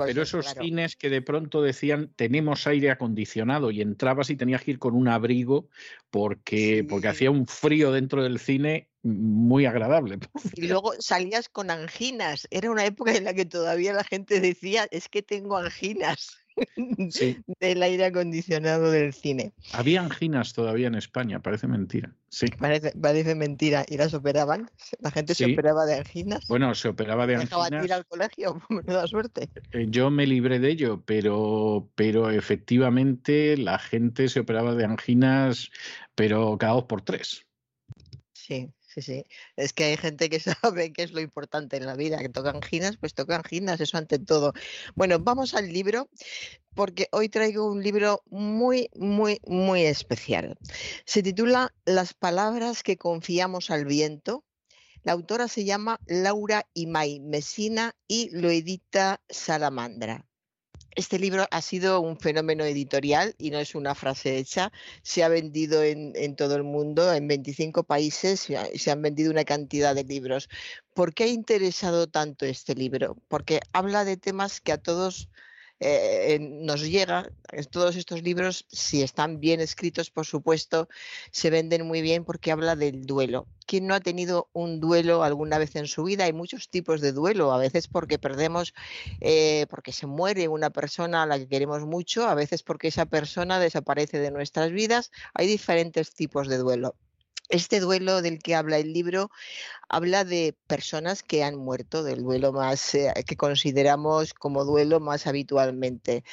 pero 0.05 0.25
sí, 0.25 0.29
esos 0.29 0.45
claro. 0.45 0.63
cines 0.63 0.95
que 0.95 1.09
de 1.09 1.21
pronto 1.21 1.61
decían 1.61 2.11
tenemos 2.15 2.67
aire 2.67 2.91
acondicionado 2.91 3.71
y 3.71 3.81
entrabas 3.81 4.29
y 4.29 4.35
tenías 4.35 4.63
que 4.63 4.71
ir 4.71 4.79
con 4.79 4.95
un 4.95 5.07
abrigo 5.07 5.67
porque, 6.09 6.77
Sí. 6.79 6.83
porque 6.83 7.07
hacía 7.07 7.31
un 7.31 7.47
frío 7.47 7.91
dentro 7.91 8.23
del 8.23 8.39
cine 8.39 8.89
muy 9.03 9.65
agradable. 9.65 10.19
Y 10.53 10.67
luego 10.67 10.93
salías 10.99 11.49
con 11.49 11.71
anginas. 11.71 12.47
Era 12.51 12.69
una 12.69 12.85
época 12.85 13.15
en 13.15 13.23
la 13.23 13.33
que 13.33 13.45
todavía 13.45 13.93
la 13.93 14.03
gente 14.03 14.39
decía, 14.39 14.87
es 14.91 15.09
que 15.09 15.23
tengo 15.23 15.57
anginas 15.57 16.40
Sí. 17.09 17.37
del 17.59 17.83
aire 17.83 18.05
acondicionado 18.05 18.91
del 18.91 19.13
cine. 19.13 19.53
Había 19.73 20.01
anginas 20.01 20.53
todavía 20.53 20.87
en 20.87 20.95
España, 20.95 21.41
parece 21.41 21.67
mentira. 21.67 22.13
Sí. 22.29 22.45
Parece, 22.59 22.91
parece 22.91 23.35
mentira. 23.35 23.85
¿Y 23.87 23.97
las 23.97 24.13
operaban? 24.13 24.69
¿La 24.99 25.11
gente 25.11 25.35
se 25.35 25.51
operaba 25.53 25.85
de 25.85 25.95
anginas? 25.95 26.47
Bueno, 26.47 26.73
se 26.75 26.87
operaba 26.89 27.27
de 27.27 27.37
Dejaba 27.37 27.69
de 27.69 27.75
ir 27.75 27.75
anginas. 27.79 27.97
al 27.99 28.05
colegio, 28.05 28.61
menuda 28.69 29.07
suerte. 29.07 29.49
Eh, 29.73 29.87
Yo 29.89 30.09
me 30.11 30.25
libré 30.25 30.59
de 30.59 30.69
ello, 30.71 31.01
pero, 31.05 31.89
pero 31.95 32.29
efectivamente 32.31 33.57
la 33.57 33.79
gente 33.79 34.29
se 34.29 34.39
operaba 34.39 34.75
de 34.75 34.85
anginas, 34.85 35.69
pero 36.15 36.57
cada 36.57 36.73
dos 36.73 36.83
por 36.85 37.01
tres. 37.01 37.45
Sí, 38.33 38.69
sí, 38.93 39.01
sí. 39.01 39.25
Es 39.55 39.73
que 39.73 39.85
hay 39.85 39.97
gente 39.97 40.29
que 40.29 40.39
sabe 40.61 40.93
qué 40.93 41.03
es 41.03 41.11
lo 41.11 41.21
importante 41.21 41.77
en 41.77 41.85
la 41.85 41.95
vida, 41.95 42.19
que 42.19 42.29
toca 42.29 42.51
anginas, 42.51 42.97
pues 42.97 43.13
toca 43.13 43.35
anginas, 43.35 43.79
eso 43.79 43.97
ante 43.97 44.19
todo. 44.19 44.53
Bueno, 44.95 45.19
vamos 45.19 45.53
al 45.53 45.71
libro, 45.71 46.09
porque 46.75 47.07
hoy 47.11 47.29
traigo 47.29 47.65
un 47.65 47.83
libro 47.83 48.23
muy, 48.29 48.89
muy, 48.95 49.39
muy 49.45 49.83
especial. 49.83 50.57
Se 51.05 51.23
titula 51.23 51.73
Las 51.85 52.13
palabras 52.13 52.83
que 52.83 52.97
confiamos 52.97 53.71
al 53.71 53.85
viento. 53.85 54.45
La 55.03 55.13
autora 55.13 55.47
se 55.47 55.65
llama 55.65 55.99
Laura 56.05 56.67
Imay 56.73 57.19
Mesina 57.19 57.95
y 58.07 58.29
lo 58.31 58.49
edita 58.49 59.21
Salamandra. 59.29 60.30
Este 60.95 61.19
libro 61.19 61.45
ha 61.51 61.61
sido 61.61 62.01
un 62.01 62.17
fenómeno 62.19 62.63
editorial 62.65 63.33
y 63.37 63.49
no 63.51 63.59
es 63.59 63.75
una 63.75 63.95
frase 63.95 64.37
hecha. 64.37 64.71
Se 65.03 65.23
ha 65.23 65.29
vendido 65.29 65.83
en, 65.83 66.11
en 66.15 66.35
todo 66.35 66.55
el 66.55 66.63
mundo, 66.63 67.13
en 67.13 67.27
25 67.27 67.83
países, 67.83 68.41
se, 68.41 68.57
ha- 68.57 68.67
se 68.75 68.91
han 68.91 69.01
vendido 69.01 69.31
una 69.31 69.45
cantidad 69.45 69.95
de 69.95 70.03
libros. 70.03 70.49
¿Por 70.93 71.13
qué 71.13 71.23
ha 71.25 71.27
interesado 71.27 72.07
tanto 72.07 72.45
este 72.45 72.75
libro? 72.75 73.15
Porque 73.29 73.61
habla 73.73 74.03
de 74.05 74.17
temas 74.17 74.59
que 74.61 74.73
a 74.73 74.77
todos 74.81 75.29
eh, 75.83 76.37
nos 76.39 76.81
llega. 76.81 77.31
Todos 77.71 77.95
estos 77.95 78.21
libros, 78.21 78.65
si 78.71 79.01
están 79.01 79.39
bien 79.39 79.59
escritos, 79.59 80.11
por 80.11 80.25
supuesto, 80.25 80.87
se 81.31 81.49
venden 81.49 81.87
muy 81.87 82.01
bien 82.01 82.23
porque 82.23 82.51
habla 82.51 82.75
del 82.75 83.05
duelo. 83.05 83.47
¿Quién 83.65 83.87
no 83.87 83.95
ha 83.95 83.99
tenido 83.99 84.47
un 84.53 84.79
duelo 84.79 85.23
alguna 85.23 85.57
vez 85.57 85.75
en 85.75 85.87
su 85.87 86.03
vida? 86.03 86.25
Hay 86.25 86.33
muchos 86.33 86.69
tipos 86.69 87.01
de 87.01 87.11
duelo, 87.11 87.51
a 87.51 87.57
veces 87.57 87.87
porque 87.87 88.19
perdemos, 88.19 88.73
eh, 89.21 89.65
porque 89.69 89.91
se 89.91 90.05
muere 90.05 90.47
una 90.47 90.69
persona 90.69 91.23
a 91.23 91.25
la 91.25 91.39
que 91.39 91.47
queremos 91.47 91.81
mucho, 91.85 92.27
a 92.27 92.35
veces 92.35 92.61
porque 92.61 92.89
esa 92.89 93.07
persona 93.07 93.59
desaparece 93.59 94.19
de 94.19 94.31
nuestras 94.31 94.71
vidas. 94.71 95.11
Hay 95.33 95.47
diferentes 95.47 96.13
tipos 96.13 96.47
de 96.47 96.57
duelo. 96.57 96.95
Este 97.51 97.79
duelo 97.81 98.21
del 98.21 98.39
que 98.39 98.55
habla 98.55 98.77
el 98.77 98.93
libro 98.93 99.29
habla 99.89 100.23
de 100.23 100.55
personas 100.67 101.21
que 101.21 101.43
han 101.43 101.57
muerto, 101.57 102.01
del 102.01 102.23
duelo 102.23 102.53
más 102.53 102.95
eh, 102.95 103.13
que 103.27 103.35
consideramos 103.35 104.33
como 104.33 104.63
duelo 104.63 105.01
más 105.01 105.27
habitualmente. 105.27 106.23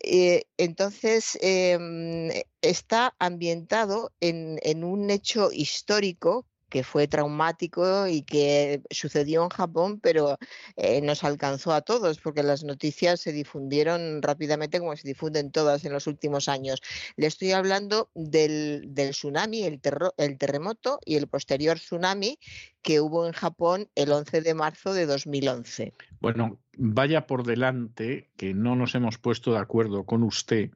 Eh, 0.00 0.44
entonces, 0.56 1.36
em, 1.42 2.30
está 2.60 3.14
ambientado 3.18 4.12
en, 4.20 4.58
en 4.62 4.84
un 4.84 5.10
hecho 5.10 5.50
histórico 5.52 6.46
que 6.72 6.82
fue 6.84 7.06
traumático 7.06 8.06
y 8.06 8.22
que 8.22 8.80
sucedió 8.90 9.42
en 9.42 9.50
Japón, 9.50 10.00
pero 10.00 10.38
eh, 10.76 11.02
nos 11.02 11.22
alcanzó 11.22 11.74
a 11.74 11.82
todos 11.82 12.18
porque 12.18 12.42
las 12.42 12.64
noticias 12.64 13.20
se 13.20 13.30
difundieron 13.30 14.22
rápidamente 14.22 14.78
como 14.78 14.96
se 14.96 15.06
difunden 15.06 15.52
todas 15.52 15.84
en 15.84 15.92
los 15.92 16.06
últimos 16.06 16.48
años. 16.48 16.80
Le 17.16 17.26
estoy 17.26 17.52
hablando 17.52 18.08
del, 18.14 18.90
tsunami, 18.94 19.64
el, 19.64 19.80
el 20.16 20.38
terremoto 20.38 20.98
y 21.04 21.16
el 21.16 21.26
posterior 21.26 21.78
tsunami 21.78 22.38
que 22.80 23.02
hubo 23.02 23.26
en 23.26 23.34
Japón 23.34 23.90
el 23.94 24.10
11 24.10 24.40
de 24.40 24.54
marzo 24.54 24.94
de 24.94 25.04
2011. 25.04 25.92
Bueno, 26.20 26.58
vaya 26.78 27.26
por 27.26 27.44
delante 27.44 28.30
que 28.38 28.54
no 28.54 28.76
nos 28.76 28.94
hemos 28.94 29.18
puesto 29.18 29.52
de 29.52 29.58
acuerdo 29.58 30.04
con 30.04 30.22
usted, 30.22 30.70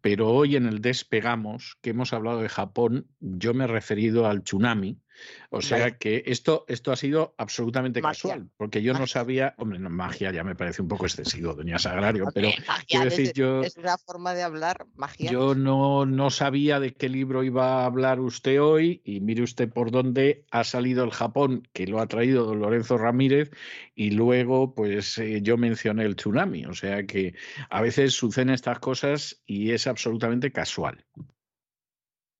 pero 0.00 0.28
hoy 0.28 0.56
en 0.56 0.66
el 0.66 0.80
Despegamos, 0.80 1.78
que 1.80 1.90
hemos 1.90 2.12
hablado 2.12 2.40
de 2.40 2.48
Japón, 2.48 3.06
yo 3.20 3.54
me 3.54 3.64
he 3.64 3.68
referido 3.68 4.26
al 4.26 4.42
tsunami, 4.42 4.98
o 5.50 5.60
sea 5.62 5.98
que 5.98 6.22
esto, 6.26 6.64
esto 6.68 6.92
ha 6.92 6.96
sido 6.96 7.34
absolutamente 7.38 8.00
casual, 8.00 8.48
porque 8.56 8.82
yo 8.82 8.94
no 8.94 9.06
sabía, 9.06 9.54
hombre, 9.58 9.78
no, 9.78 9.90
magia 9.90 10.32
ya 10.32 10.44
me 10.44 10.54
parece 10.54 10.82
un 10.82 10.88
poco 10.88 11.06
excesivo, 11.06 11.54
doña 11.54 11.78
Sagrario, 11.78 12.26
pero 12.34 12.50
quiero 12.86 13.04
decir, 13.06 13.32
yo... 13.32 13.62
Es 13.62 13.76
una 13.76 13.98
forma 13.98 14.34
de 14.34 14.42
hablar, 14.42 14.86
magia. 14.94 15.30
Yo 15.30 15.54
no, 15.54 16.06
no 16.06 16.30
sabía 16.30 16.80
de 16.80 16.94
qué 16.94 17.08
libro 17.08 17.42
iba 17.42 17.82
a 17.82 17.86
hablar 17.86 18.20
usted 18.20 18.60
hoy 18.60 19.02
y 19.04 19.20
mire 19.20 19.42
usted 19.42 19.68
por 19.68 19.90
dónde 19.90 20.44
ha 20.50 20.64
salido 20.64 21.04
el 21.04 21.10
Japón, 21.10 21.68
que 21.72 21.86
lo 21.86 22.00
ha 22.00 22.06
traído 22.06 22.44
don 22.44 22.60
Lorenzo 22.60 22.98
Ramírez, 22.98 23.50
y 23.94 24.10
luego 24.10 24.74
pues 24.74 25.18
eh, 25.18 25.40
yo 25.42 25.56
mencioné 25.56 26.04
el 26.04 26.16
tsunami, 26.16 26.66
o 26.66 26.74
sea 26.74 27.06
que 27.06 27.34
a 27.68 27.80
veces 27.80 28.14
suceden 28.14 28.50
estas 28.50 28.78
cosas 28.78 29.42
y 29.46 29.72
es 29.72 29.86
absolutamente 29.86 30.52
casual. 30.52 31.04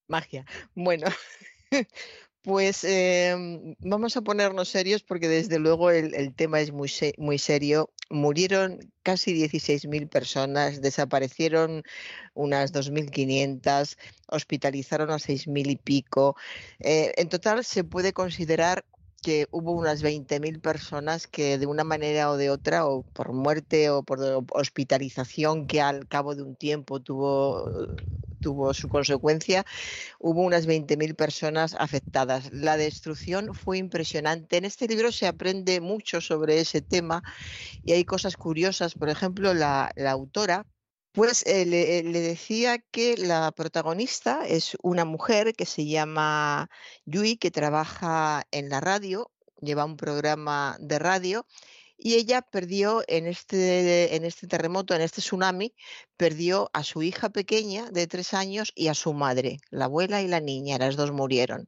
Magia. 0.08 0.44
Bueno, 0.74 1.06
Pues 2.42 2.84
em, 2.84 3.74
vamos 3.80 4.16
a 4.16 4.22
ponernos 4.22 4.70
serios 4.70 5.02
porque 5.02 5.28
desde 5.28 5.58
luego 5.58 5.90
el, 5.90 6.34
tema 6.34 6.60
es 6.60 6.72
muy, 6.72 6.90
muy 7.18 7.38
serio. 7.38 7.90
Murieron 8.08 8.78
casi 9.02 9.34
16.000 9.34 10.08
personas, 10.08 10.80
desaparecieron 10.80 11.82
unas 12.32 12.72
2.500, 12.72 13.98
hospitalizaron 14.28 15.10
a 15.10 15.18
6.000 15.18 15.70
y 15.70 15.76
pico. 15.76 16.34
Eh, 16.78 17.12
en 17.18 17.28
total 17.28 17.62
se 17.62 17.84
puede 17.84 18.14
considerar 18.14 18.86
que 19.20 19.46
hubo 19.50 19.72
unas 19.72 20.02
20.000 20.02 20.60
personas 20.60 21.26
que 21.26 21.58
de 21.58 21.66
una 21.66 21.84
manera 21.84 22.30
o 22.30 22.36
de 22.36 22.50
otra, 22.50 22.86
o 22.86 23.02
por 23.12 23.32
muerte 23.32 23.90
o 23.90 24.02
por 24.02 24.20
hospitalización 24.52 25.66
que 25.66 25.80
al 25.80 26.08
cabo 26.08 26.34
de 26.34 26.42
un 26.42 26.56
tiempo 26.56 27.00
tuvo, 27.00 27.70
tuvo 28.40 28.74
su 28.74 28.88
consecuencia, 28.88 29.64
hubo 30.18 30.42
unas 30.42 30.66
20.000 30.66 31.14
personas 31.16 31.74
afectadas. 31.78 32.50
La 32.52 32.76
destrucción 32.76 33.54
fue 33.54 33.78
impresionante. 33.78 34.56
En 34.56 34.64
este 34.64 34.88
libro 34.88 35.12
se 35.12 35.26
aprende 35.26 35.80
mucho 35.80 36.20
sobre 36.20 36.60
ese 36.60 36.82
tema 36.82 37.22
y 37.82 37.92
hay 37.92 38.04
cosas 38.04 38.36
curiosas. 38.36 38.94
Por 38.94 39.10
ejemplo, 39.10 39.54
la, 39.54 39.92
la 39.96 40.12
autora 40.12 40.66
pues 41.12 41.44
eh, 41.46 41.66
le, 41.66 42.02
decía 42.20 42.78
que 42.78 43.16
la 43.16 43.52
protagonista 43.52 44.46
es 44.46 44.76
una 44.82 45.04
mujer 45.04 45.54
que 45.54 45.66
se 45.66 45.86
llama 45.86 46.70
Yui, 47.04 47.36
que 47.36 47.50
trabaja 47.50 48.46
en 48.50 48.68
la 48.68 48.80
radio, 48.80 49.30
lleva 49.60 49.84
un 49.84 49.96
programa 49.96 50.76
de 50.80 50.98
radio 50.98 51.46
y 51.98 52.14
ella 52.14 52.42
perdió 52.42 53.02
en 53.08 53.26
este, 53.26 54.16
en 54.16 54.24
este 54.24 54.46
terremoto, 54.46 54.94
en 54.94 55.02
este 55.02 55.20
tsunami, 55.20 55.74
perdió 56.16 56.70
a 56.72 56.82
su 56.82 57.02
hija 57.02 57.28
pequeña 57.30 57.90
de 57.90 58.06
tres 58.06 58.32
años 58.32 58.72
y 58.74 58.88
a 58.88 58.94
su 58.94 59.12
madre, 59.12 59.58
la 59.70 59.84
abuela 59.86 60.22
y 60.22 60.28
la 60.28 60.40
niña, 60.40 60.78
las 60.78 60.96
dos 60.96 61.12
murieron. 61.12 61.66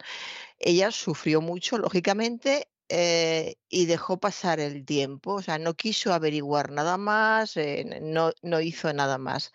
Ella 0.58 0.90
sufrió 0.90 1.40
mucho, 1.40 1.76
lógicamente, 1.78 2.68
eh, 2.88 3.56
y 3.68 3.86
dejó 3.86 4.18
pasar 4.20 4.60
el 4.60 4.84
tiempo, 4.84 5.34
o 5.34 5.42
sea, 5.42 5.58
no 5.58 5.74
quiso 5.74 6.12
averiguar 6.12 6.70
nada 6.70 6.98
más, 6.98 7.56
eh, 7.56 7.84
no, 8.02 8.32
no, 8.42 8.60
hizo 8.60 8.92
nada 8.92 9.18
más. 9.18 9.52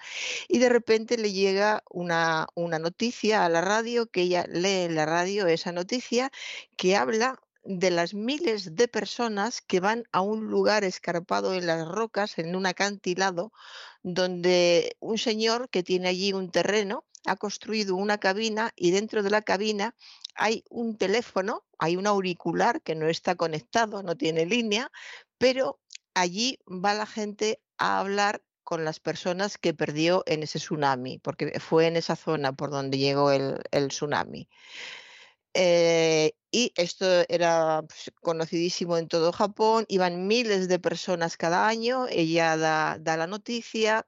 Y 0.48 0.60
de 0.60 0.70
repente 0.70 1.18
le 1.18 1.32
llega 1.32 1.84
una, 1.90 2.48
una 2.56 2.80
noticia 2.80 3.46
a 3.46 3.50
la 3.50 3.62
radio, 3.62 4.08
que 4.08 4.24
ella 4.24 4.46
lee 4.50 4.86
en 4.86 4.96
la 4.96 5.06
radio 5.06 5.48
esa 5.48 5.72
noticia, 5.72 6.32
que 6.78 6.96
habla 6.96 7.40
de 7.68 7.92
las 7.92 8.14
miles 8.14 8.76
de 8.76 8.88
personas 8.88 9.62
que 9.62 9.80
van 9.82 10.06
a 10.12 10.22
un 10.22 10.46
lugar 10.48 10.84
escarpado 10.84 11.54
en 11.54 11.68
las 11.68 11.88
rocas, 11.88 12.38
en 12.40 12.56
un 12.56 12.66
acantilado, 12.66 13.52
donde 14.14 14.96
un 15.00 15.18
señor 15.18 15.70
que 15.70 15.84
tiene 15.84 16.10
allí 16.10 16.34
un 16.34 16.50
terreno 16.52 17.06
ha 17.26 17.36
construido 17.36 17.96
una 17.96 18.20
cabina 18.20 18.72
y 18.76 18.92
dentro 18.92 19.22
de 19.24 19.30
la 19.30 19.42
cabina 19.42 19.96
hay 20.36 20.64
un 20.70 20.98
teléfono, 20.98 21.66
hay 21.78 21.98
un 21.98 22.08
auricular 22.08 22.82
que 22.82 22.96
no 22.96 23.08
está 23.08 23.36
conectado, 23.36 24.04
no 24.04 24.16
tiene 24.16 24.46
línea, 24.46 24.92
pero 25.38 25.80
allí 26.14 26.60
va 26.68 26.94
la 26.94 27.06
gente 27.06 27.62
a 27.78 28.00
hablar 28.00 28.44
con 28.64 28.86
las 28.86 29.00
personas 29.00 29.58
que 29.58 29.74
perdió 29.74 30.24
en 30.26 30.44
ese 30.44 30.60
tsunami, 30.60 31.20
porque 31.20 31.60
fue 31.60 31.88
en 31.88 31.96
esa 31.96 32.16
zona 32.16 32.54
por 32.54 32.70
donde 32.70 32.98
llegó 32.98 33.32
el, 33.32 33.60
tsunami. 33.88 34.50
Eh, 35.54 36.34
y 36.52 36.72
esto 36.76 37.06
era 37.30 37.84
pues, 37.88 38.12
conocidísimo 38.22 38.98
en 38.98 39.08
todo 39.08 39.32
Japón, 39.32 39.86
iban 39.90 40.28
miles 40.28 40.68
de 40.68 40.80
personas 40.80 41.38
cada 41.38 41.68
año, 41.68 42.08
ella 42.10 42.58
da, 42.58 42.98
da 43.00 43.18
la 43.18 43.28
noticia, 43.28 44.06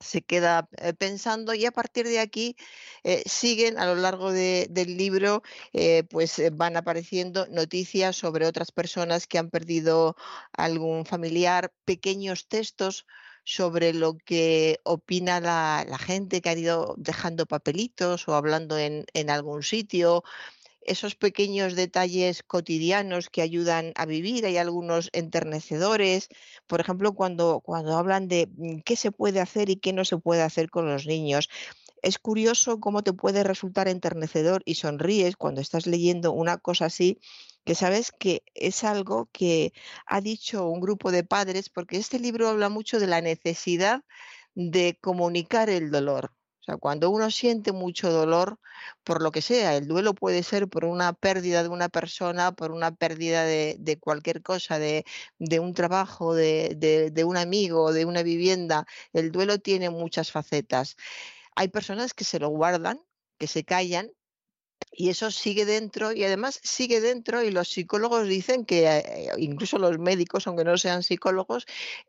se 0.00 0.22
queda 0.22 0.68
eh, 0.78 0.92
pensando 0.94 1.54
y 1.54 1.64
a 1.66 1.72
partir 1.72 2.06
de 2.06 2.20
aquí 2.20 2.56
eh, 3.02 3.22
siguen 3.26 3.78
a 3.78 3.86
lo 3.86 3.94
largo 3.94 4.32
del 4.32 4.96
libro 4.96 5.42
eh, 5.72 6.04
pues 6.10 6.42
van 6.52 6.76
apareciendo 6.76 7.46
noticias 7.48 8.16
sobre 8.16 8.46
otras 8.46 8.72
personas 8.72 9.26
que 9.26 9.38
han 9.38 9.50
perdido 9.50 10.16
algún 10.52 11.06
familiar 11.06 11.72
pequeños 11.84 12.46
textos 12.48 13.06
sobre 13.44 13.94
lo 13.94 14.18
que 14.18 14.80
opina 14.84 15.40
la, 15.40 15.98
gente 15.98 16.40
que 16.42 16.48
ha 16.50 16.58
ido 16.58 16.94
dejando 16.98 17.46
papelitos 17.46 18.28
o 18.28 18.34
hablando 18.34 18.76
en, 18.76 19.06
en 19.14 19.30
algún 19.30 19.62
sitio 19.62 20.24
esos 20.86 21.14
pequeños 21.14 21.74
detalles 21.74 22.42
cotidianos 22.42 23.28
que 23.28 23.42
ayudan 23.42 23.92
a 23.96 24.06
vivir. 24.06 24.46
Hay 24.46 24.56
algunos 24.56 25.10
enternecedores, 25.12 26.28
por 26.66 26.80
ejemplo, 26.80 27.14
cuando, 27.14 27.60
cuando 27.60 27.96
hablan 27.96 28.28
de 28.28 28.48
mm, 28.56 28.80
qué 28.84 28.96
se 28.96 29.12
puede 29.12 29.40
hacer 29.40 29.68
y 29.70 29.76
qué 29.76 29.92
no 29.92 30.04
se 30.04 30.18
puede 30.18 30.42
hacer 30.42 30.70
con 30.70 30.86
los 30.88 31.06
niños. 31.06 31.48
Es 32.02 32.18
curioso 32.18 32.78
cómo 32.80 33.02
te 33.02 33.12
puede 33.12 33.42
resultar 33.42 33.88
enternecedor 33.88 34.62
y 34.64 34.76
sonríes 34.76 35.36
cuando 35.36 35.60
estás 35.60 35.86
leyendo 35.86 36.32
una 36.32 36.58
cosa 36.58 36.86
así, 36.86 37.18
que 37.64 37.74
sabes 37.74 38.12
que 38.12 38.42
es 38.54 38.84
algo 38.84 39.28
que 39.32 39.72
ha 40.06 40.20
dicho 40.20 40.68
un 40.68 40.80
grupo 40.80 41.10
de 41.10 41.24
padres, 41.24 41.68
porque 41.68 41.96
este 41.96 42.20
libro 42.20 42.48
habla 42.48 42.68
mucho 42.68 43.00
de 43.00 43.08
la 43.08 43.20
necesidad 43.20 44.02
de 44.54 44.98
comunicar 45.00 45.68
el 45.68 45.90
dolor 45.90 46.35
sea, 46.66 46.76
cuando 46.76 47.10
uno 47.10 47.30
siente 47.30 47.72
mucho 47.72 48.10
dolor, 48.10 48.58
por 49.04 49.22
lo 49.22 49.32
que 49.32 49.42
sea, 49.42 49.76
el 49.76 49.86
duelo 49.86 50.14
puede 50.14 50.42
ser 50.42 50.68
por 50.68 50.84
una 50.84 51.12
pérdida 51.12 51.62
de 51.62 51.68
una 51.68 51.88
persona, 51.88 52.52
por 52.52 52.72
una 52.72 52.94
pérdida 52.94 53.44
de, 53.44 53.98
cualquier 54.00 54.42
cosa, 54.42 54.78
de, 54.78 55.04
un 55.60 55.74
trabajo, 55.74 56.34
de, 56.34 57.10
de 57.12 57.24
un 57.24 57.36
amigo, 57.36 57.92
de 57.92 58.04
una 58.04 58.22
vivienda. 58.22 58.86
El 59.12 59.32
duelo 59.32 59.58
tiene 59.58 59.90
muchas 59.90 60.30
facetas. 60.32 60.96
Hay 61.56 61.68
personas 61.68 62.14
que 62.14 62.24
se 62.24 62.38
lo 62.38 62.48
guardan, 62.50 63.00
que 63.38 63.46
se 63.46 63.64
callan 63.64 64.10
y 64.96 65.10
eso 65.10 65.30
sigue 65.30 65.66
dentro 65.66 66.12
y 66.12 66.24
además 66.24 66.58
sigue 66.62 67.00
dentro 67.00 67.42
y 67.42 67.50
los 67.50 67.68
psicólogos 67.68 68.26
dicen 68.26 68.64
que 68.64 68.86
eh, 68.88 69.30
incluso 69.36 69.78
los 69.78 69.98
médicos, 69.98 70.46
aunque 70.46 70.64
no 70.64 70.78
sean 70.78 71.02
psicólogos, 71.02 71.66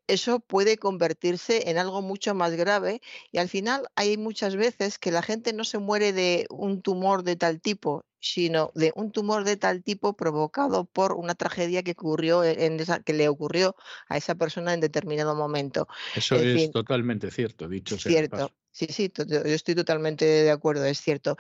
eso 0.08 0.40
puede 0.40 0.78
convertirse 0.78 1.70
en 1.70 1.78
algo 1.78 2.02
mucho 2.02 2.34
más 2.34 2.54
grave 2.54 3.02
y 3.32 3.40
al 3.40 3.50
final 3.50 3.88
hay 3.96 4.18
muchas 4.18 4.56
veces 4.56 4.98
que 5.00 5.12
la 5.12 5.22
gente 5.22 5.52
no 5.52 5.66
se 5.66 5.80
muere 5.80 6.14
de 6.14 6.48
un 6.50 6.82
tumor 6.82 7.24
de 7.24 7.36
tal 7.36 7.60
tipo, 7.60 8.06
sino 8.20 8.72
de 8.76 8.92
un 8.96 9.12
tumor 9.12 9.44
de 9.44 9.58
tal 9.58 9.84
tipo 9.84 10.16
provocado 10.16 10.86
por 10.86 11.14
una 11.14 11.36
tragedia 11.36 11.84
que 11.84 11.92
ocurrió 11.92 12.44
e, 12.44 12.66
en 12.66 12.80
esa, 12.80 13.02
que 13.02 13.14
le 13.14 13.30
ocurrió 13.30 13.76
a 14.10 14.18
esa 14.18 14.36
persona 14.36 14.74
en 14.74 14.82
determinado 14.82 15.36
momento. 15.36 15.88
Eso 16.16 16.36
En 16.36 16.44
es 16.44 16.62
fin, 16.62 16.72
totalmente 16.72 17.32
cierto, 17.32 17.68
dicho 17.68 17.98
sea 17.98 18.12
cierto. 18.12 18.38
paso. 18.38 18.52
Sí, 18.78 18.86
sí, 18.92 19.12
yo 19.16 19.40
estoy 19.42 19.74
totalmente 19.74 20.24
de 20.24 20.52
acuerdo, 20.52 20.86
es 20.86 21.02
cierto. 21.02 21.36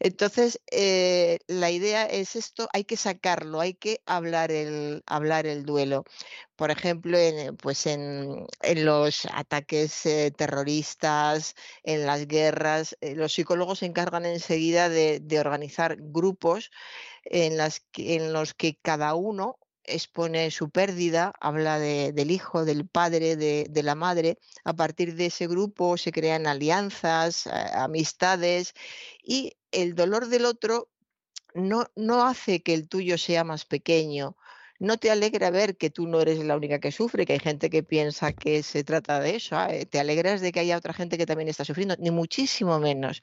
Entonces, 0.00 0.60
eh, 0.72 1.38
la 1.46 1.70
idea 1.70 2.04
es 2.06 2.34
esto, 2.34 2.68
hay 2.72 2.82
que 2.82 2.96
sacarlo, 2.96 3.60
hay 3.60 3.74
que 3.74 4.02
hablar 4.06 4.50
el, 4.50 5.04
hablar 5.06 5.46
el 5.46 5.64
duelo. 5.64 6.02
Por 6.60 6.70
ejemplo, 6.70 7.16
en, 7.16 7.38
eh, 7.38 7.52
pues 7.54 7.86
en, 7.86 8.46
en 8.60 8.84
los 8.84 9.24
ataques 9.32 10.04
eh, 10.04 10.30
terroristas, 10.30 11.54
en 11.84 12.04
las 12.04 12.26
guerras, 12.28 12.98
eh, 13.00 13.14
los 13.14 13.32
psicólogos 13.32 13.78
se 13.78 13.86
encargan 13.86 14.26
enseguida 14.26 14.90
de, 14.90 15.22
organizar 15.40 15.96
grupos 15.98 16.70
en, 17.24 17.56
las 17.56 17.86
en 17.96 18.34
los 18.34 18.52
que 18.52 18.78
cada 18.82 19.14
uno 19.14 19.58
expone 19.84 20.50
su 20.50 20.68
pérdida, 20.70 21.32
habla 21.40 21.78
de- 21.78 22.12
del 22.12 22.30
hijo, 22.30 22.66
del 22.66 22.86
padre, 22.86 23.36
de, 23.36 23.66
de 23.70 23.82
la 23.82 23.94
madre. 23.94 24.36
A 24.64 24.74
partir 24.74 25.14
de 25.14 25.26
ese 25.26 25.46
grupo 25.46 25.96
se 25.96 26.12
crean 26.12 26.46
alianzas, 26.46 27.46
amistades 27.46 28.74
y 29.22 29.54
el 29.72 29.94
dolor 29.94 30.28
del 30.28 30.44
otro 30.44 30.90
no, 31.54 31.86
no 31.96 32.24
hace 32.26 32.62
que 32.62 32.74
el 32.74 32.88
tuyo 32.88 33.18
sea 33.18 33.44
más 33.44 33.64
pequeño. 33.64 34.36
No 34.80 34.96
te 34.98 35.10
alegra 35.12 35.50
ver 35.50 35.76
que 35.76 35.90
tú 35.90 36.08
no 36.08 36.20
eres 36.20 36.38
la 36.40 36.56
única 36.56 36.80
que 36.80 36.90
sufre, 36.90 37.24
que 37.26 37.34
hay 37.34 37.38
gente 37.38 37.70
que 37.70 37.82
piensa 37.84 38.32
que 38.32 38.62
se 38.64 38.82
trata 38.82 39.20
de 39.20 39.36
eso. 39.36 39.56
eh, 39.68 39.86
Te 39.86 40.00
alegras 40.00 40.40
de 40.40 40.50
que 40.52 40.58
haya 40.60 40.76
otra 40.78 40.92
gente 40.94 41.18
que 41.18 41.26
también 41.26 41.48
está 41.48 41.64
sufriendo, 41.64 41.94
ni 41.98 42.10
muchísimo 42.10 42.80
menos. 42.80 43.20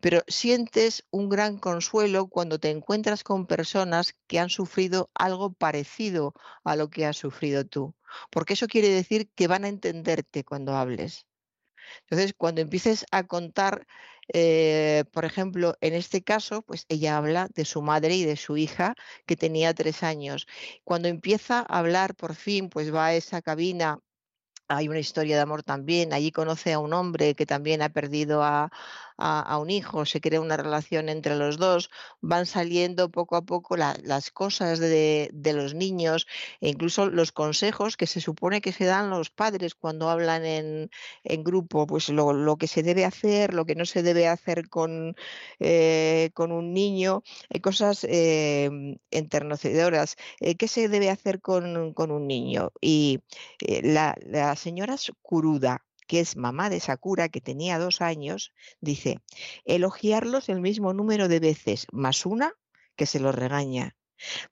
Pero 0.00 0.22
sientes 0.28 1.04
un 1.10 1.28
gran 1.30 1.58
consuelo 1.58 2.28
cuando 2.28 2.60
te 2.60 2.70
encuentras 2.70 3.24
con 3.24 3.46
personas 3.46 4.14
que 4.28 4.38
han 4.40 4.50
sufrido 4.50 5.10
algo 5.14 5.52
parecido 5.52 6.34
a 6.64 6.76
lo 6.76 6.90
que 6.90 7.06
has 7.06 7.16
sufrido 7.18 7.66
tú. 7.66 7.94
Porque 8.30 8.54
eso 8.54 8.68
quiere 8.68 8.88
decir 8.88 9.30
que 9.34 9.48
van 9.48 9.64
a 9.64 9.68
entenderte 9.68 10.44
cuando 10.44 10.76
hables. 10.76 11.26
Entonces, 12.02 12.34
cuando 12.36 12.60
empieces 12.60 13.06
a 13.10 13.24
contar, 13.26 13.86
eh, 14.32 15.04
por 15.12 15.24
ejemplo, 15.24 15.76
en 15.80 15.94
este 15.94 16.22
caso, 16.22 16.62
pues 16.62 16.86
ella 16.88 17.16
habla 17.16 17.48
de 17.54 17.64
su 17.64 17.82
madre 17.82 18.16
y 18.16 18.24
de 18.24 18.36
su 18.36 18.56
hija 18.56 18.94
que 19.26 19.36
tenía 19.36 19.74
tres 19.74 20.02
años. 20.02 20.46
Cuando 20.84 21.08
empieza 21.08 21.60
a 21.60 21.78
hablar, 21.78 22.14
por 22.14 22.34
fin, 22.34 22.68
pues 22.68 22.94
va 22.94 23.06
a 23.06 23.14
esa 23.14 23.42
cabina. 23.42 23.98
Hay 24.68 24.88
una 24.88 25.00
historia 25.00 25.36
de 25.36 25.42
amor 25.42 25.62
también. 25.62 26.12
Allí 26.12 26.32
conoce 26.32 26.72
a 26.72 26.78
un 26.78 26.94
hombre 26.94 27.34
que 27.34 27.46
también 27.46 27.82
ha 27.82 27.90
perdido 27.90 28.42
a, 28.42 28.70
a- 29.28 29.58
un 29.58 29.70
hijo. 29.70 30.04
Se 30.06 30.20
crea 30.20 30.40
una 30.40 30.56
relación 30.56 31.08
entre 31.08 31.36
los 31.36 31.58
dos. 31.58 31.90
Van 32.20 32.46
saliendo 32.46 33.10
poco 33.10 33.36
a 33.36 33.42
poco 33.42 33.76
la- 33.76 33.96
las 34.02 34.30
cosas 34.30 34.78
de, 34.78 35.30
de 35.32 35.52
los 35.52 35.74
niños 35.74 36.26
e 36.60 36.68
incluso 36.70 37.06
los 37.06 37.32
consejos 37.32 37.96
que 37.96 38.06
se 38.06 38.20
supone 38.20 38.60
que 38.60 38.72
se 38.72 38.84
dan 38.84 39.10
los 39.10 39.30
padres 39.30 39.74
cuando 39.74 40.08
hablan 40.10 40.44
en, 40.44 40.90
en 41.24 41.44
grupo, 41.44 41.86
pues 41.86 42.08
lo, 42.08 42.32
lo 42.32 42.56
que 42.56 42.66
se 42.68 42.82
debe 42.82 43.04
hacer, 43.04 43.54
lo 43.54 43.64
que 43.66 43.74
no 43.74 43.84
se 43.86 44.02
debe 44.02 44.28
hacer 44.28 44.68
con, 44.68 45.14
eh, 45.60 46.30
con 46.34 46.52
un 46.52 46.72
niño, 46.72 47.22
hay 47.50 47.60
cosas 47.60 48.04
eh, 48.08 48.70
enternecedoras. 49.10 50.16
eh, 50.40 50.56
¿Qué 50.56 50.68
se 50.68 50.88
debe 50.88 51.10
hacer 51.10 51.40
con, 51.40 51.92
con 51.94 52.10
un 52.10 52.26
niño? 52.26 52.72
Y 52.80 53.20
eh, 53.60 53.80
la, 53.82 54.16
la 54.26 54.56
señora 54.56 54.96
Kuruda, 55.22 55.84
que 56.06 56.20
es 56.20 56.36
mamá 56.36 56.70
de 56.70 56.80
Sakura, 56.80 57.28
que 57.28 57.40
tenía 57.40 57.78
dos 57.78 58.00
años, 58.00 58.52
dice, 58.80 59.18
elogiarlos 59.64 60.48
el 60.48 60.60
mismo 60.60 60.92
número 60.92 61.28
de 61.28 61.40
veces, 61.40 61.86
más 61.92 62.26
una 62.26 62.54
que 62.96 63.06
se 63.06 63.20
los 63.20 63.34
regaña. 63.34 63.96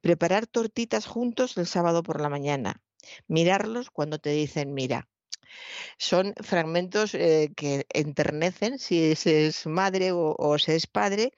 Preparar 0.01 0.47
tortitas 0.47 1.07
juntos 1.07 1.57
el 1.57 1.67
sábado 1.67 2.03
por 2.03 2.21
la 2.21 2.29
mañana. 2.29 2.83
Mirarlos 3.29 3.91
cuando 3.91 4.19
te 4.19 4.31
dicen 4.31 4.75
mira. 4.75 5.09
Son 5.99 6.35
fragmentos 6.43 7.15
eh, 7.15 7.53
que 7.57 7.87
enternecen 7.91 8.79
si 8.79 9.15
se 9.17 9.47
es 9.47 9.67
madre 9.67 10.13
o, 10.13 10.35
o 10.39 10.59
se 10.59 10.77
es 10.77 10.87
padre 10.87 11.33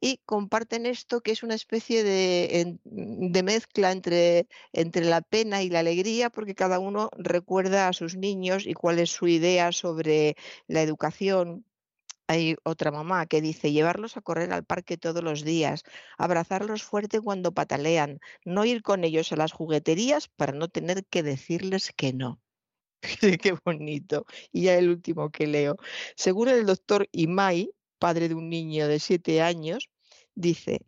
y 0.00 0.18
comparten 0.24 0.86
esto 0.86 1.20
que 1.20 1.32
es 1.32 1.42
una 1.42 1.54
especie 1.54 2.04
de, 2.04 2.78
mezcla 3.42 3.92
entre, 3.92 4.48
entre 4.72 5.04
la 5.04 5.22
pena 5.22 5.62
y 5.62 5.70
la 5.70 5.80
alegría 5.80 6.30
porque 6.30 6.54
cada 6.54 6.78
uno 6.78 7.10
recuerda 7.16 7.88
a 7.88 7.92
sus 7.92 8.16
niños 8.16 8.66
y 8.66 8.74
cuál 8.74 8.98
es 8.98 9.10
su 9.10 9.28
idea 9.28 9.72
sobre 9.72 10.36
la 10.66 10.82
educación, 10.82 11.64
hay 12.28 12.56
otra 12.64 12.90
mamá 12.90 13.26
que 13.26 13.40
dice 13.40 13.72
llevarlos 13.72 14.16
a 14.16 14.20
correr 14.20 14.52
al 14.52 14.64
parque 14.64 14.98
todos 14.98 15.24
los 15.24 15.44
días, 15.44 15.84
abrazarlos 16.18 16.82
fuerte 16.82 17.20
cuando 17.20 17.52
patalean, 17.52 18.20
no 18.44 18.64
ir 18.64 18.82
con 18.82 19.04
ellos 19.04 19.32
a 19.32 19.36
las 19.36 19.52
jugueterías 19.52 20.28
para 20.28 20.52
no 20.52 20.68
tener 20.68 21.06
que 21.06 21.22
decirles 21.22 21.92
que 21.96 22.12
no. 22.12 22.40
Qué 23.42 23.54
bonito. 23.64 24.26
Y 24.52 24.62
ya 24.64 24.76
el 24.76 24.88
último 24.90 25.30
que 25.30 25.46
leo. 25.46 25.76
Según 26.16 26.48
el 26.48 26.66
doctor 26.66 27.08
Imai, 27.12 27.70
padre 27.98 28.28
de 28.28 28.34
un 28.34 28.48
niño 28.48 28.88
de 28.88 28.98
siete 29.00 29.40
años, 29.42 29.88
dice, 30.34 30.86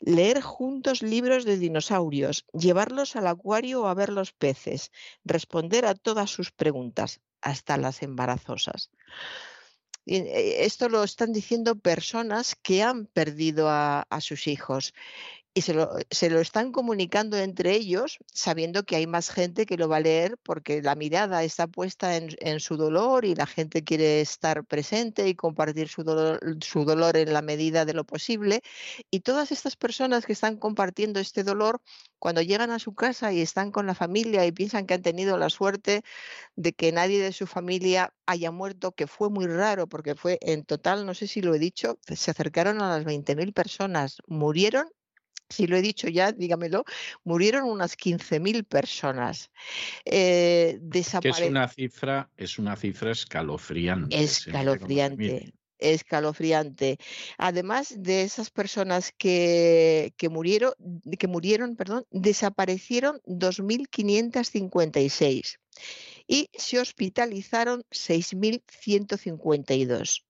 leer 0.00 0.40
juntos 0.42 1.02
libros 1.02 1.44
de 1.44 1.58
dinosaurios, 1.58 2.46
llevarlos 2.52 3.16
al 3.16 3.26
acuario 3.26 3.86
a 3.86 3.94
ver 3.94 4.10
los 4.10 4.32
peces, 4.32 4.90
responder 5.24 5.86
a 5.86 5.94
todas 5.94 6.30
sus 6.30 6.52
preguntas, 6.52 7.20
hasta 7.40 7.76
las 7.76 8.02
embarazosas. 8.02 8.90
Eh, 10.06 10.64
Esto 10.64 10.88
lo 10.88 11.02
están 11.04 11.32
diciendo 11.32 11.78
personas 11.78 12.56
que 12.56 12.82
han 12.82 13.06
perdido 13.06 13.68
a, 13.68 14.02
a 14.02 14.20
sus 14.20 14.46
hijos 14.48 14.94
y 15.54 15.62
se 15.62 15.74
lo, 15.74 15.90
se 16.10 16.30
lo 16.30 16.40
están 16.40 16.72
comunicando 16.72 17.36
entre 17.36 17.72
ellos 17.72 18.18
sabiendo 18.32 18.84
que 18.84 18.96
hay 18.96 19.06
más 19.06 19.30
gente 19.30 19.66
que 19.66 19.76
lo 19.76 19.88
va 19.88 19.98
a 19.98 20.00
leer 20.00 20.38
porque 20.42 20.80
la 20.80 20.94
mirada 20.94 21.44
está 21.44 21.66
puesta 21.66 22.16
en, 22.16 22.30
en 22.38 22.58
su 22.60 22.76
dolor 22.76 23.24
y 23.26 23.34
la 23.34 23.46
gente 23.46 23.84
quiere 23.84 24.22
estar 24.22 24.64
presente 24.64 25.28
y 25.28 25.34
compartir 25.34 25.88
su 25.88 26.04
dolor, 26.04 26.40
su 26.62 26.84
dolor 26.84 27.16
en 27.18 27.32
la 27.34 27.42
medida 27.42 27.84
de 27.84 27.92
lo 27.92 28.04
posible. 28.04 28.62
Y 29.10 29.20
todas 29.20 29.52
estas 29.52 29.76
personas 29.76 30.24
que 30.24 30.32
están 30.32 30.56
compartiendo 30.56 31.20
este 31.20 31.44
dolor, 31.44 31.82
cuando 32.18 32.40
llegan 32.40 32.70
a 32.70 32.78
su 32.78 32.94
casa 32.94 33.32
y 33.32 33.40
están 33.42 33.72
con 33.72 33.86
la 33.86 33.94
familia 33.94 34.46
y 34.46 34.52
piensan 34.52 34.86
que 34.86 34.94
han 34.94 35.02
tenido 35.02 35.36
la 35.36 35.50
suerte 35.50 36.02
de 36.56 36.72
que 36.72 36.92
nadie 36.92 37.22
de 37.22 37.32
su 37.32 37.46
familia 37.46 38.14
haya 38.26 38.50
muerto, 38.50 38.92
que 38.92 39.06
fue 39.06 39.28
muy 39.28 39.46
raro 39.46 39.86
porque 39.86 40.14
fue 40.14 40.38
en 40.40 40.64
total, 40.64 41.04
no 41.04 41.14
sé 41.14 41.26
si 41.26 41.42
lo 41.42 41.54
he 41.54 41.58
dicho, 41.58 41.98
se 42.06 42.30
acercaron 42.30 42.80
a 42.80 42.88
las 42.96 43.04
20.000 43.04 43.52
personas, 43.52 44.18
murieron 44.26 44.88
si 45.52 45.66
lo 45.66 45.76
he 45.76 45.82
dicho 45.82 46.08
ya, 46.08 46.32
dígamelo, 46.32 46.84
murieron 47.24 47.64
unas 47.64 47.96
15.000 47.96 48.64
personas. 48.64 49.50
Eh, 50.04 50.78
es 50.92 51.14
una 51.40 51.68
cifra, 51.68 52.30
es 52.36 52.58
una 52.58 52.76
cifra 52.76 53.12
escalofriante. 53.12 54.22
escalofriante, 54.22 55.54
escalofriante. 55.78 56.98
Además 57.38 57.94
de 57.96 58.22
esas 58.22 58.50
personas 58.50 59.14
que, 59.16 60.12
que 60.16 60.28
murieron, 60.28 60.74
que 61.18 61.28
murieron, 61.28 61.76
perdón, 61.76 62.04
desaparecieron 62.10 63.20
2.556 63.26 65.58
y 66.26 66.50
se 66.54 66.78
hospitalizaron 66.78 67.84
6.152. 67.90 70.24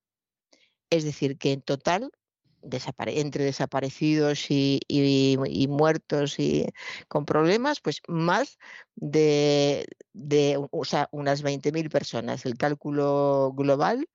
Es 0.91 1.05
decir, 1.05 1.39
que 1.39 1.53
en 1.53 1.63
total 1.63 2.11
entre 2.63 3.45
desaparecidos 3.45 4.47
y, 4.51 5.37
muertos 5.69 6.39
y 6.39 6.67
con 7.09 7.25
problemas, 7.25 7.81
pues 7.81 8.01
más 8.09 8.59
de, 8.95 9.87
de 10.13 10.59
o 10.71 10.85
sea, 10.85 11.09
unas 11.13 11.43
20.000 11.43 11.91
personas. 11.91 12.47
El 12.47 12.57
cálculo 12.57 13.53
global 13.57 14.07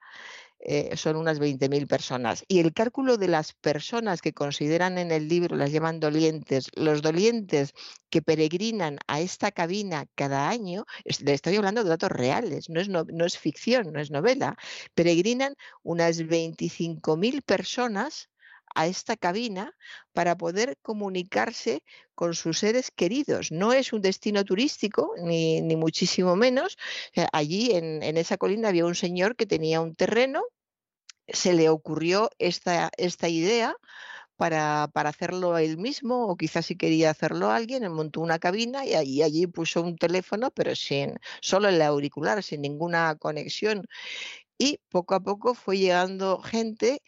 eh, 0.60 0.98
son 0.98 1.16
unas 1.18 1.40
20.000 1.40 1.88
personas. 1.88 2.44
Y 2.48 2.60
el 2.60 2.74
cálculo 2.74 3.18
de 3.18 3.28
las 3.28 3.54
personas 3.54 4.22
que 4.22 4.34
consideran 4.34 4.98
en 4.98 5.12
el 5.12 5.28
libro, 5.28 5.56
las 5.56 5.72
llaman 5.72 6.00
dolientes, 6.00 6.70
los 6.76 7.02
dolientes 7.02 7.74
que 8.10 8.22
peregrinan 8.22 8.98
a 9.08 9.22
esta 9.22 9.52
cabina 9.52 10.08
cada 10.16 10.50
año, 10.50 10.86
le 11.24 11.34
estoy 11.34 11.56
hablando 11.58 11.84
de 11.84 11.90
datos 11.90 12.12
reales, 12.12 12.70
no 12.70 12.82
es, 12.82 12.90
no, 12.90 13.04
no 13.06 13.26
es 13.26 13.38
ficción, 13.38 13.94
no 13.94 14.00
es 14.00 14.10
novela, 14.12 14.58
peregrinan 14.96 15.56
unas 15.84 16.18
25.000 16.22 17.42
personas 17.44 18.30
a 18.76 18.88
esta 18.88 19.18
cabina 19.18 19.76
para 20.14 20.38
poder 20.38 20.78
comunicarse 20.82 21.84
con 22.16 22.34
sus 22.34 22.60
seres 22.60 22.92
queridos. 22.92 23.52
No 23.52 23.74
es 23.74 23.94
un 23.94 24.02
destino 24.02 24.44
turístico, 24.44 25.14
ni, 25.24 25.62
ni 25.62 25.76
muchísimo 25.76 26.36
menos. 26.36 26.78
Allí 27.32 27.72
en, 27.72 28.04
en 28.04 28.18
esa 28.18 28.38
colina 28.38 28.70
había 28.70 28.86
un 28.86 28.96
señor 28.96 29.36
que 29.36 29.46
tenía 29.46 29.82
un 29.82 29.96
terreno, 29.96 30.44
se 31.28 31.54
le 31.54 31.70
ocurrió 31.70 32.30
esta, 32.40 32.90
esta 32.98 33.30
idea 33.30 33.76
para, 34.38 34.90
para 34.94 35.10
hacerlo 35.10 35.58
él 35.58 35.78
mismo, 35.78 36.28
o 36.28 36.38
quizás 36.38 36.68
si 36.68 36.76
quería 36.78 37.10
hacerlo 37.10 37.52
alguien, 37.52 37.84
él 37.84 37.90
montó 37.90 38.22
una 38.22 38.40
cabina 38.40 38.86
y 38.86 38.94
allí, 38.94 39.24
allí 39.24 39.48
puso 39.48 39.82
un 39.82 39.98
teléfono, 39.98 40.52
pero 40.52 40.76
sin, 40.76 41.20
solo 41.42 41.70
el 41.70 41.82
auricular, 41.82 42.44
sin 42.44 42.62
ninguna 42.62 43.16
conexión. 43.16 43.88
Y 44.58 44.80
poco 44.90 45.16
a 45.16 45.20
poco 45.22 45.54
fue 45.56 45.78
llegando 45.78 46.40
gente 46.40 47.02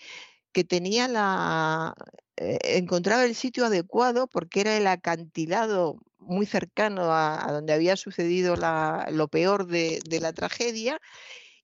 que 0.51 0.63
tenía 0.63 1.07
la, 1.07 1.93
eh, 2.37 2.59
encontraba 2.77 3.25
el 3.25 3.35
sitio 3.35 3.65
adecuado 3.65 4.27
porque 4.27 4.61
era 4.61 4.77
el 4.77 4.87
acantilado 4.87 5.97
muy 6.19 6.45
cercano 6.45 7.11
a, 7.13 7.51
donde 7.51 7.73
había 7.73 7.95
sucedido 7.95 8.55
la- 8.55 9.07
lo 9.11 9.27
peor 9.27 9.67
de, 9.67 9.99
la 10.21 10.33
tragedia 10.33 10.99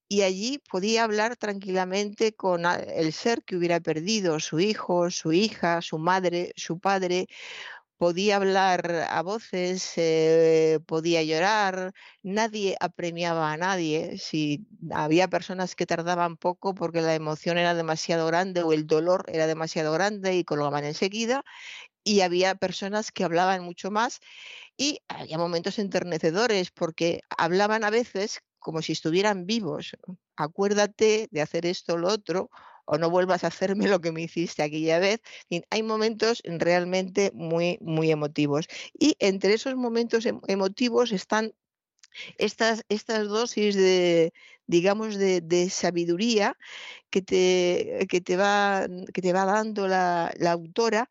y 0.08 0.22
allí 0.22 0.60
podía 0.70 1.04
hablar 1.04 1.36
tranquilamente 1.36 2.34
con 2.36 2.66
el 2.66 3.14
ser 3.14 3.44
que 3.44 3.56
hubiera 3.58 3.80
perdido, 3.80 4.40
su 4.40 4.60
hijo, 4.60 5.10
su 5.12 5.34
hija, 5.34 5.82
su 5.82 5.98
madre, 5.98 6.54
su 6.56 6.80
padre. 6.80 7.28
Podía 7.98 8.36
hablar 8.36 9.08
a 9.10 9.22
voces, 9.22 9.94
eh, 9.96 10.80
podía 10.86 11.24
llorar, 11.24 11.94
nadie 12.24 12.76
apremiaba 12.82 13.54
a 13.54 13.58
nadie. 13.58 14.18
Si 14.18 14.68
había 14.92 15.30
personas 15.30 15.76
que 15.76 15.86
tardaban 15.86 16.36
poco 16.36 16.76
porque 16.76 17.02
la 17.02 17.16
emoción 17.16 17.58
era 17.58 17.74
demasiado 17.74 18.28
grande 18.28 18.64
o 18.64 18.74
el 18.74 18.86
dolor 18.86 19.24
era 19.30 19.48
demasiado 19.48 19.94
grande 19.94 20.36
y 20.36 20.44
colgaban 20.44 20.84
enseguida, 20.84 21.44
y 22.04 22.22
había 22.22 22.56
personas 22.56 23.12
que 23.12 23.24
hablaban 23.24 23.64
mucho 23.64 23.92
más 23.92 24.20
y 24.78 25.00
había 25.10 25.38
momentos 25.38 25.80
enternecedores 25.80 26.72
porque 26.72 27.22
hablaban 27.38 27.84
a 27.84 27.90
veces 27.90 28.42
como 28.60 28.82
si 28.82 28.94
estuvieran 28.94 29.46
vivos. 29.46 29.96
Acuérdate 30.38 31.28
de 31.32 31.42
hacer 31.42 31.66
esto 31.66 31.94
o 31.96 31.98
lo 31.98 32.10
otro, 32.10 32.50
o 32.86 32.98
no 32.98 33.10
vuelvas 33.10 33.44
a 33.44 33.48
hacerme 33.48 33.88
lo 33.88 34.02
que 34.02 34.12
me 34.12 34.22
hiciste 34.24 34.64
aquella 34.64 35.00
vez. 35.00 35.22
Hay 35.70 35.84
momentos 35.84 36.42
realmente 36.46 37.32
muy, 37.34 37.78
muy 37.82 38.12
emotivos. 38.12 38.68
Y 38.98 39.16
entre 39.20 39.54
esos 39.54 39.76
momentos 39.76 40.26
em- 40.26 40.42
emotivos 40.48 41.12
están 41.12 41.54
estas, 42.38 42.84
estas 42.90 43.28
dosis 43.28 43.76
de, 43.76 44.34
digamos, 44.68 45.16
de, 45.18 45.42
de 45.42 45.70
sabiduría 45.70 46.58
que 47.10 47.22
te, 47.22 48.08
que 48.10 48.22
te 48.22 48.38
va, 48.38 48.88
que 49.14 49.22
te 49.22 49.34
va 49.34 49.46
dando 49.46 49.88
la, 49.88 50.34
la 50.38 50.52
autora 50.54 51.10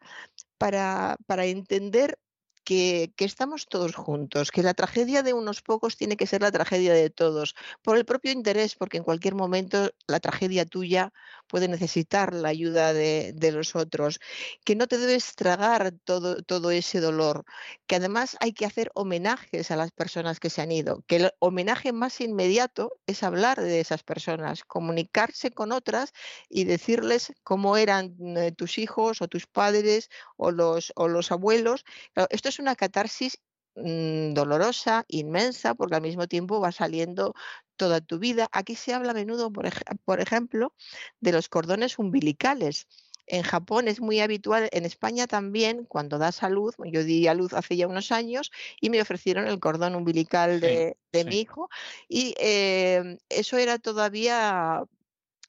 para, 0.58 1.16
para 1.26 1.46
entender 1.46 2.18
que, 2.64 3.12
estamos 3.18 3.66
todos 3.68 3.94
juntos, 3.94 4.50
que 4.50 4.62
la 4.62 4.74
tragedia 4.74 5.22
de 5.22 5.32
unos 5.32 5.62
pocos 5.62 5.96
tiene 5.96 6.16
que 6.16 6.26
ser 6.26 6.42
la 6.42 6.50
tragedia 6.50 6.94
de 6.94 7.10
todos, 7.10 7.54
por 7.82 7.96
el 7.96 8.04
propio 8.04 8.32
interés, 8.32 8.74
porque 8.74 8.98
en 8.98 9.04
cualquier 9.04 9.34
momento 9.34 9.90
la 10.06 10.20
tragedia 10.20 10.64
tuya 10.64 11.12
puede 11.46 11.68
necesitar 11.68 12.34
la 12.34 12.48
ayuda 12.48 12.92
de, 12.92 13.52
los 13.52 13.76
otros, 13.76 14.18
que 14.64 14.74
no 14.74 14.86
te 14.88 14.98
debes 14.98 15.34
tragar 15.34 15.92
todo, 16.04 16.42
todo 16.42 16.70
ese 16.70 17.00
dolor, 17.00 17.44
que 17.86 17.96
además 17.96 18.36
hay 18.40 18.52
que 18.52 18.66
hacer 18.66 18.90
homenajes 18.94 19.70
a 19.70 19.76
las 19.76 19.92
personas 19.92 20.40
que 20.40 20.50
se 20.50 20.62
han 20.62 20.72
ido, 20.72 21.04
que 21.06 21.16
el 21.16 21.30
homenaje 21.38 21.92
más 21.92 22.20
inmediato 22.20 22.92
es 23.06 23.22
hablar 23.22 23.60
de 23.60 23.80
esas 23.80 24.02
personas, 24.02 24.64
comunicarse 24.64 25.50
con 25.50 25.72
otras 25.72 26.12
y 26.48 26.64
decirles 26.64 27.32
cómo 27.42 27.76
eran 27.76 28.16
eh, 28.36 28.52
tus 28.52 28.78
hijos 28.78 29.20
o 29.20 29.28
tus 29.28 29.46
padres 29.46 30.08
o 30.36 30.50
los, 30.50 30.92
o 30.96 31.08
los 31.08 31.30
abuelos. 31.30 31.84
Esto 32.30 32.48
es 32.48 32.53
una 32.58 32.76
catarsis 32.76 33.38
mm, 33.76 34.32
dolorosa, 34.34 35.04
inmensa, 35.08 35.74
porque 35.74 35.96
al 35.96 36.02
mismo 36.02 36.26
tiempo 36.28 36.60
va 36.60 36.72
saliendo 36.72 37.34
toda 37.76 38.00
tu 38.00 38.18
vida. 38.18 38.48
Aquí 38.52 38.74
se 38.76 38.94
habla 38.94 39.10
a 39.12 39.14
menudo, 39.14 39.52
por, 39.52 39.66
ej- 39.66 39.82
por 40.04 40.20
ejemplo, 40.20 40.74
de 41.20 41.32
los 41.32 41.48
cordones 41.48 41.98
umbilicales. 41.98 42.86
En 43.26 43.42
Japón 43.42 43.88
es 43.88 44.00
muy 44.00 44.20
habitual, 44.20 44.68
en 44.72 44.84
España 44.84 45.26
también, 45.26 45.84
cuando 45.86 46.18
das 46.18 46.42
a 46.42 46.50
luz, 46.50 46.74
yo 46.84 47.04
di 47.04 47.26
a 47.26 47.34
luz 47.34 47.54
hace 47.54 47.74
ya 47.76 47.88
unos 47.88 48.12
años 48.12 48.50
y 48.80 48.90
me 48.90 49.00
ofrecieron 49.00 49.46
el 49.46 49.60
cordón 49.60 49.94
umbilical 49.94 50.60
Sí, 50.60 50.60
de, 50.60 50.98
de 51.10 51.24
sí. 51.24 51.30
mi 51.30 51.40
hijo 51.40 51.70
y 52.06 52.34
eh, 52.38 53.16
eso 53.30 53.56
era 53.56 53.78
todavía 53.78 54.82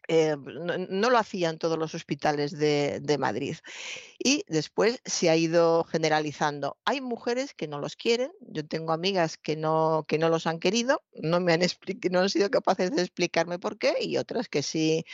eh, 0.08 0.36
no, 0.38 0.78
no 0.78 1.10
lo 1.10 1.18
hacían 1.18 1.58
todos 1.58 1.78
los 1.78 1.96
hospitales 1.96 2.52
de, 2.52 3.00
de 3.02 3.18
Madrid. 3.18 3.56
Y 4.20 4.44
después 4.48 5.02
se 5.06 5.30
ha 5.30 5.36
ido 5.36 5.84
generalizando. 5.84 6.78
Hay 6.86 7.02
mujeres 7.02 7.54
que 7.54 7.68
no 7.68 7.80
los 7.80 7.96
quieren. 7.96 8.32
Yo 8.42 8.66
tengo 8.66 8.94
amigas 8.94 9.38
que 9.38 9.56
no, 9.56 10.06
que 10.08 10.18
no 10.18 10.30
los 10.30 10.48
han 10.48 10.60
querido, 10.60 11.04
no 11.14 11.40
me 11.40 11.54
han, 11.54 11.62
no 12.12 12.20
han 12.20 12.30
sido 12.30 12.50
capaces 12.50 12.92
de 12.92 13.02
explicarme 13.02 13.60
por 13.60 13.78
qué, 13.78 13.96
y 14.02 14.18
otras 14.18 14.48
que 14.50 14.64
sí, 14.64 15.06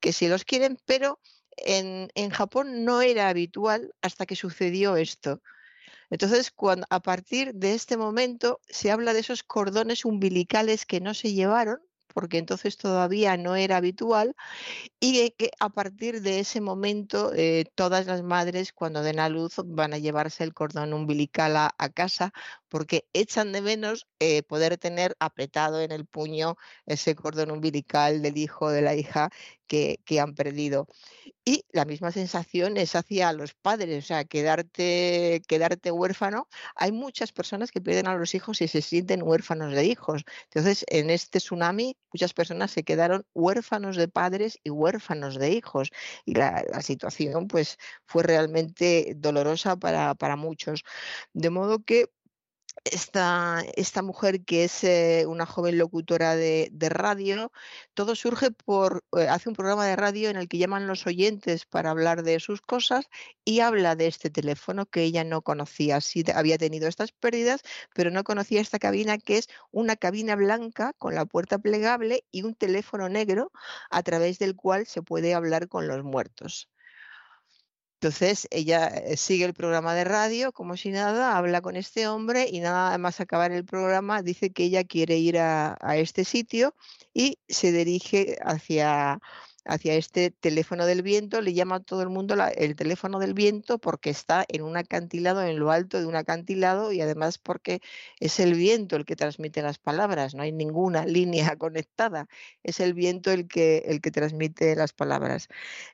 que 0.00 0.12
sí 0.12 0.28
los 0.28 0.44
quieren, 0.44 0.78
pero 0.86 1.20
en, 1.56 2.10
en 2.14 2.30
Japón 2.30 2.84
no 2.84 3.02
era 3.02 3.28
habitual 3.28 3.94
hasta 4.02 4.26
que 4.26 4.36
sucedió 4.36 4.96
esto. 4.96 5.40
Entonces, 6.10 6.50
cuando, 6.50 6.86
a 6.90 7.00
partir 7.00 7.54
de 7.54 7.74
este 7.74 7.96
momento 7.96 8.60
se 8.68 8.90
habla 8.90 9.12
de 9.12 9.20
esos 9.20 9.44
cordones 9.44 10.04
umbilicales 10.04 10.84
que 10.84 11.00
no 11.00 11.14
se 11.14 11.32
llevaron, 11.32 11.80
porque 12.14 12.38
entonces 12.38 12.76
todavía 12.76 13.36
no 13.36 13.56
era 13.56 13.76
habitual, 13.78 14.34
y 15.00 15.30
que 15.32 15.50
a 15.60 15.68
partir 15.70 16.22
de 16.22 16.40
ese 16.40 16.60
momento 16.60 17.32
eh, 17.34 17.66
todas 17.74 18.06
las 18.06 18.22
madres 18.22 18.72
cuando 18.72 19.02
den 19.02 19.20
a 19.20 19.28
luz 19.28 19.54
van 19.64 19.94
a 19.94 19.98
llevarse 19.98 20.44
el 20.44 20.54
cordón 20.54 20.92
umbilical 20.92 21.56
a 21.56 21.88
casa 21.94 22.32
porque 22.70 23.06
echan 23.12 23.52
de 23.52 23.60
menos 23.60 24.06
eh, 24.20 24.42
poder 24.44 24.78
tener 24.78 25.16
apretado 25.20 25.80
en 25.82 25.92
el 25.92 26.06
puño 26.06 26.56
ese 26.86 27.14
cordón 27.14 27.50
umbilical 27.50 28.22
del 28.22 28.38
hijo 28.38 28.70
de 28.70 28.82
la 28.82 28.94
hija 28.94 29.30
que, 29.66 30.00
que 30.04 30.20
han 30.20 30.34
perdido. 30.34 30.86
Y 31.44 31.64
la 31.72 31.84
misma 31.84 32.12
sensación 32.12 32.76
es 32.76 32.94
hacia 32.94 33.32
los 33.32 33.54
padres, 33.54 34.04
o 34.04 34.06
sea, 34.06 34.24
quedarte, 34.24 35.42
quedarte 35.48 35.90
huérfano. 35.90 36.48
Hay 36.76 36.92
muchas 36.92 37.32
personas 37.32 37.70
que 37.70 37.80
pierden 37.80 38.08
a 38.08 38.16
los 38.16 38.34
hijos 38.34 38.60
y 38.60 38.68
se 38.68 38.82
sienten 38.82 39.22
huérfanos 39.22 39.72
de 39.74 39.84
hijos. 39.84 40.24
Entonces, 40.44 40.84
en 40.88 41.10
este 41.10 41.38
tsunami, 41.38 41.96
muchas 42.12 42.34
personas 42.34 42.70
se 42.70 42.84
quedaron 42.84 43.24
huérfanos 43.34 43.96
de 43.96 44.08
padres 44.08 44.58
y 44.62 44.70
huérfanos 44.70 45.38
de 45.38 45.50
hijos. 45.52 45.90
Y 46.24 46.34
la, 46.34 46.64
la 46.70 46.82
situación, 46.82 47.48
pues, 47.48 47.78
fue 48.04 48.22
realmente 48.22 49.14
dolorosa 49.16 49.76
para, 49.76 50.14
para 50.14 50.36
muchos. 50.36 50.82
De 51.32 51.50
modo 51.50 51.82
que 51.84 52.06
esta, 52.84 53.62
esta 53.76 54.02
mujer 54.02 54.44
que 54.44 54.64
es 54.64 54.84
eh, 54.84 55.24
una 55.26 55.46
joven 55.46 55.78
locutora 55.78 56.36
de, 56.36 56.68
de 56.72 56.88
radio, 56.88 57.52
todo 57.94 58.14
surge 58.14 58.50
por, 58.50 59.04
eh, 59.16 59.28
hace 59.28 59.48
un 59.48 59.54
programa 59.54 59.86
de 59.86 59.96
radio 59.96 60.30
en 60.30 60.36
el 60.36 60.48
que 60.48 60.58
llaman 60.58 60.86
los 60.86 61.06
oyentes 61.06 61.66
para 61.66 61.90
hablar 61.90 62.22
de 62.22 62.40
sus 62.40 62.62
cosas 62.62 63.06
y 63.44 63.60
habla 63.60 63.96
de 63.96 64.06
este 64.06 64.30
teléfono 64.30 64.86
que 64.86 65.02
ella 65.02 65.24
no 65.24 65.42
conocía. 65.42 66.00
Sí 66.00 66.24
había 66.34 66.58
tenido 66.58 66.88
estas 66.88 67.12
pérdidas, 67.12 67.62
pero 67.94 68.10
no 68.10 68.24
conocía 68.24 68.60
esta 68.60 68.78
cabina 68.78 69.18
que 69.18 69.38
es 69.38 69.48
una 69.70 69.96
cabina 69.96 70.36
blanca 70.36 70.94
con 70.98 71.14
la 71.14 71.26
puerta 71.26 71.58
plegable 71.58 72.24
y 72.30 72.42
un 72.42 72.54
teléfono 72.54 73.08
negro 73.08 73.52
a 73.90 74.02
través 74.02 74.38
del 74.38 74.56
cual 74.56 74.86
se 74.86 75.02
puede 75.02 75.34
hablar 75.34 75.68
con 75.68 75.86
los 75.88 76.02
muertos. 76.04 76.68
Entonces 78.02 78.48
ella 78.50 78.86
eh, 78.88 79.18
sigue 79.18 79.44
el 79.44 79.52
programa 79.52 79.94
de 79.94 80.04
radio 80.04 80.52
como 80.52 80.74
si 80.78 80.88
nada, 80.90 81.36
habla 81.36 81.60
con 81.60 81.76
este 81.76 82.08
hombre 82.08 82.48
y 82.50 82.60
nada 82.60 82.96
más 82.96 83.20
acabar 83.20 83.52
el 83.52 83.66
programa 83.66 84.22
dice 84.22 84.52
que 84.52 84.64
ella 84.64 84.84
quiere 84.84 85.18
ir 85.18 85.36
a, 85.38 85.76
este 85.96 86.24
sitio 86.24 86.74
y 87.12 87.38
se 87.46 87.72
dirige 87.72 88.38
hacia, 88.42 89.20
hacia 89.66 89.94
este 89.96 90.30
teléfono 90.30 90.86
del 90.86 91.02
viento, 91.02 91.42
le 91.42 91.52
llama 91.52 91.76
a 91.76 91.80
todo 91.80 92.00
el 92.00 92.08
mundo 92.08 92.36
el 92.56 92.74
teléfono 92.74 93.18
del 93.18 93.34
viento 93.34 93.78
porque 93.78 94.08
está 94.08 94.46
en 94.48 94.62
un 94.62 94.78
acantilado, 94.78 95.42
en 95.42 95.58
lo 95.58 95.70
alto 95.70 96.00
de 96.00 96.06
un 96.06 96.16
acantilado 96.16 96.92
y 96.92 97.02
además 97.02 97.36
porque 97.36 97.82
es 98.18 98.40
el 98.40 98.54
viento 98.54 98.96
el 98.96 99.04
que 99.04 99.16
transmite 99.16 99.60
las 99.60 99.78
palabras, 99.78 100.34
no 100.34 100.42
hay 100.42 100.52
ninguna 100.52 101.04
línea 101.06 101.54
conectada, 101.56 102.28
es 102.62 102.80
el 102.80 102.94
viento 102.94 103.30
el 103.30 103.46
que, 103.46 103.82
el 103.88 104.00
que 104.00 104.10
transmite 104.10 104.74
las 104.74 104.94
palabras. 104.94 105.48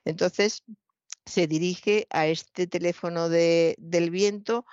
Entonces 0.05 0.63
se 1.27 1.47
dirige 1.47 2.07
a 2.11 2.27
este 2.27 2.67
teléfono 2.67 3.29
de- 3.29 3.75
del 3.79 4.09
viento 4.11 4.65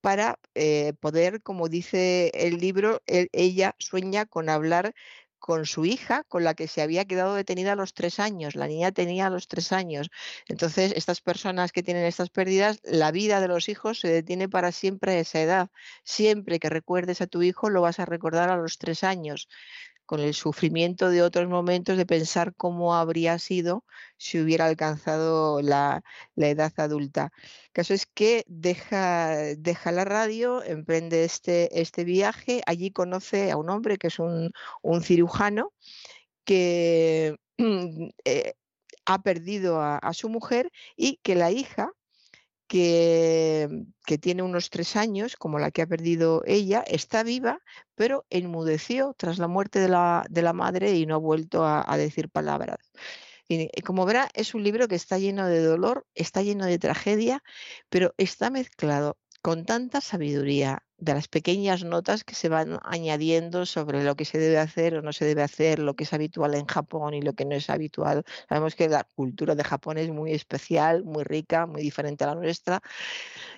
para 0.00 0.38
eh, 0.54 0.94
poder, 1.00 1.42
como 1.42 1.68
dice 1.68 2.30
el 2.34 2.58
libro, 2.58 3.02
él- 3.06 3.28
ella 3.32 3.74
sueña 3.78 4.26
con 4.26 4.48
hablar 4.48 4.94
con 5.38 5.66
su 5.66 5.84
hija, 5.86 6.24
con 6.24 6.44
la 6.44 6.54
que 6.54 6.68
se 6.68 6.82
había 6.82 7.04
quedado 7.06 7.34
detenida 7.34 7.72
a 7.72 7.76
los 7.76 7.94
tres 7.94 8.18
años. 8.20 8.56
La 8.56 8.66
niña 8.66 8.92
tenía 8.92 9.30
los 9.30 9.46
tres 9.48 9.72
años. 9.72 10.10
Entonces, 10.48 10.92
estas 10.96 11.20
personas 11.20 11.72
que 11.72 11.82
tienen 11.84 12.04
estas 12.04 12.30
pérdidas, 12.30 12.80
la 12.84 13.12
vida 13.12 13.40
de 13.40 13.48
los 13.48 13.68
hijos 13.68 14.00
se 14.00 14.08
detiene 14.08 14.48
para 14.48 14.72
siempre 14.72 15.12
a 15.14 15.20
esa 15.20 15.40
edad. 15.40 15.70
Siempre 16.04 16.58
que 16.58 16.68
recuerdes 16.70 17.20
a 17.20 17.26
tu 17.28 17.42
hijo, 17.42 17.70
lo 17.70 17.82
vas 17.82 18.00
a 18.00 18.04
recordar 18.06 18.50
a 18.50 18.56
los 18.56 18.78
tres 18.78 19.04
años 19.04 19.48
con 20.08 20.20
el 20.20 20.32
sufrimiento 20.32 21.10
de 21.10 21.20
otros 21.20 21.48
momentos 21.50 21.98
de 21.98 22.06
pensar 22.06 22.54
cómo 22.56 22.94
habría 22.94 23.38
sido 23.38 23.84
si 24.16 24.40
hubiera 24.40 24.64
alcanzado 24.64 25.60
la, 25.60 26.02
edad 26.34 26.72
adulta. 26.78 27.30
El 27.66 27.72
caso 27.72 27.92
es 27.92 28.06
que 28.06 28.42
deja, 28.48 29.52
la 29.92 30.04
radio, 30.06 30.62
emprende 30.64 31.24
este, 31.24 31.78
este 31.78 32.04
viaje, 32.04 32.62
allí 32.64 32.90
conoce 32.90 33.50
a 33.50 33.58
un 33.58 33.68
hombre 33.68 33.98
que 33.98 34.06
es 34.06 34.18
un, 34.18 34.50
cirujano 35.02 35.74
que 36.44 37.36
eh, 38.24 38.54
ha 39.04 39.22
perdido 39.22 39.82
a 39.82 40.12
su 40.14 40.30
mujer 40.30 40.70
y 40.96 41.18
que 41.22 41.34
la 41.34 41.50
hija 41.50 41.92
que, 42.68 43.86
tiene 44.20 44.42
unos 44.42 44.70
tres 44.70 44.96
años, 44.96 45.36
como 45.36 45.58
la 45.58 45.70
que 45.70 45.82
ha 45.82 45.86
perdido 45.86 46.42
ella, 46.46 46.84
está 46.86 47.22
viva, 47.22 47.60
pero 47.94 48.26
enmudeció 48.30 49.14
tras 49.18 49.38
la 49.38 49.48
muerte 49.48 49.80
de 49.80 49.88
la, 49.88 50.24
de 50.30 50.42
la 50.42 50.52
madre 50.52 50.94
y 50.94 51.06
no 51.06 51.16
ha 51.16 51.18
vuelto 51.18 51.64
a, 51.64 51.96
decir 51.96 52.30
palabras. 52.30 52.78
Y 53.48 53.68
como 53.82 54.04
verá, 54.06 54.28
es 54.34 54.54
un 54.54 54.62
libro 54.62 54.88
que 54.88 54.94
está 54.94 55.18
lleno 55.18 55.46
de 55.46 55.62
dolor, 55.62 56.06
está 56.14 56.42
lleno 56.42 56.66
de 56.66 56.78
tragedia, 56.78 57.42
pero 57.88 58.14
está 58.18 58.50
mezclado 58.50 59.18
con 59.42 59.64
tanta 59.64 60.00
sabiduría 60.00 60.84
de 60.98 61.14
las 61.14 61.28
pequeñas 61.28 61.84
notas 61.84 62.24
que 62.24 62.34
se 62.34 62.48
van 62.48 62.78
añadiendo 62.82 63.66
sobre 63.66 64.02
lo 64.04 64.16
que 64.16 64.24
se 64.24 64.38
debe 64.38 64.58
hacer 64.58 64.96
o 64.96 65.02
no 65.02 65.12
se 65.12 65.24
debe 65.24 65.42
hacer, 65.42 65.78
lo 65.78 65.94
que 65.94 66.04
es 66.04 66.12
habitual 66.12 66.54
en 66.54 66.66
Japón 66.66 67.14
y 67.14 67.22
lo 67.22 67.34
que 67.34 67.44
no 67.44 67.54
es 67.54 67.70
habitual. 67.70 68.24
Sabemos 68.48 68.74
que 68.74 68.88
la 68.88 69.04
cultura 69.04 69.54
de 69.54 69.64
Japón 69.64 69.98
es 69.98 70.10
muy 70.10 70.32
especial, 70.32 71.04
muy 71.04 71.24
rica, 71.24 71.66
muy 71.66 71.82
diferente 71.82 72.24
a 72.24 72.28
la 72.28 72.34
nuestra. 72.34 72.80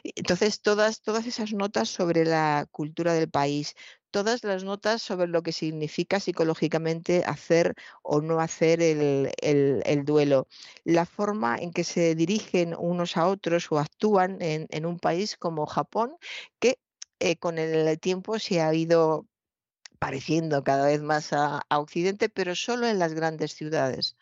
Entonces, 0.04 0.60
todas, 0.62 1.02
todas 1.02 1.26
esas 1.26 1.52
notas 1.52 1.88
sobre 1.88 2.24
la 2.24 2.66
cultura 2.70 3.12
del 3.14 3.30
país, 3.30 3.74
todas 4.10 4.44
las 4.44 4.64
notas 4.64 5.02
sobre 5.02 5.26
lo 5.28 5.42
que 5.42 5.52
significa 5.52 6.20
psicológicamente 6.20 7.22
hacer 7.26 7.74
o 8.02 8.20
no 8.20 8.40
hacer 8.40 8.82
el, 8.82 9.30
el- 9.40 9.82
el 9.86 10.04
duelo, 10.04 10.48
la 10.84 11.06
forma 11.06 11.56
en 11.58 11.72
que 11.72 11.84
se 11.84 12.14
dirigen 12.14 12.74
unos 12.78 13.16
a 13.16 13.26
otros 13.28 13.70
o 13.72 13.78
actúan 13.78 14.40
en, 14.42 14.66
en 14.70 14.86
un 14.86 14.98
país 14.98 15.36
como 15.36 15.66
Japón, 15.66 16.16
que 16.58 16.78
eh, 17.20 17.36
con 17.36 17.58
el 17.58 17.98
tiempo 18.00 18.38
se 18.38 18.60
ha 18.62 18.74
ido 18.74 19.26
pareciendo 20.00 20.64
cada 20.64 20.86
vez 20.86 21.02
más 21.02 21.32
a, 21.32 21.62
a 21.68 21.78
Occidente, 21.78 22.28
pero 22.28 22.54
solo 22.56 22.86
en 22.88 22.98
las 22.98 23.14
grandes 23.14 23.54
ciudades. 23.54 24.16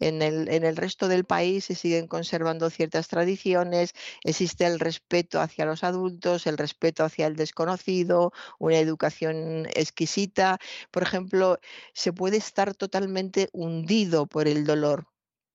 En 0.00 0.22
el, 0.22 0.48
en 0.48 0.64
el 0.64 0.76
resto 0.76 1.08
del 1.08 1.24
país 1.24 1.66
se 1.66 1.74
siguen 1.74 2.08
conservando 2.08 2.70
ciertas 2.70 3.08
tradiciones, 3.08 3.94
existe 4.24 4.66
el 4.66 4.80
respeto 4.80 5.40
hacia 5.40 5.66
los 5.66 5.84
adultos, 5.84 6.46
el 6.46 6.58
respeto 6.58 7.04
hacia 7.04 7.26
el 7.26 7.36
desconocido, 7.36 8.32
una 8.58 8.78
educación 8.78 9.66
exquisita. 9.74 10.58
Por 10.90 11.04
ejemplo, 11.04 11.58
se 11.94 12.12
puede 12.12 12.38
estar 12.38 12.74
totalmente 12.74 13.48
hundido 13.52 14.26
por 14.26 14.48
el 14.48 14.64
dolor, 14.66 15.06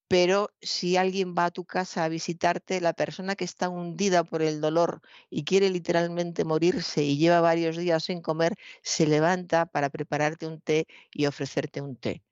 pero 0.10 0.50
si 0.62 0.98
alguien 0.98 1.36
va 1.38 1.46
a 1.46 1.52
tu 1.52 1.66
casa 1.66 2.04
a 2.04 2.10
visitarte, 2.10 2.82
la 2.82 2.94
persona 2.94 3.36
que 3.36 3.46
está 3.46 3.70
hundida 3.70 4.24
por 4.26 4.42
el 4.42 4.62
dolor 4.62 5.02
y 5.30 5.46
quiere 5.46 5.70
literalmente 5.70 6.44
morirse 6.46 7.04
y 7.04 7.18
lleva 7.18 7.42
varios 7.42 7.78
días 7.78 8.04
sin 8.06 8.22
comer, 8.22 8.56
se 8.84 9.08
levanta 9.08 9.66
para 9.68 9.90
prepararte 9.90 10.48
un 10.48 10.62
té 10.62 10.88
y 11.14 11.26
ofrecerte 11.28 11.82
un 11.82 11.96
té 11.98 12.24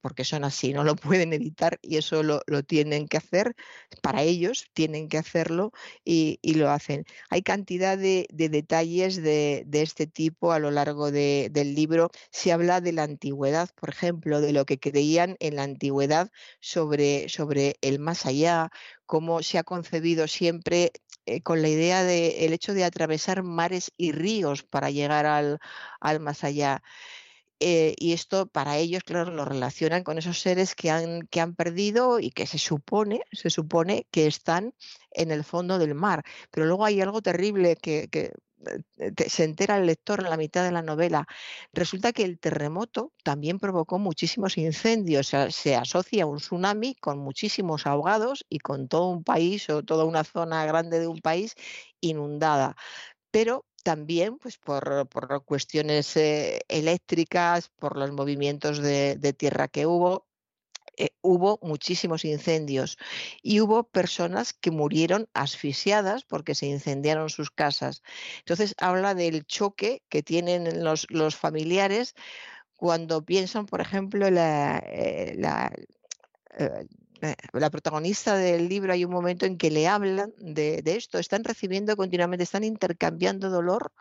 porque 0.00 0.24
son 0.24 0.44
así, 0.44 0.72
no 0.72 0.84
lo 0.84 0.96
pueden 0.96 1.32
evitar 1.32 1.78
y 1.82 1.96
eso 1.96 2.22
lo, 2.22 2.40
lo 2.46 2.62
tienen 2.64 3.08
que 3.08 3.16
hacer, 3.18 3.54
para 4.02 4.22
ellos 4.22 4.66
tienen 4.72 5.08
que 5.08 5.18
hacerlo 5.18 5.72
y, 6.04 6.38
y 6.42 6.54
lo 6.54 6.70
hacen. 6.70 7.04
Hay 7.30 7.42
cantidad 7.42 7.98
de, 7.98 8.26
de 8.32 8.48
detalles 8.48 9.16
de, 9.22 9.64
de 9.66 9.82
este 9.82 10.06
tipo 10.06 10.52
a 10.52 10.58
lo 10.58 10.70
largo 10.70 11.10
de- 11.10 11.48
del 11.52 11.74
libro. 11.74 12.10
Se 12.30 12.52
habla 12.52 12.80
de 12.80 12.92
la 12.92 13.04
antigüedad, 13.04 13.70
por 13.74 13.90
ejemplo, 13.90 14.40
de 14.40 14.52
lo 14.52 14.64
que 14.66 14.78
creían 14.78 15.36
en 15.40 15.56
la 15.56 15.62
antigüedad 15.64 16.30
sobre, 16.60 17.28
sobre 17.28 17.76
el 17.80 17.98
más 17.98 18.26
allá, 18.26 18.70
cómo 19.06 19.42
se 19.42 19.58
ha 19.58 19.64
concebido 19.64 20.26
siempre 20.28 20.92
eh, 21.26 21.42
con 21.42 21.62
la 21.62 21.68
idea 21.68 22.02
de 22.04 22.44
el 22.46 22.52
hecho 22.52 22.74
de 22.74 22.84
atravesar 22.84 23.42
mares 23.42 23.92
y 23.96 24.12
ríos 24.12 24.62
para 24.62 24.90
llegar 24.90 25.26
al, 25.26 25.58
al 26.00 26.20
más 26.20 26.44
allá. 26.44 26.82
Eh, 27.60 27.94
y 27.98 28.12
esto 28.12 28.46
para 28.46 28.76
ellos, 28.76 29.02
claro, 29.04 29.30
lo 29.32 29.44
relacionan 29.44 30.04
con 30.04 30.18
esos 30.18 30.38
seres 30.40 30.74
que 30.74 30.90
han, 30.90 31.22
que 31.28 31.40
han 31.40 31.54
perdido 31.54 32.20
y 32.20 32.30
que 32.30 32.46
se 32.46 32.58
supone, 32.58 33.22
se 33.32 33.50
supone 33.50 34.06
que 34.10 34.26
están 34.26 34.74
en 35.10 35.30
el 35.30 35.42
fondo 35.44 35.78
del 35.78 35.94
mar. 35.94 36.22
Pero 36.50 36.66
luego 36.66 36.84
hay 36.84 37.00
algo 37.00 37.22
terrible 37.22 37.76
que, 37.76 38.08
que, 38.08 38.32
eh, 38.98 39.28
se 39.28 39.44
entera 39.44 39.78
el 39.78 39.86
lector 39.86 40.20
en 40.20 40.30
la 40.30 40.36
mitad 40.36 40.64
de 40.64 40.72
la 40.72 40.82
novela. 40.82 41.26
Resulta 41.72 42.12
que 42.12 42.24
el 42.24 42.38
terremoto 42.38 43.12
también 43.22 43.58
provocó 43.58 43.98
muchísimos 43.98 44.58
incendios. 44.58 45.28
se 45.50 45.76
asocia 45.76 46.26
un 46.26 46.38
tsunami 46.38 46.94
con 46.96 47.18
muchísimos 47.18 47.86
ahogados 47.86 48.44
y 48.50 48.58
con 48.58 48.88
todo 48.88 49.08
un 49.08 49.24
país 49.24 49.70
o 49.70 49.82
toda 49.82 50.04
una 50.04 50.24
zona 50.24 50.66
grande 50.66 51.00
de 51.00 51.06
un 51.06 51.20
país 51.20 51.54
inundada 52.00 52.76
pero 53.36 53.66
también 53.86 54.36
pues 54.38 54.58
por, 54.58 55.08
por 55.08 55.44
cuestiones 55.44 56.16
eh, 56.16 56.58
eléctricas, 56.66 57.68
por 57.68 57.96
los 57.96 58.10
movimientos 58.10 58.78
de, 58.78 59.32
tierra 59.38 59.68
que 59.68 59.86
hubo, 59.86 60.26
eh, 60.96 61.10
hubo 61.20 61.60
muchísimos 61.62 62.24
incendios 62.24 62.98
y 63.44 63.60
hubo 63.60 63.84
personas 63.84 64.52
que 64.54 64.72
murieron 64.72 65.28
asfixiadas 65.34 66.24
porque 66.24 66.56
se 66.56 66.66
incendiaron 66.66 67.30
sus 67.30 67.52
casas. 67.52 68.02
Entonces 68.38 68.74
habla 68.78 69.14
del 69.14 69.46
choque 69.46 70.02
que 70.08 70.24
tienen 70.24 70.82
los, 70.82 71.06
los 71.08 71.36
familiares 71.36 72.16
cuando 72.74 73.24
piensan, 73.24 73.66
por 73.66 73.80
ejemplo, 73.80 74.28
la, 74.32 74.78
eh, 74.78 75.36
la, 75.38 75.72
la 77.52 77.70
protagonista 77.70 78.36
del 78.36 78.68
libro 78.68 78.92
hay 78.92 79.04
un 79.04 79.12
momento 79.12 79.46
en 79.46 79.56
que 79.56 79.70
le 79.70 79.88
hablan 79.88 80.32
de, 80.38 80.82
de 80.82 80.96
esto, 80.96 81.18
están 81.18 81.44
recibiendo 81.44 81.96
continuamente, 81.96 82.44
están 82.44 82.64
intercambiando 82.64 83.50
dolor 83.50 83.92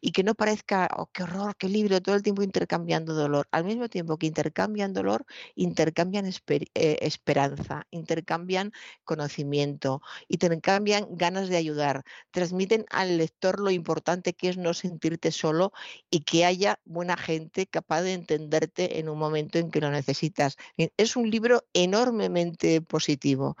y 0.00 0.12
que 0.12 0.22
no 0.22 0.34
parezca, 0.34 0.88
oh, 0.96 1.06
qué 1.12 1.22
horror, 1.22 1.56
qué 1.56 1.68
libro, 1.68 2.00
todo 2.00 2.14
el 2.14 2.22
tiempo 2.22 2.42
intercambiando 2.42 3.14
dolor. 3.14 3.48
Al 3.52 3.64
mismo 3.64 3.88
tiempo 3.88 4.18
que 4.18 4.26
intercambian 4.26 4.92
dolor, 4.92 5.24
intercambian 5.54 6.26
eh, 6.26 6.98
esperanza, 7.00 7.86
intercambian 7.90 8.72
conocimiento, 9.04 10.02
intercambian 10.28 11.06
ganas 11.10 11.48
de 11.48 11.56
ayudar, 11.56 12.04
transmiten 12.30 12.84
al 12.90 13.18
lector 13.18 13.60
lo 13.60 13.70
importante 13.70 14.34
que 14.34 14.50
es 14.50 14.58
no 14.58 14.74
sentirte 14.74 15.32
solo 15.32 15.72
y 16.10 16.20
que 16.20 16.44
haya 16.44 16.80
buena 16.84 17.16
gente 17.16 17.66
capaz 17.66 18.02
de 18.02 18.12
entenderte 18.12 18.98
en 18.98 19.08
un 19.08 19.18
momento 19.18 19.58
en 19.58 19.70
que 19.70 19.80
lo 19.80 19.90
necesitas. 19.90 20.56
Es 20.96 21.16
un 21.16 21.30
libro 21.30 21.64
enormemente 21.72 22.57
positivo. 22.86 23.56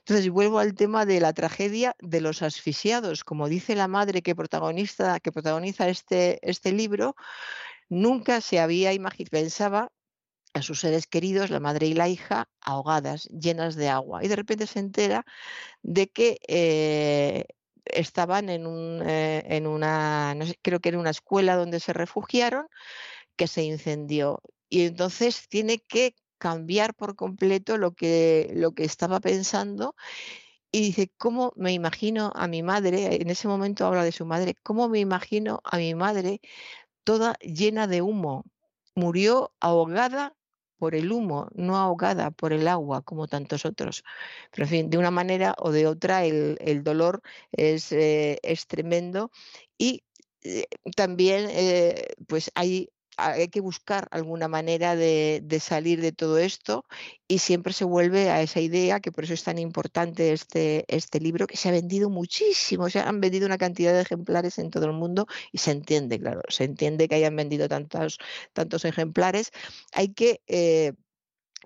Entonces, 0.00 0.30
vuelvo 0.30 0.58
al 0.58 0.74
tema 0.74 1.06
de 1.06 1.20
la 1.20 1.32
tragedia 1.32 1.96
de 2.00 2.20
los 2.20 2.42
asfixiados. 2.42 3.24
Como 3.24 3.48
dice 3.48 3.74
la 3.74 3.88
madre 3.88 4.22
que, 4.22 4.34
protagonista, 4.34 5.20
que 5.20 5.32
protagoniza 5.32 5.88
este, 5.88 6.38
este 6.48 6.72
libro, 6.72 7.16
nunca 7.88 8.40
se 8.40 8.60
había 8.60 8.92
imaginado, 8.92 9.30
pensaba 9.30 9.92
a 10.54 10.62
sus 10.62 10.80
seres 10.80 11.06
queridos, 11.06 11.50
la 11.50 11.60
madre 11.60 11.86
y 11.86 11.94
la 11.94 12.08
hija, 12.08 12.48
ahogadas, 12.60 13.24
llenas 13.28 13.74
de 13.74 13.88
agua. 13.88 14.24
Y 14.24 14.28
de 14.28 14.36
repente 14.36 14.66
se 14.66 14.78
entera 14.78 15.24
de 15.82 16.08
que 16.08 16.38
eh, 16.48 17.46
estaban 17.84 18.48
en, 18.48 18.66
un, 18.66 19.02
eh, 19.06 19.44
en 19.48 19.66
una, 19.66 20.34
no 20.34 20.46
sé, 20.46 20.58
creo 20.62 20.80
que 20.80 20.90
en 20.90 20.96
una 20.96 21.10
escuela 21.10 21.56
donde 21.56 21.80
se 21.80 21.92
refugiaron, 21.92 22.66
que 23.36 23.48
se 23.48 23.64
incendió. 23.64 24.40
Y 24.68 24.86
entonces 24.86 25.48
tiene 25.48 25.78
que 25.78 26.14
cambiar 26.38 26.94
por 26.94 27.16
completo 27.16 27.78
lo 27.78 27.94
que, 27.94 28.50
lo 28.54 28.72
que 28.72 28.84
estaba 28.84 29.20
pensando 29.20 29.94
y 30.72 30.80
dice, 30.80 31.12
¿cómo 31.18 31.52
me 31.56 31.72
imagino 31.72 32.32
a 32.34 32.48
mi 32.48 32.62
madre? 32.64 33.16
En 33.22 33.30
ese 33.30 33.46
momento 33.48 33.86
habla 33.86 34.04
de 34.04 34.12
su 34.12 34.26
madre, 34.26 34.56
¿cómo 34.62 34.88
me 34.88 34.98
imagino 34.98 35.60
a 35.64 35.76
mi 35.76 35.94
madre 35.94 36.40
toda 37.04 37.34
llena 37.40 37.86
de 37.86 38.02
humo? 38.02 38.44
Murió 38.96 39.54
ahogada 39.60 40.34
por 40.78 40.94
el 40.94 41.12
humo, 41.12 41.48
no 41.54 41.76
ahogada 41.76 42.30
por 42.30 42.52
el 42.52 42.66
agua 42.68 43.02
como 43.02 43.28
tantos 43.28 43.64
otros. 43.64 44.04
Pero 44.50 44.64
en 44.64 44.68
fin, 44.70 44.90
de 44.90 44.98
una 44.98 45.10
manera 45.10 45.54
o 45.58 45.70
de 45.70 45.86
otra 45.86 46.24
el, 46.24 46.58
el 46.60 46.82
dolor 46.82 47.22
es, 47.52 47.92
eh, 47.92 48.38
es 48.42 48.66
tremendo 48.66 49.30
y 49.78 50.02
eh, 50.42 50.66
también 50.96 51.46
eh, 51.50 52.14
pues 52.26 52.50
hay 52.54 52.90
hay 53.16 53.48
que 53.48 53.60
buscar 53.60 54.08
alguna 54.10 54.48
manera 54.48 54.96
de, 54.96 55.42
salir 55.60 56.00
de 56.00 56.12
todo 56.12 56.38
esto 56.38 56.84
y 57.28 57.38
siempre 57.38 57.72
se 57.72 57.84
vuelve 57.84 58.30
a 58.30 58.42
esa 58.42 58.60
idea, 58.60 59.00
que 59.00 59.12
por 59.12 59.24
eso 59.24 59.34
es 59.34 59.44
tan 59.44 59.58
importante 59.58 60.32
este, 60.32 60.84
este 60.88 61.20
libro, 61.20 61.46
que 61.46 61.56
se 61.56 61.68
ha 61.68 61.72
vendido 61.72 62.10
muchísimo, 62.10 62.90
se 62.90 63.00
han 63.00 63.20
vendido 63.20 63.46
una 63.46 63.58
cantidad 63.58 63.92
de 63.92 64.02
ejemplares 64.02 64.58
en 64.58 64.70
todo 64.70 64.86
el 64.86 64.92
mundo 64.92 65.26
y 65.52 65.58
se 65.58 65.70
entiende, 65.70 66.18
claro, 66.18 66.42
se 66.48 66.64
entiende 66.64 67.08
que 67.08 67.14
hayan 67.16 67.36
vendido 67.36 67.68
tantos, 67.68 68.18
tantos 68.52 68.84
ejemplares. 68.84 69.50
Hay 69.92 70.08
que... 70.08 70.40
Eh, 70.46 70.92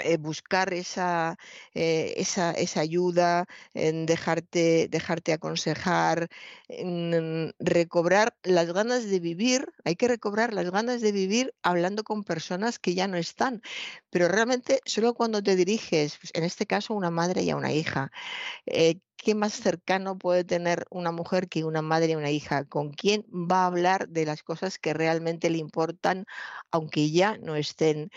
eh, 0.00 0.16
buscar 0.18 0.72
esa, 0.74 1.36
eh, 1.74 2.14
esa, 2.16 2.52
esa, 2.52 2.80
ayuda, 2.80 3.46
en 3.74 4.06
dejarte, 4.06 4.88
dejarte 4.90 5.32
aconsejar, 5.32 6.28
en 6.68 7.54
recobrar 7.58 8.36
las 8.42 8.72
ganas 8.72 9.08
de 9.08 9.20
vivir. 9.20 9.72
Hay 9.84 9.96
que 9.96 10.08
recobrar 10.08 10.52
las 10.54 10.70
ganas 10.70 11.00
de 11.00 11.12
vivir 11.12 11.54
hablando 11.62 12.04
con 12.04 12.24
personas 12.24 12.78
que 12.78 12.94
ya 12.94 13.06
no 13.08 13.16
están. 13.16 13.62
Pero 14.10 14.28
realmente 14.28 14.80
solo 14.84 15.14
cuando 15.14 15.42
te 15.42 15.56
diriges, 15.56 16.16
pues 16.18 16.30
en 16.34 16.44
este 16.44 16.66
caso, 16.66 16.94
a 16.94 16.96
una 16.96 17.10
madre 17.10 17.42
y 17.42 17.50
a 17.50 17.56
una 17.56 17.72
hija, 17.72 18.10
eh, 18.66 19.00
¿qué 19.16 19.34
más 19.34 19.54
cercano 19.54 20.18
puede 20.18 20.44
tener 20.44 20.86
una 20.90 21.12
mujer 21.12 21.48
que 21.48 21.64
una 21.64 21.82
madre 21.82 22.12
y 22.12 22.14
una 22.16 22.30
hija? 22.30 22.64
¿Con 22.64 22.92
quién 22.92 23.24
va 23.32 23.64
a 23.64 23.66
hablar 23.66 24.08
de 24.08 24.26
las 24.26 24.42
cosas 24.42 24.78
que 24.78 24.94
realmente 24.94 25.50
le 25.50 25.58
importan, 25.58 26.26
aunque 26.70 27.10
ya 27.10 27.36
no 27.38 27.56
estén? 27.56 28.10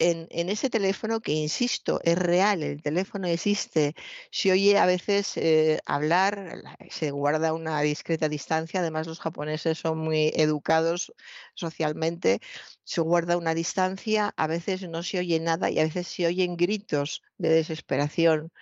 En, 0.00 0.28
en, 0.30 0.48
ese 0.48 0.70
teléfono 0.70 1.20
que, 1.20 1.32
insisto, 1.32 2.00
es 2.04 2.16
real, 2.16 2.62
el 2.62 2.80
teléfono 2.82 3.26
existe, 3.26 3.94
se 4.30 4.52
oye 4.52 4.78
a 4.78 4.86
veces 4.86 5.36
eh, 5.36 5.80
hablar, 5.86 6.62
se 6.88 7.10
guarda 7.10 7.52
una 7.52 7.80
discreta 7.80 8.28
distancia, 8.28 8.78
además 8.78 9.08
los 9.08 9.18
japoneses 9.18 9.78
son 9.78 9.98
muy 9.98 10.32
educados, 10.36 11.12
socialmente, 11.58 12.40
se 12.84 13.00
guarda 13.02 13.36
una 13.36 13.54
distancia, 13.54 14.32
a 14.36 14.46
veces 14.46 14.88
no 14.88 15.02
se 15.02 15.18
oye 15.18 15.40
nada 15.40 15.70
y 15.70 15.78
a 15.78 15.84
veces 15.84 16.08
se 16.08 16.26
oyen 16.26 16.56
gritos 16.56 17.22
de 17.38 17.50
desesperación. 17.50 18.52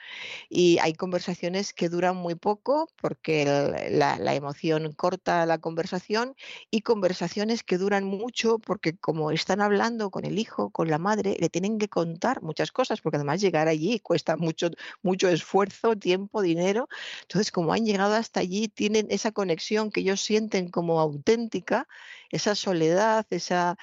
Y 0.49 0.79
hay 0.79 0.95
conversaciones 0.95 1.73
que 1.73 1.89
duran 1.89 2.17
muy 2.17 2.35
poco 2.35 2.89
porque 3.01 3.43
el- 3.43 3.99
la, 3.99 4.19
la 4.19 4.35
emoción 4.35 4.93
corta 4.93 5.47
la 5.47 5.59
conversación 5.59 6.35
y 6.71 6.83
conversaciones 6.83 7.63
que 7.63 7.79
duran 7.79 8.05
mucho 8.05 8.59
porque 8.59 8.97
como 8.99 9.31
están 9.31 9.61
hablando 9.61 10.11
con 10.11 10.25
el 10.25 10.39
hijo, 10.39 10.71
con 10.71 10.91
la 10.91 10.99
madre, 10.99 11.37
le 11.41 11.49
tienen 11.49 11.79
que 11.79 11.89
contar 11.89 12.43
muchas 12.43 12.73
cosas 12.73 13.01
porque 13.01 13.17
además 13.17 13.41
llegar 13.41 13.69
allí 13.69 14.01
cuesta 14.01 14.37
mucho, 14.37 14.71
mucho 15.03 15.29
esfuerzo, 15.29 15.97
tiempo, 15.97 16.43
dinero. 16.43 16.89
Entonces, 17.23 17.51
como 17.53 17.73
han 17.73 17.85
llegado 17.85 18.15
hasta 18.15 18.41
allí, 18.41 18.69
tienen 18.69 19.07
esa 19.11 19.33
conexión 19.33 19.91
que 19.91 20.01
ellos 20.01 20.21
sienten 20.21 20.69
como 20.71 21.01
auténtica, 21.01 21.89
esa 22.31 22.55
soledad, 22.55 23.27
esa, 23.31 23.77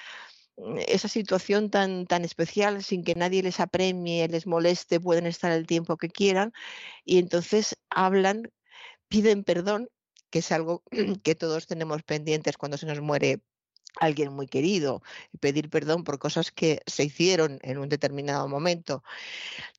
mm, 0.56 0.78
esa 0.88 1.08
situación 1.08 1.70
tan, 1.70 2.06
tan 2.06 2.24
especial 2.24 2.82
sin 2.84 3.04
que 3.04 3.14
nadie 3.14 3.42
les 3.42 3.60
apremie, 3.60 4.28
les 4.28 4.46
moleste, 4.46 5.00
pueden 5.00 5.26
estar 5.26 5.52
el 5.52 5.66
tiempo 5.66 5.96
que 5.96 6.08
quieran 6.08 6.52
y 7.04 7.18
entonces 7.18 7.76
hablan, 7.90 8.52
piden 9.08 9.44
perdón, 9.44 9.88
que 10.30 10.40
es 10.40 10.52
algo 10.52 10.82
que 11.24 11.34
todos 11.34 11.66
tenemos 11.66 12.02
pendientes 12.02 12.56
cuando 12.58 12.78
se 12.78 12.86
nos 12.86 13.00
muere 13.00 13.42
alguien 14.00 14.32
muy 14.32 14.46
querido, 14.48 15.02
pedir 15.40 15.70
perdón 15.70 16.04
por 16.04 16.18
cosas 16.18 16.52
que 16.52 16.80
se 16.86 17.04
hicieron 17.04 17.58
en 17.62 17.78
un 17.78 17.88
determinado 17.88 18.48
momento. 18.48 19.02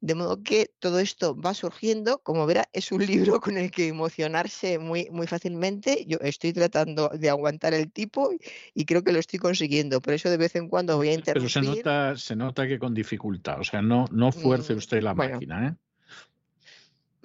De 0.01 0.15
modo 0.15 0.43
que 0.43 0.71
todo 0.79 0.99
esto 0.99 1.35
va 1.39 1.53
surgiendo, 1.53 2.19
como 2.23 2.45
verá, 2.45 2.69
es 2.73 2.91
un 2.91 3.05
libro 3.05 3.39
con 3.41 3.57
el 3.57 3.71
que 3.71 3.87
emocionarse 3.87 4.79
muy, 4.79 5.09
muy 5.11 5.27
fácilmente. 5.27 6.05
Yo 6.07 6.17
estoy 6.21 6.53
tratando 6.53 7.09
de 7.09 7.29
aguantar 7.29 7.73
el 7.73 7.91
tipo 7.91 8.31
y- 8.73 8.85
creo 8.85 9.03
que 9.03 9.11
lo 9.11 9.19
estoy 9.19 9.39
consiguiendo. 9.39 10.01
Por 10.01 10.13
eso 10.13 10.29
de 10.29 10.37
vez 10.37 10.55
en 10.55 10.69
cuando 10.69 10.97
voy 10.97 11.09
a 11.09 11.13
Pero 11.31 11.47
se 11.49 11.61
interrumpir. 11.61 11.61
nota, 11.61 12.15
se 12.15 12.35
nota 12.35 12.67
que 12.67 12.79
con 12.79 12.93
dificultad. 12.93 13.59
O 13.59 13.63
sea, 13.63 13.81
no, 13.81 14.05
no 14.11 14.31
fuerce 14.31 14.73
Mm, 14.73 14.75
usted 14.75 15.01
la 15.03 15.13
bueno. 15.15 15.15
máquina, 15.15 15.67
¿eh? 15.67 15.75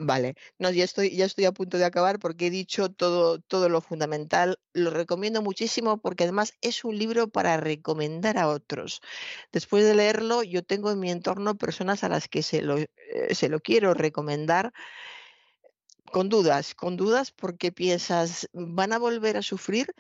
Vale, 0.03 0.35
no, 0.59 0.71
ya 0.71 0.85
estoy, 0.85 1.15
ya 1.15 1.27
estoy 1.27 1.45
a 1.45 1.53
punto 1.53 1.77
de 1.77 1.85
acabar 1.85 2.19
porque 2.19 2.47
he 2.47 2.51
dicho 2.51 2.89
todo, 2.91 3.39
todo 3.39 3.69
lo 3.69 3.83
fundamental. 3.83 4.59
Lo 4.73 4.91
recomiendo 4.91 5.43
muchísimo 5.43 5.99
porque 6.01 6.25
además 6.25 6.55
es 6.63 6.85
un 6.85 6.97
libro 6.99 7.29
para 7.29 7.59
recomendar 7.59 8.39
a 8.39 8.49
otros. 8.49 9.03
Después 9.53 9.85
de 9.85 9.95
leerlo, 9.95 10.43
yo 10.43 10.63
tengo 10.65 10.91
en 10.91 11.01
mi 11.01 11.11
entorno 11.11 11.59
personas 11.59 12.03
a 12.03 12.09
las 12.09 12.29
que 12.29 12.43
se 12.43 12.63
lo, 12.63 12.79
eh, 12.79 12.89
se 13.35 13.51
lo 13.51 13.61
quiero 13.61 13.93
recomendar 13.93 14.73
con 16.11 16.29
dudas, 16.31 16.75
con 16.75 16.97
dudas 16.97 17.31
porque 17.31 17.71
piensas, 17.71 18.49
van 18.53 18.93
a 18.95 18.99
volver 18.99 19.37
a 19.37 19.43
sufrir 19.43 19.95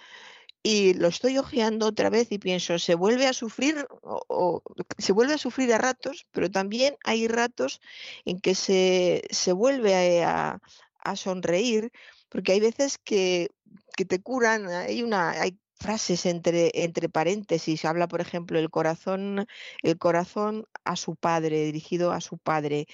y 0.62 0.94
lo 0.94 1.08
estoy 1.08 1.38
hojeando 1.38 1.86
otra 1.86 2.10
vez 2.10 2.30
y 2.32 2.38
pienso, 2.38 2.78
se 2.78 2.94
vuelve 2.94 3.26
a 3.26 3.32
sufrir 3.32 3.86
o, 4.02 4.62
se 4.98 5.12
vuelve 5.12 5.34
a 5.34 5.38
sufrir 5.38 5.72
a 5.72 5.78
ratos, 5.78 6.26
pero 6.32 6.50
también 6.50 6.96
hay 7.04 7.28
ratos 7.28 7.80
en 8.24 8.40
que 8.40 8.54
se, 8.54 9.22
se 9.30 9.52
vuelve 9.52 10.22
a, 10.24 10.60
a 10.98 11.16
sonreír, 11.16 11.90
porque 12.28 12.52
hay 12.52 12.60
veces 12.60 12.98
que, 12.98 13.48
que 13.96 14.04
te 14.04 14.20
curan, 14.20 14.68
hay 14.68 15.02
una, 15.02 15.30
hay 15.30 15.58
frases 15.80 16.26
entre, 16.26 16.70
entre 16.74 17.08
paréntesis, 17.08 17.84
habla 17.84 18.06
por 18.06 18.20
ejemplo 18.20 18.58
el 18.58 18.70
corazón, 18.70 19.46
el 19.82 19.98
corazón 19.98 20.66
a 20.84 20.96
su 20.96 21.16
padre, 21.16 21.64
dirigido 21.64 22.12
a 22.12 22.20
su 22.20 22.38
padre, 22.38 22.86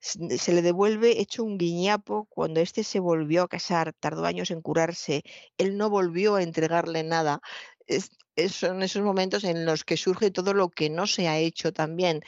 se 0.00 0.52
le 0.52 0.62
devuelve 0.62 1.20
hecho 1.20 1.42
un 1.42 1.58
guiñapo 1.58 2.26
cuando 2.26 2.60
éste 2.60 2.84
se 2.84 3.00
volvió 3.00 3.42
a 3.42 3.48
casar, 3.48 3.94
tardó 3.94 4.26
años 4.26 4.50
en 4.50 4.60
curarse, 4.60 5.22
él 5.58 5.76
no 5.78 5.90
volvió 5.90 6.36
a 6.36 6.42
entregarle 6.42 7.02
nada. 7.02 7.40
Es, 7.86 8.10
son 8.50 8.82
esos 8.82 9.02
momentos 9.02 9.44
en 9.44 9.64
los 9.64 9.84
que 9.84 9.96
surge 9.96 10.30
todo 10.30 10.54
lo 10.54 10.68
que 10.68 10.90
no 10.90 11.06
se 11.06 11.28
ha 11.28 11.38
hecho 11.38 11.72
también. 11.72 12.22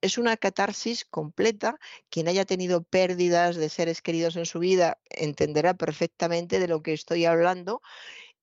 Es 0.00 0.18
una 0.18 0.36
catarsis 0.36 1.04
completa. 1.04 1.78
Quien 2.08 2.28
haya 2.28 2.44
tenido 2.44 2.82
pérdidas 2.82 3.56
de 3.56 3.68
seres 3.68 4.02
queridos 4.02 4.36
en 4.36 4.46
su 4.46 4.58
vida 4.58 4.98
entenderá 5.10 5.74
perfectamente 5.74 6.60
de 6.60 6.68
lo 6.68 6.82
que 6.82 6.94
estoy 6.94 7.26
hablando 7.26 7.82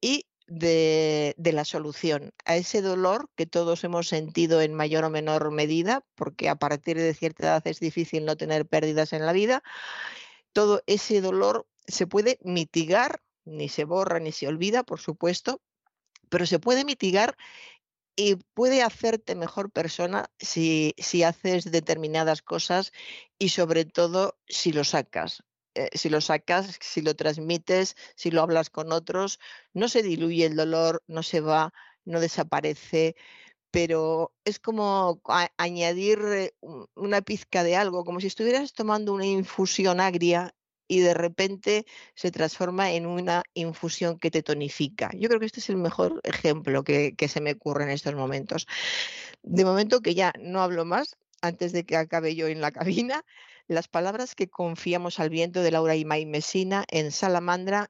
y 0.01 0.26
de, 0.47 1.35
la 1.37 1.65
solución 1.65 2.31
a 2.45 2.55
ese 2.55 2.81
dolor 2.81 3.29
que 3.35 3.45
todos 3.45 3.83
hemos 3.83 4.07
sentido 4.07 4.61
en 4.61 4.73
mayor 4.73 5.03
o 5.03 5.09
menor 5.09 5.51
medida, 5.51 6.03
porque 6.15 6.49
a 6.49 6.55
partir 6.55 6.97
de 6.97 7.13
cierta 7.13 7.43
edad 7.43 7.67
es 7.67 7.79
difícil 7.79 8.25
no 8.25 8.37
tener 8.37 8.65
pérdidas 8.65 9.13
en 9.13 9.25
la 9.25 9.33
vida 9.33 9.63
todo 10.57 10.81
ese 10.87 11.21
dolor 11.21 11.67
se 11.87 12.07
puede 12.07 12.39
mitigar, 12.41 13.21
ni 13.45 13.69
se 13.69 13.83
borra 13.83 14.19
ni 14.19 14.31
se 14.31 14.47
olvida, 14.47 14.81
por 14.81 14.99
supuesto, 14.99 15.61
pero 16.29 16.47
se 16.47 16.57
puede 16.57 16.83
mitigar 16.83 17.37
y 18.15 18.37
puede 18.55 18.81
hacerte 18.81 19.35
mejor 19.35 19.69
persona 19.69 20.31
si, 20.39 20.95
si 20.97 21.21
haces 21.21 21.71
determinadas 21.71 22.41
cosas 22.41 22.91
y 23.37 23.49
sobre 23.49 23.85
todo 23.85 24.39
si 24.47 24.71
lo 24.71 24.83
sacas. 24.83 25.43
Eh, 25.77 25.89
si 25.97 26.09
lo 26.09 26.21
sacas, 26.21 26.77
si 26.81 27.01
lo 27.01 27.15
transmites, 27.15 27.95
si 28.15 28.31
lo 28.31 28.41
hablas 28.41 28.69
con 28.69 28.91
otros, 28.91 29.39
no 29.73 29.89
se 29.89 30.03
diluye 30.03 30.45
el 30.45 30.55
dolor, 30.55 31.03
no 31.07 31.23
se 31.23 31.41
va, 31.41 31.73
no 32.05 32.19
desaparece, 32.19 33.15
pero 33.71 34.33
es 34.45 34.59
como 34.59 35.21
añadir 35.57 36.19
eh, 36.25 36.55
un- 36.61 36.87
una 36.95 37.21
pizca 37.21 37.63
de 37.63 37.75
algo, 37.75 38.03
como 38.05 38.19
si 38.19 38.27
estuvieras 38.27 38.73
tomando 38.73 39.13
una 39.13 39.25
infusión 39.25 39.99
agria 39.99 40.55
y 40.87 41.01
de 41.01 41.13
repente 41.13 41.85
se 42.15 42.31
transforma 42.31 42.91
en 42.93 43.05
una 43.05 43.43
infusión 43.53 44.19
que 44.19 44.31
te 44.31 44.43
tonifica. 44.43 45.11
Yo 45.15 45.27
creo 45.29 45.39
que 45.39 45.45
este 45.47 45.59
es 45.59 45.69
el 45.69 45.77
mejor 45.77 46.21
ejemplo 46.23 46.83
que 46.83 47.15
se 47.29 47.41
me 47.41 47.51
ocurre 47.53 47.83
en 47.85 47.89
estos 47.91 48.15
momentos. 48.15 48.67
De 49.43 49.65
momento 49.65 50.01
que 50.01 50.15
ya 50.15 50.33
no 50.39 50.61
hablo 50.61 50.85
más, 50.85 51.17
antes 51.41 51.71
de 51.71 51.85
que 51.85 51.95
acabe 51.97 52.35
yo 52.35 52.47
en 52.47 52.61
la 52.61 52.71
cabina, 52.71 53.23
las 53.67 53.87
palabras 53.87 54.35
que 54.35 54.49
confiamos 54.49 55.19
al 55.19 55.29
viento 55.29 55.61
de 55.61 55.71
Laura 55.71 55.95
Imay 55.95 56.25
Mesina 56.25 56.85
en 56.89 57.11
Salamandra 57.11 57.89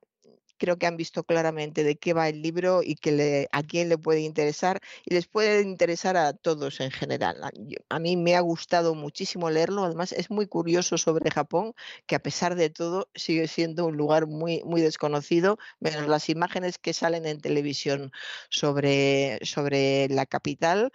creo 0.58 0.78
que 0.78 0.88
han 0.88 0.98
visto 0.98 1.24
claramente 1.24 1.84
de 1.84 1.98
qué 1.98 2.14
va 2.14 2.28
el 2.30 2.42
libro 2.42 2.82
y 2.84 2.96
que 2.96 3.12
le, 3.12 3.48
a 3.52 3.64
quién 3.64 3.90
le 3.90 3.98
puede 3.98 4.22
interesar 4.22 4.82
y 5.06 5.14
les 5.14 5.28
puede 5.28 5.62
interesar 5.62 6.18
a 6.18 6.34
todos 6.34 6.80
en 6.80 6.92
general. 6.92 7.42
A, 7.90 8.00
mí 8.00 8.18
me 8.18 8.36
ha 8.36 8.42
gustado 8.42 8.96
muchísimo 8.96 9.50
leerlo, 9.50 9.84
además 9.84 10.12
es 10.12 10.30
muy 10.30 10.48
curioso 10.48 10.98
sobre 10.98 11.32
Japón, 11.32 11.74
que 12.06 12.16
a 12.16 12.20
pesar 12.20 12.56
de 12.56 12.70
todo 12.70 13.10
sigue 13.16 13.48
siendo 13.48 13.86
un 13.86 13.98
lugar 13.98 14.28
muy, 14.28 14.62
muy 14.66 14.82
desconocido, 14.82 15.58
menos 15.80 16.08
las 16.08 16.30
imágenes 16.30 16.78
que 16.78 16.94
salen 16.94 17.26
en 17.26 17.40
televisión 17.40 18.12
sobre, 18.50 19.40
sobre 19.44 20.10
la 20.10 20.26
capital, 20.26 20.92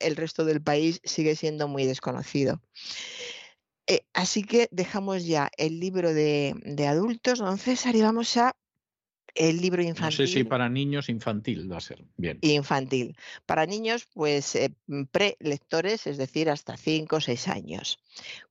el 0.00 0.16
resto 0.16 0.44
del 0.44 0.62
país 0.62 1.00
sigue 1.04 1.36
siendo 1.36 1.68
muy 1.68 1.86
desconocido. 1.86 2.60
Eh, 3.92 4.06
así 4.14 4.42
que 4.42 4.68
dejamos 4.70 5.26
ya 5.26 5.50
el 5.58 5.78
libro 5.78 6.14
de, 6.14 6.54
de 6.64 6.86
adultos, 6.86 7.40
don 7.40 7.58
César, 7.58 7.94
y 7.94 8.00
vamos 8.00 8.34
a 8.38 8.56
el 9.34 9.60
libro 9.60 9.82
No 9.82 9.88
infantil. 9.88 10.16
sé 10.28 10.32
si 10.32 10.44
para 10.44 10.68
niños 10.70 11.08
infantil 11.10 11.70
va 11.70 11.76
a 11.76 11.80
ser. 11.80 12.02
Bien. 12.16 12.38
Infantil. 12.40 13.16
Para 13.44 13.66
niños, 13.66 14.06
pues 14.14 14.54
eh, 14.54 14.74
mm, 14.86 15.04
prelectores, 15.10 16.06
es 16.06 16.16
decir, 16.16 16.48
hasta 16.48 16.76
5 16.78 17.16
o 17.16 17.20
6 17.20 17.48
años. 17.48 17.98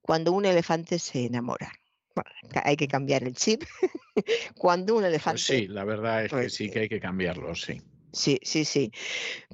Cuando 0.01 0.31
un 0.31 0.45
elefante 0.45 0.99
se 0.99 1.25
enamora. 1.25 1.71
Bueno, 2.13 2.29
hay 2.63 2.75
que 2.77 2.87
cambiar 2.87 3.23
el 3.23 3.33
chip. 3.35 3.63
Cuando 4.55 4.95
un 4.95 5.05
elefante. 5.05 5.41
Pues 5.47 5.59
sí, 5.61 5.67
la 5.67 5.85
verdad 5.85 6.25
es 6.25 6.29
que 6.31 6.35
Pues, 6.37 6.53
sí 6.53 6.69
que 6.69 6.79
hay 6.81 6.89
que 6.89 6.99
cambiarlo, 6.99 7.55
sí. 7.55 7.81
Sí, 8.13 8.39
sí, 8.43 8.65
sí. 8.65 8.91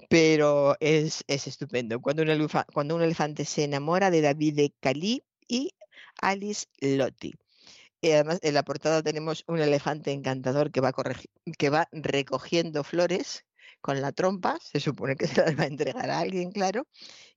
Pero 0.10 0.76
es, 0.80 1.24
es 1.28 1.48
estupendo. 1.48 2.02
Cuando 2.02 2.24
un, 2.24 2.30
elefa- 2.30 2.66
cuando 2.74 2.96
un 2.96 3.04
elefante 3.04 3.46
se 3.46 3.64
enamora 3.66 4.10
de 4.10 4.22
David 4.22 4.56
de 4.56 4.74
Cali 4.80 5.24
y 5.48 5.72
Alice 6.22 6.66
Lotti. 6.80 7.34
Y 8.02 8.12
además 8.12 8.40
en 8.44 8.54
la 8.54 8.64
portada 8.64 9.02
tenemos 9.02 9.44
un 9.48 9.60
elefante 9.60 10.12
encantador 10.12 10.72
que 10.72 10.82
va, 10.82 10.94
que 11.58 11.70
va 11.70 11.88
recogiendo 11.92 12.84
flores 12.84 13.44
con 13.82 14.02
la 14.02 14.12
trompa, 14.12 14.58
se 14.62 14.80
supone 14.80 15.16
que 15.16 15.28
se 15.28 15.42
las 15.42 15.58
va 15.58 15.64
a 15.64 15.68
entregar 15.68 16.10
a 16.10 16.20
alguien, 16.20 16.52
claro, 16.52 16.88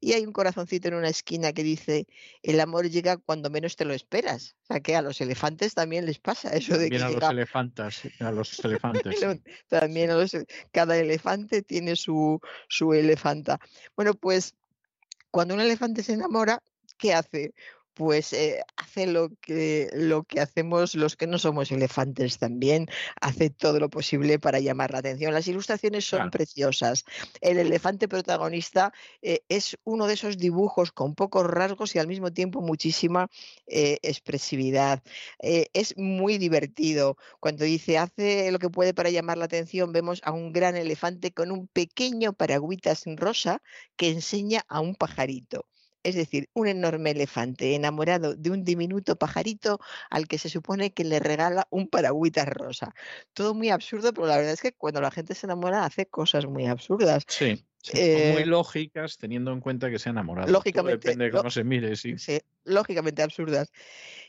y 0.00 0.12
hay 0.14 0.24
un 0.24 0.32
corazoncito 0.32 0.88
en 0.88 0.94
una 0.94 1.08
esquina 1.08 1.52
que 1.52 1.62
dice, 1.62 2.06
el 2.42 2.60
amor 2.60 2.88
llega 2.88 3.18
cuando 3.18 3.50
menos 3.50 3.76
te 3.76 3.84
lo 3.84 3.94
esperas. 3.94 4.56
O 4.64 4.66
sea 4.66 4.80
que 4.80 4.96
a 4.96 5.02
los 5.02 5.20
elefantes 5.20 5.74
también 5.74 6.06
les 6.06 6.18
pasa 6.18 6.50
eso 6.56 6.76
de 6.78 6.88
que 6.90 6.96
a 6.96 7.10
los 7.10 7.14
elefantes, 7.30 8.02
a 8.20 8.32
los 8.32 8.58
elefantes. 8.64 9.20
También 9.68 10.10
a 10.10 10.14
los- 10.14 10.36
cada 10.72 10.96
elefante 10.98 11.62
tiene 11.62 11.96
su, 11.96 12.40
su 12.68 12.92
elefanta. 12.94 13.58
Bueno, 13.96 14.14
pues 14.14 14.54
cuando 15.30 15.54
un 15.54 15.60
elefante 15.60 16.02
se 16.02 16.14
enamora, 16.14 16.62
¿qué 16.98 17.14
hace? 17.14 17.54
Pues 17.94 18.32
eh, 18.32 18.62
hace 18.76 19.06
lo 19.06 19.30
que, 19.40 19.88
lo 19.92 20.24
que 20.24 20.40
hacemos 20.40 20.94
los 20.94 21.16
que 21.16 21.26
no 21.26 21.38
somos 21.38 21.70
elefantes 21.70 22.38
también, 22.38 22.86
hace 23.20 23.50
todo 23.50 23.78
lo 23.80 23.90
posible 23.90 24.38
para 24.38 24.60
llamar 24.60 24.92
la 24.92 24.98
atención. 24.98 25.34
Las 25.34 25.48
ilustraciones 25.48 26.04
son 26.04 26.30
preciosas. 26.30 27.04
El 27.40 27.58
elefante 27.58 28.08
protagonista 28.08 28.92
eh, 29.22 29.40
es 29.48 29.76
uno 29.84 30.06
de 30.06 30.14
esos 30.14 30.38
dibujos 30.38 30.92
con 30.92 31.14
pocos 31.14 31.46
rasgos 31.46 31.94
y 31.94 31.98
al 31.98 32.06
mismo 32.06 32.32
tiempo 32.32 32.60
muchísima 32.60 33.28
eh, 33.66 33.98
expresividad. 34.02 35.02
es 35.40 35.96
muy 35.96 36.38
divertido. 36.38 37.16
Cuando 37.40 37.64
dice 37.64 37.98
hace 37.98 38.50
lo 38.50 38.58
que 38.58 38.70
puede 38.70 38.94
para 38.94 39.10
llamar 39.10 39.38
la 39.38 39.46
atención, 39.46 39.92
vemos 39.92 40.20
a 40.24 40.32
un 40.32 40.52
gran 40.52 40.76
elefante 40.76 41.32
con 41.32 41.50
un 41.50 41.68
pequeño 41.68 42.32
paragüitas 42.32 43.04
rosa 43.16 43.62
que 43.96 44.10
enseña 44.10 44.64
a 44.68 44.80
un 44.80 44.94
pajarito 44.94 45.66
es 46.02 46.14
decir, 46.14 46.48
un 46.54 46.68
enorme 46.68 47.10
elefante 47.10 47.74
enamorado 47.74 48.34
de 48.34 48.50
un 48.50 48.64
diminuto 48.64 49.16
pajarito 49.16 49.78
al 50.10 50.28
que 50.28 50.38
se 50.38 50.48
supone 50.48 50.92
que 50.92 51.04
le 51.04 51.20
regala 51.20 51.66
un 51.70 51.88
paragüitas 51.88 52.48
rosa. 52.48 52.94
Todo 53.32 53.54
muy 53.54 53.70
absurdo, 53.70 54.12
pero 54.12 54.26
la 54.26 54.36
verdad 54.36 54.52
es 54.52 54.62
que 54.62 54.72
cuando 54.72 55.00
la 55.00 55.10
gente 55.10 55.34
se 55.34 55.46
enamora 55.46 55.84
hace 55.84 56.06
cosas 56.06 56.46
muy 56.46 56.66
absurdas. 56.66 57.24
Sí. 57.28 57.64
muy 57.92 58.00
eh 58.00 58.46
lógicas, 58.46 59.16
teniendo 59.16 59.52
en 59.52 59.60
cuenta 59.60 59.90
que 59.90 59.98
se 59.98 60.08
ha 60.08 60.12
enamorado. 60.12 60.50
Lógicamente. 60.50 61.08
depende 61.08 61.26
de 61.26 61.30
cómo 61.30 61.50
se 61.50 61.64
mire, 61.64 61.96
sí. 61.96 62.18
sí 62.18 62.40
lógicamente 62.64 63.22
absurdas. 63.22 63.72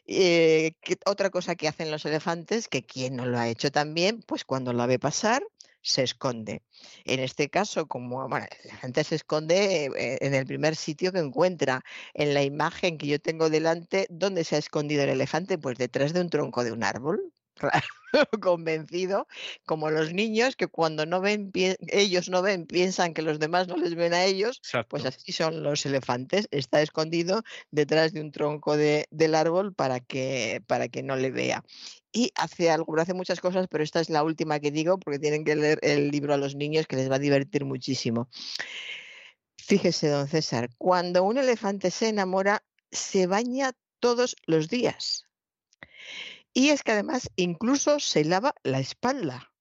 Eh, 0.06 0.74
otra 1.06 1.30
cosa 1.30 1.56
que 1.56 1.68
hacen 1.68 1.92
los 1.92 2.06
elefantes, 2.06 2.68
que 2.68 2.84
quien 2.84 3.16
no 3.16 3.26
lo 3.26 3.38
ha 3.38 3.50
hecho 3.50 3.72
también, 3.72 4.22
pues 4.26 4.46
cuando 4.46 4.74
la 4.74 4.88
ve 4.88 5.00
pasar, 5.00 5.44
se 5.82 6.04
esconde. 6.04 6.64
En 7.06 7.20
este 7.20 7.50
caso, 7.50 7.88
como 7.88 8.28
bueno, 8.28 8.46
la 8.66 8.76
gente 8.78 9.04
se 9.04 9.16
esconde 9.16 9.86
eh, 9.86 10.18
en 10.22 10.34
el 10.34 10.46
primer 10.46 10.76
sitio 10.76 11.12
que 11.12 11.20
encuentra, 11.20 11.84
en 12.14 12.34
la 12.34 12.44
imagen 12.44 12.98
que 12.98 13.08
yo 13.08 13.20
tengo 13.20 13.50
delante, 13.50 14.08
¿dónde 14.10 14.44
se 14.44 14.56
ha 14.56 14.60
escondido 14.60 15.04
el 15.04 15.10
elefante? 15.10 15.58
Pues 15.58 15.78
detrás 15.78 16.14
de 16.14 16.22
un 16.22 16.30
tronco 16.30 16.64
de 16.64 16.72
un 16.72 16.84
árbol. 16.84 17.34
convencido, 18.42 19.28
como 19.66 19.90
los 19.90 20.14
niños 20.14 20.56
que 20.56 20.68
cuando 20.68 21.06
no 21.06 21.22
ven, 21.22 21.52
ellos 21.88 22.30
no 22.30 22.42
ven, 22.42 22.66
piensan 22.66 23.14
que 23.14 23.22
los 23.22 23.40
demás 23.40 23.68
no 23.68 23.78
les 23.78 23.96
ven 23.96 24.14
a 24.14 24.26
ellos, 24.26 24.62
pues 24.90 25.06
así 25.06 25.32
son 25.32 25.64
los 25.64 25.86
elefantes, 25.86 26.48
está 26.52 26.82
escondido 26.82 27.44
detrás 27.72 28.14
de 28.14 28.22
un 28.22 28.32
tronco 28.32 28.78
de, 28.78 29.08
del 29.12 29.36
árbol 29.36 29.74
para 29.74 30.00
que, 30.00 30.62
para 30.68 30.90
que 30.90 31.04
no 31.04 31.16
le 31.16 31.32
vea. 31.32 31.64
Y 32.14 32.32
hace 32.36 32.70
algo, 32.70 33.00
hace 33.00 33.14
muchas 33.14 33.40
cosas, 33.40 33.68
pero 33.70 33.84
esta 33.84 34.02
es 34.02 34.10
la 34.10 34.24
última 34.24 34.60
que 34.60 34.72
digo 34.72 35.00
porque 35.00 35.20
tienen 35.20 35.46
que 35.46 35.56
leer 35.56 35.80
el 35.82 36.12
libro 36.12 36.34
a 36.34 36.38
los 36.38 36.56
niños 36.56 36.88
que 36.88 36.98
les 36.98 37.10
va 37.10 37.16
a 37.16 37.20
divertir 37.20 37.64
muchísimo. 37.64 38.30
Fíjese, 39.58 40.10
don 40.10 40.28
César, 40.28 40.70
cuando 40.78 41.24
un 41.24 41.38
elefante 41.38 41.92
se 41.92 42.10
enamora, 42.10 42.64
se 42.92 43.28
baña 43.28 43.72
todos 44.00 44.36
los 44.46 44.68
días. 44.68 45.31
Y 46.54 46.70
es 46.70 46.84
que 46.84 46.92
además 46.92 47.30
incluso 47.36 48.00
se 48.00 48.26
lava 48.26 48.54
la 48.64 48.80
espalda. 48.80 49.52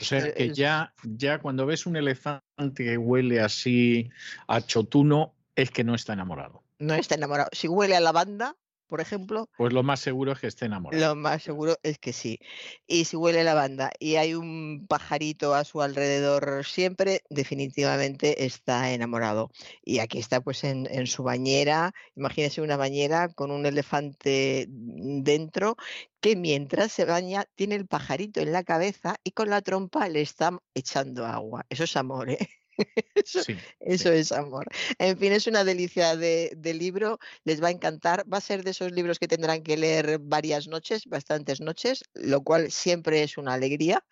O 0.00 0.04
sea 0.04 0.32
que 0.32 0.54
ya, 0.54 0.94
ya 1.02 1.40
cuando 1.40 1.66
ves 1.66 1.86
un 1.86 1.96
elefante 1.96 2.44
que 2.72 2.96
huele 2.96 3.40
así 3.40 4.10
a 4.46 4.60
chotuno, 4.60 5.34
es 5.56 5.70
que 5.72 5.82
no 5.82 5.94
está 5.94 6.12
enamorado. 6.12 6.62
No 6.78 6.94
está 6.94 7.16
enamorado. 7.16 7.50
Si 7.52 7.66
huele 7.66 7.96
a 7.96 8.00
lavanda, 8.00 8.56
por 8.86 9.00
ejemplo. 9.00 9.48
Pues 9.56 9.72
lo 9.72 9.82
más 9.82 10.00
seguro 10.00 10.32
es 10.32 10.40
que 10.40 10.46
esté 10.46 10.66
enamorado. 10.66 11.06
Lo 11.06 11.14
más 11.14 11.42
seguro 11.42 11.76
es 11.82 11.98
que 11.98 12.12
sí. 12.12 12.38
Y 12.86 13.04
si 13.04 13.16
huele 13.16 13.44
lavanda 13.44 13.90
y 13.98 14.16
hay 14.16 14.34
un 14.34 14.86
pajarito 14.88 15.54
a 15.54 15.64
su 15.64 15.82
alrededor 15.82 16.64
siempre, 16.64 17.22
definitivamente 17.30 18.44
está 18.44 18.92
enamorado. 18.92 19.50
Y 19.82 19.98
aquí 19.98 20.18
está 20.18 20.40
pues 20.40 20.64
en, 20.64 20.86
en 20.90 21.06
su 21.06 21.22
bañera, 21.22 21.92
imagínese 22.14 22.62
una 22.62 22.76
bañera 22.76 23.28
con 23.28 23.50
un 23.50 23.66
elefante 23.66 24.66
dentro 24.68 25.76
que 26.20 26.36
mientras 26.36 26.92
se 26.92 27.04
baña 27.04 27.44
tiene 27.54 27.74
el 27.74 27.86
pajarito 27.86 28.40
en 28.40 28.52
la 28.52 28.64
cabeza 28.64 29.16
y 29.22 29.32
con 29.32 29.50
la 29.50 29.62
trompa 29.62 30.08
le 30.08 30.20
está 30.20 30.58
echando 30.74 31.26
agua. 31.26 31.64
Eso 31.68 31.84
es 31.84 31.96
amor, 31.96 32.30
¿eh? 32.30 32.38
eso, 33.80 34.12
es 34.12 34.32
amor. 34.32 34.66
En 34.98 35.18
fin, 35.18 35.32
es 35.32 35.46
una 35.46 35.64
delicia 35.64 36.16
de, 36.16 36.56
libro, 36.74 37.18
les 37.44 37.62
va 37.62 37.68
a 37.68 37.70
encantar. 37.70 38.24
Va 38.32 38.38
a 38.38 38.40
ser 38.40 38.64
de 38.64 38.70
esos 38.70 38.92
libros 38.92 39.18
que 39.18 39.28
tendrán 39.28 39.62
que 39.62 39.76
leer 39.76 40.18
varias 40.20 40.68
noches, 40.68 41.06
bastantes 41.06 41.60
noches, 41.60 42.04
lo 42.14 42.42
cual 42.42 42.70
siempre 42.70 43.22
es 43.22 43.38
una 43.38 43.54
alegría, 43.54 44.04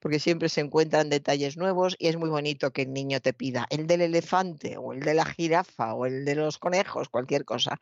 porque 0.00 0.18
siempre 0.18 0.48
se 0.48 0.60
encuentran 0.60 1.08
detalles 1.08 1.56
nuevos 1.56 1.96
y 1.98 2.08
es 2.08 2.16
muy 2.16 2.28
bonito 2.28 2.72
que 2.72 2.82
el 2.82 2.92
niño 2.92 3.20
te 3.20 3.32
pida 3.32 3.66
el 3.70 3.86
del 3.86 4.02
elefante 4.02 4.76
o 4.76 4.92
el 4.92 5.00
de 5.00 5.14
la 5.14 5.24
jirafa 5.24 5.94
o 5.94 6.06
el 6.06 6.24
de 6.24 6.34
los 6.34 6.58
conejos, 6.58 7.08
cualquier 7.08 7.44
cosa. 7.44 7.80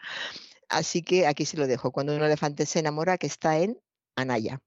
Así 0.69 1.03
que 1.03 1.27
aquí 1.27 1.47
se 1.47 1.57
lo 1.57 1.67
dejo. 1.67 1.93
Cuando 1.93 2.15
un 2.15 2.23
elefante 2.23 2.67
se 2.67 2.81
enamora, 2.81 3.19
que 3.19 3.27
está 3.27 3.59
en 3.59 3.81
Anaya. 4.17 4.61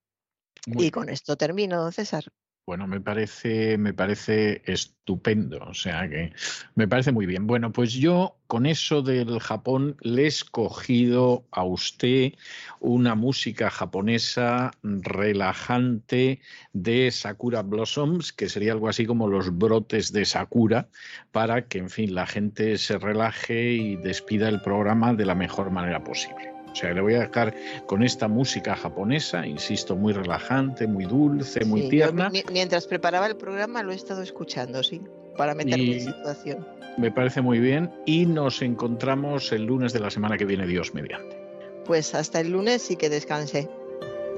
y 0.65 0.91
con 0.91 1.09
esto 1.09 1.37
termino, 1.37 1.91
César. 1.91 2.25
Bueno, 2.65 2.85
me 2.87 3.01
parece, 3.01 3.77
me 3.77 3.93
parece 3.93 4.61
estupendo, 4.65 5.59
o 5.65 5.73
sea 5.73 6.07
que 6.07 6.31
me 6.75 6.87
parece 6.87 7.11
muy 7.11 7.25
bien. 7.25 7.47
Bueno, 7.47 7.71
pues 7.71 7.93
yo 7.93 8.37
con 8.45 8.67
eso 8.67 9.01
del 9.01 9.39
Japón 9.39 9.97
le 10.01 10.23
he 10.23 10.27
escogido 10.27 11.43
a 11.51 11.63
usted 11.63 12.33
una 12.79 13.15
música 13.15 13.71
japonesa 13.71 14.71
relajante 14.83 16.39
de 16.73 17.09
Sakura 17.11 17.63
Blossoms, 17.63 18.31
que 18.31 18.47
sería 18.47 18.73
algo 18.73 18.89
así 18.89 19.07
como 19.07 19.27
los 19.27 19.57
brotes 19.57 20.13
de 20.13 20.25
Sakura, 20.25 20.87
para 21.31 21.67
que, 21.67 21.79
en 21.79 21.89
fin, 21.89 22.13
la 22.13 22.27
gente 22.27 22.77
se 22.77 22.99
relaje 22.99 23.73
y 23.73 23.95
despida 23.97 24.49
el 24.49 24.61
programa 24.61 25.13
de 25.15 25.25
la 25.25 25.35
mejor 25.35 25.71
manera 25.71 26.03
posible. 26.03 26.60
O 26.71 26.75
sea, 26.75 26.93
le 26.93 27.01
voy 27.01 27.15
a 27.15 27.19
dejar 27.21 27.53
con 27.85 28.03
esta 28.03 28.27
música 28.27 28.75
japonesa, 28.75 29.45
insisto, 29.45 29.95
muy 29.95 30.13
relajante, 30.13 30.87
muy 30.87 31.05
dulce, 31.05 31.65
muy 31.65 31.89
tierna. 31.89 32.31
mientras 32.51 32.87
preparaba 32.87 33.27
el 33.27 33.35
programa 33.35 33.83
lo 33.83 33.91
he 33.91 33.95
estado 33.95 34.21
escuchando, 34.21 34.81
sí, 34.83 35.01
para 35.37 35.53
meterme 35.53 35.93
en 35.93 36.01
situación. 36.01 36.67
Me 36.97 37.11
parece 37.11 37.41
muy 37.41 37.59
bien 37.59 37.91
y 38.05 38.25
nos 38.25 38.61
encontramos 38.61 39.51
el 39.51 39.65
lunes 39.65 39.93
de 39.93 39.99
la 39.99 40.09
semana 40.09 40.37
que 40.37 40.45
viene, 40.45 40.67
Dios 40.67 40.93
mediante. 40.93 41.37
Pues 41.85 42.15
hasta 42.15 42.39
el 42.39 42.51
lunes 42.51 42.89
y 42.91 42.95
que 42.95 43.09
descanse. 43.09 43.69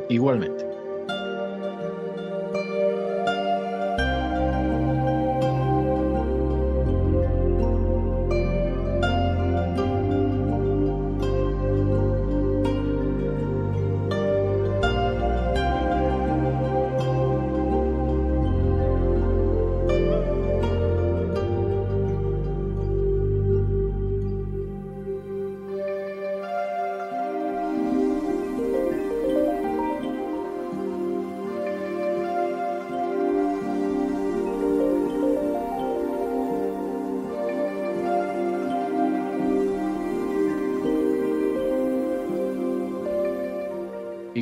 Igualmente. 0.09 0.72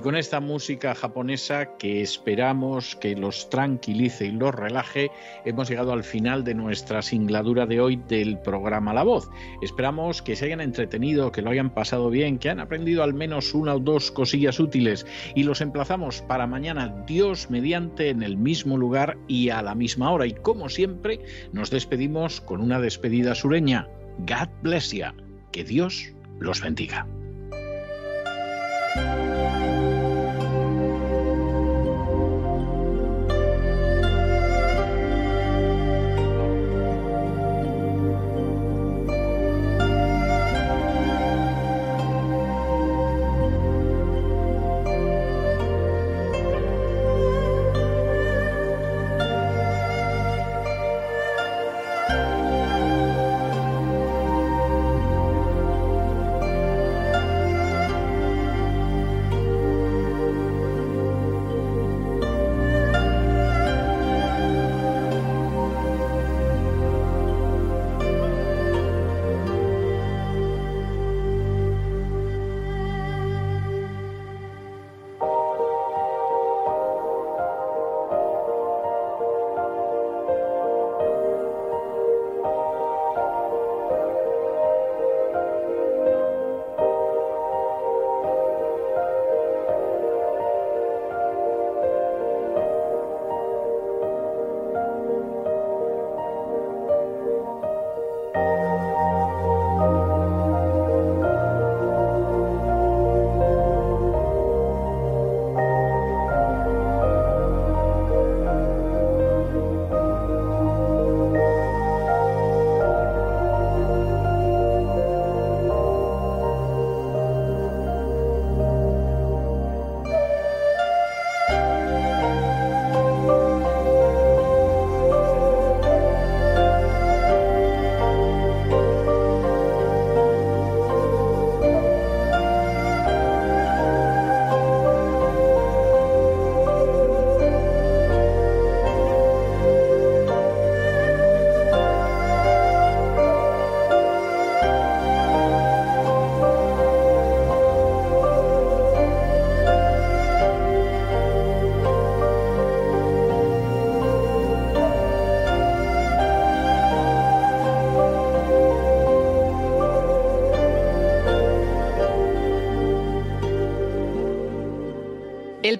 Con 0.02 0.16
esta 0.16 0.40
música 0.40 0.96
japonesa 0.96 1.78
que 1.78 2.02
esperamos 2.02 2.96
que 2.96 3.16
los 3.16 3.50
tranquilice 3.50 4.26
y 4.26 4.32
los 4.32 4.54
relaje, 4.54 5.12
hemos 5.46 5.70
llegado 5.70 5.94
al 5.94 6.04
final 6.04 6.44
de 6.44 6.56
nuestra 6.56 7.02
singladura 7.02 7.66
de 7.66 7.80
hoy 7.80 8.02
del 8.08 8.40
programa 8.40 8.94
La 8.94 9.04
Voz. 9.04 9.30
Esperamos 9.62 10.22
que 10.22 10.36
se 10.36 10.46
hayan 10.46 10.62
entretenido, 10.62 11.32
que 11.32 11.42
lo 11.42 11.52
hayan 11.52 11.74
pasado 11.74 12.10
bien, 12.10 12.40
que 12.40 12.50
han 12.50 12.60
aprendido 12.60 13.04
al 13.04 13.14
menos 13.14 13.54
una 13.54 13.76
o 13.76 13.80
dos 13.80 14.12
cosillas 14.12 14.60
útiles 14.60 15.06
y 15.36 15.44
los 15.44 15.62
emplazamos 15.62 16.22
para 16.24 16.48
mañana, 16.48 17.04
Dios 17.06 17.50
mediante, 17.50 18.10
en 18.10 18.24
el 18.24 18.38
mismo 18.38 18.78
lugar 18.78 19.18
y 19.28 19.50
a 19.50 19.62
la 19.62 19.76
misma 19.76 20.12
hora. 20.12 20.26
Y 20.26 20.34
como 20.34 20.70
siempre, 20.70 21.20
nos 21.54 21.70
despedimos 21.70 22.42
con 22.42 22.62
una 22.62 22.80
despedida 22.80 23.36
sureña. 23.36 23.88
God 24.20 24.50
bless 24.64 24.92
you. 24.92 25.06
Que 25.52 25.64
Dios 25.64 26.12
los 26.40 26.62
bendiga. 26.62 27.06